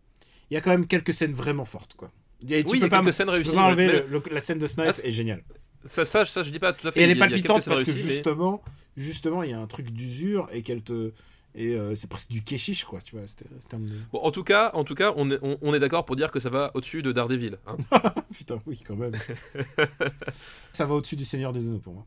y 0.51 0.57
a 0.57 0.61
quand 0.61 0.71
même 0.71 0.87
quelques 0.87 1.15
scènes 1.15 1.33
vraiment 1.35 1.65
fortes 1.65 1.95
quoi. 1.95 2.11
Il 2.43 2.51
y 2.51 2.55
a- 2.55 2.63
tu 2.63 2.71
Oui, 2.71 2.73
il 2.75 2.77
y 2.79 2.81
peux 2.81 2.87
a 2.87 2.89
pas 2.91 2.99
quelques 3.03 3.13
scènes 3.15 3.27
tu 3.29 3.33
peux 3.33 3.37
réussies, 3.37 3.55
pas 3.55 3.63
enlever 3.63 3.87
ouais, 3.87 3.93
le- 4.07 4.07
le- 4.09 4.35
la 4.35 4.41
scène 4.41 4.59
de 4.59 4.67
Snipe 4.67 4.95
est 5.03 5.13
géniale. 5.13 5.43
Ça 5.85 6.05
ça 6.05 6.25
ça 6.25 6.43
je 6.43 6.51
dis 6.51 6.59
pas 6.59 6.73
tout 6.73 6.87
à 6.89 6.93
fait. 6.93 7.01
Et 7.01 7.05
elle 7.05 7.11
est 7.11 7.17
palpitante 7.17 7.65
parce 7.67 7.85
que 7.85 7.91
mais- 7.91 7.97
justement, 7.97 8.63
justement, 8.97 9.43
il 9.43 9.51
y 9.51 9.53
a 9.55 9.61
un 9.61 9.67
truc 9.67 9.91
d'usure 9.91 10.49
et 10.53 10.63
qu'elle 10.63 10.83
te 10.83 11.13
et 11.55 11.75
euh, 11.75 11.95
c'est 11.95 12.09
presque 12.09 12.31
du 12.31 12.45
kéchiche 12.45 12.85
quoi, 12.85 13.01
tu 13.01 13.17
vois. 13.17 13.25
Un... 13.73 13.79
Bon, 14.13 14.21
en 14.21 14.31
tout 14.31 14.45
cas, 14.45 14.71
en 14.75 14.85
tout 14.85 14.95
cas, 14.95 15.13
on 15.17 15.31
est, 15.31 15.39
on, 15.43 15.59
on 15.63 15.75
est 15.75 15.79
d'accord 15.81 16.05
pour 16.05 16.15
dire 16.15 16.31
que 16.31 16.41
ça 16.41 16.51
va 16.51 16.71
au-dessus 16.75 17.03
de 17.03 17.11
Daredevil. 17.11 17.59
hein. 17.67 17.77
Putain, 18.33 18.61
oui 18.67 18.83
quand 18.87 18.97
même. 18.97 19.13
Ça 20.73 20.85
va 20.87 20.95
au-dessus 20.95 21.17
du 21.17 21.25
Seigneur 21.25 21.53
des 21.53 21.67
Anneaux 21.67 21.79
pour 21.79 21.95
moi. 21.95 22.07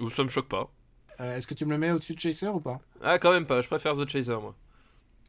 Ou 0.00 0.10
ça 0.10 0.24
me 0.24 0.28
choque 0.28 0.48
pas. 0.48 0.70
Euh, 1.20 1.36
Est-ce 1.36 1.46
que 1.46 1.54
tu 1.54 1.64
me 1.64 1.70
le 1.70 1.78
mets 1.78 1.90
au-dessus 1.92 2.14
de 2.14 2.20
Chaser 2.20 2.48
ou 2.48 2.60
pas? 2.60 2.80
Ah, 3.02 3.18
quand 3.18 3.30
même 3.32 3.46
pas, 3.46 3.62
je 3.62 3.68
préfère 3.68 3.94
The 3.96 4.06
Chaser, 4.08 4.32
moi. 4.40 4.54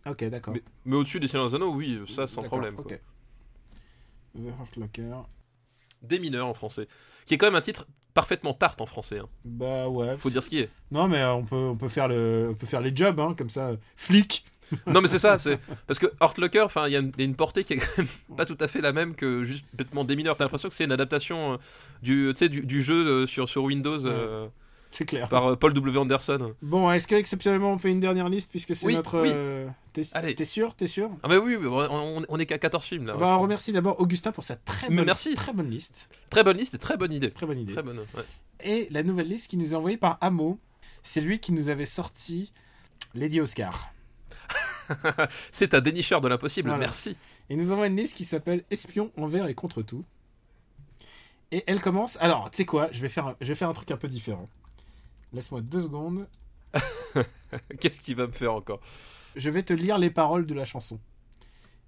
Ok, 0.05 0.23
d'accord. 0.25 0.53
Mais, 0.53 0.63
mais 0.85 0.95
au-dessus 0.97 1.19
des 1.19 1.27
Seigneurs 1.27 1.47
des 1.49 1.55
Anneaux, 1.55 1.73
oui, 1.73 1.99
ça 2.09 2.27
sans 2.27 2.43
problème. 2.43 2.75
quoi. 2.75 2.85
The. 2.85 2.99
Des 6.01 6.19
mineurs 6.19 6.47
en 6.47 6.53
français. 6.53 6.87
Qui 7.25 7.33
est 7.35 7.37
quand 7.37 7.47
même 7.47 7.55
un 7.55 7.61
titre 7.61 7.85
parfaitement 8.13 8.53
tarte 8.53 8.81
en 8.81 8.85
français. 8.85 9.19
hein. 9.19 9.27
Bah 9.45 9.87
ouais. 9.87 10.17
Faut 10.17 10.29
dire 10.29 10.43
ce 10.43 10.49
qui 10.49 10.59
est. 10.59 10.69
Non, 10.91 11.07
mais 11.07 11.17
euh, 11.19 11.33
on 11.33 11.43
peut, 11.43 11.55
on 11.55 11.75
peut 11.75 11.87
faire 11.89 12.07
le, 12.07 12.49
on 12.51 12.55
peut 12.55 12.67
faire 12.67 12.81
les 12.81 12.95
jobs, 12.95 13.19
hein, 13.19 13.33
comme 13.37 13.49
ça. 13.49 13.71
Flic. 13.95 14.45
non, 14.87 15.01
mais 15.01 15.07
c'est 15.07 15.19
ça, 15.19 15.37
c'est. 15.37 15.59
Parce 15.87 15.99
que 15.99 16.07
Hortlocker, 16.19 16.61
enfin, 16.61 16.87
il 16.87 16.93
y, 16.93 16.95
a 16.95 16.99
une- 16.99 17.11
il 17.17 17.19
y 17.19 17.23
a 17.23 17.25
une 17.25 17.35
portée 17.35 17.63
qui 17.63 17.73
est 17.73 17.77
quand 17.77 17.97
même 17.97 18.07
pas 18.37 18.45
tout 18.45 18.57
à 18.59 18.67
fait 18.67 18.81
la 18.81 18.91
même 18.93 19.13
que 19.13 19.43
juste 19.43 19.65
bêtement 19.73 20.03
des 20.03 20.15
mineurs. 20.15 20.37
T'as 20.37 20.45
l'impression 20.45 20.69
que 20.69 20.75
c'est 20.75 20.85
une 20.85 20.91
adaptation 20.91 21.53
euh, 21.53 21.57
du, 22.01 22.33
du, 22.49 22.61
du 22.61 22.81
jeu 22.81 23.05
euh, 23.05 23.27
sur, 23.27 23.47
sur 23.49 23.63
Windows 23.63 24.05
euh, 24.05 24.47
C'est 24.97 25.05
clair. 25.05 25.27
par 25.29 25.47
euh, 25.51 25.55
Paul 25.55 25.73
W. 25.73 25.97
Anderson. 25.97 26.53
Bon, 26.61 26.91
est-ce 26.91 27.07
qu'exceptionnellement 27.07 27.71
on 27.73 27.77
fait 27.77 27.91
une 27.91 27.99
dernière 27.99 28.29
liste 28.29 28.49
puisque 28.51 28.75
c'est 28.75 28.85
Oui, 28.85 28.93
notre. 28.95 29.21
oui. 29.21 29.29
euh, 29.33 29.67
T'es 29.91 30.03
Allez. 30.13 30.35
t'es 30.35 30.45
sûr 30.45 30.75
T'es 30.75 30.87
sûr? 30.87 31.09
Ah, 31.23 31.27
mais 31.27 31.37
oui, 31.37 31.57
on, 31.67 32.23
on- 32.27 32.39
est 32.39 32.45
qu'à 32.45 32.57
14 32.59 32.85
films 32.85 33.05
là. 33.07 33.15
Bah, 33.15 33.35
On 33.37 33.39
remercie 33.41 33.71
d'abord 33.71 33.99
Augustin 33.99 34.31
pour 34.31 34.43
sa 34.43 34.55
très 34.55 34.89
bonne, 34.89 35.05
merci. 35.05 35.33
très 35.35 35.51
bonne 35.53 35.69
liste. 35.69 36.09
Très 36.29 36.43
bonne 36.43 36.57
liste 36.57 36.73
et 36.75 36.77
très 36.79 36.95
bonne 36.97 37.11
idée. 37.11 37.31
Très 37.31 37.45
bonne 37.45 37.59
idée. 37.59 37.73
Très 37.73 37.83
bonne. 37.83 37.99
ouais. 37.99 38.23
Et 38.63 38.87
la 38.91 39.03
nouvelle 39.03 39.27
liste 39.27 39.49
qui 39.49 39.57
nous 39.57 39.73
est 39.73 39.75
envoyée 39.75 39.97
par 39.97 40.17
Amo, 40.21 40.59
c'est 41.03 41.21
lui 41.21 41.39
qui 41.39 41.51
nous 41.53 41.69
avait 41.69 41.85
sorti 41.87 42.53
Lady 43.15 43.41
Oscar. 43.41 43.89
C'est 45.51 45.73
un 45.73 45.81
dénicheur 45.81 46.21
de 46.21 46.27
l'impossible, 46.27 46.69
Voilà. 46.69 46.85
merci. 46.85 47.15
Il 47.49 47.57
nous 47.57 47.71
envoie 47.71 47.87
une 47.87 47.95
liste 47.95 48.15
qui 48.17 48.25
s'appelle 48.25 48.63
Espion 48.71 49.11
envers 49.17 49.47
et 49.47 49.53
contre 49.53 49.81
tout. 49.81 50.03
Et 51.51 51.63
elle 51.67 51.81
commence. 51.81 52.17
Alors, 52.21 52.49
tu 52.51 52.57
sais 52.57 52.65
quoi 52.65 52.89
je 52.91 53.01
vais, 53.01 53.09
faire 53.09 53.27
un... 53.27 53.35
je 53.41 53.47
vais 53.47 53.55
faire 53.55 53.69
un 53.69 53.73
truc 53.73 53.91
un 53.91 53.97
peu 53.97 54.07
différent. 54.07 54.49
Laisse-moi 55.33 55.61
deux 55.61 55.81
secondes. 55.81 56.27
Qu'est-ce 57.79 57.99
qu'il 58.01 58.15
va 58.15 58.27
me 58.27 58.31
faire 58.31 58.53
encore 58.53 58.79
Je 59.35 59.49
vais 59.49 59.63
te 59.63 59.73
lire 59.73 59.97
les 59.97 60.09
paroles 60.09 60.45
de 60.45 60.53
la 60.53 60.65
chanson. 60.65 60.99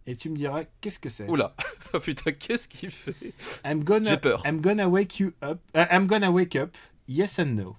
Et 0.08 0.16
tu 0.16 0.30
me 0.30 0.36
diras 0.36 0.64
qu'est-ce 0.82 1.00
que 1.00 1.10
c'est. 1.10 1.28
Oula 1.28 1.56
Oh 1.94 2.00
putain, 2.00 2.32
qu'est-ce 2.32 2.68
qu'il 2.68 2.92
fait 2.92 3.34
I'm 3.64 3.84
gonna, 3.84 4.12
J'ai 4.12 4.18
peur. 4.18 4.44
I'm 4.46 4.62
gonna 4.62 4.88
wake 4.88 5.20
you 5.20 5.32
up. 5.42 5.60
uh, 5.76 5.86
I'm 5.90 6.06
gonna 6.06 6.30
wake 6.32 6.56
up. 6.56 6.76
Yes 7.08 7.40
and 7.40 7.56
no. 7.56 7.76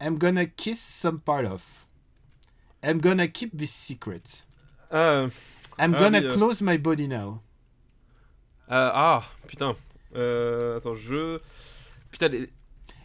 I'm 0.00 0.16
gonna 0.18 0.46
kiss 0.46 0.78
some 0.80 1.18
part 1.18 1.44
of. 1.44 1.86
I'm 2.84 3.00
gonna 3.00 3.26
keep 3.26 3.56
this 3.56 3.72
secret. 3.72 4.46
Ah, 4.92 5.26
I'm 5.76 5.94
Ah 5.94 5.98
gonna 5.98 6.18
oui, 6.20 6.26
euh. 6.26 6.34
close 6.34 6.60
my 6.60 6.78
body 6.78 7.08
now. 7.08 7.42
ah, 8.68 8.92
ah, 8.94 9.24
putain. 9.48 9.74
Euh, 10.14 10.76
attends, 10.78 10.94
je. 10.94 11.40
Putain, 12.12 12.28
les- 12.28 12.50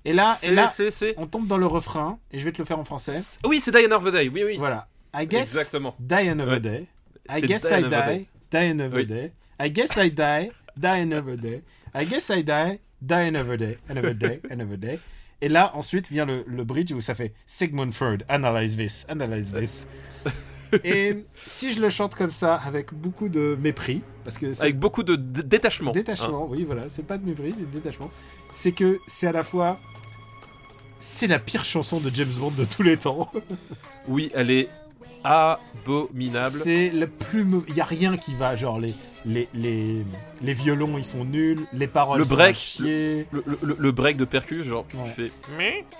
Et 0.06 0.14
là, 0.14 0.38
et 0.44 0.52
là, 0.52 0.74
on 1.18 1.28
tombe 1.28 1.48
dans 1.48 1.58
le 1.58 1.66
refrain. 1.66 2.20
Et 2.32 2.40
je 2.40 2.44
vais 2.46 2.52
te 2.52 2.58
le 2.60 2.66
faire 2.66 2.80
en 2.80 2.84
français. 2.86 3.22
Oui, 3.46 3.60
c'est 3.62 3.72
Die 3.72 3.86
Another 3.86 4.12
Day, 4.12 4.28
oui, 4.30 4.44
oui. 4.46 4.58
Voilà. 4.58 4.88
I 5.16 5.26
guess 5.28 5.56
Exactement. 5.56 5.96
die 6.00 6.28
another 6.30 6.60
day. 6.60 6.88
I 7.30 7.42
guess 7.42 7.64
I 7.66 7.84
die. 7.84 8.28
Die 8.52 8.58
another 8.72 9.06
day. 9.06 9.32
I 9.64 9.70
guess 9.72 9.96
I 9.98 10.10
die. 10.12 10.50
Die 10.76 10.88
another 11.02 11.38
day. 11.38 11.64
I 11.96 12.06
guess 12.06 12.30
I 12.30 12.44
die. 12.44 12.80
Die 13.02 13.14
another 13.28 13.58
day. 13.58 13.78
Another 13.90 14.14
day. 14.14 14.42
Another 14.50 14.78
day. 14.78 15.00
Et 15.42 15.50
là, 15.50 15.72
ensuite 15.76 16.10
vient 16.10 16.26
le, 16.26 16.44
le 16.48 16.64
bridge 16.64 16.92
où 16.94 17.02
ça 17.02 17.16
fait 17.16 17.34
Sigmund 17.46 17.94
Freud, 17.94 18.24
analyze 18.30 18.76
this, 18.78 19.06
analyze 19.10 19.52
this. 19.54 19.88
Et 20.84 21.26
si 21.46 21.72
je 21.74 21.82
le 21.82 21.90
chante 21.90 22.16
comme 22.16 22.32
ça, 22.32 22.56
avec 22.56 22.94
beaucoup 22.94 23.30
de 23.30 23.56
mépris, 23.62 24.02
parce 24.24 24.38
que 24.40 24.60
Avec 24.60 24.80
beaucoup 24.80 25.04
de 25.04 25.16
d- 25.16 25.44
détachement. 25.44 25.92
hein. 25.92 25.94
détachement, 25.94 26.48
oui, 26.50 26.64
voilà, 26.64 26.90
c'est 26.90 27.06
pas 27.06 27.18
de 27.18 27.26
mépris, 27.26 27.54
c'est 27.56 27.62
de 27.70 27.78
détachement, 27.78 28.10
c'est 28.52 28.72
que 28.72 29.00
c'est 29.06 29.28
à 29.28 29.32
la 29.32 29.44
fois. 29.44 29.80
C'est 31.06 31.28
la 31.28 31.38
pire 31.38 31.66
chanson 31.66 32.00
de 32.00 32.10
James 32.14 32.32
Bond 32.40 32.52
de 32.52 32.64
tous 32.64 32.82
les 32.84 32.96
temps. 32.98 33.30
Oui, 34.08 34.30
elle 34.34 34.52
est 34.52 34.68
abominable. 35.24 36.50
C'est 36.64 36.90
le 36.90 37.08
plus 37.08 37.44
mauvais. 37.46 37.66
Il 37.70 37.76
y 37.76 37.82
a 37.82 37.86
rien 37.86 38.18
qui 38.18 38.34
va, 38.36 38.56
genre 38.58 38.80
les, 38.80 38.94
les, 39.26 39.48
les, 39.54 40.04
les 40.42 40.54
violons 40.54 40.98
ils 40.98 41.06
sont 41.06 41.24
nuls, 41.24 41.66
les 41.72 41.88
paroles 41.88 42.20
Le 42.20 42.26
sont 42.26 42.34
break, 42.36 42.56
à 42.56 42.60
chier. 42.60 43.26
Le, 43.32 43.44
le- 43.62 43.78
le 43.80 43.92
break 43.92 44.18
de 44.18 44.26
percus, 44.26 44.66
genre, 44.66 44.86
qui 44.88 44.98
Ouais. 44.98 45.08
fait. 45.16 45.32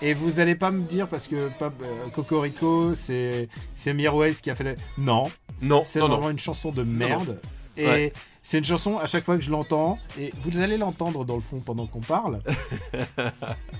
Et 0.02 0.12
vous 0.12 0.38
allez 0.40 0.54
pas 0.54 0.70
me 0.70 0.82
dire 0.82 1.06
parce 1.06 1.28
que 1.28 1.36
euh, 1.36 1.70
Cocorico 2.14 2.94
c'est 2.94 3.48
c'est 3.74 3.94
Mirwais 3.94 4.32
qui 4.32 4.50
a 4.50 4.54
fait. 4.54 4.64
le- 4.64 4.74
Non, 4.98 5.22
Non, 5.62 5.82
c'est 5.82 6.00
non. 6.00 6.08
vraiment 6.08 6.28
une 6.30 6.38
chanson 6.38 6.70
de 6.72 6.82
merde. 6.82 7.40
Et 7.78 7.86
Ouais. 7.86 8.12
C'est 8.46 8.58
une 8.58 8.64
chanson 8.64 8.98
à 8.98 9.06
chaque 9.06 9.24
fois 9.24 9.36
que 9.38 9.42
je 9.42 9.50
l'entends 9.50 9.98
et 10.20 10.30
vous 10.44 10.60
allez 10.60 10.76
l'entendre 10.76 11.24
dans 11.24 11.34
le 11.34 11.40
fond 11.40 11.60
pendant 11.60 11.86
qu'on 11.86 12.00
parle. 12.00 12.40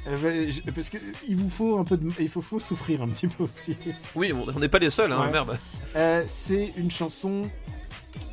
Euh, 0.06 0.50
parce 0.74 0.90
que 0.90 0.98
il 1.26 1.36
vous 1.36 1.48
faut 1.48 1.78
un 1.78 1.84
peu 1.84 1.96
de, 1.96 2.10
il 2.20 2.28
faut, 2.28 2.42
faut 2.42 2.58
souffrir 2.58 3.00
un 3.02 3.08
petit 3.08 3.26
peu 3.26 3.44
aussi. 3.44 3.74
Oui, 4.14 4.32
on 4.54 4.58
n'est 4.60 4.68
pas 4.68 4.78
les 4.78 4.90
seuls, 4.90 5.10
hein, 5.10 5.22
Ouais. 5.22 5.30
merde. 5.32 5.58
Euh, 5.96 6.22
c'est 6.26 6.72
une 6.76 6.90
chanson 6.90 7.48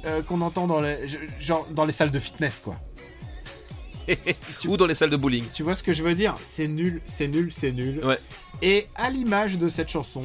euh, 0.05 0.21
qu'on 0.21 0.41
entend 0.41 0.67
dans 0.67 0.81
les, 0.81 0.97
genre 1.39 1.65
dans 1.71 1.85
les 1.85 1.93
salles 1.93 2.11
de 2.11 2.19
fitness, 2.19 2.59
quoi. 2.61 2.75
Ou 4.67 4.75
dans 4.75 4.85
les 4.85 4.95
salles 4.95 5.09
de 5.11 5.15
bowling. 5.15 5.45
Tu 5.53 5.63
vois 5.63 5.75
ce 5.75 5.83
que 5.83 5.93
je 5.93 6.03
veux 6.03 6.13
dire? 6.13 6.35
C'est 6.41 6.67
nul, 6.67 7.01
c'est 7.05 7.29
nul, 7.29 7.53
c'est 7.53 7.71
nul. 7.71 8.01
Ouais. 8.03 8.19
Et 8.61 8.87
à 8.95 9.09
l'image 9.09 9.57
de 9.57 9.69
cette 9.69 9.89
chanson, 9.89 10.23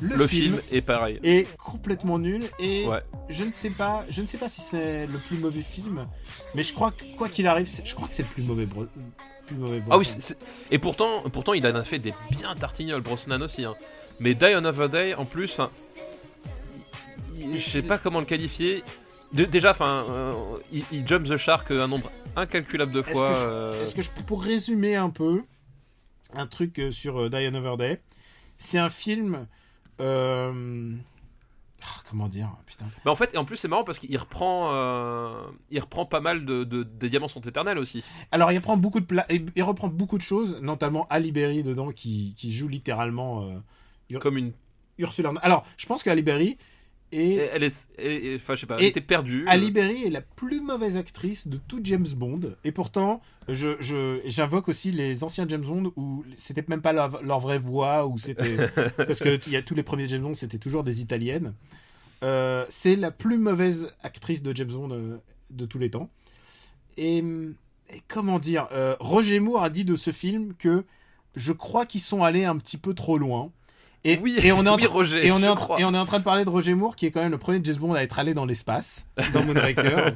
le, 0.00 0.14
Le 0.16 0.26
film, 0.26 0.54
film 0.58 0.62
est 0.72 0.80
pareil. 0.80 1.18
est 1.22 1.56
complètement 1.56 2.18
nul. 2.18 2.44
Et 2.58 2.86
Ouais. 2.86 3.02
je 3.28 3.44
ne 3.44 3.52
sais 3.52 3.70
pas, 3.70 4.04
je 4.08 4.22
ne 4.22 4.26
sais 4.26 4.38
pas 4.38 4.48
si 4.48 4.60
c'est 4.60 5.06
le 5.06 5.18
plus 5.18 5.38
mauvais 5.38 5.62
film, 5.62 6.06
mais 6.54 6.62
je 6.62 6.72
crois 6.72 6.92
que 6.92 7.04
quoi 7.16 7.28
qu'il 7.28 7.46
arrive, 7.46 7.68
je 7.84 7.94
crois 7.94 8.06
que 8.08 8.14
c'est 8.14 8.22
le 8.22 8.28
plus 8.28 8.42
mauvais. 8.42 8.66
Bro- 8.66 8.86
plus 9.46 9.56
mauvais 9.56 9.82
Ah 9.90 9.96
oui, 9.98 10.06
et 10.70 10.78
pourtant, 10.78 11.22
pourtant, 11.32 11.54
il 11.54 11.66
en 11.66 11.74
a 11.74 11.82
fait 11.82 11.98
des 11.98 12.12
bien 12.30 12.54
tartignoles, 12.54 13.00
Brosnan 13.00 13.40
aussi. 13.42 13.64
hein. 13.64 13.74
Mais 14.20 14.34
Die 14.34 14.44
Another 14.44 14.88
Day, 14.90 15.14
en 15.14 15.24
plus, 15.24 15.58
il- 17.34 17.60
je 17.60 17.68
sais 17.70 17.82
pas 17.82 17.98
comment 17.98 18.20
le 18.20 18.26
qualifier. 18.26 18.82
De- 19.32 19.44
déjà, 19.44 19.70
enfin, 19.72 20.04
euh, 20.10 20.32
il, 20.72 20.84
il 20.92 21.06
jump 21.06 21.26
the 21.28 21.36
shark 21.36 21.70
un 21.70 21.86
nombre 21.88 22.10
incalculable 22.36 22.92
de 22.92 23.00
Est-ce 23.00 23.10
fois. 23.10 23.32
que 23.32 23.36
euh, 23.38 23.82
Est-ce 23.82 23.94
que 23.94 24.02
je 24.02 24.10
pour 24.26 24.42
résumer 24.42 24.96
un 24.96 25.10
peu 25.10 25.42
un 26.34 26.46
truc 26.46 26.78
euh, 26.78 26.90
sur 26.90 27.28
Die 27.30 27.36
Another 27.36 27.76
Day, 27.76 28.00
c'est 28.58 28.78
un 28.78 28.90
film. 28.90 29.46
Euh, 30.00 30.92
ah, 31.82 32.02
comment 32.08 32.28
dire 32.28 32.50
Putain. 32.66 32.86
En 33.06 33.14
fait, 33.16 33.34
et 33.34 33.38
en 33.38 33.44
plus, 33.44 33.56
c'est 33.56 33.68
marrant 33.68 33.84
parce 33.84 33.98
qu'il 33.98 34.16
reprend, 34.16 34.70
euh, 34.74 35.42
il 35.70 35.80
reprend 35.80 36.06
pas 36.06 36.20
mal 36.20 36.44
de, 36.44 36.64
de- 36.64 36.82
des 36.82 37.08
diamants 37.08 37.28
sont 37.28 37.40
éternels 37.40 37.78
aussi. 37.78 38.04
Alors, 38.32 38.50
il 38.52 38.56
reprend 38.58 38.76
beaucoup 38.76 39.00
de 39.00 39.04
pla- 39.06 39.26
il 39.30 39.62
reprend 39.62 39.88
beaucoup 39.88 40.18
de 40.18 40.22
choses, 40.22 40.60
notamment 40.60 41.06
Ali 41.10 41.30
Berry 41.32 41.62
dedans 41.62 41.92
qui, 41.92 42.34
qui 42.36 42.52
joue 42.52 42.68
littéralement 42.68 43.44
euh, 43.44 44.18
Comme 44.18 44.36
une, 44.38 44.52
Ursula. 44.98 45.32
Alors, 45.42 45.64
je 45.76 45.86
pense 45.86 46.02
qu'Ali 46.02 46.22
Elle 47.10 47.62
est, 47.62 47.86
elle 47.96 48.12
est- 48.12 48.36
enfin, 48.36 48.54
je 48.54 48.60
sais 48.60 48.66
pas, 48.66 48.76
Et 48.78 48.82
elle 48.84 48.88
était 48.90 49.00
perdue. 49.00 49.44
Ali 49.48 49.70
Berry 49.70 50.04
est 50.04 50.10
la 50.10 50.20
plus 50.20 50.60
mauvaise 50.60 50.96
actrice 50.96 51.48
de 51.48 51.56
tout 51.56 51.80
James 51.82 52.06
Bond. 52.16 52.40
Et 52.64 52.72
pourtant, 52.72 53.22
je, 53.48 53.76
je- 53.80 54.20
j'invoque 54.26 54.68
aussi 54.68 54.90
les 54.92 55.24
anciens 55.24 55.46
James 55.48 55.62
Bond 55.64 55.92
où 55.96 56.24
c'était 56.36 56.64
même 56.68 56.82
pas 56.82 56.92
leur, 56.92 57.22
leur 57.22 57.40
vraie 57.40 57.58
voix, 57.58 58.06
ou 58.06 58.18
c'était. 58.18 58.56
parce 58.96 59.20
que 59.20 59.38
il 59.46 59.52
y 59.52 59.56
a 59.56 59.62
tous 59.62 59.74
les 59.74 59.82
premiers 59.82 60.08
James 60.08 60.22
Bond, 60.22 60.34
c'était 60.34 60.58
toujours 60.58 60.84
des 60.84 61.00
italiennes. 61.00 61.54
Euh, 62.22 62.66
c'est 62.68 62.96
la 62.96 63.10
plus 63.10 63.38
mauvaise 63.38 63.94
actrice 64.02 64.42
de 64.42 64.54
James 64.54 64.72
Bond 64.72 64.90
euh, 64.90 65.16
de 65.50 65.64
tous 65.66 65.78
les 65.78 65.90
temps. 65.90 66.10
Et, 66.96 67.18
et 67.18 68.02
comment 68.08 68.38
dire 68.38 68.68
euh, 68.72 68.96
Roger 69.00 69.40
Moore 69.40 69.62
a 69.62 69.70
dit 69.70 69.84
de 69.84 69.96
ce 69.96 70.10
film 70.12 70.54
que 70.58 70.84
je 71.36 71.52
crois 71.52 71.86
qu'ils 71.86 72.00
sont 72.00 72.24
allés 72.24 72.44
un 72.44 72.58
petit 72.58 72.76
peu 72.76 72.92
trop 72.92 73.16
loin. 73.18 73.50
Et, 74.04 74.18
Oui, 74.18 74.36
et 74.42 74.52
on 74.52 74.64
est 74.64 74.68
en 74.68 74.76
oui, 74.76 74.82
train- 74.84 74.92
Roger, 74.92 75.26
et 75.26 75.32
on, 75.32 75.38
est 75.38 75.42
je 75.42 75.46
en, 75.48 75.54
crois. 75.56 75.80
et 75.80 75.84
on 75.84 75.92
est 75.92 75.98
en 75.98 76.04
train 76.06 76.18
de 76.20 76.24
parler 76.24 76.44
de 76.44 76.50
Roger 76.50 76.74
Moore, 76.74 76.94
qui 76.96 77.06
est 77.06 77.10
quand 77.10 77.20
même 77.22 77.32
le 77.32 77.38
premier 77.38 77.60
James 77.64 77.76
Bond 77.76 77.94
à 77.94 78.02
être 78.02 78.18
allé 78.18 78.32
dans 78.34 78.44
l'espace, 78.46 79.08
dans 79.34 79.44
Moonraker. 79.44 80.14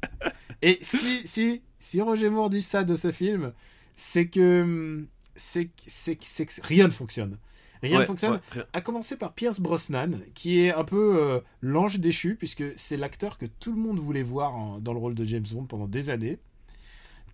et 0.62 0.78
si, 0.80 1.26
si, 1.26 1.62
si 1.78 2.00
Roger 2.00 2.30
Moore 2.30 2.50
dit 2.50 2.62
ça 2.62 2.84
de 2.84 2.96
ce 2.96 3.12
film, 3.12 3.52
c'est 3.96 4.26
que, 4.28 5.04
c'est, 5.36 5.70
c'est, 5.86 6.18
c'est 6.20 6.46
que 6.46 6.52
rien 6.66 6.86
ne 6.86 6.92
fonctionne. 6.92 7.38
Rien 7.82 8.00
ne 8.00 8.04
fonctionne. 8.06 8.32
ouais, 8.32 8.40
rien. 8.50 8.64
À 8.72 8.80
commencer 8.80 9.16
par 9.16 9.34
Pierce 9.34 9.60
Brosnan, 9.60 10.10
qui 10.34 10.62
est 10.64 10.72
un 10.72 10.82
peu 10.82 11.16
euh, 11.20 11.40
l'ange 11.60 12.00
déchu, 12.00 12.34
puisque 12.34 12.64
c'est 12.76 12.96
l'acteur 12.96 13.38
que 13.38 13.46
tout 13.46 13.72
le 13.72 13.78
monde 13.80 14.00
voulait 14.00 14.24
voir 14.24 14.56
en- 14.56 14.78
dans 14.80 14.92
le 14.92 14.98
rôle 14.98 15.14
de 15.14 15.24
James 15.24 15.44
Bond 15.52 15.64
pendant 15.66 15.86
des 15.86 16.10
années. 16.10 16.38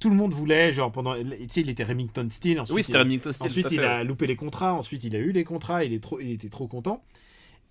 Tout 0.05 0.11
le 0.11 0.17
monde 0.17 0.35
voulait, 0.35 0.71
genre 0.71 0.93
pendant, 0.93 1.15
tu 1.15 1.25
sais, 1.49 1.63
il 1.63 1.71
était 1.71 1.83
Remington. 1.83 2.27
Ensuite, 2.27 2.71
Oui, 2.71 2.85
c'était 2.85 2.99
Remington 2.99 3.33
Steele, 3.33 3.51
Ensuite, 3.51 3.71
il 3.73 3.81
a 3.81 4.05
loupé 4.05 4.27
les 4.27 4.37
contrats. 4.37 4.75
Ensuite, 4.75 5.03
il 5.05 5.17
a 5.17 5.19
eu 5.19 5.33
les 5.33 5.45
contrats. 5.45 5.83
Il, 5.83 5.95
est 5.95 6.03
trop, 6.03 6.21
il 6.21 6.33
était 6.33 6.51
trop 6.51 6.69
content. 6.69 7.03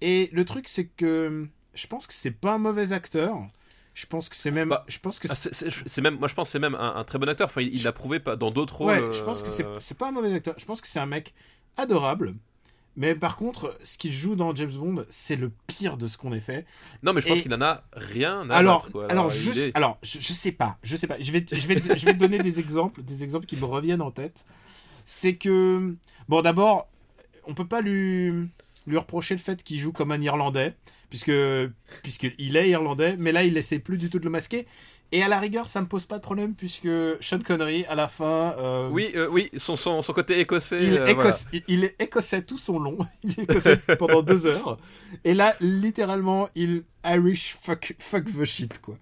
Et 0.01 0.31
le 0.33 0.43
truc, 0.43 0.67
c'est 0.67 0.85
que 0.87 1.47
je 1.75 1.85
pense 1.85 2.07
que 2.07 2.13
c'est 2.15 2.31
pas 2.31 2.53
un 2.53 2.57
mauvais 2.57 2.91
acteur. 2.91 3.37
Je 3.93 4.07
pense 4.07 4.29
que 4.29 4.35
c'est 4.35 4.49
même. 4.49 4.69
Bah, 4.69 4.83
je 4.87 4.97
pense 4.97 5.19
que 5.19 5.27
Ah, 5.29 5.35
c'est- 5.35 6.01
même, 6.01 6.17
moi 6.17 6.27
je 6.27 6.33
pense 6.33 6.47
que 6.47 6.53
c'est 6.53 6.57
même 6.59 6.73
un, 6.73 6.95
un 6.95 7.03
très 7.03 7.19
bon 7.19 7.29
acteur. 7.29 7.45
Enfin, 7.45 7.61
il 7.61 7.83
l'a 7.83 7.91
prouvé 7.91 8.19
pas 8.19 8.35
dans 8.35 8.49
d'autres 8.49 8.83
ouais, 8.83 8.97
rôles. 8.97 9.13
je 9.13 9.21
pense 9.21 9.43
que 9.43 9.63
euh, 9.63 9.79
c'est 9.79 9.95
pas 9.99 10.07
un 10.07 10.11
mauvais 10.11 10.33
acteur. 10.33 10.55
Je 10.57 10.65
pense 10.65 10.81
que 10.81 10.87
c'est 10.87 10.99
un 10.99 11.05
mec 11.05 11.35
adorable. 11.77 12.33
Mais 12.95 13.15
par 13.15 13.37
contre, 13.37 13.75
ce 13.83 13.97
qu'il 13.97 14.11
joue 14.11 14.35
dans 14.35 14.53
James 14.53 14.71
Bond, 14.71 15.03
c'est 15.09 15.35
le 15.35 15.51
pire 15.67 15.97
de 15.97 16.07
ce 16.07 16.15
qu'on 16.17 16.31
ait 16.31 16.39
fait. 16.39 16.65
Non, 17.01 17.11
mais 17.13 17.21
je 17.21 17.27
pense 17.27 17.41
qu'il 17.41 17.53
en 17.53 17.61
a 17.61 17.83
rien 17.93 18.47
à 18.51 18.57
alors, 18.57 18.91
quoi. 18.91 19.09
alors, 19.11 19.29
je, 19.31 19.51
il 19.51 19.57
est- 19.59 19.71
alors 19.75 19.97
je, 20.03 20.19
je 20.19 20.33
sais 20.33 20.51
pas, 20.51 20.77
je 20.83 20.95
sais 20.95 21.07
pas. 21.07 21.15
Je 21.19 21.31
vais, 21.31 21.43
je 21.51 21.67
vais, 21.67 21.77
je 21.77 22.05
vais 22.05 22.13
te 22.13 22.19
donner 22.19 22.37
des 22.37 22.59
exemples, 22.59 23.01
des 23.01 23.23
exemples 23.23 23.47
qui 23.47 23.55
me 23.57 23.65
reviennent 23.65 24.01
en 24.01 24.11
tête. 24.11 24.45
C'est 25.05 25.33
que, 25.33 25.95
bon, 26.29 26.41
d'abord, 26.43 26.87
on 27.45 27.53
peut 27.55 27.67
pas 27.67 27.81
lui 27.81 28.47
lui 28.87 28.97
reprocher 28.97 29.33
le 29.35 29.39
fait 29.39 29.63
qu'il 29.63 29.79
joue 29.79 29.91
comme 29.91 30.11
un 30.11 30.21
Irlandais, 30.21 30.73
puisque 31.09 31.31
puisqu'il 32.01 32.57
est 32.57 32.69
Irlandais, 32.69 33.15
mais 33.17 33.31
là 33.31 33.43
il 33.43 33.57
essaie 33.57 33.79
plus 33.79 33.97
du 33.97 34.09
tout 34.09 34.19
de 34.19 34.25
le 34.25 34.29
masquer. 34.31 34.67
Et 35.11 35.21
à 35.21 35.27
la 35.27 35.39
rigueur, 35.39 35.67
ça 35.67 35.79
me 35.79 35.85
pose 35.85 36.05
pas 36.07 36.17
de 36.17 36.23
problème 36.23 36.55
puisque 36.55 36.87
Sean 37.21 37.37
Connery, 37.37 37.85
à 37.85 37.93
la 37.93 38.07
fin, 38.07 38.55
euh, 38.57 38.89
Oui, 38.89 39.11
euh, 39.13 39.27
oui, 39.29 39.51
son, 39.57 39.75
son, 39.75 40.01
son 40.01 40.11
côté 40.11 40.39
écossais. 40.39 40.83
il, 40.83 40.93
euh, 40.97 41.05
écosse- 41.05 41.45
voilà. 41.51 41.53
il- 41.53 41.63
il 41.67 41.83
est 41.83 41.95
écossais 42.01 42.41
tout 42.41 42.57
son 42.57 42.79
long. 42.79 42.97
Il 43.23 43.39
est 43.39 43.43
écossais 43.43 43.77
pendant 43.99 44.23
deux 44.23 44.47
heures. 44.47 44.79
Et 45.23 45.35
là, 45.35 45.53
littéralement, 45.61 46.49
il 46.55 46.83
Irish 47.05 47.55
fuck, 47.61 47.93
fuck 47.99 48.25
the 48.25 48.43
shit, 48.43 48.81
quoi. 48.81 48.95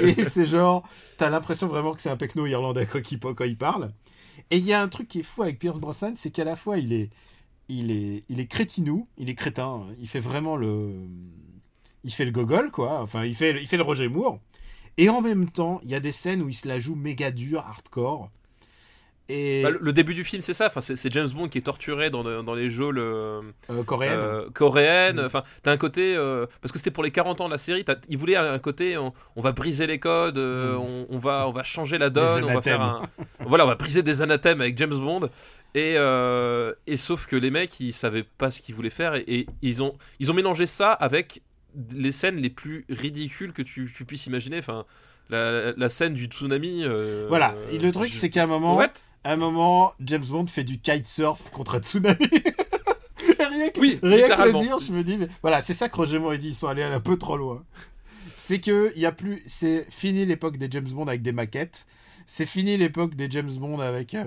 Et 0.00 0.12
c'est 0.28 0.46
genre, 0.46 0.88
t'as 1.18 1.30
l'impression 1.30 1.66
vraiment 1.66 1.94
que 1.94 2.00
c'est 2.00 2.10
un 2.10 2.16
pecno 2.16 2.46
irlandais 2.46 2.86
quand 2.86 3.10
il, 3.10 3.18
quand 3.18 3.44
il 3.44 3.56
parle. 3.58 3.90
Et 4.52 4.58
il 4.58 4.64
y 4.64 4.72
a 4.72 4.80
un 4.80 4.86
truc 4.88 5.08
qui 5.08 5.18
est 5.20 5.24
fou 5.24 5.42
avec 5.42 5.58
Pierce 5.58 5.80
Brosnan, 5.80 6.12
c'est 6.14 6.30
qu'à 6.30 6.44
la 6.44 6.54
fois, 6.54 6.78
il 6.78 6.92
est, 6.92 7.10
il 7.68 7.90
est, 7.90 8.24
il 8.28 8.40
est 8.40 8.46
crétinou, 8.46 9.08
il 9.18 9.28
est 9.28 9.34
crétin. 9.34 9.86
Il 10.00 10.08
fait 10.08 10.20
vraiment 10.20 10.56
le, 10.56 10.94
il 12.04 12.12
fait 12.12 12.24
le 12.24 12.30
gogol, 12.30 12.70
quoi. 12.70 13.00
Enfin, 13.02 13.24
il 13.24 13.34
fait, 13.34 13.60
il 13.60 13.66
fait 13.66 13.76
le 13.76 13.82
Roger 13.82 14.08
Moore. 14.08 14.38
Et 14.96 15.08
en 15.08 15.20
même 15.20 15.50
temps, 15.50 15.80
il 15.82 15.90
y 15.90 15.94
a 15.94 16.00
des 16.00 16.12
scènes 16.12 16.42
où 16.42 16.48
il 16.48 16.54
se 16.54 16.68
la 16.68 16.80
joue 16.80 16.94
méga 16.94 17.30
dur, 17.30 17.60
hardcore. 17.60 18.30
Et 19.28 19.62
Bah, 19.62 19.70
le, 19.70 19.92
début 19.92 20.14
du 20.14 20.22
film, 20.22 20.40
c'est 20.40 20.54
ça. 20.54 20.66
Enfin, 20.66 20.80
c'est 20.80 21.12
James 21.12 21.28
Bond 21.28 21.48
qui 21.48 21.58
est 21.58 21.62
torturé 21.62 22.10
dans, 22.10 22.42
dans 22.44 22.54
les 22.54 22.70
geôles 22.70 22.98
euh, 22.98 23.42
euh, 23.70 23.82
coréenne. 23.82 24.12
euh, 24.20 24.50
coréennes. 24.50 25.20
Mm. 25.20 25.24
Enfin, 25.26 25.42
t'as 25.62 25.72
un 25.72 25.76
côté 25.76 26.14
euh, 26.16 26.46
parce 26.60 26.70
que 26.72 26.78
c'était 26.78 26.92
pour 26.92 27.02
les 27.02 27.10
40 27.10 27.40
ans 27.40 27.46
de 27.46 27.52
la 27.52 27.58
série. 27.58 27.84
t'as- 27.84 27.96
Il 28.08 28.18
voulait 28.18 28.36
un 28.36 28.58
côté, 28.60 28.96
on, 28.96 29.12
on 29.34 29.40
va 29.42 29.50
briser 29.52 29.86
les 29.88 29.98
codes, 29.98 30.38
euh, 30.38 30.74
Mm. 30.76 30.78
on, 30.80 31.06
on 31.10 31.18
va, 31.18 31.48
on 31.48 31.52
va 31.52 31.62
changer 31.64 31.98
la 31.98 32.08
donne, 32.10 32.44
on 32.44 32.54
va 32.54 32.62
faire 32.62 32.80
un, 32.80 33.02
voilà, 33.46 33.64
on 33.64 33.68
va 33.68 33.74
briser 33.74 34.02
des 34.02 34.22
anathèmes 34.22 34.60
avec 34.60 34.78
James 34.78 34.96
Bond. 34.96 35.28
Et, 35.74 35.94
euh, 35.98 36.72
et 36.86 36.96
sauf 36.96 37.26
que 37.26 37.36
les 37.36 37.50
mecs, 37.50 37.80
ils 37.80 37.92
savaient 37.92 38.22
pas 38.22 38.50
ce 38.50 38.62
qu'ils 38.62 38.74
voulaient 38.74 38.88
faire 38.90 39.14
et, 39.16 39.24
et 39.28 39.46
ils 39.60 39.82
ont, 39.82 39.98
ils 40.20 40.30
ont 40.30 40.34
mélangé 40.34 40.64
ça 40.66 40.92
avec 40.92 41.42
les 41.92 42.12
scènes 42.12 42.36
les 42.36 42.48
plus 42.48 42.86
ridicules 42.88 43.52
que 43.52 43.60
tu, 43.62 43.92
tu 43.94 44.04
puisses 44.06 44.26
imaginer. 44.26 44.58
Enfin, 44.60 44.86
la, 45.30 45.72
la 45.72 45.88
scène 45.88 46.14
du 46.14 46.26
tsunami. 46.26 46.82
euh, 46.84 47.26
Voilà. 47.28 47.54
Et 47.72 47.78
le 47.78 47.92
truc, 47.92 48.12
je- 48.12 48.18
c'est 48.18 48.30
qu'à 48.30 48.44
un 48.44 48.46
moment, 48.46 48.76
What? 48.76 48.92
à 49.24 49.32
un 49.32 49.36
moment, 49.36 49.92
James 50.00 50.24
Bond 50.28 50.46
fait 50.46 50.64
du 50.64 50.78
kitesurf 50.78 51.50
contre 51.50 51.76
un 51.76 51.80
tsunami. 51.80 52.16
rien 53.38 53.70
que, 53.70 53.80
Oui, 53.80 53.98
rien 54.02 54.28
que 54.36 54.42
le 54.42 54.52
dire, 54.60 54.78
je 54.78 54.92
me 54.92 55.02
dis, 55.02 55.16
mais 55.16 55.28
voilà, 55.42 55.60
c'est 55.60 55.74
ça 55.74 55.88
que 55.88 55.96
Roger 55.96 56.18
Moore 56.18 56.36
dit, 56.38 56.48
ils 56.48 56.54
sont 56.54 56.68
allés 56.68 56.82
un 56.82 57.00
peu 57.00 57.16
trop 57.16 57.36
loin. 57.36 57.64
C'est 58.36 58.60
que 58.60 58.92
il 58.94 59.02
y 59.02 59.06
a 59.06 59.12
plus, 59.12 59.42
c'est 59.46 59.86
fini 59.90 60.24
l'époque 60.26 60.56
des 60.56 60.68
James 60.70 60.88
Bond 60.88 61.06
avec 61.06 61.22
des 61.22 61.32
maquettes. 61.32 61.86
C'est 62.26 62.46
fini 62.46 62.76
l'époque 62.76 63.14
des 63.14 63.28
James 63.30 63.50
Bond 63.50 63.80
avec 63.80 64.14
euh, 64.14 64.24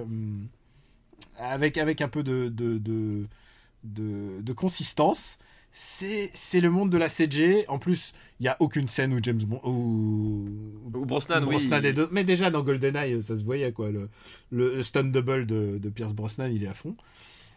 avec 1.38 1.78
avec 1.78 2.02
un 2.02 2.08
peu 2.10 2.24
de 2.24 2.50
de 2.50 2.78
de, 2.78 3.26
de, 3.84 4.42
de 4.42 4.54
consistance. 4.54 5.38
C'est 5.82 6.60
le 6.60 6.70
monde 6.70 6.90
de 6.90 6.98
la 6.98 7.08
CG. 7.08 7.64
En 7.70 7.80
plus, 7.80 8.14
il 8.42 8.46
y 8.46 8.50
a 8.50 8.58
aucune 8.60 8.90
scène 8.90 9.14
où 9.14 9.20
James 9.24 9.42
Bond 9.42 9.62
où 9.64 10.50
Ou 10.94 11.06
Brosnan, 11.06 11.42
oui. 11.44 11.52
Brosnan 11.56 11.82
est 11.86 11.94
de- 11.94 12.10
Mais 12.12 12.26
déjà 12.26 12.50
dans 12.50 12.64
GoldenEye, 12.64 13.22
ça 13.22 13.38
se 13.38 13.44
voyait 13.44 13.72
quoi. 13.72 13.90
Le, 13.90 14.10
le 14.52 14.84
stun 14.84 15.06
double 15.06 15.46
de, 15.46 15.78
de 15.78 15.90
Pierce 15.90 16.14
Brosnan, 16.14 16.48
il 16.52 16.66
est 16.66 16.68
à 16.68 16.74
fond. 16.74 16.98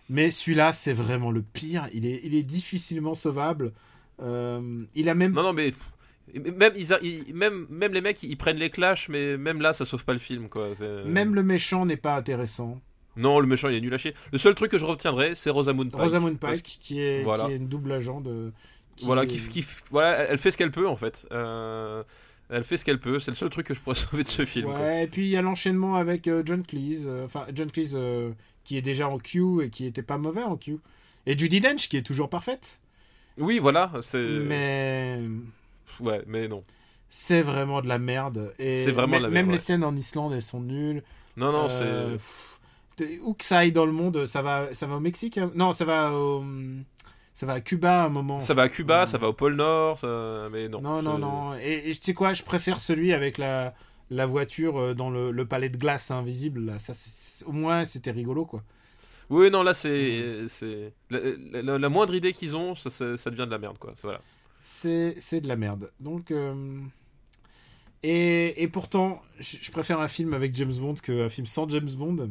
Mais 0.09 0.31
celui-là, 0.31 0.73
c'est 0.73 0.93
vraiment 0.93 1.33
le 1.33 1.43
pire. 1.43 1.89
Il 1.93 2.07
est, 2.07 2.21
il 2.23 2.37
est 2.37 2.43
difficilement 2.45 3.15
sauvable. 3.17 3.73
Euh, 4.23 4.85
il 4.95 5.09
a 5.09 5.15
même. 5.15 5.33
Non, 5.33 5.43
non, 5.43 5.53
mais 5.53 5.73
même, 6.35 6.73
ils 6.77 6.93
a- 6.95 7.01
ils- 7.03 7.35
même, 7.35 7.67
même 7.71 7.93
les 7.93 8.01
mecs, 8.01 8.23
ils 8.23 8.37
prennent 8.37 8.57
les 8.59 8.71
clashs, 8.71 9.09
mais 9.09 9.37
même 9.37 9.61
là, 9.61 9.73
ça 9.73 9.85
sauve 9.85 10.05
pas 10.05 10.13
le 10.13 10.21
film, 10.21 10.49
quoi. 10.49 10.69
Même 11.07 11.35
le 11.35 11.43
méchant 11.43 11.87
n'est 11.87 11.97
pas 11.97 12.17
intéressant. 12.17 12.81
Non, 13.17 13.41
le 13.41 13.47
méchant, 13.47 13.69
il 13.69 13.75
est 13.77 13.81
nul 13.81 13.93
à 13.93 13.99
chier. 13.99 14.15
Le 14.33 14.39
seul 14.39 14.55
truc 14.55 14.71
que 14.71 14.79
je 14.79 14.85
retiendrai, 14.85 15.35
c'est 15.35 15.51
Rosamund 15.51 15.91
Pike. 15.91 16.01
Rosamund 16.01 16.39
Pike, 16.39 16.79
qui 16.81 17.01
est, 17.03 17.23
voilà. 17.23 17.45
qui 17.47 17.53
est 17.53 17.57
une 17.57 17.69
double 17.69 17.93
agent 17.93 18.21
de. 18.21 18.53
qui 18.97 19.05
Voilà, 19.05 19.25
est- 19.25 19.27
qui, 19.27 19.39
qui- 19.49 19.65
voilà, 19.91 20.19
elle 20.29 20.39
fait 20.39 20.51
ce 20.51 20.57
qu'elle 20.57 20.71
peut, 20.71 20.89
en 20.89 20.97
fait. 20.97 21.27
Euh, 21.33 22.03
elle 22.51 22.65
fait 22.65 22.77
ce 22.77 22.85
qu'elle 22.85 22.99
peut. 23.01 23.19
C'est 23.19 23.31
le 23.31 23.37
seul 23.37 23.51
truc 23.51 23.67
que 23.67 23.75
je 23.75 23.81
pourrais 23.81 23.95
sauver 23.97 24.23
de 24.23 24.29
ce 24.29 24.45
film. 24.47 24.67
quoi. 24.67 24.79
Ouais, 24.81 25.05
et 25.05 25.07
puis 25.07 25.23
il 25.27 25.31
y 25.31 25.37
a 25.37 25.43
l'enchaînement 25.43 25.97
avec 25.97 26.27
euh, 26.29 26.43
John 26.45 26.63
Cleese. 26.65 27.05
euh, 27.07 27.25
Enfin, 27.27 27.47
John 27.55 27.71
Cleese 27.71 27.97
qui 28.65 28.77
est 28.79 28.83
déjà 28.83 29.09
en 29.09 29.19
Q 29.19 29.63
et 29.63 29.71
qui 29.71 29.87
était 29.87 30.03
pas 30.03 30.19
mauvais 30.19 30.43
en 30.43 30.57
Q. 30.57 30.79
Et 31.27 31.37
Judy 31.37 31.61
Dench 31.61 31.89
qui 31.89 31.97
est 31.97 32.03
toujours 32.03 32.29
parfaite. 32.29 32.81
Oui, 33.39 33.59
voilà. 33.59 33.91
C'est. 34.03 34.19
Mais. 34.23 35.21
Ouais, 36.01 36.23
mais 36.27 36.49
non. 36.49 36.63
C'est 37.11 37.43
vraiment 37.43 37.83
de 37.83 37.89
la 37.89 37.99
merde. 37.99 38.53
Et 38.59 38.85
C'est 38.85 38.91
vraiment 38.91 39.19
de 39.19 39.23
la 39.25 39.29
même- 39.29 39.33
merde, 39.35 39.47
Même 39.47 39.53
les 39.53 39.59
scènes 39.59 39.85
en 39.85 39.95
Islande, 39.97 40.33
elles 40.33 40.43
sont 40.43 40.61
nulles. 40.61 41.03
Non, 41.37 41.53
non, 41.53 41.69
c'est. 41.69 41.85
Où 43.23 43.35
que 43.35 43.45
ça 43.45 43.59
aille 43.59 43.73
dans 43.73 43.87
le 43.87 43.93
monde, 43.93 44.27
ça 44.27 44.43
va, 44.43 44.75
ça 44.75 44.87
va 44.87 44.97
au 44.97 45.01
Mexique 45.01 45.39
hein 45.39 45.51
Non, 45.55 45.73
ça 45.73 45.85
va 45.85 46.13
au... 46.13 46.45
Ça 47.35 47.47
va 47.47 47.55
à 47.55 47.61
Cuba 47.61 48.03
à 48.03 48.07
un 48.07 48.09
moment. 48.11 48.41
Ça 48.41 48.53
va 48.53 48.63
à 48.63 48.69
Cuba, 48.69 49.01
Ouais. 49.01 49.07
ça 49.07 49.17
va 49.19 49.29
au 49.29 49.33
pôle 49.33 49.55
Nord, 49.55 49.99
ça... 49.99 50.49
mais 50.53 50.69
non. 50.69 50.83
Non, 50.83 51.01
non, 51.03 51.19
non. 51.19 51.55
Et, 51.57 51.89
et 51.91 51.95
tu 51.95 52.03
sais 52.03 52.15
quoi, 52.15 52.35
je 52.35 52.43
préfère 52.43 52.81
celui 52.81 53.15
avec 53.15 53.39
la, 53.39 53.75
la 54.11 54.27
voiture 54.27 54.79
euh, 54.79 54.95
dans 54.95 55.09
le, 55.09 55.31
le 55.31 55.47
palais 55.47 55.71
de 55.71 55.79
glace 55.79 56.11
invisible. 56.11 56.67
Là. 56.67 56.79
Ça, 56.79 56.93
au 57.47 57.53
moins, 57.53 57.85
c'était 57.87 58.11
rigolo, 58.11 58.45
quoi. 58.45 58.63
Oui, 59.31 59.51
non, 59.51 59.63
là, 59.63 59.73
c'est. 59.73 60.45
c'est... 60.49 60.93
La, 61.09 61.21
la- 61.63 61.79
la 61.79 61.89
moindre 61.89 62.15
idée 62.15 62.35
qu'ils 62.35 62.55
ont, 62.55 62.75
ça, 62.75 62.91
ça- 62.91 63.17
ça 63.17 63.31
devient 63.31 63.47
de 63.47 63.51
la 63.51 63.59
merde, 63.59 63.79
quoi. 63.79 63.93
C'est- 63.95 64.03
Voilà. 64.03 64.21
C'est 64.61 65.41
de 65.41 65.49
la 65.49 65.57
merde. 65.57 65.91
Donc. 66.01 66.31
euh, 66.31 66.79
Et, 68.03 68.63
et 68.63 68.69
pourtant, 68.69 69.23
je 69.39 69.71
préfère 69.71 70.01
un 70.01 70.09
film 70.09 70.35
avec 70.35 70.55
James 70.57 70.75
Bond 70.75 70.95
qu'un 71.03 71.29
film 71.29 71.47
sans 71.47 71.69
James 71.69 71.89
Bond. 71.97 72.31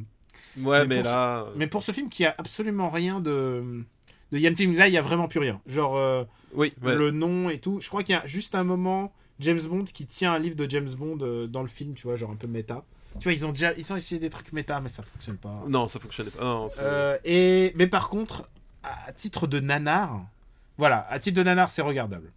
Ouais, 0.59 0.85
Mais 0.85 1.01
là. 1.03 1.45
Mais 1.55 1.67
pour 1.67 1.83
ce 1.83 1.91
film 1.91 2.09
qui 2.09 2.25
a 2.25 2.35
absolument 2.37 2.89
rien 2.89 3.19
de. 3.19 3.83
de 4.31 4.37
Yann 4.37 4.55
Film, 4.55 4.75
là, 4.75 4.87
il 4.87 4.93
y 4.93 4.97
a 4.97 5.01
vraiment 5.01 5.27
plus 5.27 5.39
rien. 5.39 5.61
Genre, 5.67 5.95
euh, 5.97 6.23
Oui, 6.53 6.73
ouais. 6.81 6.95
le 6.95 7.11
nom 7.11 7.49
et 7.49 7.59
tout. 7.59 7.79
Je 7.81 7.87
crois 7.89 8.03
qu'il 8.03 8.13
y 8.13 8.17
a 8.17 8.25
juste 8.27 8.55
un 8.55 8.63
moment, 8.63 9.13
James 9.39 9.61
Bond 9.61 9.85
qui 9.85 10.05
tient 10.05 10.33
un 10.33 10.39
livre 10.39 10.55
de 10.55 10.69
James 10.69 10.89
Bond 10.97 11.17
euh, 11.21 11.47
dans 11.47 11.61
le 11.61 11.67
film, 11.67 11.93
tu 11.93 12.03
vois, 12.03 12.15
genre 12.17 12.31
un 12.31 12.35
peu 12.35 12.47
méta. 12.47 12.83
Tu 13.19 13.23
vois, 13.25 13.33
ils 13.33 13.45
ont 13.45 13.51
déjà 13.51 13.73
ils 13.73 13.91
ont 13.91 13.95
essayé 13.97 14.19
des 14.19 14.29
trucs 14.29 14.53
méta, 14.53 14.79
mais 14.79 14.87
ça 14.89 15.03
fonctionne 15.03 15.35
pas. 15.37 15.63
Non, 15.67 15.87
ça 15.89 15.99
fonctionnait 15.99 16.29
pas. 16.31 16.43
Non, 16.43 16.69
Euh, 16.81 17.17
et, 17.25 17.73
mais 17.75 17.87
par 17.87 18.07
contre, 18.09 18.47
à 18.83 19.11
titre 19.11 19.47
de 19.47 19.59
nanar, 19.59 20.25
voilà, 20.77 21.05
à 21.09 21.19
titre 21.19 21.35
de 21.37 21.43
nanar, 21.43 21.69
c'est 21.69 21.81
regardable. 21.81 22.31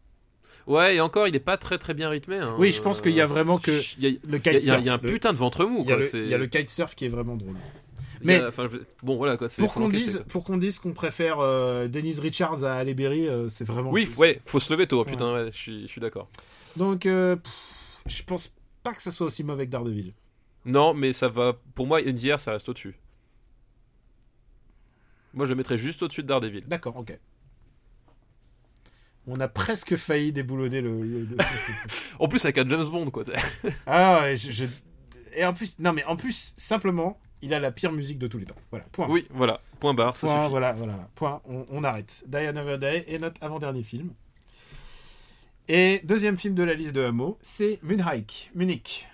Ouais, 0.67 0.97
et 0.97 1.01
encore, 1.01 1.29
il 1.29 1.37
est 1.37 1.41
pas 1.41 1.57
très 1.59 1.79
très 1.79 1.95
bien 1.95 2.09
rythmé. 2.09 2.39
hein. 2.39 2.57
Oui, 2.59 2.73
je 2.73 2.81
pense 2.83 3.01
qu'il 3.01 3.13
y 3.13 3.21
a 3.21 3.27
vraiment 3.27 3.59
que 3.59 3.71
Il 3.99 4.05
y 4.09 4.17
a, 4.17 4.19
Le 4.27 4.39
kitesurf. 4.39 4.63
il 4.65 4.67
y 4.67 4.71
a- 4.73 4.79
il 4.81 4.85
y 4.87 4.89
a 4.89 4.95
un 4.95 4.99
putain 4.99 5.33
de 5.33 5.39
ventre 5.39 5.65
mou, 5.65 5.85
il 5.87 5.87
y 5.87 6.29
y 6.31 6.35
a 6.35 6.39
le 6.39 6.47
kitesurf 6.47 6.95
qui 6.97 7.05
est 7.05 7.09
vraiment 7.09 7.37
drôle. 7.37 7.55
A- 8.33 8.51
mais- 8.51 8.69
je- 8.73 8.79
Bon, 9.03 9.17
voilà, 9.17 9.37
quoi. 9.37 9.49
Pour 9.59 9.75
qu'on 9.75 9.89
dise, 9.89 10.17
quoi. 10.17 10.25
pour 10.27 10.45
qu'on 10.45 10.57
dise 10.57 10.79
qu'on 10.79 10.93
préfère 10.93 11.39
euh, 11.41 11.89
Denise 11.89 12.21
Richards 12.21 12.65
à 12.65 12.75
Halle 12.77 12.95
Berry, 12.95 13.27
euh, 13.29 13.49
c'est 13.49 13.65
vraiment. 13.65 13.91
Oui, 13.91 14.09
ouais, 14.19 14.41
faut 14.47 14.61
se 14.61 14.73
lever 14.73 14.87
tôt, 14.87 15.05
putain, 15.05 15.33
ouais, 15.35 15.51
je 15.53 15.57
suis, 15.59 15.83
je 15.83 15.87
suis 15.89 16.01
d'accord. 16.01 16.29
Donc, 16.77 17.07
euh, 17.07 17.37
pff, 17.37 18.03
je 18.07 18.23
pense 18.23 18.53
pas 18.83 18.95
que 18.95 19.03
ça 19.03 19.11
soit 19.13 19.27
aussi 19.27 19.45
mauvais 19.45 19.67
que 19.67 19.71
Daredevil. 19.73 20.13
Non, 20.65 20.95
mais 20.95 21.13
ça 21.13 21.29
va. 21.29 21.55
Pour 21.75 21.87
moi, 21.87 22.01
NDR, 22.03 22.41
ça 22.41 22.53
reste 22.53 22.69
au-dessus. 22.69 22.97
Moi, 25.35 25.47
je 25.47 25.51
le 25.51 25.57
mettrais 25.57 25.79
juste 25.79 26.03
au-dessus 26.03 26.23
de 26.23 26.29
Daredevil. 26.29 26.65
D'accord, 26.65 26.97
ok. 26.97 27.19
On 29.27 29.41
a 29.41 29.49
presque 29.49 29.97
failli 29.97 30.33
déboulonner 30.33 30.81
le. 30.81 31.27
En 32.19 32.29
plus, 32.29 32.45
avec 32.45 32.59
un 32.59 32.69
James 32.69 32.85
Bond, 32.87 33.11
quoi. 33.11 33.25
ah 33.87 34.21
ouais, 34.23 34.37
je, 34.37 34.53
je- 34.53 34.65
Et 35.35 35.45
en 35.45 35.53
plus, 35.55 35.79
non 35.79 35.93
mais 35.93 36.05
en 36.05 36.17
plus, 36.17 36.53
simplement, 36.57 37.19
il 37.45 37.55
a 37.55 37.61
la 37.61 37.71
pire 37.71 37.93
musique 37.93 38.19
de 38.19 38.27
tous 38.27 38.39
les 38.39 38.45
temps. 38.47 38.57
Voilà, 38.71 38.85
point. 38.93 39.07
Oui, 39.09 39.27
voilà. 39.31 39.61
Point 39.81 39.95
barre, 39.95 40.17
ça 40.17 40.27
Point, 40.27 40.37
suffit. 40.39 40.51
voilà, 40.51 40.73
voilà. 40.73 41.09
Point, 41.15 41.41
on, 41.49 41.67
on 41.71 41.85
arrête. 41.85 42.25
Die 42.27 42.37
Another 42.37 42.79
Day 42.79 43.05
est 43.09 43.19
notre 43.19 43.43
avant-dernier 43.43 43.83
film. 43.83 44.11
Et 45.69 46.01
deuxième 46.05 46.37
film 46.37 46.55
de 46.55 46.63
la 46.63 46.75
liste 46.75 46.95
de 46.95 47.03
Hameau, 47.05 47.39
c'est 47.41 47.79
Munich. 47.83 48.51
Munich. 48.55 49.07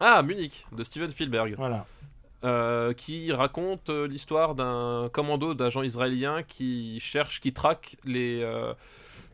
Ah, 0.00 0.22
Munich, 0.22 0.66
de 0.72 0.82
Steven 0.82 1.08
Spielberg. 1.10 1.54
Voilà. 1.56 1.86
euh, 2.44 2.92
qui 2.92 3.30
raconte 3.32 3.88
euh, 3.90 4.08
l'histoire 4.08 4.54
d'un 4.56 5.08
commando 5.12 5.54
d'agents 5.54 5.82
israéliens 5.84 6.42
qui 6.42 6.98
cherche, 7.00 7.40
qui 7.40 7.52
traque 7.52 7.96
les. 8.04 8.40
euh, 8.42 8.74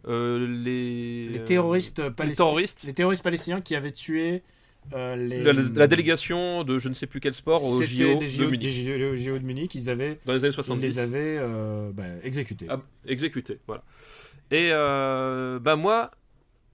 les, 0.07 1.29
Les 1.31 1.45
terroristes 1.45 2.01
les 2.01 2.33
terroristes. 2.35 2.85
Les 2.85 2.95
terroristes 2.95 3.23
palestiniens 3.25 3.61
qui 3.62 3.75
avaient 3.75 3.93
tué 3.93 4.43
euh, 4.94 5.16
les. 5.16 5.43
La, 5.43 5.52
la 5.52 5.86
délégation 5.86 6.65
de 6.65 6.78
je 6.78 6.89
ne 6.89 6.94
sais 6.94 7.06
plus 7.06 7.20
quel 7.20 7.35
sport 7.35 7.62
au 7.65 7.82
JO, 7.82 8.20
de 8.20 8.44
Munich. 8.47 8.62
les 8.62 8.70
JO 8.85 9.15
les 9.15 9.16
JO 9.16 9.39
de 9.39 9.44
Munich, 9.44 9.74
ils 9.74 9.90
avaient, 9.90 10.19
Dans 10.24 10.32
les 10.32 10.44
années 10.44 10.51
ils 10.51 10.55
70. 10.55 10.82
les 10.82 10.98
avaient 10.98 11.39
euh, 11.40 11.90
bah, 11.93 12.05
exécutés. 12.23 12.66
Ah, 12.69 12.81
exécuté, 13.06 13.59
voilà. 13.66 13.82
Et 14.51 14.70
euh, 14.73 15.59
bah 15.59 15.77
moi, 15.77 16.10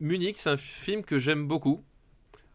Munich, 0.01 0.37
c'est 0.39 0.51
un 0.51 0.57
film 0.57 1.03
que 1.03 1.19
j'aime 1.19 1.47
beaucoup, 1.49 1.83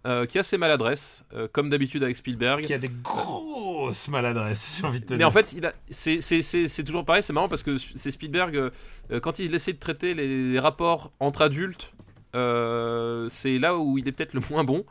euh, 0.08 0.26
qui 0.26 0.40
a 0.40 0.44
ses 0.44 0.58
maladresses, 0.58 1.26
euh, 1.34 1.48
comme 1.52 1.70
d'habitude 1.70 2.04
avec 2.04 2.16
Spielberg. 2.16 2.64
Qui 2.64 2.74
a 2.74 2.78
des 2.78 2.90
grosses 3.04 4.08
maladresses, 4.08 4.78
j'ai 4.80 4.88
envie 4.88 5.02
de 5.02 5.06
te 5.06 5.14
Mais 5.14 5.18
dire. 5.20 5.28
en 5.28 5.32
fait, 5.32 5.52
il 5.54 5.66
a, 5.66 5.74
c'est, 5.90 6.84
toujours 6.86 7.04
pareil, 7.04 7.22
c'est 7.24 7.34
marrant 7.34 7.50
parce 7.50 7.64
que 7.64 7.76
c'est 7.78 8.12
Spielberg, 8.12 8.72
quand 9.22 9.40
il 9.40 9.54
essaie 9.54 9.74
de 9.74 9.80
traiter 9.80 10.14
les, 10.14 10.52
les 10.52 10.60
rapports 10.60 11.12
entre 11.20 11.42
adultes, 11.42 11.92
c'est 12.34 13.60
là 13.60 13.78
où 13.78 13.98
il 13.98 14.08
est 14.08 14.12
peut-être 14.14 14.34
le 14.34 14.42
moins 14.50 14.64
bon. 14.64 14.86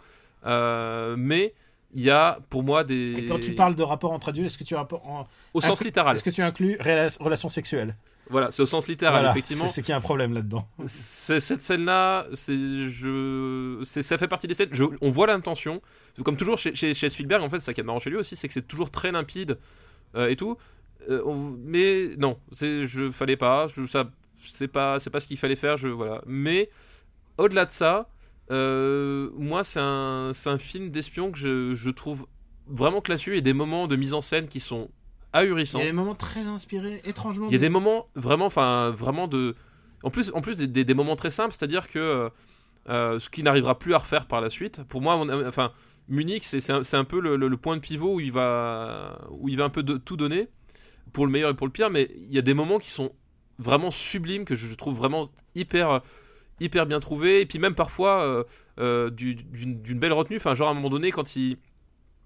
Euh, 0.48 1.14
mais 1.18 1.54
il 1.94 2.02
y 2.02 2.10
a 2.10 2.38
pour 2.50 2.62
moi 2.62 2.84
des. 2.84 3.14
Et 3.18 3.24
quand 3.26 3.40
tu 3.40 3.54
parles 3.54 3.74
de 3.74 3.82
rapport 3.82 4.12
entre 4.12 4.28
adultes, 4.30 4.46
est-ce 4.46 4.58
que 4.58 4.64
tu, 4.64 4.74
as 4.74 4.80
en- 5.04 5.26
Au 5.54 5.60
sens 5.60 5.82
littéral. 5.84 6.16
est-ce 6.16 6.24
que 6.24 6.30
tu 6.30 6.42
inclus 6.42 6.76
rela- 6.76 7.16
relations 7.22 7.48
sexuelles 7.48 7.96
Voilà, 8.30 8.50
c'est 8.52 8.62
au 8.62 8.66
sens 8.66 8.88
littéral, 8.88 9.14
Voilà, 9.14 9.30
effectivement. 9.30 9.66
c'est 9.68 9.80
qu'il 9.82 9.90
y 9.90 9.94
a 9.94 9.96
un 9.96 10.02
problème 10.02 10.34
là-dedans. 10.34 10.68
Cette 10.86 11.62
scène-là, 11.62 12.26
c'est 12.34 12.90
je, 12.90 13.80
ça 13.84 14.18
fait 14.18 14.28
partie 14.28 14.46
des 14.46 14.54
scènes. 14.54 14.68
je- 14.72 14.84
on 15.00 15.10
voit 15.10 15.26
l'intention, 15.26 15.80
comme 16.24 16.36
toujours 16.36 16.58
chez, 16.58 16.74
chez, 16.74 16.92
chez 16.94 17.08
Spielberg. 17.08 17.42
En 17.42 17.48
fait, 17.48 17.60
ça 17.60 17.72
qui 17.72 17.80
est 17.80 17.84
marrant 17.84 18.00
chez 18.00 18.10
lui 18.10 18.18
aussi, 18.18 18.36
c'est 18.36 18.48
que 18.48 18.54
c'est 18.54 18.66
toujours 18.68 18.90
très 18.90 19.12
limpide 19.12 19.58
euh, 20.14 20.28
et 20.28 20.36
tout. 20.36 20.56
Euh, 21.08 21.22
on- 21.24 21.54
mais 21.64 22.10
non, 22.18 22.38
c'est 22.52 22.84
je 22.86 23.10
fallait 23.10 23.36
pas. 23.36 23.66
Je, 23.68 23.86
ça, 23.86 24.10
c'est 24.52 24.68
pas, 24.68 25.00
c'est 25.00 25.10
pas 25.10 25.20
ce 25.20 25.26
qu'il 25.26 25.38
fallait 25.38 25.56
faire. 25.56 25.76
Je 25.78 25.88
voilà. 25.88 26.20
Mais 26.26 26.68
au-delà 27.38 27.64
de 27.64 27.70
ça, 27.70 28.08
euh, 28.50 29.30
moi, 29.36 29.64
c'est 29.64 29.80
un, 29.80 30.32
un 30.46 30.58
film 30.58 30.90
d'espion 30.90 31.30
que 31.30 31.38
je, 31.38 31.74
je 31.74 31.90
trouve 31.90 32.26
vraiment 32.66 33.00
classieux 33.00 33.34
et 33.34 33.40
des 33.42 33.52
moments 33.52 33.86
de 33.86 33.96
mise 33.96 34.14
en 34.14 34.20
scène 34.20 34.48
qui 34.48 34.60
sont 34.60 34.88
Il 35.34 35.38
ahurissants. 35.38 35.78
y 35.80 35.82
a 35.82 35.86
des 35.86 35.92
moments 35.92 36.14
très 36.14 36.46
inspirés, 36.46 37.00
étrangement. 37.04 37.46
Il 37.48 37.52
y 37.52 37.56
a 37.56 37.58
des 37.58 37.68
moments 37.68 38.08
vraiment, 38.14 38.46
enfin, 38.46 38.90
vraiment 38.90 39.28
de. 39.28 39.54
En 40.02 40.10
plus, 40.10 40.30
en 40.34 40.40
plus 40.40 40.56
des, 40.56 40.66
des- 40.66 40.84
des 40.84 40.94
moments 40.94 41.16
très 41.16 41.30
simples, 41.30 41.52
c'est-à-dire 41.58 41.88
que 41.88 41.98
euh, 41.98 42.28
euh, 42.88 43.18
ce 43.18 43.28
qui 43.30 43.42
n'arrivera 43.42 43.78
plus 43.78 43.94
à 43.94 43.98
refaire 43.98 44.26
par 44.26 44.40
la 44.40 44.48
suite. 44.50 44.82
Pour 44.84 45.00
moi, 45.00 45.16
enfin, 45.46 45.72
Munich, 46.08 46.44
c'est 46.44 46.70
un, 46.70 46.80
un 46.92 47.04
peu 47.04 47.20
le, 47.20 47.36
le- 47.36 47.48
le 47.48 47.56
point 47.56 47.76
de 47.76 47.80
pivot 47.82 48.14
où 48.14 48.20
il 48.20 48.32
va, 48.32 49.18
où 49.30 49.48
il 49.48 49.56
va 49.58 49.64
un 49.64 49.68
peu 49.70 49.82
de, 49.82 49.96
tout 49.98 50.16
donner 50.16 50.48
pour 51.12 51.26
le 51.26 51.32
meilleur 51.32 51.50
et 51.50 51.54
pour 51.54 51.66
le 51.66 51.72
pire. 51.72 51.90
Mais 51.90 52.08
il 52.16 52.32
y 52.32 52.38
a 52.38 52.42
des 52.42 52.54
moments 52.54 52.78
qui 52.78 52.90
sont 52.90 53.12
vraiment 53.58 53.90
sublimes 53.90 54.44
que 54.44 54.54
je 54.54 54.72
trouve 54.74 54.96
vraiment 54.96 55.28
hyper, 55.54 56.00
hyper 56.60 56.86
bien 56.86 57.00
trouvés. 57.00 57.40
Et 57.40 57.46
puis 57.46 57.58
même 57.58 57.74
parfois 57.74 58.22
euh, 58.22 58.44
euh, 58.78 59.10
du- 59.10 59.34
d'une 59.34 59.98
belle 59.98 60.12
retenue. 60.12 60.36
Enfin, 60.36 60.54
genre 60.54 60.68
à 60.68 60.70
un 60.70 60.74
moment 60.74 60.90
donné, 60.90 61.10
quand 61.10 61.36
il 61.36 61.58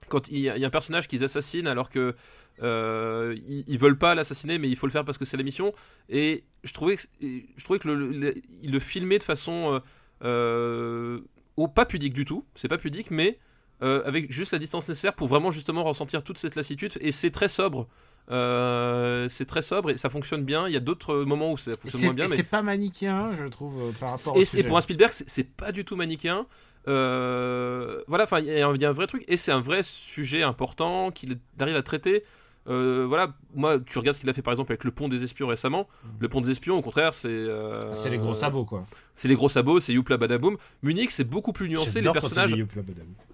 quand 0.08 0.28
il 0.28 0.40
y 0.40 0.48
a 0.48 0.66
un 0.66 0.70
personnage 0.70 1.08
qu'ils 1.08 1.24
assassinent 1.24 1.66
alors 1.66 1.88
que 1.88 2.14
euh, 2.62 3.34
ils, 3.66 3.78
veulent 3.78 3.96
pas 3.96 4.14
l'assassiner 4.14 4.58
mais 4.58 4.68
il 4.68 4.76
faut 4.76 4.86
le 4.86 4.92
faire 4.92 5.06
parce 5.06 5.16
que 5.16 5.24
c'est 5.24 5.38
la 5.38 5.42
mission 5.42 5.72
et 6.10 6.44
je 6.64 6.72
trouvais 6.74 6.96
que, 6.96 7.02
je 7.20 7.64
trouvais 7.64 7.78
que 7.78 7.88
le, 7.88 8.10
le, 8.10 8.34
il 8.62 8.78
filmait 8.78 9.18
de 9.18 9.22
façon 9.22 9.80
euh, 10.22 11.18
euh, 11.56 11.66
pas 11.68 11.86
pudique 11.86 12.12
du 12.12 12.26
tout 12.26 12.44
c'est 12.54 12.68
pas 12.68 12.76
pudique 12.76 13.10
mais 13.10 13.38
avec 13.80 14.30
juste 14.30 14.52
la 14.52 14.60
distance 14.60 14.88
nécessaire 14.88 15.14
pour 15.14 15.26
vraiment 15.26 15.50
justement 15.50 15.82
ressentir 15.82 16.22
toute 16.22 16.38
cette 16.38 16.54
lassitude 16.54 16.92
et 17.00 17.10
c'est 17.10 17.30
très 17.30 17.48
sobre 17.48 17.88
Euh, 18.30 19.28
c'est 19.28 19.46
très 19.46 19.62
sobre 19.62 19.90
et 19.90 19.96
ça 19.96 20.08
fonctionne 20.08 20.44
bien 20.44 20.68
il 20.68 20.72
y 20.72 20.76
a 20.76 20.80
d'autres 20.80 21.16
moments 21.24 21.50
où 21.52 21.58
ça 21.58 21.72
fonctionne 21.76 22.04
moins 22.04 22.14
bien 22.14 22.26
mais 22.30 22.36
c'est 22.36 22.44
pas 22.44 22.62
manichéen, 22.62 23.34
je 23.34 23.44
trouve, 23.46 23.78
euh, 23.82 23.90
par 23.98 24.10
rapport 24.10 24.36
et, 24.36 24.40
au 24.40 24.58
et 24.58 24.62
pour 24.62 24.76
un 24.76 24.80
Spielberg, 24.80 25.12
c'est- 25.12 25.42
pas 25.44 25.72
du 25.72 25.84
tout 25.84 25.96
manichéen. 25.96 26.46
Euh, 26.88 28.02
voilà, 28.08 28.24
enfin, 28.24 28.40
il 28.40 28.46
y, 28.46 28.60
a 28.60 28.66
un- 28.68 28.74
il 28.74 28.80
y 28.80 28.84
a 28.84 28.88
un 28.90 28.92
vrai 28.92 29.06
truc, 29.06 29.24
et 29.28 29.36
c'est 29.36 29.52
un 29.52 29.60
vrai 29.60 29.82
sujet 29.82 30.42
important 30.42 31.10
qu'il 31.10 31.38
arrive 31.58 31.76
à 31.76 31.82
traiter. 31.82 32.22
Euh, 32.68 33.06
voilà, 33.08 33.34
moi, 33.54 33.80
tu 33.80 33.98
regardes 33.98 34.14
ce 34.14 34.20
qu'il 34.20 34.30
a 34.30 34.32
fait 34.32 34.42
par 34.42 34.52
exemple 34.52 34.70
avec 34.70 34.84
le 34.84 34.92
pont 34.92 35.08
des 35.08 35.24
espions 35.24 35.48
récemment. 35.48 35.88
Le 36.20 36.28
pont 36.28 36.40
des 36.40 36.50
espions, 36.52 36.76
au 36.76 36.82
contraire, 36.82 37.12
c'est. 37.12 37.28
euh, 37.28 37.94
C'est 37.96 38.08
les 38.10 38.18
gros 38.18 38.34
sabots, 38.34 38.64
quoi. 38.64 38.86
C'est 39.16 39.26
les 39.28 39.34
gros 39.34 39.48
sabots, 39.48 39.80
c'est 39.80 39.92
Youpla 39.92 40.16
Badaboum. 40.16 40.56
Munich, 40.82 41.10
c'est 41.10 41.24
beaucoup 41.24 41.52
plus 41.52 41.68
nuancé. 41.68 42.00
Les 42.00 42.12
personnages. 42.12 42.52
Youpla. 42.52 42.82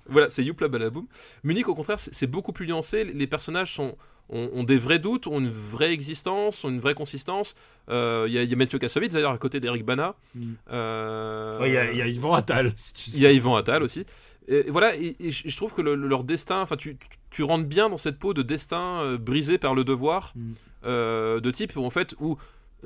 Voilà, 0.08 0.30
c'est 0.30 0.42
Youpla 0.42 0.68
Badaboum. 0.68 1.06
Munich, 1.44 1.68
au 1.68 1.74
contraire, 1.74 1.98
c'est 2.00 2.26
beaucoup 2.26 2.52
plus 2.52 2.66
nuancé. 2.66 3.04
Les 3.04 3.26
personnages 3.26 3.74
sont, 3.74 3.96
ont, 4.30 4.50
ont 4.52 4.64
des 4.64 4.78
vrais 4.78 4.98
doutes, 4.98 5.26
ont 5.26 5.38
une 5.38 5.50
vraie 5.50 5.92
existence, 5.92 6.64
ont 6.64 6.68
une 6.68 6.80
vraie 6.80 6.94
consistance. 6.94 7.54
Euh, 7.90 8.24
Il 8.28 8.34
y, 8.34 8.38
a- 8.38 8.42
il 8.42 8.50
y 8.50 8.52
a 8.52 8.56
Mathieu 8.56 8.78
Kassovitz 8.78 9.12
d'ailleurs 9.12 9.32
à 9.32 9.38
côté 9.38 9.60
d'Eric 9.60 9.84
Bana. 9.84 10.14
Mm. 10.34 10.52
Euh, 10.70 11.58
Ouais, 11.60 11.70
Il 11.70 11.74
y, 11.74 11.76
a- 11.76 11.92
il 11.92 11.98
y 11.98 12.02
a 12.02 12.06
Yvan 12.06 12.34
Attal, 12.34 12.72
si 12.76 12.94
tu 12.94 13.10
il 13.16 13.22
y 13.22 13.26
a 13.26 13.32
Yvan 13.32 13.56
Attal 13.56 13.82
aussi. 13.82 14.00
Et 14.46 14.66
et 14.66 14.70
voilà, 14.70 14.94
et, 14.96 15.14
et 15.20 15.30
je 15.30 15.56
trouve 15.56 15.74
que 15.74 15.82
le- 15.82 15.94
le- 15.94 16.08
leur 16.08 16.24
destin, 16.24 16.62
enfin, 16.62 16.76
tu, 16.76 16.96
tu, 16.96 17.08
tu 17.30 17.42
rentres 17.42 17.66
bien 17.66 17.88
dans 17.90 17.98
cette 17.98 18.18
peau 18.18 18.32
de 18.34 18.42
destin 18.42 19.00
euh, 19.02 19.18
brisé 19.18 19.58
par 19.58 19.74
le 19.74 19.84
devoir, 19.84 20.32
Mm. 20.34 20.52
euh, 20.86 21.40
de 21.40 21.50
type 21.50 21.76
où 21.76 21.84
en 21.84 21.90
fait, 21.90 22.14
où, 22.20 22.36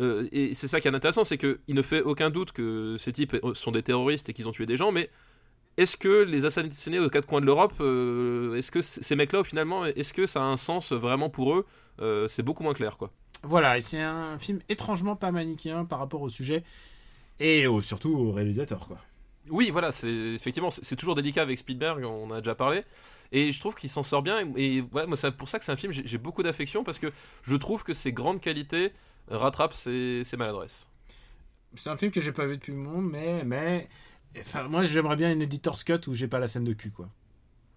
euh, 0.01 0.27
et 0.33 0.55
c'est 0.55 0.69
ça 0.69 0.81
qui 0.81 0.89
est 0.89 0.95
intéressant, 0.95 1.25
c'est 1.25 1.39
qu'il 1.39 1.59
ne 1.69 1.83
fait 1.83 2.01
aucun 2.03 2.31
doute 2.31 2.51
que 2.53 2.97
ces 2.99 3.13
types 3.13 3.37
sont 3.55 3.71
des 3.73 3.83
terroristes 3.83 4.29
et 4.29 4.33
qu'ils 4.33 4.49
ont 4.49 4.53
tué 4.53 4.67
des 4.67 4.77
gens, 4.77 4.91
mais 4.91 5.09
est-ce 5.77 5.97
que 5.97 6.23
les 6.25 6.45
assassinés 6.47 6.99
aux 6.99 7.11
quatre 7.11 7.27
coins 7.27 7.41
de 7.41 7.47
l'Europe, 7.47 7.75
euh, 7.81 8.55
est-ce 8.57 8.71
que 8.71 8.83
ces 8.83 9.17
mecs-là, 9.17 9.45
finalement, 9.45 9.85
est-ce 9.87 10.13
que 10.13 10.27
ça 10.27 10.41
a 10.43 10.45
un 10.45 10.57
sens 10.57 10.93
vraiment 10.93 11.31
pour 11.31 11.55
eux 11.55 11.67
Euh, 12.01 12.29
C'est 12.29 12.43
beaucoup 12.43 12.63
moins 12.63 12.75
clair, 12.75 12.97
quoi. 12.99 13.11
Voilà, 13.45 13.79
et 13.79 13.81
c'est 13.81 14.01
un 14.01 14.39
film 14.39 14.61
étrangement 14.69 15.17
pas 15.17 15.33
manichéen 15.33 15.85
par 15.85 15.99
rapport 15.99 16.23
au 16.23 16.29
sujet 16.29 16.63
et 17.41 17.67
au- 17.67 17.83
surtout 17.83 18.15
au 18.15 18.33
réalisateur, 18.33 18.87
quoi. 18.89 18.99
Oui, 19.51 19.71
voilà, 19.71 19.91
c'est 19.91 20.09
effectivement 20.09 20.71
c'est 20.71 20.95
toujours 20.95 21.17
délicat 21.17 21.43
avec 21.43 21.59
Spielberg, 21.59 22.05
on 22.05 22.31
a 22.31 22.41
déjà 22.41 22.55
parlé, 22.55 22.83
et 23.33 23.51
je 23.51 23.59
trouve 23.59 23.75
qu'il 23.75 23.91
s'en 23.91 24.05
sort 24.05 24.23
bien. 24.23 24.39
Et, 24.57 24.77
et 24.77 24.81
voilà, 24.93 25.09
moi 25.09 25.17
c'est 25.17 25.33
pour 25.33 25.49
ça 25.49 25.59
que 25.59 25.65
c'est 25.65 25.73
un 25.73 25.77
film 25.77 25.93
j'ai 25.93 26.07
j'ai 26.07 26.19
beaucoup 26.19 26.45
d'affection 26.45 26.85
parce 26.85 26.99
que 27.01 27.11
je 27.43 27.57
trouve 27.57 27.83
que 27.83 27.93
ses 27.93 28.13
grandes 28.13 28.41
qualités 28.41 28.93
rattrapent 29.29 29.75
ses, 29.75 30.23
ses 30.25 30.37
maladresses. 30.37 30.87
C'est 31.75 31.91
un 31.91 31.97
film 31.97 32.13
que 32.13 32.21
j'ai 32.21 32.33
pas 32.33 32.47
vu 32.47 32.57
depuis 32.57 32.73
le 32.73 32.79
monde, 32.79 33.11
mais 33.11 33.43
mais 33.45 33.89
enfin 34.41 34.65
moi 34.69 34.85
j'aimerais 34.85 35.17
bien 35.17 35.33
une 35.33 35.43
editor's 35.43 35.85
cut 35.85 36.01
où 36.09 36.15
j'ai 36.15 36.29
pas 36.29 36.39
la 36.41 36.49
scène 36.49 36.65
de 36.65 36.73
cul, 36.73 36.91
quoi. 36.91 37.09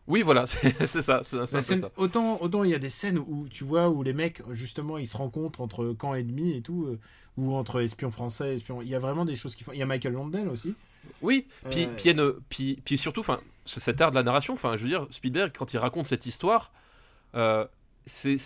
Oui, 0.08 0.22
voilà, 0.22 0.46
c'est 0.48 1.02
ça, 1.02 1.24
scène- 1.24 1.90
autant 1.98 2.40
autant 2.42 2.64
il 2.64 2.70
y 2.70 2.76
a 2.76 2.80
des 2.80 2.92
scènes 2.92 3.18
où 3.18 3.48
tu 3.50 3.64
vois 3.64 3.90
où 3.90 4.04
les 4.04 4.14
mecs 4.14 4.42
justement 4.52 4.98
ils 5.00 5.08
se 5.08 5.18
rencontrent 5.18 5.62
entre 5.62 5.94
camp 5.94 6.14
ennemi 6.14 6.56
et 6.56 6.62
tout 6.62 6.86
euh, 6.86 7.00
ou 7.38 7.56
entre 7.56 7.82
espions 7.82 8.12
français 8.12 8.56
espions 8.56 8.82
il 8.84 8.88
y 8.88 8.94
a 8.96 9.00
vraiment 9.00 9.26
des 9.26 9.36
choses 9.36 9.56
qui 9.56 9.64
font 9.64 9.72
il 9.72 9.80
y 9.80 9.82
a 9.82 9.86
Michael 9.88 10.14
Londell 10.14 10.48
aussi 10.48 10.76
Oui, 11.22 11.48
puis, 11.70 11.86
Euh, 11.86 11.88
puis, 11.96 12.06
il 12.10 12.18
y 12.18 12.20
a 12.20 12.24
une- 12.24 12.34
puis, 12.50 12.82
puis 12.86 12.98
surtout, 12.98 13.20
enfin, 13.22 13.40
cet 13.66 14.00
art 14.02 14.10
de 14.12 14.16
la 14.16 14.24
narration. 14.24 14.54
Enfin, 14.54 14.76
je 14.78 14.84
veux 14.84 14.90
dire, 14.90 15.08
Spielberg, 15.12 15.52
quand 15.58 15.74
il 15.74 15.78
raconte 15.78 16.06
cette 16.08 16.26
histoire, 16.28 16.72
euh, 17.36 17.66
c'est 18.06 18.38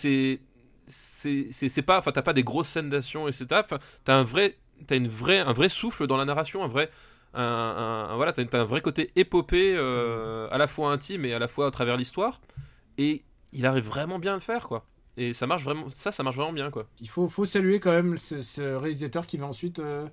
c'est 0.88 1.82
pas, 1.82 1.98
enfin, 1.98 2.12
t'as 2.12 2.22
pas 2.22 2.32
des 2.32 2.42
grosses 2.44 2.68
scènes 2.68 2.90
d'action, 2.90 3.28
etc. 3.28 3.46
Enfin, 3.64 3.78
t'as 4.04 4.14
un 4.16 4.24
vrai, 4.24 4.56
t'as 4.86 4.96
une 4.96 5.08
vraie, 5.08 5.38
un 5.38 5.52
vrai 5.52 5.68
souffle 5.68 6.06
dans 6.06 6.16
la 6.16 6.24
narration, 6.24 6.64
un 6.64 6.68
vrai, 6.68 6.90
un, 7.34 7.42
un- 7.42 8.08
un- 8.10 8.16
voilà, 8.16 8.32
t'as 8.32 8.44
un 8.60 8.64
vrai 8.64 8.80
côté 8.80 9.10
épopée, 9.16 9.74
euh, 9.76 10.48
à 10.50 10.58
la 10.58 10.66
fois 10.66 10.92
intime 10.92 11.24
et 11.24 11.32
à 11.34 11.38
la 11.38 11.48
fois 11.48 11.66
à 11.66 11.70
travers 11.70 11.96
l'histoire. 11.96 12.40
Et 12.98 13.24
il 13.52 13.66
arrive 13.66 13.86
vraiment 13.86 14.18
bien 14.18 14.32
à 14.32 14.36
le 14.36 14.40
faire, 14.40 14.68
quoi. 14.68 14.86
Et 15.16 15.32
ça 15.32 15.46
marche 15.46 15.64
vraiment, 15.64 15.88
ça, 15.88 16.12
ça 16.12 16.22
marche 16.22 16.36
vraiment 16.36 16.52
bien, 16.52 16.70
quoi. 16.70 16.86
il 17.00 17.08
faut 17.08 17.28
faut 17.28 17.44
saluer 17.44 17.80
quand 17.80 17.92
même 17.92 18.16
ce, 18.18 18.40
ce 18.42 18.62
réalisateur 18.76 19.26
qui 19.26 19.36
va 19.38 19.46
ensuite 19.46 19.78
euh, 19.80 20.06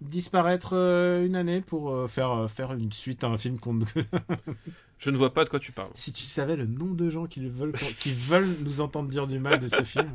disparaître 0.00 0.70
euh, 0.74 1.26
une 1.26 1.36
année 1.36 1.60
pour 1.60 2.08
faire 2.10 2.50
faire 2.50 2.72
une 2.72 2.92
suite 2.92 3.22
à 3.24 3.26
un 3.28 3.36
film 3.36 3.58
qu'on 3.58 3.78
Je 4.98 5.10
ne 5.10 5.16
vois 5.16 5.32
pas 5.34 5.44
de 5.44 5.50
quoi 5.50 5.58
tu 5.58 5.72
parles. 5.72 5.90
si 5.94 6.12
tu 6.12 6.24
savais 6.24 6.56
le 6.56 6.66
nombre 6.66 6.94
de 6.94 7.10
gens 7.10 7.26
qui 7.26 7.46
veulent 7.48 7.72
qui 7.98 8.12
veulent 8.12 8.64
nous 8.64 8.80
entendre 8.80 9.08
dire 9.08 9.26
du 9.26 9.38
mal 9.38 9.58
de 9.58 9.68
ce 9.68 9.82
film 9.82 10.10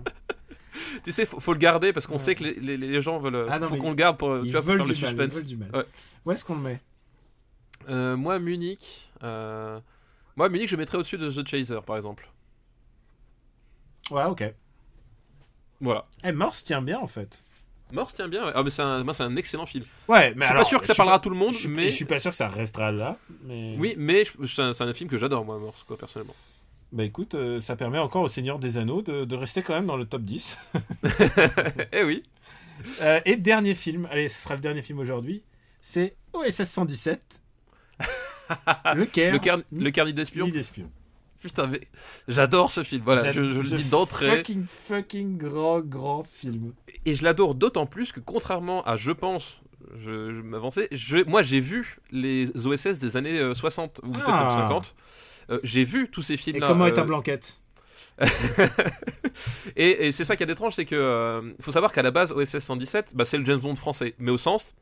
Tu 1.04 1.12
sais, 1.12 1.26
faut, 1.26 1.40
faut 1.40 1.54
le 1.54 1.60
garder 1.60 1.94
parce 1.94 2.08
qu'on 2.08 2.14
Ouais. 2.14 2.20
sait 2.20 2.36
que 2.36 2.44
les, 2.44 2.54
les- 2.56 2.78
les 2.78 3.02
gens 3.02 3.18
veulent. 3.20 3.46
Ah 3.50 3.60
non, 3.60 3.68
faut 3.68 3.76
qu'on 3.78 3.90
le 3.90 3.96
garde 3.96 4.18
pour, 4.18 4.40
tu 4.42 4.48
ils 4.48 4.52
vois, 4.52 4.62
pour 4.62 4.70
faire 4.76 4.78
le 4.78 4.86
mal, 4.86 4.96
suspense. 4.96 5.34
veulent 5.34 5.44
du 5.46 5.58
mal. 5.58 5.70
Ouais. 5.74 5.86
où 6.26 6.32
est-ce 6.32 6.44
qu'on 6.46 6.56
le 6.56 6.62
met? 6.62 6.82
Euh, 7.90 8.16
moi, 8.18 8.40
Munich. 8.40 9.12
euh, 9.24 9.80
Moi, 10.36 10.50
Munich, 10.50 10.70
je 10.70 10.76
mettrais 10.76 10.98
au-dessus 10.98 11.18
de 11.18 11.30
The 11.30 11.48
Chaser, 11.48 11.80
par 11.86 11.98
exemple. 11.98 12.30
ouais 14.12 14.24
ok 14.26 14.44
Voilà. 15.82 16.06
eh 16.24 16.32
Morse 16.32 16.64
tient 16.64 16.82
bien 16.82 17.00
en 17.00 17.08
fait 17.08 17.44
Morse 17.92 18.16
tient 18.16 18.28
bien. 18.28 18.46
ouais. 18.48 18.52
Ah, 18.56 18.64
mais 18.64 18.72
c'est 18.72 18.82
un, 18.82 19.04
moi, 19.04 19.14
c'est 19.14 19.24
un 19.24 19.36
excellent 19.36 19.66
film. 19.68 19.86
ouais 20.08 20.34
mais 20.36 20.42
je 20.42 20.46
suis 20.46 20.52
alors, 20.52 20.64
pas 20.64 20.70
sûr 20.70 20.82
que 20.82 20.88
ça 20.88 20.96
parlera 20.96 21.18
à 21.18 21.20
tout 21.20 21.30
le 21.30 21.36
monde, 21.36 21.54
je 21.54 21.60
suis, 21.60 21.68
mais 21.68 21.92
je 21.92 21.96
suis 21.96 22.06
pas 22.06 22.20
sûr 22.20 22.32
que 22.32 22.38
ça 22.38 22.48
restera 22.50 22.92
là 22.92 23.18
mais 23.44 23.76
oui, 23.78 23.94
mais 23.98 24.24
c'est 24.48 24.62
un, 24.64 24.74
c'est 24.74 24.84
un 24.84 24.94
film 24.94 25.10
que 25.10 25.18
j'adore, 25.20 25.46
moi, 25.46 25.60
Morse, 25.60 25.84
quoi, 25.84 25.96
personnellement. 25.98 26.36
Bah 26.96 27.04
écoute, 27.04 27.36
euh, 27.36 27.60
ça 27.60 27.76
permet 27.76 27.98
encore 28.00 28.22
au 28.22 28.30
Seigneur 28.30 28.58
des 28.58 28.78
Anneaux 28.78 29.02
de, 29.02 29.26
de 29.26 29.36
rester 29.36 29.62
quand 29.62 29.74
même 29.74 29.86
dans 29.86 29.98
le 29.98 30.06
top 30.06 30.22
10. 30.22 30.58
eh 31.92 32.04
oui. 32.06 32.24
Euh, 33.02 33.20
et 33.26 33.36
dernier 33.36 33.76
film, 33.76 34.08
allez, 34.10 34.30
ce 34.30 34.42
sera 34.42 34.56
le 34.56 34.62
dernier 34.62 34.82
film 34.82 35.00
aujourd'hui, 35.00 35.44
c'est 35.82 36.16
OSS 36.32 36.64
117. 36.64 37.42
le 38.96 39.06
Caire. 39.06 39.34
Le, 39.34 39.40
car... 39.40 39.60
le 39.74 39.92
carnet 39.92 40.14
d'espion. 40.14 40.50
Putain, 41.42 41.68
mais 41.68 41.82
j'adore 42.30 42.72
ce 42.72 42.82
film. 42.82 43.02
Voilà, 43.04 43.30
je, 43.34 43.42
je 43.60 43.76
le 43.76 43.84
dis 43.84 43.90
d'entrée. 43.90 44.38
Fucking, 44.38 44.66
fucking 44.66 45.38
grand, 45.38 45.82
grand 45.82 46.24
film. 46.24 46.72
Et 47.06 47.14
je 47.14 47.26
l'adore 47.26 47.56
d'autant 47.56 47.88
plus 47.88 48.14
que, 48.14 48.22
contrairement 48.22 48.84
à 48.84 48.96
Je 48.96 49.12
pense, 49.12 49.60
je, 49.98 50.34
je 50.34 50.42
m'avançais, 50.42 50.90
moi 51.28 51.44
j'ai 51.44 51.60
vu 51.60 51.98
les 52.12 52.50
OSS 52.66 53.00
des 53.00 53.18
années 53.18 53.38
euh, 53.38 53.54
60 53.54 54.00
ou 54.04 54.12
peut-être 54.12 54.24
Ah. 54.30 54.56
même 54.60 54.70
50. 54.70 54.96
Euh, 55.50 55.60
j'ai 55.64 55.84
vu 55.86 56.10
tous 56.10 56.22
ces 56.22 56.38
Et 56.38 56.38
films-là. 56.38 56.68
comment 56.68 56.88
est 56.88 56.94
ta 56.94 57.02
euh, 57.02 57.06
blanquette 57.06 57.62
et, 59.76 60.08
et 60.08 60.12
c'est 60.12 60.24
ça 60.26 60.36
qui 60.36 60.44
est 60.44 60.50
étrange, 60.50 60.74
c'est 60.76 60.86
que 60.86 60.96
euh, 60.96 61.42
faut 61.60 61.72
savoir 61.72 61.92
qu'à 61.92 62.02
la 62.02 62.12
base 62.12 62.32
OSS 62.32 62.60
117, 62.60 63.14
bah, 63.16 63.26
c'est 63.26 63.38
le 63.38 63.46
James 63.46 63.60
Bond 63.60 63.76
français, 63.76 64.16
mais 64.20 64.32
au 64.32 64.38
sens 64.38 64.74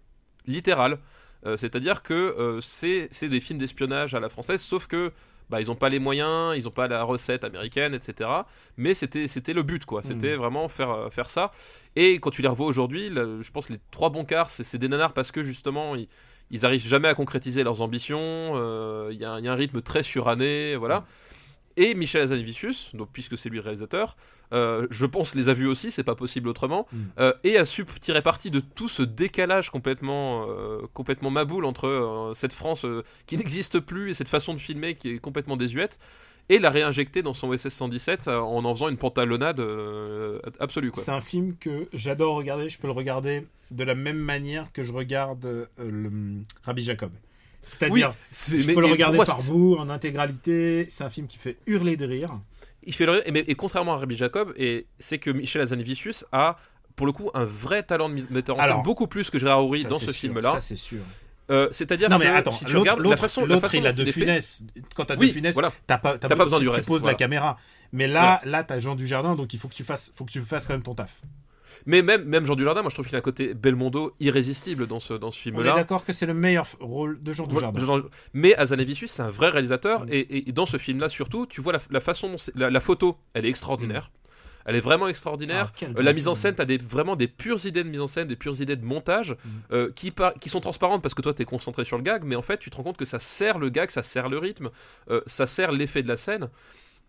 littéral. 0.46 1.00
Euh, 1.46 1.58
C'est-à-dire 1.58 2.04
que 2.04 2.14
euh, 2.14 2.62
c'est 2.62 3.10
des 3.24 3.42
films 3.42 3.60
d'espionnage 3.60 4.16
à 4.16 4.20
la 4.20 4.30
française, 4.30 4.62
sauf 4.62 4.88
que 4.88 5.12
bah, 5.50 5.62
ils 5.62 5.68
n'ont 5.68 5.76
pas 5.76 5.90
les 5.90 6.00
moyens, 6.00 6.56
ils 6.56 6.64
n'ont 6.64 6.72
pas 6.72 6.88
la 6.88 7.04
recette 7.04 7.44
américaine, 7.44 7.94
etc. 7.94 8.30
Mais 8.78 8.94
c'était 8.94 9.54
le 9.54 9.64
but, 9.64 9.84
quoi. 9.86 10.02
C'était 10.02 10.36
vraiment 10.36 10.68
faire 10.70 11.10
faire 11.12 11.30
ça. 11.30 11.52
Et 11.96 12.20
quand 12.20 12.30
tu 12.32 12.42
les 12.42 12.48
revois 12.48 12.68
aujourd'hui, 12.68 13.10
je 13.14 13.52
pense 13.52 13.68
que 13.68 13.74
les 13.74 13.80
trois 13.92 14.10
bons 14.10 14.24
quarts, 14.26 14.50
c'est 14.50 14.64
c'est 14.64 14.78
des 14.78 14.88
nanars 14.88 15.14
parce 15.14 15.32
que 15.32 15.44
justement 15.44 15.96
ils 15.96 16.08
ils 16.54 16.66
arrivent 16.66 16.88
jamais 16.88 17.10
à 17.10 17.16
concrétiser 17.16 17.64
leurs 17.64 17.82
ambitions. 17.82 18.20
euh, 18.56 19.10
Il 19.12 19.18
y, 19.20 19.26
a 19.26 19.32
un- 19.34 19.40
il 19.40 19.46
y 19.46 19.48
a 19.50 19.52
un 19.52 19.56
rythme 19.56 19.82
très 19.82 20.04
suranné, 20.04 20.76
voilà. 20.78 21.06
Et 21.76 21.96
Michel 21.96 22.22
Hazanavicius, 22.22 22.92
donc 22.94 23.10
puisque 23.12 23.36
c'est 23.38 23.50
lui 23.50 23.58
le 23.58 23.64
réalisateur, 23.64 24.16
euh, 24.54 24.86
je 24.92 25.08
pense 25.08 25.34
les 25.34 25.50
a 25.50 25.56
vus 25.56 25.66
aussi, 25.66 25.92
c'est 25.92 26.04
pas 26.04 26.14
possible 26.14 26.48
autrement, 26.48 26.86
Mm. 26.92 26.98
euh, 27.20 27.34
et 27.44 27.58
a 27.58 27.66
su 27.66 27.84
tirer 28.00 28.22
parti 28.22 28.52
de 28.52 28.60
tout 28.60 28.88
ce 28.88 29.02
décalage 29.02 29.72
complètement, 29.72 30.46
euh, 30.48 30.82
complètement 30.94 31.32
maboule 31.32 31.66
entre 31.66 32.32
cette 32.36 32.54
France 32.54 32.86
qui 33.26 33.36
n'existe 33.38 33.80
plus 33.80 34.12
et 34.12 34.14
cette 34.14 34.28
façon 34.30 34.54
de 34.54 34.60
filmer 34.60 34.94
qui 34.94 35.10
est 35.16 35.18
complètement 35.20 35.58
désuète, 35.58 35.98
et 36.50 36.60
l'a 36.60 36.70
réinjecter 36.70 37.22
dans 37.22 37.34
son 37.34 37.50
OSS 37.50 37.70
117 37.70 38.28
euh, 38.28 38.40
en 38.40 38.64
en 38.66 38.74
faisant 38.76 38.90
une 38.90 38.98
pantalonnade 38.98 39.60
euh, 39.60 40.40
absolue. 40.60 40.92
C'est 40.96 41.12
un 41.12 41.22
film 41.22 41.56
que 41.58 41.88
j'adore 41.94 42.36
regarder. 42.36 42.70
Je 42.70 42.78
peux 42.78 42.88
le 42.88 42.94
regarder 42.94 43.46
de 43.72 43.84
la 43.84 43.96
même 43.96 44.18
manière 44.18 44.72
que 44.72 44.84
je 44.84 44.92
regarde 44.92 45.46
euh, 45.46 45.66
le 45.80 46.08
hum, 46.08 46.44
Rabbi 46.64 46.84
Jacob. 46.84 47.12
C'est-à-dire, 47.62 48.14
c'est- 48.30 48.58
je 48.58 48.68
mais- 48.68 48.74
peux 48.74 48.82
le 48.82 48.88
regarder 48.88 49.16
moi, 49.16 49.26
par 49.26 49.42
bout, 49.44 49.76
en 49.78 49.90
intégralité. 49.90 50.86
C'est 50.90 51.04
un 51.06 51.10
film 51.10 51.28
qui 51.28 51.38
fait 51.38 51.58
hurler 51.66 51.96
de 51.96 52.06
rire. 52.06 52.40
Il 52.86 52.94
fait 52.94 53.06
le 53.06 53.14
rire, 53.14 53.24
et, 53.26 53.32
mais- 53.32 53.46
et 53.48 53.56
contrairement 53.56 53.94
à 53.94 53.98
Rabbi 53.98 54.18
Jacob, 54.18 54.54
et 54.58 54.86
c'est 55.00 55.18
que 55.18 55.30
Michel 55.30 55.62
Hazanavicius 55.62 56.26
a 56.34 56.58
pour 56.98 57.08
le 57.08 57.14
coup 57.14 57.32
un 57.34 57.46
vrai 57.46 57.82
talent 57.84 58.10
de 58.10 58.22
metteur 58.30 58.60
en 58.60 58.64
scène, 58.64 58.82
beaucoup 58.84 59.08
plus 59.08 59.30
que 59.30 59.40
Gérard 59.40 59.66
Houry 59.66 59.86
dans 59.86 59.98
ce 59.98 60.12
film-là. 60.12 60.52
Ça, 60.52 60.60
c'est 60.60 60.76
sûr. 60.76 61.00
Euh, 61.52 61.68
C'est-à-dire 61.72 62.10
Non, 62.10 62.18
que 62.18 62.24
mais 62.24 62.30
attends, 62.30 62.52
si 62.52 62.66
tu 62.66 62.74
l'autre, 62.74 62.92
regardes 62.92 63.06
la 63.06 63.18
façon, 63.18 63.42
la 63.46 63.56
l'autre, 63.56 63.76
il 63.76 63.86
a 63.86 63.92
de 63.92 64.06
Funès. 64.12 64.64
Quand 64.96 65.06
t'as 65.06 65.18
Oui, 65.18 65.28
de 65.28 65.34
Funès, 65.34 65.54
voilà. 65.54 65.72
t'as 65.88 65.98
pas, 65.98 66.18
pas 66.18 66.28
besoin 66.36 66.60
tu, 66.60 66.66
du 66.66 66.70
tu 66.72 66.76
reste, 66.76 66.88
poses 66.88 67.02
voilà. 67.02 67.14
la 67.14 67.18
caméra. 67.18 67.58
Mais 67.92 68.08
là, 68.08 68.42
là, 68.46 68.64
t'as 68.64 68.80
Jean 68.80 68.96
Dujardin, 68.96 69.36
donc 69.36 69.54
il 69.54 69.60
faut 69.60 69.68
que 69.68 69.76
tu 69.76 69.84
fasses, 69.84 70.14
faut 70.16 70.24
que 70.26 70.32
tu 70.32 70.40
fasses 70.42 70.66
quand 70.68 70.74
même 70.74 70.84
ton 70.84 70.96
taf. 70.96 71.22
Mais 71.86 72.02
même, 72.02 72.24
même 72.24 72.46
Jean 72.46 72.56
Dujardin, 72.56 72.82
moi 72.82 72.90
je 72.90 72.96
trouve 72.96 73.08
qu'il 73.08 73.16
a 73.16 73.18
un 73.18 73.22
côté 73.22 73.54
Belmondo 73.56 74.14
irrésistible 74.20 74.88
dans 74.88 75.00
ce, 75.02 75.14
dans 75.16 75.32
ce 75.32 75.38
On 75.38 75.40
est 75.40 75.44
film-là. 75.56 75.76
d'accord 75.76 76.06
que 76.06 76.14
c'est 76.14 76.26
le 76.26 76.34
meilleur 76.34 76.66
rôle 76.80 77.22
de 77.22 77.34
Jean 77.34 77.46
Voilà, 77.48 77.72
Dujardin. 77.72 78.04
Jean- 78.04 78.10
Mais 78.34 78.56
Azanavicius, 78.56 79.12
c'est 79.12 79.22
un 79.24 79.32
vrai 79.32 79.50
réalisateur, 79.50 80.06
Mm. 80.06 80.10
et, 80.12 80.50
et 80.50 80.52
dans 80.54 80.66
ce 80.66 80.78
film-là 80.78 81.10
surtout, 81.10 81.46
tu 81.46 81.62
vois 81.62 81.74
la, 81.74 81.80
la 81.90 82.00
façon 82.00 82.30
dont 82.30 82.38
la, 82.56 82.70
la 82.70 82.80
photo, 82.80 83.18
elle 83.34 83.46
est 83.46 83.50
extraordinaire. 83.50 84.12
Elle 84.66 84.76
est 84.76 84.80
vraiment 84.82 85.08
extraordinaire. 85.08 85.72
Ah, 85.82 85.86
Euh, 85.98 86.02
la 86.02 86.14
mise 86.14 86.28
en 86.28 86.36
scène, 86.36 86.56
t'as 86.56 86.66
des, 86.66 86.78
vraiment 86.78 87.16
des 87.16 87.28
pures 87.28 87.66
idées 87.66 87.84
de 87.84 87.90
mise 87.90 88.02
en 88.02 88.08
scène, 88.08 88.28
des 88.28 88.36
pures 88.36 88.60
idées 88.62 88.76
de 88.76 88.86
montage 88.86 89.32
Mm. 89.32 89.50
euh, 89.74 89.92
qui, 89.96 90.12
par- 90.12 90.34
qui 90.36 90.50
sont 90.50 90.60
transparentes 90.62 91.02
parce 91.02 91.14
que 91.14 91.22
toi 91.22 91.34
t'es 91.34 91.46
concentré 91.46 91.84
sur 91.86 91.98
le 91.98 92.04
gag, 92.04 92.24
mais 92.24 92.36
en 92.36 92.42
fait 92.42 92.58
tu 92.58 92.70
te 92.70 92.76
rends 92.78 92.84
compte 92.84 92.98
que 92.98 93.06
ça 93.06 93.20
sert 93.20 93.60
le 93.60 93.70
gag, 93.70 93.90
ça 93.92 94.04
sert 94.04 94.30
le 94.30 94.38
rythme, 94.38 94.70
euh, 95.10 95.22
ça 95.28 95.48
sert 95.48 95.72
l'effet 95.72 96.02
de 96.04 96.08
la 96.08 96.18
scène. 96.18 96.50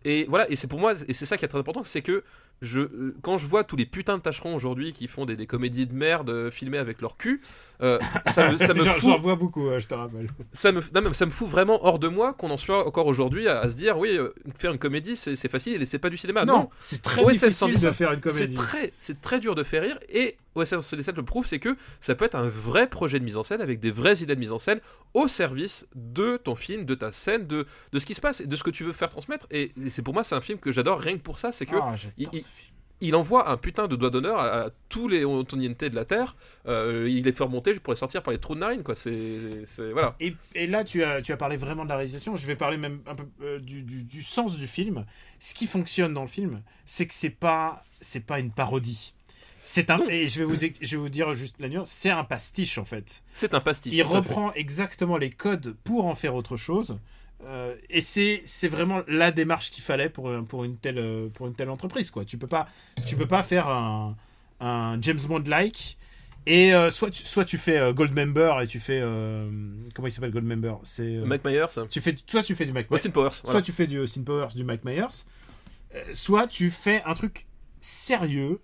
Et 0.03 0.25
voilà, 0.29 0.49
et 0.51 0.55
c'est 0.55 0.67
pour 0.67 0.79
moi, 0.79 0.93
et 1.07 1.13
c'est 1.13 1.25
ça 1.25 1.35
qui 1.37 1.45
est 1.45 1.47
très 1.47 1.57
important, 1.59 1.83
c'est 1.83 2.01
que 2.03 2.23
je, 2.61 2.79
euh, 2.81 3.15
quand 3.21 3.37
je 3.37 3.45
vois 3.47 3.63
tous 3.63 3.75
les 3.75 3.85
putains 3.85 4.17
de 4.17 4.21
tâcherons 4.23 4.55
aujourd'hui 4.55 4.93
qui 4.93 5.07
font 5.07 5.25
des, 5.25 5.35
des 5.35 5.45
comédies 5.47 5.85
de 5.87 5.93
merde 5.93 6.29
euh, 6.29 6.51
filmées 6.51 6.77
avec 6.77 7.01
leur 7.01 7.17
cul, 7.17 7.41
euh, 7.81 7.99
ça 8.31 8.51
me, 8.51 8.57
ça 8.57 8.73
me 8.73 8.81
J'en- 8.81 8.91
fout 8.93 9.01
J'en 9.03 9.19
vois 9.19 9.35
beaucoup, 9.35 9.69
je 9.77 9.87
te 9.87 9.93
rappelle. 9.93 10.27
ça 10.53 10.71
me, 10.71 10.81
non, 10.93 11.01
mais 11.01 11.13
ça 11.13 11.25
me 11.25 11.31
fout 11.31 11.49
vraiment 11.49 11.85
hors 11.85 11.99
de 11.99 12.07
moi 12.07 12.33
qu'on 12.33 12.49
en 12.51 12.57
soit 12.57 12.87
encore 12.87 13.07
aujourd'hui 13.07 13.47
à, 13.47 13.59
à 13.59 13.69
se 13.69 13.75
dire 13.75 13.97
oui, 13.97 14.17
faire 14.57 14.71
une 14.71 14.77
comédie 14.79 15.15
c'est 15.17 15.35
facile 15.49 15.81
et 15.81 15.85
c'est 15.85 15.99
pas 15.99 16.09
du 16.09 16.17
cinéma. 16.17 16.45
Non, 16.45 16.69
c'est 16.79 17.01
très 17.01 17.21
OSS 17.23 17.31
difficile 17.33 17.51
117, 17.51 17.89
de 17.89 17.95
faire 17.95 18.11
une 18.11 18.15
c'est 18.15 18.21
comédie. 18.21 18.55
très, 18.55 18.93
c'est 18.99 19.21
très 19.21 19.39
dur 19.39 19.53
de 19.55 19.63
faire 19.63 19.83
rire 19.83 19.99
et 20.09 20.37
OSS 20.55 20.79
117 20.79 21.17
le 21.17 21.23
prouve, 21.23 21.45
c'est 21.45 21.59
que 21.59 21.75
ça 21.99 22.15
peut 22.15 22.23
être 22.23 22.35
un 22.35 22.47
vrai 22.47 22.87
projet 22.89 23.19
de 23.19 23.25
mise 23.25 23.35
en 23.35 23.43
scène 23.43 23.59
avec 23.59 23.81
des 23.81 23.91
vraies 23.91 24.21
idées 24.23 24.35
de 24.35 24.39
mise 24.39 24.53
en 24.53 24.59
scène 24.59 24.79
au 25.13 25.27
service 25.27 25.85
de 25.95 26.37
ton 26.37 26.55
film, 26.55 26.85
de 26.85 26.95
ta 26.95 27.11
scène, 27.11 27.45
de, 27.45 27.65
de 27.91 27.99
ce 27.99 28.05
qui 28.05 28.13
se 28.15 28.21
passe 28.21 28.39
et 28.39 28.47
de 28.47 28.55
ce 28.55 28.63
que 28.63 28.69
tu 28.69 28.85
veux 28.85 28.93
faire 28.93 29.09
transmettre. 29.09 29.47
Et, 29.51 29.73
et 29.83 29.89
c'est 29.89 30.01
pour 30.01 30.13
moi 30.13 30.23
c'est 30.23 30.35
un 30.35 30.39
film 30.41 30.57
que 30.59 30.71
j'adore 30.71 31.01
rien 31.01 31.17
que 31.17 31.23
pour 31.23 31.39
ça, 31.39 31.51
c'est 31.51 31.65
que 31.65 31.75
Ah, 31.75 31.93
il- 32.17 32.29
il-. 32.31 32.44
Il 33.01 33.13
envoie 33.15 33.49
un 33.51 33.57
putain 33.57 33.87
de 33.87 33.95
doigt 33.97 34.09
d'honneur 34.09 34.39
à, 34.39 34.65
à 34.65 34.69
tous 34.87 35.07
les 35.09 35.25
Antoniennes 35.25 35.75
de 35.77 35.89
la 35.95 36.05
Terre. 36.05 36.35
Euh, 36.65 37.07
il 37.09 37.25
les 37.25 37.33
fait 37.33 37.43
remonter 37.43 37.73
pour 37.73 37.91
les 37.93 37.99
sortir 37.99 38.23
par 38.23 38.31
les 38.31 38.39
trous 38.39 38.55
de 38.55 38.61
narine, 38.61 38.83
quoi. 38.83 38.95
C'est, 38.95 39.65
voilà. 39.91 40.15
Et, 40.21 40.33
et 40.55 40.65
là, 40.65 40.83
tu 40.85 41.03
as, 41.03 41.21
tu 41.21 41.33
as 41.33 41.37
parlé 41.37 41.57
vraiment 41.57 41.83
de 41.83 41.89
la 41.89 41.97
réalisation. 41.97 42.35
Je 42.37 42.47
vais 42.47 42.55
parler 42.55 42.77
même 42.77 43.01
un 43.05 43.15
peu 43.15 43.25
euh, 43.41 43.59
du, 43.59 43.81
du- 43.83 44.03
du 44.03 44.23
sens 44.23 44.57
du 44.57 44.65
film. 44.65 45.05
Ce 45.39 45.53
qui 45.53 45.67
fonctionne 45.67 46.13
dans 46.13 46.21
le 46.21 46.27
film, 46.29 46.61
c'est 46.85 47.05
que 47.05 47.13
c'est 47.13 47.29
pas, 47.29 47.83
c'est 47.99 48.25
pas 48.25 48.39
une 48.39 48.51
parodie. 48.51 49.13
C'est 49.61 49.89
un, 49.89 49.99
et 50.07 50.27
je 50.27 50.39
vais 50.39 50.45
vous, 50.45 50.55
je 50.55 50.91
vais 50.95 50.97
vous 50.97 51.09
dire 51.09 51.33
juste 51.33 51.55
la 51.59 51.67
nuance, 51.69 51.89
c'est 51.89 52.11
un 52.11 52.23
pastiche 52.23 52.77
en 52.77 52.85
fait. 52.85 53.23
C'est 53.33 53.55
un 53.55 53.59
pastiche. 53.59 53.93
Il 53.93 54.03
reprend 54.03 54.53
exactement 54.53 55.17
les 55.17 55.31
codes 55.31 55.75
pour 55.83 56.05
en 56.05 56.13
faire 56.15 56.35
autre 56.35 56.55
chose. 56.55 56.99
Euh, 57.43 57.75
et 57.89 58.01
c'est 58.01 58.41
c'est 58.45 58.67
vraiment 58.69 59.01
la 59.07 59.31
démarche 59.31 59.69
qu'il 59.71 59.83
fallait 59.83 60.09
pour, 60.09 60.31
un- 60.31 60.43
pour, 60.43 60.63
une 60.63 60.77
telle, 60.77 60.97
euh, 60.97 61.27
pour 61.29 61.47
une 61.47 61.53
telle 61.53 61.69
entreprise. 61.69 62.09
Quoi. 62.09 62.25
Tu 62.25 62.37
peux 62.37 62.47
pas, 62.47 62.67
tu 63.05 63.15
peux 63.15 63.27
pas 63.27 63.43
faire 63.43 63.67
un, 63.67 64.15
un 64.61 64.97
James 65.01 65.19
Bond-like. 65.27 65.97
Et 66.47 66.73
euh, 66.75 66.91
soit, 66.91 67.09
tu, 67.09 67.23
soit 67.25 67.43
tu 67.43 67.57
fais 67.57 67.77
euh, 67.77 67.91
Goldmember 67.91 68.53
et 68.61 68.67
tu 68.67 68.79
fais. 68.79 68.99
euh, 69.01 69.49
comment 69.95 70.07
il 70.07 70.11
s'appelle 70.11 70.31
Goldmember? 70.31 70.75
C'est. 70.83 71.17
euh, 71.17 71.25
Mike 71.25 71.43
Myers, 71.43 71.65
tu 71.89 72.01
fais, 72.01 72.15
soit 72.27 72.43
tu 72.43 72.55
fais 72.55 72.65
du 72.65 72.71
Mike 72.71 72.91
Austin 72.91 73.09
Powers. 73.09 73.31
Soit 73.33 73.43
Voilà. 73.45 73.61
tu 73.63 73.71
fais 73.71 73.87
du 73.87 73.97
Austin 73.99 74.21
Powers, 74.23 74.49
du 74.55 74.63
Mike 74.63 74.85
Myers. 74.85 75.07
euh, 75.95 76.03
soit 76.13 76.47
tu 76.47 76.69
fais 76.69 77.01
un 77.05 77.15
truc 77.15 77.47
sérieux, 77.79 78.59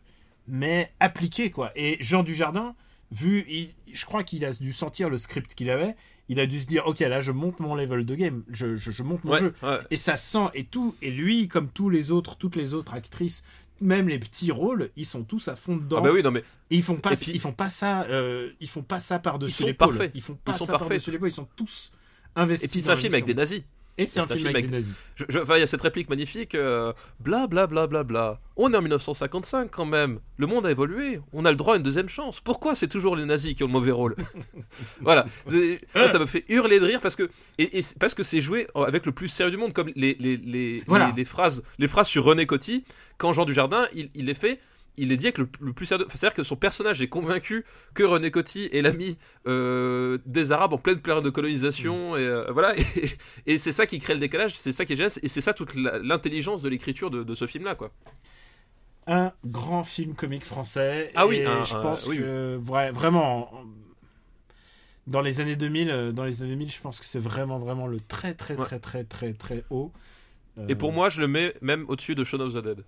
mais 0.47 0.91
appliqué, 0.99 1.49
quoi. 1.49 1.71
Et 1.75 1.97
Jean 2.01 2.21
Dujardin, 2.23 2.75
vu, 3.11 3.45
il- 3.49 3.69
je 3.93 4.05
crois 4.05 4.23
qu'il 4.23 4.43
a 4.45 4.51
dû 4.51 4.71
sentir 4.73 5.09
le 5.09 5.17
script 5.17 5.53
qu'il 5.55 5.69
avait, 5.69 5.95
il 6.29 6.39
a 6.39 6.45
dû 6.45 6.59
se 6.59 6.67
dire, 6.67 6.87
ok, 6.87 6.99
là, 6.99 7.19
je 7.19 7.31
monte 7.31 7.59
mon 7.59 7.75
level 7.75 8.05
de 8.05 8.15
game, 8.15 8.43
je, 8.49 8.75
je- 8.75 8.91
je 8.91 9.03
monte 9.03 9.23
mon 9.25 9.33
Ouais, 9.33 9.39
jeu. 9.39 9.53
ouais. 9.63 9.79
Et 9.89 9.97
ça 9.97 10.15
sent, 10.17 10.47
et 10.53 10.63
tout, 10.63 10.95
et 11.01 11.11
lui, 11.11 11.47
comme 11.47 11.67
tous 11.69 11.89
les 11.89 12.11
autres, 12.11 12.37
toutes 12.37 12.55
les 12.55 12.73
autres 12.73 12.93
actrices, 12.93 13.43
même 13.81 14.07
les 14.07 14.19
petits 14.19 14.51
rôles, 14.51 14.91
ils 14.95 15.05
sont 15.05 15.23
tous 15.23 15.47
à 15.47 15.55
fond 15.55 15.75
dedans. 15.75 15.97
Ah 15.99 16.01
bah 16.01 16.11
oui, 16.13 16.21
non 16.23 16.31
mais 16.31 16.43
Et 16.69 16.75
ils 16.77 16.83
font 16.83 16.95
pas, 16.95 17.15
puis- 17.15 17.31
ils 17.33 17.39
font 17.39 17.51
pas 17.51 17.69
ça, 17.69 18.03
euh, 18.03 18.51
ils 18.59 18.69
font 18.69 18.83
pas 18.83 18.99
ça 18.99 19.19
par 19.19 19.35
Ils 19.35 19.39
dessus 19.39 19.53
sont 19.63 19.65
l'épaule. 19.67 19.89
parfaits. 19.97 20.11
Ils 20.13 20.21
font 20.21 20.35
pas 20.35 20.51
Ils 20.53 20.57
sont 20.57 20.65
ça 20.67 20.71
parfaits. 20.73 20.87
par 20.87 20.97
dessus 20.97 21.11
l'épaule. 21.11 21.29
Ils 21.29 21.33
sont 21.33 21.47
tous 21.55 21.91
investis. 22.35 22.69
et 22.69 22.71
puis 22.71 22.83
c'est 22.83 22.91
un 22.91 22.95
film 22.95 23.13
avec 23.13 23.25
des 23.25 23.33
nazis. 23.33 23.63
Et 23.97 24.05
c'est 24.05 24.19
un, 24.19 24.27
film 24.27 24.47
avec, 24.47 24.65
des 24.67 24.71
nazis. 24.71 24.93
Je- 25.15 25.25
je- 25.29 25.39
Enfin, 25.39 25.57
il 25.57 25.59
y 25.59 25.63
a 25.63 25.67
cette 25.67 25.81
réplique 25.81 26.09
magnifique. 26.09 26.55
euh, 26.55 26.93
bla 27.19 27.45
bla 27.47 27.67
bla 27.67 27.87
bla 27.87 28.03
bla. 28.03 28.39
On 28.55 28.73
est 28.73 28.77
en 28.77 28.81
1955 28.81 29.69
quand 29.69 29.85
même. 29.85 30.19
Le 30.37 30.47
monde 30.47 30.65
a 30.65 30.71
évolué. 30.71 31.19
On 31.33 31.45
a 31.45 31.51
le 31.51 31.57
droit 31.57 31.73
à 31.75 31.77
une 31.77 31.83
deuxième 31.83 32.09
chance. 32.09 32.39
Pourquoi 32.39 32.73
c'est 32.73 32.87
toujours 32.87 33.15
les 33.15 33.25
nazis 33.25 33.53
qui 33.53 33.63
ont 33.63 33.67
le 33.67 33.73
mauvais 33.73 33.91
rôle? 33.91 34.15
Voilà. 35.01 35.25
Ça 35.93 36.19
me 36.19 36.25
fait 36.25 36.45
hurler 36.49 36.79
de 36.79 36.85
rire 36.85 37.01
parce 37.01 37.15
que 37.15 37.29
et, 37.57 37.77
et 37.77 37.81
c'est- 37.81 37.97
parce 37.99 38.13
que 38.13 38.23
c'est 38.23 38.41
joué 38.41 38.67
avec 38.75 39.05
le 39.05 39.11
plus 39.11 39.29
sérieux 39.29 39.51
du 39.51 39.57
monde, 39.57 39.73
comme 39.73 39.91
les 39.95 40.15
les, 40.19 40.37
les, 40.37 40.83
Voilà. 40.87 41.07
les, 41.09 41.13
les 41.17 41.25
phrases 41.25 41.61
les 41.77 41.87
phrases 41.87 42.07
sur 42.07 42.23
René 42.23 42.45
Coty. 42.45 42.83
Quand 43.17 43.33
Jean 43.33 43.45
Dujardin, 43.45 43.87
il, 43.93 44.09
il 44.15 44.25
les 44.25 44.33
fait. 44.33 44.59
Il 44.97 45.11
est 45.11 45.17
dit 45.17 45.27
avec 45.27 45.37
le, 45.37 45.47
le 45.61 45.73
plus 45.73 45.85
sérieux. 45.85 46.05
C'est-à-dire 46.09 46.35
que 46.35 46.43
son 46.43 46.55
personnage 46.57 47.01
est 47.01 47.07
convaincu 47.07 47.63
que 47.93 48.03
René 48.03 48.29
Coty 48.29 48.69
est 48.73 48.81
l'ami 48.81 49.17
euh, 49.47 50.17
des 50.25 50.51
Arabes 50.51 50.73
en 50.73 50.77
pleine 50.77 50.99
période 51.01 51.23
de 51.23 51.29
colonisation. 51.29 52.17
Et 52.17 52.21
euh, 52.25 52.51
voilà. 52.51 52.75
Et, 52.79 52.83
et 53.53 53.57
c'est 53.57 53.71
ça 53.71 53.85
qui 53.87 53.99
crée 53.99 54.13
le 54.13 54.19
décalage. 54.19 54.55
C'est 54.57 54.71
ça 54.73 54.83
qui 54.85 54.93
est. 54.93 55.19
Et 55.23 55.27
c'est 55.29 55.41
ça 55.41 55.53
toute 55.53 55.73
l'intelligence 55.75 56.61
de 56.61 56.69
l'écriture 56.69 57.09
de, 57.09 57.23
de 57.23 57.35
ce 57.35 57.47
film-là, 57.47 57.75
quoi. 57.75 57.91
Un 59.07 59.31
grand 59.45 59.83
film 59.83 60.13
comique 60.13 60.45
français. 60.45 61.11
Ah 61.15 61.25
oui, 61.25 61.37
et 61.37 61.45
un- 61.45 61.63
je 61.63 61.75
un- 61.75 61.81
pense 61.81 62.07
oui, 62.07 62.17
que 62.19 62.59
vra- 62.59 62.91
vraiment 62.91 63.55
en- 63.55 63.65
dans 65.07 65.21
les 65.21 65.41
années 65.41 65.55
2000, 65.55 65.89
euh, 65.89 66.11
dans 66.11 66.23
les 66.25 66.41
années 66.41 66.51
2000, 66.51 66.71
je 66.71 66.79
pense 66.81 66.99
que 66.99 67.05
c'est 67.05 67.19
vraiment 67.19 67.57
vraiment 67.57 67.87
le 67.87 67.99
très 67.99 68.33
très 68.35 68.55
Ouais. 68.55 68.63
très 68.65 68.79
très 68.79 69.03
très 69.03 69.33
très 69.33 69.63
haut. 69.71 69.91
Euh, 70.57 70.67
Et 70.67 70.75
pour 70.75 70.91
moi, 70.91 71.09
je 71.09 71.21
le 71.21 71.27
mets 71.27 71.55
même 71.61 71.85
au-dessus 71.87 72.13
de 72.13 72.23
Shaun 72.23 72.41
of 72.41 72.53
the 72.53 72.57
Dead. 72.57 72.83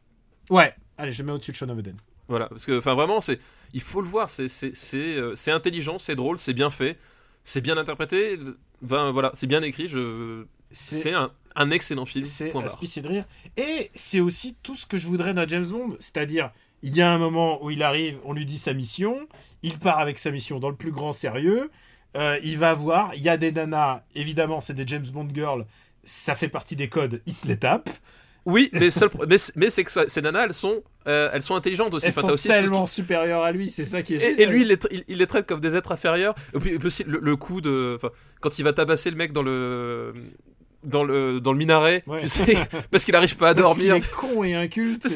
Ouais, 0.49 0.74
allez, 0.98 1.11
je 1.11 1.22
le 1.22 1.28
mets 1.28 1.32
au-dessus 1.34 1.52
de 1.52 1.57
Shaun 1.57 1.70
of 1.70 1.78
the 1.78 1.82
Dead. 1.82 1.95
Voilà, 2.28 2.48
parce 2.48 2.65
que, 2.65 2.78
enfin, 2.80 2.95
vraiment, 2.95 3.22
c'est, 3.22 3.40
il 3.74 3.82
faut 3.82 4.02
le 4.02 4.07
voir, 4.07 4.30
c'est, 4.30 4.48
c'est, 4.48 4.76
c'est, 4.76 5.15
euh, 5.15 5.36
c'est 5.36 5.52
intelligent, 5.52 5.99
c'est 5.99 6.15
drôle, 6.15 6.38
c'est 6.38 6.53
bien 6.53 6.70
fait, 6.70 6.98
c'est 7.44 7.61
bien 7.61 7.78
interprété, 7.78 8.40
enfin, 8.84 9.11
voilà, 9.11 9.32
c'est 9.34 9.48
bien 9.48 9.61
écrit, 9.61 9.88
je, 9.88 10.45
C'est 10.72 11.14
un, 11.14 11.32
un 11.56 11.72
excellent 11.72 12.06
film. 12.06 12.26
c'est 12.26 13.02
de 13.02 13.07
rire. 13.07 13.26
Et 13.57 13.91
c'est 13.94 14.20
aussi 14.20 14.56
tout 14.64 14.76
ce 14.76 14.86
que 14.86 14.98
je 14.98 15.07
voudrais 15.07 15.34
d'un 15.34 15.48
James 15.48 15.65
Bond, 15.65 15.95
c'est-à-dire 15.99 16.52
il 16.82 16.95
y 16.95 17.02
a 17.02 17.11
un 17.11 17.18
moment 17.18 17.64
où 17.64 17.70
il 17.70 17.84
arrive, 17.84 18.20
on 18.24 18.34
lui 18.34 18.45
dit 18.45 18.57
sa 18.57 18.74
mission, 18.74 19.28
il 19.61 19.78
part 19.78 19.99
avec 19.99 20.18
sa 20.20 20.32
mission 20.32 20.60
dans 20.60 20.70
le 20.70 20.76
plus 20.76 20.91
grand 20.91 21.11
sérieux, 21.11 21.72
euh, 22.15 22.40
il 22.44 22.57
va 22.57 22.74
voir, 22.74 23.14
il 23.15 23.22
y 23.22 23.30
a 23.30 23.38
des 23.38 23.52
nanas, 23.52 24.03
évidemment 24.15 24.61
c'est 24.61 24.74
des 24.74 24.88
James 24.88 25.06
Bond 25.07 25.30
girls, 25.34 25.65
ça 26.03 26.36
fait 26.36 26.49
partie 26.49 26.76
des 26.76 26.90
codes, 26.90 27.22
il 27.26 27.34
se 27.34 27.48
les 27.48 27.57
tape. 27.57 27.90
Oui, 28.45 28.70
mais, 28.74 28.91
seul 28.91 29.10
pro- 29.10 29.26
mais, 29.28 29.38
mais 29.56 29.70
c'est 29.70 29.84
que 29.86 29.91
ça- 29.91 30.07
ces 30.10 30.22
nanas, 30.22 30.45
elles 30.48 30.53
sont, 30.53 30.84
euh, 31.07 31.30
elles 31.32 31.41
sont 31.44 31.56
intelligentes 31.56 31.94
aussi. 31.94 32.07
Elles 32.07 32.11
Enfin, 32.18 32.28
sont 32.28 32.34
aussi 32.34 32.48
tellement 32.49 32.86
supérieures 32.86 33.44
à 33.44 33.52
lui, 33.53 33.70
c'est 33.70 33.86
ça 33.86 34.02
qui 34.02 34.15
est 34.15 34.18
Et, 34.18 34.20
génial. 34.20 34.40
et 34.41 34.45
lui, 34.48 34.61
il 34.64 34.68
les, 34.68 34.76
tra- 34.76 34.88
il- 34.91 35.03
il 35.07 35.18
les 35.18 35.28
traite 35.28 35.45
comme 35.48 35.61
des 35.61 35.76
êtres 35.76 35.91
inférieurs. 35.94 36.36
Et 36.53 36.60
puis, 36.60 36.78
le, 37.07 37.20
le 37.22 37.36
coup 37.38 37.61
de. 37.61 37.94
enfin, 37.95 38.10
Quand 38.41 38.60
il 38.60 38.64
va 38.64 38.74
tabasser 38.74 39.10
le 39.11 39.15
mec 39.15 39.32
dans 39.32 39.44
le. 39.44 40.14
Dans 40.86 41.06
le, 41.06 41.40
dans 41.40 41.53
le 41.53 41.57
minaret, 41.57 42.03
Ouais. 42.07 42.20
tu 42.20 42.28
sais, 42.28 42.57
parce 42.91 43.06
qu'il 43.06 43.14
n'arrive 43.14 43.38
pas 43.38 43.52
à 43.52 43.56
Parce 43.56 43.78
qu'il 43.78 43.88
dormir. 43.88 44.03
est 44.03 44.11
con 44.11 44.44
et 44.44 44.53
inculte. 44.53 45.02
Parce 45.02 45.15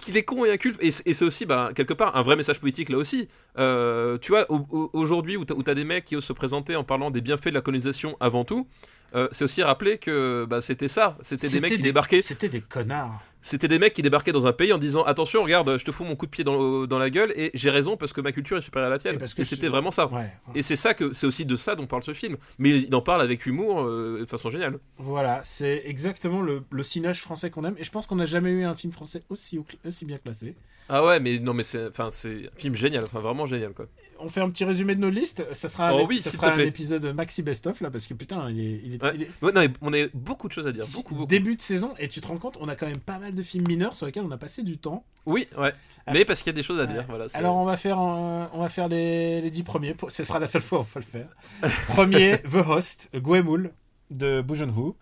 qu'il 0.00 0.16
est, 0.16 0.24
con 0.24 0.44
et 0.44 0.50
inculte. 0.50 0.76
Et, 0.82 0.90
c'est- 0.90 1.06
et 1.06 1.14
c'est 1.14 1.24
aussi, 1.24 1.46
bah, 1.46 1.70
quelque 1.72 1.94
part, 1.94 2.16
un 2.16 2.22
vrai 2.22 2.34
message 2.34 2.58
politique 2.58 2.88
là 2.88 2.98
aussi. 2.98 3.28
Euh, 3.56 4.18
tu 4.18 4.32
vois, 4.32 4.50
au- 4.50 4.66
au- 4.72 4.90
aujourd'hui, 4.92 5.36
où 5.36 5.44
t'as 5.44 5.54
où 5.54 5.62
t'as 5.62 5.74
des 5.74 5.84
mecs 5.84 6.04
qui 6.04 6.16
osent 6.16 6.24
se 6.24 6.32
présenter 6.32 6.74
en 6.74 6.82
parlant 6.82 7.12
des 7.12 7.20
bienfaits 7.20 7.50
de 7.50 7.54
la 7.54 7.60
colonisation 7.60 8.16
avant 8.18 8.42
tout, 8.42 8.66
euh, 9.14 9.28
c'est 9.32 9.44
aussi 9.44 9.62
rappeler 9.62 9.98
que 9.98 10.44
bah, 10.48 10.60
c'était 10.60 10.88
ça. 10.88 11.16
C'était 11.22 11.48
des 11.48 11.60
mecs 11.60 11.70
qui 11.72 11.78
débarquaient. 11.82 12.20
C'était 12.20 12.48
des 12.48 12.60
connards. 12.60 13.22
c'était 13.42 13.68
des 13.68 13.78
mecs 13.78 13.92
qui 13.92 14.02
débarquaient 14.02 14.32
dans 14.32 14.46
un 14.46 14.52
pays 14.52 14.72
en 14.72 14.78
disant 14.78 15.02
attention, 15.04 15.42
regarde, 15.42 15.76
je 15.78 15.84
te 15.84 15.92
fous 15.92 16.04
mon 16.04 16.16
coup 16.16 16.24
de 16.26 16.30
pied 16.30 16.44
dans, 16.44 16.86
dans 16.86 16.98
la 16.98 17.10
gueule 17.10 17.32
et 17.36 17.50
j'ai 17.54 17.70
raison 17.70 17.96
parce 17.96 18.12
que 18.12 18.20
ma 18.22 18.32
culture 18.32 18.56
est 18.56 18.62
supérieure 18.62 18.88
à 18.88 18.90
la 18.90 18.98
tienne. 18.98 19.16
Et 19.16 19.18
parce 19.18 19.34
que 19.34 19.44
c'était 19.44 19.66
je- 19.66 19.70
vraiment 19.70 19.90
ça. 19.90 20.06
Ouais, 20.12 20.30
Et 20.54 20.62
c'est 20.62 20.76
ça 20.76 20.94
que 20.94 21.12
c'est 21.12 21.26
aussi 21.26 21.44
de 21.44 21.54
ça 21.56 21.74
dont 21.76 21.86
parle 21.86 22.02
ce 22.02 22.14
film. 22.14 22.36
Mais 22.58 22.70
il 22.80 22.94
en 22.94 23.02
parle 23.02 23.20
avec 23.22 23.44
humour 23.46 23.82
euh, 23.82 24.20
de 24.20 24.24
façon 24.26 24.50
géniale. 24.50 24.78
Voilà, 24.98 25.40
c'est 25.44 25.82
exactement 25.84 26.40
le, 26.40 26.62
le 26.70 26.82
cinéage 26.82 27.20
français 27.20 27.50
qu'on 27.50 27.64
aime. 27.64 27.76
Et 27.78 27.84
je 27.84 27.90
pense 27.90 28.06
qu'on 28.06 28.16
n'a 28.16 28.26
jamais 28.26 28.50
eu 28.50 28.64
un 28.64 28.74
film 28.74 28.92
français 28.92 29.22
aussi, 29.28 29.58
au- 29.58 29.66
aussi 29.86 30.04
bien 30.06 30.16
classé. 30.16 30.56
Ah 30.88 31.04
ouais, 31.04 31.18
mais 31.20 31.38
non, 31.38 31.54
mais 31.54 31.62
c'est 31.62 31.86
enfin 31.88 32.08
c'est 32.10 32.50
un 32.54 32.58
film 32.58 32.74
génial, 32.74 33.04
enfin 33.04 33.20
vraiment 33.20 33.46
génial 33.46 33.72
quoi. 33.72 33.86
On 34.20 34.28
fait 34.28 34.40
un 34.40 34.48
petit 34.50 34.64
résumé 34.64 34.94
de 34.94 35.00
nos 35.00 35.10
listes. 35.10 35.44
Ça 35.54 35.68
sera, 35.68 35.88
un, 35.90 35.92
Oh 35.92 36.06
oui, 36.08 36.20
ça 36.20 36.30
sera 36.30 36.52
un 36.52 36.58
épisode 36.58 37.04
maxi 37.14 37.42
best-of 37.42 37.80
là, 37.80 37.90
parce 37.90 38.06
que 38.06 38.14
putain, 38.14 38.48
il 38.50 38.60
est, 38.60 38.80
il 38.84 38.94
est- 38.94 39.02
Ouais. 39.02 39.12
il 39.14 39.22
est- 39.22 39.30
Ouais, 39.42 39.52
non, 39.52 39.60
mais 39.62 39.70
on 39.80 39.92
a 39.92 40.06
beaucoup 40.14 40.48
de 40.48 40.52
choses 40.52 40.66
à 40.66 40.72
dire, 40.72 40.84
si- 40.84 40.96
beaucoup 40.96 41.14
beaucoup. 41.14 41.26
début 41.26 41.56
de 41.56 41.60
saison. 41.62 41.92
Et 41.98 42.08
tu 42.08 42.20
te 42.20 42.26
rends 42.28 42.38
compte, 42.38 42.56
on 42.60 42.68
a 42.68 42.76
quand 42.76 42.86
même 42.86 42.98
pas 42.98 43.18
mal 43.18 43.34
de 43.34 43.42
films 43.42 43.66
mineurs 43.68 43.94
sur 43.94 44.06
lesquels 44.06 44.24
on 44.24 44.30
a 44.30 44.38
passé 44.38 44.62
du 44.62 44.78
temps. 44.78 45.04
Oui, 45.26 45.46
ouais. 45.58 45.72
Ah. 46.06 46.12
Mais 46.12 46.24
parce 46.24 46.40
qu'il 46.42 46.48
y 46.48 46.54
a 46.54 46.56
des 46.56 46.62
choses 46.62 46.80
à 46.80 46.86
dire, 46.86 46.98
Ouais. 46.98 47.04
voilà. 47.08 47.26
Alors 47.34 47.56
on 47.56 47.64
va 47.64 47.76
faire, 47.76 47.98
un- 47.98 48.50
on 48.52 48.60
va 48.60 48.68
faire 48.68 48.88
les, 48.88 49.40
les 49.40 49.50
10 49.50 49.62
premiers. 49.62 49.94
Pour- 49.94 50.10
Ce 50.12 50.24
sera 50.24 50.38
la 50.38 50.46
seule 50.46 50.62
fois 50.62 50.78
où 50.78 50.82
on 50.82 50.84
va 50.84 51.00
le 51.00 51.06
faire. 51.06 51.28
Premier, 51.88 52.38
The 52.42 52.66
Host, 52.68 53.10
Gwemoul 53.14 53.72
de 54.10 54.40
Boujonhu. 54.42 54.92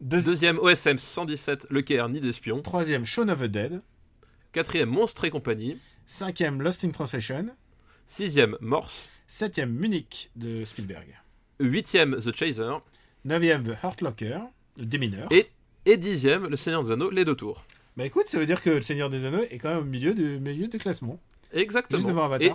Deux- 0.00 0.20
Deuxième 0.22 0.58
OSM 0.58 0.98
117, 0.98 1.66
Le 1.70 1.80
Caire, 1.82 2.08
Nid 2.08 2.20
d'espion. 2.20 2.60
Troisième, 2.62 3.04
Shaun 3.06 3.28
of 3.28 3.40
the 3.40 3.44
Dead. 3.44 3.80
Quatrième, 4.52 4.88
Monstre 4.90 5.24
et 5.24 5.30
compagnie. 5.30 5.78
Cinquième, 6.06 6.60
Lost 6.60 6.84
in 6.84 6.90
Translation. 6.90 7.46
Sixième, 8.06 8.56
Morse. 8.60 9.08
Septième, 9.26 9.70
Munich 9.72 10.30
de 10.36 10.64
Spielberg. 10.64 11.06
Huitième, 11.58 12.16
The 12.18 12.34
Chaser. 12.34 12.70
Neuvième, 13.24 13.64
The 13.64 13.76
Hurt 13.82 14.00
Locker, 14.02 14.38
le 14.78 14.84
démineur. 14.84 15.28
Et, 15.32 15.48
et 15.86 15.96
dixième, 15.96 16.46
Le 16.46 16.56
Seigneur 16.56 16.82
des 16.82 16.90
Anneaux, 16.90 17.10
les 17.10 17.24
deux 17.24 17.34
tours. 17.34 17.64
Bah 17.96 18.04
écoute, 18.04 18.26
ça 18.26 18.38
veut 18.38 18.46
dire 18.46 18.60
que 18.60 18.70
le 18.70 18.80
Seigneur 18.82 19.08
des 19.08 19.24
Anneaux 19.24 19.44
est 19.50 19.58
quand 19.58 19.70
même 19.70 19.78
au 19.78 19.84
milieu 19.84 20.14
du 20.14 20.38
milieu 20.40 20.66
du 20.66 20.78
classement. 20.78 21.18
Exactement. 21.52 21.96
Juste 21.98 22.08
devant 22.08 22.24
Avatar. 22.24 22.48
et 22.48 22.52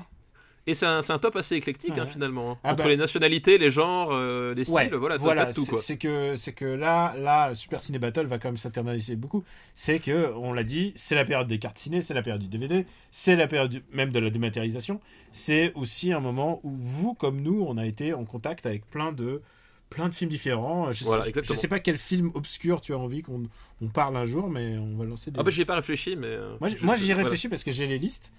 c'est 0.75 0.85
un, 0.85 1.01
c'est 1.01 1.13
un 1.13 1.19
top 1.19 1.35
assez 1.35 1.55
éclectique 1.55 1.93
Ouais. 1.95 1.99
hein, 2.01 2.05
finalement. 2.05 2.51
hein. 2.51 2.57
Ah 2.63 2.73
Entre 2.73 2.83
bah. 2.83 2.89
les 2.89 2.97
nationalités, 2.97 3.57
les 3.57 3.71
genres, 3.71 4.09
euh, 4.11 4.53
les 4.53 4.65
styles, 4.65 4.75
Ouais, 4.75 4.89
voilà, 4.97 5.17
voilà, 5.17 5.53
tout 5.53 5.63
c'est- 5.65 5.69
quoi. 5.71 5.79
c'est 5.79 5.97
que 5.97 6.35
que 6.51 6.65
là, 6.65 7.15
là, 7.17 7.55
Super 7.55 7.81
Ciné 7.81 7.97
Battle 7.99 8.25
va 8.27 8.37
quand 8.39 8.49
même 8.49 8.57
s'internaliser 8.57 9.15
beaucoup. 9.15 9.43
C'est 9.73 9.99
que, 9.99 10.31
on 10.35 10.53
l'a 10.53 10.63
dit, 10.63 10.91
c'est 10.95 11.15
la 11.15 11.25
période 11.25 11.47
des 11.47 11.59
cartes 11.59 11.77
ciné, 11.79 12.01
c'est 12.01 12.13
la 12.13 12.21
période 12.21 12.41
du 12.41 12.47
DVD, 12.49 12.85
c'est 13.11 13.35
la 13.35 13.47
période 13.47 13.71
du- 13.71 13.83
même 13.93 14.11
de 14.11 14.19
la 14.19 14.29
dématérialisation. 14.29 14.99
C'est 15.31 15.73
aussi 15.73 16.11
un 16.13 16.19
moment 16.19 16.59
où 16.63 16.71
vous, 16.71 17.13
comme 17.13 17.41
nous, 17.41 17.65
on 17.67 17.77
a 17.77 17.85
été 17.85 18.13
en 18.13 18.25
contact 18.25 18.65
avec 18.65 18.85
plein 18.89 19.11
de 19.11 19.41
plein 19.89 20.07
de 20.07 20.13
films 20.13 20.29
différents. 20.29 20.91
Je, 20.93 21.03
Voilà, 21.03 21.21
sais, 21.23 21.25
je 21.25 21.29
exactement. 21.29 21.59
sais 21.59 21.67
pas 21.67 21.79
quel 21.79 21.97
film 21.97 22.29
obscur 22.35 22.79
tu 22.79 22.93
as 22.93 22.97
envie 22.99 23.23
qu'on 23.23 23.45
on 23.81 23.87
parle 23.87 24.17
un 24.17 24.25
jour, 24.25 24.47
mais 24.47 24.77
on 24.77 24.95
va 24.97 25.05
lancer 25.05 25.31
des. 25.31 25.39
Ah 25.39 25.43
bah 25.43 25.49
j'y 25.49 25.61
ai 25.61 25.65
pas 25.65 25.73
réfléchi, 25.73 26.15
mais. 26.15 26.27
euh, 26.27 26.55
Moi, 26.59 26.69
j'y 26.69 26.75
voilà. 27.07 27.23
réfléchis 27.23 27.49
parce 27.49 27.63
que 27.63 27.71
j'ai 27.71 27.87
les 27.87 27.97
listes. 27.97 28.31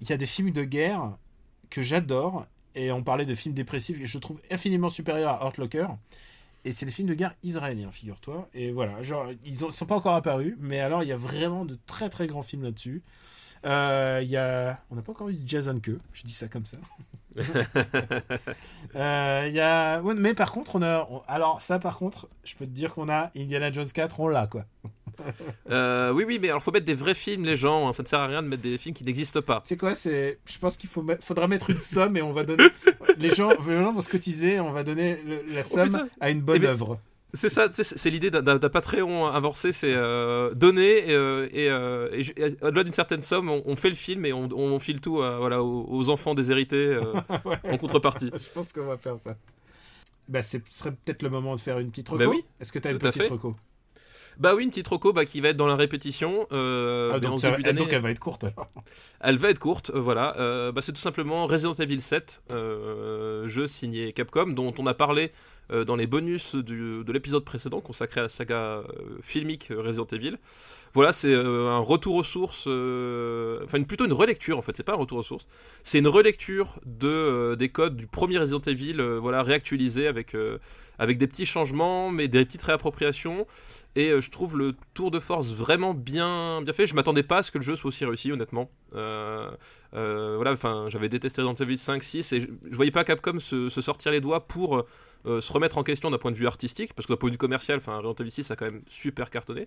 Il 0.00 0.08
y 0.08 0.12
a 0.12 0.16
des 0.16 0.26
films 0.26 0.52
de 0.52 0.62
guerre 0.62 1.10
que 1.70 1.82
j'adore. 1.82 2.46
Et 2.74 2.92
on 2.92 3.02
parlait 3.02 3.26
de 3.26 3.34
films 3.34 3.54
dépressifs 3.54 4.00
et 4.00 4.06
je 4.06 4.18
trouve 4.18 4.40
infiniment 4.50 4.90
supérieurs 4.90 5.42
à 5.42 5.44
Hurt 5.44 5.58
Locker. 5.58 5.88
Et 6.64 6.72
c'est 6.72 6.86
des 6.86 6.92
films 6.92 7.08
de 7.08 7.14
guerre 7.14 7.34
israéliens, 7.42 7.90
figure-toi. 7.90 8.48
Et 8.54 8.70
voilà, 8.70 9.02
genre, 9.02 9.28
ils 9.44 9.64
ne 9.64 9.70
sont 9.70 9.86
pas 9.86 9.96
encore 9.96 10.14
apparus, 10.14 10.56
mais 10.60 10.80
alors 10.80 11.02
il 11.02 11.08
y 11.08 11.12
a 11.12 11.16
vraiment 11.16 11.64
de 11.64 11.78
très 11.86 12.10
très 12.10 12.26
grands 12.26 12.42
films 12.42 12.64
là-dessus. 12.64 13.02
Euh, 13.66 14.22
y 14.24 14.36
a... 14.36 14.80
On 14.90 14.96
n'a 14.96 15.02
pas 15.02 15.12
encore 15.12 15.28
eu 15.28 15.36
Jason 15.44 15.80
Que, 15.80 15.98
je 16.12 16.22
dis 16.22 16.32
ça 16.32 16.48
comme 16.48 16.66
ça. 16.66 16.78
Euh, 18.96 19.48
y 19.52 19.60
a... 19.60 20.00
ouais, 20.00 20.14
mais 20.14 20.34
par 20.34 20.50
contre, 20.50 20.74
on 20.74 20.82
a... 20.82 21.08
Alors 21.28 21.62
ça, 21.62 21.78
par 21.78 21.96
contre, 21.96 22.28
je 22.42 22.56
peux 22.56 22.66
te 22.66 22.72
dire 22.72 22.92
qu'on 22.92 23.08
a 23.08 23.30
Indiana 23.36 23.70
Jones 23.70 23.86
4, 23.86 24.18
on 24.18 24.28
l'a, 24.28 24.48
quoi. 24.48 24.64
Euh, 25.70 26.10
oui, 26.12 26.24
oui, 26.26 26.38
mais 26.40 26.48
alors 26.48 26.62
faut 26.62 26.72
mettre 26.72 26.86
des 26.86 26.94
vrais 26.94 27.14
films, 27.14 27.44
les 27.44 27.54
gens. 27.56 27.88
hein. 27.88 27.92
Ça 27.92 28.02
ne 28.02 28.08
sert 28.08 28.18
à 28.20 28.26
rien 28.26 28.42
de 28.42 28.48
mettre 28.48 28.62
des 28.62 28.76
films 28.78 28.94
qui 28.94 29.04
n'existent 29.04 29.40
pas. 29.42 29.62
Sais 29.64 29.76
quoi, 29.76 29.94
c'est, 29.94 30.38
je 30.44 30.58
pense 30.58 30.76
qu'il 30.76 30.90
faut 30.90 31.02
mettre- 31.02 31.22
faudra 31.22 31.46
mettre 31.46 31.70
une 31.70 31.78
somme 31.78 32.16
et 32.16 32.22
on 32.22 32.32
va 32.32 32.42
donner, 32.44 32.64
les 33.18 33.30
gens, 33.30 33.50
les 33.66 33.82
gens 33.82 33.92
vont 33.92 34.00
se 34.00 34.08
cotiser, 34.08 34.54
et 34.54 34.60
on 34.60 34.72
va 34.72 34.82
donner 34.82 35.18
le- 35.24 35.44
la 35.54 35.62
somme 35.62 35.90
putain. 35.90 36.08
à 36.20 36.30
une 36.30 36.40
bonne 36.40 36.56
Eh 36.56 36.60
ben, 36.60 36.68
œuvre. 36.70 36.98
C'est 37.32 37.48
ça, 37.48 37.68
c'est 37.72 37.84
c'est 37.84 38.10
l'idée 38.10 38.32
d'un- 38.32 38.58
Patreon 38.58 39.26
avancé, 39.28 39.72
c'est 39.72 39.92
euh, 39.94 40.52
donner 40.54 41.04
euh, 41.10 41.46
et, 41.52 41.70
euh, 41.70 42.08
et 42.12 42.24
ju- 42.24 42.32
et 42.36 42.56
au-delà 42.60 42.82
d'une 42.82 42.92
certaine 42.92 43.20
somme, 43.20 43.48
on, 43.48 43.62
on 43.66 43.76
fait 43.76 43.90
le 43.90 43.94
film 43.94 44.26
et 44.26 44.32
on, 44.32 44.48
on 44.52 44.80
file 44.80 45.00
tout 45.00 45.22
à- 45.22 45.38
voilà, 45.38 45.62
aux, 45.62 45.86
aux 45.88 46.10
enfants 46.10 46.34
déshérités 46.34 46.76
euh, 46.76 47.02
en 47.70 47.76
contrepartie. 47.78 48.32
Je 48.34 48.48
pense 48.52 48.72
qu'on 48.72 48.86
va 48.86 48.96
faire 48.98 49.16
ça. 49.18 49.36
Bah, 50.28 50.42
ce 50.42 50.58
serait 50.70 50.90
peut-être 50.90 51.22
le 51.22 51.30
moment 51.30 51.54
de 51.54 51.60
faire 51.60 51.78
une 51.78 51.90
petite 51.90 52.08
reco. 52.08 52.18
Bah 52.18 52.28
oui, 52.28 52.44
Est-ce 52.60 52.72
que 52.72 52.80
tu 52.80 52.88
as 52.88 52.90
une 52.90 52.98
petite 52.98 53.22
reco? 53.26 53.54
Bah 54.38 54.54
oui, 54.54 54.64
une 54.64 54.70
petite 54.70 54.88
roco 54.88 55.12
bah, 55.12 55.24
qui 55.24 55.40
va 55.40 55.48
être 55.50 55.56
dans 55.56 55.66
la 55.66 55.76
répétition. 55.76 56.46
euh, 56.52 57.12
Ah, 57.14 57.20
donc, 57.20 57.40
ça 57.40 57.50
d'année. 57.50 57.78
donc 57.78 57.92
elle 57.92 58.02
va 58.02 58.10
être 58.10 58.18
courte. 58.20 58.46
Elle 59.20 59.36
va 59.36 59.50
être 59.50 59.58
courte, 59.58 59.90
euh, 59.94 60.00
voilà. 60.00 60.36
Euh, 60.38 60.72
bah, 60.72 60.80
c'est 60.82 60.92
tout 60.92 61.00
simplement 61.00 61.46
Resident 61.46 61.74
Evil 61.74 62.00
7, 62.00 62.42
euh, 62.52 63.48
jeu 63.48 63.66
signé 63.66 64.12
Capcom, 64.12 64.46
dont 64.48 64.72
on 64.78 64.86
a 64.86 64.94
parlé 64.94 65.32
euh, 65.72 65.84
dans 65.84 65.96
les 65.96 66.06
bonus 66.06 66.54
du- 66.54 67.04
de 67.04 67.12
l'épisode 67.12 67.44
précédent 67.44 67.80
consacré 67.80 68.20
à 68.20 68.24
la 68.24 68.28
saga 68.28 68.54
euh, 68.56 68.82
filmique 69.22 69.72
Resident 69.76 70.06
Evil. 70.12 70.36
Voilà, 70.94 71.12
c'est 71.12 71.32
euh, 71.32 71.68
un 71.68 71.78
retour 71.78 72.16
aux 72.16 72.24
sources, 72.24 72.66
enfin 72.66 73.82
plutôt 73.84 74.06
une 74.06 74.12
relecture 74.12 74.58
en 74.58 74.62
fait, 74.62 74.76
c'est 74.76 74.82
pas 74.82 74.94
un 74.94 74.96
retour 74.96 75.18
aux 75.18 75.22
sources, 75.22 75.46
c'est 75.84 75.98
une 76.00 76.08
relecture 76.08 76.80
de, 76.84 77.54
des 77.56 77.68
codes 77.68 77.96
du 77.96 78.06
premier 78.08 78.38
Resident 78.38 78.60
Evil, 78.66 79.00
voilà, 79.20 79.42
réactualisé 79.44 80.08
avec, 80.08 80.34
avec 80.98 81.18
des 81.18 81.28
petits 81.28 81.46
changements, 81.46 82.10
mais 82.10 82.26
des 82.26 82.44
petites 82.44 82.62
réappropriations. 82.62 83.46
Et 83.96 84.12
je 84.20 84.30
trouve 84.30 84.56
le 84.56 84.74
tour 84.94 85.10
de 85.10 85.18
force 85.18 85.52
vraiment 85.52 85.94
bien, 85.94 86.62
bien 86.62 86.72
fait. 86.72 86.86
Je 86.86 86.94
m'attendais 86.94 87.24
pas 87.24 87.38
à 87.38 87.42
ce 87.42 87.50
que 87.50 87.58
le 87.58 87.64
jeu 87.64 87.74
soit 87.74 87.88
aussi 87.88 88.04
réussi, 88.04 88.30
honnêtement. 88.30 88.70
Voilà, 88.92 90.52
enfin, 90.52 90.86
j'avais 90.88 91.08
détesté 91.08 91.42
Resident 91.42 91.64
Evil 91.64 91.78
5, 91.78 92.02
6, 92.02 92.32
et 92.32 92.40
je, 92.40 92.46
je 92.70 92.76
voyais 92.76 92.90
pas 92.92 93.04
Capcom 93.04 93.38
se 93.40 93.68
sortir 93.70 94.12
les 94.12 94.20
doigts 94.20 94.46
pour 94.46 94.84
euh, 95.26 95.40
se 95.40 95.52
remettre 95.52 95.78
en 95.78 95.82
question 95.82 96.10
d'un 96.10 96.18
point 96.18 96.30
de 96.30 96.36
vue 96.36 96.46
artistique, 96.46 96.94
parce 96.94 97.06
que 97.06 97.12
d'un 97.12 97.16
point 97.16 97.28
de 97.28 97.34
vue 97.34 97.38
commercial, 97.38 97.78
enfin, 97.78 97.96
Resident 97.96 98.14
Evil 98.20 98.30
6 98.30 98.50
a 98.50 98.56
quand 98.56 98.64
même 98.66 98.82
super 98.88 99.30
cartonné. 99.30 99.66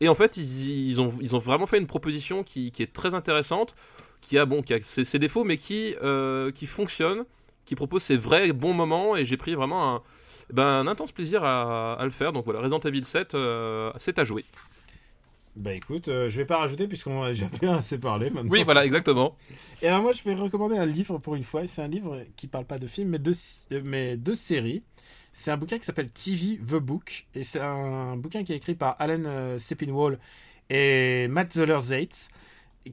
Et 0.00 0.08
en 0.08 0.14
fait, 0.14 0.36
ils, 0.36 0.90
ils 0.90 1.00
ont, 1.00 1.14
ils 1.20 1.36
ont 1.36 1.38
vraiment 1.38 1.66
fait 1.66 1.78
une 1.78 1.86
proposition 1.86 2.42
qui, 2.42 2.70
qui 2.70 2.82
est 2.82 2.92
très 2.92 3.14
intéressante, 3.14 3.74
qui 4.20 4.38
a, 4.38 4.46
bon, 4.46 4.62
qui 4.62 4.74
a 4.74 4.80
ses, 4.82 5.04
ses 5.04 5.18
défauts, 5.18 5.44
mais 5.44 5.56
qui, 5.56 5.94
euh, 6.02 6.50
qui 6.50 6.66
fonctionne, 6.66 7.24
qui 7.66 7.74
propose 7.74 8.02
ses 8.02 8.16
vrais 8.16 8.52
bons 8.52 8.74
moments, 8.74 9.16
et 9.16 9.24
j'ai 9.24 9.36
pris 9.36 9.54
vraiment 9.54 9.94
un, 9.94 10.02
ben, 10.52 10.64
un 10.64 10.86
intense 10.86 11.12
plaisir 11.12 11.44
à, 11.44 11.94
à 11.94 12.04
le 12.04 12.10
faire. 12.10 12.32
Donc 12.32 12.44
voilà, 12.44 12.60
Resident 12.60 12.80
Evil 12.80 13.04
7, 13.04 13.34
euh, 13.34 13.92
c'est 13.98 14.18
à 14.18 14.24
jouer. 14.24 14.44
Bah 15.56 15.72
écoute, 15.72 16.08
euh, 16.08 16.28
je 16.28 16.36
vais 16.38 16.44
pas 16.44 16.58
rajouter 16.58 16.88
puisqu'on 16.88 17.22
a 17.22 17.28
déjà 17.28 17.46
bien 17.60 17.76
assez 17.76 17.98
parlé 17.98 18.28
maintenant. 18.28 18.50
Oui, 18.50 18.64
voilà, 18.64 18.84
exactement. 18.84 19.36
Et 19.82 19.86
alors 19.86 20.02
moi, 20.02 20.12
je 20.12 20.22
vais 20.24 20.34
recommander 20.34 20.76
un 20.76 20.86
livre 20.86 21.18
pour 21.18 21.36
une 21.36 21.44
fois. 21.44 21.62
et 21.62 21.68
C'est 21.68 21.82
un 21.82 21.88
livre 21.88 22.22
qui 22.36 22.48
parle 22.48 22.64
pas 22.64 22.78
de 22.78 22.88
film, 22.88 23.10
mais 23.10 23.20
de, 23.20 23.32
mais 23.84 24.16
de 24.16 24.34
séries. 24.34 24.82
C'est 25.36 25.50
un 25.50 25.56
bouquin 25.56 25.78
qui 25.78 25.84
s'appelle 25.84 26.10
TV 26.10 26.58
The 26.58 26.76
Book. 26.76 27.26
Et 27.34 27.42
c'est 27.42 27.60
un 27.60 28.16
bouquin 28.16 28.44
qui 28.44 28.52
est 28.52 28.56
écrit 28.56 28.76
par 28.76 28.96
Alan 29.00 29.24
euh, 29.26 29.58
Sepinwall 29.58 30.18
et 30.70 31.26
Matt 31.28 31.54
Zoller-Zeitz, 31.54 32.28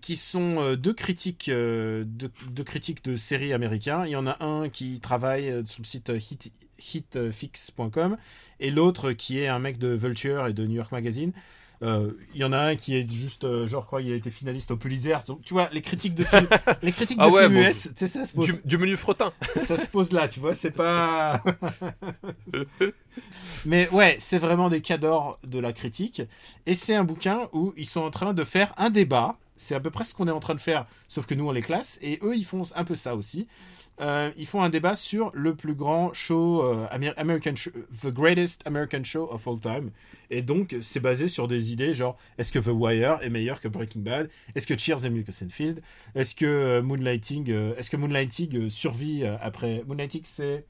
qui 0.01 0.15
sont 0.15 0.57
euh, 0.59 0.76
deux 0.76 0.93
critiques, 0.93 1.49
euh, 1.49 2.03
deux, 2.03 2.63
critiques 2.63 3.05
de 3.05 3.15
séries 3.15 3.53
américains. 3.53 4.05
Il 4.07 4.11
y 4.11 4.15
en 4.15 4.26
a 4.26 4.43
un 4.43 4.69
qui 4.69 4.99
travaille 4.99 5.65
sur 5.68 5.81
le 5.81 5.85
site 5.85 6.09
hit, 6.09 6.51
hitfix.com 6.80 8.18
et 8.59 8.72
l'autre 8.72 9.11
qui 9.11 9.38
est 9.38 9.47
un 9.47 9.59
mec 9.59 9.77
de 9.77 9.89
Vulture 9.89 10.47
et 10.47 10.53
de 10.53 10.65
New 10.65 10.76
York 10.76 10.91
Magazine. 10.91 11.34
Euh, 11.84 12.12
Il 12.34 12.40
y 12.40 12.44
en 12.44 12.53
a 12.53 12.60
un 12.60 12.76
qui 12.76 12.95
est 12.95 13.10
juste, 13.12 13.44
euh, 13.44 13.66
genre, 13.68 13.88
quoi, 13.88 14.02
il 14.02 14.12
a 14.12 14.16
été 14.16 14.30
finaliste 14.30 14.72
au 14.72 14.78
Pulitzer. 14.78 15.18
Donc, 15.28 15.41
tu 15.44 15.53
vois, 15.53 15.70
les 15.72 15.82
critiques 15.82 16.14
de 16.16 16.24
films, 16.24 16.48
les 16.84 16.91
critiques 16.91 17.18
Ah 17.20 17.28
de 17.28 17.32
ouais, 17.32 17.41
films 17.44 17.53
bon, 17.56 17.70
US, 17.70 17.82
tu 17.84 17.90
sais, 17.95 18.08
ça 18.08 18.26
se 18.26 18.34
pose, 18.34 18.48
Du, 18.48 18.62
du 18.64 18.78
menu 18.78 18.98
fretin. 18.98 19.34
ça 19.58 19.78
se 19.78 19.88
pose 19.88 20.12
là, 20.12 20.28
tu 20.28 20.40
vois, 20.40 20.53
c'est 20.56 20.72
pas. 20.72 21.44
Mais 23.66 23.90
ouais, 23.90 24.18
c'est 24.20 24.38
vraiment 24.38 24.70
des 24.70 24.82
cadors 24.82 25.40
de 25.44 25.60
la 25.60 25.74
critique. 25.74 26.22
Et 26.66 26.76
c'est 26.76 26.95
un 26.95 27.03
bouquin 27.03 27.49
où 27.53 27.74
ils 27.78 27.86
sont 27.88 28.02
en 28.02 28.12
train 28.12 28.34
de 28.34 28.44
faire 28.44 28.74
un 28.78 28.90
débat. 28.90 29.38
C'est 29.56 29.76
à 29.76 29.80
peu 29.80 29.91
près 29.91 30.06
ce 30.06 30.14
qu'on 30.16 30.28
est 30.28 30.32
en 30.32 30.40
train 30.40 30.56
de 30.56 30.62
faire, 30.62 30.88
sauf 31.08 31.28
que 31.28 31.36
nous 31.36 31.48
on 31.48 31.52
les 31.52 31.62
classe. 31.62 31.99
Et 32.02 32.20
eux, 32.24 32.36
ils 32.36 32.45
font 32.45 32.64
un 32.76 32.84
peu 32.84 32.95
ça 32.95 33.16
aussi. 33.16 33.48
Euh, 34.02 34.32
ils 34.36 34.48
font 34.48 34.64
un 34.64 34.69
débat 34.69 34.95
sur 34.95 35.30
le 35.36 35.53
plus 35.53 35.76
grand 35.76 36.11
show, 36.11 36.64
euh, 36.64 36.88
Amer- 36.90 37.14
American 37.18 37.56
show, 37.56 37.69
The 38.02 38.07
Greatest 38.07 38.65
American 38.65 39.03
Show 39.03 39.30
of 39.32 39.48
All 39.48 39.60
Time. 39.60 39.91
Et 40.32 40.41
donc, 40.41 40.76
c'est 40.82 40.99
basé 40.99 41.28
sur 41.28 41.48
des 41.48 41.72
idées 41.72 41.94
genre 41.94 42.18
est-ce 42.40 42.52
que 42.52 42.57
The 42.60 42.68
Wire 42.73 43.19
est 43.22 43.30
meilleur 43.30 43.61
que 43.61 43.68
Breaking 43.68 44.02
Bad? 44.02 44.30
Est-ce 44.56 44.65
que 44.65 44.76
Cheers 44.78 45.06
est 45.06 45.10
mieux 45.11 45.22
que 45.22 45.32
Seinfeld? 45.32 45.82
Est-ce 46.15 46.34
que 46.34 46.45
euh, 46.45 46.82
Moonlighting, 46.82 47.52
euh, 47.52 47.76
est-ce 47.78 47.91
que 47.91 47.98
Moonlighting 47.98 48.56
euh, 48.56 48.69
survit 48.69 49.23
euh, 49.23 49.36
après? 49.40 49.84
Moonlighting, 49.88 50.22
c'est 50.23 50.65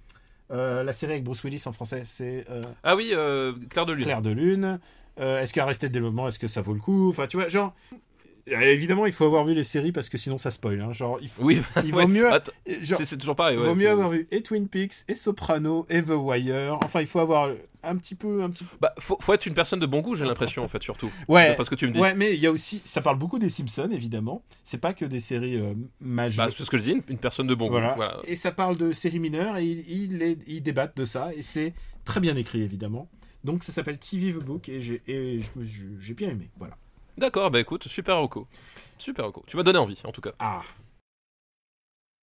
euh, 0.51 0.83
la 0.83 0.91
série 0.91 1.13
avec 1.13 1.23
Bruce 1.23 1.41
Willis 1.45 1.63
en 1.67 1.71
français, 1.71 2.01
c'est 2.03 2.43
euh, 2.49 2.61
Ah 2.83 2.97
oui, 2.97 3.11
euh, 3.13 3.53
Claire 3.69 3.85
de 3.85 3.93
Lune. 3.93 4.03
Claire 4.03 4.21
de 4.21 4.31
Lune. 4.31 4.79
Euh, 5.19 5.41
est-ce 5.41 5.53
qu'Arrested 5.53 5.91
Développement, 5.91 6.27
est-ce 6.27 6.39
que 6.39 6.47
ça 6.47 6.61
vaut 6.61 6.73
le 6.73 6.79
coup? 6.79 7.09
Enfin, 7.09 7.27
tu 7.27 7.37
vois, 7.37 7.47
genre, 7.47 7.73
Euh, 7.93 7.95
évidemment, 8.47 9.05
il 9.05 9.11
faut 9.11 9.25
avoir 9.25 9.45
vu 9.45 9.53
les 9.53 9.63
séries 9.63 9.91
parce 9.91 10.09
que 10.09 10.17
sinon 10.17 10.37
ça 10.37 10.51
spoil. 10.51 10.81
hein. 10.81 10.91
Genre, 10.93 11.17
il, 11.21 11.29
faut, 11.29 11.43
Oui, 11.43 11.61
il 11.83 11.93
ouais. 11.95 12.03
vaut 12.03 12.07
mieux, 12.07 12.27
c'est- 12.83 13.17
toujours 13.17 13.35
pareil. 13.35 13.57
il 13.59 13.63
vaut 13.63 13.75
mieux 13.75 13.89
avoir 13.89 14.09
vu 14.09 14.27
et 14.31 14.41
Twin 14.41 14.67
Peaks, 14.67 15.03
et 15.07 15.15
Soprano, 15.15 15.85
et 15.89 16.01
The 16.01 16.09
Wire. 16.11 16.77
Enfin, 16.83 17.01
il 17.01 17.07
faut 17.07 17.19
avoir 17.19 17.49
un 17.83 17.95
petit 17.97 18.13
peu, 18.15 18.43
un 18.43 18.49
petit 18.49 18.63
peu. 18.63 18.75
Bah, 18.79 18.93
faut, 18.99 19.17
faut 19.19 19.33
être 19.33 19.45
une 19.45 19.53
personne 19.53 19.79
de 19.79 19.85
bon 19.85 20.01
goût, 20.01 20.15
j'ai 20.15 20.25
l'impression, 20.25 20.63
en 20.63 20.67
fait, 20.67 20.81
surtout. 20.83 21.11
Ouais. 21.27 21.55
Parce 21.55 21.69
que 21.69 21.75
tu 21.75 21.87
me 21.87 21.91
dis. 21.91 21.99
Ouais, 21.99 22.13
mais 22.13 22.33
il 22.35 22.39
y 22.39 22.47
a 22.47 22.51
aussi, 22.51 22.77
ça 22.77 23.01
parle 23.01 23.17
beaucoup 23.17 23.39
des 23.39 23.49
Simpsons, 23.49 23.89
évidemment. 23.91 24.43
C'est 24.63 24.77
pas 24.79 24.93
que 24.93 25.05
des 25.05 25.19
séries 25.19 25.57
euh, 25.57 25.73
majeures. 25.99 26.45
Bah, 26.47 26.53
c'est 26.55 26.63
ce 26.63 26.69
que 26.69 26.77
je 26.77 26.83
dis, 26.83 26.91
une, 26.91 27.01
une 27.09 27.17
personne 27.17 27.47
de 27.47 27.55
bon 27.55 27.69
Voilà. 27.69 27.89
goût. 27.89 27.95
Voilà. 27.97 28.17
Et 28.25 28.35
ça 28.35 28.51
parle 28.51 28.77
de 28.77 28.91
séries 28.91 29.19
mineures 29.19 29.57
et 29.57 29.65
ils, 29.65 29.89
ils, 29.89 30.17
les- 30.17 30.37
ils 30.47 30.61
débattent 30.61 30.95
de 30.97 31.05
ça. 31.05 31.31
Et 31.35 31.41
c'est 31.41 31.73
très 32.05 32.19
bien 32.19 32.35
écrit, 32.35 32.61
évidemment. 32.61 33.09
Donc 33.43 33.63
ça 33.63 33.71
s'appelle 33.71 33.97
TV 33.97 34.31
The 34.33 34.43
Book 34.43 34.69
et 34.69 34.79
j'ai 34.81 35.01
bien 36.15 36.29
aimé. 36.29 36.49
Voilà. 36.59 36.77
D'accord, 37.17 37.51
bah 37.51 37.59
écoute, 37.59 37.87
super 37.87 38.17
Rocco. 38.17 38.47
Super 38.97 39.25
Rocco. 39.25 39.43
Tu 39.47 39.57
m'as 39.57 39.63
donné 39.63 39.79
envie, 39.79 39.99
en 40.03 40.11
tout 40.11 40.21
cas. 40.21 40.31
Ah 40.39 40.61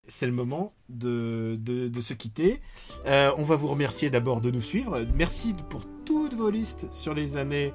c'est 0.09 0.25
le 0.25 0.31
moment 0.31 0.73
de, 0.89 1.57
de, 1.61 2.01
se 2.01 2.13
quitter. 2.13 2.61
Euh, 3.05 3.31
on 3.37 3.43
va 3.43 3.55
vous 3.55 3.67
remercier 3.67 4.09
d'abord 4.09 4.41
de 4.41 4.51
nous 4.51 4.61
suivre. 4.61 5.05
Merci 5.15 5.55
pour 5.69 5.83
toutes 6.05 6.33
vos 6.33 6.49
listes 6.49 6.91
sur 6.91 7.13
les 7.13 7.37
années, 7.37 7.73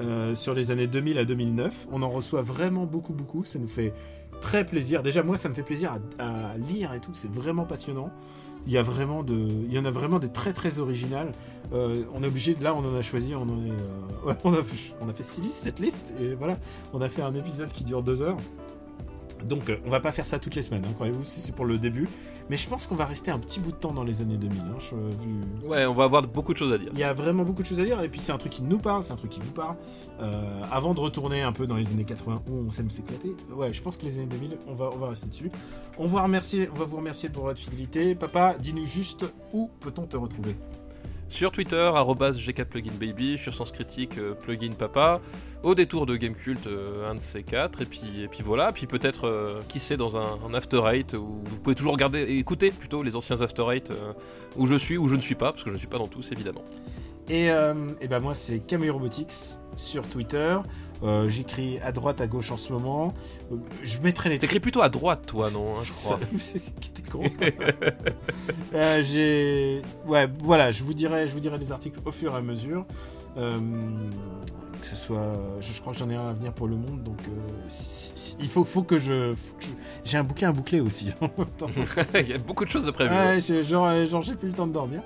euh, 0.00 0.34
sur 0.34 0.54
les 0.54 0.70
années 0.70 0.86
2000 0.86 1.18
à 1.18 1.24
2009. 1.24 1.88
On 1.90 2.02
en 2.02 2.10
reçoit 2.10 2.42
vraiment 2.42 2.84
beaucoup, 2.84 3.14
beaucoup. 3.14 3.44
Ça 3.44 3.58
nous 3.58 3.68
fait 3.68 3.92
très 4.40 4.64
plaisir. 4.66 5.02
Déjà, 5.02 5.22
moi, 5.22 5.36
ça 5.36 5.48
me 5.48 5.54
fait 5.54 5.62
plaisir 5.62 5.98
à, 6.18 6.52
à 6.52 6.58
lire 6.58 6.92
et 6.92 7.00
tout. 7.00 7.14
C'est 7.14 7.30
vraiment 7.30 7.64
passionnant. 7.64 8.10
Il 8.66 8.72
y, 8.72 8.78
a 8.78 8.82
vraiment 8.82 9.24
de, 9.24 9.34
il 9.34 9.72
y 9.72 9.78
en 9.78 9.84
a 9.84 9.90
vraiment 9.90 10.20
des 10.20 10.30
très 10.30 10.52
très 10.52 10.78
originales. 10.78 11.32
Euh, 11.72 12.02
on 12.14 12.22
est 12.22 12.26
obligé, 12.26 12.54
de 12.54 12.62
là 12.62 12.74
on 12.74 12.80
en 12.80 12.94
a 12.94 13.02
choisi, 13.02 13.34
on, 13.34 13.42
en 13.42 13.64
est, 13.64 13.70
euh, 13.70 13.74
ouais, 14.26 14.34
on, 14.44 14.52
a, 14.52 14.62
fait- 14.62 14.94
on 15.00 15.08
a 15.08 15.12
fait 15.12 15.22
6 15.22 15.40
listes, 15.42 15.54
cette 15.62 15.78
liste, 15.80 16.12
et 16.20 16.34
voilà, 16.34 16.58
on 16.92 17.00
a 17.00 17.08
fait 17.08 17.22
un 17.22 17.34
épisode 17.34 17.72
qui 17.72 17.84
dure 17.84 18.02
2 18.02 18.22
heures. 18.22 18.36
Donc 19.46 19.70
euh, 19.70 19.76
on 19.84 19.90
va 19.90 19.98
pas 19.98 20.12
faire 20.12 20.26
ça 20.26 20.38
toutes 20.38 20.54
les 20.54 20.62
semaines, 20.62 20.84
hein, 20.86 20.92
croyez-vous, 20.94 21.24
si 21.24 21.40
c'est 21.40 21.50
pour 21.52 21.64
le 21.64 21.76
début. 21.76 22.08
Mais 22.50 22.56
je 22.56 22.68
pense 22.68 22.86
qu'on 22.86 22.94
va 22.94 23.06
rester 23.06 23.30
un 23.30 23.38
petit 23.38 23.58
bout 23.60 23.70
de 23.72 23.76
temps 23.76 23.92
dans 23.92 24.04
les 24.04 24.20
années 24.20 24.36
2000. 24.36 24.60
hein, 24.60 24.76
je- 24.78 24.94
vu- 24.94 25.68
Ouais, 25.68 25.84
on 25.86 25.94
va 25.94 26.04
avoir 26.04 26.22
beaucoup 26.22 26.52
de 26.52 26.58
choses 26.58 26.72
à 26.72 26.78
dire. 26.78 26.90
Il 26.92 26.98
y 26.98 27.02
a 27.04 27.12
vraiment 27.12 27.42
beaucoup 27.42 27.62
de 27.62 27.66
choses 27.66 27.80
à 27.80 27.84
dire, 27.84 28.00
et 28.02 28.08
puis 28.08 28.20
c'est 28.20 28.30
un 28.32 28.38
truc 28.38 28.52
qui 28.52 28.62
nous 28.62 28.78
parle, 28.78 29.02
c'est 29.02 29.12
un 29.12 29.16
truc 29.16 29.30
qui 29.32 29.40
vous 29.40 29.50
parle. 29.52 29.76
Euh, 30.20 30.62
avant 30.70 30.94
de 30.94 31.00
retourner 31.00 31.42
un 31.42 31.52
peu 31.52 31.66
dans 31.66 31.76
les 31.76 31.88
années 31.88 32.04
80 32.04 32.42
où 32.48 32.52
on 32.68 32.70
s'aime 32.70 32.90
s'éclater, 32.90 33.34
ouais, 33.56 33.72
je 33.72 33.82
pense 33.82 33.96
que 33.96 34.04
les 34.04 34.18
années 34.18 34.26
2000, 34.26 34.58
on 34.68 34.74
va, 34.74 34.90
on 34.92 34.98
va 34.98 35.08
rester 35.08 35.26
dessus. 35.28 35.50
On 35.98 36.06
va, 36.06 36.22
remercier, 36.22 36.68
on 36.72 36.78
va 36.78 36.84
vous 36.84 36.98
remercier 36.98 37.28
pour 37.28 37.44
votre 37.44 37.58
fidélité. 37.60 38.14
Papa, 38.14 38.54
dis-nous 38.60 38.86
juste 38.86 39.24
où 39.52 39.70
peut-on 39.80 40.02
te 40.06 40.16
retrouver? 40.16 40.54
Sur 41.32 41.50
Twitter, 41.50 41.90
gkpluginbaby, 42.46 43.38
sur 43.38 43.54
Sens 43.54 43.72
Critique, 43.72 44.18
euh, 44.18 44.34
plugin 44.34 44.68
papa, 44.78 45.22
au 45.62 45.74
détour 45.74 46.04
de 46.04 46.14
Gamecult, 46.14 46.66
euh, 46.66 47.10
un 47.10 47.14
de 47.14 47.20
ces 47.20 47.42
quatre, 47.42 47.80
et 47.80 47.86
puis, 47.86 48.20
et 48.22 48.28
puis 48.28 48.42
voilà, 48.44 48.70
puis 48.70 48.86
peut-être, 48.86 49.26
euh, 49.26 49.60
qui 49.66 49.80
sait, 49.80 49.96
dans 49.96 50.18
un, 50.18 50.38
un 50.46 50.52
After 50.52 50.82
Eight, 50.92 51.14
où 51.14 51.40
vous 51.42 51.56
pouvez 51.56 51.74
toujours 51.74 51.92
regarder, 51.92 52.20
écouter 52.36 52.70
plutôt 52.70 53.02
les 53.02 53.16
anciens 53.16 53.40
After 53.40 53.64
Eight, 53.72 53.90
euh, 53.90 54.12
où 54.58 54.66
je 54.66 54.74
suis, 54.74 54.98
où 54.98 55.08
je 55.08 55.14
ne 55.14 55.22
suis 55.22 55.34
pas, 55.34 55.52
parce 55.52 55.64
que 55.64 55.70
je 55.70 55.74
ne 55.74 55.78
suis 55.78 55.88
pas 55.88 55.96
dans 55.96 56.06
tous, 56.06 56.30
évidemment. 56.32 56.64
Et, 57.30 57.50
euh, 57.50 57.72
et 58.02 58.08
ben 58.08 58.20
moi 58.20 58.34
c'est 58.34 58.58
Camille 58.58 58.90
Robotics 58.90 59.32
sur 59.74 60.06
Twitter. 60.06 60.58
Euh, 61.02 61.28
J'écris 61.28 61.78
à 61.80 61.90
droite, 61.90 62.20
à 62.20 62.26
gauche 62.28 62.50
en 62.52 62.56
ce 62.56 62.72
moment. 62.72 63.12
Euh, 63.50 63.56
Je 63.82 63.98
mettrai 64.00 64.28
les 64.30 64.38
T'écris 64.38 64.60
plutôt 64.60 64.82
à 64.82 64.88
droite, 64.88 65.24
toi, 65.26 65.50
non, 65.50 65.74
hein, 65.76 65.80
je 65.84 65.92
crois. 65.92 66.18
T'es 66.94 67.02
con. 67.10 67.22
Euh, 68.74 69.02
J'ai, 69.04 69.82
ouais, 70.06 70.28
voilà, 70.42 70.72
je 70.72 70.82
vous 70.84 70.94
dirai, 70.94 71.28
je 71.28 71.32
vous 71.32 71.40
dirai 71.40 71.58
les 71.58 71.72
articles 71.72 71.98
au 72.04 72.10
fur 72.12 72.32
et 72.32 72.36
à 72.36 72.40
mesure. 72.40 72.86
Que 73.36 74.86
ce 74.88 74.96
soit, 74.96 75.34
je, 75.60 75.72
je 75.72 75.80
crois 75.80 75.92
que 75.92 75.98
j'en 76.00 76.10
ai 76.10 76.16
un 76.16 76.28
à 76.28 76.32
venir 76.32 76.52
pour 76.52 76.66
le 76.66 76.74
monde, 76.76 77.02
donc 77.04 77.18
si- 77.68 77.86
si- 77.92 78.12
si- 78.16 78.36
il 78.40 78.48
faut, 78.48 78.64
faut 78.64 78.82
que 78.82 78.98
je, 78.98 79.32
j'ai 80.04 80.18
un 80.18 80.24
bouquin 80.24 80.48
à 80.48 80.52
boucler 80.52 80.80
aussi. 80.80 81.10
Il 82.14 82.28
y 82.28 82.32
a 82.32 82.38
beaucoup 82.38 82.64
de 82.64 82.70
choses 82.70 82.86
de 82.86 82.90
prévues. 82.90 83.14
Ouais, 83.14 83.40
genre, 83.62 84.06
genre, 84.06 84.22
j'ai 84.22 84.34
plus 84.34 84.48
le 84.48 84.54
temps 84.54 84.66
de 84.66 84.72
dormir. 84.72 85.02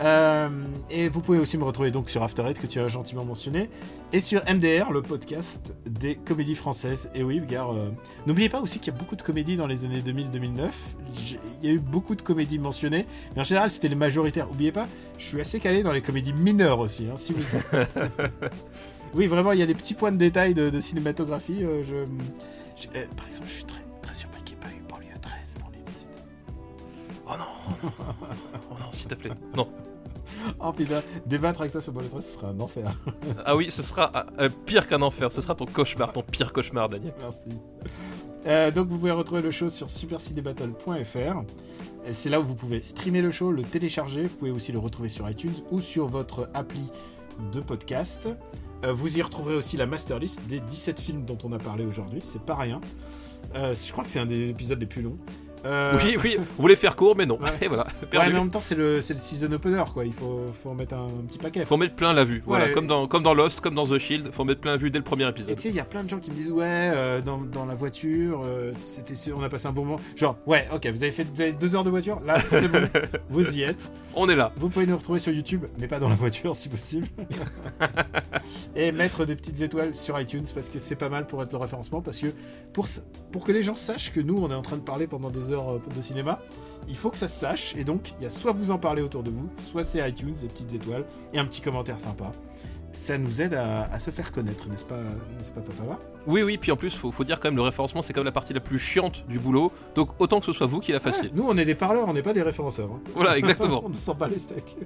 Euh, 0.00 0.48
et 0.88 1.10
vous 1.10 1.20
pouvez 1.20 1.38
aussi 1.38 1.58
me 1.58 1.64
retrouver 1.64 1.90
donc 1.90 2.08
sur 2.08 2.22
After 2.22 2.42
Eight 2.48 2.58
que 2.58 2.66
tu 2.66 2.80
as 2.80 2.88
gentiment 2.88 3.24
mentionné 3.26 3.68
et 4.14 4.20
sur 4.20 4.40
MDR, 4.50 4.90
le 4.92 5.02
podcast 5.02 5.74
des 5.84 6.14
comédies 6.16 6.54
françaises. 6.54 7.10
Et 7.14 7.22
oui, 7.22 7.42
car 7.46 7.72
euh, 7.74 7.90
n'oubliez 8.26 8.48
pas 8.48 8.60
aussi 8.62 8.78
qu'il 8.78 8.94
y 8.94 8.96
a 8.96 8.98
beaucoup 8.98 9.14
de 9.16 9.20
comédies 9.20 9.56
dans 9.56 9.66
les 9.66 9.84
années 9.84 10.00
2000-2009. 10.00 10.70
J'ai- 11.14 11.38
Il 11.62 11.68
y 11.68 11.70
a 11.70 11.74
eu 11.74 11.78
beaucoup 11.78 12.14
de 12.14 12.22
comédies 12.22 12.58
mentionnées, 12.58 13.04
mais 13.34 13.42
en 13.42 13.44
général 13.44 13.70
c'était 13.70 13.88
les 13.88 13.94
majoritaires. 13.94 14.46
N'oubliez 14.46 14.72
pas, 14.72 14.88
je 15.18 15.26
suis 15.26 15.40
assez 15.40 15.60
calé 15.60 15.82
dans 15.82 15.92
les 15.92 16.00
comédies 16.02 16.32
mineures 16.32 16.78
aussi. 16.78 17.06
hein, 17.12 17.16
si 17.18 17.34
vous... 17.34 17.42
oui, 19.14 19.26
vraiment, 19.26 19.52
il 19.52 19.58
y 19.58 19.62
a 19.62 19.66
des 19.66 19.74
petits 19.74 19.94
points 19.94 20.12
de 20.12 20.16
détail 20.16 20.54
de, 20.54 20.70
de 20.70 20.80
cinématographie. 20.80 21.62
euh, 21.62 21.82
je... 21.86 22.82
je- 22.82 22.88
par 23.16 23.26
exemple, 23.26 23.48
je 23.48 23.52
suis 23.52 23.64
très, 23.64 23.82
très 24.00 24.14
surpris 24.14 24.42
qu'il 24.44 24.56
n'y 24.56 24.62
ait 24.62 24.66
pas 24.66 24.70
eu 24.74 24.80
banlieue 24.88 25.18
13 25.20 25.58
dans 25.60 25.70
les 25.72 25.78
listes. 25.78 26.26
Oh 27.26 27.32
non, 27.38 27.90
oh 28.70 28.74
non, 28.80 28.92
s'il 28.92 29.08
te 29.08 29.14
plaît. 29.14 29.30
Non. 29.54 29.68
Oh 30.60 30.72
putain, 30.72 31.02
débattre 31.26 31.60
avec 31.62 31.72
toi 31.72 31.80
sur 31.80 31.92
13, 31.92 32.10
ce 32.24 32.34
sera 32.34 32.48
un 32.48 32.60
enfer. 32.60 32.92
Ah 33.44 33.56
oui, 33.56 33.70
ce 33.70 33.82
sera 33.82 34.10
euh, 34.38 34.48
pire 34.66 34.86
qu'un 34.86 35.02
enfer, 35.02 35.30
ce 35.32 35.40
sera 35.40 35.54
ton 35.54 35.66
cauchemar, 35.66 36.12
ton 36.12 36.22
pire 36.22 36.52
cauchemar, 36.52 36.88
Daniel. 36.88 37.12
Merci. 37.20 37.48
Euh, 38.46 38.70
donc 38.70 38.88
vous 38.88 38.98
pouvez 38.98 39.10
retrouver 39.10 39.42
le 39.42 39.50
show 39.50 39.70
sur 39.70 39.90
supercinébattle.fr. 39.90 41.42
C'est 42.12 42.30
là 42.30 42.40
où 42.40 42.42
vous 42.42 42.54
pouvez 42.54 42.82
streamer 42.82 43.20
le 43.20 43.30
show, 43.30 43.52
le 43.52 43.62
télécharger. 43.62 44.22
Vous 44.22 44.36
pouvez 44.36 44.50
aussi 44.50 44.72
le 44.72 44.78
retrouver 44.78 45.08
sur 45.08 45.28
iTunes 45.28 45.52
ou 45.70 45.80
sur 45.80 46.06
votre 46.06 46.48
appli 46.54 46.90
de 47.52 47.60
podcast. 47.60 48.28
Euh, 48.84 48.92
vous 48.92 49.18
y 49.18 49.22
retrouverez 49.22 49.54
aussi 49.54 49.76
la 49.76 49.86
master 49.86 50.18
list 50.18 50.42
des 50.46 50.60
17 50.60 51.00
films 51.00 51.24
dont 51.24 51.38
on 51.44 51.52
a 51.52 51.58
parlé 51.58 51.84
aujourd'hui. 51.84 52.20
C'est 52.24 52.42
pas 52.42 52.54
rien. 52.54 52.80
Euh, 53.54 53.74
je 53.74 53.92
crois 53.92 54.04
que 54.04 54.10
c'est 54.10 54.20
un 54.20 54.26
des 54.26 54.48
épisodes 54.48 54.80
les 54.80 54.86
plus 54.86 55.02
longs. 55.02 55.18
Euh, 55.64 55.98
Oui, 56.02 56.16
oui, 56.22 56.36
on 56.58 56.62
voulait 56.62 56.76
faire 56.76 56.96
court, 56.96 57.16
mais 57.16 57.26
non. 57.26 57.38
Ouais. 57.38 57.48
Et 57.62 57.68
voilà, 57.68 57.84
Ouais, 58.12 58.30
mais 58.30 58.36
en 58.38 58.42
même 58.42 58.50
temps, 58.50 58.60
c'est 58.60 58.74
le, 58.74 59.00
c'est 59.02 59.14
le 59.14 59.20
season 59.20 59.52
opener, 59.52 59.84
quoi. 59.92 60.04
Il 60.04 60.12
faut, 60.12 60.46
faut 60.62 60.70
en 60.70 60.74
mettre 60.74 60.94
un, 60.94 61.06
petit 61.28 61.38
paquet. 61.38 61.64
Faut 61.64 61.76
mettre 61.76 61.94
plein 61.94 62.12
la 62.12 62.24
vue. 62.24 62.42
Voilà, 62.46 62.66
Ouais. 62.66 62.72
comme 62.72 62.86
dans, 62.86 63.06
comme 63.06 63.22
dans 63.22 63.34
Lost, 63.34 63.60
comme 63.60 63.74
dans 63.74 63.86
The 63.86 63.98
Shield, 63.98 64.30
faut 64.32 64.44
mettre 64.44 64.60
plein 64.60 64.72
la 64.72 64.76
vue 64.76 64.90
dès 64.90 64.98
le 64.98 65.04
premier 65.04 65.24
Et 65.24 65.28
épisode. 65.28 65.54
tu 65.56 65.62
sais, 65.62 65.68
il 65.68 65.74
y 65.74 65.80
a 65.80 65.84
plein 65.84 66.04
de 66.04 66.08
gens 66.10 66.18
qui 66.18 66.30
me 66.30 66.36
disent 66.36 66.50
ouais, 66.50 66.64
euh, 66.66 67.20
dans, 67.20 67.38
dans 67.38 67.66
la 67.66 67.74
voiture, 67.74 68.42
euh, 68.44 68.72
c'était 68.80 69.14
on 69.32 69.42
a 69.42 69.48
passé 69.48 69.66
un 69.66 69.72
bon 69.72 69.84
moment. 69.84 70.00
Genre 70.16 70.36
ouais, 70.46 70.68
ok, 70.74 70.86
vous 70.86 71.02
avez 71.02 71.12
fait 71.12 71.24
vous 71.34 71.40
avez 71.40 71.52
deux 71.52 71.74
heures 71.74 71.84
de 71.84 71.90
voiture, 71.90 72.20
là 72.24 72.36
c'est 72.50 72.68
bon, 72.68 72.82
vous 73.30 73.56
y 73.58 73.62
êtes. 73.62 73.90
On 74.14 74.28
est 74.28 74.36
là. 74.36 74.52
Vous 74.56 74.68
pouvez 74.68 74.86
nous 74.86 74.96
retrouver 74.96 75.18
sur 75.18 75.32
YouTube, 75.32 75.66
mais 75.78 75.86
pas 75.88 75.98
dans 75.98 76.08
la 76.08 76.14
voiture 76.14 76.54
si 76.56 76.68
possible. 76.68 77.06
Et 78.76 78.92
mettre 78.92 79.24
des 79.24 79.36
petites 79.36 79.60
étoiles 79.60 79.94
sur 79.94 80.18
iTunes 80.20 80.44
parce 80.54 80.68
que 80.68 80.78
c'est 80.78 80.96
pas 80.96 81.08
mal 81.08 81.26
pour 81.26 81.42
être 81.42 81.52
le 81.52 81.58
référencement. 81.58 82.00
Parce 82.00 82.18
que 82.18 82.28
pour, 82.72 82.86
pour 83.32 83.44
que 83.44 83.52
les 83.52 83.62
gens 83.62 83.74
sachent 83.74 84.12
que 84.12 84.20
nous 84.20 84.36
on 84.38 84.50
est 84.50 84.54
en 84.54 84.62
train 84.62 84.76
de 84.76 84.82
parler 84.82 85.06
pendant 85.06 85.30
des 85.30 85.49
heures 85.52 85.74
euh, 85.74 85.82
de 85.96 86.02
cinéma, 86.02 86.40
il 86.88 86.96
faut 86.96 87.10
que 87.10 87.18
ça 87.18 87.28
se 87.28 87.38
sache. 87.38 87.74
Et 87.76 87.84
donc 87.84 88.12
il 88.18 88.24
y 88.24 88.26
a 88.26 88.30
soit 88.30 88.52
vous 88.52 88.70
en 88.70 88.78
parlez 88.78 89.02
autour 89.02 89.22
de 89.22 89.30
vous, 89.30 89.48
soit 89.62 89.84
c'est 89.84 90.06
iTunes, 90.08 90.34
des 90.40 90.48
petites 90.48 90.72
étoiles 90.74 91.04
et 91.32 91.38
un 91.38 91.44
petit 91.44 91.60
commentaire 91.60 92.00
sympa. 92.00 92.30
Ça 92.92 93.16
nous 93.18 93.40
aide 93.40 93.54
à, 93.54 93.84
à 93.92 94.00
se 94.00 94.10
faire 94.10 94.32
connaître, 94.32 94.68
n'est-ce 94.68 94.84
pas, 94.84 94.96
n'est-ce 95.38 95.52
pas, 95.52 95.60
papa 95.60 95.96
Oui, 96.26 96.42
oui, 96.42 96.58
puis 96.58 96.72
en 96.72 96.76
plus, 96.76 96.90
faut, 96.92 97.12
faut 97.12 97.22
dire 97.22 97.38
quand 97.38 97.46
même, 97.46 97.54
le 97.54 97.62
référencement, 97.62 98.02
c'est 98.02 98.12
quand 98.12 98.18
même 98.18 98.24
la 98.26 98.32
partie 98.32 98.52
la 98.52 98.58
plus 98.58 98.80
chiante 98.80 99.24
du 99.28 99.38
boulot. 99.38 99.70
Donc 99.94 100.08
autant 100.18 100.40
que 100.40 100.46
ce 100.46 100.52
soit 100.52 100.66
vous 100.66 100.80
qui 100.80 100.90
la 100.90 100.98
fassiez. 100.98 101.30
Nous, 101.32 101.44
on 101.46 101.56
est 101.56 101.64
des 101.64 101.76
parleurs, 101.76 102.08
on 102.08 102.12
n'est 102.12 102.22
pas 102.24 102.32
des 102.32 102.42
référenceurs. 102.42 102.90
hein. 102.90 103.00
Voilà, 103.14 103.38
exactement. 103.38 103.82
on 103.86 103.90
ne 103.90 103.94
sent 103.94 104.14
pas 104.18 104.26
les 104.26 104.38
steaks. 104.38 104.76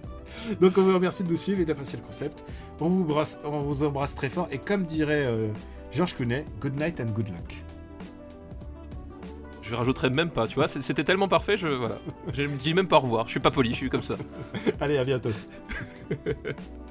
Donc, 0.60 0.76
on 0.76 0.82
vous 0.82 0.92
remercie 0.92 1.24
de 1.24 1.30
nous 1.30 1.38
suivre 1.38 1.60
et 1.60 1.64
d'apprécier 1.64 1.98
le 1.98 2.04
concept. 2.04 2.44
On 2.78 2.90
vous, 2.90 3.04
brasse- 3.04 3.38
on 3.42 3.62
vous 3.62 3.84
embrasse 3.84 4.14
très 4.16 4.28
fort. 4.28 4.48
Et 4.50 4.58
comme 4.58 4.84
dirait 4.84 5.24
euh, 5.24 5.48
Georges 5.90 6.14
Clooney, 6.14 6.44
good 6.60 6.78
night 6.78 7.00
and 7.00 7.06
good 7.14 7.28
luck. 7.28 7.54
Je 9.64 9.74
rajouterai 9.74 10.10
même 10.10 10.30
pas, 10.30 10.46
tu 10.46 10.56
vois. 10.56 10.68
C'était 10.68 11.04
tellement 11.04 11.28
parfait, 11.28 11.56
je. 11.56 11.66
Voilà. 11.66 11.96
Je 12.32 12.42
ne 12.42 12.56
dis 12.56 12.74
même 12.74 12.86
pas 12.86 12.96
au 12.96 13.00
revoir. 13.00 13.26
Je 13.26 13.32
suis 13.32 13.40
pas 13.40 13.50
poli, 13.50 13.70
je 13.70 13.76
suis 13.76 13.90
comme 13.90 14.02
ça. 14.02 14.16
Allez, 14.80 14.98
à 14.98 15.04
bientôt. 15.04 15.30